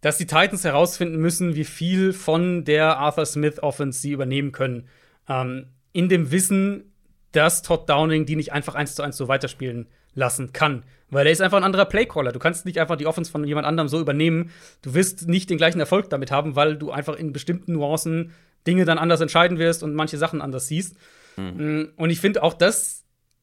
dass 0.00 0.18
die 0.18 0.26
Titans 0.26 0.64
herausfinden 0.64 1.16
müssen, 1.16 1.56
wie 1.56 1.64
viel 1.64 2.12
von 2.12 2.64
der 2.64 2.98
Arthur 2.98 3.26
Smith 3.26 3.60
Offense 3.62 4.00
sie 4.00 4.12
übernehmen 4.12 4.52
können. 4.52 4.88
Ähm, 5.28 5.66
in 5.92 6.08
dem 6.08 6.30
Wissen, 6.30 6.92
dass 7.32 7.62
Todd 7.62 7.88
Downing 7.88 8.26
die 8.26 8.36
nicht 8.36 8.52
einfach 8.52 8.74
eins 8.74 8.94
zu 8.94 9.02
eins 9.02 9.16
so 9.16 9.28
weiterspielen 9.28 9.86
lassen 10.14 10.52
kann. 10.52 10.84
Weil 11.10 11.26
er 11.26 11.32
ist 11.32 11.40
einfach 11.40 11.56
ein 11.56 11.64
anderer 11.64 11.86
Playcaller. 11.86 12.32
Du 12.32 12.38
kannst 12.38 12.66
nicht 12.66 12.78
einfach 12.78 12.96
die 12.96 13.06
Offense 13.06 13.30
von 13.30 13.44
jemand 13.44 13.66
anderem 13.66 13.88
so 13.88 13.98
übernehmen. 13.98 14.50
Du 14.82 14.94
wirst 14.94 15.26
nicht 15.26 15.48
den 15.48 15.56
gleichen 15.56 15.80
Erfolg 15.80 16.10
damit 16.10 16.30
haben, 16.30 16.54
weil 16.54 16.76
du 16.76 16.90
einfach 16.90 17.16
in 17.16 17.32
bestimmten 17.32 17.72
Nuancen 17.72 18.32
Dinge 18.66 18.84
dann 18.84 18.98
anders 18.98 19.20
entscheiden 19.20 19.58
wirst 19.58 19.82
und 19.82 19.94
manche 19.94 20.18
Sachen 20.18 20.42
anders 20.42 20.68
siehst. 20.68 20.96
Mm, 21.36 21.84
Und 21.96 22.10
ich 22.10 22.20
finde 22.20 22.42
auch 22.42 22.52
das 22.52 22.97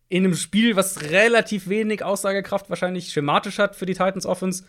in 0.09 0.23
einem 0.23 0.35
Spiel, 0.35 0.75
was 0.75 1.01
relativ 1.09 1.67
wenig 1.67 2.03
Aussagekraft 2.03 2.69
wahrscheinlich 2.69 3.11
schematisch 3.11 3.57
hat 3.59 3.75
für 3.75 3.85
die 3.85 3.93
Titans 3.93 4.25
Offense, 4.25 4.65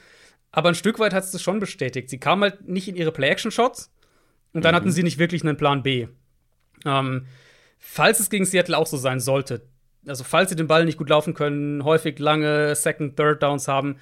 aber 0.50 0.70
ein 0.70 0.74
Stück 0.74 0.98
weit 0.98 1.12
hat 1.12 1.24
es 1.24 1.32
das 1.32 1.42
schon 1.42 1.60
bestätigt. 1.60 2.08
Sie 2.08 2.18
kamen 2.18 2.42
halt 2.42 2.68
nicht 2.68 2.88
in 2.88 2.96
ihre 2.96 3.12
Play-Action-Shots 3.12 3.92
und 4.52 4.64
dann 4.64 4.74
hatten 4.74 4.90
sie 4.90 5.02
nicht 5.02 5.18
wirklich 5.18 5.42
einen 5.42 5.56
Plan 5.56 5.82
B. 5.82 6.08
Ähm, 6.84 7.26
falls 7.78 8.20
es 8.20 8.30
gegen 8.30 8.46
Seattle 8.46 8.78
auch 8.78 8.86
so 8.86 8.96
sein 8.96 9.20
sollte, 9.20 9.66
also 10.06 10.24
falls 10.24 10.50
sie 10.50 10.56
den 10.56 10.68
Ball 10.68 10.84
nicht 10.84 10.98
gut 10.98 11.10
laufen 11.10 11.34
können, 11.34 11.84
häufig 11.84 12.18
lange 12.18 12.74
Second, 12.74 13.16
Third 13.16 13.42
Downs 13.42 13.68
haben, 13.68 13.96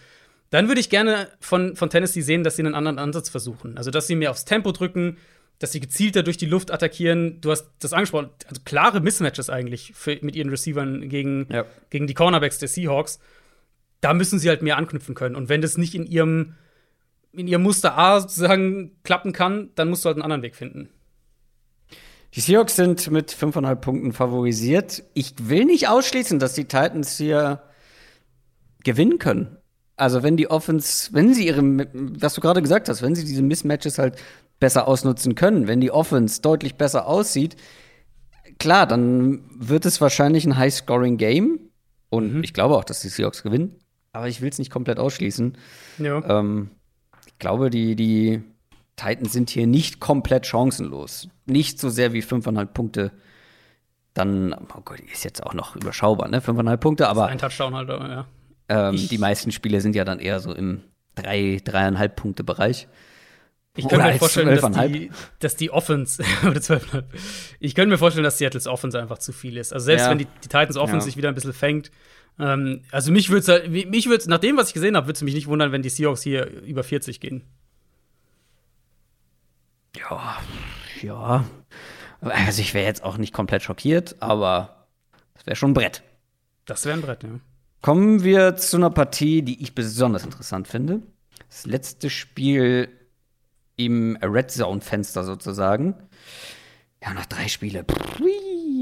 dann 0.51 0.69
würde 0.69 0.81
ich 0.81 0.90
gerne 0.90 1.28
von, 1.40 1.74
von 1.74 1.90
Tennessee 1.90 2.20
sehen, 2.20 2.44
dass 2.44 2.56
sie 2.56 2.62
einen 2.62 2.74
anderen 2.74 2.98
Ansatz 2.98 3.28
versuchen. 3.28 3.77
Also, 3.77 3.90
dass 3.90 4.06
sie 4.06 4.15
mehr 4.15 4.31
aufs 4.31 4.44
Tempo 4.44 4.70
drücken, 4.70 5.16
dass 5.59 5.73
sie 5.73 5.81
gezielter 5.81 6.23
durch 6.23 6.37
die 6.37 6.47
Luft 6.47 6.71
attackieren. 6.71 7.41
Du 7.41 7.51
hast 7.51 7.71
das 7.79 7.93
angesprochen, 7.93 8.31
also 8.49 8.61
klare 8.65 9.01
Mismatches 9.01 9.51
eigentlich 9.51 9.93
für, 9.95 10.19
mit 10.23 10.37
ihren 10.37 10.51
Receivern 10.51 11.09
gegen, 11.09 11.47
Ja. 11.51 11.65
gegen 11.91 12.07
die 12.07 12.15
Cornerbacks 12.15 12.59
der 12.59 12.69
Seahawks. 12.69 13.19
Da 14.01 14.13
müssen 14.15 14.39
sie 14.39 14.49
halt 14.49 14.63
mehr 14.63 14.77
anknüpfen 14.77 15.15
können. 15.15 15.37
Und 15.37 15.49
wenn 15.49 15.63
das 15.63 15.79
nicht 15.79 15.95
in 15.95 16.07
ihrem 16.07 16.55
in 17.33 17.49
ihr 17.49 17.59
Muster 17.59 17.99
A 17.99 18.21
sozusagen 18.21 18.93
klappen 19.03 19.33
kann, 19.33 19.71
dann 19.75 19.89
musst 19.89 20.05
du 20.05 20.07
halt 20.07 20.17
einen 20.17 20.23
anderen 20.23 20.43
Weg 20.43 20.55
finden. 20.55 20.89
Die 22.35 22.41
Seahawks 22.41 22.77
sind 22.77 23.11
mit 23.11 23.33
5,5 23.33 23.75
Punkten 23.77 24.13
favorisiert. 24.13 25.03
Ich 25.15 25.35
will 25.41 25.65
nicht 25.65 25.89
ausschließen, 25.89 26.39
dass 26.39 26.55
die 26.55 26.65
Titans 26.65 27.17
hier 27.17 27.63
gewinnen 28.85 29.19
können. 29.19 29.57
Also 29.97 30.23
wenn 30.23 30.37
die 30.37 30.51
Offense, 30.51 31.11
wenn 31.12 31.35
sie 31.35 31.47
ihre, 31.47 31.62
was 31.62 32.35
du 32.35 32.41
gerade 32.41 32.62
gesagt 32.62 32.89
hast, 32.89 33.03
wenn 33.03 33.15
sie 33.15 33.25
diese 33.25 33.43
Mismatches 33.43 33.99
halt 33.99 34.16
besser 34.59 34.89
ausnutzen 34.89 35.35
können, 35.35 35.66
wenn 35.69 35.81
die 35.81 35.91
Offense 35.91 36.43
deutlich 36.43 36.77
besser 36.77 37.07
aussieht, 37.07 37.57
klar, 38.59 38.87
dann 38.87 39.45
wird 39.57 39.87
es 39.87 40.01
wahrscheinlich 40.01 40.45
ein 40.47 40.57
High-Scoring-Game. 40.57 41.61
Und 42.11 42.45
ich 42.45 42.55
glaube 42.55 42.77
auch, 42.77 42.85
dass 42.85 43.01
die 43.01 43.09
Seahawks 43.09 43.43
gewinnen. 43.43 43.77
Aber 44.12 44.29
ich 44.29 44.41
will 44.41 44.49
es 44.49 44.59
nicht 44.59 44.71
komplett 44.71 44.99
ausschließen. 44.99 45.59
Ja. 45.99 46.39
Ähm, 46.39 46.71
ich 47.27 47.39
glaube, 47.39 47.71
die, 47.71 47.97
die 47.97 48.43
Titans 48.97 49.33
sind 49.33 49.51
hier 49.51 49.66
nicht 49.66 50.01
komplett 50.01 50.47
chancenlos. 50.47 51.29
Nicht 51.47 51.81
so 51.81 51.89
sehr 51.89 52.12
wie 52.12 52.23
5,5 52.23 52.66
Punkte. 52.66 53.12
Dann, 54.15 54.55
oh 54.55 54.81
Gott, 54.85 55.01
ist 55.01 55.25
jetzt 55.25 55.43
auch 55.43 55.55
noch 55.55 55.75
überschaubar, 55.75 56.29
ne? 56.29 56.39
5,5 56.41 56.77
Punkte, 56.77 57.09
aber 57.09 57.27
Ein 57.27 57.39
Touchdown 57.39 57.75
halt, 57.75 57.91
aber 57.91 58.09
ja. 58.09 58.27
Ähm, 58.69 58.97
die 58.97 59.19
meisten 59.19 59.53
Spiele 59.53 59.81
sind 59.81 59.95
ja 59.95 60.05
dann 60.05 60.19
eher 60.20 60.41
so 60.41 60.53
im 60.55 60.82
3, 61.16 61.61
3,5 61.65 62.09
Punkte 62.11 62.45
Bereich. 62.45 62.89
Ich 63.77 63.89
könnte 63.89 64.05
mir 64.05 64.12
als 64.12 64.19
vorstellen, 64.19 64.49
dass 64.55 64.62
12,5. 64.62 64.89
die, 64.93 65.11
dass 65.41 65.57
die 65.57 65.70
Offense, 65.70 66.23
oder 66.43 66.61
12,5. 66.61 67.05
Ich 67.59 67.74
könnte 67.74 67.91
mir 67.91 67.99
vorstellen, 67.99 68.23
dass 68.24 68.39
Seattles 68.39 68.66
Offense 68.69 69.01
einfach 69.01 69.19
zu 69.19 69.32
viel 69.32 69.57
ist. 69.57 69.73
Also 69.73 69.86
selbst 69.86 70.05
Ja. 70.05 70.11
wenn 70.11 70.19
die, 70.19 70.27
die 70.27 70.49
Titans 70.49 70.77
Offense 70.77 70.99
Ja. 70.99 71.07
sich 71.07 71.16
wieder 71.16 71.28
ein 71.28 71.35
bisschen 71.35 71.53
fängt. 71.53 71.91
Ähm, 72.39 72.82
also 72.93 73.11
mich 73.12 73.31
würde 73.31 73.41
es 73.41 73.49
halt, 73.49 73.70
mich 73.70 74.09
würde 74.09 74.28
nach 74.31 74.39
dem, 74.39 74.57
was 74.57 74.69
ich 74.69 74.74
gesehen 74.74 74.97
habe, 74.97 75.07
würde 75.09 75.16
es 75.16 75.23
mich 75.23 75.35
nicht 75.35 75.47
wundern, 75.49 75.73
wenn 75.73 75.82
die 75.82 75.89
Seahawks 75.89 76.23
hier 76.23 76.47
über 76.62 76.85
40 76.85 77.20
gehen. 77.20 77.43
Ja, 79.97 80.36
ja. 81.03 81.45
Also 82.20 82.61
ich 82.62 82.74
wäre 82.74 82.86
jetzt 82.86 83.05
auch 83.05 83.16
nicht 83.16 83.32
komplett 83.32 83.62
schockiert, 83.62 84.16
aber 84.20 84.86
das 85.35 85.47
wäre 85.47 85.57
schon 85.57 85.70
ein 85.70 85.74
Brett. 85.74 86.03
Das 86.65 86.85
wäre 86.85 86.97
ein 86.97 87.03
Brett, 87.03 87.23
ja. 87.23 87.31
Kommen 87.85 88.24
wir 88.24 88.56
zu 88.56 88.78
einer 88.78 88.89
Partie, 88.89 89.43
die 89.43 89.62
ich 89.62 89.74
besonders 89.74 90.24
interessant 90.24 90.69
finde. 90.69 91.02
Das 91.51 91.66
letzte 91.66 92.09
Spiel 92.09 92.89
im 93.77 94.16
Red 94.23 94.51
Zone-Fenster 94.51 95.23
sozusagen. 95.23 95.94
Ja, 97.02 97.12
noch 97.12 97.27
drei 97.27 97.47
Spiele. 97.47 97.85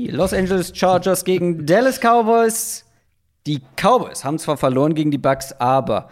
Los 0.07 0.33
Angeles 0.33 0.71
Chargers 0.73 1.25
gegen 1.25 1.67
Dallas 1.67 1.99
Cowboys. 1.99 2.85
Die 3.49 3.61
Cowboys 3.75 4.25
haben 4.25 4.39
zwar 4.39 4.57
verloren 4.57 4.95
gegen 4.95 5.11
die 5.11 5.19
Bucks, 5.19 5.51
aber 5.51 6.09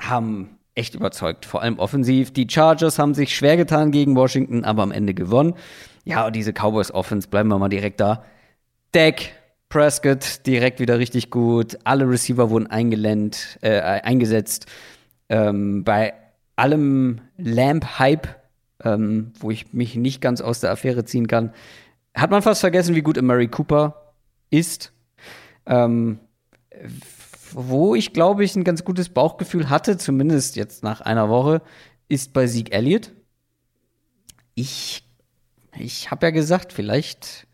haben 0.00 0.58
echt 0.74 0.96
überzeugt, 0.96 1.46
vor 1.46 1.62
allem 1.62 1.78
offensiv. 1.78 2.32
Die 2.32 2.48
Chargers 2.50 2.98
haben 2.98 3.14
sich 3.14 3.36
schwer 3.36 3.56
getan 3.56 3.92
gegen 3.92 4.16
Washington, 4.16 4.64
aber 4.64 4.82
am 4.82 4.90
Ende 4.90 5.14
gewonnen. 5.14 5.54
Ja, 6.02 6.26
und 6.26 6.34
diese 6.34 6.52
Cowboys 6.52 6.90
Offense, 6.90 7.28
bleiben 7.28 7.48
wir 7.48 7.60
mal 7.60 7.68
direkt 7.68 8.00
da. 8.00 8.24
Dak 8.90 9.37
Prescott 9.68 10.46
direkt 10.46 10.80
wieder 10.80 10.98
richtig 10.98 11.30
gut. 11.30 11.78
Alle 11.84 12.08
Receiver 12.08 12.50
wurden 12.50 12.66
eingelennt, 12.66 13.58
äh, 13.60 13.80
eingesetzt. 13.80 14.66
Ähm, 15.28 15.84
bei 15.84 16.14
allem 16.56 17.20
Lamp-Hype, 17.36 18.28
ähm, 18.84 19.32
wo 19.38 19.50
ich 19.50 19.72
mich 19.72 19.94
nicht 19.94 20.20
ganz 20.20 20.40
aus 20.40 20.60
der 20.60 20.70
Affäre 20.70 21.04
ziehen 21.04 21.26
kann, 21.26 21.52
hat 22.14 22.30
man 22.30 22.42
fast 22.42 22.60
vergessen, 22.60 22.94
wie 22.94 23.02
gut 23.02 23.20
Murray 23.20 23.48
Cooper 23.48 24.14
ist. 24.50 24.92
Ähm, 25.66 26.18
wo 27.52 27.94
ich, 27.94 28.12
glaube 28.12 28.44
ich, 28.44 28.56
ein 28.56 28.64
ganz 28.64 28.84
gutes 28.84 29.08
Bauchgefühl 29.08 29.70
hatte, 29.70 29.96
zumindest 29.98 30.56
jetzt 30.56 30.82
nach 30.82 31.00
einer 31.00 31.28
Woche, 31.28 31.62
ist 32.08 32.32
bei 32.32 32.46
Sieg 32.46 32.74
Elliott. 32.74 33.12
Ich, 34.54 35.04
ich 35.76 36.10
habe 36.10 36.26
ja 36.26 36.30
gesagt, 36.30 36.72
vielleicht 36.72 37.47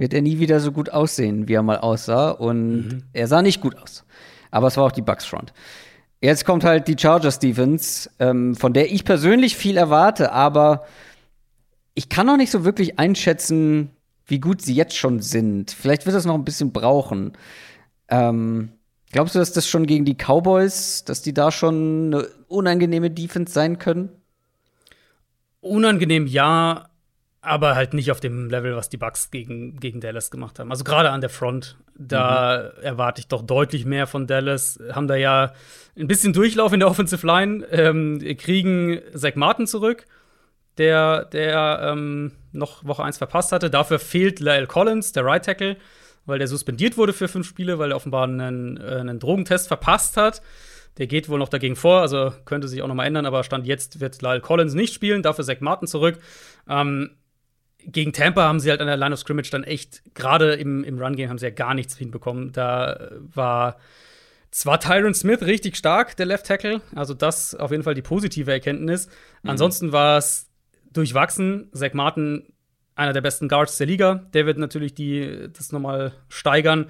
wird 0.00 0.14
er 0.14 0.22
nie 0.22 0.38
wieder 0.38 0.60
so 0.60 0.72
gut 0.72 0.88
aussehen, 0.90 1.46
wie 1.46 1.52
er 1.52 1.62
mal 1.62 1.78
aussah. 1.78 2.30
Und 2.30 3.04
er 3.12 3.28
sah 3.28 3.42
nicht 3.42 3.60
gut 3.60 3.76
aus. 3.76 4.04
Aber 4.50 4.66
es 4.66 4.76
war 4.78 4.84
auch 4.84 4.92
die 4.92 5.02
Bucks 5.02 5.26
Front. 5.26 5.52
Jetzt 6.22 6.46
kommt 6.46 6.64
halt 6.64 6.88
die 6.88 6.96
Chargers 6.98 7.38
Defense, 7.38 8.10
ähm, 8.18 8.56
von 8.56 8.72
der 8.72 8.90
ich 8.90 9.04
persönlich 9.04 9.56
viel 9.56 9.76
erwarte, 9.76 10.32
aber 10.32 10.86
ich 11.94 12.08
kann 12.08 12.26
noch 12.26 12.36
nicht 12.36 12.50
so 12.50 12.64
wirklich 12.64 12.98
einschätzen, 12.98 13.90
wie 14.26 14.40
gut 14.40 14.62
sie 14.62 14.74
jetzt 14.74 14.96
schon 14.96 15.20
sind. 15.20 15.70
Vielleicht 15.70 16.06
wird 16.06 16.16
das 16.16 16.24
noch 16.24 16.34
ein 16.34 16.44
bisschen 16.44 16.72
brauchen. 16.72 17.32
Ähm, 18.08 18.72
glaubst 19.12 19.34
du, 19.34 19.38
dass 19.38 19.52
das 19.52 19.68
schon 19.68 19.86
gegen 19.86 20.04
die 20.04 20.14
Cowboys, 20.16 21.04
dass 21.04 21.20
die 21.22 21.34
da 21.34 21.50
schon 21.50 22.14
eine 22.14 22.26
unangenehme 22.48 23.10
Defense 23.10 23.52
sein 23.52 23.78
können? 23.78 24.10
Unangenehm 25.60 26.26
ja, 26.26 26.89
aber 27.42 27.74
halt 27.74 27.94
nicht 27.94 28.10
auf 28.10 28.20
dem 28.20 28.50
Level, 28.50 28.76
was 28.76 28.90
die 28.90 28.98
Bucks 28.98 29.30
gegen, 29.30 29.80
gegen 29.80 30.00
Dallas 30.00 30.30
gemacht 30.30 30.58
haben. 30.58 30.70
Also 30.70 30.84
gerade 30.84 31.10
an 31.10 31.22
der 31.22 31.30
Front, 31.30 31.76
da 31.96 32.56
erwarte 32.82 33.20
ich 33.20 33.28
doch 33.28 33.42
deutlich 33.42 33.86
mehr 33.86 34.06
von 34.06 34.26
Dallas. 34.26 34.78
Haben 34.92 35.08
da 35.08 35.16
ja 35.16 35.52
ein 35.98 36.06
bisschen 36.06 36.34
Durchlauf 36.34 36.72
in 36.72 36.80
der 36.80 36.88
Offensive 36.90 37.26
Line, 37.26 37.64
ähm, 37.70 38.18
kriegen 38.36 39.00
Zach 39.14 39.36
Martin 39.36 39.66
zurück, 39.66 40.04
der, 40.76 41.24
der 41.26 41.80
ähm, 41.82 42.32
noch 42.52 42.84
Woche 42.84 43.04
1 43.04 43.16
verpasst 43.16 43.52
hatte. 43.52 43.70
Dafür 43.70 43.98
fehlt 43.98 44.40
Lyle 44.40 44.66
Collins, 44.66 45.12
der 45.12 45.24
Right 45.24 45.44
Tackle, 45.44 45.78
weil 46.26 46.38
der 46.38 46.48
suspendiert 46.48 46.98
wurde 46.98 47.14
für 47.14 47.28
fünf 47.28 47.48
Spiele, 47.48 47.78
weil 47.78 47.92
er 47.92 47.96
offenbar 47.96 48.24
einen, 48.24 48.76
äh, 48.76 48.96
einen 48.96 49.18
Drogentest 49.18 49.68
verpasst 49.68 50.18
hat. 50.18 50.42
Der 50.98 51.06
geht 51.06 51.30
wohl 51.30 51.38
noch 51.38 51.48
dagegen 51.48 51.76
vor, 51.76 52.02
also 52.02 52.34
könnte 52.44 52.68
sich 52.68 52.82
auch 52.82 52.88
noch 52.88 52.94
mal 52.94 53.06
ändern, 53.06 53.24
aber 53.24 53.44
Stand 53.44 53.66
jetzt 53.66 54.00
wird 54.00 54.20
Lyle 54.20 54.40
Collins 54.40 54.74
nicht 54.74 54.92
spielen, 54.92 55.22
dafür 55.22 55.44
Zach 55.44 55.60
Martin 55.60 55.88
zurück. 55.88 56.18
Ähm, 56.68 57.12
gegen 57.86 58.12
Tampa 58.12 58.42
haben 58.42 58.60
sie 58.60 58.70
halt 58.70 58.80
an 58.80 58.86
der 58.86 58.96
Line 58.96 59.12
of 59.12 59.20
Scrimmage 59.20 59.50
dann 59.50 59.64
echt, 59.64 60.02
gerade 60.14 60.54
im, 60.54 60.84
im 60.84 60.98
Run-Game 60.98 61.28
haben 61.28 61.38
sie 61.38 61.46
ja 61.46 61.50
gar 61.50 61.74
nichts 61.74 61.96
hinbekommen. 61.96 62.52
Da 62.52 62.92
äh, 62.92 63.10
war 63.34 63.78
zwar 64.50 64.80
Tyron 64.80 65.14
Smith 65.14 65.42
richtig 65.42 65.76
stark, 65.76 66.16
der 66.16 66.26
Left 66.26 66.46
Tackle, 66.46 66.80
also 66.94 67.14
das 67.14 67.54
auf 67.54 67.70
jeden 67.70 67.82
Fall 67.82 67.94
die 67.94 68.02
positive 68.02 68.50
Erkenntnis. 68.50 69.08
Ansonsten 69.44 69.92
war 69.92 70.18
es 70.18 70.48
durchwachsen. 70.92 71.70
Zach 71.72 71.92
Martin, 71.92 72.52
einer 72.96 73.12
der 73.12 73.20
besten 73.20 73.48
Guards 73.48 73.78
der 73.78 73.86
Liga, 73.86 74.26
der 74.34 74.46
wird 74.46 74.58
natürlich 74.58 74.94
die, 74.94 75.48
das 75.52 75.72
nochmal 75.72 76.12
steigern. 76.28 76.86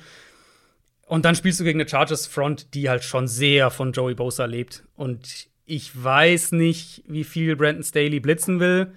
Und 1.06 1.24
dann 1.24 1.34
spielst 1.34 1.60
du 1.60 1.64
gegen 1.64 1.80
eine 1.80 1.88
Chargers 1.88 2.26
Front, 2.26 2.74
die 2.74 2.88
halt 2.88 3.04
schon 3.04 3.28
sehr 3.28 3.70
von 3.70 3.92
Joey 3.92 4.14
Bosa 4.14 4.46
lebt. 4.46 4.84
Und 4.94 5.48
ich 5.66 6.02
weiß 6.02 6.52
nicht, 6.52 7.02
wie 7.06 7.24
viel 7.24 7.56
Brandon 7.56 7.82
Staley 7.82 8.20
blitzen 8.20 8.58
will 8.60 8.92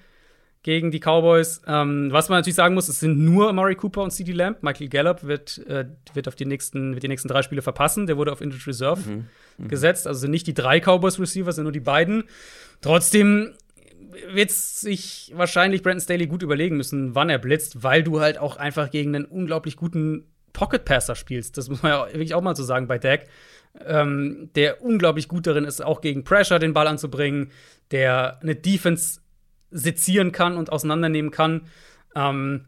gegen 0.64 0.92
die 0.92 1.00
Cowboys. 1.00 1.61
Ähm, 1.67 2.08
was 2.11 2.30
man 2.30 2.40
natürlich 2.40 2.56
sagen 2.56 2.74
muss, 2.74 2.88
es 2.88 3.00
sind 3.00 3.19
nur 3.19 3.50
Amari 3.50 3.75
Cooper 3.75 4.01
und 4.01 4.11
CD 4.11 4.32
Lamb. 4.32 4.64
Michael 4.64 4.88
Gallup 4.88 5.24
wird, 5.24 5.59
äh, 5.67 5.85
wird 6.14 6.27
auf 6.27 6.35
die 6.35 6.45
nächsten, 6.45 6.93
wird 6.93 7.03
die 7.03 7.09
nächsten 7.09 7.27
drei 7.27 7.42
Spiele 7.42 7.61
verpassen. 7.61 8.08
Der 8.08 8.17
wurde 8.17 8.32
auf 8.32 8.42
Injured 8.42 8.66
Reserve 8.66 9.25
gesetzt. 9.59 10.08
Also 10.08 10.22
sind 10.22 10.32
nicht 10.32 10.48
die 10.48 10.53
drei 10.53 10.80
Cowboys-Receiver, 10.80 11.51
sind 11.51 11.64
nur 11.64 11.74
die 11.74 11.82
beiden. 11.82 12.24
Trotzdem 12.82 13.53
wird 14.32 14.51
sich 14.51 15.32
wahrscheinlich 15.35 15.83
Brandon 15.83 16.01
Staley 16.01 16.27
gut 16.27 16.43
überlegen 16.43 16.77
müssen, 16.77 17.14
wann 17.14 17.30
er 17.30 17.40
blitzt, 17.40 17.83
weil 17.83 18.03
du 18.03 18.22
halt 18.22 18.38
auch 18.38 18.58
einfach 18.58 18.90
gegen 18.90 19.16
einen 19.16 19.25
unglaublich 19.25 19.75
guten 19.75 20.27
Pocket 20.53 20.85
Passer 20.85 21.16
spielst. 21.16 21.58
Das 21.58 21.67
muss 21.67 21.83
man 21.83 21.92
ja 21.92 22.08
wirklich 22.08 22.35
auch 22.35 22.42
mal 22.42 22.56
so 22.56 22.64
sagen 22.64 22.88
bei 22.88 23.00
Dak. 23.00 23.25
Ähm, 23.85 24.51
der 24.56 24.83
unglaublich 24.83 25.27
gut 25.27 25.48
darin 25.48 25.66
ist, 25.66 25.83
auch 25.83 26.00
gegen 26.00 26.24
Pressure 26.24 26.59
den 26.59 26.74
Ball 26.74 26.88
anzubringen, 26.88 27.51
der 27.90 28.40
eine 28.42 28.56
Defense 28.56 29.19
sezieren 29.73 30.31
kann 30.31 30.57
und 30.57 30.71
auseinandernehmen 30.71 31.31
kann. 31.31 31.67
Ähm, 32.15 32.65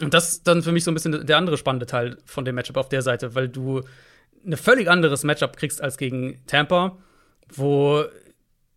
und 0.00 0.14
das 0.14 0.32
ist 0.32 0.46
dann 0.46 0.62
für 0.62 0.72
mich 0.72 0.84
so 0.84 0.90
ein 0.90 0.94
bisschen 0.94 1.26
der 1.26 1.36
andere 1.36 1.58
spannende 1.58 1.86
Teil 1.86 2.18
von 2.24 2.44
dem 2.44 2.54
Matchup 2.54 2.76
auf 2.76 2.88
der 2.88 3.02
Seite, 3.02 3.34
weil 3.34 3.48
du 3.48 3.82
ein 4.46 4.56
völlig 4.56 4.88
anderes 4.88 5.24
Matchup 5.24 5.56
kriegst 5.56 5.82
als 5.82 5.96
gegen 5.96 6.40
Tampa, 6.46 6.98
wo 7.52 8.04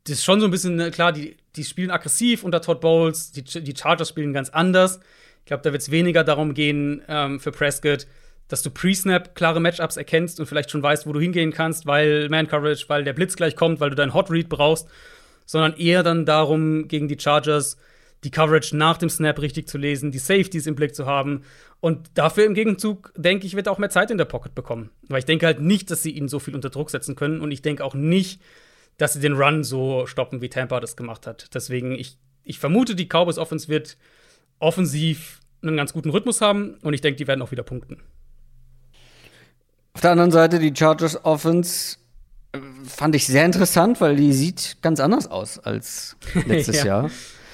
das 0.05 0.23
schon 0.23 0.39
so 0.39 0.47
ein 0.47 0.51
bisschen, 0.51 0.75
ne, 0.75 0.91
klar, 0.91 1.11
die, 1.11 1.37
die 1.55 1.63
spielen 1.63 1.91
aggressiv 1.91 2.43
unter 2.43 2.61
Todd 2.61 2.81
Bowles, 2.81 3.31
die, 3.31 3.43
die 3.43 3.75
Chargers 3.75 4.09
spielen 4.09 4.33
ganz 4.33 4.49
anders. 4.49 4.99
Ich 5.39 5.45
glaube, 5.45 5.63
da 5.63 5.71
wird 5.71 5.81
es 5.81 5.91
weniger 5.91 6.23
darum 6.23 6.53
gehen 6.53 7.03
ähm, 7.07 7.39
für 7.39 7.51
Prescott, 7.51 8.07
dass 8.47 8.63
du 8.63 8.69
pre-Snap 8.69 9.35
klare 9.35 9.59
Matchups 9.59 9.97
erkennst 9.97 10.39
und 10.39 10.45
vielleicht 10.45 10.71
schon 10.71 10.83
weißt, 10.83 11.05
wo 11.05 11.13
du 11.13 11.19
hingehen 11.19 11.51
kannst, 11.51 11.85
weil 11.85 12.29
Man-Coverage, 12.29 12.85
weil 12.89 13.03
der 13.03 13.13
Blitz 13.13 13.35
gleich 13.35 13.55
kommt, 13.55 13.79
weil 13.79 13.91
du 13.91 13.95
deinen 13.95 14.13
Hot 14.13 14.29
Read 14.31 14.49
brauchst, 14.49 14.87
sondern 15.45 15.77
eher 15.77 16.03
dann 16.03 16.25
darum, 16.25 16.87
gegen 16.87 17.07
die 17.07 17.19
Chargers 17.19 17.77
die 18.23 18.31
Coverage 18.31 18.75
nach 18.75 18.97
dem 18.97 19.09
Snap 19.09 19.39
richtig 19.41 19.67
zu 19.67 19.77
lesen, 19.77 20.11
die 20.11 20.19
Safeties 20.19 20.67
im 20.67 20.75
Blick 20.75 20.95
zu 20.95 21.05
haben. 21.05 21.43
Und 21.79 22.11
dafür 22.13 22.45
im 22.45 22.53
Gegenzug, 22.53 23.11
denke 23.17 23.47
ich, 23.47 23.55
wird 23.55 23.67
er 23.67 23.73
auch 23.73 23.79
mehr 23.79 23.89
Zeit 23.89 24.11
in 24.11 24.17
der 24.17 24.25
Pocket 24.25 24.53
bekommen. 24.53 24.91
Weil 25.07 25.19
ich 25.19 25.25
denke 25.25 25.47
halt 25.47 25.59
nicht, 25.59 25.89
dass 25.89 26.03
sie 26.03 26.11
ihn 26.11 26.27
so 26.27 26.39
viel 26.39 26.53
unter 26.53 26.69
Druck 26.69 26.91
setzen 26.91 27.15
können. 27.15 27.41
Und 27.41 27.51
ich 27.51 27.63
denke 27.63 27.83
auch 27.83 27.95
nicht, 27.95 28.41
dass 28.97 29.13
sie 29.13 29.19
den 29.19 29.33
Run 29.33 29.63
so 29.63 30.05
stoppen, 30.05 30.41
wie 30.41 30.49
Tampa 30.49 30.79
das 30.79 30.95
gemacht 30.95 31.25
hat. 31.25 31.49
Deswegen, 31.55 31.93
ich, 31.93 32.17
ich 32.43 32.59
vermute, 32.59 32.93
die 32.93 33.07
Cowboys 33.07 33.39
Offense 33.39 33.67
wird 33.67 33.97
offensiv 34.59 35.39
einen 35.63 35.77
ganz 35.77 35.93
guten 35.93 36.11
Rhythmus 36.11 36.41
haben. 36.41 36.75
Und 36.83 36.93
ich 36.93 37.01
denke, 37.01 37.17
die 37.17 37.27
werden 37.27 37.41
auch 37.41 37.51
wieder 37.51 37.63
punkten. 37.63 38.03
Auf 39.93 40.01
der 40.01 40.11
anderen 40.11 40.31
Seite 40.31 40.59
die 40.59 40.73
Chargers 40.75 41.25
Offense 41.25 41.97
fand 42.85 43.15
ich 43.15 43.27
sehr 43.27 43.45
interessant, 43.45 44.01
weil 44.01 44.15
die 44.15 44.33
sieht 44.33 44.77
ganz 44.81 44.99
anders 44.99 45.29
aus 45.29 45.59
als 45.59 46.17
letztes 46.47 46.83
Ja. 46.83 46.85
Jahr. 46.85 47.09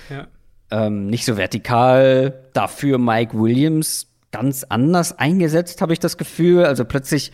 Ja. 0.09 0.27
Ähm, 0.69 1.07
nicht 1.07 1.25
so 1.25 1.37
vertikal, 1.37 2.49
dafür 2.53 2.97
Mike 2.97 3.37
Williams 3.37 4.07
ganz 4.31 4.63
anders 4.63 5.17
eingesetzt, 5.17 5.81
habe 5.81 5.93
ich 5.93 5.99
das 5.99 6.17
Gefühl. 6.17 6.65
Also 6.65 6.83
plötzlich 6.85 7.31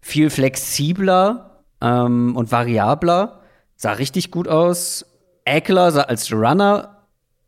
viel 0.00 0.30
flexibler 0.30 1.64
ähm, 1.80 2.36
und 2.36 2.52
variabler. 2.52 3.40
Sah 3.76 3.92
richtig 3.92 4.30
gut 4.30 4.48
aus. 4.48 5.06
Eckler 5.44 5.90
sah 5.92 6.02
als 6.02 6.32
Runner 6.32 6.97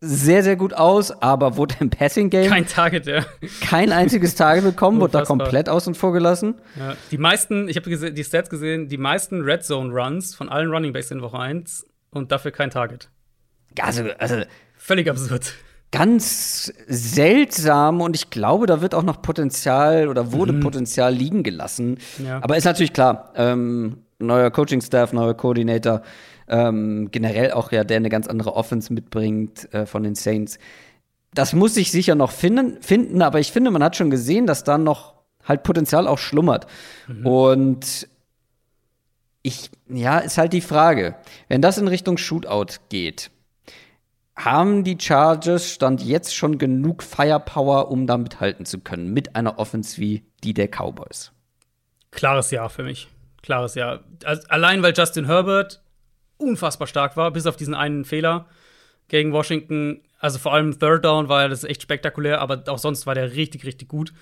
sehr, 0.00 0.42
sehr 0.42 0.56
gut 0.56 0.72
aus, 0.72 1.10
aber 1.10 1.56
wurde 1.56 1.74
im 1.80 1.90
Passing-Game 1.90 2.48
Kein 2.48 2.66
Target, 2.66 3.06
ja. 3.06 3.20
kein 3.60 3.92
einziges 3.92 4.34
Tage 4.34 4.62
bekommen, 4.62 4.98
wurde 5.00 5.12
da 5.12 5.22
komplett 5.24 5.68
außen 5.68 5.94
vor 5.94 6.12
gelassen. 6.12 6.54
ja. 6.78 6.94
Die 7.10 7.18
meisten, 7.18 7.68
ich 7.68 7.76
habe 7.76 8.10
die 8.12 8.24
Stats 8.24 8.48
gesehen, 8.48 8.88
die 8.88 8.96
meisten 8.96 9.42
Red 9.42 9.62
Zone 9.62 9.92
Runs 9.92 10.34
von 10.34 10.48
allen 10.48 10.70
Running 10.70 10.92
Backs 10.94 11.10
in 11.10 11.20
Woche 11.20 11.38
1 11.38 11.86
und 12.10 12.32
dafür 12.32 12.50
kein 12.50 12.70
Target. 12.70 13.10
Also, 13.78 14.04
also 14.18 14.36
Völlig 14.76 15.08
absurd. 15.08 15.52
ganz 15.92 16.72
seltsam 16.88 18.00
und 18.00 18.16
ich 18.16 18.30
glaube, 18.30 18.66
da 18.66 18.80
wird 18.80 18.94
auch 18.94 19.02
noch 19.02 19.20
Potenzial 19.20 20.08
oder 20.08 20.32
wurde 20.32 20.54
Potenzial 20.54 21.12
liegen 21.12 21.42
gelassen. 21.42 21.98
Ja. 22.24 22.42
Aber 22.42 22.56
ist 22.56 22.64
natürlich 22.64 22.94
klar, 22.94 23.32
ähm, 23.36 23.98
neuer 24.18 24.50
Coaching-Staff, 24.50 25.12
neuer 25.12 25.34
Coordinator, 25.34 26.02
ähm, 26.50 27.10
generell 27.10 27.52
auch 27.52 27.72
ja, 27.72 27.84
der 27.84 27.96
eine 27.96 28.10
ganz 28.10 28.26
andere 28.26 28.54
Offense 28.54 28.92
mitbringt 28.92 29.72
äh, 29.72 29.86
von 29.86 30.02
den 30.02 30.14
Saints. 30.14 30.58
Das 31.32 31.52
muss 31.52 31.74
sich 31.74 31.92
sicher 31.92 32.16
noch 32.16 32.32
finden, 32.32 32.82
finden, 32.82 33.22
aber 33.22 33.38
ich 33.38 33.52
finde, 33.52 33.70
man 33.70 33.84
hat 33.84 33.96
schon 33.96 34.10
gesehen, 34.10 34.46
dass 34.46 34.64
da 34.64 34.78
noch 34.78 35.14
halt 35.44 35.62
Potenzial 35.62 36.08
auch 36.08 36.18
schlummert. 36.18 36.66
Und 37.24 38.08
ich, 39.42 39.70
ja, 39.88 40.18
ist 40.18 40.38
halt 40.38 40.52
die 40.52 40.60
Frage, 40.60 41.14
wenn 41.48 41.62
das 41.62 41.78
in 41.78 41.88
Richtung 41.88 42.18
Shootout 42.18 42.80
geht, 42.88 43.30
haben 44.36 44.84
die 44.84 44.98
Chargers 44.98 45.70
Stand 45.70 46.02
jetzt 46.02 46.34
schon 46.34 46.58
genug 46.58 47.02
Firepower, 47.02 47.90
um 47.90 48.06
da 48.06 48.16
mithalten 48.16 48.66
zu 48.66 48.80
können, 48.80 49.12
mit 49.12 49.36
einer 49.36 49.58
Offense 49.58 50.00
wie 50.00 50.24
die 50.42 50.54
der 50.54 50.68
Cowboys? 50.68 51.32
Klares 52.10 52.50
Ja 52.50 52.68
für 52.68 52.82
mich. 52.82 53.08
Klares 53.42 53.74
Ja. 53.74 54.00
Also, 54.24 54.46
allein 54.48 54.82
weil 54.82 54.94
Justin 54.96 55.26
Herbert 55.26 55.82
unfassbar 56.40 56.86
stark 56.86 57.16
war, 57.16 57.30
bis 57.30 57.46
auf 57.46 57.56
diesen 57.56 57.74
einen 57.74 58.04
Fehler 58.04 58.46
gegen 59.08 59.32
Washington. 59.32 60.00
Also 60.18 60.38
vor 60.38 60.52
allem 60.52 60.78
Third 60.78 61.04
Down 61.04 61.28
war 61.28 61.48
das 61.48 61.64
echt 61.64 61.82
spektakulär, 61.82 62.40
aber 62.40 62.62
auch 62.66 62.78
sonst 62.78 63.06
war 63.06 63.14
der 63.14 63.34
richtig, 63.34 63.64
richtig 63.64 63.88
gut. 63.88 64.12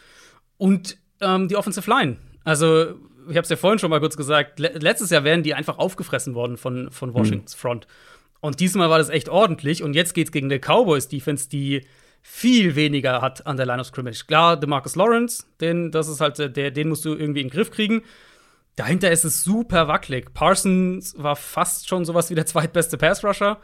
Und 0.56 0.98
ähm, 1.20 1.48
die 1.48 1.56
Offensive 1.56 1.88
Line. 1.90 2.16
Also, 2.44 2.94
ich 3.28 3.36
habe 3.36 3.40
es 3.40 3.48
ja 3.48 3.56
vorhin 3.56 3.78
schon 3.78 3.90
mal 3.90 4.00
kurz 4.00 4.16
gesagt, 4.16 4.58
le 4.58 4.68
letztes 4.78 5.10
Jahr 5.10 5.24
wären 5.24 5.42
die 5.42 5.54
einfach 5.54 5.78
aufgefressen 5.78 6.34
worden 6.34 6.56
von, 6.56 6.90
von 6.90 7.12
Washingtons 7.14 7.54
Front. 7.54 7.86
Und 8.40 8.60
diesmal 8.60 8.88
war 8.88 8.98
das 8.98 9.08
echt 9.08 9.28
ordentlich. 9.28 9.82
Und 9.82 9.94
jetzt 9.94 10.14
geht's 10.14 10.32
gegen 10.32 10.46
eine 10.46 10.60
Cowboys-Defense, 10.60 11.48
die 11.48 11.84
viel 12.22 12.76
weniger 12.76 13.20
hat 13.20 13.46
an 13.46 13.56
der 13.56 13.66
Line 13.66 13.80
of 13.80 13.86
Scrimmage. 13.86 14.26
Klar, 14.26 14.58
DeMarcus 14.58 14.96
Lawrence, 14.96 15.44
den, 15.60 15.90
das 15.90 16.08
ist 16.08 16.20
halt, 16.20 16.38
der, 16.38 16.70
den 16.70 16.88
musst 16.88 17.04
du 17.04 17.14
irgendwie 17.14 17.40
in 17.40 17.48
den 17.48 17.52
Griff 17.52 17.70
kriegen. 17.70 18.02
Dahinter 18.78 19.10
ist 19.10 19.24
es 19.24 19.42
super 19.42 19.88
wackelig. 19.88 20.32
Parsons 20.34 21.16
war 21.18 21.34
fast 21.34 21.88
schon 21.88 22.04
sowas 22.04 22.30
wie 22.30 22.36
der 22.36 22.46
zweitbeste 22.46 22.96
Pass-Rusher 22.96 23.58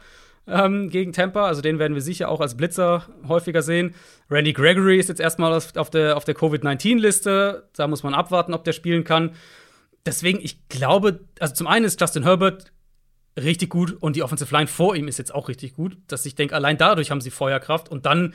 ähm, 0.45 0.89
gegen 0.89 1.13
Tampa. 1.13 1.45
Also 1.45 1.61
den 1.61 1.79
werden 1.79 1.93
wir 1.93 2.01
sicher 2.01 2.27
auch 2.27 2.41
als 2.41 2.57
Blitzer 2.57 3.07
häufiger 3.25 3.61
sehen. 3.61 3.95
Randy 4.29 4.51
Gregory 4.51 4.99
ist 4.99 5.07
jetzt 5.07 5.21
erstmal 5.21 5.53
auf, 5.53 5.89
der, 5.89 6.17
auf 6.17 6.25
der 6.25 6.35
Covid-19-Liste. 6.35 7.69
Da 7.73 7.87
muss 7.87 8.03
man 8.03 8.13
abwarten, 8.13 8.53
ob 8.53 8.65
der 8.65 8.73
spielen 8.73 9.05
kann. 9.05 9.31
Deswegen, 10.05 10.39
ich 10.41 10.67
glaube, 10.67 11.21
also 11.39 11.53
zum 11.53 11.67
einen 11.67 11.85
ist 11.85 12.01
Justin 12.01 12.23
Herbert 12.23 12.73
richtig 13.37 13.69
gut 13.69 13.95
und 14.01 14.17
die 14.17 14.23
Offensive 14.23 14.53
Line 14.53 14.67
vor 14.67 14.97
ihm 14.97 15.07
ist 15.07 15.17
jetzt 15.17 15.33
auch 15.33 15.47
richtig 15.47 15.75
gut, 15.75 15.97
dass 16.07 16.25
ich 16.25 16.35
denke, 16.35 16.55
allein 16.55 16.77
dadurch 16.77 17.09
haben 17.09 17.21
sie 17.21 17.31
Feuerkraft 17.31 17.87
und 17.87 18.05
dann 18.05 18.33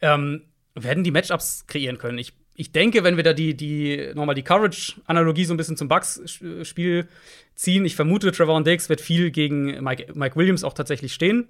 ähm, 0.00 0.44
werden 0.74 1.02
die 1.02 1.10
Matchups 1.10 1.66
kreieren 1.66 1.98
können. 1.98 2.18
Ich, 2.18 2.34
ich 2.54 2.72
denke, 2.72 3.04
wenn 3.04 3.16
wir 3.16 3.24
da 3.24 3.32
die, 3.32 3.56
die 3.56 4.10
nochmal 4.14 4.34
die 4.34 4.42
Coverage-Analogie 4.42 5.44
so 5.44 5.54
ein 5.54 5.56
bisschen 5.56 5.76
zum 5.76 5.88
Bucks-Spiel 5.88 7.08
ziehen, 7.54 7.84
ich 7.84 7.96
vermute, 7.96 8.32
Trevor 8.32 8.62
Diggs 8.62 8.88
wird 8.88 9.00
viel 9.00 9.30
gegen 9.30 9.82
Mike, 9.82 10.12
Mike 10.14 10.36
Williams 10.36 10.64
auch 10.64 10.74
tatsächlich 10.74 11.14
stehen. 11.14 11.48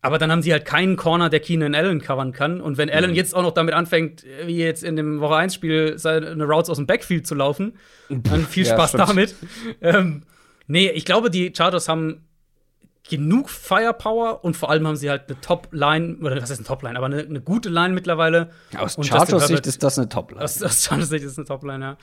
Aber 0.00 0.18
dann 0.18 0.30
haben 0.30 0.42
sie 0.42 0.52
halt 0.52 0.66
keinen 0.66 0.96
Corner, 0.96 1.30
der 1.30 1.40
Keenan 1.40 1.74
Allen 1.74 2.00
covern 2.02 2.32
kann. 2.32 2.60
Und 2.60 2.76
wenn 2.76 2.90
Allen 2.90 3.14
jetzt 3.14 3.34
auch 3.34 3.40
noch 3.42 3.52
damit 3.54 3.72
anfängt, 3.72 4.22
wie 4.44 4.58
jetzt 4.58 4.84
in 4.84 4.96
dem 4.96 5.20
Woche 5.20 5.34
1-Spiel 5.36 5.98
seine 5.98 6.44
Routes 6.44 6.68
aus 6.68 6.76
dem 6.76 6.86
Backfield 6.86 7.26
zu 7.26 7.34
laufen, 7.34 7.78
dann 8.10 8.46
viel 8.46 8.66
Ja, 8.66 8.74
Spaß 8.74 8.90
stimmt. 8.90 9.08
damit. 9.08 9.34
Ähm, 9.80 10.22
nee, 10.66 10.90
ich 10.90 11.06
glaube, 11.06 11.30
die 11.30 11.52
Chargers 11.56 11.88
haben 11.88 12.26
genug 13.08 13.50
Firepower 13.50 14.44
und 14.44 14.56
vor 14.56 14.70
allem 14.70 14.86
haben 14.86 14.96
sie 14.96 15.10
halt 15.10 15.28
eine 15.28 15.40
Top-Line, 15.40 16.16
oder 16.20 16.36
was 16.40 16.50
heißt 16.50 16.60
eine 16.60 16.66
Top-Line, 16.66 16.96
aber 16.96 17.06
eine, 17.06 17.18
eine 17.20 17.40
gute 17.40 17.68
Line 17.68 17.92
mittlerweile. 17.94 18.50
Aus 18.78 18.96
Und 18.96 19.04
Chargers 19.04 19.30
Justin 19.30 19.38
Sicht 19.40 19.50
Herbert- 19.50 19.66
ist 19.66 19.82
das 19.82 19.98
eine 19.98 20.08
Top-Line. 20.08 20.42
Aus, 20.42 20.62
aus 20.62 20.82
Chargers 20.84 21.08
Sicht 21.10 21.24
ist 21.24 21.38
eine 21.38 21.46
Top-Line, 21.46 21.84
ja. 21.84 21.96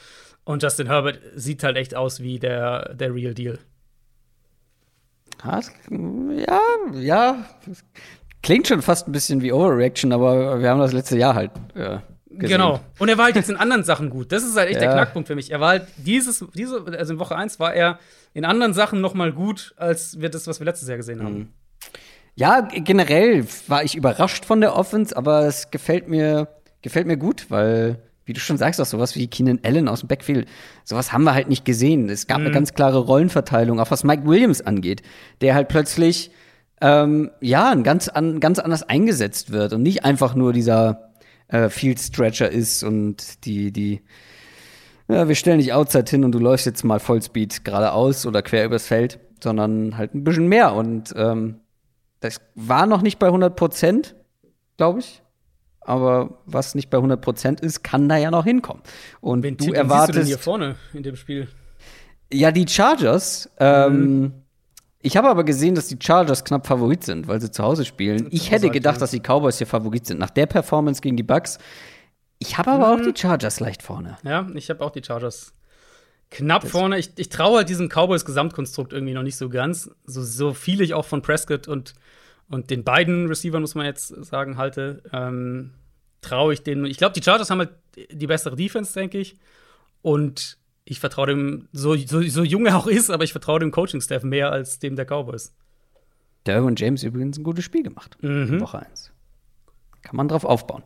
Und 0.44 0.64
Justin 0.64 0.88
Herbert 0.88 1.20
sieht 1.36 1.64
halt 1.64 1.78
echt 1.78 1.96
aus 1.96 2.20
wie 2.22 2.40
der, 2.40 2.94
der 2.94 3.14
Real 3.14 3.34
Deal. 3.34 3.60
Ja, 6.48 6.60
ja. 6.94 7.46
Klingt 8.44 8.68
schon 8.68 8.82
fast 8.82 9.08
ein 9.08 9.12
bisschen 9.12 9.42
wie 9.42 9.52
Overreaction, 9.52 10.12
aber 10.14 10.60
wir 10.62 10.70
haben 10.70 10.80
das 10.80 10.94
letzte 10.94 11.18
Jahr 11.18 11.36
halt 11.36 11.52
äh, 11.76 12.00
gesehen. 12.38 12.58
Genau. 12.58 12.80
Und 13.00 13.10
er 13.10 13.18
war 13.18 13.26
halt 13.26 13.36
jetzt 13.36 13.50
in 13.50 13.56
anderen 13.58 13.84
Sachen 13.84 14.10
gut. 14.10 14.32
Das 14.32 14.44
ist 14.44 14.56
halt 14.58 14.70
echt 14.70 14.82
Ja. 14.82 14.88
der 14.88 14.92
Knackpunkt 14.94 15.28
für 15.28 15.36
mich. 15.36 15.52
Er 15.52 15.60
war 15.60 15.70
halt 15.70 15.88
dieses, 15.98 16.44
diese, 16.56 16.84
also 16.98 17.14
in 17.14 17.20
Woche 17.20 17.36
1 17.36 17.60
war 17.60 17.74
er 17.74 18.00
in 18.34 18.46
anderen 18.46 18.74
Sachen 18.74 19.02
noch 19.02 19.14
mal 19.14 19.32
gut, 19.34 19.74
als 19.78 20.20
wir 20.22 20.30
das, 20.30 20.48
was 20.48 20.60
wir 20.60 20.66
letztes 20.66 20.88
Jahr 20.88 20.98
gesehen 20.98 21.24
haben. 21.24 21.54
Ja, 22.36 22.62
generell 22.62 23.46
war 23.68 23.84
ich 23.84 23.96
überrascht 23.96 24.46
von 24.46 24.62
der 24.62 24.76
Offense, 24.76 25.16
aber 25.16 25.46
es 25.46 25.70
gefällt 25.70 26.08
mir, 26.08 26.48
gefällt 26.82 27.06
mir 27.06 27.18
gut, 27.18 27.48
weil, 27.50 28.00
wie 28.26 28.32
du 28.34 28.40
schon 28.40 28.58
sagst, 28.58 28.80
auch 28.80 28.86
sowas 28.86 29.16
wie 29.16 29.28
Keenan 29.28 29.60
Allen 29.64 29.90
aus 29.90 30.00
dem 30.00 30.08
Backfield, 30.08 30.48
sowas 30.86 31.12
haben 31.12 31.24
wir 31.26 31.34
halt 31.34 31.50
nicht 31.50 31.66
gesehen. 31.66 32.08
Es 32.10 32.28
gab 32.28 32.40
eine 32.40 32.52
ganz 32.52 32.74
klare 32.74 33.00
Rollenverteilung, 33.00 33.80
auch 33.82 33.92
was 33.92 34.06
Mike 34.06 34.26
Williams 34.26 34.62
angeht, 34.62 35.02
der 35.42 35.56
halt 35.56 35.68
plötzlich 35.68 36.32
ähm, 36.80 37.30
ja, 37.42 37.76
ganz, 37.76 38.08
an, 38.08 38.40
ganz 38.40 38.58
anders 38.60 38.84
eingesetzt 38.84 39.52
wird 39.52 39.74
und 39.74 39.84
nicht 39.84 40.04
einfach 40.06 40.34
nur 40.34 40.54
dieser 40.54 41.11
äh, 41.52 41.70
Field 41.70 42.00
Stretcher 42.00 42.50
ist 42.50 42.84
und 42.84 43.46
die, 43.46 43.72
die, 43.72 44.02
ja, 45.08 45.28
wir 45.28 45.36
stellen 45.36 45.60
dich 45.60 45.74
outside 45.74 46.10
hin 46.10 46.24
und 46.24 46.32
du 46.32 46.40
läufst 46.40 46.66
jetzt 46.66 46.84
mal 46.84 47.00
Vollspeed 47.00 47.64
geradeaus 47.64 48.26
oder 48.26 48.42
quer 48.42 48.66
übers 48.66 48.88
Feld, 48.88 49.20
sondern 49.44 49.98
halt 49.98 50.16
ein 50.16 50.24
bisschen 50.24 50.48
mehr 50.48 50.74
und 50.74 51.14
ähm, 51.16 51.60
das 52.22 52.40
war 52.56 52.86
noch 52.86 53.02
nicht 53.02 53.20
bei 53.20 53.28
100 53.28 53.56
Prozent, 53.56 54.16
glaube 54.78 55.00
ich. 55.00 55.22
Aber 55.84 56.42
was 56.46 56.76
nicht 56.76 56.92
bei 56.92 56.98
100 56.98 57.20
Prozent 57.20 57.60
ist, 57.60 57.84
kann 57.84 58.08
da 58.08 58.16
ja 58.18 58.30
noch 58.30 58.46
hinkommen. 58.46 58.84
Und 59.20 59.42
Wen 59.42 59.58
du 59.58 59.64
siehst 59.64 59.76
du 59.76 59.82
denn 59.82 59.90
erwartest. 59.90 60.28
hier 60.28 60.38
vorne 60.38 60.76
in 60.94 61.02
dem 61.02 61.16
Spiel? 61.16 61.48
Ja, 62.32 62.52
die 62.52 62.68
Chargers. 62.68 63.50
Ähm, 63.60 64.41
ich 65.02 65.18
habe 65.18 65.30
aber 65.30 65.44
gesehen, 65.44 65.76
dass 65.76 65.88
die 65.88 65.98
Chargers 66.00 66.44
knapp 66.44 66.68
Favorit 66.68 67.04
sind, 67.04 67.28
weil 67.28 67.42
sie 67.42 67.52
zu 67.52 67.64
Hause 67.64 67.86
spielen. 67.86 68.28
Ich 68.32 68.52
hätte 68.52 68.70
gedacht, 68.70 69.02
dass 69.02 69.12
die 69.12 69.20
Cowboys 69.20 69.58
hier 69.58 69.68
Favorit 69.68 70.06
sind. 70.06 70.20
Nach 70.20 70.30
der 70.30 70.46
Performance 70.46 71.02
gegen 71.02 71.18
die 71.18 71.24
Bucks. 71.24 71.58
Ich 72.40 72.58
habe 72.58 72.72
aber 72.72 72.94
auch 72.94 73.02
die 73.02 73.14
Chargers 73.16 73.60
leicht 73.60 73.84
vorne. 73.84 74.18
Ja, 74.24 74.48
ich 74.54 74.70
habe 74.70 74.84
auch 74.84 74.92
die 74.92 75.04
Chargers 75.04 75.54
knapp 76.30 76.68
vorne. 76.68 76.98
Ich, 76.98 77.12
ich 77.18 77.30
traue 77.30 77.58
halt 77.58 77.70
diesem 77.70 77.90
Cowboys-Gesamtkonstrukt 77.90 78.94
irgendwie 78.94 79.14
noch 79.14 79.24
nicht 79.24 79.38
so 79.38 79.50
ganz. 79.50 79.92
So, 80.06 80.24
so 80.24 80.54
viel 80.54 80.82
ich 80.82 80.94
auch 80.94 81.06
von 81.06 81.22
Prescott 81.22 81.68
und, 81.68 81.94
und 82.50 82.70
den 82.70 82.84
beiden 82.84 83.28
Receivern, 83.28 83.62
muss 83.62 83.76
man 83.76 83.86
jetzt 83.86 84.08
sagen, 84.26 84.58
halte, 84.58 85.04
ähm, 85.12 85.72
traue 86.22 86.54
ich 86.54 86.64
denen. 86.64 86.86
Ich 86.86 86.98
glaube, 86.98 87.14
die 87.14 87.24
Chargers 87.24 87.50
haben 87.50 87.60
halt 87.60 87.72
die 88.12 88.28
bessere 88.28 88.56
Defense, 88.56 88.94
denke 88.94 89.18
ich. 89.18 89.36
Und 90.02 90.58
ich 90.86 91.00
vertraue 91.00 91.28
dem, 91.28 91.68
so, 91.72 91.96
so, 91.96 92.22
so 92.22 92.44
jung 92.44 92.66
er 92.66 92.78
auch 92.78 92.88
ist, 92.88 93.10
aber 93.10 93.24
ich 93.24 93.32
vertraue 93.32 93.60
dem 93.60 93.72
Coaching-Staff 93.72 94.24
mehr 94.24 94.52
als 94.52 94.80
dem 94.80 94.96
der 94.96 95.06
Cowboys. 95.06 95.54
Derwin 96.46 96.76
James 96.76 97.04
übrigens 97.04 97.38
ein 97.38 97.44
gutes 97.44 97.66
Spiel 97.66 97.84
gemacht. 97.84 98.18
Mhm. 98.22 98.54
in 98.54 98.62
Woche 98.62 98.80
1. 98.80 99.12
Kann 100.02 100.16
man 100.16 100.28
drauf 100.28 100.44
aufbauen. 100.44 100.84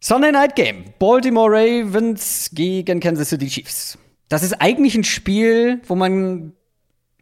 Sunday 0.00 0.32
Night 0.32 0.56
Game. 0.56 0.84
Baltimore 0.98 1.50
Ravens 1.50 2.50
gegen 2.52 3.00
Kansas 3.00 3.30
City 3.30 3.48
Chiefs. 3.48 3.98
Das 4.28 4.42
ist 4.42 4.54
eigentlich 4.54 4.94
ein 4.94 5.04
Spiel, 5.04 5.80
wo 5.86 5.94
man 5.94 6.52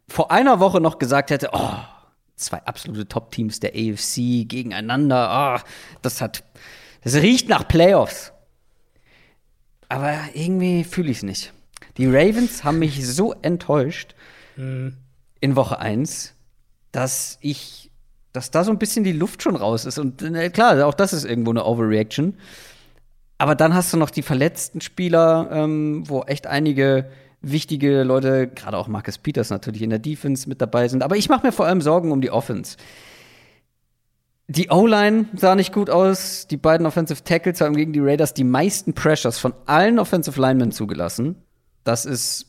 vor 0.09 0.31
einer 0.31 0.61
Woche 0.61 0.81
noch 0.81 0.99
gesagt 0.99 1.31
hätte, 1.31 1.51
oh, 1.53 1.75
zwei 2.37 2.59
absolute 2.65 3.07
Top-Teams 3.09 3.61
der 3.61 3.73
AFC 3.75 4.49
gegeneinander. 4.49 5.29
Ah, 5.29 5.63
das 6.03 6.21
hat, 6.21 6.45
das 7.03 7.15
riecht 7.17 7.49
nach 7.49 7.67
Playoffs. 7.67 8.33
Aber 9.89 10.15
irgendwie 10.35 10.85
fühle 10.85 11.11
ich 11.11 11.19
es 11.19 11.23
nicht. 11.23 11.53
Die 11.97 12.07
Ravens 12.07 12.65
haben 12.65 12.79
mich 12.79 13.07
so 13.07 13.33
enttäuscht 13.43 14.15
in 15.41 15.57
Woche 15.57 15.79
1, 15.79 16.35
dass 16.93 17.39
ich, 17.41 17.91
dass 18.33 18.51
da 18.51 18.65
so 18.65 18.71
ein 18.71 18.79
bisschen 18.79 19.05
die 19.05 19.13
Luft 19.13 19.43
schon 19.43 19.57
raus 19.57 19.85
ist. 19.85 19.99
Und 19.99 20.23
äh, 20.23 20.51
klar, 20.51 20.87
auch 20.87 20.95
das 20.95 21.13
ist 21.13 21.25
irgendwo 21.25 21.51
eine 21.51 21.65
Overreaction. 21.65 22.35
Aber 23.39 23.55
dann 23.55 23.73
hast 23.73 23.93
du 23.93 23.97
noch 23.97 24.11
die 24.11 24.23
verletzten 24.23 24.81
Spieler, 24.81 25.49
ähm, 25.53 26.09
wo 26.09 26.23
echt 26.23 26.47
einige 26.47 27.09
wichtige 27.41 28.03
Leute, 28.03 28.49
gerade 28.49 28.77
auch 28.77 28.89
Marcus 28.89 29.19
Peters 29.19 29.51
natürlich 29.51 29.83
in 29.83 29.91
der 29.91 30.01
Defense 30.01 30.49
mit 30.49 30.61
dabei 30.61 30.89
sind. 30.89 31.05
Aber 31.05 31.17
ich 31.17 31.29
mache 31.29 31.47
mir 31.47 31.53
vor 31.53 31.67
allem 31.67 31.81
Sorgen 31.81 32.11
um 32.11 32.21
die 32.21 32.33
Offense. 32.33 32.77
Die 34.51 34.71
O-Line 34.71 35.27
sah 35.37 35.55
nicht 35.55 35.75
gut 35.75 35.91
aus. 35.91 36.47
Die 36.47 36.57
beiden 36.57 36.87
Offensive 36.87 37.23
Tackles 37.23 37.61
haben 37.61 37.77
gegen 37.77 37.93
die 37.93 38.01
Raiders 38.01 38.33
die 38.33 38.45
meisten 38.45 38.95
Pressures 38.95 39.39
von 39.39 39.53
allen 39.67 39.99
Offensive 39.99 40.41
Linemen 40.41 40.73
zugelassen. 40.73 41.37
Das 41.85 42.07
ist 42.07 42.47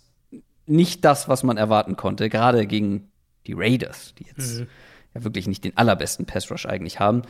nicht 0.66 1.04
das, 1.04 1.28
was 1.28 1.44
man 1.44 1.58
erwarten 1.58 1.98
konnte, 1.98 2.30
gerade 2.30 2.68
gegen 2.68 3.12
die 3.48 3.54
Raiders, 3.54 4.14
die 4.18 4.26
jetzt 4.26 4.60
mhm. 4.60 4.68
ja 5.14 5.24
wirklich 5.26 5.48
nicht 5.48 5.66
den 5.66 5.76
allerbesten 5.76 6.26
Pass 6.26 6.50
Rush 6.50 6.66
eigentlich 6.66 7.02
haben. 7.02 7.24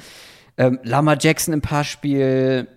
Ähm, 0.58 0.80
Lama 0.84 1.16
Jackson 1.20 1.54
im 1.54 1.62
Passspiel, 1.62 2.68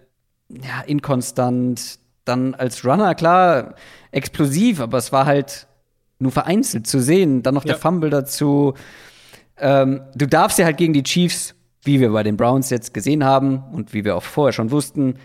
ja, 0.48 0.80
inkonstant. 0.86 1.98
Dann 2.24 2.54
als 2.54 2.84
Runner, 2.84 3.16
klar, 3.16 3.74
explosiv, 4.12 4.80
aber 4.80 4.96
es 4.96 5.10
war 5.10 5.26
halt 5.26 5.66
nur 6.20 6.30
vereinzelt 6.30 6.86
zu 6.86 7.00
sehen. 7.00 7.42
Dann 7.42 7.54
noch 7.54 7.64
ja. 7.64 7.72
der 7.72 7.80
Fumble 7.80 8.10
dazu. 8.10 8.74
Ähm, 9.58 10.02
du 10.14 10.26
darfst 10.26 10.58
ja 10.58 10.64
halt 10.64 10.76
gegen 10.76 10.92
die 10.92 11.02
Chiefs, 11.02 11.56
wie 11.82 12.00
wir 12.00 12.10
bei 12.10 12.22
den 12.22 12.36
Browns 12.36 12.70
jetzt 12.70 12.94
gesehen 12.94 13.24
haben 13.24 13.62
und 13.72 13.92
wie 13.92 14.04
wir 14.04 14.16
auch 14.16 14.22
vorher 14.22 14.52
schon 14.52 14.70
wussten, 14.70 15.16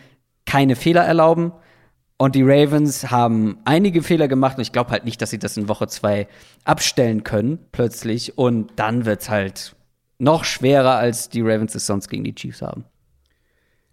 keine 0.45 0.76
Fehler 0.76 1.03
erlauben. 1.03 1.52
Und 2.18 2.34
die 2.34 2.42
Ravens 2.42 3.11
haben 3.11 3.60
einige 3.64 4.02
Fehler 4.02 4.27
gemacht 4.27 4.58
und 4.58 4.64
ich 4.64 4.72
glaube 4.72 4.90
halt 4.90 5.06
nicht, 5.06 5.22
dass 5.22 5.30
sie 5.30 5.38
das 5.38 5.56
in 5.56 5.69
Woche 5.69 5.88
zwei 5.88 6.27
abstellen 6.64 7.24
können, 7.24 7.60
plötzlich. 7.72 8.38
Und 8.38 8.72
dann 8.76 9.06
wird 9.06 9.22
es 9.22 9.30
halt 9.30 9.76
noch 10.18 10.44
schwerer, 10.44 10.95
als 10.95 11.30
die 11.30 11.42
Ravens 11.42 11.76
es 11.76 11.86
sonst 11.86 12.10
gegen 12.10 12.24
die 12.24 12.34
Chiefs 12.34 12.64
haben. 12.64 12.86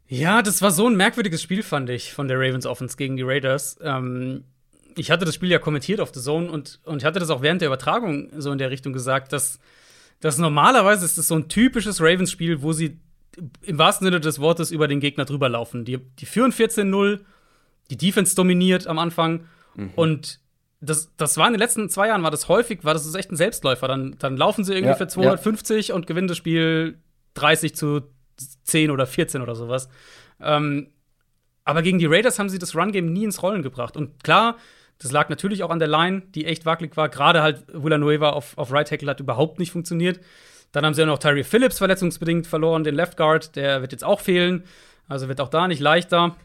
Ja, 0.06 0.40
das 0.40 0.62
war 0.62 0.70
so 0.70 0.86
ein 0.86 0.96
merkwürdiges 0.96 1.42
Spiel, 1.42 1.62
fand 1.62 1.90
ich, 1.90 2.14
von 2.14 2.28
der 2.28 2.38
Ravens 2.38 2.64
Offense 2.64 2.96
gegen 2.96 3.16
die 3.16 3.22
Raiders. 3.22 3.78
Ähm, 3.82 4.44
ich 4.96 5.10
hatte 5.10 5.24
das 5.24 5.34
Spiel 5.34 5.50
ja 5.50 5.58
kommentiert 5.58 6.00
auf 6.00 6.12
The 6.14 6.20
Zone 6.20 6.50
und, 6.50 6.80
und 6.84 6.98
ich 6.98 7.04
hatte 7.04 7.18
das 7.18 7.30
auch 7.30 7.42
während 7.42 7.60
der 7.60 7.68
Übertragung 7.68 8.28
so 8.38 8.52
in 8.52 8.58
der 8.58 8.70
Richtung 8.70 8.92
gesagt, 8.92 9.32
dass, 9.32 9.58
dass 10.24 10.38
normalerweise 10.38 11.04
ist 11.04 11.18
es 11.18 11.28
so 11.28 11.34
ein 11.34 11.50
typisches 11.50 12.00
Ravens-Spiel, 12.00 12.62
wo 12.62 12.72
sie 12.72 12.98
im 13.60 13.76
wahrsten 13.76 14.06
Sinne 14.06 14.20
des 14.20 14.38
Wortes 14.38 14.70
über 14.70 14.88
den 14.88 14.98
Gegner 14.98 15.26
drüber 15.26 15.50
laufen. 15.50 15.84
Die, 15.84 15.98
die 15.98 16.24
führen 16.24 16.50
14-0, 16.50 17.20
die 17.90 17.96
Defense 17.98 18.34
dominiert 18.34 18.86
am 18.86 18.98
Anfang 18.98 19.44
mhm. 19.74 19.90
und 19.96 20.40
das, 20.80 21.14
das 21.18 21.36
war 21.36 21.46
in 21.46 21.52
den 21.52 21.58
letzten 21.58 21.90
zwei 21.90 22.06
Jahren, 22.08 22.22
war 22.22 22.30
das 22.30 22.48
häufig, 22.48 22.84
war 22.84 22.94
das 22.94 23.14
echt 23.14 23.32
ein 23.32 23.36
Selbstläufer. 23.36 23.86
Dann, 23.86 24.16
dann 24.18 24.38
laufen 24.38 24.64
sie 24.64 24.72
irgendwie 24.72 24.92
ja, 24.92 24.96
für 24.96 25.08
250 25.08 25.88
ja. 25.88 25.94
und 25.94 26.06
gewinnen 26.06 26.28
das 26.28 26.38
Spiel 26.38 26.96
30 27.34 27.74
zu 27.74 28.00
10 28.62 28.90
oder 28.90 29.06
14 29.06 29.42
oder 29.42 29.54
sowas. 29.54 29.90
Ähm, 30.40 30.88
aber 31.64 31.82
gegen 31.82 31.98
die 31.98 32.06
Raiders 32.06 32.38
haben 32.38 32.48
sie 32.48 32.58
das 32.58 32.74
Run-Game 32.74 33.12
nie 33.12 33.24
ins 33.24 33.42
Rollen 33.42 33.62
gebracht. 33.62 33.94
Und 33.94 34.24
klar, 34.24 34.56
das 34.98 35.12
lag 35.12 35.28
natürlich 35.28 35.62
auch 35.62 35.70
an 35.70 35.78
der 35.78 35.88
Line, 35.88 36.22
die 36.34 36.46
echt 36.46 36.66
wackelig 36.66 36.96
war. 36.96 37.08
Gerade 37.08 37.42
halt 37.42 37.64
Villanueva 37.72 38.30
auf, 38.30 38.56
auf 38.56 38.72
Right 38.72 38.88
Tackle 38.88 39.10
hat 39.10 39.20
überhaupt 39.20 39.58
nicht 39.58 39.72
funktioniert. 39.72 40.20
Dann 40.72 40.84
haben 40.84 40.94
sie 40.94 41.02
ja 41.02 41.06
noch 41.06 41.18
Tyree 41.18 41.44
Phillips 41.44 41.78
verletzungsbedingt 41.78 42.46
verloren, 42.46 42.84
den 42.84 42.94
Left 42.94 43.16
Guard. 43.16 43.56
Der 43.56 43.80
wird 43.80 43.92
jetzt 43.92 44.04
auch 44.04 44.20
fehlen. 44.20 44.64
Also 45.08 45.28
wird 45.28 45.40
auch 45.40 45.48
da 45.48 45.68
nicht 45.68 45.80
leichter. 45.80 46.36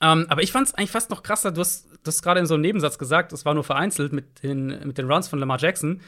Ähm, 0.00 0.26
aber 0.28 0.42
ich 0.42 0.52
fand 0.52 0.68
es 0.68 0.74
eigentlich 0.74 0.90
fast 0.90 1.10
noch 1.10 1.22
krasser. 1.22 1.52
Du 1.52 1.60
hast 1.60 1.88
das 2.02 2.22
gerade 2.22 2.40
in 2.40 2.46
so 2.46 2.54
einem 2.54 2.62
Nebensatz 2.62 2.98
gesagt, 2.98 3.32
es 3.32 3.44
war 3.44 3.54
nur 3.54 3.64
vereinzelt 3.64 4.12
mit 4.12 4.42
den, 4.42 4.66
mit 4.86 4.98
den 4.98 5.10
Runs 5.10 5.28
von 5.28 5.38
Lamar 5.38 5.58
Jackson 5.58 6.00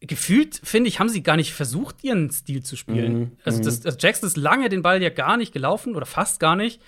gefühlt, 0.00 0.60
finde 0.64 0.88
ich, 0.88 0.98
haben 0.98 1.10
sie 1.10 1.22
gar 1.22 1.36
nicht 1.36 1.52
versucht, 1.52 2.02
ihren 2.02 2.30
Stil 2.30 2.62
zu 2.62 2.76
spielen. 2.76 3.18
Mhm, 3.18 3.32
also, 3.44 3.62
das, 3.62 3.80
das 3.80 3.98
Jackson 4.00 4.26
ist 4.26 4.36
lange 4.36 4.68
den 4.70 4.82
Ball 4.82 5.02
ja 5.02 5.10
gar 5.10 5.36
nicht 5.36 5.52
gelaufen 5.52 5.94
oder 5.94 6.06
fast 6.06 6.40
gar 6.40 6.56
nicht. 6.56 6.80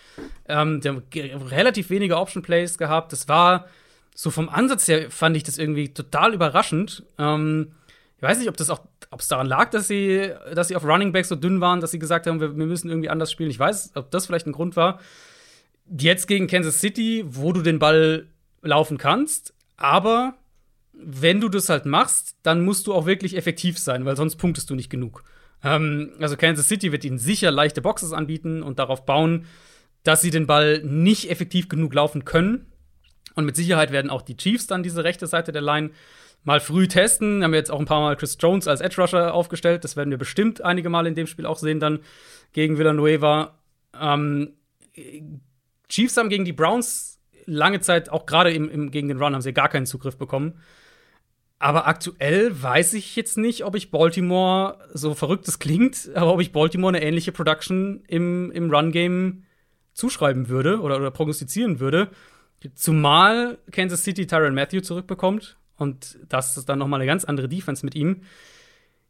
Ähm, 0.49 0.81
der 0.81 0.97
hat 0.97 1.05
relativ 1.51 1.91
wenige 1.91 2.17
Option 2.17 2.43
Plays 2.43 2.79
gehabt. 2.79 3.13
Das 3.13 3.29
war 3.29 3.67
so 4.15 4.31
vom 4.31 4.49
Ansatz 4.49 4.89
her, 4.89 5.11
fand 5.11 5.37
ich 5.37 5.43
das 5.43 5.59
irgendwie 5.59 5.93
total 5.95 6.35
überraschend. 6.35 7.05
Ähm, 7.19 7.73
ich 8.17 8.23
weiß 8.23 8.39
nicht, 8.39 8.49
ob 8.49 8.57
das 8.57 8.71
auch, 8.71 8.83
ob 9.11 9.21
es 9.21 9.29
daran 9.29 9.47
lag, 9.47 9.71
dass 9.71 9.89
sie, 9.89 10.31
dass 10.55 10.69
sie 10.69 10.77
auf 10.77 10.85
Running 10.85 11.13
Back 11.13 11.27
so 11.27 11.35
dünn 11.35 11.61
waren, 11.61 11.81
dass 11.81 11.91
sie 11.91 11.99
gesagt 11.99 12.27
haben, 12.27 12.41
wir, 12.41 12.57
wir 12.57 12.67
müssen 12.67 12.89
irgendwie 12.89 13.11
anders 13.11 13.33
spielen. 13.33 13.51
Ich 13.51 13.59
weiß, 13.59 13.93
ob 13.95 14.11
das 14.11 14.27
vielleicht 14.27 14.47
ein 14.47 14.53
Grund 14.53 14.77
war. 14.77 15.01
Jetzt 15.99 16.29
gegen 16.29 16.47
Kansas 16.47 16.81
City, 16.81 17.25
wo 17.27 17.53
du 17.53 17.63
den 17.63 17.79
Ball 17.79 18.29
laufen 18.63 18.97
kannst, 18.97 19.55
aber 19.77 20.35
wenn 20.93 21.41
du 21.41 21.49
das 21.49 21.69
halt 21.69 21.87
machst, 21.87 22.37
dann 22.43 22.65
musst 22.65 22.87
du 22.87 22.95
auch 22.95 23.07
wirklich 23.07 23.37
effektiv 23.37 23.79
sein, 23.79 24.05
weil 24.05 24.17
sonst 24.17 24.37
punktest 24.37 24.71
du 24.71 24.75
nicht 24.75 24.91
genug. 24.91 25.25
Ähm, 25.65 26.13
also 26.21 26.37
Kansas 26.37 26.69
City 26.69 26.93
wird 26.93 27.05
ihnen 27.05 27.19
sicher 27.19 27.51
leichte 27.51 27.83
Boxes 27.83 28.13
anbieten 28.13 28.63
und 28.63 28.79
darauf 28.79 29.05
bauen, 29.05 29.47
dass 30.05 30.21
sie 30.21 30.31
den 30.31 30.47
Ball 30.47 30.83
nicht 30.85 31.31
effektiv 31.31 31.69
genug 31.69 31.95
laufen 31.95 32.25
können. 32.25 32.67
Und 33.35 33.45
mit 33.45 33.57
Sicherheit 33.57 33.93
werden 33.93 34.11
auch 34.11 34.23
die 34.23 34.37
Chiefs 34.37 34.67
dann 34.67 34.83
diese 34.83 35.05
rechte 35.05 35.27
Seite 35.27 35.53
der 35.53 35.63
Line 35.63 35.91
mal 36.45 36.61
früh 36.61 36.89
testen. 36.89 37.43
Haben 37.43 37.53
wir 37.53 37.59
jetzt 37.59 37.71
auch 37.71 37.81
ein 37.81 37.87
paar 37.87 38.01
Mal 38.01 38.17
Chris 38.17 38.37
Jones 38.39 38.69
als 38.69 38.81
Edge 38.81 39.01
Rusher 39.01 39.33
aufgestellt. 39.33 39.85
Das 39.85 39.97
werden 39.97 40.11
wir 40.11 40.19
bestimmt 40.19 40.63
einige 40.63 40.91
Mal 40.91 41.07
in 41.07 41.15
dem 41.15 41.27
Spiel 41.27 41.47
auch 41.47 41.59
sehen, 41.59 41.81
dann 41.81 42.01
gegen 42.53 42.79
Villanueva. 42.79 43.59
Ähm, 43.99 44.55
Chiefs 45.89 46.17
haben 46.17 46.29
gegen 46.29 46.45
die 46.45 46.53
Browns 46.53 47.21
lange 47.47 47.81
Zeit, 47.81 48.11
auch 48.11 48.27
gerade 48.27 48.53
gegen 48.53 49.09
den 49.09 49.19
Run, 49.19 49.35
haben 49.35 49.43
sie 49.43 49.53
gar 49.53 49.69
keinen 49.69 49.87
Zugriff 49.87 50.17
bekommen. 50.17 50.61
Aber 51.59 51.87
aktuell 51.87 52.61
weiß 52.61 52.95
ich 52.95 53.15
jetzt 53.15 53.39
nicht, 53.39 53.65
ob 53.65 53.77
ich 53.77 53.93
Baltimore, 53.93 54.79
so 54.93 55.15
verrückt 55.15 55.47
es 55.47 55.61
klingt, 55.61 56.11
aber 56.15 56.33
ob 56.33 56.41
ich 56.41 56.53
Baltimore 56.53 56.95
eine 56.95 57.05
ähnliche 57.05 57.31
Production 57.31 58.03
im, 58.09 58.51
im 58.51 58.71
Run-Game 58.71 59.45
zuschreiben 59.95 60.49
würde 60.49 60.81
oder, 60.81 60.97
oder 60.97 61.11
prognostizieren 61.11 61.79
würde. 61.79 62.09
Zumal 62.75 63.59
Kansas 63.71 64.05
City 64.05 64.27
Tyron 64.27 64.55
Matthew 64.55 64.81
zurückbekommt 64.81 65.57
und 65.77 66.19
das 66.29 66.57
ist 66.57 66.69
dann 66.69 66.79
noch 66.79 66.89
mal 66.89 66.97
eine 66.97 67.07
ganz 67.07 67.25
andere 67.25 67.49
Defense 67.49 67.85
mit 67.85 67.95
ihm. 67.95 68.23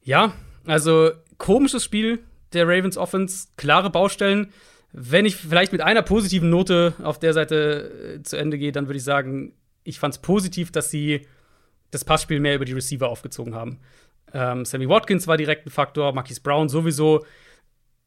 Ja, 0.02 0.32
also 0.66 1.10
komisches 1.38 1.84
Spiel 1.84 2.20
der 2.52 2.66
Ravens 2.66 2.96
Offense, 2.96 3.48
klare 3.56 3.90
Baustellen. 3.90 4.52
Wenn 4.92 5.24
ich 5.24 5.36
vielleicht 5.36 5.72
mit 5.72 5.80
einer 5.80 6.02
positiven 6.02 6.50
Note 6.50 6.94
auf 7.02 7.18
der 7.18 7.32
Seite 7.32 8.18
äh, 8.18 8.22
zu 8.22 8.36
Ende 8.36 8.58
gehe, 8.58 8.72
dann 8.72 8.88
würde 8.88 8.98
ich 8.98 9.04
sagen, 9.04 9.54
ich 9.84 9.98
fand 9.98 10.14
es 10.14 10.20
positiv, 10.20 10.70
dass 10.70 10.90
sie 10.90 11.26
das 11.90 12.04
Passspiel 12.04 12.40
mehr 12.40 12.56
über 12.56 12.64
die 12.64 12.72
Receiver 12.72 13.08
aufgezogen 13.08 13.54
haben. 13.54 13.80
Ähm, 14.32 14.64
Sammy 14.64 14.88
Watkins 14.88 15.26
war 15.26 15.36
direkt 15.36 15.66
ein 15.66 15.70
Faktor, 15.70 16.12
Marquis 16.12 16.40
Brown 16.40 16.68
sowieso. 16.68 17.24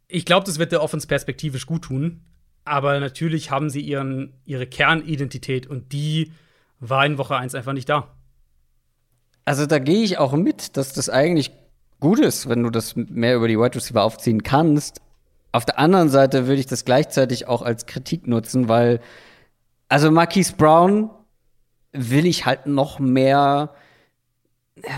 Ich 0.07 0.25
glaube, 0.25 0.45
das 0.45 0.59
wird 0.59 0.71
der 0.71 0.83
Offense 0.83 1.07
perspektivisch 1.07 1.65
gut 1.65 1.83
tun. 1.83 2.21
Aber 2.65 2.99
natürlich 2.99 3.51
haben 3.51 3.69
sie 3.69 3.81
ihren, 3.81 4.33
ihre 4.45 4.67
Kernidentität 4.67 5.67
und 5.67 5.93
die 5.93 6.31
war 6.79 7.05
in 7.05 7.17
Woche 7.17 7.37
1 7.37 7.55
einfach 7.55 7.73
nicht 7.73 7.87
da. 7.87 8.09
Also 9.45 9.67
da 9.67 9.79
gehe 9.79 10.03
ich 10.03 10.17
auch 10.17 10.33
mit, 10.33 10.75
dass 10.75 10.91
das 10.93 11.09
eigentlich 11.09 11.51
gut 11.99 12.19
ist, 12.19 12.49
wenn 12.49 12.63
du 12.63 12.71
das 12.71 12.95
mehr 12.95 13.35
über 13.35 13.47
die 13.47 13.57
Wide 13.57 13.75
Receiver 13.75 14.03
aufziehen 14.03 14.43
kannst. 14.43 15.01
Auf 15.51 15.65
der 15.65 15.79
anderen 15.79 16.09
Seite 16.09 16.47
würde 16.47 16.59
ich 16.59 16.65
das 16.65 16.83
gleichzeitig 16.83 17.47
auch 17.47 17.61
als 17.61 17.85
Kritik 17.85 18.27
nutzen, 18.27 18.67
weil 18.67 18.99
also 19.87 20.09
Marquise 20.09 20.53
Brown 20.57 21.11
will 21.93 22.25
ich 22.25 22.45
halt 22.45 22.65
noch 22.65 22.99
mehr 22.99 23.73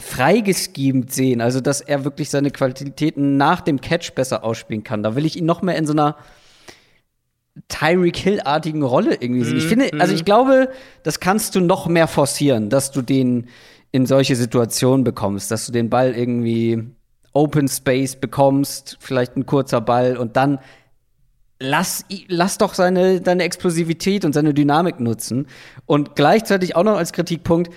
freigeschemt 0.01 1.11
sehen. 1.11 1.41
Also, 1.41 1.61
dass 1.61 1.81
er 1.81 2.03
wirklich 2.03 2.29
seine 2.29 2.51
Qualitäten 2.51 3.37
nach 3.37 3.61
dem 3.61 3.79
Catch 3.81 4.15
besser 4.15 4.43
ausspielen 4.43 4.83
kann. 4.83 5.03
Da 5.03 5.15
will 5.15 5.25
ich 5.25 5.37
ihn 5.37 5.45
noch 5.45 5.61
mehr 5.61 5.75
in 5.75 5.85
so 5.85 5.93
einer 5.93 6.15
Tyreek 7.67 8.17
Hill-artigen 8.17 8.83
Rolle 8.83 9.15
irgendwie 9.19 9.43
sehen. 9.43 9.57
Ich 9.57 9.65
mhm, 9.65 9.69
finde, 9.69 9.91
also 9.99 10.13
ich 10.13 10.21
mhm. 10.21 10.25
glaube, 10.25 10.69
das 11.03 11.19
kannst 11.19 11.55
du 11.55 11.61
noch 11.61 11.87
mehr 11.87 12.07
forcieren, 12.07 12.69
dass 12.69 12.91
du 12.91 13.01
den 13.01 13.47
in 13.91 14.05
solche 14.05 14.35
Situationen 14.35 15.03
bekommst, 15.03 15.49
dass 15.51 15.65
du 15.65 15.71
den 15.71 15.89
Ball 15.89 16.13
irgendwie 16.13 16.83
Open 17.33 17.67
Space 17.67 18.15
bekommst, 18.15 18.97
vielleicht 18.99 19.37
ein 19.37 19.45
kurzer 19.45 19.81
Ball 19.81 20.17
und 20.17 20.35
dann 20.35 20.59
lass, 21.59 22.05
lass 22.27 22.57
doch 22.57 22.73
seine, 22.73 23.21
seine 23.23 23.43
Explosivität 23.43 24.25
und 24.25 24.33
seine 24.33 24.53
Dynamik 24.53 24.99
nutzen. 24.99 25.47
Und 25.85 26.15
gleichzeitig 26.15 26.75
auch 26.75 26.83
noch 26.83 26.97
als 26.97 27.13
Kritikpunkt, 27.13 27.71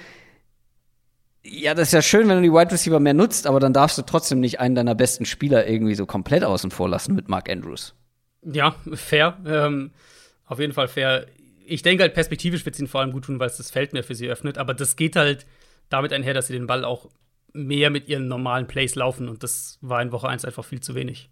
ja, 1.42 1.74
das 1.74 1.88
ist 1.88 1.92
ja 1.92 2.02
schön, 2.02 2.28
wenn 2.28 2.36
du 2.36 2.42
die 2.42 2.52
Wide 2.52 2.70
Receiver 2.70 3.00
mehr 3.00 3.14
nutzt, 3.14 3.46
aber 3.46 3.60
dann 3.60 3.72
darfst 3.72 3.96
du 3.96 4.02
trotzdem 4.02 4.40
nicht 4.40 4.60
einen 4.60 4.74
deiner 4.74 4.94
besten 4.94 5.24
Spieler 5.24 5.66
irgendwie 5.66 5.94
so 5.94 6.06
komplett 6.06 6.44
außen 6.44 6.70
vor 6.70 6.88
lassen 6.88 7.14
mit 7.14 7.28
Mark 7.28 7.50
Andrews. 7.50 7.94
Ja, 8.42 8.74
fair. 8.94 9.38
Ähm, 9.46 9.90
auf 10.46 10.58
jeden 10.58 10.72
Fall 10.72 10.88
fair. 10.88 11.26
Ich 11.64 11.82
denke 11.82 12.02
halt, 12.02 12.14
perspektivisch 12.14 12.64
wird 12.64 12.74
es 12.74 12.80
ihnen 12.80 12.88
vor 12.88 13.00
allem 13.00 13.12
gut 13.12 13.24
tun, 13.24 13.38
weil 13.38 13.48
es 13.48 13.56
das 13.56 13.70
Feld 13.70 13.92
mehr 13.92 14.04
für 14.04 14.14
sie 14.14 14.28
öffnet. 14.28 14.58
Aber 14.58 14.74
das 14.74 14.96
geht 14.96 15.16
halt 15.16 15.46
damit 15.88 16.12
einher, 16.12 16.34
dass 16.34 16.48
sie 16.48 16.52
den 16.54 16.66
Ball 16.66 16.84
auch 16.84 17.10
mehr 17.52 17.90
mit 17.90 18.08
ihren 18.08 18.28
normalen 18.28 18.66
Plays 18.66 18.94
laufen. 18.94 19.28
Und 19.28 19.42
das 19.42 19.78
war 19.80 20.02
in 20.02 20.12
Woche 20.12 20.28
1 20.28 20.44
einfach 20.44 20.64
viel 20.64 20.80
zu 20.80 20.94
wenig 20.94 21.30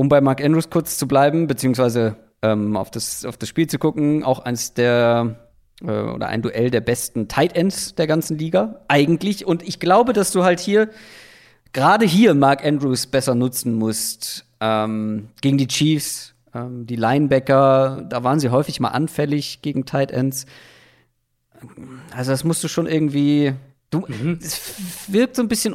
um 0.00 0.08
bei 0.08 0.22
Mark 0.22 0.42
Andrews 0.42 0.70
kurz 0.70 0.96
zu 0.96 1.06
bleiben, 1.06 1.46
beziehungsweise 1.46 2.16
ähm, 2.40 2.74
auf, 2.76 2.90
das, 2.90 3.26
auf 3.26 3.36
das 3.36 3.50
Spiel 3.50 3.66
zu 3.66 3.78
gucken, 3.78 4.24
auch 4.24 4.38
eins 4.38 4.72
der 4.72 5.50
äh, 5.82 5.90
oder 5.90 6.28
ein 6.28 6.40
Duell 6.40 6.70
der 6.70 6.80
besten 6.80 7.28
Tight 7.28 7.54
Ends 7.54 7.94
der 7.94 8.06
ganzen 8.06 8.38
Liga, 8.38 8.80
eigentlich. 8.88 9.44
Und 9.44 9.62
ich 9.62 9.78
glaube, 9.78 10.14
dass 10.14 10.32
du 10.32 10.42
halt 10.42 10.58
hier, 10.58 10.88
gerade 11.74 12.06
hier 12.06 12.32
Mark 12.32 12.64
Andrews 12.64 13.06
besser 13.06 13.34
nutzen 13.34 13.74
musst. 13.74 14.46
Ähm, 14.60 15.28
gegen 15.40 15.56
die 15.58 15.66
Chiefs, 15.68 16.34
ähm, 16.54 16.86
die 16.86 16.96
Linebacker, 16.96 18.04
da 18.08 18.22
waren 18.24 18.40
sie 18.40 18.50
häufig 18.50 18.78
mal 18.80 18.88
anfällig 18.88 19.62
gegen 19.62 19.86
Tight 19.86 20.10
Ends. 20.10 20.46
Also, 22.14 22.30
das 22.32 22.44
musst 22.44 22.62
du 22.64 22.68
schon 22.68 22.86
irgendwie. 22.86 23.54
Du, 23.90 24.06
Es 24.40 24.74
wirkt 25.08 25.34
so 25.36 25.42
ein 25.42 25.48
bisschen 25.48 25.74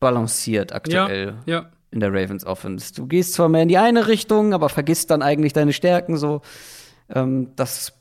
unbalanciert 0.00 0.72
aktuell 0.72 1.34
Ja, 1.46 1.54
ja. 1.60 1.66
in 1.90 2.00
der 2.00 2.10
Ravens 2.12 2.44
Offense. 2.46 2.94
Du 2.94 3.06
gehst 3.06 3.32
zwar 3.34 3.48
mehr 3.48 3.62
in 3.62 3.68
die 3.68 3.78
eine 3.78 4.06
Richtung, 4.06 4.52
aber 4.54 4.68
vergisst 4.68 5.10
dann 5.10 5.22
eigentlich 5.22 5.52
deine 5.52 5.72
Stärken 5.72 6.16
so. 6.16 6.42
Ähm, 7.12 7.50
das 7.56 7.92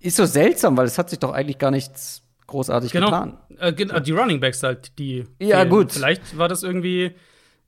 ist 0.00 0.16
so 0.16 0.24
seltsam, 0.24 0.76
weil 0.76 0.86
es 0.86 0.96
hat 0.98 1.10
sich 1.10 1.18
doch 1.18 1.32
eigentlich 1.32 1.58
gar 1.58 1.70
nichts 1.70 2.22
großartig 2.46 2.92
Genau. 2.92 3.06
getan. 3.06 3.36
Äh, 3.58 3.72
die 4.02 4.12
Running 4.12 4.40
Backs 4.40 4.62
halt, 4.62 4.98
die. 4.98 5.24
Ja, 5.38 5.58
fehlen. 5.58 5.68
gut. 5.70 5.92
Vielleicht 5.92 6.38
war 6.38 6.48
das 6.48 6.62
irgendwie 6.62 7.12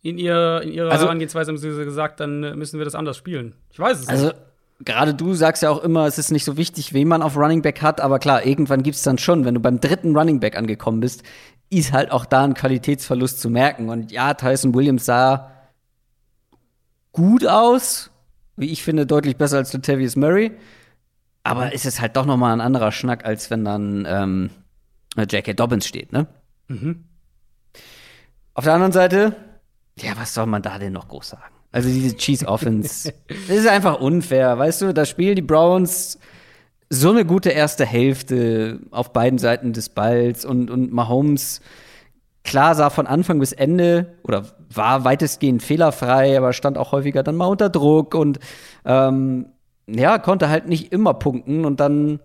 in, 0.02 0.18
ihr, 0.18 0.60
in 0.64 0.72
ihrer 0.72 0.90
Also- 0.90 1.05
Herangehensweise, 1.06 1.50
haben 1.50 1.58
sie 1.58 1.68
gesagt, 1.84 2.20
dann 2.20 2.42
äh, 2.42 2.55
müssen 2.56 2.78
wir 2.78 2.84
das 2.84 2.94
anders 2.94 3.16
spielen. 3.16 3.55
Ich 3.70 3.78
weiß 3.78 4.00
es 4.00 4.08
Also 4.08 4.26
nicht. 4.28 4.36
gerade 4.84 5.14
du 5.14 5.34
sagst 5.34 5.62
ja 5.62 5.70
auch 5.70 5.82
immer, 5.82 6.06
es 6.06 6.18
ist 6.18 6.31
nicht 6.32 6.44
so 6.44 6.56
wichtig, 6.56 6.92
wen 6.92 7.08
man 7.08 7.22
auf 7.22 7.36
Running 7.36 7.62
Back 7.62 7.82
hat, 7.82 8.00
aber 8.00 8.18
klar, 8.18 8.44
irgendwann 8.44 8.82
gibt's 8.82 9.02
dann 9.02 9.18
schon, 9.18 9.44
wenn 9.44 9.55
du 9.55 9.60
beim 9.60 9.81
dritten 9.81 10.16
Running 10.16 10.40
Back 10.40 10.56
angekommen 10.56 11.00
bist, 11.00 11.22
ist 11.70 11.92
halt 11.92 12.10
auch 12.10 12.26
da 12.26 12.44
ein 12.44 12.55
Qualitätsverlust 12.55 13.40
zu 13.40 13.48
merken. 13.48 13.89
Und 13.89 14.12
ja, 14.12 14.34
Tyson 14.34 14.74
Williams 14.74 15.06
sah 15.06 15.50
gut 17.12 17.47
aus, 17.47 18.10
wie 18.56 18.70
ich 18.70 18.82
finde, 18.82 19.06
deutlich 19.06 19.36
besser 19.36 19.56
als 19.58 19.72
Latavius 19.72 20.16
Murray. 20.16 20.52
Aber 21.44 21.74
es 21.74 21.84
ist 21.86 22.00
halt 22.00 22.16
doch 22.16 22.26
noch 22.26 22.36
mal 22.36 22.52
ein 22.52 22.60
anderer 22.60 22.92
Schnack, 22.92 23.24
als 23.24 23.50
wenn 23.50 23.64
dann 23.64 24.05
ähm, 24.08 24.50
J.K. 25.16 25.55
Dobbins 25.55 25.86
steht, 25.86 26.12
ne? 26.12 26.26
Auf 28.55 28.64
der 28.64 28.74
anderen 28.74 28.92
Seite, 28.92 29.34
ja, 30.02 30.12
was 30.16 30.34
soll 30.34 30.47
man 30.47 30.62
da 30.62 30.78
denn 30.78 30.92
noch 30.92 31.08
groß 31.08 31.31
sagen? 31.31 31.55
Also 31.70 31.89
diese 31.89 32.16
Cheese 32.16 32.47
Offense, 32.47 33.14
das 33.28 33.56
ist 33.56 33.68
einfach 33.68 34.00
unfair, 34.00 34.58
weißt 34.58 34.82
du? 34.82 34.94
Da 34.94 35.06
spielen 35.06 35.36
die 35.36 35.42
Browns 35.42 36.18
so 36.90 37.10
eine 37.10 37.24
gute 37.24 37.48
erste 37.48 37.86
Hälfte 37.86 38.81
auf 38.90 39.12
beiden 39.12 39.39
Seiten 39.39 39.72
des 39.72 39.89
Balls 39.89 40.44
und, 40.44 40.70
und 40.70 40.92
Mahomes, 40.92 41.62
klar, 42.44 42.74
sah 42.74 42.90
von 42.90 43.06
Anfang 43.06 43.39
bis 43.39 43.52
Ende 43.52 44.14
oder 44.24 44.44
war 44.68 45.05
weitestgehend 45.05 45.62
fehlerfrei, 45.62 46.36
aber 46.36 46.52
stand 46.52 46.76
auch 46.76 46.92
häufiger 46.92 47.22
dann 47.22 47.36
mal 47.36 47.47
unter 47.47 47.70
Druck 47.70 48.14
und 48.14 48.39
ähm, 48.84 49.47
ja, 49.86 50.18
konnte 50.18 50.50
halt 50.50 50.68
nicht 50.68 50.92
immer 50.92 51.14
punkten 51.14 51.64
und 51.64 51.81
dann 51.81 52.20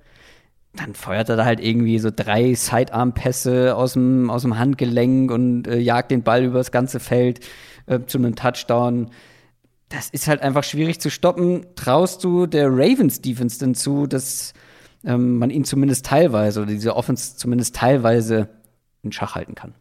dann 0.77 0.93
feuert 0.93 1.29
er 1.29 1.37
da 1.37 1.45
halt 1.45 1.59
irgendwie 1.59 1.99
so 1.99 2.09
drei 2.15 2.53
Sidearm-Pässe 2.53 3.75
aus 3.75 3.93
dem, 3.93 4.29
aus 4.29 4.43
dem 4.43 4.59
Handgelenk 4.59 5.31
und 5.31 5.67
äh, 5.67 5.77
jagt 5.77 6.11
den 6.11 6.23
Ball 6.23 6.43
übers 6.43 6.71
ganze 6.71 6.99
Feld 6.99 7.39
äh, 7.87 7.99
zu 8.05 8.17
einem 8.17 8.35
Touchdown. 8.35 9.09
Das 9.89 10.09
ist 10.09 10.27
halt 10.27 10.41
einfach 10.41 10.63
schwierig 10.63 10.99
zu 10.99 11.09
stoppen. 11.09 11.65
Traust 11.75 12.23
du 12.23 12.45
der 12.45 12.67
Ravens-Defense 12.67 13.59
denn 13.59 13.73
zu, 13.73 14.05
dass 14.05 14.53
ähm, 15.05 15.37
man 15.37 15.49
ihn 15.49 15.63
zumindest 15.63 16.05
teilweise 16.05 16.61
oder 16.61 16.71
diese 16.71 16.95
Offense 16.95 17.37
zumindest 17.37 17.75
teilweise 17.75 18.49
in 19.03 19.11
Schach 19.11 19.35
halten 19.35 19.55
kann? 19.55 19.73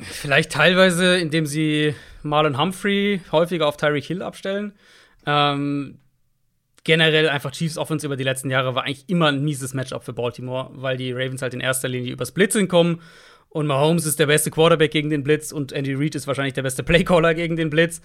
Vielleicht 0.00 0.52
teilweise, 0.52 1.18
indem 1.18 1.46
sie 1.46 1.94
Marlon 2.22 2.58
Humphrey 2.58 3.20
häufiger 3.30 3.66
auf 3.66 3.76
Tyreek 3.76 4.04
Hill 4.04 4.22
abstellen. 4.22 4.72
Ähm, 5.26 5.98
generell 6.84 7.28
einfach 7.28 7.52
Chiefs 7.52 7.78
Offense 7.78 8.06
über 8.06 8.16
die 8.16 8.24
letzten 8.24 8.50
Jahre 8.50 8.74
war 8.74 8.84
eigentlich 8.84 9.08
immer 9.08 9.28
ein 9.28 9.44
mieses 9.44 9.74
Matchup 9.74 10.04
für 10.04 10.12
Baltimore, 10.12 10.70
weil 10.72 10.96
die 10.96 11.12
Ravens 11.12 11.42
halt 11.42 11.54
in 11.54 11.60
erster 11.60 11.88
Linie 11.88 12.12
übers 12.12 12.32
Blitzing 12.32 12.68
kommen 12.68 13.00
und 13.52 13.66
Mahomes 13.66 14.06
ist 14.06 14.18
der 14.18 14.26
beste 14.26 14.50
Quarterback 14.50 14.90
gegen 14.90 15.10
den 15.10 15.22
Blitz 15.22 15.52
und 15.52 15.72
Andy 15.72 15.94
Reid 15.94 16.14
ist 16.14 16.26
wahrscheinlich 16.26 16.54
der 16.54 16.62
beste 16.62 16.82
Playcaller 16.82 17.34
gegen 17.34 17.56
den 17.56 17.70
Blitz. 17.70 18.00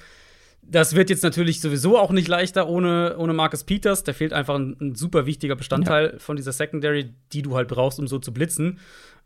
Das 0.62 0.96
wird 0.96 1.10
jetzt 1.10 1.24
natürlich 1.24 1.62
sowieso 1.62 1.98
auch 1.98 2.12
nicht 2.12 2.28
leichter 2.28 2.68
ohne, 2.68 3.16
ohne 3.18 3.32
Marcus 3.32 3.64
Peters. 3.64 4.04
Der 4.04 4.14
fehlt 4.14 4.34
einfach 4.34 4.56
ein, 4.56 4.76
ein 4.82 4.96
super 4.96 5.26
wichtiger 5.26 5.56
Bestandteil 5.56 6.20
von 6.20 6.36
dieser 6.36 6.52
Secondary, 6.52 7.14
die 7.32 7.42
du 7.42 7.56
halt 7.56 7.70
brauchst, 7.70 8.00
um 8.00 8.08
so 8.08 8.20
zu 8.20 8.34
blitzen. 8.34 8.80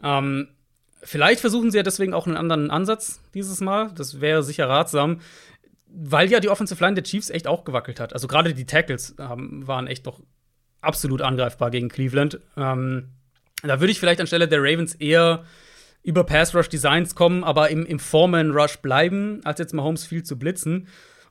Ähm, 0.03 0.49
vielleicht 1.01 1.39
versuchen 1.39 1.71
sie 1.71 1.77
ja 1.77 1.83
deswegen 1.83 2.13
auch 2.13 2.27
einen 2.27 2.37
anderen 2.37 2.69
Ansatz 2.69 3.21
dieses 3.33 3.59
Mal. 3.61 3.91
Das 3.95 4.21
wäre 4.21 4.43
sicher 4.43 4.69
ratsam 4.69 5.19
weil 5.93 6.31
ja 6.31 6.39
die 6.39 6.49
Offensive 6.49 6.81
Line 6.83 6.95
der 6.95 7.03
Chiefs 7.03 7.29
echt 7.29 7.47
auch 7.47 7.63
gewackelt 7.63 7.99
hat. 7.99 8.13
Also 8.13 8.27
gerade 8.27 8.53
die 8.53 8.65
Tackles 8.65 9.15
ähm, 9.19 9.67
waren 9.67 9.87
echt 9.87 10.07
doch 10.07 10.21
absolut 10.79 11.21
angreifbar 11.21 11.69
gegen 11.69 11.89
Cleveland. 11.89 12.39
Ähm, 12.57 13.09
da 13.61 13.79
würde 13.79 13.91
ich 13.91 13.99
vielleicht 13.99 14.21
anstelle 14.21 14.47
der 14.47 14.61
Ravens 14.61 14.95
eher 14.95 15.43
über 16.03 16.23
Pass 16.23 16.55
Rush 16.55 16.69
Designs 16.69 17.15
kommen, 17.15 17.43
aber 17.43 17.69
im, 17.69 17.85
im 17.85 17.99
Foreman 17.99 18.51
Rush 18.51 18.77
bleiben, 18.77 19.41
als 19.43 19.59
jetzt 19.59 19.73
Mahomes 19.73 20.05
viel 20.05 20.23
zu 20.23 20.37
blitzen. 20.37 20.87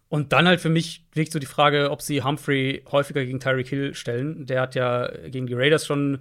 Und 0.08 0.32
dann 0.32 0.48
halt 0.48 0.60
für 0.60 0.68
mich 0.68 1.06
wirklich 1.12 1.32
so 1.32 1.38
die 1.38 1.46
Frage, 1.46 1.90
ob 1.90 2.02
sie 2.02 2.22
Humphrey 2.22 2.84
häufiger 2.90 3.24
gegen 3.24 3.38
Tyreek 3.38 3.68
Hill 3.68 3.94
stellen. 3.94 4.46
Der 4.46 4.60
hat 4.60 4.74
ja 4.74 5.08
gegen 5.28 5.46
die 5.46 5.54
Raiders 5.54 5.86
schon 5.86 6.18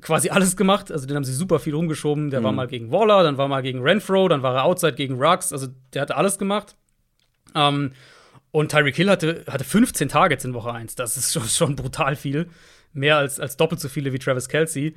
quasi 0.00 0.28
alles 0.28 0.56
gemacht. 0.56 0.92
Also 0.92 1.06
den 1.06 1.16
haben 1.16 1.24
sie 1.24 1.32
super 1.32 1.58
viel 1.58 1.74
rumgeschoben. 1.74 2.30
Der 2.30 2.42
war 2.42 2.52
mal 2.52 2.66
gegen 2.66 2.90
Waller, 2.90 3.22
dann 3.22 3.38
war 3.38 3.48
mal 3.48 3.62
gegen 3.62 3.80
Renfro, 3.80 4.28
dann 4.28 4.42
war 4.42 4.54
er 4.56 4.64
Outside 4.64 4.94
gegen 4.94 5.14
Rux. 5.14 5.52
Also 5.52 5.68
der 5.94 6.02
hatte 6.02 6.16
alles 6.16 6.38
gemacht. 6.38 6.76
Ähm, 7.54 7.92
und 8.50 8.70
Tyreek 8.70 8.94
Hill 8.94 9.10
hatte, 9.10 9.44
hatte 9.48 9.64
15 9.64 10.08
Targets 10.08 10.44
in 10.44 10.54
Woche 10.54 10.72
1. 10.72 10.94
Das 10.94 11.16
ist 11.16 11.32
schon, 11.32 11.44
schon 11.48 11.76
brutal 11.76 12.16
viel. 12.16 12.48
Mehr 12.92 13.16
als, 13.16 13.40
als 13.40 13.56
doppelt 13.56 13.80
so 13.80 13.88
viele 13.88 14.12
wie 14.12 14.18
Travis 14.18 14.48
Kelsey. 14.48 14.94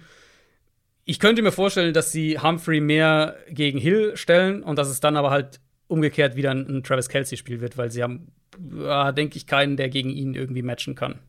Ich 1.10 1.20
könnte 1.20 1.42
mir 1.42 1.54
vorstellen, 1.54 1.94
dass 1.94 2.12
sie 2.12 2.38
Humphrey 2.38 2.82
mehr 2.82 3.38
gegen 3.50 3.80
Hill 3.80 4.18
stellen 4.18 4.62
und 4.62 4.78
dass 4.78 4.90
es 4.90 5.00
dann 5.00 5.16
aber 5.16 5.32
halt 5.32 5.62
umgekehrt 5.88 6.36
wieder 6.36 6.52
ein, 6.52 6.68
ein 6.68 6.84
Travis 6.84 7.08
Kelsey-Spiel 7.08 7.62
wird, 7.62 7.78
weil 7.78 7.90
sie 7.90 8.04
haben, 8.04 8.34
ja, 8.78 9.14
denke 9.14 9.38
ich, 9.38 9.48
keinen, 9.48 9.78
der 9.78 9.88
gegen 9.88 10.10
ihn 10.10 10.34
irgendwie 10.34 10.62
matchen 10.64 10.96
kann. 10.96 11.20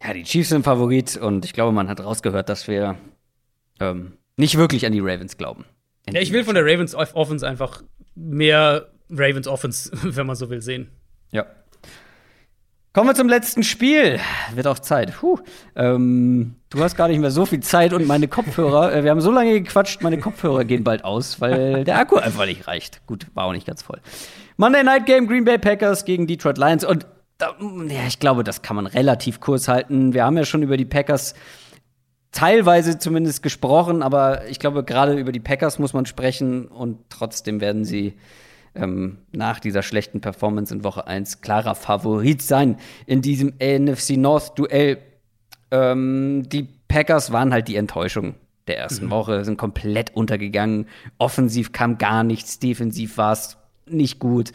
Ja, 0.00 0.14
die 0.14 0.22
Chiefs 0.22 0.50
sind 0.50 0.62
Favorit 0.62 1.16
und 1.16 1.44
ich 1.44 1.52
glaube, 1.52 1.72
man 1.72 1.88
hat 1.88 1.98
rausgehört, 2.00 2.48
dass 2.48 2.68
wir 2.68 2.96
ähm, 3.80 4.12
nicht 4.36 4.56
wirklich 4.56 4.86
an 4.86 4.92
die 4.92 5.00
Ravens 5.00 5.36
glauben. 5.36 5.64
Ja, 6.08 6.20
ich 6.20 6.32
will 6.32 6.44
von 6.44 6.54
der 6.54 6.64
Ravens 6.64 6.94
Off- 6.94 7.16
Offense 7.16 7.44
einfach 7.46 7.82
mehr 8.14 8.88
Ravens 9.10 9.48
Offense, 9.48 9.90
wenn 10.02 10.26
man 10.26 10.36
so 10.36 10.48
will, 10.48 10.62
sehen. 10.62 10.90
Ja. 11.32 11.44
Kommen 12.96 13.10
wir 13.10 13.14
zum 13.14 13.28
letzten 13.28 13.62
Spiel. 13.62 14.18
Wird 14.54 14.66
auch 14.66 14.78
Zeit. 14.78 15.12
Ähm, 15.74 16.54
du 16.70 16.82
hast 16.82 16.96
gar 16.96 17.08
nicht 17.08 17.18
mehr 17.18 17.30
so 17.30 17.44
viel 17.44 17.60
Zeit 17.60 17.92
und 17.92 18.06
meine 18.06 18.26
Kopfhörer, 18.26 18.90
äh, 18.90 19.04
wir 19.04 19.10
haben 19.10 19.20
so 19.20 19.30
lange 19.30 19.60
gequatscht, 19.60 20.00
meine 20.00 20.16
Kopfhörer 20.18 20.64
gehen 20.64 20.82
bald 20.82 21.04
aus, 21.04 21.38
weil 21.38 21.84
der 21.84 21.98
Akku 21.98 22.16
einfach 22.16 22.46
nicht 22.46 22.66
reicht. 22.66 23.06
Gut, 23.06 23.26
war 23.34 23.44
auch 23.44 23.52
nicht 23.52 23.66
ganz 23.66 23.82
voll. 23.82 24.00
Monday 24.56 24.82
Night 24.82 25.04
Game, 25.04 25.26
Green 25.26 25.44
Bay 25.44 25.58
Packers 25.58 26.06
gegen 26.06 26.26
Detroit 26.26 26.56
Lions. 26.56 26.86
Und 26.86 27.06
da, 27.36 27.54
ja, 27.60 28.06
ich 28.08 28.18
glaube, 28.18 28.44
das 28.44 28.62
kann 28.62 28.76
man 28.76 28.86
relativ 28.86 29.40
kurz 29.40 29.68
halten. 29.68 30.14
Wir 30.14 30.24
haben 30.24 30.38
ja 30.38 30.46
schon 30.46 30.62
über 30.62 30.78
die 30.78 30.86
Packers 30.86 31.34
teilweise 32.32 32.98
zumindest 32.98 33.42
gesprochen, 33.42 34.02
aber 34.02 34.46
ich 34.46 34.58
glaube, 34.58 34.84
gerade 34.84 35.18
über 35.18 35.32
die 35.32 35.40
Packers 35.40 35.78
muss 35.78 35.92
man 35.92 36.06
sprechen 36.06 36.66
und 36.66 36.96
trotzdem 37.10 37.60
werden 37.60 37.84
sie 37.84 38.14
ähm, 38.76 39.18
nach 39.32 39.60
dieser 39.60 39.82
schlechten 39.82 40.20
Performance 40.20 40.74
in 40.74 40.84
Woche 40.84 41.06
1 41.06 41.40
klarer 41.40 41.74
Favorit 41.74 42.42
sein 42.42 42.76
in 43.06 43.22
diesem 43.22 43.54
NFC 43.58 44.16
North-Duell. 44.16 44.98
Ähm, 45.70 46.44
die 46.48 46.68
Packers 46.88 47.32
waren 47.32 47.52
halt 47.52 47.68
die 47.68 47.76
Enttäuschung 47.76 48.34
der 48.66 48.78
ersten 48.78 49.10
Woche, 49.10 49.44
sind 49.44 49.58
komplett 49.58 50.14
untergegangen. 50.14 50.86
Offensiv 51.18 51.72
kam 51.72 51.98
gar 51.98 52.24
nichts, 52.24 52.58
defensiv 52.58 53.16
war 53.16 53.32
es 53.32 53.56
nicht 53.86 54.18
gut. 54.18 54.52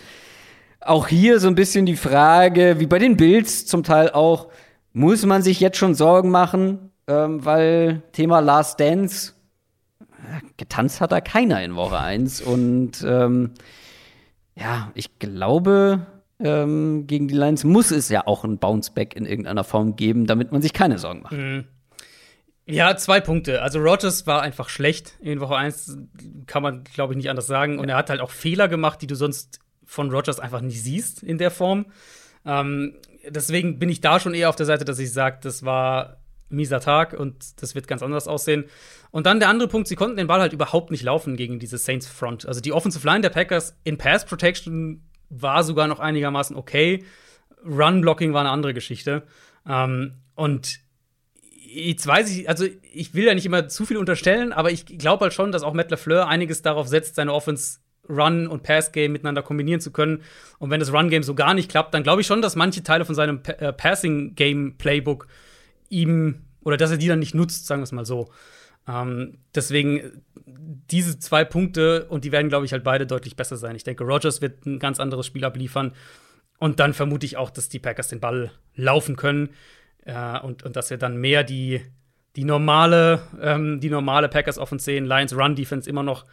Auch 0.81 1.07
hier 1.07 1.39
so 1.39 1.47
ein 1.47 1.55
bisschen 1.55 1.85
die 1.85 1.95
Frage, 1.95 2.79
wie 2.79 2.87
bei 2.87 2.99
den 2.99 3.15
Bills 3.17 3.65
zum 3.65 3.83
Teil 3.83 4.11
auch, 4.11 4.49
muss 4.93 5.25
man 5.25 5.41
sich 5.41 5.59
jetzt 5.59 5.77
schon 5.77 5.95
Sorgen 5.95 6.29
machen, 6.29 6.91
ähm, 7.07 7.45
weil 7.45 8.01
Thema 8.11 8.39
Last 8.39 8.79
Dance, 8.79 9.33
äh, 9.99 10.41
getanzt 10.57 10.99
hat 10.99 11.11
da 11.11 11.21
keiner 11.21 11.63
in 11.63 11.75
Woche 11.75 11.99
1 11.99 12.41
und 12.41 13.03
ähm, 13.05 13.51
ja, 14.61 14.91
ich 14.93 15.17
glaube, 15.17 16.05
ähm, 16.39 17.07
gegen 17.07 17.27
die 17.27 17.35
Lions 17.35 17.63
muss 17.63 17.91
es 17.91 18.09
ja 18.09 18.27
auch 18.27 18.43
ein 18.43 18.59
Bounceback 18.59 19.15
in 19.15 19.25
irgendeiner 19.25 19.63
Form 19.63 19.95
geben, 19.95 20.27
damit 20.27 20.51
man 20.51 20.61
sich 20.61 20.73
keine 20.73 20.99
Sorgen 20.99 21.23
macht. 21.23 21.33
Ja, 22.65 22.95
zwei 22.95 23.19
Punkte. 23.19 23.61
Also 23.63 23.79
Rogers 23.79 24.27
war 24.27 24.41
einfach 24.41 24.69
schlecht 24.69 25.17
in 25.19 25.39
Woche 25.39 25.55
1, 25.55 25.97
kann 26.45 26.61
man, 26.61 26.83
glaube 26.83 27.13
ich, 27.13 27.17
nicht 27.17 27.29
anders 27.29 27.47
sagen. 27.47 27.79
Und 27.79 27.89
er 27.89 27.97
hat 27.97 28.09
halt 28.09 28.21
auch 28.21 28.31
Fehler 28.31 28.67
gemacht, 28.67 29.01
die 29.01 29.07
du 29.07 29.15
sonst 29.15 29.59
von 29.83 30.11
Rogers 30.11 30.39
einfach 30.39 30.61
nicht 30.61 30.81
siehst 30.81 31.23
in 31.23 31.37
der 31.37 31.51
Form. 31.51 31.87
Ähm, 32.45 32.95
deswegen 33.27 33.79
bin 33.79 33.89
ich 33.89 33.99
da 33.99 34.19
schon 34.19 34.33
eher 34.33 34.49
auf 34.49 34.55
der 34.55 34.67
Seite, 34.67 34.85
dass 34.85 34.99
ich 34.99 35.11
sage, 35.11 35.39
das 35.41 35.65
war 35.65 36.21
ein 36.49 36.55
mieser 36.55 36.79
Tag 36.79 37.13
und 37.13 37.61
das 37.61 37.75
wird 37.75 37.87
ganz 37.87 38.03
anders 38.03 38.27
aussehen. 38.27 38.65
Und 39.11 39.25
dann 39.25 39.39
der 39.39 39.49
andere 39.49 39.67
Punkt, 39.67 39.87
sie 39.87 39.95
konnten 39.95 40.17
den 40.17 40.27
Ball 40.27 40.39
halt 40.39 40.53
überhaupt 40.53 40.89
nicht 40.89 41.03
laufen 41.03 41.35
gegen 41.35 41.59
diese 41.59 41.77
Saints 41.77 42.07
Front. 42.07 42.45
Also 42.45 42.61
die 42.61 42.71
Offensive 42.71 43.05
Line 43.05 43.21
der 43.21 43.29
Packers 43.29 43.77
in 43.83 43.97
Pass 43.97 44.25
Protection 44.25 45.03
war 45.29 45.63
sogar 45.63 45.87
noch 45.87 45.99
einigermaßen 45.99 46.55
okay. 46.55 47.03
Run 47.65 48.01
Blocking 48.01 48.33
war 48.33 48.41
eine 48.41 48.49
andere 48.49 48.73
Geschichte. 48.73 49.23
Ähm, 49.67 50.15
und 50.35 50.79
jetzt 51.73 52.07
weiß 52.07 52.29
ich, 52.31 52.49
also 52.49 52.65
ich 52.93 53.13
will 53.13 53.25
ja 53.25 53.33
nicht 53.33 53.45
immer 53.45 53.67
zu 53.67 53.85
viel 53.85 53.97
unterstellen, 53.97 54.53
aber 54.53 54.71
ich 54.71 54.85
glaube 54.85 55.23
halt 55.23 55.33
schon, 55.33 55.51
dass 55.51 55.63
auch 55.63 55.73
Matt 55.73 55.91
LaFleur 55.91 56.27
einiges 56.27 56.61
darauf 56.61 56.87
setzt, 56.87 57.15
seine 57.15 57.33
Offense 57.33 57.79
Run 58.09 58.47
und 58.47 58.63
Pass 58.63 58.91
Game 58.91 59.11
miteinander 59.11 59.43
kombinieren 59.43 59.79
zu 59.79 59.91
können. 59.91 60.23
Und 60.57 60.69
wenn 60.69 60.79
das 60.79 60.91
Run 60.91 61.09
Game 61.09 61.23
so 61.23 61.35
gar 61.35 61.53
nicht 61.53 61.69
klappt, 61.69 61.93
dann 61.93 62.03
glaube 62.03 62.21
ich 62.21 62.27
schon, 62.27 62.41
dass 62.41 62.55
manche 62.55 62.81
Teile 62.83 63.05
von 63.05 63.15
seinem 63.15 63.43
Pa- 63.43 63.53
äh, 63.53 63.73
Passing 63.73 64.35
Game 64.35 64.77
Playbook 64.77 65.27
ihm 65.89 66.41
oder 66.63 66.77
dass 66.77 66.91
er 66.91 66.97
die 66.97 67.07
dann 67.07 67.19
nicht 67.19 67.35
nutzt, 67.35 67.67
sagen 67.67 67.81
wir 67.81 67.85
es 67.85 67.91
mal 67.91 68.05
so. 68.05 68.31
Ähm, 68.87 69.37
deswegen 69.53 70.23
diese 70.45 71.19
zwei 71.19 71.45
Punkte 71.45 72.05
und 72.05 72.25
die 72.25 72.31
werden, 72.31 72.49
glaube 72.49 72.65
ich, 72.65 72.73
halt 72.73 72.83
beide 72.83 73.07
deutlich 73.07 73.35
besser 73.35 73.57
sein. 73.57 73.75
Ich 73.75 73.83
denke, 73.83 74.03
Rogers 74.03 74.41
wird 74.41 74.65
ein 74.65 74.79
ganz 74.79 74.99
anderes 74.99 75.25
Spiel 75.25 75.45
abliefern 75.45 75.93
und 76.59 76.79
dann 76.79 76.93
vermute 76.93 77.25
ich 77.25 77.37
auch, 77.37 77.49
dass 77.49 77.69
die 77.69 77.79
Packers 77.79 78.09
den 78.09 78.19
Ball 78.19 78.51
laufen 78.75 79.15
können 79.15 79.49
äh, 80.05 80.39
und, 80.39 80.63
und 80.63 80.75
dass 80.75 80.89
wir 80.89 80.97
dann 80.97 81.17
mehr 81.17 81.43
die, 81.43 81.81
die 82.35 82.43
normale, 82.43 83.21
ähm, 83.41 83.79
die 83.79 83.89
normale 83.89 84.29
Packers 84.29 84.57
Offense 84.57 84.85
sehen. 84.85 85.05
Lions 85.05 85.35
Run 85.35 85.55
Defense 85.55 85.89
immer 85.89 86.03
noch 86.03 86.25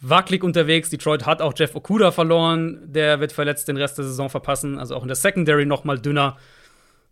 wackelig 0.00 0.42
unterwegs. 0.42 0.90
Detroit 0.90 1.26
hat 1.26 1.40
auch 1.42 1.54
Jeff 1.56 1.74
Okuda 1.74 2.10
verloren. 2.10 2.80
Der 2.84 3.20
wird 3.20 3.32
verletzt 3.32 3.68
den 3.68 3.76
Rest 3.76 3.98
der 3.98 4.04
Saison 4.04 4.30
verpassen. 4.30 4.78
Also 4.78 4.96
auch 4.96 5.02
in 5.02 5.08
der 5.08 5.16
Secondary 5.16 5.66
noch 5.66 5.84
mal 5.84 5.98
dünner. 5.98 6.36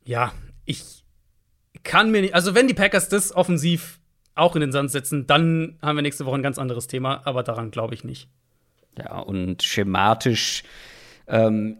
Ja, 0.05 0.33
ich 0.65 1.05
kann 1.85 2.11
mir 2.11 2.23
nicht. 2.23 2.35
Also, 2.35 2.55
wenn 2.55 2.69
die 2.69 2.75
Packers 2.75 3.09
das 3.09 3.35
offensiv 3.35 3.99
auch 4.35 4.55
in 4.57 4.61
den 4.61 4.73
Sand 4.73 4.91
setzen, 4.91 5.27
dann 5.27 5.79
haben 5.83 5.97
wir 5.97 6.03
nächste 6.03 6.25
Woche 6.27 6.37
ein 6.37 6.43
ganz 6.43 6.59
anderes 6.59 6.87
Thema. 6.87 7.21
Aber 7.25 7.43
daran 7.43 7.71
glaube 7.71 7.95
ich 7.95 8.05
nicht. 8.05 8.29
Ja, 8.99 9.19
und 9.21 9.63
schematisch, 9.63 10.63
ähm, 11.27 11.79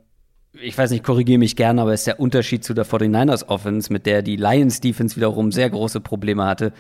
ich 0.55 0.77
weiß 0.77 0.91
nicht, 0.91 1.05
korrigiere 1.05 1.39
mich 1.39 1.57
gerne, 1.57 1.83
aber 1.83 1.95
ist 1.95 2.07
der 2.07 2.21
Unterschied 2.21 2.65
zu 2.65 2.75
der 2.75 2.85
49ers 2.87 3.47
Offense, 3.49 3.93
mit 3.93 4.07
der 4.07 4.23
die 4.23 4.37
Lions 4.37 4.81
Defense 4.81 5.17
wiederum 5.17 5.51
sehr 5.53 5.71
große 5.71 6.01
Probleme 6.01 6.45
hatte. 6.45 6.73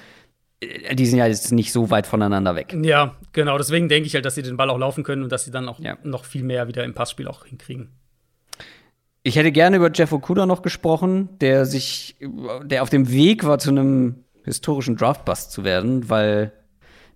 Äh, 0.61 0.95
die 0.95 1.07
sind 1.07 1.19
ja 1.19 1.27
jetzt 1.27 1.53
nicht 1.53 1.73
so 1.73 1.91
weit 1.91 2.07
voneinander 2.07 2.55
weg. 2.55 2.77
Ja, 2.83 3.17
genau. 3.33 3.57
Deswegen 3.59 3.89
denke 3.89 4.07
ich 4.07 4.15
halt, 4.15 4.25
dass 4.25 4.35
sie 4.35 4.43
den 4.43 4.57
Ball 4.57 4.71
auch 4.71 4.79
laufen 4.79 5.05
können 5.05 5.23
und 5.23 5.33
dass 5.33 5.45
sie 5.45 5.51
dann 5.51 5.69
auch 5.69 5.81
Ja. 5.81 5.97
noch 6.03 6.25
viel 6.25 6.43
mehr 6.43 6.69
wieder 6.69 6.85
im 6.85 6.95
Passspiel 6.95 7.27
auch 7.29 7.45
hinkriegen. 7.47 7.89
Ich 9.25 9.37
hätte 9.37 9.53
gerne 9.53 9.77
über 9.77 9.91
Jeff 9.93 10.13
Okuda 10.13 10.47
noch 10.47 10.63
gesprochen, 10.63 11.29
der 11.41 11.65
sich, 11.65 12.17
der 12.65 12.83
auf 12.83 12.91
dem 12.91 13.09
Weg 13.11 13.45
war, 13.45 13.59
zu 13.59 13.71
einem 13.71 14.22
historischen 14.45 14.97
Draftbust 14.97 15.53
zu 15.53 15.65
werden, 15.65 16.09
weil 16.11 16.53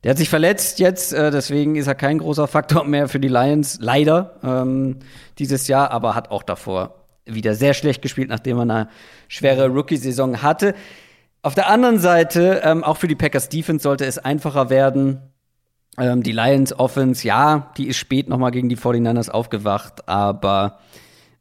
der 0.05 0.11
hat 0.11 0.19
sich 0.19 0.29
verletzt 0.29 0.79
jetzt, 0.79 1.13
äh, 1.13 1.31
deswegen 1.31 1.77
ist 1.77 1.87
er 1.87 1.95
kein 1.95 2.19
großer 2.19 2.47
Faktor 2.47 2.85
mehr 2.85 3.09
für 3.09 3.19
die 3.19 3.29
Lions, 3.29 3.79
leider 3.81 4.37
ähm, 4.45 4.99
dieses 5.39 5.69
Jahr, 5.69 5.91
aber 5.91 6.15
hat 6.15 6.31
auch 6.31 6.43
davor 6.43 7.07
wieder 7.25 7.55
sehr 7.55 7.75
schlecht 7.75 8.03
gespielt, 8.03 8.29
nachdem 8.29 8.59
er 8.59 8.63
eine 8.63 8.89
schwere 9.29 9.67
Rookie-Saison 9.69 10.43
hatte. 10.43 10.75
Auf 11.43 11.55
der 11.55 11.69
anderen 11.69 11.99
Seite, 11.99 12.61
ähm, 12.65 12.85
auch 12.85 12.97
für 12.97 13.09
die 13.09 13.17
Packers 13.17 13.49
Defense 13.49 13.83
sollte 13.83 14.05
es 14.05 14.19
einfacher 14.19 14.71
werden. 14.71 15.21
Ähm, 15.99 16.23
die 16.23 16.33
Lions 16.33 16.79
Offense, 16.79 17.27
ja, 17.27 17.73
die 17.77 17.89
ist 17.89 17.97
spät 17.97 18.29
noch 18.29 18.39
mal 18.39 18.51
gegen 18.51 18.69
die 18.69 18.77
49ers 18.77 19.31
aufgewacht, 19.31 20.09
aber 20.09 20.79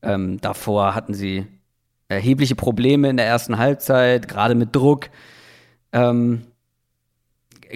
ähm, 0.02 0.40
davor 0.42 0.96
hatten 0.96 1.14
sie 1.14 1.48
erhebliche 2.08 2.56
Probleme 2.56 3.10
in 3.10 3.18
der 3.18 3.26
ersten 3.26 3.58
Halbzeit, 3.58 4.28
gerade 4.28 4.56
mit 4.56 4.76
Druck. 4.76 5.10
Ähm, 5.92 6.42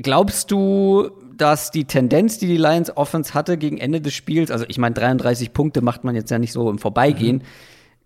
glaubst 0.02 0.52
du, 0.52 1.12
dass 1.38 1.72
die 1.72 1.86
Tendenz, 1.86 2.38
die 2.38 2.48
die 2.48 2.58
Lions 2.58 2.96
Offense 2.96 3.34
hatte 3.34 3.58
gegen 3.58 3.78
Ende 3.78 4.02
des 4.02 4.14
Spiels, 4.14 4.52
also 4.52 4.66
ich 4.68 4.78
meine 4.78 4.96
33 4.96 5.54
Punkte 5.54 5.82
macht 5.82 6.04
man 6.04 6.16
jetzt 6.16 6.30
ja 6.32 6.38
nicht 6.38 6.52
so 6.52 6.70
im 6.70 6.80
Vorbeigehen, 6.80 7.44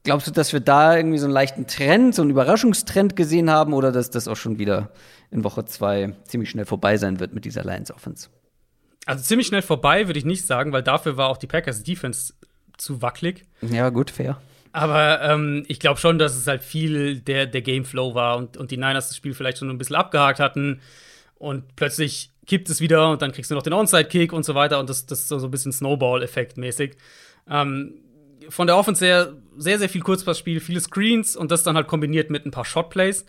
glaubst 0.03 0.27
du, 0.27 0.31
dass 0.31 0.53
wir 0.53 0.59
da 0.59 0.95
irgendwie 0.95 1.17
so 1.17 1.25
einen 1.25 1.33
leichten 1.33 1.65
Trend, 1.65 2.13
so 2.13 2.21
einen 2.21 2.31
Überraschungstrend 2.31 3.15
gesehen 3.15 3.49
haben 3.49 3.73
oder 3.73 3.91
dass 3.91 4.11
das 4.11 4.27
auch 4.27 4.35
schon 4.35 4.59
wieder 4.59 4.91
in 5.31 5.43
Woche 5.43 5.65
zwei 5.65 6.13
ziemlich 6.25 6.49
schnell 6.49 6.65
vorbei 6.65 6.97
sein 6.97 7.19
wird 7.19 7.33
mit 7.33 7.45
dieser 7.45 7.63
Lions 7.63 7.91
Offense? 7.91 8.29
Also 9.05 9.23
ziemlich 9.23 9.47
schnell 9.47 9.61
vorbei, 9.61 10.07
würde 10.07 10.19
ich 10.19 10.25
nicht 10.25 10.45
sagen, 10.45 10.71
weil 10.71 10.83
dafür 10.83 11.17
war 11.17 11.29
auch 11.29 11.37
die 11.37 11.47
Packers 11.47 11.83
Defense 11.83 12.33
zu 12.77 13.01
wackelig. 13.01 13.45
Ja, 13.61 13.89
gut, 13.89 14.11
fair. 14.11 14.39
Aber 14.73 15.21
ähm, 15.21 15.63
ich 15.67 15.79
glaube 15.79 15.99
schon, 15.99 16.17
dass 16.17 16.35
es 16.35 16.47
halt 16.47 16.63
viel 16.63 17.19
der, 17.19 17.45
der 17.45 17.61
Gameflow 17.61 18.15
war 18.15 18.37
und, 18.37 18.57
und 18.57 18.71
die 18.71 18.77
Niners 18.77 19.07
das 19.07 19.15
Spiel 19.15 19.35
vielleicht 19.35 19.59
schon 19.59 19.69
ein 19.69 19.77
bisschen 19.77 19.95
abgehakt 19.95 20.39
hatten. 20.39 20.81
Und 21.35 21.75
plötzlich 21.75 22.31
kippt 22.47 22.69
es 22.69 22.81
wieder 22.81 23.11
und 23.11 23.21
dann 23.21 23.31
kriegst 23.31 23.51
du 23.51 23.55
noch 23.55 23.61
den 23.61 23.73
Onside-Kick 23.73 24.33
und 24.33 24.43
so 24.43 24.55
weiter. 24.55 24.79
Und 24.79 24.89
das, 24.89 25.05
das 25.05 25.19
ist 25.19 25.27
so 25.27 25.37
ein 25.37 25.51
bisschen 25.51 25.71
Snowball-Effekt 25.71 26.57
mäßig. 26.57 26.97
Ähm, 27.47 27.99
von 28.49 28.65
der 28.65 28.75
Offense 28.75 29.05
her 29.05 29.33
sehr, 29.57 29.77
sehr 29.77 29.89
viel 29.89 30.01
Kurzpassspiel, 30.01 30.59
viele 30.59 30.81
Screens 30.81 31.35
und 31.35 31.51
das 31.51 31.61
dann 31.61 31.75
halt 31.75 31.87
kombiniert 31.87 32.31
mit 32.31 32.45
ein 32.45 32.51
paar 32.51 32.65
Shotplays. 32.65 33.25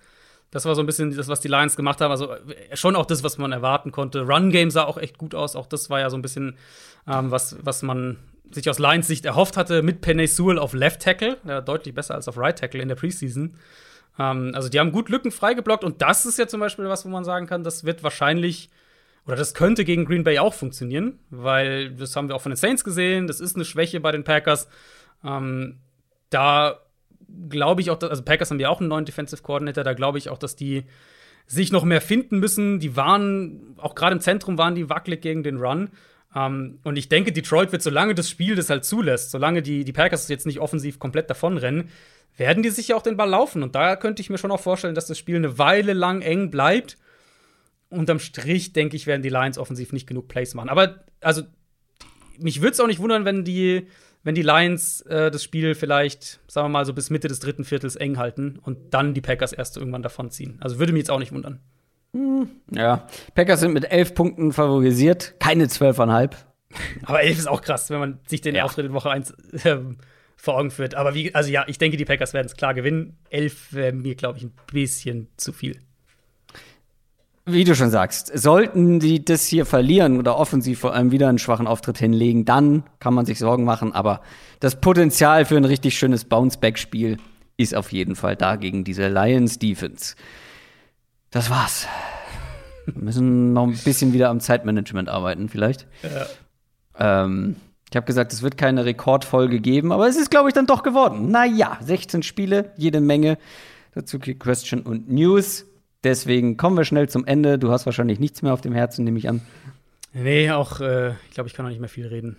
Das 0.50 0.64
war 0.64 0.74
so 0.74 0.82
ein 0.82 0.86
bisschen 0.86 1.14
das, 1.14 1.28
was 1.28 1.40
die 1.40 1.48
Lions 1.48 1.76
gemacht 1.76 2.00
haben. 2.00 2.10
Also 2.10 2.32
äh, 2.32 2.74
schon 2.74 2.96
auch 2.96 3.06
das, 3.06 3.22
was 3.22 3.36
man 3.36 3.52
erwarten 3.52 3.92
konnte. 3.92 4.22
Run-Game 4.22 4.70
sah 4.70 4.84
auch 4.84 4.96
echt 4.96 5.18
gut 5.18 5.34
aus. 5.34 5.56
Auch 5.56 5.66
das 5.66 5.90
war 5.90 6.00
ja 6.00 6.08
so 6.08 6.16
ein 6.16 6.22
bisschen, 6.22 6.56
ähm, 7.06 7.30
was, 7.30 7.56
was 7.60 7.82
man 7.82 8.16
sich 8.54 8.68
aus 8.70 8.78
Lions 8.78 9.06
Sicht 9.06 9.24
erhofft 9.24 9.56
hatte 9.56 9.82
mit 9.82 10.00
Penny 10.00 10.26
Sewell 10.26 10.58
auf 10.58 10.72
Left 10.72 11.02
Tackle. 11.02 11.38
Ja, 11.46 11.60
deutlich 11.60 11.94
besser 11.94 12.14
als 12.14 12.28
auf 12.28 12.38
Right 12.38 12.58
Tackle 12.58 12.80
in 12.80 12.88
der 12.88 12.94
Preseason. 12.94 13.56
Ähm, 14.18 14.52
also 14.54 14.68
die 14.68 14.78
haben 14.78 14.92
gut 14.92 15.08
Lücken 15.08 15.30
freigeblockt 15.30 15.84
und 15.84 16.02
das 16.02 16.26
ist 16.26 16.38
ja 16.38 16.46
zum 16.46 16.60
Beispiel 16.60 16.86
was, 16.86 17.04
wo 17.04 17.08
man 17.08 17.24
sagen 17.24 17.46
kann, 17.46 17.64
das 17.64 17.84
wird 17.84 18.02
wahrscheinlich 18.02 18.70
oder 19.26 19.36
das 19.36 19.54
könnte 19.54 19.84
gegen 19.84 20.04
Green 20.04 20.22
Bay 20.22 20.38
auch 20.38 20.54
funktionieren, 20.54 21.18
weil 21.30 21.90
das 21.92 22.14
haben 22.14 22.28
wir 22.28 22.36
auch 22.36 22.42
von 22.42 22.52
den 22.52 22.56
Saints 22.56 22.84
gesehen. 22.84 23.26
Das 23.26 23.40
ist 23.40 23.56
eine 23.56 23.64
Schwäche 23.64 24.00
bei 24.00 24.12
den 24.12 24.22
Packers. 24.22 24.68
Ähm, 25.24 25.78
da 26.30 26.80
glaube 27.48 27.80
ich 27.80 27.90
auch, 27.90 27.98
dass, 27.98 28.10
also 28.10 28.22
Packers 28.22 28.50
haben 28.50 28.60
ja 28.60 28.68
auch 28.68 28.80
einen 28.80 28.88
neuen 28.88 29.06
Defensive 29.06 29.42
Coordinator, 29.42 29.82
da 29.82 29.94
glaube 29.94 30.18
ich 30.18 30.28
auch, 30.28 30.38
dass 30.38 30.56
die 30.56 30.84
sich 31.46 31.72
noch 31.72 31.84
mehr 31.84 32.00
finden 32.00 32.38
müssen. 32.38 32.80
Die 32.80 32.96
waren, 32.96 33.76
auch 33.78 33.94
gerade 33.94 34.14
im 34.14 34.20
Zentrum 34.20 34.58
waren 34.58 34.74
die 34.74 34.88
wackelig 34.88 35.22
gegen 35.22 35.42
den 35.42 35.58
Run. 35.58 35.90
Ähm, 36.34 36.78
und 36.82 36.96
ich 36.96 37.08
denke, 37.08 37.32
Detroit 37.32 37.72
wird, 37.72 37.82
solange 37.82 38.14
das 38.14 38.28
Spiel 38.28 38.56
das 38.56 38.70
halt 38.70 38.84
zulässt, 38.84 39.30
solange 39.30 39.62
die, 39.62 39.84
die 39.84 39.92
Packers 39.92 40.28
jetzt 40.28 40.46
nicht 40.46 40.60
offensiv 40.60 40.98
komplett 40.98 41.30
davonrennen, 41.30 41.88
werden 42.36 42.62
die 42.62 42.70
sicher 42.70 42.96
auch 42.96 43.02
den 43.02 43.16
Ball 43.16 43.30
laufen. 43.30 43.62
Und 43.62 43.74
da 43.74 43.96
könnte 43.96 44.20
ich 44.20 44.30
mir 44.30 44.38
schon 44.38 44.50
auch 44.50 44.60
vorstellen, 44.60 44.94
dass 44.94 45.06
das 45.06 45.18
Spiel 45.18 45.36
eine 45.36 45.58
Weile 45.58 45.92
lang 45.92 46.22
eng 46.22 46.50
bleibt. 46.50 46.98
Unterm 47.88 48.18
Strich, 48.18 48.72
denke 48.72 48.96
ich, 48.96 49.06
werden 49.06 49.22
die 49.22 49.28
Lions 49.28 49.58
offensiv 49.58 49.92
nicht 49.92 50.06
genug 50.06 50.26
Plays 50.26 50.54
machen. 50.54 50.68
Aber, 50.68 51.04
also, 51.20 51.42
mich 52.38 52.60
würde 52.60 52.72
es 52.72 52.80
auch 52.80 52.88
nicht 52.88 52.98
wundern, 52.98 53.24
wenn 53.24 53.44
die, 53.44 53.86
wenn 54.24 54.34
die 54.34 54.42
Lions 54.42 55.02
äh, 55.02 55.30
das 55.30 55.44
Spiel 55.44 55.76
vielleicht, 55.76 56.40
sagen 56.48 56.64
wir 56.66 56.70
mal, 56.70 56.84
so 56.84 56.92
bis 56.92 57.10
Mitte 57.10 57.28
des 57.28 57.38
dritten 57.38 57.62
Viertels 57.62 57.94
eng 57.94 58.18
halten 58.18 58.58
und 58.60 58.92
dann 58.94 59.14
die 59.14 59.20
Packers 59.20 59.52
erst 59.52 59.76
irgendwann 59.76 60.02
davonziehen. 60.02 60.56
Also 60.60 60.80
würde 60.80 60.92
mich 60.92 61.00
jetzt 61.00 61.10
auch 61.10 61.20
nicht 61.20 61.30
wundern. 61.30 61.60
Ja, 62.70 63.06
Packers 63.34 63.60
sind 63.60 63.72
mit 63.72 63.90
elf 63.90 64.14
Punkten 64.14 64.52
favorisiert, 64.52 65.34
keine 65.40 65.68
zwölfeinhalb. 65.68 66.36
Aber 67.04 67.22
elf 67.22 67.38
ist 67.38 67.48
auch 67.48 67.62
krass, 67.62 67.90
wenn 67.90 67.98
man 68.00 68.18
sich 68.26 68.40
den 68.40 68.54
Ja. 68.54 68.64
Auftritt 68.64 68.86
in 68.86 68.92
Woche 68.94 69.10
1 69.10 69.34
ähm, 69.64 69.96
vor 70.36 70.58
Augen 70.58 70.70
führt. 70.70 70.94
Aber 70.94 71.14
wie, 71.14 71.34
also 71.34 71.50
ja, 71.50 71.64
ich 71.66 71.78
denke, 71.78 71.96
die 71.96 72.04
Packers 72.04 72.34
werden 72.34 72.46
es 72.46 72.56
klar 72.56 72.74
gewinnen. 72.74 73.16
Elf 73.30 73.72
wäre 73.72 73.92
mir, 73.92 74.14
glaube 74.14 74.38
ich, 74.38 74.44
ein 74.44 74.52
bisschen 74.72 75.28
zu 75.36 75.52
viel. 75.52 75.78
Wie 77.46 77.64
du 77.64 77.74
schon 77.74 77.90
sagst, 77.90 78.36
sollten 78.38 79.00
die 79.00 79.22
das 79.22 79.46
hier 79.46 79.66
verlieren 79.66 80.18
oder 80.18 80.38
offensiv 80.38 80.78
vor 80.80 80.94
allem 80.94 81.12
wieder 81.12 81.28
einen 81.28 81.38
schwachen 81.38 81.66
Auftritt 81.66 81.98
hinlegen, 81.98 82.46
dann 82.46 82.84
kann 83.00 83.12
man 83.12 83.26
sich 83.26 83.38
Sorgen 83.38 83.64
machen. 83.64 83.92
Aber 83.92 84.22
das 84.60 84.80
Potenzial 84.80 85.44
für 85.44 85.56
ein 85.58 85.66
richtig 85.66 85.98
schönes 85.98 86.24
Bounce-Back-Spiel 86.24 87.18
ist 87.58 87.74
auf 87.74 87.92
jeden 87.92 88.16
Fall 88.16 88.34
da 88.34 88.56
gegen 88.56 88.82
diese 88.82 89.08
Lions 89.08 89.58
Defense. 89.58 90.16
Das 91.34 91.50
war's. 91.50 91.88
Wir 92.86 93.02
müssen 93.02 93.52
noch 93.52 93.64
ein 93.64 93.76
bisschen 93.76 94.12
wieder 94.12 94.28
am 94.28 94.38
Zeitmanagement 94.38 95.08
arbeiten, 95.08 95.48
vielleicht. 95.48 95.84
Ähm, 96.96 97.56
ich 97.90 97.96
habe 97.96 98.06
gesagt, 98.06 98.32
es 98.32 98.42
wird 98.42 98.56
keine 98.56 98.84
Rekordfolge 98.84 99.58
geben, 99.58 99.90
aber 99.90 100.06
es 100.06 100.16
ist, 100.16 100.30
glaube 100.30 100.48
ich, 100.48 100.54
dann 100.54 100.66
doch 100.66 100.84
geworden. 100.84 101.32
Naja, 101.32 101.76
16 101.80 102.22
Spiele, 102.22 102.72
jede 102.76 103.00
Menge. 103.00 103.36
Dazu 103.96 104.20
Question 104.20 104.82
und 104.82 105.10
News. 105.10 105.66
Deswegen 106.04 106.56
kommen 106.56 106.76
wir 106.76 106.84
schnell 106.84 107.08
zum 107.08 107.24
Ende. 107.26 107.58
Du 107.58 107.72
hast 107.72 107.84
wahrscheinlich 107.84 108.20
nichts 108.20 108.42
mehr 108.42 108.52
auf 108.52 108.60
dem 108.60 108.72
Herzen, 108.72 109.04
nehme 109.04 109.18
ich 109.18 109.28
an. 109.28 109.40
Nee, 110.12 110.52
auch, 110.52 110.80
äh, 110.80 111.14
ich 111.28 111.34
glaube, 111.34 111.48
ich 111.48 111.54
kann 111.54 111.66
auch 111.66 111.70
nicht 111.70 111.80
mehr 111.80 111.88
viel 111.88 112.06
reden. 112.06 112.36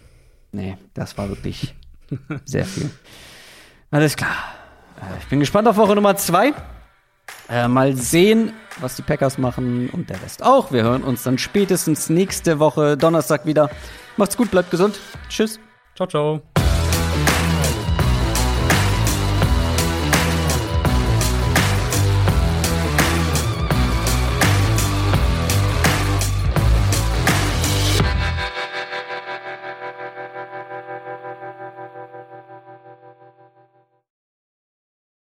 Nee, 0.53 0.77
das 0.93 1.17
war 1.17 1.27
wirklich 1.27 1.75
sehr 2.45 2.63
viel. 2.63 2.89
Alles 3.91 4.15
klar. 4.15 4.35
Äh, 5.01 5.17
Ich 5.19 5.27
bin 5.27 5.41
gespannt 5.41 5.67
auf 5.67 5.75
Woche 5.75 5.95
Nummer 5.95 6.15
zwei. 6.15 6.53
Äh, 7.49 7.67
mal 7.67 7.95
sehen, 7.95 8.53
was 8.79 8.95
die 8.95 9.01
Packers 9.01 9.37
machen 9.37 9.89
und 9.91 10.09
der 10.09 10.21
Rest 10.21 10.43
auch. 10.43 10.71
Wir 10.71 10.83
hören 10.83 11.03
uns 11.03 11.23
dann 11.23 11.37
spätestens 11.37 12.09
nächste 12.09 12.59
Woche 12.59 12.97
Donnerstag 12.97 13.45
wieder. 13.45 13.69
Macht's 14.17 14.37
gut, 14.37 14.51
bleibt 14.51 14.71
gesund. 14.71 14.99
Tschüss. 15.29 15.59
Ciao, 15.95 16.07
ciao. 16.07 16.54